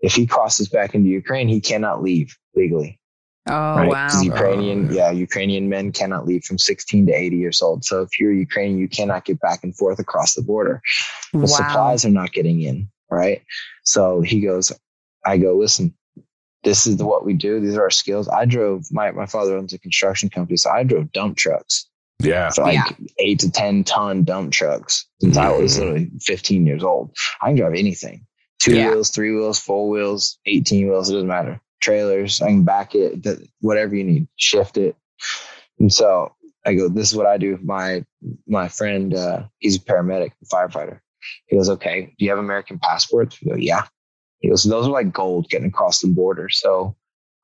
If 0.00 0.14
he 0.14 0.26
crosses 0.26 0.68
back 0.68 0.94
into 0.94 1.08
Ukraine, 1.08 1.48
he 1.48 1.60
cannot 1.60 2.02
leave 2.02 2.36
legally. 2.54 3.00
Oh 3.46 3.76
right? 3.76 3.88
wow. 3.90 4.08
'Cause 4.08 4.24
Ukrainian, 4.24 4.88
Oh, 4.90 4.92
yeah, 4.92 5.10
Ukrainian 5.10 5.68
men 5.68 5.92
cannot 5.92 6.26
leave 6.26 6.44
from 6.44 6.58
16 6.58 7.06
to 7.06 7.12
80 7.12 7.36
years 7.36 7.60
old. 7.62 7.84
So 7.84 8.02
if 8.02 8.18
you're 8.18 8.32
Ukrainian, 8.32 8.78
you 8.78 8.88
cannot 8.88 9.24
get 9.24 9.38
back 9.40 9.62
and 9.64 9.76
forth 9.76 9.98
across 9.98 10.34
the 10.34 10.42
border 10.42 10.80
the 11.32 11.40
wow. 11.40 11.46
supplies 11.48 12.04
are 12.04 12.10
not 12.10 12.32
getting 12.32 12.62
in, 12.62 12.88
right? 13.10 13.42
So 13.82 14.20
he 14.22 14.40
goes, 14.40 14.72
I 15.26 15.36
go, 15.38 15.56
listen, 15.56 15.94
this 16.62 16.86
is 16.86 16.96
what 17.02 17.24
we 17.26 17.34
do. 17.34 17.60
These 17.60 17.76
are 17.76 17.82
our 17.82 17.90
skills. 17.90 18.28
I 18.28 18.44
drove 18.46 18.84
my, 18.92 19.10
my 19.10 19.26
father 19.26 19.56
owns 19.56 19.72
a 19.74 19.78
construction 19.78 20.30
company, 20.30 20.56
so 20.56 20.70
I 20.70 20.82
drove 20.84 21.12
dump 21.12 21.36
trucks. 21.36 21.86
yeah. 22.20 22.48
So 22.50 22.62
like 22.62 22.74
Yeah. 22.76 22.86
eight 23.18 23.40
to 23.40 23.50
ten 23.50 23.84
ton 23.84 24.22
dump 24.24 24.52
trucks 24.52 25.06
since 25.20 25.36
I 25.36 25.50
was 25.50 25.74
Mhm. 25.74 25.78
literally 25.80 26.10
15 26.22 26.64
years 26.66 26.82
old. 26.84 27.14
I 27.42 27.48
can 27.48 27.56
drive 27.56 27.74
anything. 27.74 28.24
Two 28.60 28.76
Yeah. 28.76 28.90
wheels, 28.90 29.10
three 29.10 29.34
wheels, 29.34 29.58
four 29.58 29.88
wheels, 29.90 30.38
18 30.46 30.88
wheels, 30.88 31.10
it 31.10 31.14
doesn't 31.14 31.28
matter. 31.28 31.60
Trailers, 31.84 32.40
I 32.40 32.48
can 32.48 32.64
back 32.64 32.94
it, 32.94 33.26
whatever 33.60 33.94
you 33.94 34.04
need, 34.04 34.26
shift 34.36 34.78
it. 34.78 34.96
And 35.78 35.92
so 35.92 36.32
I 36.64 36.72
go, 36.74 36.88
this 36.88 37.10
is 37.10 37.16
what 37.16 37.26
I 37.26 37.36
do. 37.36 37.58
My 37.62 38.06
my 38.46 38.68
friend, 38.68 39.14
uh, 39.14 39.42
he's 39.58 39.76
a 39.76 39.80
paramedic, 39.80 40.32
a 40.42 40.46
firefighter. 40.46 41.00
He 41.46 41.56
goes, 41.56 41.68
okay, 41.68 42.14
do 42.18 42.24
you 42.24 42.30
have 42.30 42.38
American 42.38 42.78
passports? 42.78 43.38
We 43.42 43.50
go, 43.50 43.56
yeah. 43.56 43.82
He 44.40 44.48
goes, 44.48 44.62
those 44.62 44.86
are 44.86 44.90
like 44.90 45.12
gold 45.12 45.50
getting 45.50 45.68
across 45.68 46.00
the 46.00 46.08
border. 46.08 46.48
So 46.48 46.96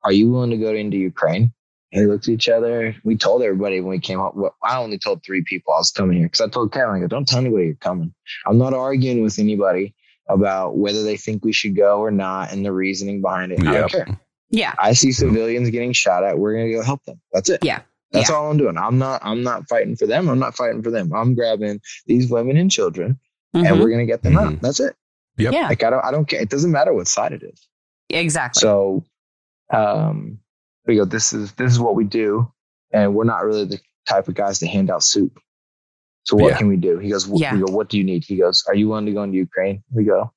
are 0.03 0.11
you 0.11 0.31
willing 0.31 0.49
to 0.49 0.57
go 0.57 0.73
into 0.73 0.97
Ukraine? 0.97 1.53
And 1.91 2.03
we 2.03 2.11
looked 2.11 2.27
at 2.27 2.33
each 2.33 2.49
other. 2.49 2.95
We 3.03 3.17
told 3.17 3.43
everybody 3.43 3.79
when 3.79 3.91
we 3.91 3.99
came 3.99 4.19
up. 4.19 4.35
Well, 4.35 4.55
I 4.63 4.77
only 4.77 4.97
told 4.97 5.23
three 5.23 5.43
people 5.43 5.73
I 5.73 5.77
was 5.77 5.91
coming 5.91 6.17
here 6.17 6.27
because 6.27 6.41
I 6.41 6.47
told 6.47 6.71
Kevin, 6.71 6.95
I 6.95 6.99
go, 6.99 7.07
don't 7.07 7.27
tell 7.27 7.39
anybody 7.39 7.65
you're 7.65 7.75
coming. 7.75 8.13
I'm 8.47 8.57
not 8.57 8.73
arguing 8.73 9.21
with 9.21 9.37
anybody 9.37 9.93
about 10.29 10.77
whether 10.77 11.03
they 11.03 11.17
think 11.17 11.43
we 11.43 11.53
should 11.53 11.75
go 11.75 11.99
or 11.99 12.11
not 12.11 12.51
and 12.51 12.65
the 12.65 12.71
reasoning 12.71 13.21
behind 13.21 13.51
it. 13.51 13.59
I 13.59 13.73
don't 13.73 13.91
care. 13.91 14.07
Yeah. 14.51 14.73
I 14.77 14.93
see 14.93 15.11
civilians 15.11 15.69
getting 15.69 15.93
shot 15.93 16.23
at. 16.23 16.37
We're 16.37 16.53
gonna 16.53 16.71
go 16.71 16.83
help 16.83 17.03
them. 17.05 17.19
That's 17.33 17.49
it. 17.49 17.63
Yeah. 17.63 17.81
That's 18.11 18.29
Yeah. 18.29 18.35
all 18.35 18.51
I'm 18.51 18.57
doing. 18.57 18.77
I'm 18.77 18.97
not. 18.97 19.21
I'm 19.23 19.41
not 19.43 19.67
fighting 19.69 19.95
for 19.95 20.05
them. 20.05 20.27
I'm 20.29 20.39
not 20.39 20.55
fighting 20.55 20.83
for 20.83 20.91
them. 20.91 21.13
I'm 21.13 21.33
grabbing 21.33 21.79
these 22.05 22.29
women 22.29 22.57
and 22.57 22.69
children, 22.69 23.17
and 23.53 23.65
Mhm. 23.65 23.79
we're 23.79 23.89
gonna 23.89 24.05
get 24.05 24.21
them 24.23 24.33
Mhm. 24.33 24.55
out. 24.55 24.61
That's 24.61 24.79
it. 24.81 24.95
Yep. 25.37 25.53
Yeah. 25.53 25.67
Like 25.69 25.83
I 25.83 25.89
don't. 25.89 26.03
I 26.05 26.11
don't 26.11 26.25
care. 26.27 26.41
It 26.41 26.49
doesn't 26.49 26.71
matter 26.71 26.93
what 26.93 27.07
side 27.07 27.31
it 27.31 27.41
is. 27.43 27.67
Exactly. 28.09 28.59
So, 28.59 29.05
um, 29.73 30.39
we 30.85 30.97
go. 30.97 31.05
This 31.05 31.31
is 31.33 31.53
this 31.53 31.71
is 31.71 31.79
what 31.79 31.95
we 31.95 32.03
do, 32.03 32.51
and 32.91 33.15
we're 33.15 33.23
not 33.23 33.45
really 33.45 33.65
the 33.65 33.79
type 34.05 34.27
of 34.27 34.33
guys 34.35 34.59
to 34.59 34.67
hand 34.67 34.89
out 34.89 35.03
soup. 35.03 35.39
So 36.23 36.35
what 36.35 36.49
Yeah. 36.51 36.57
can 36.57 36.67
we 36.67 36.75
do? 36.75 36.97
He 36.99 37.09
goes. 37.09 37.27
Yeah. 37.29 37.53
We 37.55 37.61
go. 37.65 37.71
What 37.71 37.87
do 37.89 37.97
you 37.97 38.03
need? 38.03 38.25
He 38.25 38.35
goes. 38.35 38.65
Are 38.67 38.75
you 38.75 38.89
willing 38.89 39.05
to 39.05 39.13
go 39.13 39.23
into 39.23 39.37
Ukraine? 39.37 39.83
We 39.89 40.03
go. 40.03 40.33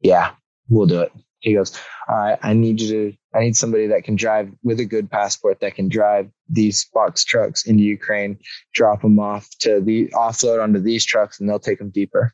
Yeah, 0.00 0.30
we'll 0.68 0.86
do 0.86 1.02
it. 1.02 1.12
He 1.40 1.54
goes. 1.54 1.76
All 2.08 2.16
right. 2.16 2.38
I 2.42 2.52
need 2.52 2.80
you 2.80 2.88
to. 3.12 3.16
I 3.34 3.40
need 3.40 3.56
somebody 3.56 3.86
that 3.88 4.04
can 4.04 4.16
drive 4.16 4.50
with 4.64 4.80
a 4.80 4.84
good 4.84 5.10
passport 5.10 5.60
that 5.60 5.74
can 5.76 5.88
drive 5.88 6.30
these 6.48 6.86
box 6.92 7.24
trucks 7.24 7.66
into 7.66 7.84
Ukraine, 7.84 8.38
drop 8.74 9.02
them 9.02 9.18
off 9.20 9.46
to 9.60 9.80
the 9.80 10.08
offload 10.14 10.62
onto 10.62 10.80
these 10.80 11.04
trucks, 11.04 11.38
and 11.38 11.48
they'll 11.48 11.58
take 11.60 11.78
them 11.78 11.90
deeper. 11.90 12.32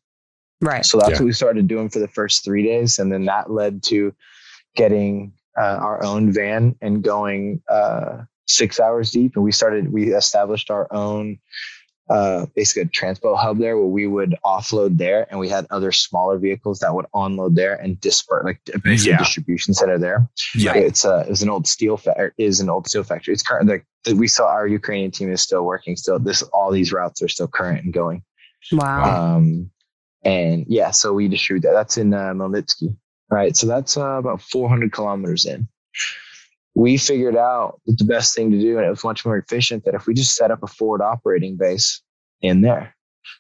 right. 0.61 0.87
So 0.87 0.97
that's 0.99 1.11
Yeah. 1.11 1.19
what 1.19 1.25
we 1.27 1.33
started 1.33 1.69
doing 1.69 1.91
for 1.91 1.99
the 1.99 2.09
first 2.09 2.43
three 2.45 2.63
days. 2.63 2.99
And 2.99 3.13
then 3.13 3.27
that 3.27 3.51
led 3.51 3.83
to 3.85 4.15
getting 4.77 5.33
uh, 5.59 5.79
our 5.83 6.03
own 6.03 6.33
van 6.33 6.75
and 6.81 7.03
going 7.03 7.61
uh, 7.69 8.23
six 8.47 8.81
hours 8.81 9.11
deep. 9.11 9.33
And 9.35 9.45
we 9.45 9.53
started, 9.53 9.93
we 9.93 10.15
established 10.15 10.71
our 10.71 10.87
own 10.91 11.39
uh, 12.11 12.45
basically 12.55 12.83
a 12.83 12.85
transpo 12.87 13.37
hub 13.37 13.59
there 13.59 13.79
where 13.79 13.87
we 13.87 14.07
would 14.07 14.37
offload 14.45 14.99
there 14.99 15.27
and 15.31 15.41
we 15.41 15.49
had 15.49 15.67
other 15.71 15.91
smaller 15.91 16.39
vehicles 16.39 16.79
that 16.81 16.95
would 16.95 17.07
unload 17.15 17.57
there 17.57 17.75
and 17.77 17.99
disperse 18.01 18.45
like 18.45 18.61
basically 18.83 19.13
Yeah. 19.13 19.19
distribution 19.19 19.73
center 19.73 19.99
there. 19.99 20.29
Yeah. 20.55 20.75
It's 20.75 21.05
uh, 21.05 21.25
it 21.27 21.31
was 21.31 21.43
an 21.43 21.49
old 21.49 21.67
steel 21.67 21.97
fa- 21.97 22.31
is 22.37 22.61
an 22.61 22.69
old 22.69 22.87
steel 22.89 23.05
factory. 23.05 23.33
It's 23.33 23.43
current. 23.43 23.69
The, 23.69 23.81
the, 24.05 24.15
we 24.17 24.29
saw 24.29 24.49
our 24.49 24.67
Ukrainian 24.67 25.13
team 25.13 25.33
is 25.33 25.41
still 25.41 25.63
working. 25.65 25.97
Still, 25.97 26.19
this 26.19 26.43
all 26.43 26.71
these 26.71 26.93
routes 26.93 27.23
are 27.23 27.29
still 27.29 27.49
current 27.49 27.85
and 27.85 27.93
going. 27.95 28.23
Wow. 28.71 29.37
Um, 29.37 29.71
and 30.25 30.67
yeah, 30.69 30.91
so 30.91 31.13
we 31.15 31.29
distribute 31.29 31.63
that. 31.63 31.73
That's 31.73 31.97
in 31.97 32.13
uh, 32.13 32.33
Melnitsky, 32.35 32.97
right? 33.31 33.57
So 33.57 33.67
that's 33.67 33.97
uh, 33.97 34.03
about 34.19 34.41
400 34.43 34.93
kilometers 34.93 35.47
in. 35.47 35.69
We 36.75 36.97
figured 36.97 37.37
out 37.37 37.81
that 37.87 37.99
the 37.99 38.05
best 38.05 38.35
thing 38.35 38.51
to 38.51 38.59
do, 38.61 38.77
and 38.79 38.87
it 38.87 38.91
was 38.91 39.05
much 39.05 39.25
more 39.25 39.37
efficient, 39.39 39.85
that 39.85 39.95
if 39.95 40.07
we 40.07 40.15
just 40.15 40.35
set 40.35 40.51
up 40.51 40.63
a 40.63 40.67
forward 40.67 41.03
operating 41.03 41.57
base 41.57 42.03
in 42.41 42.61
there. 42.63 42.95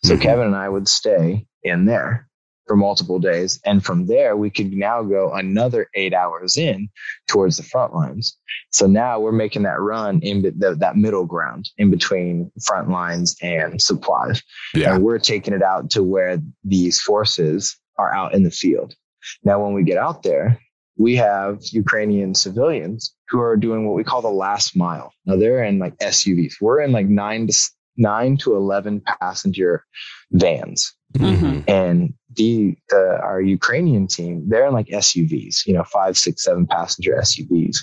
So 0.05 0.17
Mhm. 0.17 0.21
Kevin 0.21 0.47
and 0.47 0.57
I 0.57 0.69
would 0.69 0.89
stay 0.89 1.47
in 1.63 1.85
there 1.85 2.29
for 2.67 2.77
multiple 2.77 3.19
days. 3.19 3.61
And 3.67 3.85
from 3.85 4.07
there, 4.07 4.37
we 4.37 4.49
could 4.49 4.73
now 4.73 5.03
go 5.03 5.33
another 5.35 5.89
eight 5.95 6.15
hours 6.15 6.57
in 6.57 6.89
towards 7.29 7.59
the 7.59 7.63
front 7.63 7.93
lines. 7.95 8.39
So 8.71 8.87
now 8.87 9.21
we're 9.21 9.33
making 9.33 9.65
that 9.65 9.81
run 9.81 10.21
in 10.23 10.41
the, 10.43 10.75
that 10.81 10.97
middle 10.97 11.27
ground 11.27 11.69
in 11.77 11.91
between 11.91 12.51
front 12.65 12.89
lines 12.89 13.37
and 13.43 13.83
supplies 13.83 14.43
Yeah. 14.75 14.95
and 14.95 15.05
we're 15.05 15.19
taking 15.19 15.53
it 15.53 15.63
out 15.63 15.91
to 15.91 16.03
where 16.03 16.39
these 16.63 17.01
forces 17.03 17.77
are 17.99 18.15
out 18.15 18.33
in 18.35 18.45
the 18.45 18.51
field. 18.51 18.95
Now, 19.43 19.63
when 19.63 19.75
we 19.75 19.83
get 19.83 19.99
out 19.99 20.23
there, 20.23 20.59
we 20.97 21.17
have 21.17 21.61
Ukrainian 21.73 22.35
civilians 22.35 23.15
who 23.29 23.41
are 23.41 23.57
doing 23.57 23.87
what 23.87 23.97
we 23.97 24.05
call 24.05 24.23
the 24.23 24.29
last 24.29 24.77
mile. 24.77 25.13
Now 25.27 25.37
they're 25.37 25.65
in 25.65 25.79
like 25.79 25.97
SUVs. 25.99 26.55
We're 26.61 26.81
in 26.81 26.93
like 26.93 27.07
nine 27.07 27.47
to 27.49 27.55
nine 27.97 28.37
to 28.39 28.57
eleven 28.57 29.01
passenger 29.01 29.85
vans, 30.33 30.95
Mhm. 31.17 31.65
and 31.69 32.15
the, 32.35 32.77
the 32.89 33.21
our 33.23 33.41
Ukrainian 33.41 34.09
team 34.09 34.49
they're 34.49 34.67
in 34.67 34.73
like 34.73 34.89
SUVs. 34.89 35.67
You 35.67 35.75
know, 35.75 35.85
five, 35.85 36.17
six, 36.19 36.43
seven 36.45 36.67
passenger 36.67 37.15
SUVs. 37.21 37.79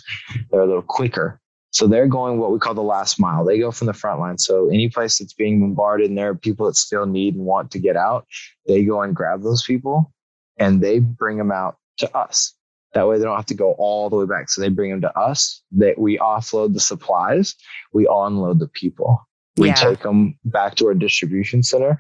They're 0.50 0.62
a 0.62 0.66
little 0.68 0.82
quicker. 0.82 1.40
So 1.74 1.88
they're 1.88 2.08
going 2.08 2.38
what 2.38 2.52
we 2.52 2.60
call 2.60 2.74
the 2.74 2.82
last 2.84 3.18
mile. 3.18 3.46
They 3.46 3.58
go 3.58 3.72
from 3.72 3.88
the 3.88 3.94
front 3.94 4.20
line. 4.20 4.38
So 4.38 4.68
any 4.68 4.90
place 4.90 5.20
that's 5.20 5.34
being 5.34 5.62
bombarded 5.62 6.10
and 6.10 6.18
there 6.18 6.30
are 6.32 6.36
people 6.36 6.66
that 6.66 6.76
still 6.76 7.06
need 7.06 7.36
and 7.36 7.46
want 7.46 7.72
to 7.72 7.80
get 7.80 7.96
out, 7.96 8.28
they 8.68 8.84
go 8.84 9.02
and 9.02 9.16
grab 9.16 9.42
those 9.42 9.64
people 9.64 10.12
and 10.58 10.82
they 10.82 11.00
bring 11.00 11.38
them 11.38 11.52
out 11.54 11.78
to 12.00 12.18
us. 12.18 12.54
That 12.94 13.08
way 13.08 13.18
they 13.18 13.24
don't 13.24 13.36
have 13.36 13.46
to 13.48 13.54
go 13.56 13.74
all 13.78 14.10
the 14.10 14.18
way 14.18 14.26
back. 14.26 14.50
So 14.50 14.62
they 14.62 14.70
bring 14.70 14.92
them 14.92 15.02
to 15.02 15.18
us. 15.18 15.62
That 15.74 15.98
we 15.98 16.18
offload 16.18 16.74
the 16.74 16.80
supplies, 16.80 17.56
we 17.94 18.08
unload 18.10 18.60
the 18.60 18.68
people. 18.68 19.22
We 19.58 19.70
Yeah. 19.70 19.76
take 19.76 20.02
them 20.02 20.38
back 20.46 20.76
to 20.76 20.88
our 20.88 20.94
distribution 20.94 21.64
center. 21.64 21.98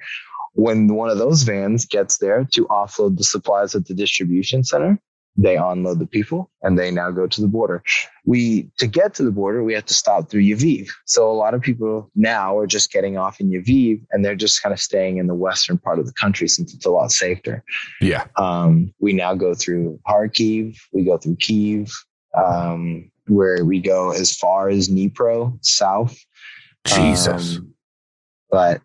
When 0.53 0.87
one 0.93 1.09
of 1.09 1.17
those 1.17 1.43
vans 1.43 1.85
gets 1.85 2.17
there 2.17 2.45
to 2.51 2.65
offload 2.67 3.17
the 3.17 3.23
supplies 3.23 3.73
at 3.73 3.85
the 3.87 3.93
distribution 3.93 4.63
center, 4.63 4.99
they 5.37 5.55
unload 5.55 5.99
the 5.99 6.05
people 6.05 6.51
and 6.61 6.77
they 6.77 6.91
now 6.91 7.09
go 7.09 7.25
to 7.25 7.41
the 7.41 7.47
border. 7.47 7.83
We 8.25 8.69
to 8.77 8.87
get 8.87 9.13
to 9.15 9.23
the 9.23 9.31
border, 9.31 9.63
we 9.63 9.73
have 9.73 9.85
to 9.85 9.93
stop 9.93 10.29
through 10.29 10.43
Lviv. 10.43 10.89
So 11.05 11.29
a 11.29 11.33
lot 11.33 11.53
of 11.53 11.61
people 11.61 12.09
now 12.15 12.57
are 12.57 12.67
just 12.67 12.91
getting 12.91 13.17
off 13.17 13.39
in 13.39 13.49
Lviv 13.49 14.01
and 14.11 14.23
they're 14.23 14.35
just 14.35 14.61
kind 14.61 14.73
of 14.73 14.79
staying 14.79 15.17
in 15.17 15.27
the 15.27 15.35
western 15.35 15.77
part 15.77 15.99
of 15.99 16.05
the 16.05 16.13
country 16.13 16.47
since 16.47 16.73
it's 16.73 16.85
a 16.85 16.91
lot 16.91 17.11
safer. 17.11 17.63
Yeah. 18.01 18.25
Um, 18.37 18.93
we 18.99 19.13
now 19.13 19.33
go 19.33 19.53
through 19.53 19.99
Kharkiv, 20.07 20.77
we 20.91 21.03
go 21.03 21.17
through 21.17 21.37
Kiev, 21.37 21.91
um, 22.35 23.09
where 23.27 23.63
we 23.63 23.79
go 23.79 24.11
as 24.11 24.35
far 24.35 24.69
as 24.69 24.89
Dnipro 24.89 25.57
south. 25.61 26.17
Jesus. 26.85 27.57
Um, 27.57 27.73
but 28.49 28.81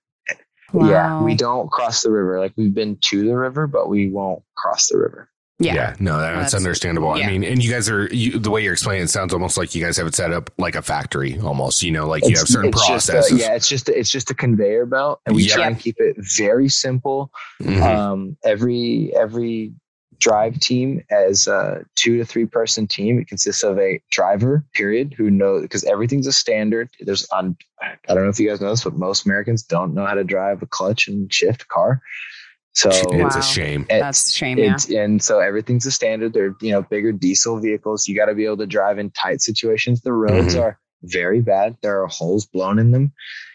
wow. 0.73 0.89
yeah, 0.89 1.23
we 1.23 1.35
don't 1.35 1.71
cross 1.71 2.03
the 2.03 2.11
river. 2.11 2.39
Like 2.39 2.53
we've 2.57 2.75
been 2.75 2.99
to 3.07 3.25
the 3.25 3.37
river, 3.37 3.67
but 3.67 3.89
we 3.89 4.09
won't 4.09 4.43
cross 4.57 4.89
the 4.89 4.99
river. 4.99 5.29
Yeah. 5.59 5.95
No, 5.99 6.19
that's, 6.21 6.35
That's- 6.53 6.55
understandable. 6.55 7.17
yeah. 7.19 7.27
I 7.27 7.31
mean, 7.31 7.43
and 7.43 7.65
you 7.65 7.71
guys 7.71 7.89
are 7.89 8.07
you, 8.15 8.39
the 8.39 8.51
way 8.51 8.63
you're 8.63 8.75
explaining 8.75 9.05
it 9.05 9.09
sounds 9.09 9.33
almost 9.33 9.57
like 9.57 9.75
you 9.75 9.83
guys 9.83 9.97
have 9.97 10.07
it 10.07 10.15
set 10.15 10.31
up 10.33 10.51
like 10.59 10.75
a 10.75 10.83
factory, 10.83 11.39
almost. 11.41 11.83
You 11.83 11.93
know, 11.93 12.07
like 12.07 12.25
you 12.29 12.37
have 12.37 12.47
certain 12.47 12.73
just 12.73 12.85
a- 12.85 12.87
processes. 12.89 13.41
yeah, 13.41 13.55
it's 13.55 13.69
just 13.69 13.89
a, 13.89 13.99
it's 13.99 14.11
just 14.11 14.31
a 14.31 14.35
conveyor 14.35 14.85
belt, 14.87 15.21
and 15.25 15.35
we 15.35 15.45
Yeah. 15.45 15.55
try 15.55 15.67
and 15.67 15.81
keep 15.81 15.97
it 15.99 16.17
very 16.37 16.69
simple. 16.69 17.31
Mhm. 17.63 17.81
Um, 17.83 18.37
every 18.45 19.13
every 19.17 19.73
drive 20.19 20.59
team 20.61 21.03
as 21.11 21.47
a 21.47 21.85
two 21.95 22.17
to 22.19 22.25
three 22.25 22.47
person 22.47 22.87
team. 22.87 23.19
It 23.19 23.29
consists 23.29 23.63
of 23.63 23.79
a 23.79 24.01
driver, 24.11 24.65
period, 24.75 25.15
who 25.17 25.31
knows 25.31 25.63
because 25.63 25.85
everything's 25.85 26.27
a 26.27 26.33
standard. 26.33 26.89
There's 27.01 27.27
on 27.31 27.57
I 27.83 27.97
don't 28.15 28.25
know 28.25 28.29
if 28.31 28.39
you 28.41 28.49
guys 28.49 28.61
know 28.61 28.71
this, 28.71 28.85
but 28.85 28.95
most 28.95 29.25
Americans 29.27 29.63
don't 29.63 29.95
know 29.95 30.05
how 30.07 30.15
to 30.15 30.25
drive 30.25 30.63
a 30.63 30.67
clutch 30.67 31.09
and 31.09 31.33
shift 31.33 31.69
car. 31.69 32.01
So 32.77 32.91
it's 32.91 33.07
Wow. 33.11 33.29
a 33.39 33.43
shame. 33.43 33.83
it's- 33.89 34.01
That's 34.01 34.31
a 34.31 34.33
shame. 34.35 34.59
Yeah. 34.59 34.77
and 35.01 35.23
so 35.23 35.41
everything's 35.41 35.87
a 35.87 35.91
standard. 35.91 36.35
They're 36.35 36.55
you 36.61 36.73
know 36.73 36.83
bigger 36.83 37.11
diesel 37.11 37.59
vehicles. 37.59 38.07
You 38.07 38.15
got 38.15 38.27
to 38.27 38.35
be 38.35 38.45
able 38.45 38.59
to 38.59 38.67
drive 38.67 38.99
in 38.99 39.11
tight 39.11 39.41
situations. 39.41 40.03
The 40.03 40.13
roads 40.13 40.55
Mhm. 40.55 40.61
are 40.63 40.79
very 41.03 41.41
bad. 41.41 41.77
There 41.83 42.03
are 42.03 42.07
holes 42.07 42.45
blown 42.47 42.79
in 42.79 42.91
them. 42.91 43.13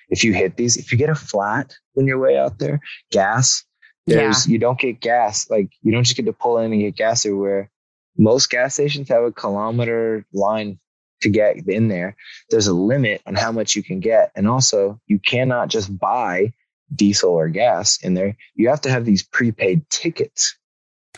If 0.10 0.24
you 0.24 0.34
hit 0.34 0.58
these, 0.58 0.76
if 0.76 0.92
you 0.92 0.98
get 0.98 1.10
a 1.10 1.16
flat 1.16 1.74
when 1.94 2.08
you're 2.08 2.20
way 2.20 2.36
out 2.38 2.58
there, 2.60 2.80
gas. 3.12 3.64
There's 4.08 4.48
you 4.48 4.58
don't 4.58 4.80
get 4.80 5.00
gas 5.00 5.48
like 5.52 5.70
you 5.84 5.92
don't 5.92 6.04
just 6.04 6.18
get 6.18 6.26
to 6.26 6.34
pull 6.34 6.58
in 6.58 6.72
and 6.74 6.82
get 6.82 6.96
gas 6.96 7.24
everywhere. 7.26 7.70
Most 8.18 8.50
gas 8.50 8.74
stations 8.74 9.08
have 9.10 9.24
a 9.24 9.32
kilometer 9.32 10.26
line 10.34 10.80
to 11.22 11.30
get 11.30 11.58
in 11.68 11.88
there. 11.88 12.16
There's 12.50 12.66
a 12.68 12.74
limit 12.74 13.22
on 13.28 13.36
how 13.36 13.52
much 13.52 13.76
you 13.76 13.84
can 13.84 14.00
get, 14.00 14.32
and 14.36 14.48
also 14.48 15.00
you 15.06 15.20
cannot 15.20 15.70
just 15.70 15.96
buy 15.96 16.52
diesel 16.96 17.32
or 17.32 17.50
gas 17.50 17.98
in 18.04 18.14
there. 18.14 18.36
You 18.56 18.70
have 18.70 18.82
to 18.82 18.90
have 18.90 19.06
these 19.06 19.24
prepaid 19.24 19.90
tickets 19.90 20.58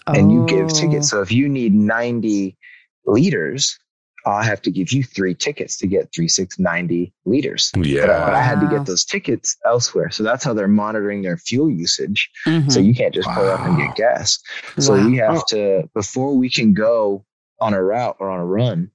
and 0.08 0.32
you 0.32 0.46
give 0.46 0.66
Oh. 0.66 0.70
tickets. 0.70 1.10
So 1.10 1.22
if 1.22 1.32
you 1.32 1.48
need 1.50 1.74
90 1.74 2.58
liters, 3.06 3.78
I 4.26 4.44
have 4.46 4.62
to 4.62 4.72
give 4.72 4.94
you 4.94 5.04
three 5.04 5.36
tickets 5.36 5.78
to 5.80 5.88
get 5.88 6.14
three, 6.16 6.30
six, 6.30 6.58
90 6.58 7.14
liters. 7.26 7.72
But, 7.74 7.86
I- 7.86 7.90
Yeah. 7.90 8.06
but 8.06 8.34
I 8.34 8.42
had 8.42 8.62
to 8.62 8.68
get 8.70 8.86
those 8.86 9.04
tickets 9.04 9.58
elsewhere. 9.66 10.10
So 10.12 10.24
that's 10.24 10.44
how 10.46 10.54
they're 10.54 10.68
monitoring 10.70 11.22
their 11.24 11.38
fuel 11.38 11.70
usage. 11.70 12.30
Mhm. 12.46 12.72
So 12.72 12.80
you 12.80 12.96
can't 12.96 13.14
just 13.14 13.28
pull 13.30 13.44
up 13.50 13.60
and 13.62 13.78
get 13.78 13.96
gas. 13.96 14.40
So 14.80 14.96
Wow. 14.96 15.08
we 15.08 15.18
have 15.18 15.46
to, 15.48 15.90
before 15.94 16.36
we 16.38 16.50
can 16.50 16.74
go 16.74 17.26
on 17.60 17.74
a 17.74 17.84
route 17.84 18.16
or 18.20 18.30
on 18.30 18.40
a 18.40 18.46
run, 18.46 18.92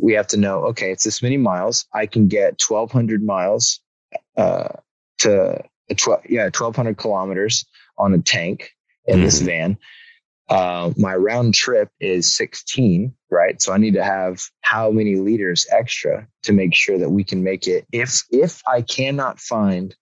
we 0.00 0.12
have 0.12 0.26
to 0.28 0.36
know, 0.36 0.64
okay, 0.66 0.92
it's 0.92 1.04
this 1.04 1.22
many 1.22 1.36
miles. 1.38 1.86
I 1.94 2.06
can 2.06 2.28
get 2.28 2.58
1200 2.58 3.22
miles, 3.22 3.80
uh, 4.36 4.68
to 5.20 5.62
12, 5.96 6.22
yeah, 6.28 6.44
1200 6.44 6.96
kilometers 6.96 7.64
on 7.96 8.14
a 8.14 8.18
tank 8.18 8.70
in 9.06 9.22
this 9.22 9.40
van. 9.40 9.78
Uh, 10.48 10.92
my 10.96 11.14
round 11.14 11.54
trip 11.54 11.90
is 12.00 12.34
16, 12.36 13.14
right? 13.30 13.60
So 13.60 13.72
I 13.72 13.76
need 13.78 13.94
to 13.94 14.04
have 14.04 14.40
how 14.62 14.90
many 14.90 15.16
liters 15.16 15.66
extra 15.70 16.26
to 16.44 16.52
make 16.52 16.74
sure 16.74 16.98
that 16.98 17.10
we 17.10 17.22
can 17.22 17.42
make 17.42 17.66
it. 17.66 17.86
If, 17.92 18.22
if 18.30 18.62
I 18.66 18.80
cannot 18.82 19.38
find 19.40 19.94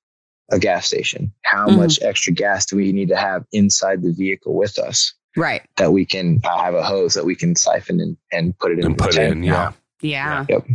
a 0.53 0.59
gas 0.61 0.87
station, 0.87 1.33
how 1.43 1.67
Mhm. 1.67 1.77
much 1.79 2.01
extra 2.03 2.33
gas 2.33 2.67
do 2.67 2.77
we 2.77 2.93
need 2.93 3.09
to 3.09 3.17
have 3.17 3.45
inside 3.53 4.03
the 4.03 4.13
vehicle 4.13 4.55
with 4.55 4.79
us 4.79 5.15
right. 5.37 5.63
that 5.77 5.93
we 5.93 6.07
can 6.07 6.41
uh, 6.45 6.63
have 6.63 6.75
a 6.75 6.83
hose 6.85 7.15
that 7.15 7.25
we 7.25 7.35
can 7.35 7.57
siphon 7.57 7.99
and, 8.01 8.17
and 8.31 8.57
put 8.59 8.71
it 8.71 8.79
in 8.79 8.87
And 8.87 8.97
the 8.97 9.03
put 9.03 9.13
tank 9.15 9.33
in, 9.33 9.43
yeah. 9.43 9.73
Yeah. 10.01 10.47
Yep. 10.49 10.67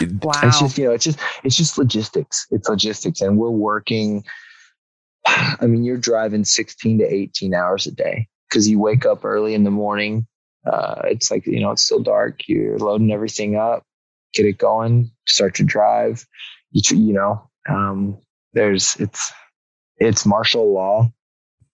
Wow. 0.00 0.40
It's 0.44 0.58
just 0.58 0.78
you 0.78 0.84
know, 0.86 0.92
it's 0.92 1.04
just 1.04 1.18
it's 1.42 1.56
just 1.56 1.78
logistics. 1.78 2.46
It's 2.50 2.68
logistics, 2.68 3.20
and 3.20 3.38
we're 3.38 3.50
working. 3.50 4.24
I 5.26 5.66
mean, 5.66 5.84
you're 5.84 5.96
driving 5.96 6.44
16 6.44 6.98
to 6.98 7.04
18 7.04 7.54
hours 7.54 7.86
a 7.86 7.92
day 7.92 8.28
because 8.48 8.68
you 8.68 8.78
wake 8.78 9.06
up 9.06 9.24
early 9.24 9.54
in 9.54 9.64
the 9.64 9.70
morning. 9.70 10.26
Uh, 10.66 11.02
it's 11.04 11.30
like 11.30 11.46
you 11.46 11.60
know, 11.60 11.70
it's 11.70 11.82
still 11.82 12.00
dark. 12.00 12.48
You're 12.48 12.78
loading 12.78 13.12
everything 13.12 13.56
up, 13.56 13.84
get 14.32 14.46
it 14.46 14.58
going, 14.58 15.10
start 15.26 15.54
to 15.56 15.64
drive. 15.64 16.26
You 16.70 16.82
you 16.96 17.12
know, 17.12 17.50
um, 17.68 18.18
there's 18.52 18.96
it's 18.96 19.32
it's 19.98 20.26
martial 20.26 20.72
law. 20.72 21.12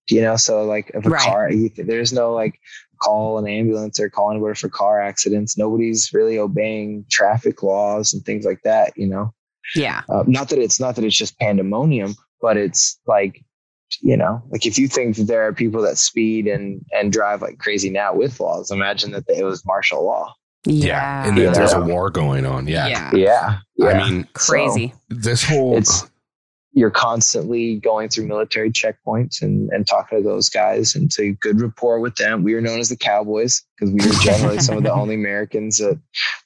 You 0.09 0.23
know, 0.23 0.37
so 0.37 0.65
like 0.65 0.91
if 0.95 1.07
a 1.07 1.11
Right. 1.11 1.23
car, 1.23 1.51
there's 1.77 2.13
no 2.13 2.33
like 2.33 2.59
call 3.01 3.39
an 3.39 3.49
ambulance 3.49 3.99
or 3.99 4.09
call 4.09 4.31
anywhere 4.31 4.55
for 4.55 4.69
car 4.69 5.01
accidents. 5.01 5.59
Nobody's 5.59 6.13
really 6.13 6.39
obeying 6.39 7.05
traffic 7.11 7.63
laws 7.63 8.13
and 8.15 8.25
things 8.25 8.45
like 8.45 8.61
that. 8.65 8.93
You 8.97 9.07
know, 9.07 9.35
yeah. 9.75 10.03
uh, 10.09 10.25
not 10.27 10.49
that 10.51 10.59
it's 10.59 10.81
not 10.81 10.97
that 10.97 11.05
it's 11.05 11.17
just 11.17 11.39
pandemonium, 11.39 12.15
but 12.41 12.57
it's 12.57 12.99
like, 13.07 13.45
you 14.01 14.17
know, 14.17 14.43
like 14.51 14.67
if 14.67 14.79
you 14.79 14.89
think 14.89 15.17
that 15.17 15.25
there 15.25 15.47
are 15.47 15.53
people 15.53 15.83
that 15.83 15.99
speed 15.99 16.47
and 16.47 16.85
and 16.93 17.13
drive 17.13 17.43
like 17.43 17.59
crazy 17.59 17.91
now 17.91 18.15
with 18.15 18.39
laws, 18.41 18.71
imagine 18.71 19.13
that 19.13 19.25
it 19.29 19.45
was 19.45 19.65
martial 19.67 20.05
law. 20.05 20.35
Yeah. 20.67 21.27
And 21.27 21.39
that 21.39 21.55
there's 21.55 21.73
a 21.73 21.81
war 21.81 22.11
going 22.11 22.45
on. 22.45 22.67
Yeah. 22.67 23.11
Yeah. 23.15 23.59
Yeah, 23.77 23.89
I 23.89 24.11
mean, 24.11 24.29
Crazy. 24.35 24.93
this 25.09 25.43
whole 25.43 25.79
it's 25.79 26.10
you're 26.73 26.91
constantly 26.91 27.77
going 27.77 28.09
through 28.09 28.27
military 28.27 28.71
checkpoints 28.71 29.43
and, 29.43 29.71
and 29.71 29.87
talking 29.87 30.19
to 30.19 30.25
those 30.25 30.49
guys 30.49 30.95
and 30.95 31.11
to 31.11 31.33
good 31.41 31.61
rapport 31.61 31.99
with 31.99 32.15
them. 32.17 32.45
We 32.45 32.55
were 32.55 32.61
known 32.61 32.79
as 32.79 32.89
the 32.89 32.97
Cowboys 32.97 33.63
because 33.77 33.93
we 33.93 34.07
were 34.07 34.15
generally 34.23 34.61
some 34.61 34.77
of 34.77 34.85
the 34.85 34.93
only 34.93 35.17
Americans 35.17 35.79
that, 35.79 35.99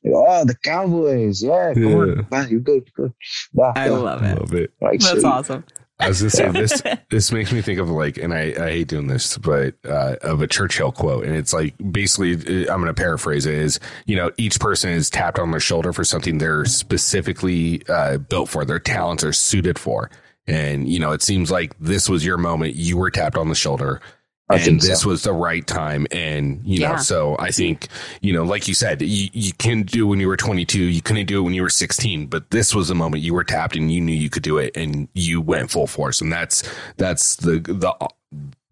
like, 0.02 0.14
oh, 0.14 0.44
the 0.44 0.56
Cowboys, 0.56 1.42
yeah, 1.42 1.74
come 1.74 1.94
on, 1.94 2.26
man, 2.30 2.48
you're 2.48 2.60
good, 2.60 2.90
good. 2.94 3.12
Yeah, 3.52 3.72
I 3.76 3.86
yeah. 3.86 3.92
love 3.92 4.22
it. 4.22 4.38
love 4.38 4.54
it. 4.54 4.72
Like, 4.80 5.00
That's 5.00 5.12
shit. 5.14 5.24
awesome. 5.24 5.64
I 6.00 6.08
was 6.08 6.20
gonna 6.20 6.30
say 6.30 6.50
this. 6.50 6.82
This 7.10 7.30
makes 7.30 7.52
me 7.52 7.62
think 7.62 7.78
of 7.78 7.88
like, 7.88 8.16
and 8.16 8.34
I, 8.34 8.54
I 8.58 8.70
hate 8.70 8.88
doing 8.88 9.06
this, 9.06 9.38
but 9.38 9.76
uh, 9.84 10.16
of 10.22 10.42
a 10.42 10.48
Churchill 10.48 10.90
quote, 10.90 11.24
and 11.24 11.36
it's 11.36 11.52
like 11.52 11.74
basically, 11.92 12.34
uh, 12.34 12.72
I'm 12.72 12.80
going 12.80 12.86
to 12.86 12.94
paraphrase 12.94 13.46
it: 13.46 13.54
is 13.54 13.78
you 14.04 14.16
know, 14.16 14.32
each 14.36 14.58
person 14.58 14.90
is 14.90 15.10
tapped 15.10 15.38
on 15.38 15.52
their 15.52 15.60
shoulder 15.60 15.92
for 15.92 16.02
something 16.02 16.38
they're 16.38 16.64
specifically 16.64 17.82
uh, 17.88 18.18
built 18.18 18.48
for, 18.48 18.64
their 18.64 18.80
talents 18.80 19.22
are 19.22 19.32
suited 19.32 19.78
for, 19.78 20.10
and 20.48 20.88
you 20.88 20.98
know, 20.98 21.12
it 21.12 21.22
seems 21.22 21.52
like 21.52 21.78
this 21.78 22.08
was 22.08 22.26
your 22.26 22.38
moment. 22.38 22.74
You 22.74 22.96
were 22.96 23.10
tapped 23.10 23.36
on 23.36 23.48
the 23.48 23.54
shoulder. 23.54 24.00
I 24.50 24.56
and 24.58 24.78
this 24.80 25.02
so. 25.02 25.08
was 25.08 25.22
the 25.22 25.32
right 25.32 25.66
time. 25.66 26.06
And, 26.10 26.60
you 26.64 26.80
know, 26.80 26.90
Yeah. 26.92 26.96
so 26.96 27.34
I 27.38 27.50
think, 27.50 27.88
you 28.20 28.32
know, 28.32 28.44
like 28.44 28.68
you 28.68 28.74
said, 28.74 29.00
you, 29.00 29.28
you 29.32 29.52
can 29.54 29.82
do 29.84 30.06
when 30.06 30.20
you 30.20 30.28
were 30.28 30.36
22, 30.36 30.78
you 30.82 31.00
couldn't 31.00 31.26
do 31.26 31.38
it 31.38 31.42
when 31.42 31.54
you 31.54 31.62
were 31.62 31.70
16, 31.70 32.26
but 32.26 32.50
this 32.50 32.74
was 32.74 32.88
the 32.88 32.94
moment 32.94 33.22
you 33.22 33.32
were 33.32 33.44
tapped 33.44 33.74
and 33.74 33.90
you 33.90 34.00
knew 34.02 34.12
you 34.14 34.28
could 34.28 34.42
do 34.42 34.58
it 34.58 34.76
and 34.76 35.08
you 35.14 35.40
went 35.40 35.70
full 35.70 35.86
force. 35.86 36.20
And 36.20 36.30
that's, 36.30 36.62
that's 36.98 37.36
the, 37.36 37.58
the, 37.60 37.94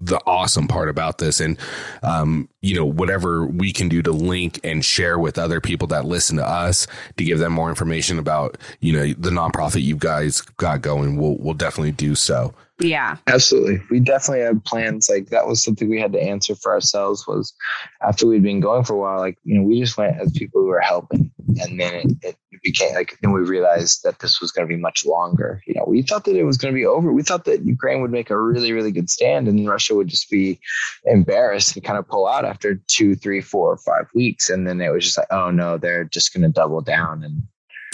the 0.04 0.20
awesome 0.26 0.66
part 0.66 0.88
about 0.88 1.18
this. 1.18 1.40
And, 1.40 1.56
um, 2.02 2.48
you 2.60 2.74
know, 2.74 2.84
whatever 2.84 3.46
we 3.46 3.72
can 3.72 3.88
do 3.88 4.02
to 4.02 4.10
link 4.10 4.58
and 4.64 4.84
share 4.84 5.18
with 5.18 5.38
other 5.38 5.60
people 5.60 5.86
that 5.88 6.04
listen 6.04 6.36
to 6.38 6.46
us 6.46 6.86
to 7.16 7.24
give 7.24 7.38
them 7.38 7.52
more 7.52 7.68
information 7.68 8.18
about, 8.18 8.58
you 8.80 8.92
know, 8.92 9.06
the 9.06 9.30
nonprofit 9.30 9.82
you 9.82 9.96
guys 9.96 10.40
got 10.40 10.82
going, 10.82 11.16
we'll, 11.16 11.36
we'll 11.38 11.54
definitely 11.54 11.92
do 11.92 12.14
so. 12.14 12.52
Yeah. 12.80 13.16
Absolutely. 13.28 13.80
We 13.90 14.00
definitely 14.00 14.44
had 14.44 14.64
plans. 14.64 15.08
Like 15.08 15.28
that 15.28 15.46
was 15.46 15.62
something 15.62 15.88
we 15.88 16.00
had 16.00 16.12
to 16.14 16.22
answer 16.22 16.56
for 16.56 16.72
ourselves 16.72 17.24
was 17.28 17.54
after 18.02 18.26
we'd 18.26 18.42
been 18.42 18.58
going 18.58 18.82
for 18.82 18.94
a 18.94 18.98
while, 18.98 19.20
like, 19.20 19.38
you 19.44 19.54
know, 19.54 19.62
we 19.62 19.78
just 19.78 19.96
went 19.96 20.18
as 20.18 20.32
people 20.32 20.62
who 20.62 20.66
were 20.66 20.80
helping. 20.80 21.30
And 21.60 21.78
then 21.78 21.94
it, 21.94 22.10
it 22.22 22.36
became 22.62 22.94
like, 22.94 23.18
then 23.22 23.32
we 23.32 23.40
realized 23.40 24.02
that 24.05 24.18
this 24.20 24.40
was 24.40 24.52
going 24.52 24.66
to 24.66 24.72
be 24.74 24.80
much 24.80 25.05
longer. 25.05 25.62
You 25.66 25.74
know, 25.74 25.84
we 25.86 26.02
thought 26.02 26.24
that 26.24 26.36
it 26.36 26.44
was 26.44 26.56
going 26.56 26.72
to 26.72 26.78
be 26.78 26.86
over. 26.86 27.12
We 27.12 27.22
thought 27.22 27.44
that 27.47 27.64
Ukraine 27.64 28.01
would 28.02 28.10
make 28.12 28.30
a 28.30 28.40
really, 28.40 28.72
really 28.72 28.93
good 28.93 29.10
stand 29.10 29.48
and 29.48 29.68
Russia 29.68 29.94
would 29.94 30.09
just 30.09 30.30
be 30.30 30.60
embarrassed 31.05 31.74
and 31.74 31.84
kind 31.84 31.98
of 31.98 32.06
pull 32.09 32.26
out 32.28 32.44
after 32.44 32.80
two, 32.86 33.14
three, 33.16 33.40
four, 33.40 33.72
or 33.72 33.76
five 33.78 34.06
weeks. 34.14 34.48
And 34.48 34.66
then 34.66 34.80
it 34.80 34.90
was 34.90 35.05
just 35.05 35.18
like, 35.18 35.26
oh 35.30 35.51
no, 35.51 35.78
they're 35.78 36.05
just 36.05 36.32
going 36.32 36.43
to 36.43 36.48
double 36.48 36.80
down 36.80 37.24
and 37.24 37.43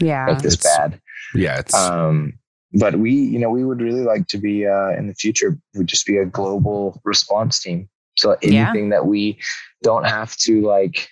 Yeah. 0.01 0.27
make 0.27 0.39
this 0.41 0.55
It's- 0.55 0.77
bad. 0.77 1.01
Yeah. 1.35 1.59
It's, 1.59 1.75
Um, 1.75 2.35
but 2.75 2.97
we, 2.99 3.13
you 3.13 3.39
know, 3.39 3.51
we 3.51 3.65
would 3.65 3.81
really 3.81 4.03
like 4.03 4.27
to 4.29 4.39
be 4.39 4.67
uh, 4.67 4.91
in 4.91 5.07
the 5.07 5.15
future. 5.15 5.59
Would 5.75 5.87
just 5.87 6.05
be 6.07 6.19
a 6.19 6.27
global 6.27 7.01
response 7.05 7.61
team. 7.61 7.89
So 8.17 8.37
Yeah. 8.43 8.69
anything 8.71 8.91
that 8.91 9.07
we 9.07 9.39
don't 9.83 10.05
have 10.07 10.37
to 10.39 10.61
like, 10.61 11.09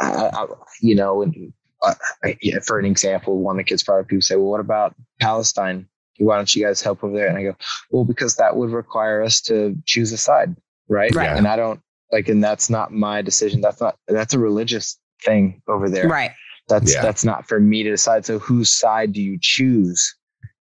uh, 0.00 0.30
uh, 0.32 0.46
you 0.80 0.94
know, 0.94 1.22
and, 1.22 1.52
uh, 1.82 1.94
yeah, 2.42 2.58
for 2.60 2.78
an 2.78 2.84
example, 2.86 3.38
one 3.38 3.56
of 3.56 3.58
the 3.58 3.64
kids 3.68 3.82
probably 3.82 4.04
people 4.04 4.22
say, 4.22 4.36
"Well, 4.36 4.46
what 4.50 4.60
about 4.60 4.94
Palestine? 5.20 5.88
Why 6.18 6.36
don't 6.36 6.54
you 6.54 6.64
guys 6.64 6.80
help 6.80 7.04
over 7.04 7.14
there?" 7.14 7.28
And 7.28 7.36
I 7.36 7.42
go, 7.42 7.56
"Well, 7.90 8.04
because 8.04 8.36
that 8.36 8.56
would 8.56 8.70
require 8.70 9.22
us 9.22 9.40
to 9.42 9.76
choose 9.84 10.12
a 10.12 10.18
side, 10.18 10.56
right? 10.88 11.14
Right. 11.14 11.36
And 11.36 11.46
I 11.46 11.56
don't 11.56 11.80
like, 12.12 12.28
and 12.28 12.42
that's 12.42 12.70
not 12.70 12.92
my 12.92 13.22
decision. 13.22 13.60
That's 13.60 13.80
not 13.80 13.96
that's 14.08 14.34
a 14.34 14.38
religious 14.38 14.98
thing 15.24 15.62
over 15.68 15.88
there. 15.90 16.08
Right. 16.08 16.32
That's 16.68 16.94
Yeah. 16.94 17.02
that's 17.02 17.24
not 17.24 17.46
for 17.46 17.60
me 17.60 17.82
to 17.84 17.90
decide. 17.90 18.24
So 18.24 18.38
whose 18.38 18.70
side 18.70 19.12
do 19.12 19.22
you 19.22 19.38
choose 19.40 20.16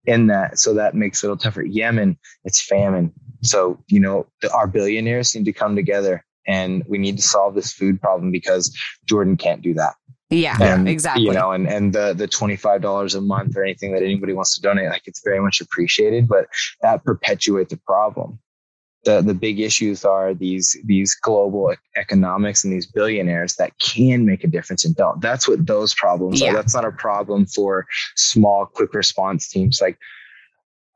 in 0.07 0.29
that? 0.29 0.59
So 0.59 0.75
that 0.75 0.95
makes 0.95 1.23
it 1.23 1.27
a 1.27 1.31
little 1.31 1.43
tougher. 1.43 1.63
Yemen, 1.63 2.19
it's 2.45 2.61
famine. 2.63 3.13
So 3.43 3.83
you 3.89 4.01
know 4.01 4.27
the, 4.41 4.53
our 4.53 4.67
billionaires 4.67 5.35
need 5.35 5.45
to 5.45 5.53
come 5.53 5.77
together, 5.77 6.25
and 6.47 6.83
we 6.89 6.99
need 6.99 7.17
to 7.19 7.23
solve 7.23 7.55
this 7.55 7.73
food 7.73 8.01
problem 8.01 8.33
because 8.33 8.77
Jordan 9.07 9.37
can't 9.37 9.63
do 9.63 9.75
that. 9.75 9.95
Yeah. 10.33 10.57
And, 10.61 10.89
exactly. 10.89 11.25
You 11.25 11.33
know, 11.33 11.53
and 11.53 11.69
and 11.69 11.93
the 11.93 12.15
the 12.15 12.27
twenty 12.27 12.57
five 12.57 12.81
dollars 12.83 13.15
a 13.15 13.21
month 13.21 13.57
or 13.57 13.63
anything 13.65 13.93
that 13.93 14.03
anybody 14.03 14.33
wants 14.33 14.55
to 14.57 14.63
donate, 14.63 14.89
like 14.89 15.03
it's 15.07 15.23
very 15.25 15.41
much 15.41 15.61
appreciated, 15.61 16.27
but 16.29 16.47
that 16.83 17.05
perpetuates 17.05 17.71
the 17.71 17.81
problem. 17.87 18.39
The 19.05 19.21
the 19.21 19.35
big 19.35 19.59
issues 19.61 20.05
are 20.05 20.33
these 20.33 20.77
these 20.85 21.17
global 21.21 21.75
economics 21.97 22.63
and 22.65 22.73
these 22.73 22.87
billionaires 22.87 23.57
that 23.57 23.73
can 23.81 24.25
make 24.25 24.45
a 24.45 24.47
difference 24.47 24.85
and 24.85 24.95
don't. 24.95 25.21
That's 25.21 25.49
what 25.49 25.67
those 25.67 25.93
problems 25.95 26.41
Yeah. 26.41 26.51
are. 26.51 26.55
That's 26.55 26.75
not 26.75 26.85
a 26.85 26.93
problem 26.93 27.47
for 27.47 27.87
small 28.17 28.65
quick 28.67 28.95
response 28.95 29.49
teams. 29.49 29.81
Like 29.83 29.99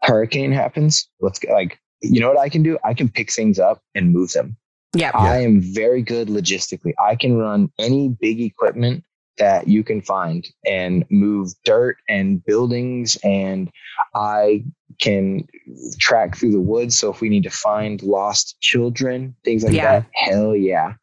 hurricane 0.02 0.52
happens, 0.52 1.08
let's 1.20 1.38
go, 1.38 1.52
like 1.52 1.78
you 2.02 2.20
know 2.20 2.28
what 2.28 2.38
I 2.38 2.48
can 2.48 2.62
do? 2.62 2.78
I 2.84 2.94
can 2.94 3.08
pick 3.08 3.32
things 3.32 3.58
up 3.58 3.80
and 3.94 4.12
move 4.12 4.32
them. 4.32 4.56
yeah. 4.94 5.10
I 5.14 5.38
am 5.40 5.60
very 5.60 6.02
good 6.02 6.28
logistically. 6.28 6.92
I 7.02 7.16
can 7.16 7.36
run 7.36 7.70
any 7.78 8.08
big 8.08 8.40
equipment 8.40 9.02
that 9.38 9.68
you 9.68 9.84
can 9.84 10.00
find 10.00 10.46
and 10.66 11.04
move 11.10 11.52
dirt 11.64 11.96
and 12.08 12.44
buildings 12.44 13.16
and 13.22 13.70
I 14.14 14.64
can 15.00 15.46
track 15.98 16.36
through 16.36 16.52
the 16.52 16.60
woods. 16.60 16.98
So 16.98 17.10
if 17.10 17.20
we 17.20 17.28
need 17.28 17.42
to 17.42 17.50
find 17.50 18.02
lost 18.02 18.56
children, 18.60 19.34
things 19.44 19.64
like 19.64 19.74
Yeah. 19.74 20.00
that, 20.00 20.06
hell 20.14 20.56
yeah. 20.56 20.94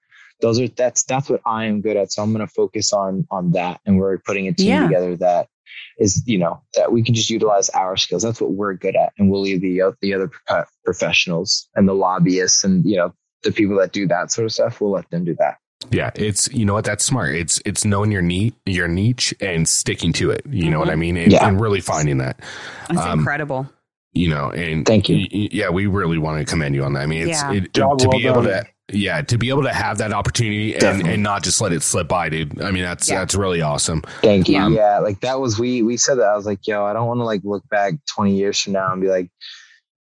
Those 0.41 0.59
are 0.59 0.67
that's 0.67 1.03
that's 1.03 1.29
what 1.29 1.41
I 1.45 1.65
am 1.65 1.81
good 1.81 1.95
at. 1.95 2.11
So 2.11 2.21
I'm 2.23 2.31
gonna 2.31 2.47
focus 2.47 2.91
on 2.91 3.27
on 3.31 3.51
that. 3.51 3.79
And 3.85 3.97
we're 3.97 4.17
putting 4.17 4.47
a 4.47 4.53
team 4.53 4.67
Yeah. 4.67 4.83
together 4.87 5.15
that 5.17 5.47
is, 5.99 6.23
you 6.25 6.37
know, 6.37 6.61
that 6.75 6.91
we 6.91 7.03
can 7.03 7.13
just 7.13 7.29
utilize 7.29 7.69
our 7.69 7.95
skills. 7.97 8.23
That's 8.23 8.41
what 8.41 8.51
we're 8.51 8.73
good 8.73 8.95
at. 8.95 9.13
And 9.17 9.29
we'll 9.29 9.41
leave 9.41 9.61
the 9.61 9.81
the 10.01 10.13
other 10.13 10.31
professionals 10.83 11.69
and 11.75 11.87
the 11.87 11.93
lobbyists 11.93 12.63
and 12.63 12.83
you 12.85 12.97
know 12.97 13.13
the 13.43 13.51
people 13.51 13.77
that 13.77 13.91
do 13.91 14.07
that 14.07 14.31
sort 14.31 14.45
of 14.45 14.53
stuff, 14.53 14.79
we'll 14.79 14.91
let 14.91 15.09
them 15.11 15.25
do 15.25 15.35
that. 15.37 15.57
Yeah, 15.91 16.11
it's 16.15 16.51
you 16.53 16.65
know 16.65 16.73
what 16.73 16.85
that's 16.85 17.03
smart. 17.05 17.35
It's 17.35 17.61
it's 17.65 17.85
knowing 17.85 18.11
your 18.11 18.21
niche, 18.21 18.53
your 18.65 18.87
niche, 18.87 19.33
and 19.39 19.67
sticking 19.67 20.13
to 20.13 20.31
it. 20.31 20.41
You 20.49 20.69
know 20.69 20.79
what 20.79 20.89
I 20.89 20.95
mean, 20.95 21.17
and, 21.17 21.31
Yeah. 21.31 21.47
and 21.47 21.59
really 21.59 21.81
finding 21.81 22.17
that. 22.19 22.39
That's 22.89 23.01
Um, 23.01 23.19
incredible. 23.19 23.69
You 24.13 24.29
know, 24.29 24.51
and 24.51 24.85
Thank 24.85 25.09
you. 25.09 25.15
y- 25.17 25.27
y- 25.33 25.49
Yeah, 25.51 25.69
we 25.69 25.87
really 25.87 26.17
want 26.19 26.39
to 26.39 26.45
commend 26.45 26.75
you 26.75 26.83
on 26.83 26.93
that. 26.93 27.01
I 27.01 27.05
mean, 27.07 27.27
it's 27.27 27.41
Yeah. 27.41 27.51
it, 27.53 27.73
Job 27.73 27.97
to 27.99 28.09
well 28.09 28.17
be 28.19 28.27
able 28.27 28.43
done. 28.43 28.63
to 28.63 28.67
yeah 28.95 29.21
to 29.21 29.37
be 29.37 29.49
able 29.49 29.63
to 29.63 29.73
have 29.73 29.97
that 29.97 30.13
opportunity 30.13 30.75
and, 30.75 31.07
and 31.07 31.23
not 31.23 31.41
just 31.41 31.59
let 31.61 31.71
it 31.73 31.81
slip 31.81 32.07
by, 32.09 32.29
dude. 32.29 32.61
I 32.61 32.69
mean, 32.71 32.83
that's 32.83 33.09
Yeah. 33.09 33.19
that's 33.19 33.33
really 33.33 33.61
awesome. 33.61 34.01
Thank 34.21 34.47
you. 34.49 34.55
Yeah. 34.55 34.67
Yeah. 34.69 34.99
like 34.99 35.21
that 35.21 35.39
was 35.39 35.57
we 35.59 35.81
we 35.81 35.97
said 35.97 36.19
that. 36.19 36.25
I 36.27 36.35
was 36.35 36.45
like, 36.45 36.67
yo, 36.67 36.85
I 36.85 36.93
don't 36.93 37.07
want 37.07 37.19
to 37.19 37.23
like 37.23 37.41
look 37.43 37.67
back 37.69 37.93
20 38.13 38.35
years 38.37 38.59
from 38.59 38.73
now 38.73 38.91
and 38.91 39.01
be 39.01 39.07
like, 39.07 39.29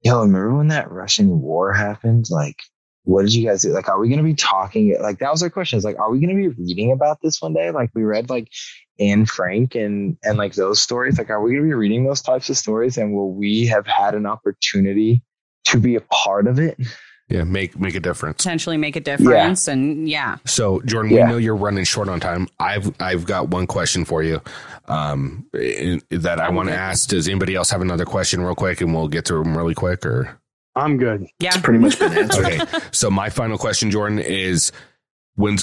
yo, 0.03 0.21
remember 0.21 0.55
when 0.55 0.69
that 0.69 0.91
Russian 0.91 1.41
war 1.41 1.73
happened? 1.73 2.27
Like, 2.31 2.63
what 3.07 3.23
did 3.23 3.33
you 3.35 3.47
guys 3.49 3.63
do? 3.63 3.71
Like, 3.73 3.89
are 3.89 3.99
we 4.01 4.09
gonna 4.09 4.23
be 4.25 4.35
talking? 4.35 4.97
Like, 5.01 5.21
that 5.21 5.31
was 5.31 5.43
our 5.43 5.49
question. 5.51 5.79
Is 5.79 5.85
like, 5.85 5.99
are 5.99 6.11
we 6.11 6.21
gonna 6.21 6.35
be 6.35 6.49
reading 6.49 6.91
about 6.93 7.19
this 7.23 7.41
one 7.41 7.55
day? 7.55 7.71
Like, 7.71 7.91
we 7.95 8.03
read 8.03 8.29
like 8.29 8.49
Anne 8.99 9.27
Frank 9.27 9.75
and 9.77 10.17
and 10.25 10.37
like 10.37 10.55
those 10.55 10.83
stories. 10.83 11.17
Like, 11.17 11.31
are 11.31 11.41
we 11.41 11.53
gonna 11.53 11.63
be 11.67 11.73
reading 11.73 12.05
those 12.05 12.21
types 12.21 12.51
of 12.51 12.57
stories? 12.57 12.99
And 12.99 13.15
will 13.15 13.33
we 13.33 13.67
have 13.67 13.87
had 13.87 14.15
an 14.15 14.27
opportunity 14.27 15.23
to 15.67 15.79
be 15.79 15.95
a 15.95 16.01
part 16.01 16.47
of 16.49 16.59
it? 16.59 16.79
Yeah, 17.29 17.43
make 17.45 17.79
make 17.79 17.95
a 17.95 18.01
difference. 18.01 18.37
Potentially 18.37 18.77
make 18.77 18.95
a 18.97 19.01
difference. 19.01 19.67
And 19.67 20.09
yeah. 20.09 20.37
So, 20.45 20.81
Jordan, 20.83 21.13
Yeah. 21.13 21.27
we 21.27 21.33
know 21.33 21.39
you're 21.39 21.57
running 21.57 21.85
short 21.85 22.09
on 22.09 22.21
time. 22.21 22.49
I've 22.61 22.93
I've 23.01 23.25
got 23.25 23.49
one 23.49 23.67
question 23.67 24.05
for 24.05 24.23
you 24.23 24.41
um, 24.87 25.45
that 25.53 26.39
I 26.41 26.51
want 26.51 26.69
to 26.69 26.75
ask. 26.77 27.09
Does 27.09 27.29
anybody 27.29 27.55
else 27.57 27.71
have 27.71 27.81
another 27.83 28.05
question, 28.05 28.43
real 28.43 28.55
quick, 28.55 28.81
and 28.81 28.95
we'll 28.95 29.09
get 29.09 29.25
to 29.27 29.35
them 29.43 29.57
really 29.57 29.75
quick? 29.75 30.07
Or 30.07 30.41
I'm 30.77 30.99
good. 30.99 31.27
Yeah. 31.41 31.49
It's 31.49 31.61
pretty 31.63 31.79
much 31.79 31.99
been 31.99 32.13
answered. 32.19 32.45
okay. 32.45 32.79
so, 32.93 33.11
my 33.11 33.31
final 33.31 33.59
question, 33.59 33.91
Jordan, 33.91 34.19
is 34.19 34.71
when 35.35 35.59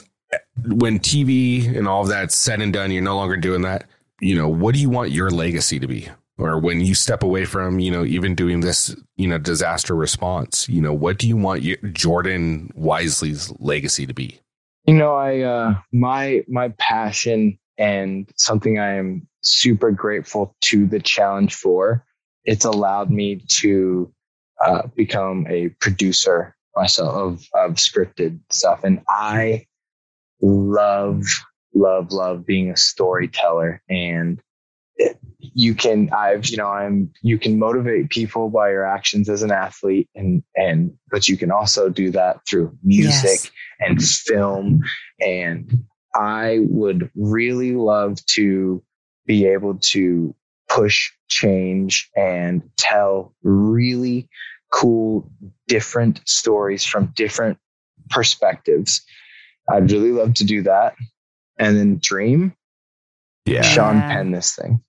when 0.66 1.00
TV 1.00 1.76
and 1.78 1.88
all 1.88 2.02
of 2.02 2.10
that's 2.10 2.36
said 2.36 2.62
and 2.62 2.74
done, 2.74 2.92
you're 2.92 3.04
no 3.04 3.16
longer 3.16 3.38
doing 3.38 3.62
that. 3.62 3.86
You 4.20 4.36
know, 4.36 4.48
what 4.48 4.74
do 4.74 4.82
you 4.82 4.90
want 4.90 5.12
your 5.12 5.30
legacy 5.30 5.80
to 5.80 5.88
be? 5.88 6.10
Or 6.38 6.60
when 6.60 6.82
you 6.82 6.96
step 6.96 7.22
away 7.22 7.46
from, 7.46 7.80
you 7.80 7.92
know, 7.92 8.04
even 8.04 8.34
doing 8.34 8.62
this, 8.62 8.96
you 9.18 9.28
know, 9.28 9.38
disaster 9.38 9.96
response, 9.96 10.68
you 10.68 10.82
know, 10.82 10.94
what 10.94 11.20
do 11.20 11.28
you 11.28 11.38
want 11.38 11.62
your, 11.62 11.78
Jordan 11.92 12.72
Wiseley's 12.76 13.54
legacy 13.60 14.08
to 14.08 14.14
be? 14.14 14.40
You 14.86 14.96
know, 14.96 15.14
I 15.14 15.42
uh 15.42 15.76
my 15.92 16.44
my 16.48 16.70
passion 16.80 17.60
and 17.78 18.30
something 18.36 18.80
I 18.80 18.96
am 18.96 19.28
super 19.42 19.92
grateful 19.92 20.56
to 20.62 20.88
the 20.88 21.00
challenge 21.00 21.56
for. 21.56 22.04
It's 22.46 22.66
allowed 22.66 23.10
me 23.10 23.44
to 23.60 24.12
uh, 24.66 24.88
become 24.96 25.46
a 25.50 25.70
producer 25.80 26.56
myself 26.76 27.14
of 27.16 27.48
of 27.54 27.76
scripted 27.76 28.40
stuff, 28.52 28.84
and 28.84 29.02
I 29.10 29.68
love 30.42 31.24
love 31.74 32.12
love 32.12 32.46
being 32.46 32.70
a 32.70 32.78
storyteller. 32.78 33.82
And 33.90 34.42
it, 34.98 35.18
you 35.40 35.74
can 35.76 36.10
i've 36.14 36.46
you 36.48 36.58
know 36.58 36.68
i'm 36.68 37.12
you 37.22 37.38
can 37.38 37.60
motivate 37.60 38.10
people 38.10 38.50
by 38.50 38.70
your 38.70 38.86
actions 38.86 39.28
as 39.28 39.42
an 39.44 39.52
athlete 39.52 40.08
and 40.16 40.44
and 40.56 40.94
but 41.12 41.28
you 41.28 41.36
can 41.36 41.52
also 41.52 41.90
do 41.90 42.12
that 42.12 42.38
through 42.48 42.76
music 42.84 43.22
Yes. 43.24 43.52
and 43.80 44.02
film. 44.02 44.84
And 45.20 45.86
i 46.16 46.60
would 46.62 47.10
really 47.16 47.74
love 47.74 48.24
to 48.28 48.84
be 49.26 49.46
able 49.48 49.76
to 49.80 50.36
push 50.74 51.12
change 51.28 52.10
and 52.16 52.64
tell 52.78 53.34
really 53.44 54.28
cool 54.72 55.30
different 55.68 56.20
stories 56.28 56.84
from 56.84 57.06
different 57.16 57.60
perspectives 58.10 59.02
i'd 59.70 59.92
really 59.92 60.12
love 60.12 60.34
to 60.34 60.44
do 60.44 60.64
that 60.64 60.96
and 61.60 61.78
then 61.78 62.00
dream 62.02 62.56
Yeah. 63.46 63.62
sean 63.62 63.98
Yeah. 63.98 64.08
penn 64.08 64.32
this 64.32 64.56
thing 64.56 64.84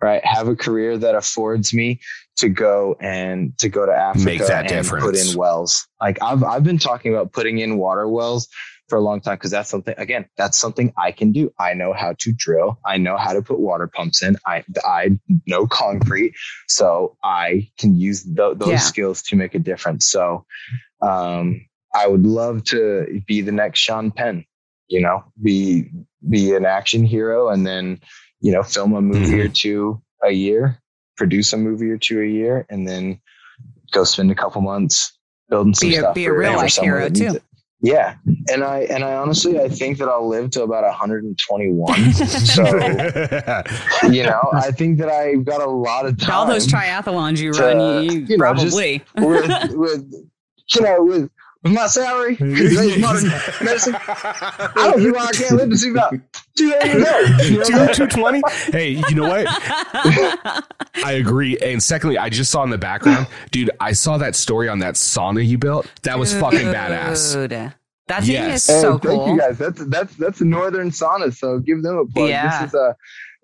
right 0.00 0.24
have 0.24 0.46
a 0.46 0.54
career 0.54 0.96
that 0.98 1.16
affords 1.16 1.74
me 1.74 2.00
to 2.36 2.48
go 2.48 2.96
and 3.00 3.56
to 3.58 3.68
go 3.68 3.86
to 3.86 3.92
africa 3.92 4.24
Make 4.24 4.38
that 4.46 4.60
and 4.60 4.68
difference. 4.68 5.04
put 5.04 5.16
in 5.16 5.36
wells 5.36 5.86
like 6.00 6.22
i've 6.22 6.44
i've 6.44 6.64
been 6.64 6.78
talking 6.78 7.12
about 7.12 7.32
putting 7.32 7.58
in 7.58 7.76
water 7.76 8.06
wells 8.08 8.46
for 8.88 8.96
a 8.96 9.00
long 9.00 9.20
time 9.20 9.36
because 9.36 9.50
that's 9.50 9.70
something 9.70 9.94
again 9.96 10.26
that's 10.36 10.58
something 10.58 10.92
i 10.98 11.10
can 11.10 11.32
do 11.32 11.50
i 11.58 11.72
know 11.74 11.92
how 11.94 12.14
to 12.18 12.32
drill 12.32 12.78
i 12.84 12.96
know 12.98 13.16
how 13.16 13.32
to 13.32 13.40
put 13.40 13.58
water 13.58 13.86
pumps 13.86 14.22
in 14.22 14.36
i 14.46 14.62
i 14.84 15.10
know 15.46 15.66
concrete 15.66 16.34
so 16.68 17.16
i 17.24 17.68
can 17.78 17.94
use 17.94 18.22
tho- 18.24 18.54
those 18.54 18.68
Yeah. 18.68 18.78
skills 18.78 19.22
to 19.24 19.36
make 19.36 19.54
a 19.54 19.58
difference 19.58 20.06
so 20.06 20.44
um 21.00 21.60
i 21.94 22.06
would 22.06 22.24
love 22.26 22.64
to 22.64 23.22
be 23.26 23.40
the 23.40 23.52
next 23.52 23.78
sean 23.80 24.10
penn 24.10 24.44
you 24.88 25.00
know 25.00 25.24
be 25.42 25.90
be 26.28 26.54
an 26.54 26.66
action 26.66 27.04
hero 27.04 27.48
and 27.48 27.66
then 27.66 28.00
you 28.40 28.52
know 28.52 28.62
film 28.62 28.94
a 28.94 29.00
movie 29.00 29.36
Mhm. 29.38 29.44
or 29.44 29.48
two 29.48 30.02
a 30.22 30.30
year 30.30 30.78
produce 31.16 31.52
a 31.52 31.56
movie 31.56 31.90
or 31.90 31.96
two 31.98 32.20
a 32.20 32.26
year 32.26 32.66
and 32.68 32.86
then 32.88 33.20
go 33.92 34.04
spend 34.04 34.30
a 34.30 34.34
couple 34.34 34.60
months 34.60 35.16
building 35.48 35.74
some 35.74 35.88
Be 35.88 35.96
a- 35.96 35.98
stuff 36.00 36.14
be 36.14 36.26
a 36.26 36.32
real 36.32 36.52
for 36.52 36.58
life 36.58 36.76
hero, 36.76 37.08
too. 37.08 37.38
It. 37.84 37.88
yeah 37.92 38.16
and 38.50 38.64
i 38.64 38.80
and 38.90 39.04
i 39.04 39.14
honestly 39.14 39.60
i 39.60 39.68
think 39.68 39.98
that 39.98 40.08
i'll 40.08 40.28
live 40.28 40.50
to 40.50 40.62
about 40.62 40.84
121 40.84 42.12
so 42.14 42.62
you 44.10 44.22
know 44.22 44.40
i 44.54 44.70
think 44.70 44.98
that 44.98 45.08
i've 45.08 45.44
got 45.44 45.60
a 45.60 45.70
lot 45.70 46.06
of 46.06 46.18
time 46.18 46.34
All 46.34 46.46
those 46.46 46.66
triathlons 46.66 47.38
you 47.38 47.52
to, 47.52 47.60
run, 47.62 48.04
you, 48.04 48.10
you, 48.10 48.26
you 48.26 48.36
know, 48.38 48.54
just- 48.54 48.76
probably. 48.76 49.02
with 49.16 49.72
with 49.74 50.12
you 50.74 50.80
know 50.80 51.02
with, 51.02 51.22
with 51.22 51.30
my 51.64 51.86
salary 51.86 52.36
with 52.38 53.00
modern 53.00 53.28
medicine 53.64 53.96
i 54.08 54.72
don't 54.92 55.00
see 55.00 55.10
why 55.10 55.24
i 55.26 55.32
can't 55.32 55.52
live 55.52 55.70
to 55.70 55.76
see 55.78 55.90
about 55.90 56.14
two 56.56 56.66
years 56.66 56.82
old 56.84 57.50
you 57.50 57.58
know? 57.58 57.86
Two 57.88 57.94
two 57.94 58.06
twenty. 58.06 58.42
Hey, 58.70 59.02
you 59.08 59.14
know 59.16 59.28
what? 59.28 59.46
I 61.04 61.12
agree. 61.12 61.56
And 61.58 61.82
secondly, 61.82 62.16
I 62.18 62.28
just 62.28 62.50
saw 62.50 62.62
in 62.62 62.70
the 62.70 62.78
background, 62.78 63.26
dude. 63.50 63.70
I 63.80 63.92
saw 63.92 64.18
that 64.18 64.36
story 64.36 64.68
on 64.68 64.78
that 64.80 64.94
sauna 64.94 65.44
you 65.44 65.58
built. 65.58 65.90
That 66.02 66.18
was 66.18 66.32
fucking 66.34 66.60
badass. 66.60 67.32
Dude, 67.34 67.50
That 67.50 68.22
thing 68.22 68.30
Yes. 68.32 68.68
is 68.68 68.80
so 68.80 68.98
Hey, 68.98 69.08
Thank 69.08 69.20
cool. 69.22 69.28
you 69.34 69.38
guys. 69.38 69.58
That's 69.58 69.84
that's 69.86 70.14
that's 70.16 70.38
the 70.38 70.44
Northern 70.44 70.90
Sauna. 70.90 71.34
So 71.34 71.58
give 71.58 71.82
them 71.82 71.96
a 71.98 72.06
plug. 72.06 72.28
Yeah. 72.28 72.62
This 72.62 72.68
is 72.68 72.74
uh 72.74 72.92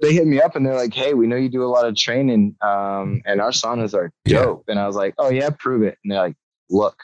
they 0.00 0.12
hit 0.14 0.26
me 0.26 0.40
up 0.40 0.54
and 0.56 0.64
they're 0.64 0.74
like, 0.76 0.94
"Hey, 0.94 1.12
we 1.14 1.26
know 1.26 1.36
you 1.36 1.48
do 1.50 1.62
a 1.64 1.68
lot 1.68 1.86
of 1.86 1.94
training, 1.96 2.54
um, 2.62 3.20
and 3.26 3.40
our 3.40 3.50
saunas 3.50 3.92
are 3.92 4.12
Yeah. 4.24 4.44
dope." 4.44 4.64
And 4.68 4.78
I 4.78 4.86
was 4.86 4.96
like, 4.96 5.14
"Oh 5.18 5.30
yeah, 5.30 5.50
prove 5.50 5.82
it." 5.82 5.98
And 6.04 6.12
they're 6.12 6.20
like, 6.20 6.36
"Look." 6.70 6.96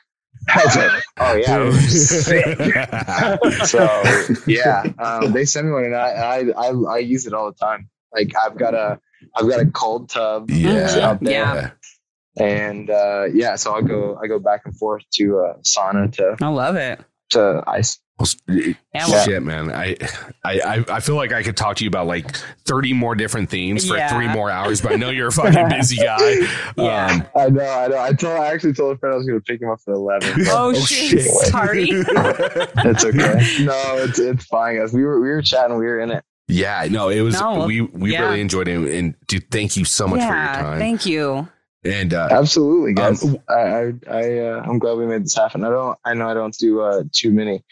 I 0.49 0.65
was 0.65 0.77
like, 0.77 1.03
"Oh 1.19 1.35
yeah." 1.35 1.71
sick." 1.89 2.59
so 3.67 4.03
yeah, 4.47 4.85
um, 4.99 5.33
they 5.33 5.45
send 5.45 5.67
me 5.69 5.73
one, 5.73 5.85
and 5.85 5.97
I, 5.97 6.11
I 6.11 6.39
I 6.57 6.95
I 6.95 6.99
use 6.99 7.27
it 7.27 7.33
all 7.35 7.51
the 7.51 7.57
time. 7.57 7.89
Like 8.15 8.33
I've 8.37 8.57
got 8.57 8.75
a 8.75 8.99
I've 9.35 9.49
got 9.49 9.61
a 9.61 9.67
cold 9.67 10.09
tub 10.09 10.51
yeah. 10.51 10.89
out 11.03 11.21
there, 11.21 11.33
Yeah. 11.33 11.71
and 12.45 12.89
uh, 12.91 13.25
yeah, 13.33 13.57
so 13.57 13.75
I 13.75 13.83
go 13.83 14.19
I 14.23 14.27
go 14.27 14.39
back 14.39 14.63
and 14.65 14.77
forth 14.77 15.03
to 15.15 15.39
uh, 15.41 15.57
sauna 15.63 16.13
to 16.17 16.37
I 16.41 16.49
love 16.49 16.77
it. 16.77 17.01
to 17.31 17.63
ice. 17.67 17.99
Well, 18.19 19.25
Shit, 19.25 19.43
man. 19.43 19.71
I, 19.71 19.97
I 20.43 20.61
I 20.61 20.85
I 20.89 21.01
feel 21.01 21.17
like 21.17 21.33
I 21.33 21.43
could 21.43 21.57
talk 21.57 21.77
to 21.77 21.85
you 21.85 21.89
about 21.89 22.07
like 22.07 22.35
thirty 22.65 22.95
more 22.95 23.15
different 23.15 23.51
themes 23.51 23.87
for 23.87 23.97
Yeah. 23.97 24.09
three 24.09 24.27
more 24.29 24.51
hours, 24.51 24.81
but 24.81 24.93
I 24.93 24.97
know 24.97 25.11
you're 25.11 25.29
a 25.29 25.33
fucking 25.33 25.69
busy 25.69 25.97
guy. 25.97 26.17
Yeah. 26.77 27.07
Um, 27.07 27.27
I 27.37 27.49
know, 27.51 27.65
I 27.69 27.89
know. 27.89 27.99
I 27.99 28.13
told 28.15 28.39
I 28.41 28.47
actually 28.53 28.73
told 28.73 28.97
a 28.97 28.99
friend 28.99 29.13
I 29.15 29.17
was 29.19 29.27
going 29.27 29.39
to 29.39 29.45
pick 29.45 29.61
him 29.61 29.69
up 29.71 29.81
at 29.87 29.93
eleven. 29.93 30.47
Oh, 30.49 30.69
Oh, 30.71 30.73
shit. 30.87 31.21
shit. 31.21 31.23
Sorry. 31.23 31.89
it's 31.91 33.05
okay. 33.05 33.65
No, 33.65 33.97
it's 33.99 34.19
it's 34.19 34.45
fine, 34.47 34.79
guys. 34.79 34.93
We 34.95 35.05
were 35.05 35.21
we 35.21 35.29
were 35.29 35.43
chatting. 35.43 35.77
We 35.77 35.85
were 35.85 36.01
in 36.01 36.11
it. 36.11 36.25
yeah, 36.49 36.87
no, 36.91 37.09
it 37.11 37.21
was 37.21 37.39
No, 37.39 37.67
we 37.67 37.83
we 37.83 38.13
yeah. 38.13 38.23
really 38.23 38.41
enjoyed 38.41 38.69
it, 38.69 38.95
and 38.95 39.15
dude, 39.27 39.51
thank 39.51 39.77
you 39.77 39.85
so 39.85 40.07
much 40.09 40.21
for 40.21 40.27
your 40.27 40.35
time. 40.35 40.79
Thank 40.79 41.05
you. 41.07 41.49
and 41.85 42.15
uh, 42.15 42.29
Absolutely, 42.31 42.95
guys. 42.95 43.23
Um, 43.23 43.39
I 43.49 43.55
I, 43.55 43.93
I 44.11 44.39
uh, 44.39 44.63
I'm 44.67 44.79
glad 44.79 44.95
we 44.97 45.07
made 45.07 45.25
this 45.25 45.35
happen. 45.35 45.65
I 45.65 45.69
don't. 45.69 45.99
I 46.05 46.15
know 46.15 46.29
I 46.31 46.35
don't 46.35 46.57
do 46.57 46.81
uh, 46.81 47.03
too 47.13 47.31
many. 47.31 47.63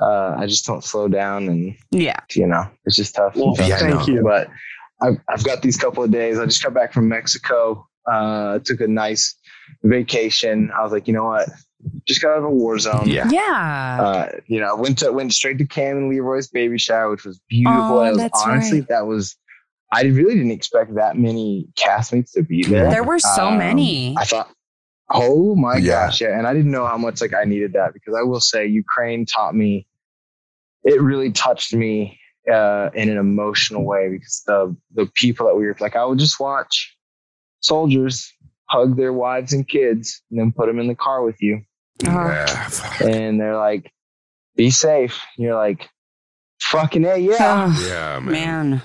Uh, 0.00 0.34
I 0.38 0.46
just 0.46 0.64
don't 0.66 0.82
slow 0.84 1.08
down, 1.08 1.48
and 1.48 1.76
Yeah. 1.90 2.20
you 2.34 2.46
know, 2.46 2.64
it's 2.86 2.96
just 2.96 3.14
tough. 3.14 3.36
Well, 3.36 3.54
Yeah, 3.58 3.78
thank 3.78 4.06
you. 4.08 4.22
But 4.22 4.48
I've 5.02 5.18
I've 5.28 5.44
got 5.44 5.62
these 5.62 5.76
couple 5.76 6.02
of 6.02 6.10
days. 6.10 6.38
I 6.38 6.46
just 6.46 6.62
got 6.62 6.72
back 6.74 6.92
from 6.92 7.08
Mexico. 7.08 7.86
Uh, 8.10 8.58
took 8.60 8.80
a 8.80 8.88
nice 8.88 9.34
vacation. 9.84 10.70
I 10.76 10.82
was 10.82 10.92
like, 10.92 11.06
you 11.08 11.14
know 11.14 11.24
what? 11.24 11.48
just 12.06 12.20
got 12.20 12.32
out 12.32 12.38
of 12.38 12.44
a 12.44 12.50
war 12.50 12.78
zone. 12.78 13.04
Yeah. 13.08 13.26
Yeah. 13.30 13.98
Uh, 14.02 14.28
you 14.48 14.60
know, 14.60 14.76
went 14.76 14.98
to 14.98 15.12
went 15.12 15.32
straight 15.32 15.56
to 15.58 15.66
Kam 15.66 15.96
and 15.96 16.10
Leroy's 16.10 16.46
baby 16.48 16.76
shower, 16.78 17.10
which 17.10 17.24
was 17.24 17.40
beautiful. 17.48 18.00
Oh, 18.00 18.04
It 18.04 18.16
was 18.16 18.30
honestly 18.44 18.80
right. 18.80 18.88
that 18.90 19.06
was. 19.06 19.34
I 19.92 20.02
really 20.02 20.34
didn't 20.34 20.50
expect 20.52 20.94
that 20.96 21.16
many 21.16 21.68
castmates 21.76 22.32
to 22.34 22.42
be 22.42 22.62
there. 22.64 22.90
there 22.90 23.02
were 23.02 23.18
so 23.18 23.46
Um, 23.48 23.58
many. 23.58 24.14
I 24.18 24.24
thought, 24.26 24.50
oh 25.10 25.56
my 25.56 25.78
Yeah. 25.78 26.06
gosh, 26.06 26.20
yeah. 26.20 26.36
And 26.38 26.46
I 26.46 26.52
didn't 26.52 26.70
know 26.70 26.86
how 26.86 26.98
much 26.98 27.20
like 27.22 27.32
I 27.34 27.44
needed 27.44 27.72
that 27.72 27.94
because 27.94 28.14
I 28.14 28.22
will 28.24 28.40
say 28.40 28.66
Ukraine 28.66 29.24
taught 29.24 29.54
me. 29.54 29.86
It 30.84 31.00
really 31.00 31.30
touched 31.32 31.74
me 31.74 32.18
uh, 32.50 32.90
in 32.94 33.10
an 33.10 33.18
emotional 33.18 33.84
way 33.84 34.08
because 34.10 34.42
the 34.46 34.76
the 34.94 35.06
people 35.14 35.46
that 35.46 35.54
we 35.56 35.66
were 35.66 35.76
like, 35.80 35.96
I 35.96 36.04
would 36.04 36.18
just 36.18 36.40
watch 36.40 36.96
soldiers 37.60 38.32
hug 38.66 38.96
their 38.96 39.12
wives 39.12 39.52
and 39.52 39.66
kids 39.68 40.22
and 40.30 40.38
then 40.40 40.52
put 40.52 40.66
them 40.66 40.78
in 40.78 40.86
the 40.88 40.94
car 40.94 41.22
with 41.22 41.40
you, 41.42 41.62
Oh, 42.06 42.10
Yeah. 42.10 42.70
and 43.02 43.40
they're 43.40 43.56
like, 43.56 43.92
"Be 44.56 44.70
safe." 44.70 45.20
And 45.36 45.44
you're 45.44 45.56
like, 45.56 45.88
"Fucking 46.60 47.04
a, 47.04 47.16
yeah." 47.16 47.66
oh, 47.68 47.86
Yeah, 47.88 48.18
man. 48.20 48.30
man. 48.70 48.82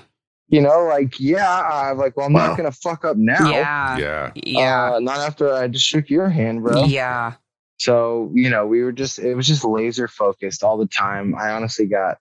You 0.48 0.60
know, 0.60 0.84
like, 0.84 1.18
yeah. 1.18 1.60
I'm 1.60 1.98
like, 1.98 2.16
well, 2.16 2.26
I'm 2.26 2.32
Wow. 2.32 2.48
not 2.48 2.56
gonna 2.56 2.70
fuck 2.72 3.04
up 3.04 3.16
now. 3.16 3.50
Yeah. 3.50 3.98
Yeah. 3.98 4.32
Yeah. 4.34 4.92
Uh, 4.94 5.00
not 5.00 5.18
after 5.18 5.52
I 5.52 5.66
just 5.68 5.86
shook 5.86 6.08
your 6.10 6.28
hand, 6.28 6.62
bro. 6.62 6.84
yeah. 6.84 7.34
So, 7.78 8.30
you 8.34 8.48
know, 8.48 8.66
we 8.66 8.82
were 8.82 8.92
just, 8.92 9.18
it 9.18 9.34
was 9.34 9.46
just 9.46 9.64
laser 9.64 10.08
focused 10.08 10.62
all 10.62 10.78
the 10.78 10.86
time. 10.86 11.34
I 11.34 11.50
honestly 11.50 11.86
got 11.86 12.18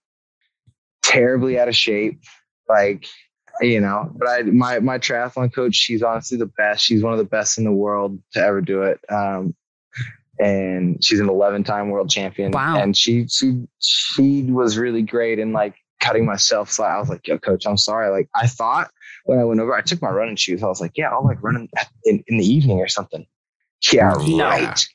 terribly 1.02 1.58
out 1.60 1.70
of 1.70 1.76
shape. 1.76 2.20
Like, 2.68 3.08
you 3.62 3.80
know, 3.80 4.12
but 4.16 4.28
I, 4.28 4.42
my, 4.44 4.80
my 4.80 5.00
triathlon 5.00 5.54
coach, 5.54 5.76
she's 5.76 6.04
honestly 6.04 6.38
the 6.38 6.46
best. 6.46 6.84
She's 6.84 7.04
one 7.04 7.14
of 7.14 7.20
the 7.20 7.26
best 7.26 7.58
in 7.58 7.64
the 7.64 7.72
world 7.72 8.20
to 8.34 8.40
ever 8.40 8.60
do 8.60 8.84
it. 8.84 9.00
Um, 9.10 9.56
and 10.38 11.02
she's 11.02 11.22
an 11.22 11.30
11 11.30 11.64
time 11.64 11.90
world 11.90 12.10
champion. 12.10 12.52
Wow. 12.52 12.82
And 12.82 12.98
she, 12.98 13.28
she, 13.30 13.66
she 13.80 14.44
was 14.44 14.78
really 14.78 15.04
great 15.04 15.40
in 15.40 15.54
like 15.54 15.76
cutting 16.02 16.26
myself 16.26 16.70
slack. 16.70 16.98
I 16.98 17.00
was 17.00 17.08
like, 17.08 17.26
yo, 17.26 17.38
coach, 17.38 17.66
I'm 17.66 17.78
sorry. 17.78 18.10
Like, 18.10 18.28
I 18.36 18.48
thought 18.48 18.92
when 19.24 19.40
I 19.40 19.46
went 19.46 19.62
over, 19.62 19.74
I 19.74 19.82
took 19.82 20.02
my 20.02 20.10
running 20.10 20.36
shoes. 20.36 20.62
I 20.62 20.68
was 20.68 20.82
like, 20.82 20.92
yeah, 20.96 21.12
I'll 21.12 21.24
like 21.24 21.42
run 21.42 21.56
in, 21.56 21.70
in, 22.04 22.24
in 22.28 22.38
the 22.38 22.46
evening 22.46 22.80
or 22.80 22.90
something. 22.90 23.26
Yeah, 23.94 24.14
right 24.38 24.86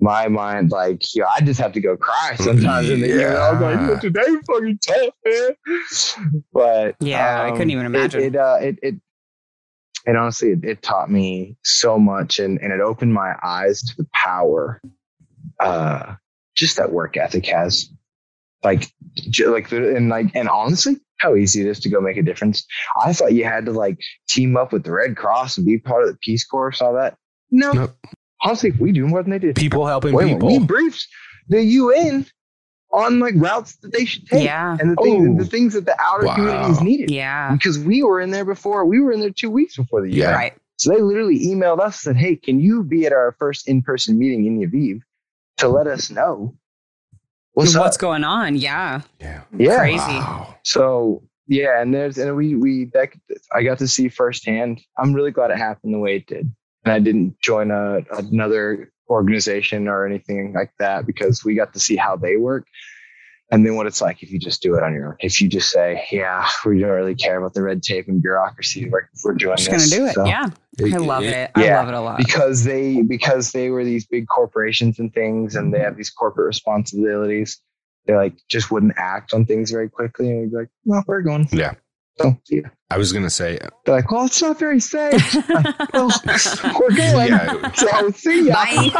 my 0.00 0.28
mind, 0.28 0.70
like, 0.70 1.02
yo, 1.14 1.24
I 1.24 1.40
just 1.40 1.60
have 1.60 1.72
to 1.72 1.80
go 1.80 1.96
cry 1.96 2.36
sometimes 2.36 2.90
in 2.90 3.00
the 3.00 3.08
evening. 3.08 3.26
I 3.26 3.52
was 3.52 3.60
like, 3.60 3.80
Yeah. 3.80 3.98
Today 4.00 4.36
fucking 4.46 4.78
tough, 4.86 5.14
man. 5.24 6.42
But 6.52 6.96
Yeah, 7.00 7.44
I 7.44 7.50
couldn't 7.52 7.70
even 7.70 7.86
imagine. 7.86 8.22
It, 8.22 8.36
uh, 8.36 8.58
it, 8.60 8.78
it, 8.82 8.94
and 10.06 10.16
honestly, 10.16 10.50
it, 10.50 10.64
it 10.64 10.82
taught 10.82 11.10
me 11.10 11.56
so 11.62 11.98
much, 11.98 12.40
and 12.40 12.60
and 12.60 12.72
it 12.72 12.80
opened 12.80 13.14
my 13.14 13.36
eyes 13.42 13.82
to 13.82 13.96
the 13.96 14.06
power, 14.12 14.82
uh, 15.60 16.14
just 16.56 16.76
that 16.76 16.92
work 16.92 17.16
ethic 17.16 17.46
has, 17.46 17.88
like, 18.64 18.90
like, 19.46 19.70
and 19.70 20.08
like, 20.08 20.34
and 20.34 20.48
honestly, 20.48 20.96
how 21.18 21.36
easy 21.36 21.60
it 21.60 21.68
is 21.68 21.78
to 21.80 21.88
go 21.88 22.00
make 22.00 22.16
a 22.16 22.22
difference. 22.22 22.66
I 23.00 23.12
thought 23.12 23.32
you 23.32 23.44
had 23.44 23.66
to 23.66 23.72
like 23.72 23.98
team 24.28 24.56
up 24.56 24.72
with 24.72 24.82
the 24.82 24.92
Red 24.92 25.16
Cross 25.16 25.56
and 25.56 25.64
be 25.64 25.78
part 25.78 26.02
of 26.02 26.08
the 26.08 26.18
Peace 26.20 26.44
Corps, 26.44 26.74
all 26.80 26.94
that. 26.94 27.16
No, 27.52 27.72
Nope. 27.72 27.96
Honestly, 28.42 28.70
we 28.72 28.92
do 28.92 29.06
more 29.06 29.22
than 29.22 29.30
they 29.30 29.38
did. 29.38 29.56
People 29.56 29.86
helping 29.86 30.12
Wait, 30.14 30.28
people. 30.34 30.48
we 30.48 30.58
briefed 30.58 31.06
the 31.48 31.62
UN 31.62 32.26
on 32.92 33.18
like 33.20 33.34
routes 33.36 33.76
that 33.76 33.92
they 33.92 34.04
should 34.04 34.26
take 34.26 34.44
Yeah. 34.44 34.76
and 34.78 34.90
the 34.92 34.96
things, 35.02 35.28
Oh. 35.30 35.42
the 35.44 35.48
things 35.50 35.72
that 35.74 35.86
the 35.86 35.96
outer 36.00 36.26
Wow. 36.26 36.34
communities 36.34 36.80
needed. 36.82 37.10
Yeah. 37.10 37.52
Because 37.52 37.78
we 37.78 38.02
were 38.02 38.20
in 38.20 38.30
there 38.30 38.44
before, 38.44 38.84
we 38.84 39.00
were 39.00 39.12
in 39.12 39.20
there 39.20 39.30
two 39.30 39.50
weeks 39.50 39.76
before 39.76 40.02
the 40.02 40.08
UN. 40.10 40.18
Yeah. 40.18 40.34
Right. 40.34 40.52
So 40.76 40.90
they 40.92 41.00
literally 41.00 41.38
emailed 41.46 41.78
us 41.80 42.04
and 42.06 42.14
said, 42.14 42.16
"Hey, 42.16 42.36
can 42.36 42.60
you 42.60 42.82
be 42.82 43.06
at 43.06 43.12
our 43.12 43.34
first 43.38 43.68
in-person 43.68 44.18
meeting 44.18 44.44
in 44.46 44.58
Lviv 44.58 45.00
to 45.58 45.68
let 45.68 45.86
us 45.86 46.10
know 46.10 46.54
what's, 47.54 47.76
What's 47.76 47.96
going 47.96 48.24
on? 48.24 48.56
Yeah. 48.56 49.02
Yeah. 49.20 49.42
Yeah. 49.56 49.78
Crazy. 49.78 49.96
Wow. 49.98 50.56
So 50.64 51.22
yeah, 51.46 51.80
and 51.80 51.94
there's 51.94 52.18
and 52.18 52.34
we 52.36 52.56
we 52.56 52.86
that 52.94 53.10
I 53.54 53.62
got 53.62 53.78
to 53.78 53.88
see 53.88 54.08
firsthand. 54.08 54.80
I'm 54.98 55.12
really 55.14 55.30
glad 55.30 55.50
it 55.50 55.58
happened 55.58 55.94
the 55.94 55.98
way 55.98 56.16
it 56.16 56.26
did, 56.26 56.52
and 56.84 56.92
I 56.92 56.98
didn't 56.98 57.40
join 57.40 57.70
a 57.70 58.00
another 58.16 58.92
organization 59.08 59.88
or 59.88 60.06
anything 60.06 60.52
like 60.54 60.72
that 60.78 61.06
because 61.06 61.44
we 61.44 61.54
got 61.54 61.72
to 61.74 61.80
see 61.80 61.96
how 61.96 62.16
they 62.16 62.36
work. 62.36 62.66
And 63.50 63.66
then 63.66 63.76
what 63.76 63.86
it's 63.86 64.00
like 64.00 64.22
if 64.22 64.30
you 64.32 64.38
just 64.38 64.62
do 64.62 64.76
it 64.76 64.82
on 64.82 64.94
your 64.94 65.08
own. 65.08 65.16
If 65.20 65.38
you 65.42 65.46
just 65.48 65.68
say, 65.70 66.06
"Yeah, 66.10 66.48
we 66.64 66.78
don't 66.80 66.88
really 66.88 67.14
care 67.14 67.36
about 67.36 67.52
the 67.52 67.60
red 67.62 67.82
tape 67.82 68.08
and 68.08 68.22
bureaucracy. 68.22 68.88
We're 68.88 69.10
we're 69.22 69.34
doing 69.34 69.58
Just 69.58 69.70
this." 69.70 69.90
gonna 69.90 70.04
do 70.04 70.10
it. 70.10 70.14
So- 70.14 70.24
yeah. 70.24 70.48
I 70.82 70.96
love 70.96 71.22
it. 71.24 71.50
I 71.54 71.64
Yeah. 71.64 71.78
love 71.80 71.88
it 71.88 71.94
a 71.94 72.00
lot. 72.00 72.16
because 72.16 72.64
they 72.64 73.02
because 73.02 73.52
they 73.52 73.68
were 73.68 73.84
these 73.84 74.06
big 74.06 74.26
corporations 74.26 74.98
and 74.98 75.12
things 75.12 75.54
and 75.54 75.74
they 75.74 75.80
have 75.80 75.98
these 75.98 76.08
corporate 76.08 76.46
responsibilities 76.46 77.60
they 78.06 78.14
like 78.16 78.32
just 78.48 78.70
wouldn't 78.72 78.94
act 78.96 79.32
on 79.34 79.44
things 79.44 79.70
very 79.70 79.88
quickly 79.88 80.28
and 80.30 80.40
we'd 80.40 80.50
be 80.50 80.56
like 80.56 80.68
well 80.86 81.04
we're 81.06 81.20
going 81.20 81.46
Yeah. 81.52 81.74
So 82.20 82.36
see. 82.44 82.62
I 82.90 82.98
was 82.98 83.12
gonna 83.12 83.30
say, 83.30 83.58
they're 83.86 83.94
like 83.96 84.10
well 84.10 84.26
it's 84.26 84.42
not 84.42 84.58
very 84.58 84.78
safe 84.80 85.34
well 85.94 86.10
we're 86.78 86.94
going 86.96 87.28
Yeah. 87.28 87.72
so 87.72 88.10
see 88.10 88.46
ya 88.48 88.54
Bye. 88.54 88.90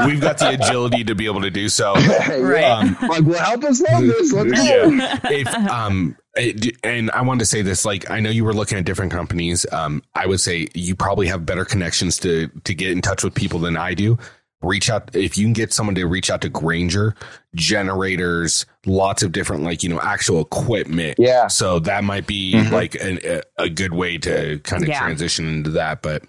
we've 0.06 0.20
got 0.20 0.38
the 0.38 0.50
agility 0.60 1.04
to 1.04 1.14
be 1.14 1.26
able 1.26 1.42
to 1.42 1.50
do 1.50 1.68
so. 1.68 1.94
Right. 2.28 2.64
Um, 2.64 2.96
like 3.08 3.24
well 3.24 3.38
help 3.44 3.64
us 3.64 3.80
love 3.80 4.02
this 4.02 4.32
let's 4.32 4.50
go 4.50 4.88
Yeah. 4.90 5.18
if 5.30 5.54
um 5.54 6.16
it- 6.36 6.76
and 6.84 7.10
I 7.12 7.22
wanted 7.22 7.40
to 7.40 7.46
say 7.46 7.62
this 7.62 7.84
like 7.84 8.10
I 8.10 8.20
know 8.20 8.30
you 8.30 8.44
were 8.44 8.54
looking 8.54 8.76
at 8.78 8.84
different 8.84 9.12
companies 9.12 9.64
um 9.72 10.02
I 10.14 10.26
would 10.26 10.40
say 10.40 10.66
you 10.74 10.94
probably 10.96 11.28
have 11.28 11.46
better 11.46 11.64
connections 11.64 12.18
to 12.18 12.48
to 12.64 12.74
get 12.74 12.90
in 12.90 13.02
touch 13.02 13.22
with 13.22 13.34
people 13.34 13.60
than 13.60 13.76
I 13.76 13.94
do 13.94 14.18
reach 14.62 14.90
out 14.90 15.14
if 15.14 15.38
you 15.38 15.44
can 15.46 15.52
get 15.52 15.72
someone 15.72 15.94
to 15.94 16.04
reach 16.06 16.30
out 16.30 16.40
to 16.40 16.48
Granger 16.48 17.14
generators 17.54 18.66
lots 18.86 19.22
of 19.22 19.30
different 19.32 19.62
like 19.62 19.82
you 19.82 19.88
know 19.88 20.00
actual 20.00 20.40
equipment 20.40 21.14
yeah 21.18 21.46
so 21.46 21.78
that 21.78 22.02
might 22.04 22.26
be 22.26 22.54
Mhm. 22.54 22.70
like 22.72 22.94
an, 22.96 23.18
a, 23.24 23.42
a 23.58 23.68
good 23.68 23.92
way 23.92 24.18
to 24.18 24.58
kind 24.60 24.82
of 24.82 24.88
Yeah. 24.88 24.98
transition 25.00 25.46
into 25.46 25.70
that 25.70 26.02
but 26.02 26.22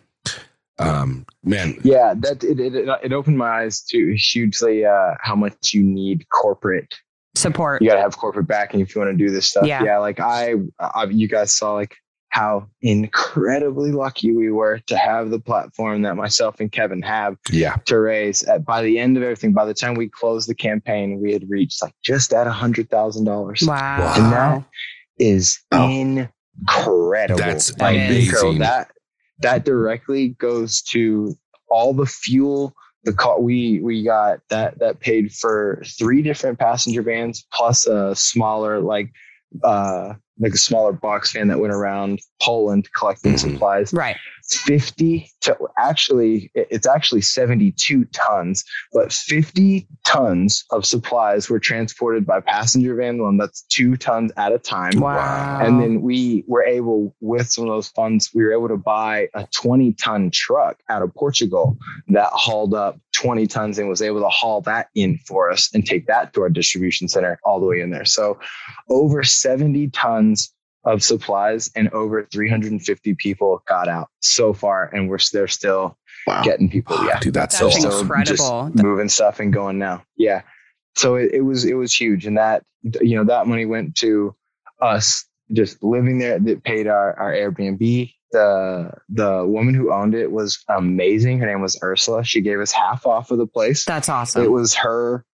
um 0.77 1.25
man 1.43 1.75
yeah 1.83 2.13
that 2.17 2.43
it, 2.43 2.59
it, 2.59 2.87
it 3.03 3.13
opened 3.13 3.37
my 3.37 3.61
eyes 3.63 3.81
to 3.81 4.13
hugely 4.15 4.85
uh 4.85 5.15
how 5.21 5.35
much 5.35 5.73
you 5.73 5.81
need 5.83 6.27
corporate 6.29 6.93
Support. 7.35 7.81
you 7.81 7.87
got 7.89 7.95
to 7.95 8.01
have 8.01 8.17
corporate 8.17 8.47
backing 8.47 8.79
if 8.79 8.93
you 8.95 9.01
want 9.01 9.17
to 9.17 9.25
do 9.25 9.31
this 9.31 9.45
stuff. 9.45 9.65
Yeah. 9.65 9.83
Yeah, 9.83 9.99
like 9.99 10.19
I, 10.19 10.55
I, 10.79 11.05
you 11.05 11.27
guys 11.27 11.53
saw 11.55 11.73
like 11.73 11.95
how 12.29 12.67
incredibly 12.81 13.91
lucky 13.91 14.31
we 14.31 14.51
were 14.51 14.79
to 14.87 14.95
have 14.97 15.29
the 15.31 15.39
platform 15.39 16.03
that 16.03 16.15
myself 16.15 16.59
and 16.59 16.71
Kevin 16.71 17.01
have 17.01 17.37
yeah 17.51 17.75
to 17.85 17.99
raise. 17.99 18.43
At, 18.43 18.65
by 18.65 18.81
the 18.83 18.99
end 18.99 19.17
of 19.17 19.23
everything, 19.23 19.53
by 19.53 19.65
the 19.65 19.73
time 19.73 19.95
we 19.95 20.09
closed 20.09 20.47
the 20.47 20.55
campaign, 20.55 21.19
we 21.21 21.33
had 21.33 21.49
reached 21.49 21.81
like 21.81 21.93
just 22.03 22.31
at 22.33 22.45
a 22.47 22.51
hundred 22.51 22.89
thousand 22.89 23.25
dollars. 23.25 23.63
Wow. 23.65 24.13
And 24.15 24.31
that 24.31 24.63
is 25.17 25.59
Oh. 25.71 25.89
incredible. 25.89 27.39
That's 27.39 27.71
Like, 27.79 27.95
amazing. 27.95 28.25
incredible. 28.25 28.59
That 28.59 28.91
that 29.39 29.65
directly 29.65 30.29
goes 30.39 30.81
to 30.91 31.35
all 31.69 31.93
the 31.93 32.05
fuel. 32.05 32.73
The 33.05 33.13
car 33.13 33.39
we 33.39 33.79
we 33.81 34.03
got 34.03 34.39
that 34.49 34.79
that 34.79 34.99
paid 34.99 35.31
for 35.31 35.81
three 35.97 36.21
different 36.21 36.59
passenger 36.59 37.01
vans 37.01 37.45
plus 37.53 37.87
a 37.87 38.13
smaller 38.15 38.79
like 38.81 39.09
uh 39.63 40.13
like 40.39 40.53
a 40.53 40.57
smaller 40.57 40.93
box 40.93 41.33
van 41.33 41.47
that 41.49 41.59
went 41.59 41.73
around 41.73 42.19
Poland 42.41 42.87
collecting 42.97 43.33
Mhm. 43.33 43.39
supplies. 43.39 43.93
Right. 43.93 44.15
50 44.51 45.29
to 45.41 45.55
actually 45.77 46.49
it's 46.55 46.87
actually 46.87 47.21
72 47.21 48.05
tons 48.05 48.63
but 48.91 49.13
50 49.13 49.87
tons 50.05 50.65
of 50.71 50.85
supplies 50.85 51.49
were 51.49 51.59
transported 51.59 52.25
by 52.25 52.39
passenger 52.39 52.95
van 52.95 53.21
one 53.21 53.37
that's 53.37 53.61
two 53.63 53.95
tons 53.95 54.31
at 54.37 54.51
a 54.51 54.57
time 54.57 54.99
Wow. 54.99 55.59
and 55.61 55.79
then 55.79 56.01
we 56.01 56.43
were 56.47 56.63
able 56.63 57.15
with 57.21 57.47
some 57.47 57.65
of 57.65 57.69
those 57.69 57.89
funds 57.89 58.31
we 58.33 58.43
were 58.43 58.51
able 58.53 58.69
to 58.69 58.77
buy 58.77 59.27
a 59.35 59.45
20 59.51 59.93
ton 59.93 60.31
truck 60.33 60.77
out 60.89 61.03
of 61.03 61.13
portugal 61.13 61.77
that 62.07 62.29
hauled 62.31 62.73
up 62.73 62.97
20 63.13 63.45
tons 63.47 63.77
and 63.77 63.87
was 63.87 64.01
able 64.01 64.21
to 64.21 64.29
haul 64.29 64.61
that 64.61 64.87
in 64.95 65.19
for 65.27 65.51
us 65.51 65.69
and 65.75 65.85
take 65.85 66.07
that 66.07 66.33
to 66.33 66.41
our 66.41 66.49
distribution 66.49 67.07
center 67.07 67.39
all 67.43 67.59
the 67.59 67.65
way 67.67 67.81
in 67.81 67.91
there 67.91 68.05
so 68.05 68.39
over 68.89 69.21
70 69.23 69.89
tons 69.89 70.28
of 70.83 71.03
supplies 71.03 71.69
and 71.75 71.89
over 71.89 72.25
350 72.31 73.15
people 73.15 73.61
got 73.67 73.87
out 73.87 74.09
so 74.21 74.53
far 74.53 74.85
and 74.85 75.09
we're 75.09 75.19
they're 75.33 75.47
still 75.47 75.97
wow. 76.25 76.41
getting 76.43 76.69
people 76.69 76.97
yeah. 77.05 77.19
dude 77.19 77.33
that's, 77.33 77.59
That's 77.59 77.75
so 77.75 77.81
so 77.81 77.87
awesome. 77.89 78.01
incredible. 78.01 78.69
just 78.71 78.83
moving 78.83 79.09
stuff 79.09 79.39
and 79.39 79.51
going 79.51 79.77
now. 79.77 80.03
Yeah. 80.15 80.43
So 80.95 81.15
it, 81.15 81.31
it 81.33 81.41
was 81.41 81.65
it 81.65 81.73
was 81.73 81.93
huge 81.93 82.25
and 82.25 82.37
that 82.37 82.63
you 83.01 83.17
know 83.17 83.25
that 83.25 83.47
money 83.47 83.65
went 83.65 83.95
to 83.95 84.35
us 84.81 85.25
just 85.51 85.83
living 85.83 86.19
there 86.19 86.39
that 86.39 86.63
paid 86.63 86.87
our 86.87 87.17
our 87.19 87.33
airbnb. 87.33 88.13
The 88.31 88.91
the 89.09 89.43
woman 89.45 89.73
who 89.73 89.91
owned 89.91 90.13
it 90.13 90.31
was 90.31 90.63
amazing. 90.69 91.39
Her 91.39 91.47
name 91.47 91.61
was 91.61 91.79
ursula. 91.81 92.23
She 92.23 92.41
gave 92.41 92.59
us 92.59 92.71
half 92.71 93.07
off 93.07 93.31
of 93.31 93.39
the 93.39 93.47
place. 93.47 93.85
That's 93.85 94.07
awesome. 94.07 94.43
it 94.43 94.51
was 94.51 94.75
her 94.75 95.25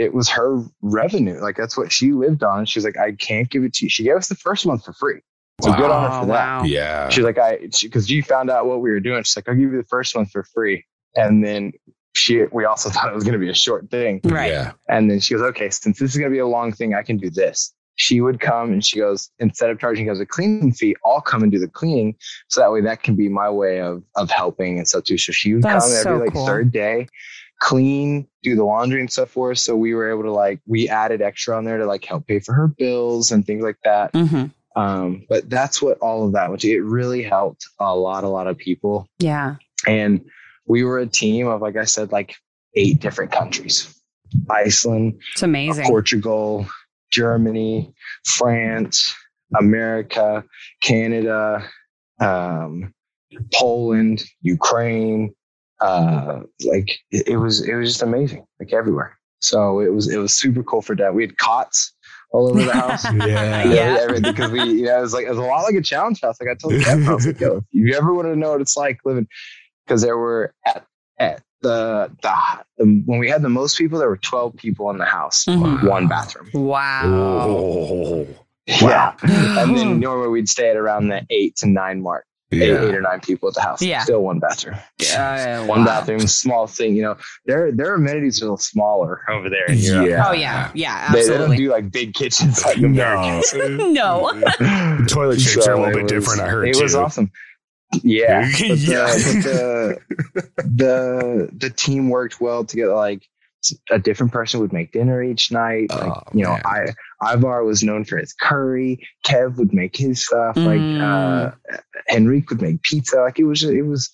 it 0.00 0.06
it 0.06 0.14
was 0.14 0.28
her 0.28 0.62
revenue 0.82 1.40
like 1.40 1.56
that's 1.56 1.76
what 1.76 1.92
she 1.92 2.12
lived 2.12 2.42
on 2.42 2.64
she's 2.64 2.84
like 2.84 2.96
i 2.96 3.12
can't 3.12 3.50
give 3.50 3.64
it 3.64 3.72
to 3.74 3.84
you 3.86 3.90
she 3.90 4.02
gave 4.02 4.16
us 4.16 4.28
the 4.28 4.34
first 4.34 4.66
month 4.66 4.84
for 4.84 4.92
free 4.92 5.20
so 5.62 5.72
good 5.74 5.90
on 5.90 6.10
her 6.10 6.20
for 6.20 6.26
that 6.26 6.66
yeah 6.66 7.00
She's 7.10 7.24
like, 7.24 7.38
I, 7.38 7.58
because 7.82 8.10
you 8.10 8.22
found 8.22 8.50
out 8.50 8.66
what 8.66 8.80
we 8.80 8.90
were 8.90 9.00
doing. 9.00 9.22
She's 9.24 9.36
like, 9.36 9.48
I'll 9.48 9.54
give 9.54 9.72
you 9.72 9.76
the 9.76 9.88
first 9.88 10.14
one 10.16 10.26
for 10.26 10.44
free. 10.44 10.84
And 11.16 11.44
then 11.44 11.72
she 12.14 12.44
we 12.52 12.64
also 12.64 12.88
thought 12.90 13.08
it 13.08 13.14
was 13.14 13.24
going 13.24 13.34
to 13.34 13.38
be 13.38 13.50
a 13.50 13.54
short 13.54 13.90
thing. 13.90 14.20
Right. 14.24 14.50
Yeah. 14.50 14.72
And 14.88 15.10
then 15.10 15.20
she 15.20 15.34
goes, 15.34 15.42
okay, 15.42 15.70
since 15.70 15.98
this 15.98 16.12
is 16.12 16.16
going 16.16 16.30
to 16.30 16.34
be 16.34 16.40
a 16.40 16.46
long 16.46 16.72
thing, 16.72 16.94
I 16.94 17.02
can 17.02 17.16
do 17.16 17.30
this. 17.30 17.72
She 17.96 18.20
would 18.22 18.40
come 18.40 18.72
and 18.72 18.84
she 18.84 18.98
goes, 18.98 19.30
instead 19.40 19.68
of 19.68 19.78
charging 19.78 20.08
us 20.08 20.20
a 20.20 20.26
cleaning 20.26 20.72
fee, 20.72 20.96
I'll 21.04 21.20
come 21.20 21.42
and 21.42 21.52
do 21.52 21.58
the 21.58 21.68
cleaning. 21.68 22.14
So 22.48 22.60
that 22.60 22.72
way 22.72 22.80
that 22.80 23.02
can 23.02 23.14
be 23.14 23.28
my 23.28 23.50
way 23.50 23.80
of 23.80 24.02
of 24.16 24.30
helping 24.30 24.78
and 24.78 24.88
stuff 24.88 25.04
too. 25.04 25.18
So 25.18 25.32
she 25.32 25.54
would 25.54 25.62
That's 25.62 25.84
come 25.84 26.12
every 26.12 26.18
so 26.18 26.24
like 26.24 26.32
cool. 26.32 26.46
third 26.46 26.72
day, 26.72 27.08
clean, 27.60 28.26
do 28.42 28.56
the 28.56 28.64
laundry 28.64 29.00
and 29.00 29.12
stuff 29.12 29.30
for 29.30 29.52
us. 29.52 29.62
So 29.62 29.76
we 29.76 29.94
were 29.94 30.10
able 30.10 30.24
to 30.24 30.32
like 30.32 30.60
we 30.66 30.88
added 30.88 31.22
extra 31.22 31.56
on 31.56 31.64
there 31.64 31.78
to 31.78 31.86
like 31.86 32.04
help 32.04 32.26
pay 32.26 32.40
for 32.40 32.54
her 32.54 32.66
bills 32.66 33.30
and 33.30 33.46
things 33.46 33.62
like 33.62 33.78
that. 33.84 34.10
hmm 34.14 34.46
Um, 34.74 35.26
but 35.28 35.48
that's 35.48 35.80
what 35.80 35.98
all 35.98 36.26
of 36.26 36.32
that 36.32 36.58
to. 36.60 36.68
It 36.68 36.82
really 36.82 37.22
helped 37.22 37.66
a 37.78 37.94
lot, 37.94 38.24
a 38.24 38.28
lot 38.28 38.46
of 38.46 38.56
people. 38.56 39.06
Yeah. 39.18 39.56
And 39.86 40.24
we 40.66 40.84
were 40.84 40.98
a 40.98 41.06
team 41.06 41.46
of, 41.48 41.60
like 41.60 41.76
I 41.76 41.84
said, 41.84 42.12
like 42.12 42.34
eight 42.74 43.00
different 43.00 43.32
countries. 43.32 43.94
Iceland, 44.48 45.20
It's 45.32 45.42
amazing. 45.42 45.86
Portugal, 45.86 46.66
Germany, 47.10 47.92
France, 48.24 49.14
America, 49.58 50.44
Canada, 50.80 51.68
um, 52.20 52.94
Poland, 53.52 54.22
Ukraine. 54.42 55.34
Uh, 55.80 56.40
like 56.66 56.90
it, 57.10 57.28
it 57.28 57.36
was, 57.38 57.66
it 57.66 57.74
was 57.74 57.88
just 57.90 58.02
amazing, 58.02 58.46
like 58.58 58.72
everywhere. 58.72 59.18
So 59.40 59.80
it 59.80 59.92
was, 59.92 60.08
it 60.12 60.18
was 60.18 60.38
super 60.38 60.62
cool 60.62 60.82
for 60.82 60.94
that. 60.96 61.14
We 61.14 61.22
had 61.22 61.38
cots 61.38 61.92
all 62.32 62.48
over 62.50 62.62
the 62.62 62.72
house. 62.72 63.04
Yeah. 63.14 63.64
Yeah. 63.64 63.96
everything 64.00 64.32
because 64.32 64.50
we, 64.50 64.62
you 64.62 64.82
know, 64.84 64.98
it 64.98 65.02
was 65.02 65.14
like 65.14 65.24
it 65.26 65.30
was 65.30 65.38
a 65.38 65.42
lot 65.42 65.62
like 65.62 65.74
a 65.74 65.82
challenge 65.82 66.20
house. 66.20 66.38
Like 66.40 66.50
I 66.50 66.54
told 66.54 66.74
Kev, 66.74 67.08
I 67.08 67.14
was 67.14 67.26
like, 67.26 67.40
yo, 67.40 67.56
if 67.58 67.64
you 67.72 67.94
ever 67.96 68.12
want 68.14 68.28
to 68.28 68.36
know 68.36 68.52
what 68.52 68.60
it's 68.60 68.76
like 68.76 69.00
living, 69.04 69.26
because 69.86 70.02
there 70.02 70.18
were 70.18 70.54
at 70.66 70.84
at 71.18 71.42
the, 71.62 72.10
the 72.22 72.34
the 72.78 73.02
when 73.06 73.18
we 73.18 73.28
had 73.28 73.42
the 73.42 73.48
most 73.48 73.76
people, 73.78 73.98
there 73.98 74.08
were 74.08 74.16
twelve 74.18 74.54
people 74.56 74.90
in 74.90 74.98
the 74.98 75.04
house, 75.04 75.44
Mhm. 75.46 75.88
one 75.88 76.06
bathroom. 76.08 76.48
Wow. 76.54 77.02
Oh. 77.06 78.26
Yeah, 78.66 79.14
and 79.22 79.76
then 79.76 79.98
normally 80.00 80.28
we'd 80.28 80.48
stay 80.48 80.70
at 80.70 80.76
around 80.76 81.08
the 81.08 81.26
eight 81.30 81.56
to 81.56 81.66
nine 81.66 82.02
mark, 82.02 82.24
eight, 82.52 82.62
eight 82.62 82.94
or 82.94 83.00
nine 83.00 83.20
people 83.20 83.48
at 83.48 83.54
the 83.54 83.60
house. 83.60 83.80
Yeah. 83.82 84.02
still 84.02 84.22
one 84.22 84.38
bathroom. 84.40 84.76
Uh, 85.16 85.64
One 85.66 85.80
wow. 85.80 85.84
bathroom, 85.86 86.20
small 86.26 86.66
thing. 86.66 86.96
You 86.96 87.02
know, 87.02 87.16
their 87.46 87.70
their 87.72 87.94
amenities 87.94 88.40
are 88.40 88.44
a 88.44 88.46
little 88.46 88.56
smaller 88.58 89.22
over 89.30 89.48
there. 89.48 89.66
in 89.70 89.78
Yeah. 89.78 90.24
Oh 90.28 90.32
yeah. 90.32 90.70
Yeah. 90.74 91.12
They, 91.12 91.22
they 91.26 91.38
don't 91.38 91.56
do 91.56 91.70
like 91.70 91.90
big 91.90 92.14
kitchens 92.14 92.64
like 92.64 92.78
Americans. 92.78 93.52
no. 93.54 94.30
Toilet 95.08 95.40
shapes 95.40 95.66
are 95.68 95.74
a 95.74 95.78
little 95.78 95.94
bit 95.94 96.02
was- 96.04 96.12
different, 96.12 96.40
I 96.40 96.48
heard, 96.48 96.68
it 96.68 96.80
was 96.82 96.94
awesome. 96.94 97.30
Yeah, 98.04 98.42
but 98.52 98.58
the, 98.68 98.76
Yeah. 98.76 99.06
but 99.06 99.42
the, 99.42 100.64
the 100.64 101.50
the 101.52 101.70
team 101.70 102.08
worked 102.08 102.40
well 102.40 102.64
together. 102.64 102.94
Like 102.94 103.28
a 103.90 103.98
different 103.98 104.32
person 104.32 104.60
would 104.60 104.72
make 104.72 104.92
dinner 104.92 105.22
each 105.22 105.52
night. 105.52 105.90
Like 105.90 106.12
Oh, 106.16 106.22
you 106.32 106.44
know, 106.44 106.58
man. 106.64 106.94
I 107.20 107.34
Ivar 107.34 107.64
was 107.64 107.82
known 107.82 108.04
for 108.04 108.16
his 108.16 108.32
curry. 108.32 109.06
Kev 109.26 109.56
would 109.56 109.72
make 109.74 109.96
his 109.96 110.24
stuff. 110.26 110.56
Like 110.56 110.80
Mm. 110.80 111.00
uh, 111.00 111.54
Henrique 112.14 112.50
would 112.50 112.62
make 112.62 112.82
pizza. 112.82 113.20
Like 113.20 113.38
it 113.38 113.44
was 113.44 113.62
it 113.62 113.82
was 113.86 114.10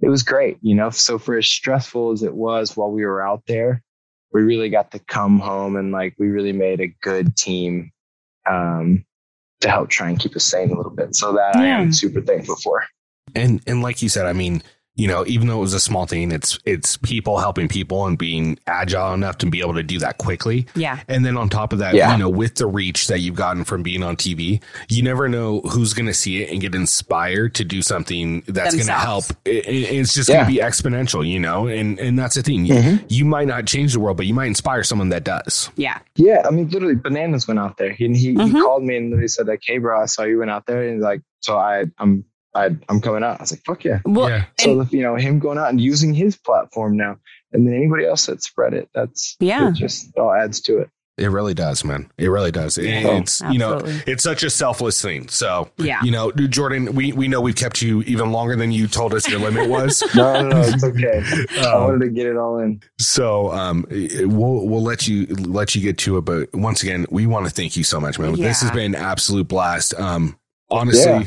it 0.00 0.08
was 0.08 0.22
great. 0.22 0.58
You 0.60 0.74
know, 0.74 0.90
so 0.90 1.18
for 1.18 1.36
as 1.36 1.46
stressful 1.46 2.12
as 2.12 2.22
it 2.22 2.34
was 2.34 2.76
while 2.76 2.90
we 2.90 3.04
were 3.04 3.26
out 3.26 3.42
there, 3.46 3.82
we 4.32 4.42
really 4.42 4.68
got 4.68 4.90
to 4.92 4.98
come 4.98 5.38
home 5.38 5.76
and 5.76 5.92
like 5.92 6.14
we 6.18 6.28
really 6.28 6.52
made 6.52 6.80
a 6.80 6.88
good 7.02 7.36
team. 7.36 7.90
Um, 8.48 9.04
to 9.60 9.70
help 9.70 9.88
try 9.88 10.10
and 10.10 10.18
keep 10.18 10.36
us 10.36 10.44
sane 10.44 10.70
a 10.70 10.76
little 10.76 10.92
bit. 10.94 11.14
So 11.14 11.32
that 11.32 11.56
I 11.56 11.64
am 11.66 11.90
super 11.90 12.20
thankful 12.20 12.56
for. 12.56 12.84
And 13.34 13.62
and 13.66 13.80
like 13.80 14.02
you 14.02 14.10
said, 14.10 14.26
I 14.26 14.34
mean, 14.34 14.62
you 14.96 15.08
know, 15.08 15.24
even 15.26 15.48
though 15.48 15.56
it 15.58 15.60
was 15.60 15.74
a 15.74 15.80
small 15.80 16.06
thing, 16.06 16.30
it's 16.30 16.58
it's 16.64 16.96
people 16.98 17.38
helping 17.38 17.66
people 17.68 18.06
and 18.06 18.16
being 18.16 18.58
agile 18.66 19.12
enough 19.12 19.38
to 19.38 19.46
be 19.46 19.60
able 19.60 19.74
to 19.74 19.82
do 19.82 19.98
that 19.98 20.18
quickly. 20.18 20.66
Yeah. 20.76 21.00
And 21.08 21.24
then 21.26 21.36
on 21.36 21.48
top 21.48 21.72
of 21.72 21.80
that, 21.80 21.94
Yeah. 21.94 22.12
you 22.12 22.18
know, 22.18 22.28
with 22.28 22.54
the 22.56 22.66
reach 22.66 23.08
that 23.08 23.18
you've 23.20 23.34
gotten 23.34 23.64
from 23.64 23.82
being 23.82 24.02
on 24.04 24.16
TV, 24.16 24.60
you 24.88 25.02
never 25.02 25.28
know 25.28 25.60
who's 25.62 25.94
going 25.94 26.06
to 26.06 26.14
see 26.14 26.42
it 26.42 26.50
and 26.52 26.60
get 26.60 26.74
inspired 26.74 27.54
to 27.56 27.64
do 27.64 27.82
something 27.82 28.42
that's 28.46 28.74
going 28.74 28.86
to 28.86 28.92
help. 28.92 29.24
Themselves. 29.24 29.36
It- 29.44 29.66
it- 29.66 29.94
it's 29.96 30.14
just 30.14 30.28
Yeah. 30.28 30.36
going 30.44 30.46
to 30.46 30.52
be 30.52 30.58
exponential, 30.58 31.26
you 31.28 31.40
know, 31.40 31.66
and 31.66 31.98
and 31.98 32.18
that's 32.18 32.36
the 32.36 32.42
thing. 32.42 32.66
Mhm. 32.66 33.04
You 33.08 33.24
might 33.24 33.48
not 33.48 33.66
change 33.66 33.94
the 33.94 34.00
world, 34.00 34.16
but 34.16 34.26
you 34.26 34.34
might 34.34 34.46
inspire 34.46 34.82
someone 34.84 35.08
that 35.08 35.24
does. 35.24 35.70
Yeah. 35.76 35.98
Yeah, 36.16 36.42
I 36.46 36.50
mean, 36.50 36.68
literally, 36.68 36.94
bananas 36.94 37.48
went 37.48 37.58
out 37.58 37.78
there. 37.78 37.92
He 37.92 38.06
he, 38.08 38.14
he 38.14 38.34
Mhm. 38.34 38.60
called 38.62 38.84
me 38.84 38.96
and 38.96 39.10
literally 39.10 39.28
said 39.28 39.48
like, 39.48 39.60
"Hey, 39.66 39.78
bro, 39.78 40.00
I 40.00 40.06
saw 40.06 40.22
you 40.22 40.38
went 40.38 40.50
out 40.52 40.66
there," 40.66 40.82
and 40.84 40.94
he's 40.94 41.02
like, 41.02 41.22
"So 41.40 41.56
I 41.58 41.86
I'm 41.98 42.24
I 42.54 42.70
I'm 42.88 43.00
coming 43.00 43.22
out." 43.24 43.40
I 43.40 43.42
was 43.42 43.52
like, 43.52 43.62
"Fuck 43.64 43.84
yeah!" 43.84 44.00
Well, 44.04 44.28
yeah. 44.28 44.44
So 44.60 44.80
and- 44.80 44.92
you 44.92 45.02
know, 45.02 45.16
him 45.16 45.38
going 45.38 45.58
out 45.58 45.70
and 45.70 45.80
using 45.80 46.14
his 46.14 46.36
platform 46.36 46.96
now, 46.96 47.18
and 47.52 47.66
then 47.66 47.74
anybody 47.74 48.06
else 48.06 48.26
that 48.26 48.42
spread 48.42 48.74
it, 48.74 48.88
that's 48.94 49.36
Yeah. 49.40 49.68
it 49.68 49.74
just 49.74 50.16
all 50.16 50.32
adds 50.32 50.60
to 50.62 50.78
it. 50.78 50.90
It 51.16 51.28
really 51.30 51.54
does, 51.54 51.84
man. 51.84 52.10
It 52.18 52.26
really 52.26 52.50
does. 52.50 52.76
And 52.76 52.88
Yeah. 52.88 53.18
it's 53.18 53.40
you 53.48 53.56
know, 53.60 53.80
it's 54.04 54.24
such 54.24 54.42
a 54.42 54.50
selfless 54.50 55.00
thing. 55.00 55.28
So 55.28 55.70
Yeah. 55.78 56.00
you 56.02 56.10
know, 56.10 56.32
Jordan, 56.32 56.92
we 56.96 57.12
we 57.12 57.28
know 57.28 57.40
we've 57.40 57.54
kept 57.54 57.80
you 57.82 58.02
even 58.02 58.32
longer 58.32 58.56
than 58.56 58.72
you 58.72 58.88
told 58.88 59.14
us 59.14 59.28
your 59.28 59.38
limit 59.38 59.70
was. 59.70 60.02
No, 60.16 60.42
no, 60.42 60.48
no, 60.48 60.60
it's 60.62 60.82
okay. 60.92 61.22
I 61.60 61.66
Um, 61.66 61.82
wanted 61.84 62.00
to 62.06 62.10
get 62.10 62.26
it 62.26 62.36
all 62.36 62.58
in. 62.58 62.80
So 62.98 63.52
um, 63.52 63.86
we'll 63.90 64.66
we'll 64.66 64.82
let 64.82 65.06
you 65.06 65.26
let 65.26 65.76
you 65.76 65.82
get 65.82 65.98
to 65.98 66.18
it, 66.18 66.22
but 66.22 66.52
once 66.52 66.82
again, 66.82 67.06
we 67.10 67.26
want 67.26 67.46
to 67.46 67.52
thank 67.52 67.76
you 67.76 67.84
so 67.84 68.00
much, 68.00 68.18
man. 68.18 68.32
This 68.34 68.60
has 68.62 68.72
been 68.72 68.96
an 68.96 69.00
absolute 69.00 69.46
blast. 69.46 69.94
Um, 69.98 70.36
honestly, 70.68 71.12
Yeah. 71.12 71.24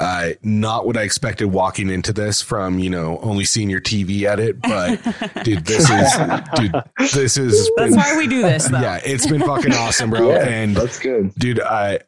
Uh, 0.00 0.30
not 0.42 0.86
what 0.86 0.96
I 0.96 1.02
expected 1.02 1.44
walking 1.46 1.90
into 1.90 2.12
this 2.12 2.40
from 2.42 2.78
you 2.78 2.90
know 2.90 3.18
only 3.22 3.44
seeing 3.44 3.70
your 3.70 3.80
TV 3.80 4.22
edit, 4.24 4.60
but 4.60 4.96
dude, 5.44 5.64
this 5.66 5.88
is 5.90 6.12
dude, 6.56 6.74
this 7.12 7.36
is 7.36 7.70
That's 7.76 7.94
why 7.94 8.16
we 8.16 8.26
do 8.26 8.42
this, 8.42 8.68
though. 8.68 8.80
yeah, 8.80 8.98
it's 9.04 9.26
been 9.26 9.40
fucking 9.40 9.72
awesome, 9.74 10.10
bro. 10.10 10.30
yeah, 10.30 10.48
And 10.48 10.74
that's 10.76 10.98
good. 10.98 11.34
dude, 11.36 11.60
I 11.60 12.00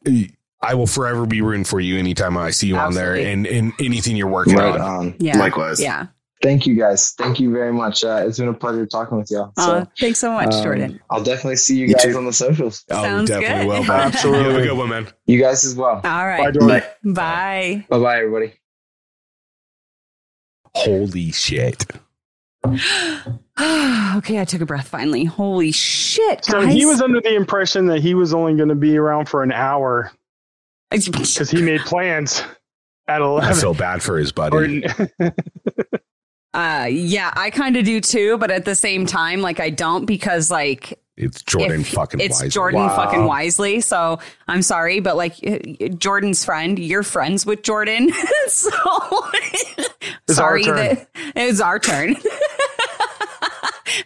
I 0.60 0.74
will 0.74 0.86
forever 0.86 1.26
be 1.26 1.42
rooting 1.42 1.64
for 1.64 1.80
you 1.80 1.98
anytime 1.98 2.36
I 2.38 2.50
see 2.50 2.68
you 2.68 2.76
on 2.76 2.94
there 2.94 3.14
and 3.16 3.46
and 3.46 3.72
anything 3.80 4.16
you're 4.16 4.28
working 4.28 4.54
Right 4.56 4.74
on. 4.74 4.80
on. 4.80 5.14
Yeah. 5.18 5.38
Likewise. 5.38 5.80
Yeah. 5.80 6.06
Thank 6.42 6.66
you 6.66 6.74
guys. 6.74 7.12
Thank 7.12 7.38
you 7.38 7.52
very 7.52 7.72
much. 7.72 8.02
Uh, 8.02 8.24
it's 8.26 8.38
been 8.38 8.48
a 8.48 8.52
pleasure 8.54 8.84
talking 8.84 9.16
with 9.18 9.30
y'all. 9.30 9.52
So, 9.58 9.62
Uh, 9.72 9.84
thanks 10.00 10.18
so 10.18 10.32
much, 10.32 10.52
um, 10.52 10.62
Jordan. 10.62 11.00
I'll 11.08 11.22
definitely 11.22 11.54
see 11.56 11.76
you 11.78 11.86
You 11.86 11.94
guys 11.94 12.02
too. 12.02 12.16
on 12.16 12.24
the 12.26 12.32
socials. 12.32 12.84
Oh, 12.90 13.02
Sounds 13.02 13.30
definitely 13.30 13.66
good. 13.66 13.80
will. 13.80 13.86
bud. 13.86 14.00
Absolutely. 14.14 14.44
Have 14.52 14.60
a 14.60 14.62
good 14.66 14.76
one, 14.78 14.88
man. 14.88 15.08
You 15.26 15.40
guys 15.40 15.64
as 15.64 15.76
well. 15.76 16.00
All 16.04 16.26
right. 16.26 16.44
Bye. 16.44 16.50
Jordan. 16.50 16.68
Bye. 16.68 16.84
Bye. 17.12 17.86
Bye 17.88 17.98
bye, 17.98 18.18
everybody. 18.18 18.54
Holy 20.74 21.30
shit. 21.32 21.84
okay, 22.66 24.40
I 24.40 24.44
took 24.46 24.60
a 24.62 24.66
breath 24.66 24.88
finally. 24.88 25.24
Holy 25.24 25.70
shit, 25.72 26.44
So 26.44 26.62
guys. 26.62 26.72
he 26.72 26.86
was 26.86 27.00
under 27.02 27.20
the 27.20 27.34
impression 27.34 27.86
that 27.86 28.00
he 28.00 28.14
was 28.14 28.32
only 28.34 28.54
going 28.54 28.68
to 28.68 28.74
be 28.74 28.96
around 28.96 29.28
for 29.28 29.42
an 29.42 29.52
hour 29.52 30.10
because 30.90 31.50
he 31.50 31.62
made 31.62 31.80
plans 31.82 32.42
at 33.08 33.20
I 33.22 33.24
11. 33.24 33.54
feel 33.56 33.74
bad 33.74 34.02
for 34.02 34.16
his 34.18 34.32
buddy. 34.32 34.84
Or- 36.54 36.60
uh 36.60 36.84
yeah, 36.86 37.32
I 37.34 37.50
kind 37.50 37.76
of 37.76 37.84
do 37.84 38.00
too, 38.00 38.38
but 38.38 38.50
at 38.50 38.64
the 38.64 38.74
same 38.74 39.06
time 39.06 39.40
like 39.42 39.58
I 39.60 39.70
don't 39.70 40.04
because 40.06 40.50
like 40.50 40.98
It's 41.16 41.42
Jordan 41.42 41.80
if- 41.82 41.88
fucking 41.88 42.20
it's 42.20 42.42
Wiseley. 42.42 42.50
Jordan 42.50 42.80
Wow. 42.80 42.96
fucking 42.96 43.20
Wiseley. 43.20 43.82
So 43.82 44.18
I'm 44.48 44.62
sorry, 44.62 45.00
but 45.00 45.16
like 45.16 45.36
Jordan's 45.98 46.44
friend, 46.44 46.78
you're 46.78 47.02
friends 47.02 47.46
with 47.46 47.62
Jordan. 47.62 48.10
so 48.48 48.70
It's 50.28 50.36
sorry 50.36 50.64
turn. 50.64 50.76
that 50.76 51.08
it 51.34 51.46
was 51.46 51.60
our 51.60 51.78
turn. 51.78 52.16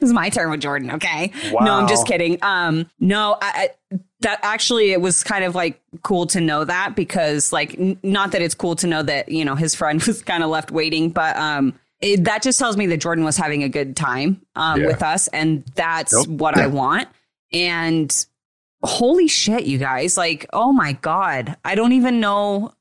it's 0.00 0.12
my 0.12 0.28
turn 0.30 0.50
with 0.50 0.60
Jordan. 0.60 0.90
Okay. 0.92 1.32
No, 1.52 1.74
I'm 1.74 1.88
just 1.88 2.06
kidding. 2.06 2.38
Um, 2.42 2.88
no, 3.00 3.36
I, 3.40 3.70
I, 3.92 3.98
that 4.20 4.40
actually 4.42 4.92
it 4.92 5.00
was 5.00 5.22
kind 5.22 5.44
of 5.44 5.54
like 5.54 5.80
cool 6.02 6.26
to 6.28 6.40
know 6.40 6.64
that 6.64 6.96
because 6.96 7.52
like 7.52 7.78
n- 7.78 7.98
not 8.02 8.32
that 8.32 8.42
it's 8.42 8.54
cool 8.54 8.74
to 8.76 8.86
know 8.86 9.02
that 9.02 9.28
you 9.28 9.44
know 9.44 9.54
his 9.54 9.74
friend 9.74 10.02
was 10.02 10.22
kind 10.22 10.42
of 10.42 10.50
left 10.50 10.70
waiting, 10.70 11.10
but 11.10 11.36
um. 11.36 11.74
It, 12.12 12.24
that 12.24 12.42
just 12.42 12.58
tells 12.58 12.76
me 12.76 12.86
that 12.86 12.98
Jordan 12.98 13.24
was 13.24 13.36
having 13.36 13.62
a 13.62 13.68
good 13.68 13.96
time 13.96 14.42
um, 14.54 14.80
Yeah. 14.80 14.86
with 14.88 15.02
us, 15.02 15.28
and 15.28 15.64
that's 15.74 16.12
Yep. 16.16 16.26
what 16.40 16.56
I 16.58 16.66
want. 16.66 17.08
And 17.52 18.26
holy 18.82 19.28
shit, 19.28 19.64
you 19.66 19.78
guys! 19.78 20.16
Like, 20.16 20.46
oh 20.52 20.72
my 20.72 20.92
god, 20.92 21.56
I 21.64 21.74
don't 21.74 21.92
even 21.92 22.20
know. 22.20 22.72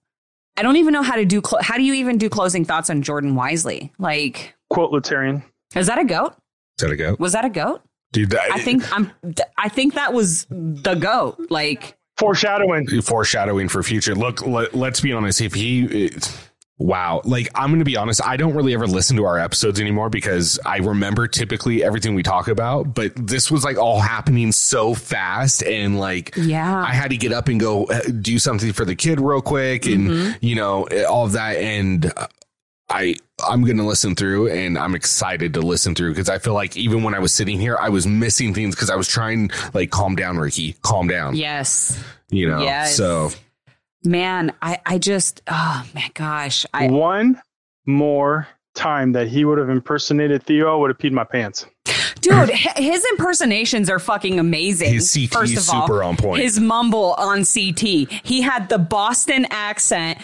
I 0.58 0.62
don't 0.62 0.78
even 0.78 0.94
know 0.94 1.02
how 1.04 1.16
to 1.16 1.26
do. 1.26 1.42
Clo- 1.42 1.60
how 1.62 1.76
do 1.78 1.84
you 1.84 1.94
even 1.96 2.18
do 2.18 2.30
closing 2.30 2.64
thoughts 2.66 2.90
on 2.90 3.02
Jordan 3.02 3.34
Wiseley? 3.36 3.92
Like, 3.98 4.56
Quote 4.70 4.92
Letarian. 4.92 5.44
is 5.76 5.88
that 5.88 5.98
a 6.00 6.06
goat? 6.06 6.34
Is 6.80 6.84
that 6.88 6.92
a 6.92 6.96
goat? 6.96 7.20
Was 7.20 7.34
that 7.34 7.46
a 7.46 7.50
goat? 7.50 7.82
Dude, 8.14 8.30
that, 8.30 8.52
I 8.52 8.60
think 8.62 8.84
I'm. 8.96 9.12
I 9.58 9.68
think 9.70 9.96
that 9.96 10.14
was 10.14 10.46
the 10.50 10.96
goat. 10.96 11.38
Like, 11.50 11.98
Foreshadowing. 12.18 12.88
foreshadowing 13.02 13.68
for 13.68 13.84
future. 13.84 14.16
Look, 14.16 14.46
let, 14.48 14.74
let's 14.74 15.02
be 15.02 15.12
honest. 15.12 15.42
If 15.42 15.54
he, 15.54 16.10
wow, 16.78 17.22
like 17.24 17.48
I'm 17.56 17.70
going 17.70 17.80
to 17.80 17.86
be 17.86 17.96
honest, 17.98 18.22
I 18.26 18.36
don't 18.38 18.54
really 18.54 18.74
ever 18.74 18.86
listen 18.88 19.16
to 19.18 19.26
our 19.26 19.40
episodes 19.40 19.80
anymore 19.80 20.10
because 20.10 20.60
I 20.66 20.78
remember 20.78 21.28
typically 21.28 21.84
everything 21.84 22.16
we 22.16 22.24
talk 22.24 22.48
about, 22.48 22.94
but 22.94 23.14
this 23.16 23.50
was 23.50 23.64
like 23.64 23.78
all 23.78 24.00
happening 24.02 24.52
so 24.52 24.94
fast 24.94 25.64
and 25.64 26.00
like. 26.00 26.34
yeah, 26.38 26.82
I 26.84 26.94
had 26.94 27.12
to 27.12 27.18
get 27.18 27.32
up 27.32 27.48
and 27.48 27.60
go 27.60 27.86
uh, 27.86 28.02
do 28.22 28.40
something 28.40 28.74
for 28.74 28.84
the 28.86 28.96
kid 28.96 29.20
real 29.22 29.42
quick, 29.42 29.86
and 29.86 30.10
Mm-hmm. 30.10 30.46
you 30.46 30.56
know 30.56 30.88
all 31.10 31.26
of 31.26 31.32
that. 31.34 31.58
And 31.58 32.12
uh, 32.18 32.28
I 32.90 33.16
I'm 33.50 33.64
going 33.64 33.78
to 33.78 33.84
listen 33.84 34.16
through 34.16 34.50
and 34.52 34.78
I'm 34.78 34.96
excited 34.96 35.54
to 35.56 35.62
listen 35.62 35.96
through 35.96 36.12
because 36.12 36.30
I 36.30 36.38
feel 36.40 36.54
like 36.54 36.78
even 36.78 37.04
when 37.04 37.14
I 37.16 37.20
was 37.20 37.34
sitting 37.34 37.60
here, 37.60 37.76
I 37.80 37.90
was 37.90 38.06
missing 38.08 38.54
things 38.54 38.76
because 38.76 38.90
I 38.90 38.96
was 38.96 39.08
trying 39.08 39.50
like 39.74 39.90
calm 39.92 40.16
down, 40.16 40.38
Ricky, 40.38 40.76
calm 40.84 41.08
down. 41.08 41.36
Yes. 41.36 42.02
You 42.30 42.48
know, 42.50 42.62
Yes. 42.62 42.96
so 42.96 43.32
Man, 44.06 44.54
I, 44.62 44.80
I 44.86 44.98
just, 44.98 45.42
oh 45.48 45.86
my 45.94 46.10
gosh. 46.14 46.66
I, 46.74 46.88
One 46.88 47.42
more 47.86 48.48
time 48.74 49.14
that 49.14 49.28
he 49.28 49.46
would 49.46 49.58
have 49.58 49.70
impersonated 49.70 50.44
Theo, 50.44 50.72
I 50.74 50.76
would 50.76 50.90
have 50.90 50.98
peed 50.98 51.12
my 51.12 51.24
pants. 51.24 51.66
dude, 52.22 52.50
his 52.50 53.06
impersonations 53.12 53.90
are 53.90 54.00
fucking 54.00 54.40
amazing. 54.40 54.94
his 54.94 55.14
CT 55.14 55.30
first 55.32 55.54
is 55.54 55.70
of 55.70 55.76
all, 55.76 55.88
super 55.88 56.04
on 56.04 56.18
point. 56.18 56.42
his 56.42 56.60
mumble 56.60 57.14
on 57.18 57.46
CT. 57.46 57.80
He 58.24 58.42
had 58.42 58.68
the 58.70 58.78
Boston 58.78 59.46
accent 59.50 60.18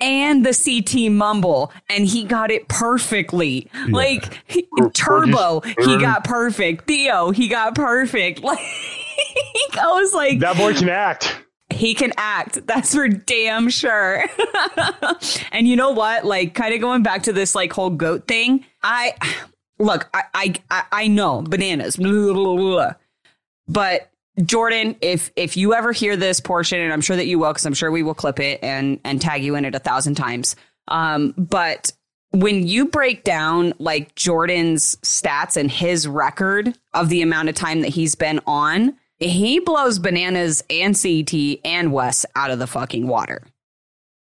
and 0.00 0.46
the 0.46 0.54
CT 0.54 1.12
mumble, 1.12 1.72
and 1.90 2.06
he 2.06 2.24
got 2.24 2.50
it 2.50 2.68
perfectly. 2.68 3.68
Like 3.90 4.38
he- 4.46 4.66
Turbo, 4.94 5.60
he 5.60 5.98
got 5.98 6.24
perfect. 6.24 6.86
Theo, 6.86 7.30
he 7.32 7.48
got 7.48 7.74
perfect. 7.74 8.40
Like 8.50 9.76
I 9.78 9.86
was 9.92 10.14
like, 10.14 10.38
That 10.40 10.56
boy 10.56 10.72
can 10.72 10.88
act. 10.88 11.38
He 11.80 11.94
can 11.94 12.12
act. 12.16 12.66
That's 12.66 12.94
for 12.94 13.08
damn 13.08 13.70
sure. 13.70 14.24
and 15.52 15.66
you 15.66 15.76
know 15.76 15.90
what? 15.90 16.24
Like, 16.24 16.54
kind 16.54 16.74
of 16.74 16.80
going 16.80 17.02
back 17.02 17.24
to 17.24 17.32
this 17.32 17.54
like 17.54 17.72
whole 17.72 17.90
goat 17.90 18.26
thing. 18.28 18.64
I 18.82 19.14
look. 19.78 20.08
I 20.14 20.54
I 20.70 20.84
I- 20.92 21.06
know 21.08 21.42
bananas, 21.42 21.96
blah, 21.96 22.32
blah, 22.32 22.56
blah. 22.56 22.92
but 23.68 24.10
Jordan, 24.44 24.96
if 25.00 25.30
if 25.36 25.56
you 25.56 25.74
ever 25.74 25.92
hear 25.92 26.16
this 26.16 26.40
portion, 26.40 26.80
and 26.80 26.92
I'm 26.92 27.00
sure 27.00 27.16
that 27.16 27.26
you 27.26 27.38
will, 27.38 27.48
because 27.52 27.66
I'm 27.66 27.74
sure 27.74 27.90
we 27.90 28.02
will 28.02 28.14
clip 28.14 28.38
it 28.40 28.60
and 28.62 29.00
and 29.04 29.20
tag 29.20 29.42
you 29.42 29.54
in 29.56 29.64
it 29.64 29.74
a 29.74 29.80
thousand 29.80 30.14
times. 30.14 30.56
Um, 30.88 31.34
but 31.36 31.92
when 32.32 32.66
you 32.66 32.86
break 32.86 33.24
down 33.24 33.74
like 33.78 34.14
Jordan's 34.14 34.96
stats 34.96 35.56
and 35.56 35.70
his 35.70 36.06
record 36.06 36.76
of 36.94 37.08
the 37.08 37.22
amount 37.22 37.48
of 37.48 37.54
time 37.56 37.80
that 37.80 37.88
he's 37.88 38.14
been 38.14 38.40
on, 38.46 38.96
he 39.20 39.60
blows 39.60 39.98
bananas 39.98 40.62
and 40.70 41.00
CT 41.00 41.60
and 41.64 41.92
Wes 41.92 42.26
out 42.34 42.50
of 42.50 42.58
the 42.58 42.66
fucking 42.66 43.06
water. 43.06 43.42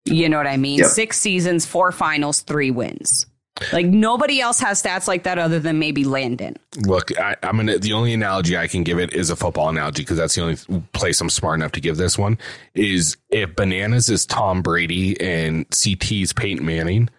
You 0.04 0.28
know 0.28 0.36
what 0.36 0.46
I 0.46 0.56
mean? 0.56 0.80
Yep. 0.80 0.88
Six 0.88 1.18
seasons, 1.18 1.64
four 1.64 1.92
finals, 1.92 2.40
three 2.40 2.70
wins. 2.70 3.26
Like 3.72 3.86
nobody 3.86 4.40
else 4.40 4.58
has 4.60 4.82
stats 4.82 5.06
like 5.06 5.24
that 5.24 5.38
other 5.38 5.60
than 5.60 5.78
maybe 5.78 6.04
Landon. 6.04 6.56
Look, 6.86 7.16
I, 7.18 7.36
I'm 7.42 7.56
gonna. 7.56 7.78
The 7.78 7.92
only 7.92 8.14
analogy 8.14 8.56
I 8.56 8.66
can 8.66 8.82
give 8.82 8.98
it 8.98 9.12
is 9.12 9.30
a 9.30 9.36
football 9.36 9.68
analogy 9.68 10.02
because 10.02 10.16
that's 10.16 10.34
the 10.34 10.42
only 10.42 10.56
place 10.92 11.20
I'm 11.20 11.28
smart 11.28 11.60
enough 11.60 11.72
to 11.72 11.80
give 11.80 11.98
this 11.98 12.18
one. 12.18 12.38
Is 12.74 13.16
if 13.28 13.54
bananas 13.54 14.08
is 14.08 14.24
Tom 14.24 14.62
Brady 14.62 15.20
and 15.20 15.66
CT's 15.70 16.32
Peyton 16.32 16.64
Manning, 16.64 17.10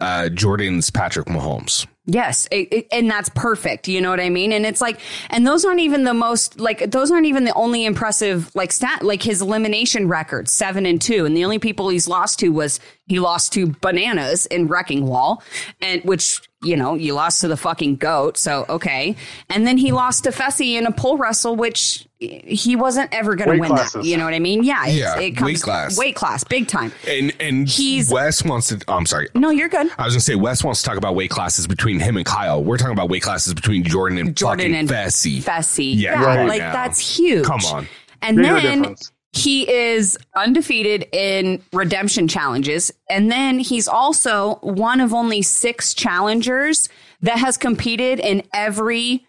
uh, 0.00 0.28
Jordan's 0.28 0.90
Patrick 0.90 1.28
Mahomes. 1.28 1.86
Yes, 2.06 2.46
it, 2.52 2.68
it- 2.72 2.86
and 2.92 3.10
that's 3.10 3.28
perfect. 3.30 3.88
You 3.88 4.00
know 4.00 4.10
what 4.10 4.20
I 4.20 4.30
mean? 4.30 4.52
And 4.52 4.64
it's 4.64 4.80
like, 4.80 5.00
and 5.30 5.44
those 5.46 5.64
aren't 5.64 5.80
even 5.80 6.04
the 6.04 6.14
most 6.14 6.60
like 6.60 6.90
those 6.90 7.10
aren't 7.10 7.26
even 7.26 7.44
the 7.44 7.54
only 7.54 7.84
impressive 7.84 8.54
like 8.54 8.70
stat. 8.72 9.02
Like 9.02 9.22
his 9.22 9.42
elimination 9.42 10.06
record, 10.08 10.48
seven 10.48 10.86
and 10.86 11.02
two, 11.02 11.24
and 11.26 11.36
the 11.36 11.44
only 11.44 11.58
people 11.58 11.88
he's 11.88 12.06
lost 12.08 12.38
to 12.40 12.50
was 12.50 12.78
he 13.08 13.18
lost 13.18 13.52
to 13.54 13.74
bananas 13.80 14.46
in 14.46 14.68
Wrecking 14.68 15.06
Wall, 15.06 15.42
and 15.80 16.00
which 16.04 16.40
you 16.66 16.76
know 16.76 16.94
you 16.94 17.14
lost 17.14 17.40
to 17.42 17.48
the 17.48 17.56
fucking 17.56 17.96
goat. 17.96 18.36
So 18.36 18.66
okay, 18.68 19.16
and 19.48 19.66
then 19.66 19.78
he 19.78 19.92
lost 19.92 20.24
to 20.24 20.30
Fessy 20.30 20.74
in 20.78 20.86
a 20.86 20.92
pole 20.92 21.16
wrestle, 21.16 21.56
which 21.56 22.06
he 22.18 22.76
wasn't 22.76 23.12
ever 23.14 23.34
going 23.34 23.50
to 23.50 23.60
Weight 23.60 23.70
win 23.70 23.76
that. 23.76 24.02
You 24.04 24.16
know 24.16 24.24
what 24.24 24.32
I 24.32 24.38
mean? 24.38 24.64
Yeah, 24.64 24.86
it's, 24.86 24.96
Yeah, 24.96 25.18
it 25.20 25.32
comes 25.36 25.46
weight 25.50 25.60
class. 25.62 25.98
weight 25.98 26.16
class, 26.16 26.44
big 26.44 26.66
time. 26.66 26.90
And 27.06 27.32
and 27.40 27.68
He's- 27.68 28.10
Wes 28.10 28.42
wants 28.44 28.68
to. 28.68 28.80
Oh, 28.88 28.94
I'm 28.94 29.06
sorry. 29.06 29.28
No, 29.34 29.50
you're 29.50 29.68
good. 29.68 29.88
I 29.98 30.04
was 30.04 30.14
gonna 30.14 30.20
say 30.20 30.34
Wes 30.34 30.64
wants 30.64 30.82
to 30.82 30.88
talk 30.88 30.96
about 30.98 31.14
weight 31.14 31.30
classes 31.30 31.66
between 31.66 32.00
him 32.00 32.16
and 32.16 32.24
Kyle. 32.26 32.64
We're 32.64 32.78
talking 32.78 32.92
about 32.94 33.10
weight 33.10 33.22
classes 33.22 33.52
between 33.54 33.84
Jordan 33.84 34.18
and 34.18 34.36
Jordan 34.36 34.58
fucking 34.72 34.74
and 34.74 34.88
Fessy. 34.88 35.42
Fessy. 35.42 35.94
Yeah, 35.94 36.12
Yeah, 36.12 36.14
come 36.24 36.38
on 36.40 36.48
like 36.48 36.58
now. 36.60 36.72
that's 36.72 37.16
huge. 37.18 37.44
Come 37.44 37.60
on. 37.66 37.86
And 38.22 38.36
Bigger 38.38 38.60
then 38.60 38.78
difference. 38.78 39.12
He 39.32 39.70
is 39.70 40.16
undefeated 40.34 41.06
in 41.12 41.62
redemption 41.72 42.26
challenges. 42.28 42.90
And 43.10 43.30
then 43.30 43.58
he's 43.58 43.86
also 43.88 44.56
one 44.62 45.00
of 45.00 45.12
only 45.12 45.42
six 45.42 45.92
challengers 45.94 46.88
that 47.20 47.38
has 47.38 47.56
competed 47.56 48.18
in 48.18 48.42
every 48.54 49.26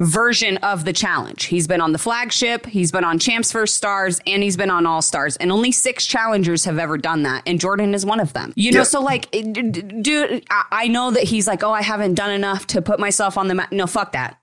version 0.00 0.56
of 0.58 0.84
the 0.84 0.92
challenge. 0.92 1.44
He's 1.46 1.66
been 1.66 1.80
on 1.80 1.90
the 1.92 1.98
flagship, 1.98 2.66
he's 2.66 2.92
been 2.92 3.02
on 3.02 3.18
Champs 3.18 3.50
First 3.50 3.74
Stars, 3.76 4.20
and 4.28 4.44
he's 4.44 4.56
been 4.56 4.70
on 4.70 4.86
All 4.86 5.02
Stars. 5.02 5.36
And 5.38 5.50
only 5.50 5.72
six 5.72 6.06
challengers 6.06 6.64
have 6.66 6.78
ever 6.78 6.96
done 6.96 7.24
that. 7.24 7.42
And 7.46 7.58
Jordan 7.60 7.94
is 7.94 8.06
one 8.06 8.20
of 8.20 8.32
them. 8.32 8.52
You 8.54 8.70
know, 8.70 8.78
Yeah. 8.78 8.84
so 8.84 9.00
like, 9.00 9.28
dude, 9.32 10.44
I- 10.50 10.64
I 10.70 10.88
know 10.88 11.10
that 11.10 11.24
he's 11.24 11.48
like, 11.48 11.64
oh, 11.64 11.72
I 11.72 11.82
haven't 11.82 12.14
done 12.14 12.30
enough 12.30 12.66
to 12.68 12.82
put 12.82 13.00
myself 13.00 13.36
on 13.36 13.48
the 13.48 13.54
map. 13.56 13.72
No, 13.72 13.88
fuck 13.88 14.12
that. 14.12 14.38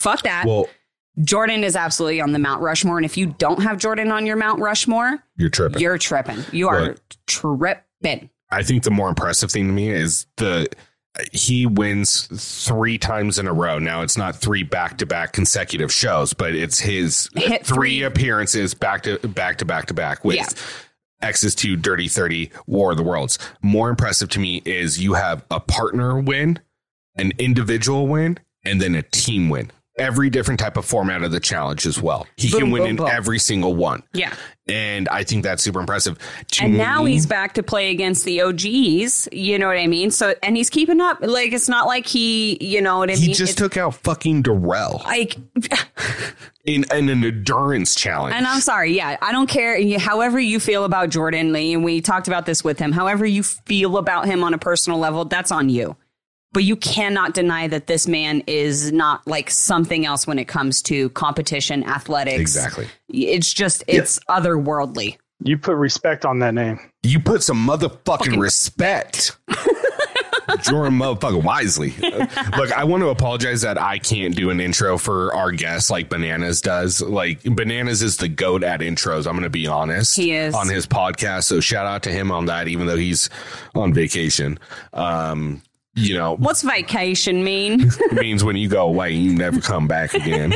Fuck 0.00 0.22
that. 0.22 0.44
Well, 0.44 0.68
Jordan 1.24 1.64
is 1.64 1.76
absolutely 1.76 2.20
on 2.20 2.32
the 2.32 2.38
Mount 2.38 2.60
Rushmore. 2.62 2.96
And 2.98 3.04
if 3.06 3.16
you 3.16 3.26
don't 3.38 3.62
have 3.62 3.78
Jordan 3.78 4.10
on 4.12 4.26
your 4.26 4.36
Mount 4.36 4.60
Rushmore, 4.60 5.22
you're 5.36 5.48
tripping. 5.50 5.80
you're 5.80 5.98
tripping. 5.98 6.38
You 6.52 6.68
are 6.68 6.80
Look. 6.88 7.00
tripping. 7.26 8.30
I 8.50 8.62
think 8.62 8.82
the 8.84 8.90
more 8.90 9.08
impressive 9.08 9.50
thing 9.50 9.66
to 9.66 9.72
me 9.72 9.90
is 9.90 10.26
the 10.36 10.68
he 11.32 11.64
wins 11.64 12.26
three 12.66 12.98
times 12.98 13.38
in 13.38 13.46
a 13.46 13.52
row. 13.52 13.78
Now 13.78 14.02
it's 14.02 14.18
not 14.18 14.36
three 14.36 14.62
back 14.62 14.98
to 14.98 15.06
back 15.06 15.32
consecutive 15.32 15.90
shows, 15.90 16.34
but 16.34 16.54
it's 16.54 16.78
his 16.78 17.28
three, 17.28 17.58
three. 17.62 18.02
appearances 18.02 18.74
back 18.74 19.02
to 19.04 19.18
back 19.28 19.56
to 19.58 19.64
back 19.64 19.86
to 19.86 19.94
back 19.94 20.24
with 20.24 20.36
Yeah. 20.36 20.46
Exes 21.22 21.54
two 21.54 21.76
Dirty 21.76 22.08
Thirty 22.08 22.50
War 22.66 22.90
of 22.90 22.98
the 22.98 23.02
Worlds. 23.02 23.38
More 23.62 23.88
impressive 23.88 24.28
to 24.30 24.38
me 24.38 24.60
is 24.66 25.02
you 25.02 25.14
have 25.14 25.42
a 25.50 25.58
partner 25.58 26.20
win, 26.20 26.58
an 27.14 27.32
individual 27.38 28.06
win, 28.06 28.38
and 28.66 28.78
then 28.82 28.94
a 28.94 29.02
team 29.02 29.48
win. 29.48 29.70
Every 29.98 30.28
different 30.28 30.60
type 30.60 30.76
of 30.76 30.84
format 30.84 31.22
of 31.22 31.32
the 31.32 31.40
challenge 31.40 31.86
as 31.86 32.00
well. 32.02 32.26
He 32.36 32.50
Boom, 32.50 32.60
can 32.60 32.70
win 32.70 32.82
boom, 32.82 32.90
in 32.90 32.96
boom. 32.96 33.08
every 33.10 33.38
single 33.38 33.74
one. 33.74 34.02
Yeah. 34.12 34.34
And 34.68 35.08
I 35.08 35.24
think 35.24 35.42
that's 35.42 35.62
super 35.62 35.80
impressive. 35.80 36.18
To 36.52 36.64
And 36.64 36.76
now 36.76 37.02
me- 37.04 37.12
he's 37.12 37.24
back 37.24 37.54
to 37.54 37.62
play 37.62 37.90
against 37.90 38.24
the 38.26 38.42
OGs. 38.42 39.28
You 39.32 39.58
know 39.58 39.68
what 39.68 39.78
I 39.78 39.86
mean? 39.86 40.10
So, 40.10 40.34
and 40.42 40.54
he's 40.56 40.68
keeping 40.68 41.00
up. 41.00 41.18
Like, 41.22 41.52
it's 41.52 41.68
not 41.68 41.86
like 41.86 42.06
he, 42.06 42.58
you 42.60 42.82
know 42.82 42.98
what 42.98 43.10
I 43.10 43.14
he 43.14 43.28
mean? 43.28 43.34
just 43.36 43.52
It's 43.52 43.58
took 43.58 43.76
out 43.78 43.94
fucking 43.94 44.42
Darrell. 44.42 45.00
like, 45.06 45.36
in, 46.64 46.84
in 46.92 47.08
an 47.08 47.24
endurance 47.24 47.94
challenge. 47.94 48.34
and 48.34 48.46
I'm 48.46 48.60
sorry. 48.60 48.94
Yeah. 48.94 49.16
I 49.22 49.32
don't 49.32 49.48
care. 49.48 49.80
However 49.98 50.38
you 50.38 50.58
feel 50.60 50.84
about 50.84 51.10
Jordan 51.10 51.52
Lee, 51.52 51.72
and 51.74 51.84
we 51.84 52.00
talked 52.00 52.26
about 52.28 52.44
this 52.44 52.62
with 52.64 52.78
him, 52.78 52.92
however 52.92 53.24
you 53.24 53.42
feel 53.42 53.96
about 53.98 54.26
him 54.26 54.42
on 54.44 54.52
a 54.52 54.58
personal 54.58 54.98
level, 54.98 55.24
that's 55.24 55.52
on 55.52 55.68
you. 55.68 55.96
But 56.56 56.64
you 56.64 56.76
cannot 56.76 57.34
deny 57.34 57.68
that 57.68 57.86
this 57.86 58.08
man 58.08 58.42
is 58.46 58.90
not 58.90 59.26
like 59.26 59.50
something 59.50 60.06
else 60.06 60.26
when 60.26 60.38
it 60.38 60.46
comes 60.46 60.80
to 60.84 61.10
competition, 61.10 61.84
athletics. 61.84 62.40
exactly. 62.40 62.88
It's 63.10 63.52
just, 63.52 63.84
it's 63.86 64.18
otherworldly. 64.20 65.18
You 65.44 65.58
put 65.58 65.76
respect 65.76 66.24
on 66.24 66.38
that 66.38 66.54
name. 66.54 66.80
You 67.02 67.20
put 67.20 67.42
some 67.42 67.66
motherfucking 67.68 68.40
respect. 68.40 69.36
Jordan 70.62 70.98
motherfucking 70.98 71.42
Wiseley. 71.42 72.56
Look, 72.56 72.72
I 72.72 72.84
want 72.84 73.02
to 73.02 73.08
apologize 73.08 73.60
that 73.60 73.78
I 73.78 73.98
can't 73.98 74.34
do 74.34 74.48
an 74.48 74.58
intro 74.58 74.96
for 74.96 75.34
our 75.34 75.52
guest 75.52 75.90
like 75.90 76.08
Bananas 76.08 76.62
does. 76.62 77.02
Like 77.02 77.42
Bananas 77.42 78.00
is 78.00 78.16
the 78.16 78.28
goat 78.28 78.62
at 78.62 78.80
intros. 78.80 79.26
I'm 79.26 79.32
going 79.34 79.42
to 79.42 79.50
be 79.50 79.66
honest. 79.66 80.16
He 80.16 80.32
is. 80.32 80.54
on 80.54 80.70
his 80.70 80.86
podcast. 80.86 81.44
So 81.44 81.60
shout 81.60 81.84
out 81.84 82.04
to 82.04 82.10
him 82.10 82.32
on 82.32 82.46
that, 82.46 82.66
even 82.66 82.86
though 82.86 82.96
he's 82.96 83.28
on 83.74 83.92
vacation. 83.92 84.58
Um, 84.94 85.60
you 85.96 86.14
know, 86.14 86.36
What's 86.36 86.62
vacation 86.62 87.42
mean? 87.42 87.90
it 88.00 88.12
means 88.12 88.44
when 88.44 88.56
you 88.56 88.68
go 88.68 88.86
away, 88.86 89.12
you 89.12 89.34
never 89.34 89.60
come 89.60 89.88
back 89.88 90.14
again. 90.14 90.54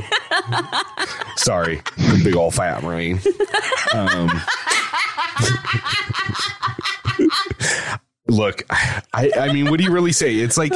Sorry, 1.36 1.80
big 2.22 2.36
old 2.36 2.54
fat 2.54 2.82
brain. 2.82 3.18
Um, 3.94 4.30
look, 8.30 8.62
I, 8.70 9.30
I 9.38 9.52
mean, 9.52 9.70
what 9.70 9.78
do 9.78 9.84
you 9.84 9.92
really 9.92 10.12
say? 10.12 10.36
It's 10.36 10.56
like, 10.56 10.72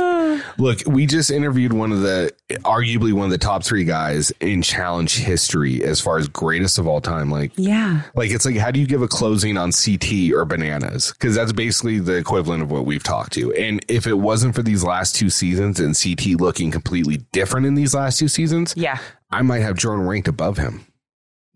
look, 0.59 0.81
we 0.87 1.07
just 1.07 1.31
interviewed 1.31 1.73
one 1.73 1.93
of 1.93 2.01
the, 2.01 2.33
arguably 2.65 3.13
one 3.13 3.27
of 3.27 3.31
the 3.31 3.39
top 3.39 3.65
three 3.65 3.85
guys 3.85 4.31
in 4.41 4.61
challenge 4.63 5.19
history 5.19 5.83
as 5.85 6.01
far 6.01 6.19
as 6.19 6.29
greatest 6.29 6.79
of 6.79 6.87
all 6.87 7.01
time. 7.01 7.31
Like, 7.31 7.53
yeah. 7.57 8.03
like 8.15 8.31
it's 8.31 8.45
like, 8.45 8.57
how 8.57 8.71
do 8.71 8.81
you 8.81 8.87
give 8.87 9.03
a 9.03 9.09
closing 9.09 9.57
on 9.57 9.71
CT 9.73 10.33
or 10.35 10.45
bananas? 10.45 11.13
Because 11.13 11.35
that's 11.35 11.53
basically 11.53 12.01
the 12.01 12.17
equivalent 12.17 12.63
of 12.63 12.71
what 12.71 12.85
we've 12.85 13.03
talked 13.03 13.33
to. 13.35 13.53
And 13.55 13.85
if 13.89 14.07
it 14.07 14.15
wasn't 14.15 14.55
for 14.55 14.63
these 14.63 14.83
last 14.85 15.15
two 15.15 15.31
seasons 15.31 15.81
and 15.81 15.97
CT 15.97 16.41
looking 16.41 16.71
completely 16.71 17.19
different 17.33 17.67
in 17.67 17.75
these 17.75 17.95
last 17.95 18.19
two 18.19 18.29
seasons, 18.29 18.75
Yeah. 18.77 18.99
I 19.31 19.43
might 19.43 19.61
have 19.61 19.77
Jordan 19.77 20.07
ranked 20.07 20.29
above 20.29 20.59
him. 20.59 20.87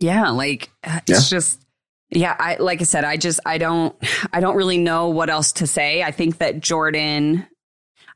Yeah, 0.00 0.30
like 0.30 0.70
uh, 0.84 1.00
Yeah. 1.06 1.16
it's 1.16 1.28
just 1.30 1.60
yeah, 2.10 2.36
I 2.38 2.56
like 2.56 2.80
I 2.80 2.84
said, 2.84 3.04
I 3.04 3.16
just 3.16 3.40
I 3.44 3.58
don't 3.58 3.94
I 4.32 4.40
don't 4.40 4.56
really 4.56 4.78
know 4.78 5.08
what 5.08 5.30
else 5.30 5.52
to 5.52 5.66
say. 5.66 6.02
I 6.02 6.10
think 6.10 6.38
that 6.38 6.60
Jordan 6.60 7.46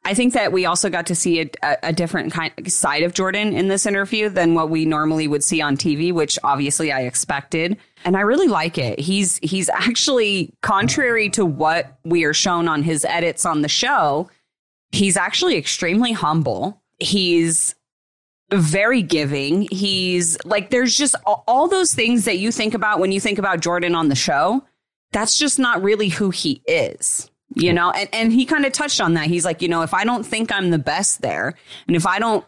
I 0.04 0.14
think 0.14 0.32
that 0.34 0.52
we 0.52 0.66
also 0.66 0.90
got 0.90 1.06
to 1.06 1.14
see 1.14 1.40
a, 1.40 1.76
a, 1.84 1.92
different 1.92 2.32
kind 2.32 2.52
side 2.70 3.04
of 3.04 3.14
Jordan 3.14 3.54
in 3.54 3.68
this 3.68 3.86
interview 3.86 4.28
than 4.28 4.54
what 4.54 4.68
we 4.68 4.84
normally 4.84 5.28
would 5.28 5.44
see 5.44 5.60
on 5.60 5.76
TV, 5.76 6.12
which 6.12 6.40
obviously 6.42 6.90
I 6.90 7.02
expected. 7.02 7.76
And 8.04 8.16
I 8.16 8.22
really 8.22 8.48
like 8.48 8.78
it. 8.78 8.98
He's 8.98 9.36
he's 9.38 9.68
actually 9.68 10.52
contrary 10.60 11.30
to 11.30 11.46
what 11.46 11.98
we 12.04 12.24
are 12.24 12.34
shown 12.34 12.66
on 12.66 12.82
his 12.82 13.04
edits 13.04 13.46
on 13.46 13.62
the 13.62 13.68
show. 13.68 14.28
he's 14.90 15.16
actually 15.16 15.56
extremely 15.56 16.12
humble. 16.12 16.82
He's 16.98 17.74
very 18.52 19.02
giving. 19.02 19.68
He's 19.70 20.36
like, 20.44 20.70
there's 20.70 20.96
just 20.96 21.14
all, 21.26 21.44
all 21.46 21.68
those 21.68 21.94
things 21.94 22.24
that 22.26 22.38
you 22.38 22.52
think 22.52 22.74
about 22.74 22.98
when 22.98 23.12
you 23.12 23.20
think 23.20 23.38
about 23.38 23.60
Jordan 23.60 23.94
on 23.94 24.08
the 24.08 24.14
show. 24.14 24.64
That's 25.12 25.38
just 25.38 25.58
not 25.58 25.82
really 25.82 26.08
who 26.08 26.30
he 26.30 26.62
is, 26.66 27.30
you 27.54 27.72
know? 27.72 27.90
And, 27.90 28.08
and 28.12 28.32
he 28.32 28.46
kind 28.46 28.64
of 28.64 28.72
touched 28.72 29.00
on 29.00 29.14
that. 29.14 29.26
He's 29.26 29.44
like, 29.44 29.60
you 29.60 29.68
know, 29.68 29.82
if 29.82 29.92
I 29.92 30.04
don't 30.04 30.24
think 30.24 30.50
I'm 30.50 30.70
the 30.70 30.78
best 30.78 31.20
there, 31.20 31.54
and 31.86 31.96
if 31.96 32.06
I 32.06 32.18
don't 32.18 32.44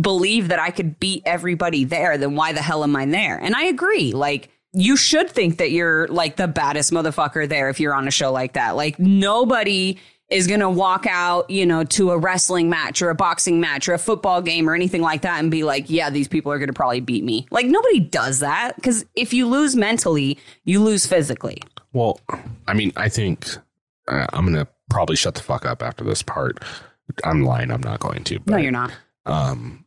believe 0.00 0.48
that 0.48 0.58
I 0.58 0.70
could 0.70 0.98
beat 0.98 1.22
everybody 1.26 1.84
there, 1.84 2.16
then 2.16 2.34
why 2.34 2.52
the 2.52 2.62
hell 2.62 2.82
am 2.82 2.96
I 2.96 3.04
there? 3.06 3.38
And 3.38 3.54
I 3.54 3.64
agree. 3.64 4.12
Like, 4.12 4.50
you 4.72 4.96
should 4.96 5.30
think 5.30 5.58
that 5.58 5.70
you're 5.70 6.08
like 6.08 6.36
the 6.36 6.48
baddest 6.48 6.92
motherfucker 6.92 7.48
there 7.48 7.68
if 7.70 7.80
you're 7.80 7.94
on 7.94 8.08
a 8.08 8.10
show 8.10 8.32
like 8.32 8.54
that. 8.54 8.76
Like, 8.76 8.98
nobody 8.98 9.98
is 10.28 10.46
going 10.46 10.60
to 10.60 10.68
walk 10.68 11.06
out, 11.08 11.48
you 11.48 11.64
know, 11.64 11.84
to 11.84 12.10
a 12.10 12.18
wrestling 12.18 12.68
match 12.68 13.00
or 13.00 13.10
a 13.10 13.14
boxing 13.14 13.60
match 13.60 13.88
or 13.88 13.94
a 13.94 13.98
football 13.98 14.42
game 14.42 14.68
or 14.68 14.74
anything 14.74 15.00
like 15.00 15.22
that 15.22 15.38
and 15.38 15.50
be 15.50 15.62
like, 15.62 15.88
yeah, 15.88 16.10
these 16.10 16.26
people 16.26 16.50
are 16.50 16.58
going 16.58 16.68
to 16.68 16.72
probably 16.72 17.00
beat 17.00 17.22
me. 17.22 17.46
Like 17.50 17.66
nobody 17.66 18.00
does 18.00 18.40
that 18.40 18.74
because 18.76 19.04
if 19.14 19.32
you 19.32 19.46
lose 19.46 19.76
mentally, 19.76 20.38
you 20.64 20.82
lose 20.82 21.06
physically. 21.06 21.62
Well, 21.92 22.20
I 22.66 22.74
mean, 22.74 22.92
I 22.96 23.08
think 23.08 23.46
uh, 24.08 24.26
I'm 24.32 24.44
going 24.46 24.56
to 24.56 24.68
probably 24.90 25.16
shut 25.16 25.36
the 25.36 25.42
fuck 25.42 25.64
up 25.64 25.82
after 25.82 26.04
this 26.04 26.22
part. 26.22 26.62
I'm 27.22 27.44
lying. 27.44 27.70
I'm 27.70 27.82
not 27.82 28.00
going 28.00 28.24
to. 28.24 28.40
But, 28.40 28.52
no, 28.52 28.56
you're 28.56 28.72
not. 28.72 28.92
Um, 29.26 29.84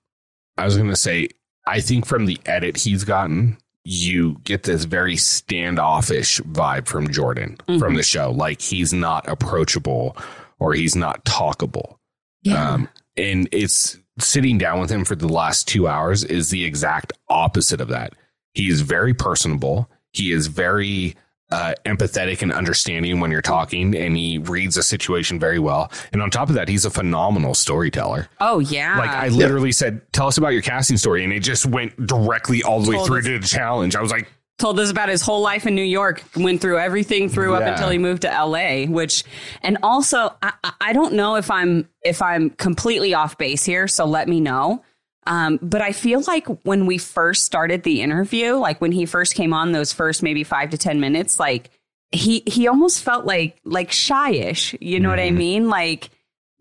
I 0.57 0.65
was 0.65 0.77
going 0.77 0.89
to 0.89 0.95
say, 0.95 1.29
I 1.67 1.81
think 1.81 2.05
from 2.05 2.25
the 2.25 2.39
edit 2.45 2.77
he's 2.77 3.03
gotten, 3.03 3.57
you 3.85 4.37
get 4.43 4.63
this 4.63 4.83
very 4.83 5.15
standoffish 5.17 6.39
vibe 6.41 6.87
from 6.87 7.11
Jordan 7.11 7.57
Mm-hmm. 7.67 7.79
from 7.79 7.95
the 7.95 8.03
show. 8.03 8.31
Like 8.31 8.61
he's 8.61 8.93
not 8.93 9.27
approachable 9.27 10.15
or 10.59 10.73
he's 10.73 10.95
not 10.95 11.23
talkable. 11.25 11.97
Yeah. 12.43 12.71
Um, 12.73 12.89
and 13.17 13.47
it's 13.51 13.97
sitting 14.19 14.57
down 14.57 14.79
with 14.79 14.89
him 14.89 15.05
for 15.05 15.15
the 15.15 15.27
last 15.27 15.67
two 15.67 15.87
hours 15.87 16.23
is 16.23 16.49
the 16.49 16.65
exact 16.65 17.13
opposite 17.29 17.79
of 17.81 17.87
that. 17.89 18.13
He 18.53 18.69
is 18.69 18.81
very 18.81 19.13
personable. 19.13 19.89
He 20.11 20.31
is 20.31 20.47
very 20.47 21.15
uh, 21.51 21.73
empathetic 21.85 22.41
and 22.41 22.51
understanding 22.53 23.19
when 23.19 23.31
you're 23.31 23.41
talking, 23.41 23.95
and 23.95 24.15
he 24.15 24.37
reads 24.37 24.77
a 24.77 24.83
situation 24.83 25.39
very 25.39 25.59
well. 25.59 25.91
And 26.13 26.21
on 26.21 26.29
top 26.29 26.49
of 26.49 26.55
that, 26.55 26.69
he's 26.69 26.85
a 26.85 26.89
phenomenal 26.91 27.53
storyteller. 27.53 28.27
oh 28.39 28.59
yeah. 28.59 28.97
Like 28.97 29.09
I 29.09 29.29
literally 29.29 29.71
said, 29.71 30.01
"Tell 30.13 30.27
us 30.27 30.37
about 30.37 30.49
your 30.53 30.61
casting 30.61 30.97
story," 30.97 31.23
and 31.23 31.33
it 31.33 31.39
just 31.41 31.65
went 31.65 32.05
directly 32.05 32.61
all 32.63 32.81
the 32.81 32.91
way 32.91 33.03
through 33.05 33.19
us- 33.19 33.25
to 33.25 33.39
the 33.39 33.47
challenge. 33.47 33.95
I 33.95 34.01
was 34.01 34.11
like, 34.11 34.27
told 34.59 34.79
us 34.79 34.91
about 34.91 35.07
his 35.09 35.21
whole 35.21 35.41
life 35.41 35.65
in 35.65 35.73
New 35.73 35.81
York, 35.81 36.21
went 36.35 36.59
through 36.61 36.77
everything 36.79 37.29
through 37.29 37.55
up 37.55 37.63
until 37.63 37.89
he 37.89 37.97
moved 37.97 38.21
to 38.23 38.27
LA, 38.27 38.85
which 38.85 39.23
and 39.63 39.77
also 39.81 40.35
I, 40.41 40.53
I- 40.63 40.73
I 40.81 40.93
don't 40.93 41.13
know 41.13 41.35
if 41.35 41.49
I'm 41.49 41.87
if 42.03 42.21
I'm 42.21 42.49
completely 42.51 43.13
off 43.13 43.37
base 43.37 43.63
here, 43.65 43.87
so 43.87 44.05
let 44.05 44.27
me 44.27 44.39
know. 44.39 44.83
Um, 45.29 45.59
but 45.61 45.81
I 45.81 45.91
feel 45.91 46.23
like 46.27 46.47
when 46.65 46.87
we 46.87 46.97
first 46.97 47.45
started 47.45 47.83
the 47.83 48.01
interview, 48.01 48.53
like 48.55 48.81
when 48.81 48.91
he 48.91 49.05
first 49.05 49.35
came 49.35 49.53
on 49.53 49.71
those 49.71 49.93
first 49.93 50.23
maybe 50.23 50.43
five 50.43 50.71
to 50.71 50.77
ten 50.77 50.99
minutes, 50.99 51.39
like 51.39 51.69
he 52.11 52.41
he 52.47 52.67
almost 52.67 53.03
felt 53.03 53.25
like 53.25 53.59
like 53.63 53.91
shyish. 53.91 54.75
You 54.81 54.99
know 54.99 55.09
what 55.09 55.19
I 55.19 55.29
mean? 55.29 55.69
Like 55.69 56.09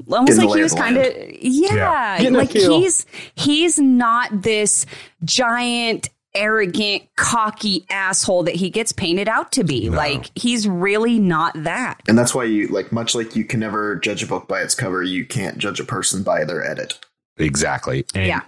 almost 0.07 0.37
like 0.37 0.55
he 0.55 0.63
was 0.63 0.75
kind 0.75 0.99
of 0.99 1.05
land. 1.07 1.39
yeah, 1.41 2.19
like 2.31 2.53
he's 2.53 3.07
he's 3.35 3.79
not 3.79 4.43
this 4.43 4.85
giant 5.25 6.11
arrogant 6.35 7.05
cocky 7.17 7.87
asshole 7.89 8.43
that 8.43 8.55
he 8.55 8.69
gets 8.69 8.93
painted 8.93 9.29
out 9.29 9.51
to 9.51 9.65
be 9.65 9.89
like 9.89 10.31
he's 10.35 10.69
really 10.69 11.19
not 11.19 11.55
that 11.65 11.99
And 12.07 12.19
that's 12.19 12.35
why 12.35 12.45
you 12.45 12.69
like 12.69 12.93
much 12.93 13.15
like 13.15 13.35
you 13.35 13.45
can 13.45 13.61
never 13.61 13.97
judge 13.97 14.23
a 14.23 14.27
book 14.27 14.47
by 14.47 14.61
its 14.61 14.75
cover, 14.75 15.03
you 15.03 15.25
can't 15.25 15.57
judge 15.57 15.81
a 15.81 15.85
person 15.85 16.23
by 16.23 16.45
their 16.45 16.63
edit. 16.63 16.99
Exactly. 17.39 18.05
And 18.15 18.27
Yeah. 18.27 18.41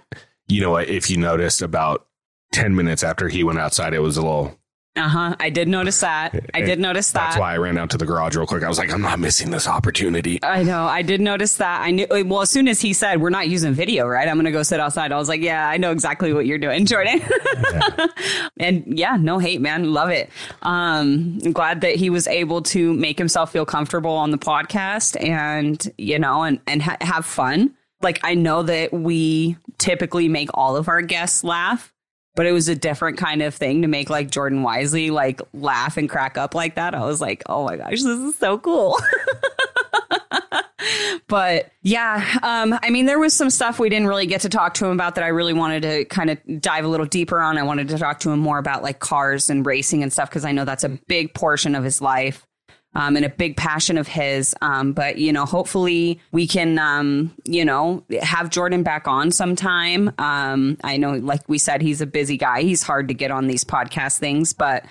you 0.47 0.61
know 0.61 0.71
what? 0.71 0.87
If 0.89 1.09
you 1.09 1.17
noticed, 1.17 1.61
about 1.61 2.05
ten 2.51 2.75
minutes 2.75 3.03
after 3.03 3.27
he 3.29 3.43
went 3.43 3.59
outside, 3.59 3.93
it 3.93 3.99
was 3.99 4.17
a 4.17 4.21
little. 4.21 4.57
uh-huh 4.97 5.33
i 5.39 5.49
did 5.49 5.69
notice 5.69 6.01
that 6.01 6.35
i 6.53 6.59
did 6.69 6.77
notice 6.77 7.11
that 7.13 7.27
That's 7.29 7.37
why 7.39 7.53
I 7.53 7.57
ran 7.59 7.77
out 7.77 7.91
to 7.91 7.97
the 7.97 8.05
garage 8.05 8.35
real 8.35 8.45
quick. 8.45 8.61
I 8.61 8.67
was 8.67 8.77
like, 8.77 8.91
I'm 8.91 9.01
not 9.01 9.19
missing 9.19 9.49
this 9.49 9.65
opportunity. 9.65 10.37
I 10.43 10.63
know. 10.63 10.83
I 10.83 11.01
did 11.01 11.21
notice 11.21 11.55
that. 11.57 11.81
I 11.81 11.91
knew. 11.91 12.07
Well, 12.25 12.41
as 12.41 12.49
soon 12.49 12.67
as 12.67 12.81
he 12.81 12.91
said 12.91 13.21
we're 13.21 13.29
not 13.29 13.47
using 13.47 13.71
video, 13.73 14.05
right? 14.05 14.27
I'm 14.27 14.35
going 14.35 14.45
to 14.45 14.51
go 14.51 14.63
sit 14.63 14.81
outside. 14.81 15.13
I 15.13 15.17
was 15.17 15.29
like, 15.29 15.39
yeah, 15.41 15.65
I 15.69 15.77
know 15.77 15.91
exactly 15.93 16.33
what 16.33 16.45
you're 16.45 16.57
doing, 16.57 16.85
Jordan. 16.91 17.21
and 18.59 18.83
yeah, 18.87 19.15
no 19.17 19.39
hate, 19.39 19.61
man. 19.61 19.93
Love 19.93 20.09
it. 20.09 20.29
Um, 20.61 21.39
I'm 21.45 21.53
glad 21.53 21.81
that 21.81 21.95
he 21.95 22.09
was 22.09 22.27
able 22.27 22.61
to 22.63 22.93
make 22.93 23.17
himself 23.17 23.51
feel 23.51 23.65
comfortable 23.65 24.11
on 24.11 24.31
the 24.31 24.37
podcast, 24.37 25.21
and 25.23 25.81
you 25.97 26.19
know, 26.19 26.43
and 26.43 26.59
and 26.67 26.81
ha- 26.81 26.97
have 27.01 27.25
fun. 27.25 27.73
Like 28.01 28.19
I 28.23 28.35
know 28.35 28.63
that 28.63 28.93
we 28.93 29.57
typically 29.77 30.27
make 30.27 30.49
all 30.53 30.75
of 30.75 30.87
our 30.87 31.01
guests 31.01 31.43
laugh. 31.43 31.93
But 32.33 32.45
it 32.45 32.53
was 32.53 32.69
a 32.69 32.75
different 32.75 33.17
kind 33.17 33.41
of 33.41 33.53
thing 33.53 33.81
to 33.81 33.89
make 33.89 34.09
like 34.09 34.31
Jordan 34.31 34.63
Wiseley 34.63 35.11
like 35.11 35.41
laugh 35.53 35.97
and 35.97 36.09
crack 36.09 36.37
up 36.37 36.55
like 36.55 36.75
that. 36.75 36.95
I 36.95 37.03
was 37.03 37.19
like, 37.19 37.43
oh 37.47 37.65
my 37.65 37.75
gosh, 37.75 37.91
this 37.91 38.05
is 38.05 38.37
so 38.37 38.57
cool. 38.57 38.97
but 41.27 41.71
yeah, 41.81 42.39
um, 42.41 42.77
I 42.81 42.89
mean, 42.89 43.05
there 43.05 43.19
was 43.19 43.33
some 43.33 43.49
stuff 43.49 43.79
we 43.79 43.89
didn't 43.89 44.07
really 44.07 44.27
get 44.27 44.41
to 44.41 44.49
talk 44.49 44.73
to 44.75 44.85
him 44.85 44.91
about 44.91 45.15
that 45.15 45.23
I 45.23 45.27
really 45.27 45.53
wanted 45.53 45.83
to 45.83 46.05
kind 46.05 46.29
of 46.29 46.61
dive 46.61 46.85
a 46.85 46.87
little 46.87 47.05
deeper 47.05 47.41
on. 47.41 47.57
I 47.57 47.63
wanted 47.63 47.89
to 47.89 47.97
talk 47.97 48.19
to 48.21 48.31
him 48.31 48.39
more 48.39 48.57
about 48.57 48.81
like 48.81 48.99
cars 48.99 49.49
and 49.49 49.65
racing 49.65 50.03
and 50.03 50.11
stuff 50.11 50.29
because 50.29 50.45
I 50.45 50.51
know 50.51 50.65
that's 50.65 50.83
a 50.83 50.89
big 50.89 51.33
portion 51.33 51.75
of 51.75 51.83
his 51.83 52.01
life. 52.01 52.45
Um, 52.93 53.15
and 53.15 53.23
a 53.23 53.29
big 53.29 53.55
passion 53.55 53.97
of 53.97 54.05
his. 54.05 54.53
Um, 54.61 54.91
but 54.91 55.17
you 55.17 55.31
know, 55.31 55.45
hopefully 55.45 56.19
we 56.33 56.45
can, 56.45 56.77
um, 56.77 57.33
you 57.45 57.63
know, 57.63 58.03
have 58.21 58.49
Jordan 58.49 58.83
back 58.83 59.07
on 59.07 59.31
sometime. 59.31 60.11
Um, 60.17 60.77
I 60.83 60.97
know, 60.97 61.13
like 61.13 61.47
we 61.47 61.57
said, 61.57 61.81
he's 61.81 62.01
a 62.01 62.05
busy 62.05 62.35
guy. 62.35 62.63
He's 62.63 62.83
hard 62.83 63.07
to 63.07 63.13
get 63.13 63.31
on 63.31 63.47
these 63.47 63.63
podcast 63.63 64.19
things, 64.19 64.51
but 64.51 64.85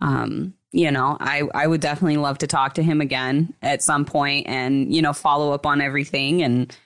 um, 0.00 0.54
you 0.74 0.90
know, 0.90 1.16
I, 1.20 1.42
I 1.54 1.68
would 1.68 1.80
definitely 1.80 2.16
love 2.16 2.38
to 2.38 2.48
talk 2.48 2.74
to 2.74 2.82
him 2.82 3.00
again 3.00 3.54
at 3.62 3.80
some 3.80 4.04
point 4.04 4.48
and, 4.48 4.92
you 4.92 5.02
know, 5.02 5.12
follow 5.12 5.52
up 5.52 5.66
on 5.66 5.80
everything. 5.80 6.42
And, 6.42 6.76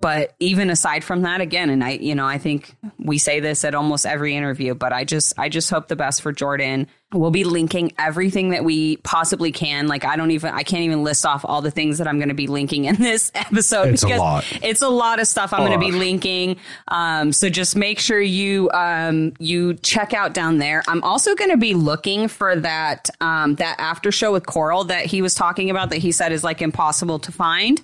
but 0.00 0.34
even 0.40 0.70
aside 0.70 1.04
from 1.04 1.22
that, 1.22 1.40
again, 1.40 1.70
and 1.70 1.84
I, 1.84 1.90
you 1.90 2.16
know, 2.16 2.26
I 2.26 2.38
think 2.38 2.74
we 2.98 3.16
say 3.16 3.38
this 3.38 3.64
at 3.64 3.76
almost 3.76 4.06
every 4.06 4.34
interview, 4.34 4.74
but 4.74 4.92
I 4.92 5.04
just, 5.04 5.38
I 5.38 5.48
just 5.48 5.70
hope 5.70 5.86
the 5.86 5.94
best 5.94 6.20
for 6.20 6.32
Jordan. 6.32 6.88
We'll 7.10 7.30
be 7.30 7.44
linking 7.44 7.92
everything 7.98 8.50
that 8.50 8.64
we 8.64 8.98
possibly 8.98 9.50
can. 9.50 9.86
Like, 9.86 10.04
I 10.04 10.16
don't 10.16 10.30
even, 10.30 10.52
I 10.52 10.62
can't 10.62 10.82
even 10.82 11.04
list 11.04 11.24
off 11.24 11.42
all 11.42 11.62
the 11.62 11.70
things 11.70 11.96
that 11.96 12.06
I'm 12.06 12.18
going 12.18 12.28
to 12.28 12.34
be 12.34 12.46
linking 12.48 12.84
in 12.84 12.96
this 12.96 13.32
episode 13.34 13.88
It's 13.88 14.02
a 14.02 14.08
lot. 14.08 14.44
it's 14.62 14.82
a 14.82 14.90
lot 14.90 15.18
of 15.18 15.26
stuff 15.26 15.54
I'm 15.54 15.60
going 15.60 15.72
to 15.72 15.78
be 15.78 15.90
linking. 15.90 16.58
Um, 16.88 17.32
so 17.32 17.48
just 17.48 17.76
make 17.76 17.98
sure 17.98 18.20
you 18.20 18.70
um, 18.72 19.32
you 19.38 19.72
check 19.76 20.12
out 20.12 20.34
down 20.34 20.58
there. 20.58 20.82
I'm 20.86 21.02
also 21.02 21.34
going 21.34 21.50
to 21.50 21.56
be 21.56 21.72
looking 21.72 22.28
for 22.28 22.56
that 22.56 23.08
um, 23.22 23.54
that 23.54 23.76
after 23.78 24.12
show 24.12 24.30
with 24.30 24.44
Coral 24.44 24.84
that 24.84 25.06
he 25.06 25.22
was 25.22 25.34
talking 25.34 25.70
about 25.70 25.88
that 25.88 25.98
he 25.98 26.12
said 26.12 26.30
is 26.30 26.44
like 26.44 26.60
impossible 26.60 27.18
to 27.20 27.32
find. 27.32 27.80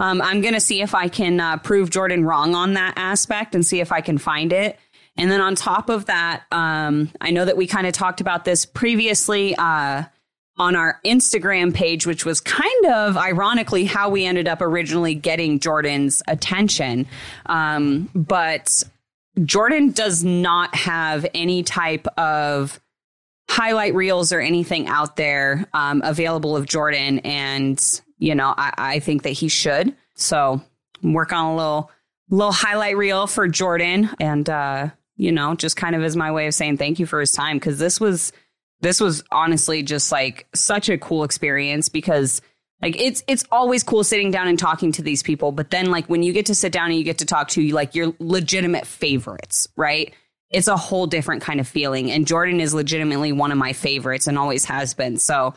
Um, 0.00 0.20
I'm 0.20 0.40
going 0.40 0.54
to 0.54 0.60
see 0.60 0.82
if 0.82 0.96
I 0.96 1.06
can 1.06 1.38
uh, 1.38 1.58
prove 1.58 1.90
Jordan 1.90 2.24
wrong 2.24 2.56
on 2.56 2.72
that 2.72 2.94
aspect 2.96 3.54
and 3.54 3.64
see 3.64 3.78
if 3.78 3.92
I 3.92 4.00
can 4.00 4.18
find 4.18 4.52
it. 4.52 4.80
And 5.16 5.30
then 5.30 5.40
on 5.40 5.54
top 5.54 5.88
of 5.88 6.06
that, 6.06 6.44
um, 6.50 7.10
I 7.20 7.30
know 7.30 7.44
that 7.44 7.56
we 7.56 7.66
kind 7.66 7.86
of 7.86 7.92
talked 7.92 8.20
about 8.20 8.44
this 8.44 8.66
previously. 8.66 9.54
Uh, 9.56 10.04
on 10.56 10.76
our 10.76 11.00
Instagram 11.04 11.74
page, 11.74 12.06
which 12.06 12.24
was 12.24 12.40
kind 12.40 12.86
of 12.86 13.16
ironically 13.16 13.84
how 13.84 14.08
we 14.08 14.24
ended 14.24 14.46
up 14.46 14.60
originally 14.60 15.14
getting 15.14 15.58
Jordan's 15.58 16.22
attention. 16.28 17.06
Um, 17.46 18.08
but 18.14 18.84
Jordan 19.44 19.90
does 19.90 20.22
not 20.22 20.74
have 20.74 21.26
any 21.34 21.64
type 21.64 22.06
of 22.16 22.80
highlight 23.50 23.94
reels 23.94 24.32
or 24.32 24.40
anything 24.40 24.86
out 24.86 25.16
there 25.16 25.66
um, 25.74 26.02
available 26.04 26.56
of 26.56 26.66
Jordan. 26.66 27.18
And, 27.20 28.02
you 28.18 28.34
know, 28.34 28.54
I, 28.56 28.72
I 28.78 28.98
think 29.00 29.24
that 29.24 29.30
he 29.30 29.48
should. 29.48 29.94
So 30.14 30.62
work 31.02 31.32
on 31.32 31.46
a 31.46 31.56
little 31.56 31.90
little 32.30 32.52
highlight 32.52 32.96
reel 32.96 33.26
for 33.26 33.46
Jordan 33.48 34.08
and 34.18 34.48
uh, 34.48 34.88
you 35.16 35.32
know, 35.32 35.54
just 35.54 35.76
kind 35.76 35.94
of 35.94 36.02
as 36.02 36.16
my 36.16 36.32
way 36.32 36.46
of 36.46 36.54
saying 36.54 36.76
thank 36.76 36.98
you 36.98 37.06
for 37.06 37.20
his 37.20 37.32
time. 37.32 37.56
Because 37.56 37.78
this 37.78 38.00
was 38.00 38.32
this 38.80 39.00
was 39.00 39.22
honestly 39.30 39.82
just 39.82 40.12
like 40.12 40.46
such 40.54 40.88
a 40.88 40.98
cool 40.98 41.24
experience 41.24 41.88
because 41.88 42.42
like 42.82 43.00
it's 43.00 43.22
it's 43.26 43.44
always 43.50 43.82
cool 43.82 44.04
sitting 44.04 44.30
down 44.30 44.48
and 44.48 44.58
talking 44.58 44.92
to 44.92 45.02
these 45.02 45.22
people. 45.22 45.52
But 45.52 45.70
then 45.70 45.90
like 45.90 46.06
when 46.06 46.22
you 46.22 46.32
get 46.32 46.46
to 46.46 46.54
sit 46.54 46.72
down 46.72 46.90
and 46.90 46.98
you 46.98 47.04
get 47.04 47.18
to 47.18 47.26
talk 47.26 47.48
to 47.50 47.66
like 47.68 47.94
your 47.94 48.14
legitimate 48.18 48.86
favorites 48.86 49.68
right? 49.76 50.12
It's 50.50 50.68
a 50.68 50.76
whole 50.76 51.06
different 51.06 51.42
kind 51.42 51.58
of 51.60 51.66
feeling. 51.66 52.10
And 52.10 52.26
jordan 52.26 52.60
is 52.60 52.74
legitimately 52.74 53.32
one 53.32 53.52
of 53.52 53.58
my 53.58 53.72
favorites 53.72 54.26
and 54.26 54.38
always 54.38 54.64
has 54.66 54.94
been. 54.94 55.16
So 55.16 55.54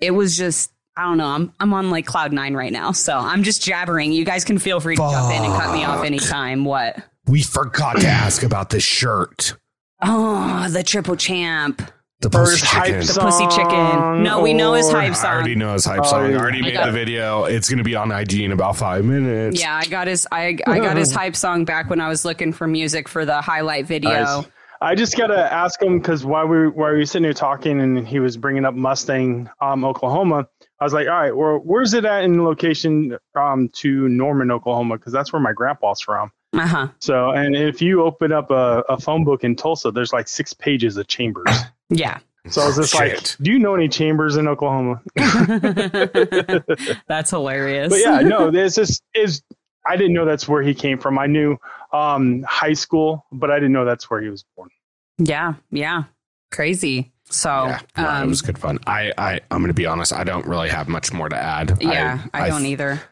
it 0.00 0.10
was 0.10 0.36
just 0.36 0.72
i 0.96 1.02
don't 1.04 1.16
know. 1.16 1.28
I'm, 1.28 1.52
I'm 1.60 1.72
on 1.72 1.90
like 1.90 2.06
cloud 2.06 2.32
nine 2.32 2.54
right 2.54 2.72
now. 2.72 2.92
So 2.92 3.16
i'm 3.16 3.44
just 3.44 3.62
jabbering. 3.62 4.12
You 4.12 4.24
guys 4.24 4.44
can 4.44 4.58
feel 4.58 4.80
free 4.80 4.96
to 4.96 5.02
jump 5.02 5.32
in 5.34 5.44
and 5.44 5.54
cut 5.54 5.72
me 5.72 5.84
off 5.84 6.04
anytime. 6.04 6.64
What 6.64 7.02
We 7.28 7.42
forgot 7.42 8.00
to 8.00 8.06
ask 8.24 8.42
about 8.42 8.70
the 8.70 8.80
shirt. 8.80 9.54
oh 10.02 10.66
the 10.70 10.82
triple 10.82 11.16
champ 11.16 11.82
The 12.20 12.28
Or 12.28 12.44
pussy 12.44 12.66
hype 12.66 12.84
chicken. 12.86 13.06
The 13.06 13.20
pussy 13.20 13.46
chicken. 13.48 14.22
No, 14.22 14.40
we 14.40 14.52
know 14.54 14.74
his 14.74 14.88
or- 14.88 14.96
hype 15.00 15.10
I 15.10 15.14
song. 15.14 15.30
already 15.34 15.54
know 15.54 15.72
his 15.74 15.84
hype 15.84 16.00
Oh, 16.00 16.04
song. 16.04 16.24
I 16.26 16.30
yeah. 16.30 16.38
already 16.38 16.58
I 16.58 16.62
made 16.62 16.72
got- 16.74 16.86
the 16.86 16.92
video. 16.92 17.44
It's 17.44 17.68
going 17.68 17.78
to 17.78 17.84
be 17.84 17.94
on 17.96 18.10
IG 18.10 18.40
in 18.40 18.52
about 18.52 18.76
five 18.76 19.04
minutes. 19.04 19.60
Yeah, 19.60 19.74
I 19.76 19.86
got 19.86 20.06
his 20.08 20.26
I 20.32 20.58
I 20.66 20.78
got 20.80 20.96
his 20.96 21.12
hype 21.20 21.36
song 21.36 21.64
back 21.64 21.90
when 21.90 22.00
I 22.00 22.08
was 22.08 22.24
looking 22.24 22.52
for 22.52 22.66
music 22.66 23.08
for 23.08 23.24
the 23.24 23.40
highlight 23.40 23.86
video. 23.86 24.10
Nice. 24.10 24.46
I 24.80 24.94
just 24.94 25.16
gotta 25.16 25.52
ask 25.52 25.82
him 25.82 25.98
because 25.98 26.24
while 26.24 26.46
we 26.46 26.68
while 26.68 26.92
we 26.92 26.98
were 26.98 27.06
sitting 27.06 27.24
here 27.24 27.32
talking 27.32 27.80
and 27.80 28.06
he 28.06 28.20
was 28.20 28.36
bringing 28.36 28.64
up 28.64 28.74
Mustang, 28.74 29.50
um, 29.60 29.84
Oklahoma, 29.84 30.46
I 30.80 30.84
was 30.84 30.92
like, 30.92 31.08
all 31.08 31.14
right, 31.14 31.36
well, 31.36 31.60
where's 31.64 31.94
it 31.94 32.04
at 32.04 32.22
in 32.22 32.44
location 32.44 33.16
um 33.34 33.70
to 33.74 34.08
Norman, 34.08 34.52
Oklahoma? 34.52 34.96
Because 34.96 35.12
that's 35.12 35.32
where 35.32 35.42
my 35.42 35.52
grandpa's 35.52 36.00
from. 36.00 36.30
Uh 36.52 36.66
huh. 36.66 36.88
So, 36.98 37.30
and 37.30 37.54
if 37.54 37.82
you 37.82 38.02
open 38.02 38.32
up 38.32 38.50
a, 38.50 38.82
a 38.88 38.98
phone 38.98 39.24
book 39.24 39.44
in 39.44 39.54
Tulsa, 39.54 39.90
there's 39.90 40.12
like 40.12 40.28
six 40.28 40.52
pages 40.52 40.96
of 40.96 41.06
chambers. 41.06 41.46
Yeah. 41.90 42.18
So 42.48 42.62
I 42.62 42.66
was 42.66 42.76
just 42.76 42.94
like, 42.94 43.36
do 43.42 43.50
you 43.52 43.58
know 43.58 43.74
any 43.74 43.88
chambers 43.88 44.36
in 44.36 44.48
Oklahoma? 44.48 45.02
That's 47.06 47.30
hilarious. 47.30 47.90
But 47.90 48.00
yeah, 48.00 48.20
no, 48.20 48.50
this 48.50 48.78
is 48.78 49.02
is 49.14 49.42
I 49.86 49.96
didn't 49.96 50.12
know 50.12 50.24
that's 50.24 50.48
where 50.48 50.62
he 50.62 50.74
came 50.74 50.98
from. 50.98 51.18
I 51.18 51.26
knew 51.26 51.58
um 51.92 52.42
high 52.48 52.72
school, 52.72 53.26
but 53.32 53.50
I 53.50 53.56
didn't 53.56 53.72
know 53.72 53.84
that's 53.84 54.10
where 54.10 54.20
he 54.20 54.28
was 54.28 54.44
born. 54.56 54.70
Yeah, 55.18 55.54
yeah. 55.70 56.04
Crazy. 56.50 57.12
So 57.30 57.50
Yeah, 57.66 57.80
no, 57.96 58.04
it 58.04 58.22
um, 58.22 58.28
was 58.28 58.42
good 58.42 58.58
fun. 58.58 58.78
I, 58.86 59.12
I, 59.18 59.40
I'm 59.50 59.58
going 59.58 59.68
to 59.68 59.74
be 59.74 59.84
honest. 59.84 60.12
I 60.12 60.24
don't 60.24 60.46
really 60.46 60.70
have 60.70 60.88
much 60.88 61.12
more 61.12 61.28
to 61.28 61.36
add. 61.36 61.76
yeah, 61.82 62.24
I, 62.32 62.48
don't 62.48 62.64
either. 62.64 63.02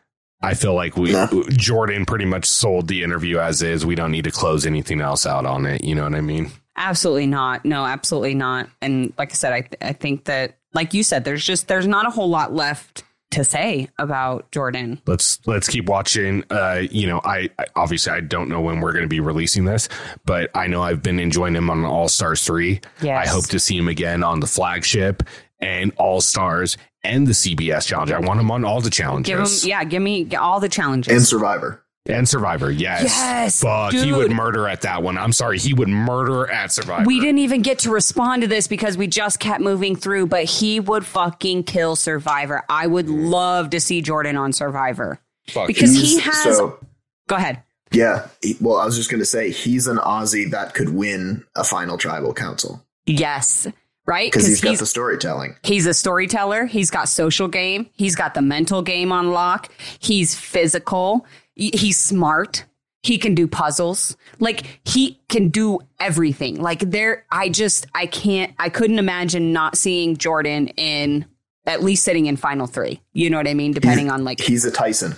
I 0.43 0.55
feel 0.55 0.75
like 0.75 0.97
we 0.97 1.13
No. 1.13 1.45
Jordan 1.51 2.05
pretty 2.07 2.27
much 2.27 2.45
sold 2.45 2.89
the 2.89 3.03
interview 3.03 3.39
as 3.39 3.63
is. 3.63 3.87
We 3.87 3.95
don't 3.95 4.11
need 4.13 4.25
to 4.25 4.31
close 4.31 4.67
anything 4.67 5.01
else 5.01 5.27
out 5.27 5.47
on 5.47 5.67
it. 5.67 5.83
You 5.83 5.95
know 5.95 6.05
what 6.05 6.15
I 6.15 6.21
mean? 6.21 6.51
Absolutely 6.77 7.27
not. 7.27 7.65
No, 7.65 7.85
absolutely 7.87 8.35
not. 8.35 8.69
And 8.83 9.13
like 9.17 9.33
I 9.33 9.35
said, 9.35 9.53
I 9.53 9.61
th- 9.63 9.79
I 9.81 9.93
think 9.95 10.25
that 10.25 10.59
like 10.75 10.93
you 10.93 11.03
said, 11.03 11.25
there's 11.25 11.45
just 11.45 11.69
there's 11.69 11.87
not 11.87 12.07
a 12.07 12.11
whole 12.11 12.29
lot 12.29 12.53
left 12.53 13.03
to 13.31 13.43
say 13.45 13.89
about 13.99 14.51
Jordan. 14.53 15.01
Let's 15.07 15.41
let's 15.47 15.69
keep 15.69 15.89
watching. 15.89 16.45
Uh, 16.51 16.83
you 16.91 17.07
know, 17.07 17.21
I, 17.25 17.49
I 17.59 17.65
obviously 17.75 18.13
I 18.13 18.21
don't 18.21 18.51
know 18.51 18.61
when 18.61 18.81
we're 18.81 18.93
going 18.93 19.05
to 19.05 19.09
be 19.09 19.21
releasing 19.21 19.65
this, 19.65 19.89
but 20.27 20.51
I 20.55 20.67
know 20.67 20.83
I've 20.83 21.03
been 21.03 21.19
enjoying 21.19 21.55
him 21.55 21.71
on 21.71 21.85
All 21.87 22.09
Stars 22.09 22.45
three. 22.45 22.83
Yes. 23.01 23.27
I 23.27 23.31
hope 23.31 23.47
to 23.47 23.59
see 23.59 23.77
him 23.77 23.89
again 23.89 24.23
on 24.23 24.41
the 24.41 24.47
flagship 24.47 25.23
and 25.61 25.93
All 25.97 26.21
Stars 26.21 26.77
and 27.07 27.27
the 27.27 27.33
CBS 27.33 27.87
challenge. 27.87 28.11
I 28.11 28.21
want 28.21 28.41
him 28.41 28.51
on 28.51 28.65
all 28.65 28.81
the 28.81 28.91
Give 28.91 29.07
him, 29.07 29.25
challenges. 29.25 29.67
yeah, 29.67 29.85
give 29.85 30.03
me 30.03 30.35
all 30.37 30.61
the 30.61 30.69
challenges. 30.69 31.13
and 31.13 31.23
Survivor. 31.23 31.83
And 32.09 32.29
Survivor, 32.29 32.71
yes. 32.71 33.03
Yes, 33.03 33.63
Fuck, 33.63 33.93
he 33.93 34.13
would 34.13 34.31
murder 34.31 34.69
at 34.69 34.83
that 34.83 35.03
one. 35.03 35.19
I'm 35.19 35.33
sorry, 35.33 35.59
he 35.59 35.75
would 35.75 35.89
murder 35.89 36.49
at 36.49 36.71
Survivor. 36.71 37.05
we 37.05 37.19
didn't 37.19 37.39
even 37.39 37.63
get 37.63 37.81
to 37.81 37.91
respond 37.91 38.43
to 38.43 38.49
this 38.49 38.69
because 38.69 38.97
we 38.97 39.09
just 39.09 39.41
kept 39.41 39.61
moving 39.61 39.97
through, 39.97 40.27
but 40.27 40.45
he 40.45 40.79
would 40.79 41.05
fucking 41.05 41.65
kill 41.65 41.97
Survivor. 41.97 42.63
I 42.69 42.87
would 42.87 43.07
mm. 43.07 43.29
love 43.29 43.71
to 43.71 43.81
see 43.81 44.03
Jordan 44.03 44.37
on 44.37 44.53
Survivor. 44.53 45.19
Fuck. 45.49 45.67
Because 45.67 45.95
he 45.95 46.21
has 46.21 46.43
so 46.57 46.79
Go 47.29 47.35
ahead. 47.37 47.63
yeah. 47.91 48.29
he- 48.41 48.57
well, 48.61 48.77
I 48.77 48.85
was 48.85 48.97
just 48.97 49.11
going 49.11 49.21
to 49.21 49.27
say 49.27 49.51
he's 49.51 49.89
an 49.89 49.97
Aussie 49.99 50.51
that 50.53 50.75
could 50.75 50.91
win 50.91 51.45
a 51.57 51.65
final 51.65 51.99
tribal 51.99 52.33
council 52.35 52.85
Yes. 53.07 53.67
Right? 54.07 54.31
because 54.31 54.47
he's 54.47 54.61
got 54.61 54.71
he's 54.71 54.79
the 54.81 54.87
storytelling. 54.87 55.57
He's 55.65 55.87
a 55.87 55.95
storyteller. 55.95 56.67
He's 56.67 56.91
got 56.91 57.09
social 57.09 57.49
game. 57.49 57.91
He's 57.95 58.15
got 58.15 58.35
the 58.35 58.43
mental 58.43 58.81
game 58.83 59.11
on 59.11 59.33
lock. 59.33 59.69
He's 59.99 60.35
physical. 60.35 61.27
He's 61.57 61.99
smart. 61.99 62.65
He 63.03 63.19
can 63.19 63.35
do 63.35 63.47
puzzles. 63.49 64.17
Like 64.39 64.81
he 64.85 65.21
can 65.29 65.49
do 65.49 65.81
everything. 66.01 66.61
Like 66.61 66.81
there, 66.81 67.25
I 67.31 67.49
just, 67.49 67.87
I 67.95 68.07
can't, 68.07 68.53
I 68.59 68.69
couldn't 68.69 68.99
imagine 68.99 69.53
not 69.53 69.77
seeing 69.77 70.17
Jordan 70.17 70.69
in 70.77 71.25
at 71.67 71.83
least 71.83 72.05
sitting 72.05 72.27
in 72.27 72.37
final 72.37 72.67
three. 72.67 73.01
You 73.13 73.29
know 73.31 73.37
what 73.39 73.49
I 73.49 73.55
mean? 73.55 73.73
Depending 73.73 74.11
on 74.11 74.25
like, 74.25 74.41
He's 74.41 74.65
a 74.65 74.71
Tyson, 74.71 75.15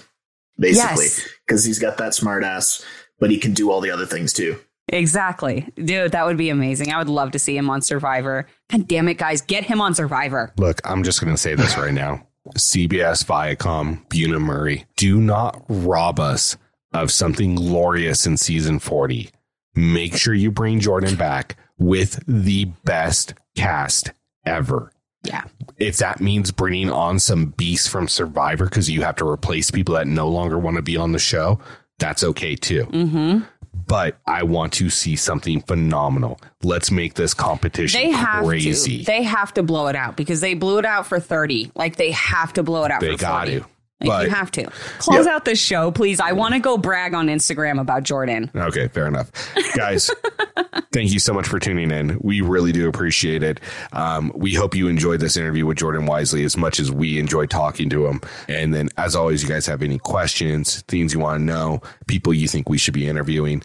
basically, 0.59 1.05
Yes. 1.05 1.29
because 1.47 1.65
he's 1.65 1.79
got 1.79 1.99
that 1.99 2.15
smart 2.15 2.43
ass, 2.45 2.83
but 3.21 3.31
he 3.31 3.39
can 3.39 3.53
do 3.53 3.71
all 3.71 3.81
the 3.83 3.91
other 3.91 4.07
things 4.07 4.33
too. 4.33 4.59
Exactly. 4.89 5.71
Dude, 5.77 6.13
that 6.13 6.27
would 6.27 6.37
be 6.37 6.51
amazing. 6.51 6.93
I 6.93 6.99
would 6.99 7.09
love 7.09 7.33
to 7.33 7.39
see 7.39 7.57
him 7.57 7.69
on 7.71 7.83
Survivor. 7.83 8.47
God 8.71 8.89
damn 8.89 9.09
it, 9.09 9.19
guys. 9.19 9.41
Get 9.43 9.65
him 9.65 9.81
on 9.81 9.95
Survivor. 9.95 10.53
Look, 10.57 10.81
I'm 10.85 11.03
just 11.03 11.21
going 11.21 11.35
to 11.35 11.41
say 11.41 11.55
this 11.55 11.77
right 11.77 11.93
now. 11.93 12.27
CBS, 12.57 13.25
Viacom, 13.25 14.07
Bunim/Murray, 14.09 14.87
do 14.97 15.21
not 15.21 15.63
rob 15.69 16.19
us 16.19 16.57
of 16.95 17.13
something 17.13 17.55
glorious 17.55 18.27
in 18.27 18.37
season 18.39 18.79
40. 18.79 19.31
Make 19.75 20.17
sure 20.17 20.33
you 20.33 20.51
bring 20.51 20.81
Jordan 20.81 21.17
back 21.17 21.57
with 21.77 22.23
the 22.27 22.65
best 22.85 23.35
cast 23.55 24.13
ever. 24.47 24.93
Yeah. 25.25 25.45
If 25.77 25.99
that 25.99 26.21
means 26.21 26.51
bringing 26.51 26.91
on 26.91 27.19
some 27.19 27.47
beasts 27.47 27.87
from 27.87 28.09
Survivor 28.09 28.65
because 28.65 28.89
you 28.89 29.03
have 29.03 29.17
to 29.17 29.29
replace 29.29 29.71
people 29.71 29.95
that 29.97 30.07
no 30.07 30.29
longer 30.29 30.59
want 30.59 30.77
to 30.77 30.83
be 30.83 30.97
on 30.97 31.13
the 31.13 31.19
show, 31.19 31.61
that's 31.99 32.25
okay 32.25 32.57
too. 32.57 32.85
Mm-hmm. 32.85 33.41
But 33.89 34.19
I 34.27 34.43
want 34.45 34.75
to 34.75 34.91
see 34.91 35.17
something 35.17 35.63
phenomenal. 35.63 36.41
Let's 36.63 36.91
make 36.91 37.15
this 37.15 37.35
competition 37.35 38.01
They 38.01 38.11
have 38.11 38.45
crazy. 38.45 38.99
to. 38.99 39.05
They 39.05 39.23
have 39.23 39.53
to 39.55 39.63
blow 39.63 39.87
it 39.89 39.97
out 39.97 40.17
because 40.17 40.41
they 40.41 40.55
blew 40.55 40.79
it 40.79 40.85
out 40.85 41.07
for 41.07 41.19
30. 41.19 41.73
Like 41.75 41.97
they 41.97 42.11
have 42.13 42.53
to 42.53 42.63
blow 42.63 42.85
it 42.85 42.91
out 42.91 43.01
They 43.01 43.13
for 43.13 43.19
got 43.19 43.47
40. 43.49 43.61
to. 43.61 43.67
Like, 44.01 44.09
But- 44.09 44.25
you 44.27 44.31
have 44.31 44.51
to. 44.53 44.71
Close 44.99 45.27
out 45.27 45.45
this 45.45 45.59
show, 45.61 45.91
please. 45.91 46.21
I 46.21 46.33
want 46.33 46.55
to 46.55 46.61
go 46.61 46.79
brag 46.79 47.15
on 47.15 47.27
Instagram 47.27 47.81
about 47.81 48.05
Jordan. 48.05 48.51
Okay, 48.55 48.87
fair 48.89 49.07
enough. 49.09 49.31
Guys, 49.75 50.11
thank 50.93 51.13
you 51.13 51.19
so 51.19 51.33
much 51.35 51.49
for 51.49 51.59
tuning 51.59 51.91
in. 51.91 52.17
We 52.21 52.41
really 52.41 52.71
do 52.71 52.89
appreciate 52.89 53.43
it. 53.43 53.61
Um, 53.93 54.31
we 54.37 54.55
hope 54.55 54.77
you 54.77 54.87
enjoyed 54.87 55.19
this 55.21 55.37
interview 55.37 55.67
with 55.67 55.79
Jordan 55.79 56.07
Wiseley 56.07 56.45
as 56.45 56.57
much 56.57 56.79
as 56.79 56.93
we 56.93 57.19
enjoy 57.19 57.47
talking 57.47 57.91
to 57.91 58.07
him. 58.07 58.21
And 58.49 58.73
then, 58.73 58.89
as 58.97 59.17
always, 59.17 59.43
you 59.43 59.49
guys 59.49 59.67
have 59.67 59.83
any 59.83 59.99
questions, 59.99 60.83
things 60.83 61.13
you 61.13 61.19
want 61.19 61.41
to 61.41 61.45
know, 61.45 61.81
people 62.07 62.33
you 62.33 62.47
think 62.47 62.69
we 62.69 62.79
should 62.79 62.95
be 62.95 63.09
interviewing, 63.09 63.63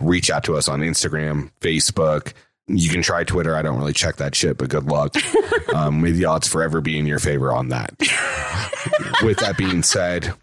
reach 0.00 0.30
out 0.30 0.44
to 0.44 0.56
us 0.56 0.66
on 0.66 0.80
Instagram, 0.80 1.50
Facebook. 1.60 2.32
You 2.66 2.88
can 2.88 3.02
try 3.02 3.24
Twitter. 3.24 3.54
I 3.54 3.62
don't 3.62 3.78
really 3.78 3.92
check 3.92 4.16
that 4.16 4.34
shit, 4.34 4.56
but 4.56 4.70
good 4.70 4.86
luck. 4.86 5.14
um, 5.74 6.00
may 6.00 6.12
the 6.12 6.24
odds 6.24 6.48
forever 6.48 6.80
be 6.80 6.98
in 6.98 7.06
your 7.06 7.18
favor 7.18 7.52
on 7.52 7.68
that. 7.68 7.94
With 9.22 9.38
that 9.38 9.56
being 9.58 9.82
said, 9.82 10.34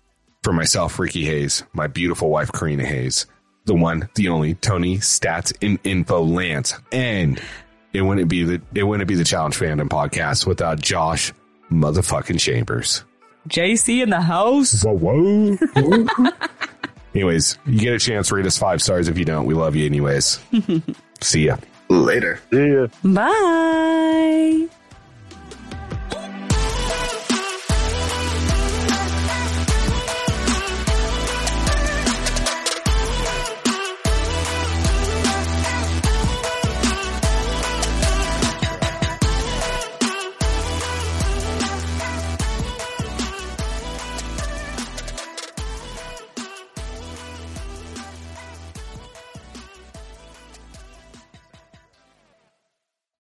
for 0.43 0.53
myself, 0.53 0.99
Ricky 0.99 1.25
Hayes, 1.25 1.63
my 1.73 1.87
beautiful 1.87 2.29
wife, 2.29 2.51
Corrina 2.51 2.83
Hayes, 2.83 3.25
the 3.65 3.75
one, 3.75 4.09
the 4.15 4.29
only 4.29 4.55
Tony 4.55 4.97
Stats 4.97 5.53
in 5.61 5.79
Info 5.83 6.23
Lance, 6.23 6.73
and 6.91 7.41
it 7.93 8.01
wouldn't 8.01 8.29
be 8.29 8.43
the 8.43 8.61
it 8.73 8.83
wouldn't 8.83 9.07
be 9.07 9.15
the 9.15 9.23
Challenge 9.23 9.57
Fandom 9.57 9.89
podcast 9.89 10.45
without 10.45 10.79
Josh 10.79 11.33
motherfucking 11.71 12.39
Chambers. 12.39 13.03
JC 13.47 14.03
in 14.03 14.09
the 14.09 14.21
house. 14.21 14.83
Whoa, 14.83 14.95
whoa. 14.95 15.57
anyways, 17.15 17.57
you 17.65 17.79
get 17.79 17.93
a 17.93 17.99
chance, 17.99 18.31
rate 18.31 18.45
us 18.45 18.57
five 18.57 18.81
stars. 18.81 19.07
If 19.07 19.17
you 19.17 19.25
don't, 19.25 19.45
we 19.45 19.53
love 19.53 19.75
you 19.75 19.85
anyways. 19.85 20.39
See 21.21 21.45
ya. 21.47 21.57
Later. 21.91 22.39
Yeah. 22.51 22.87
Bye. 23.03 24.67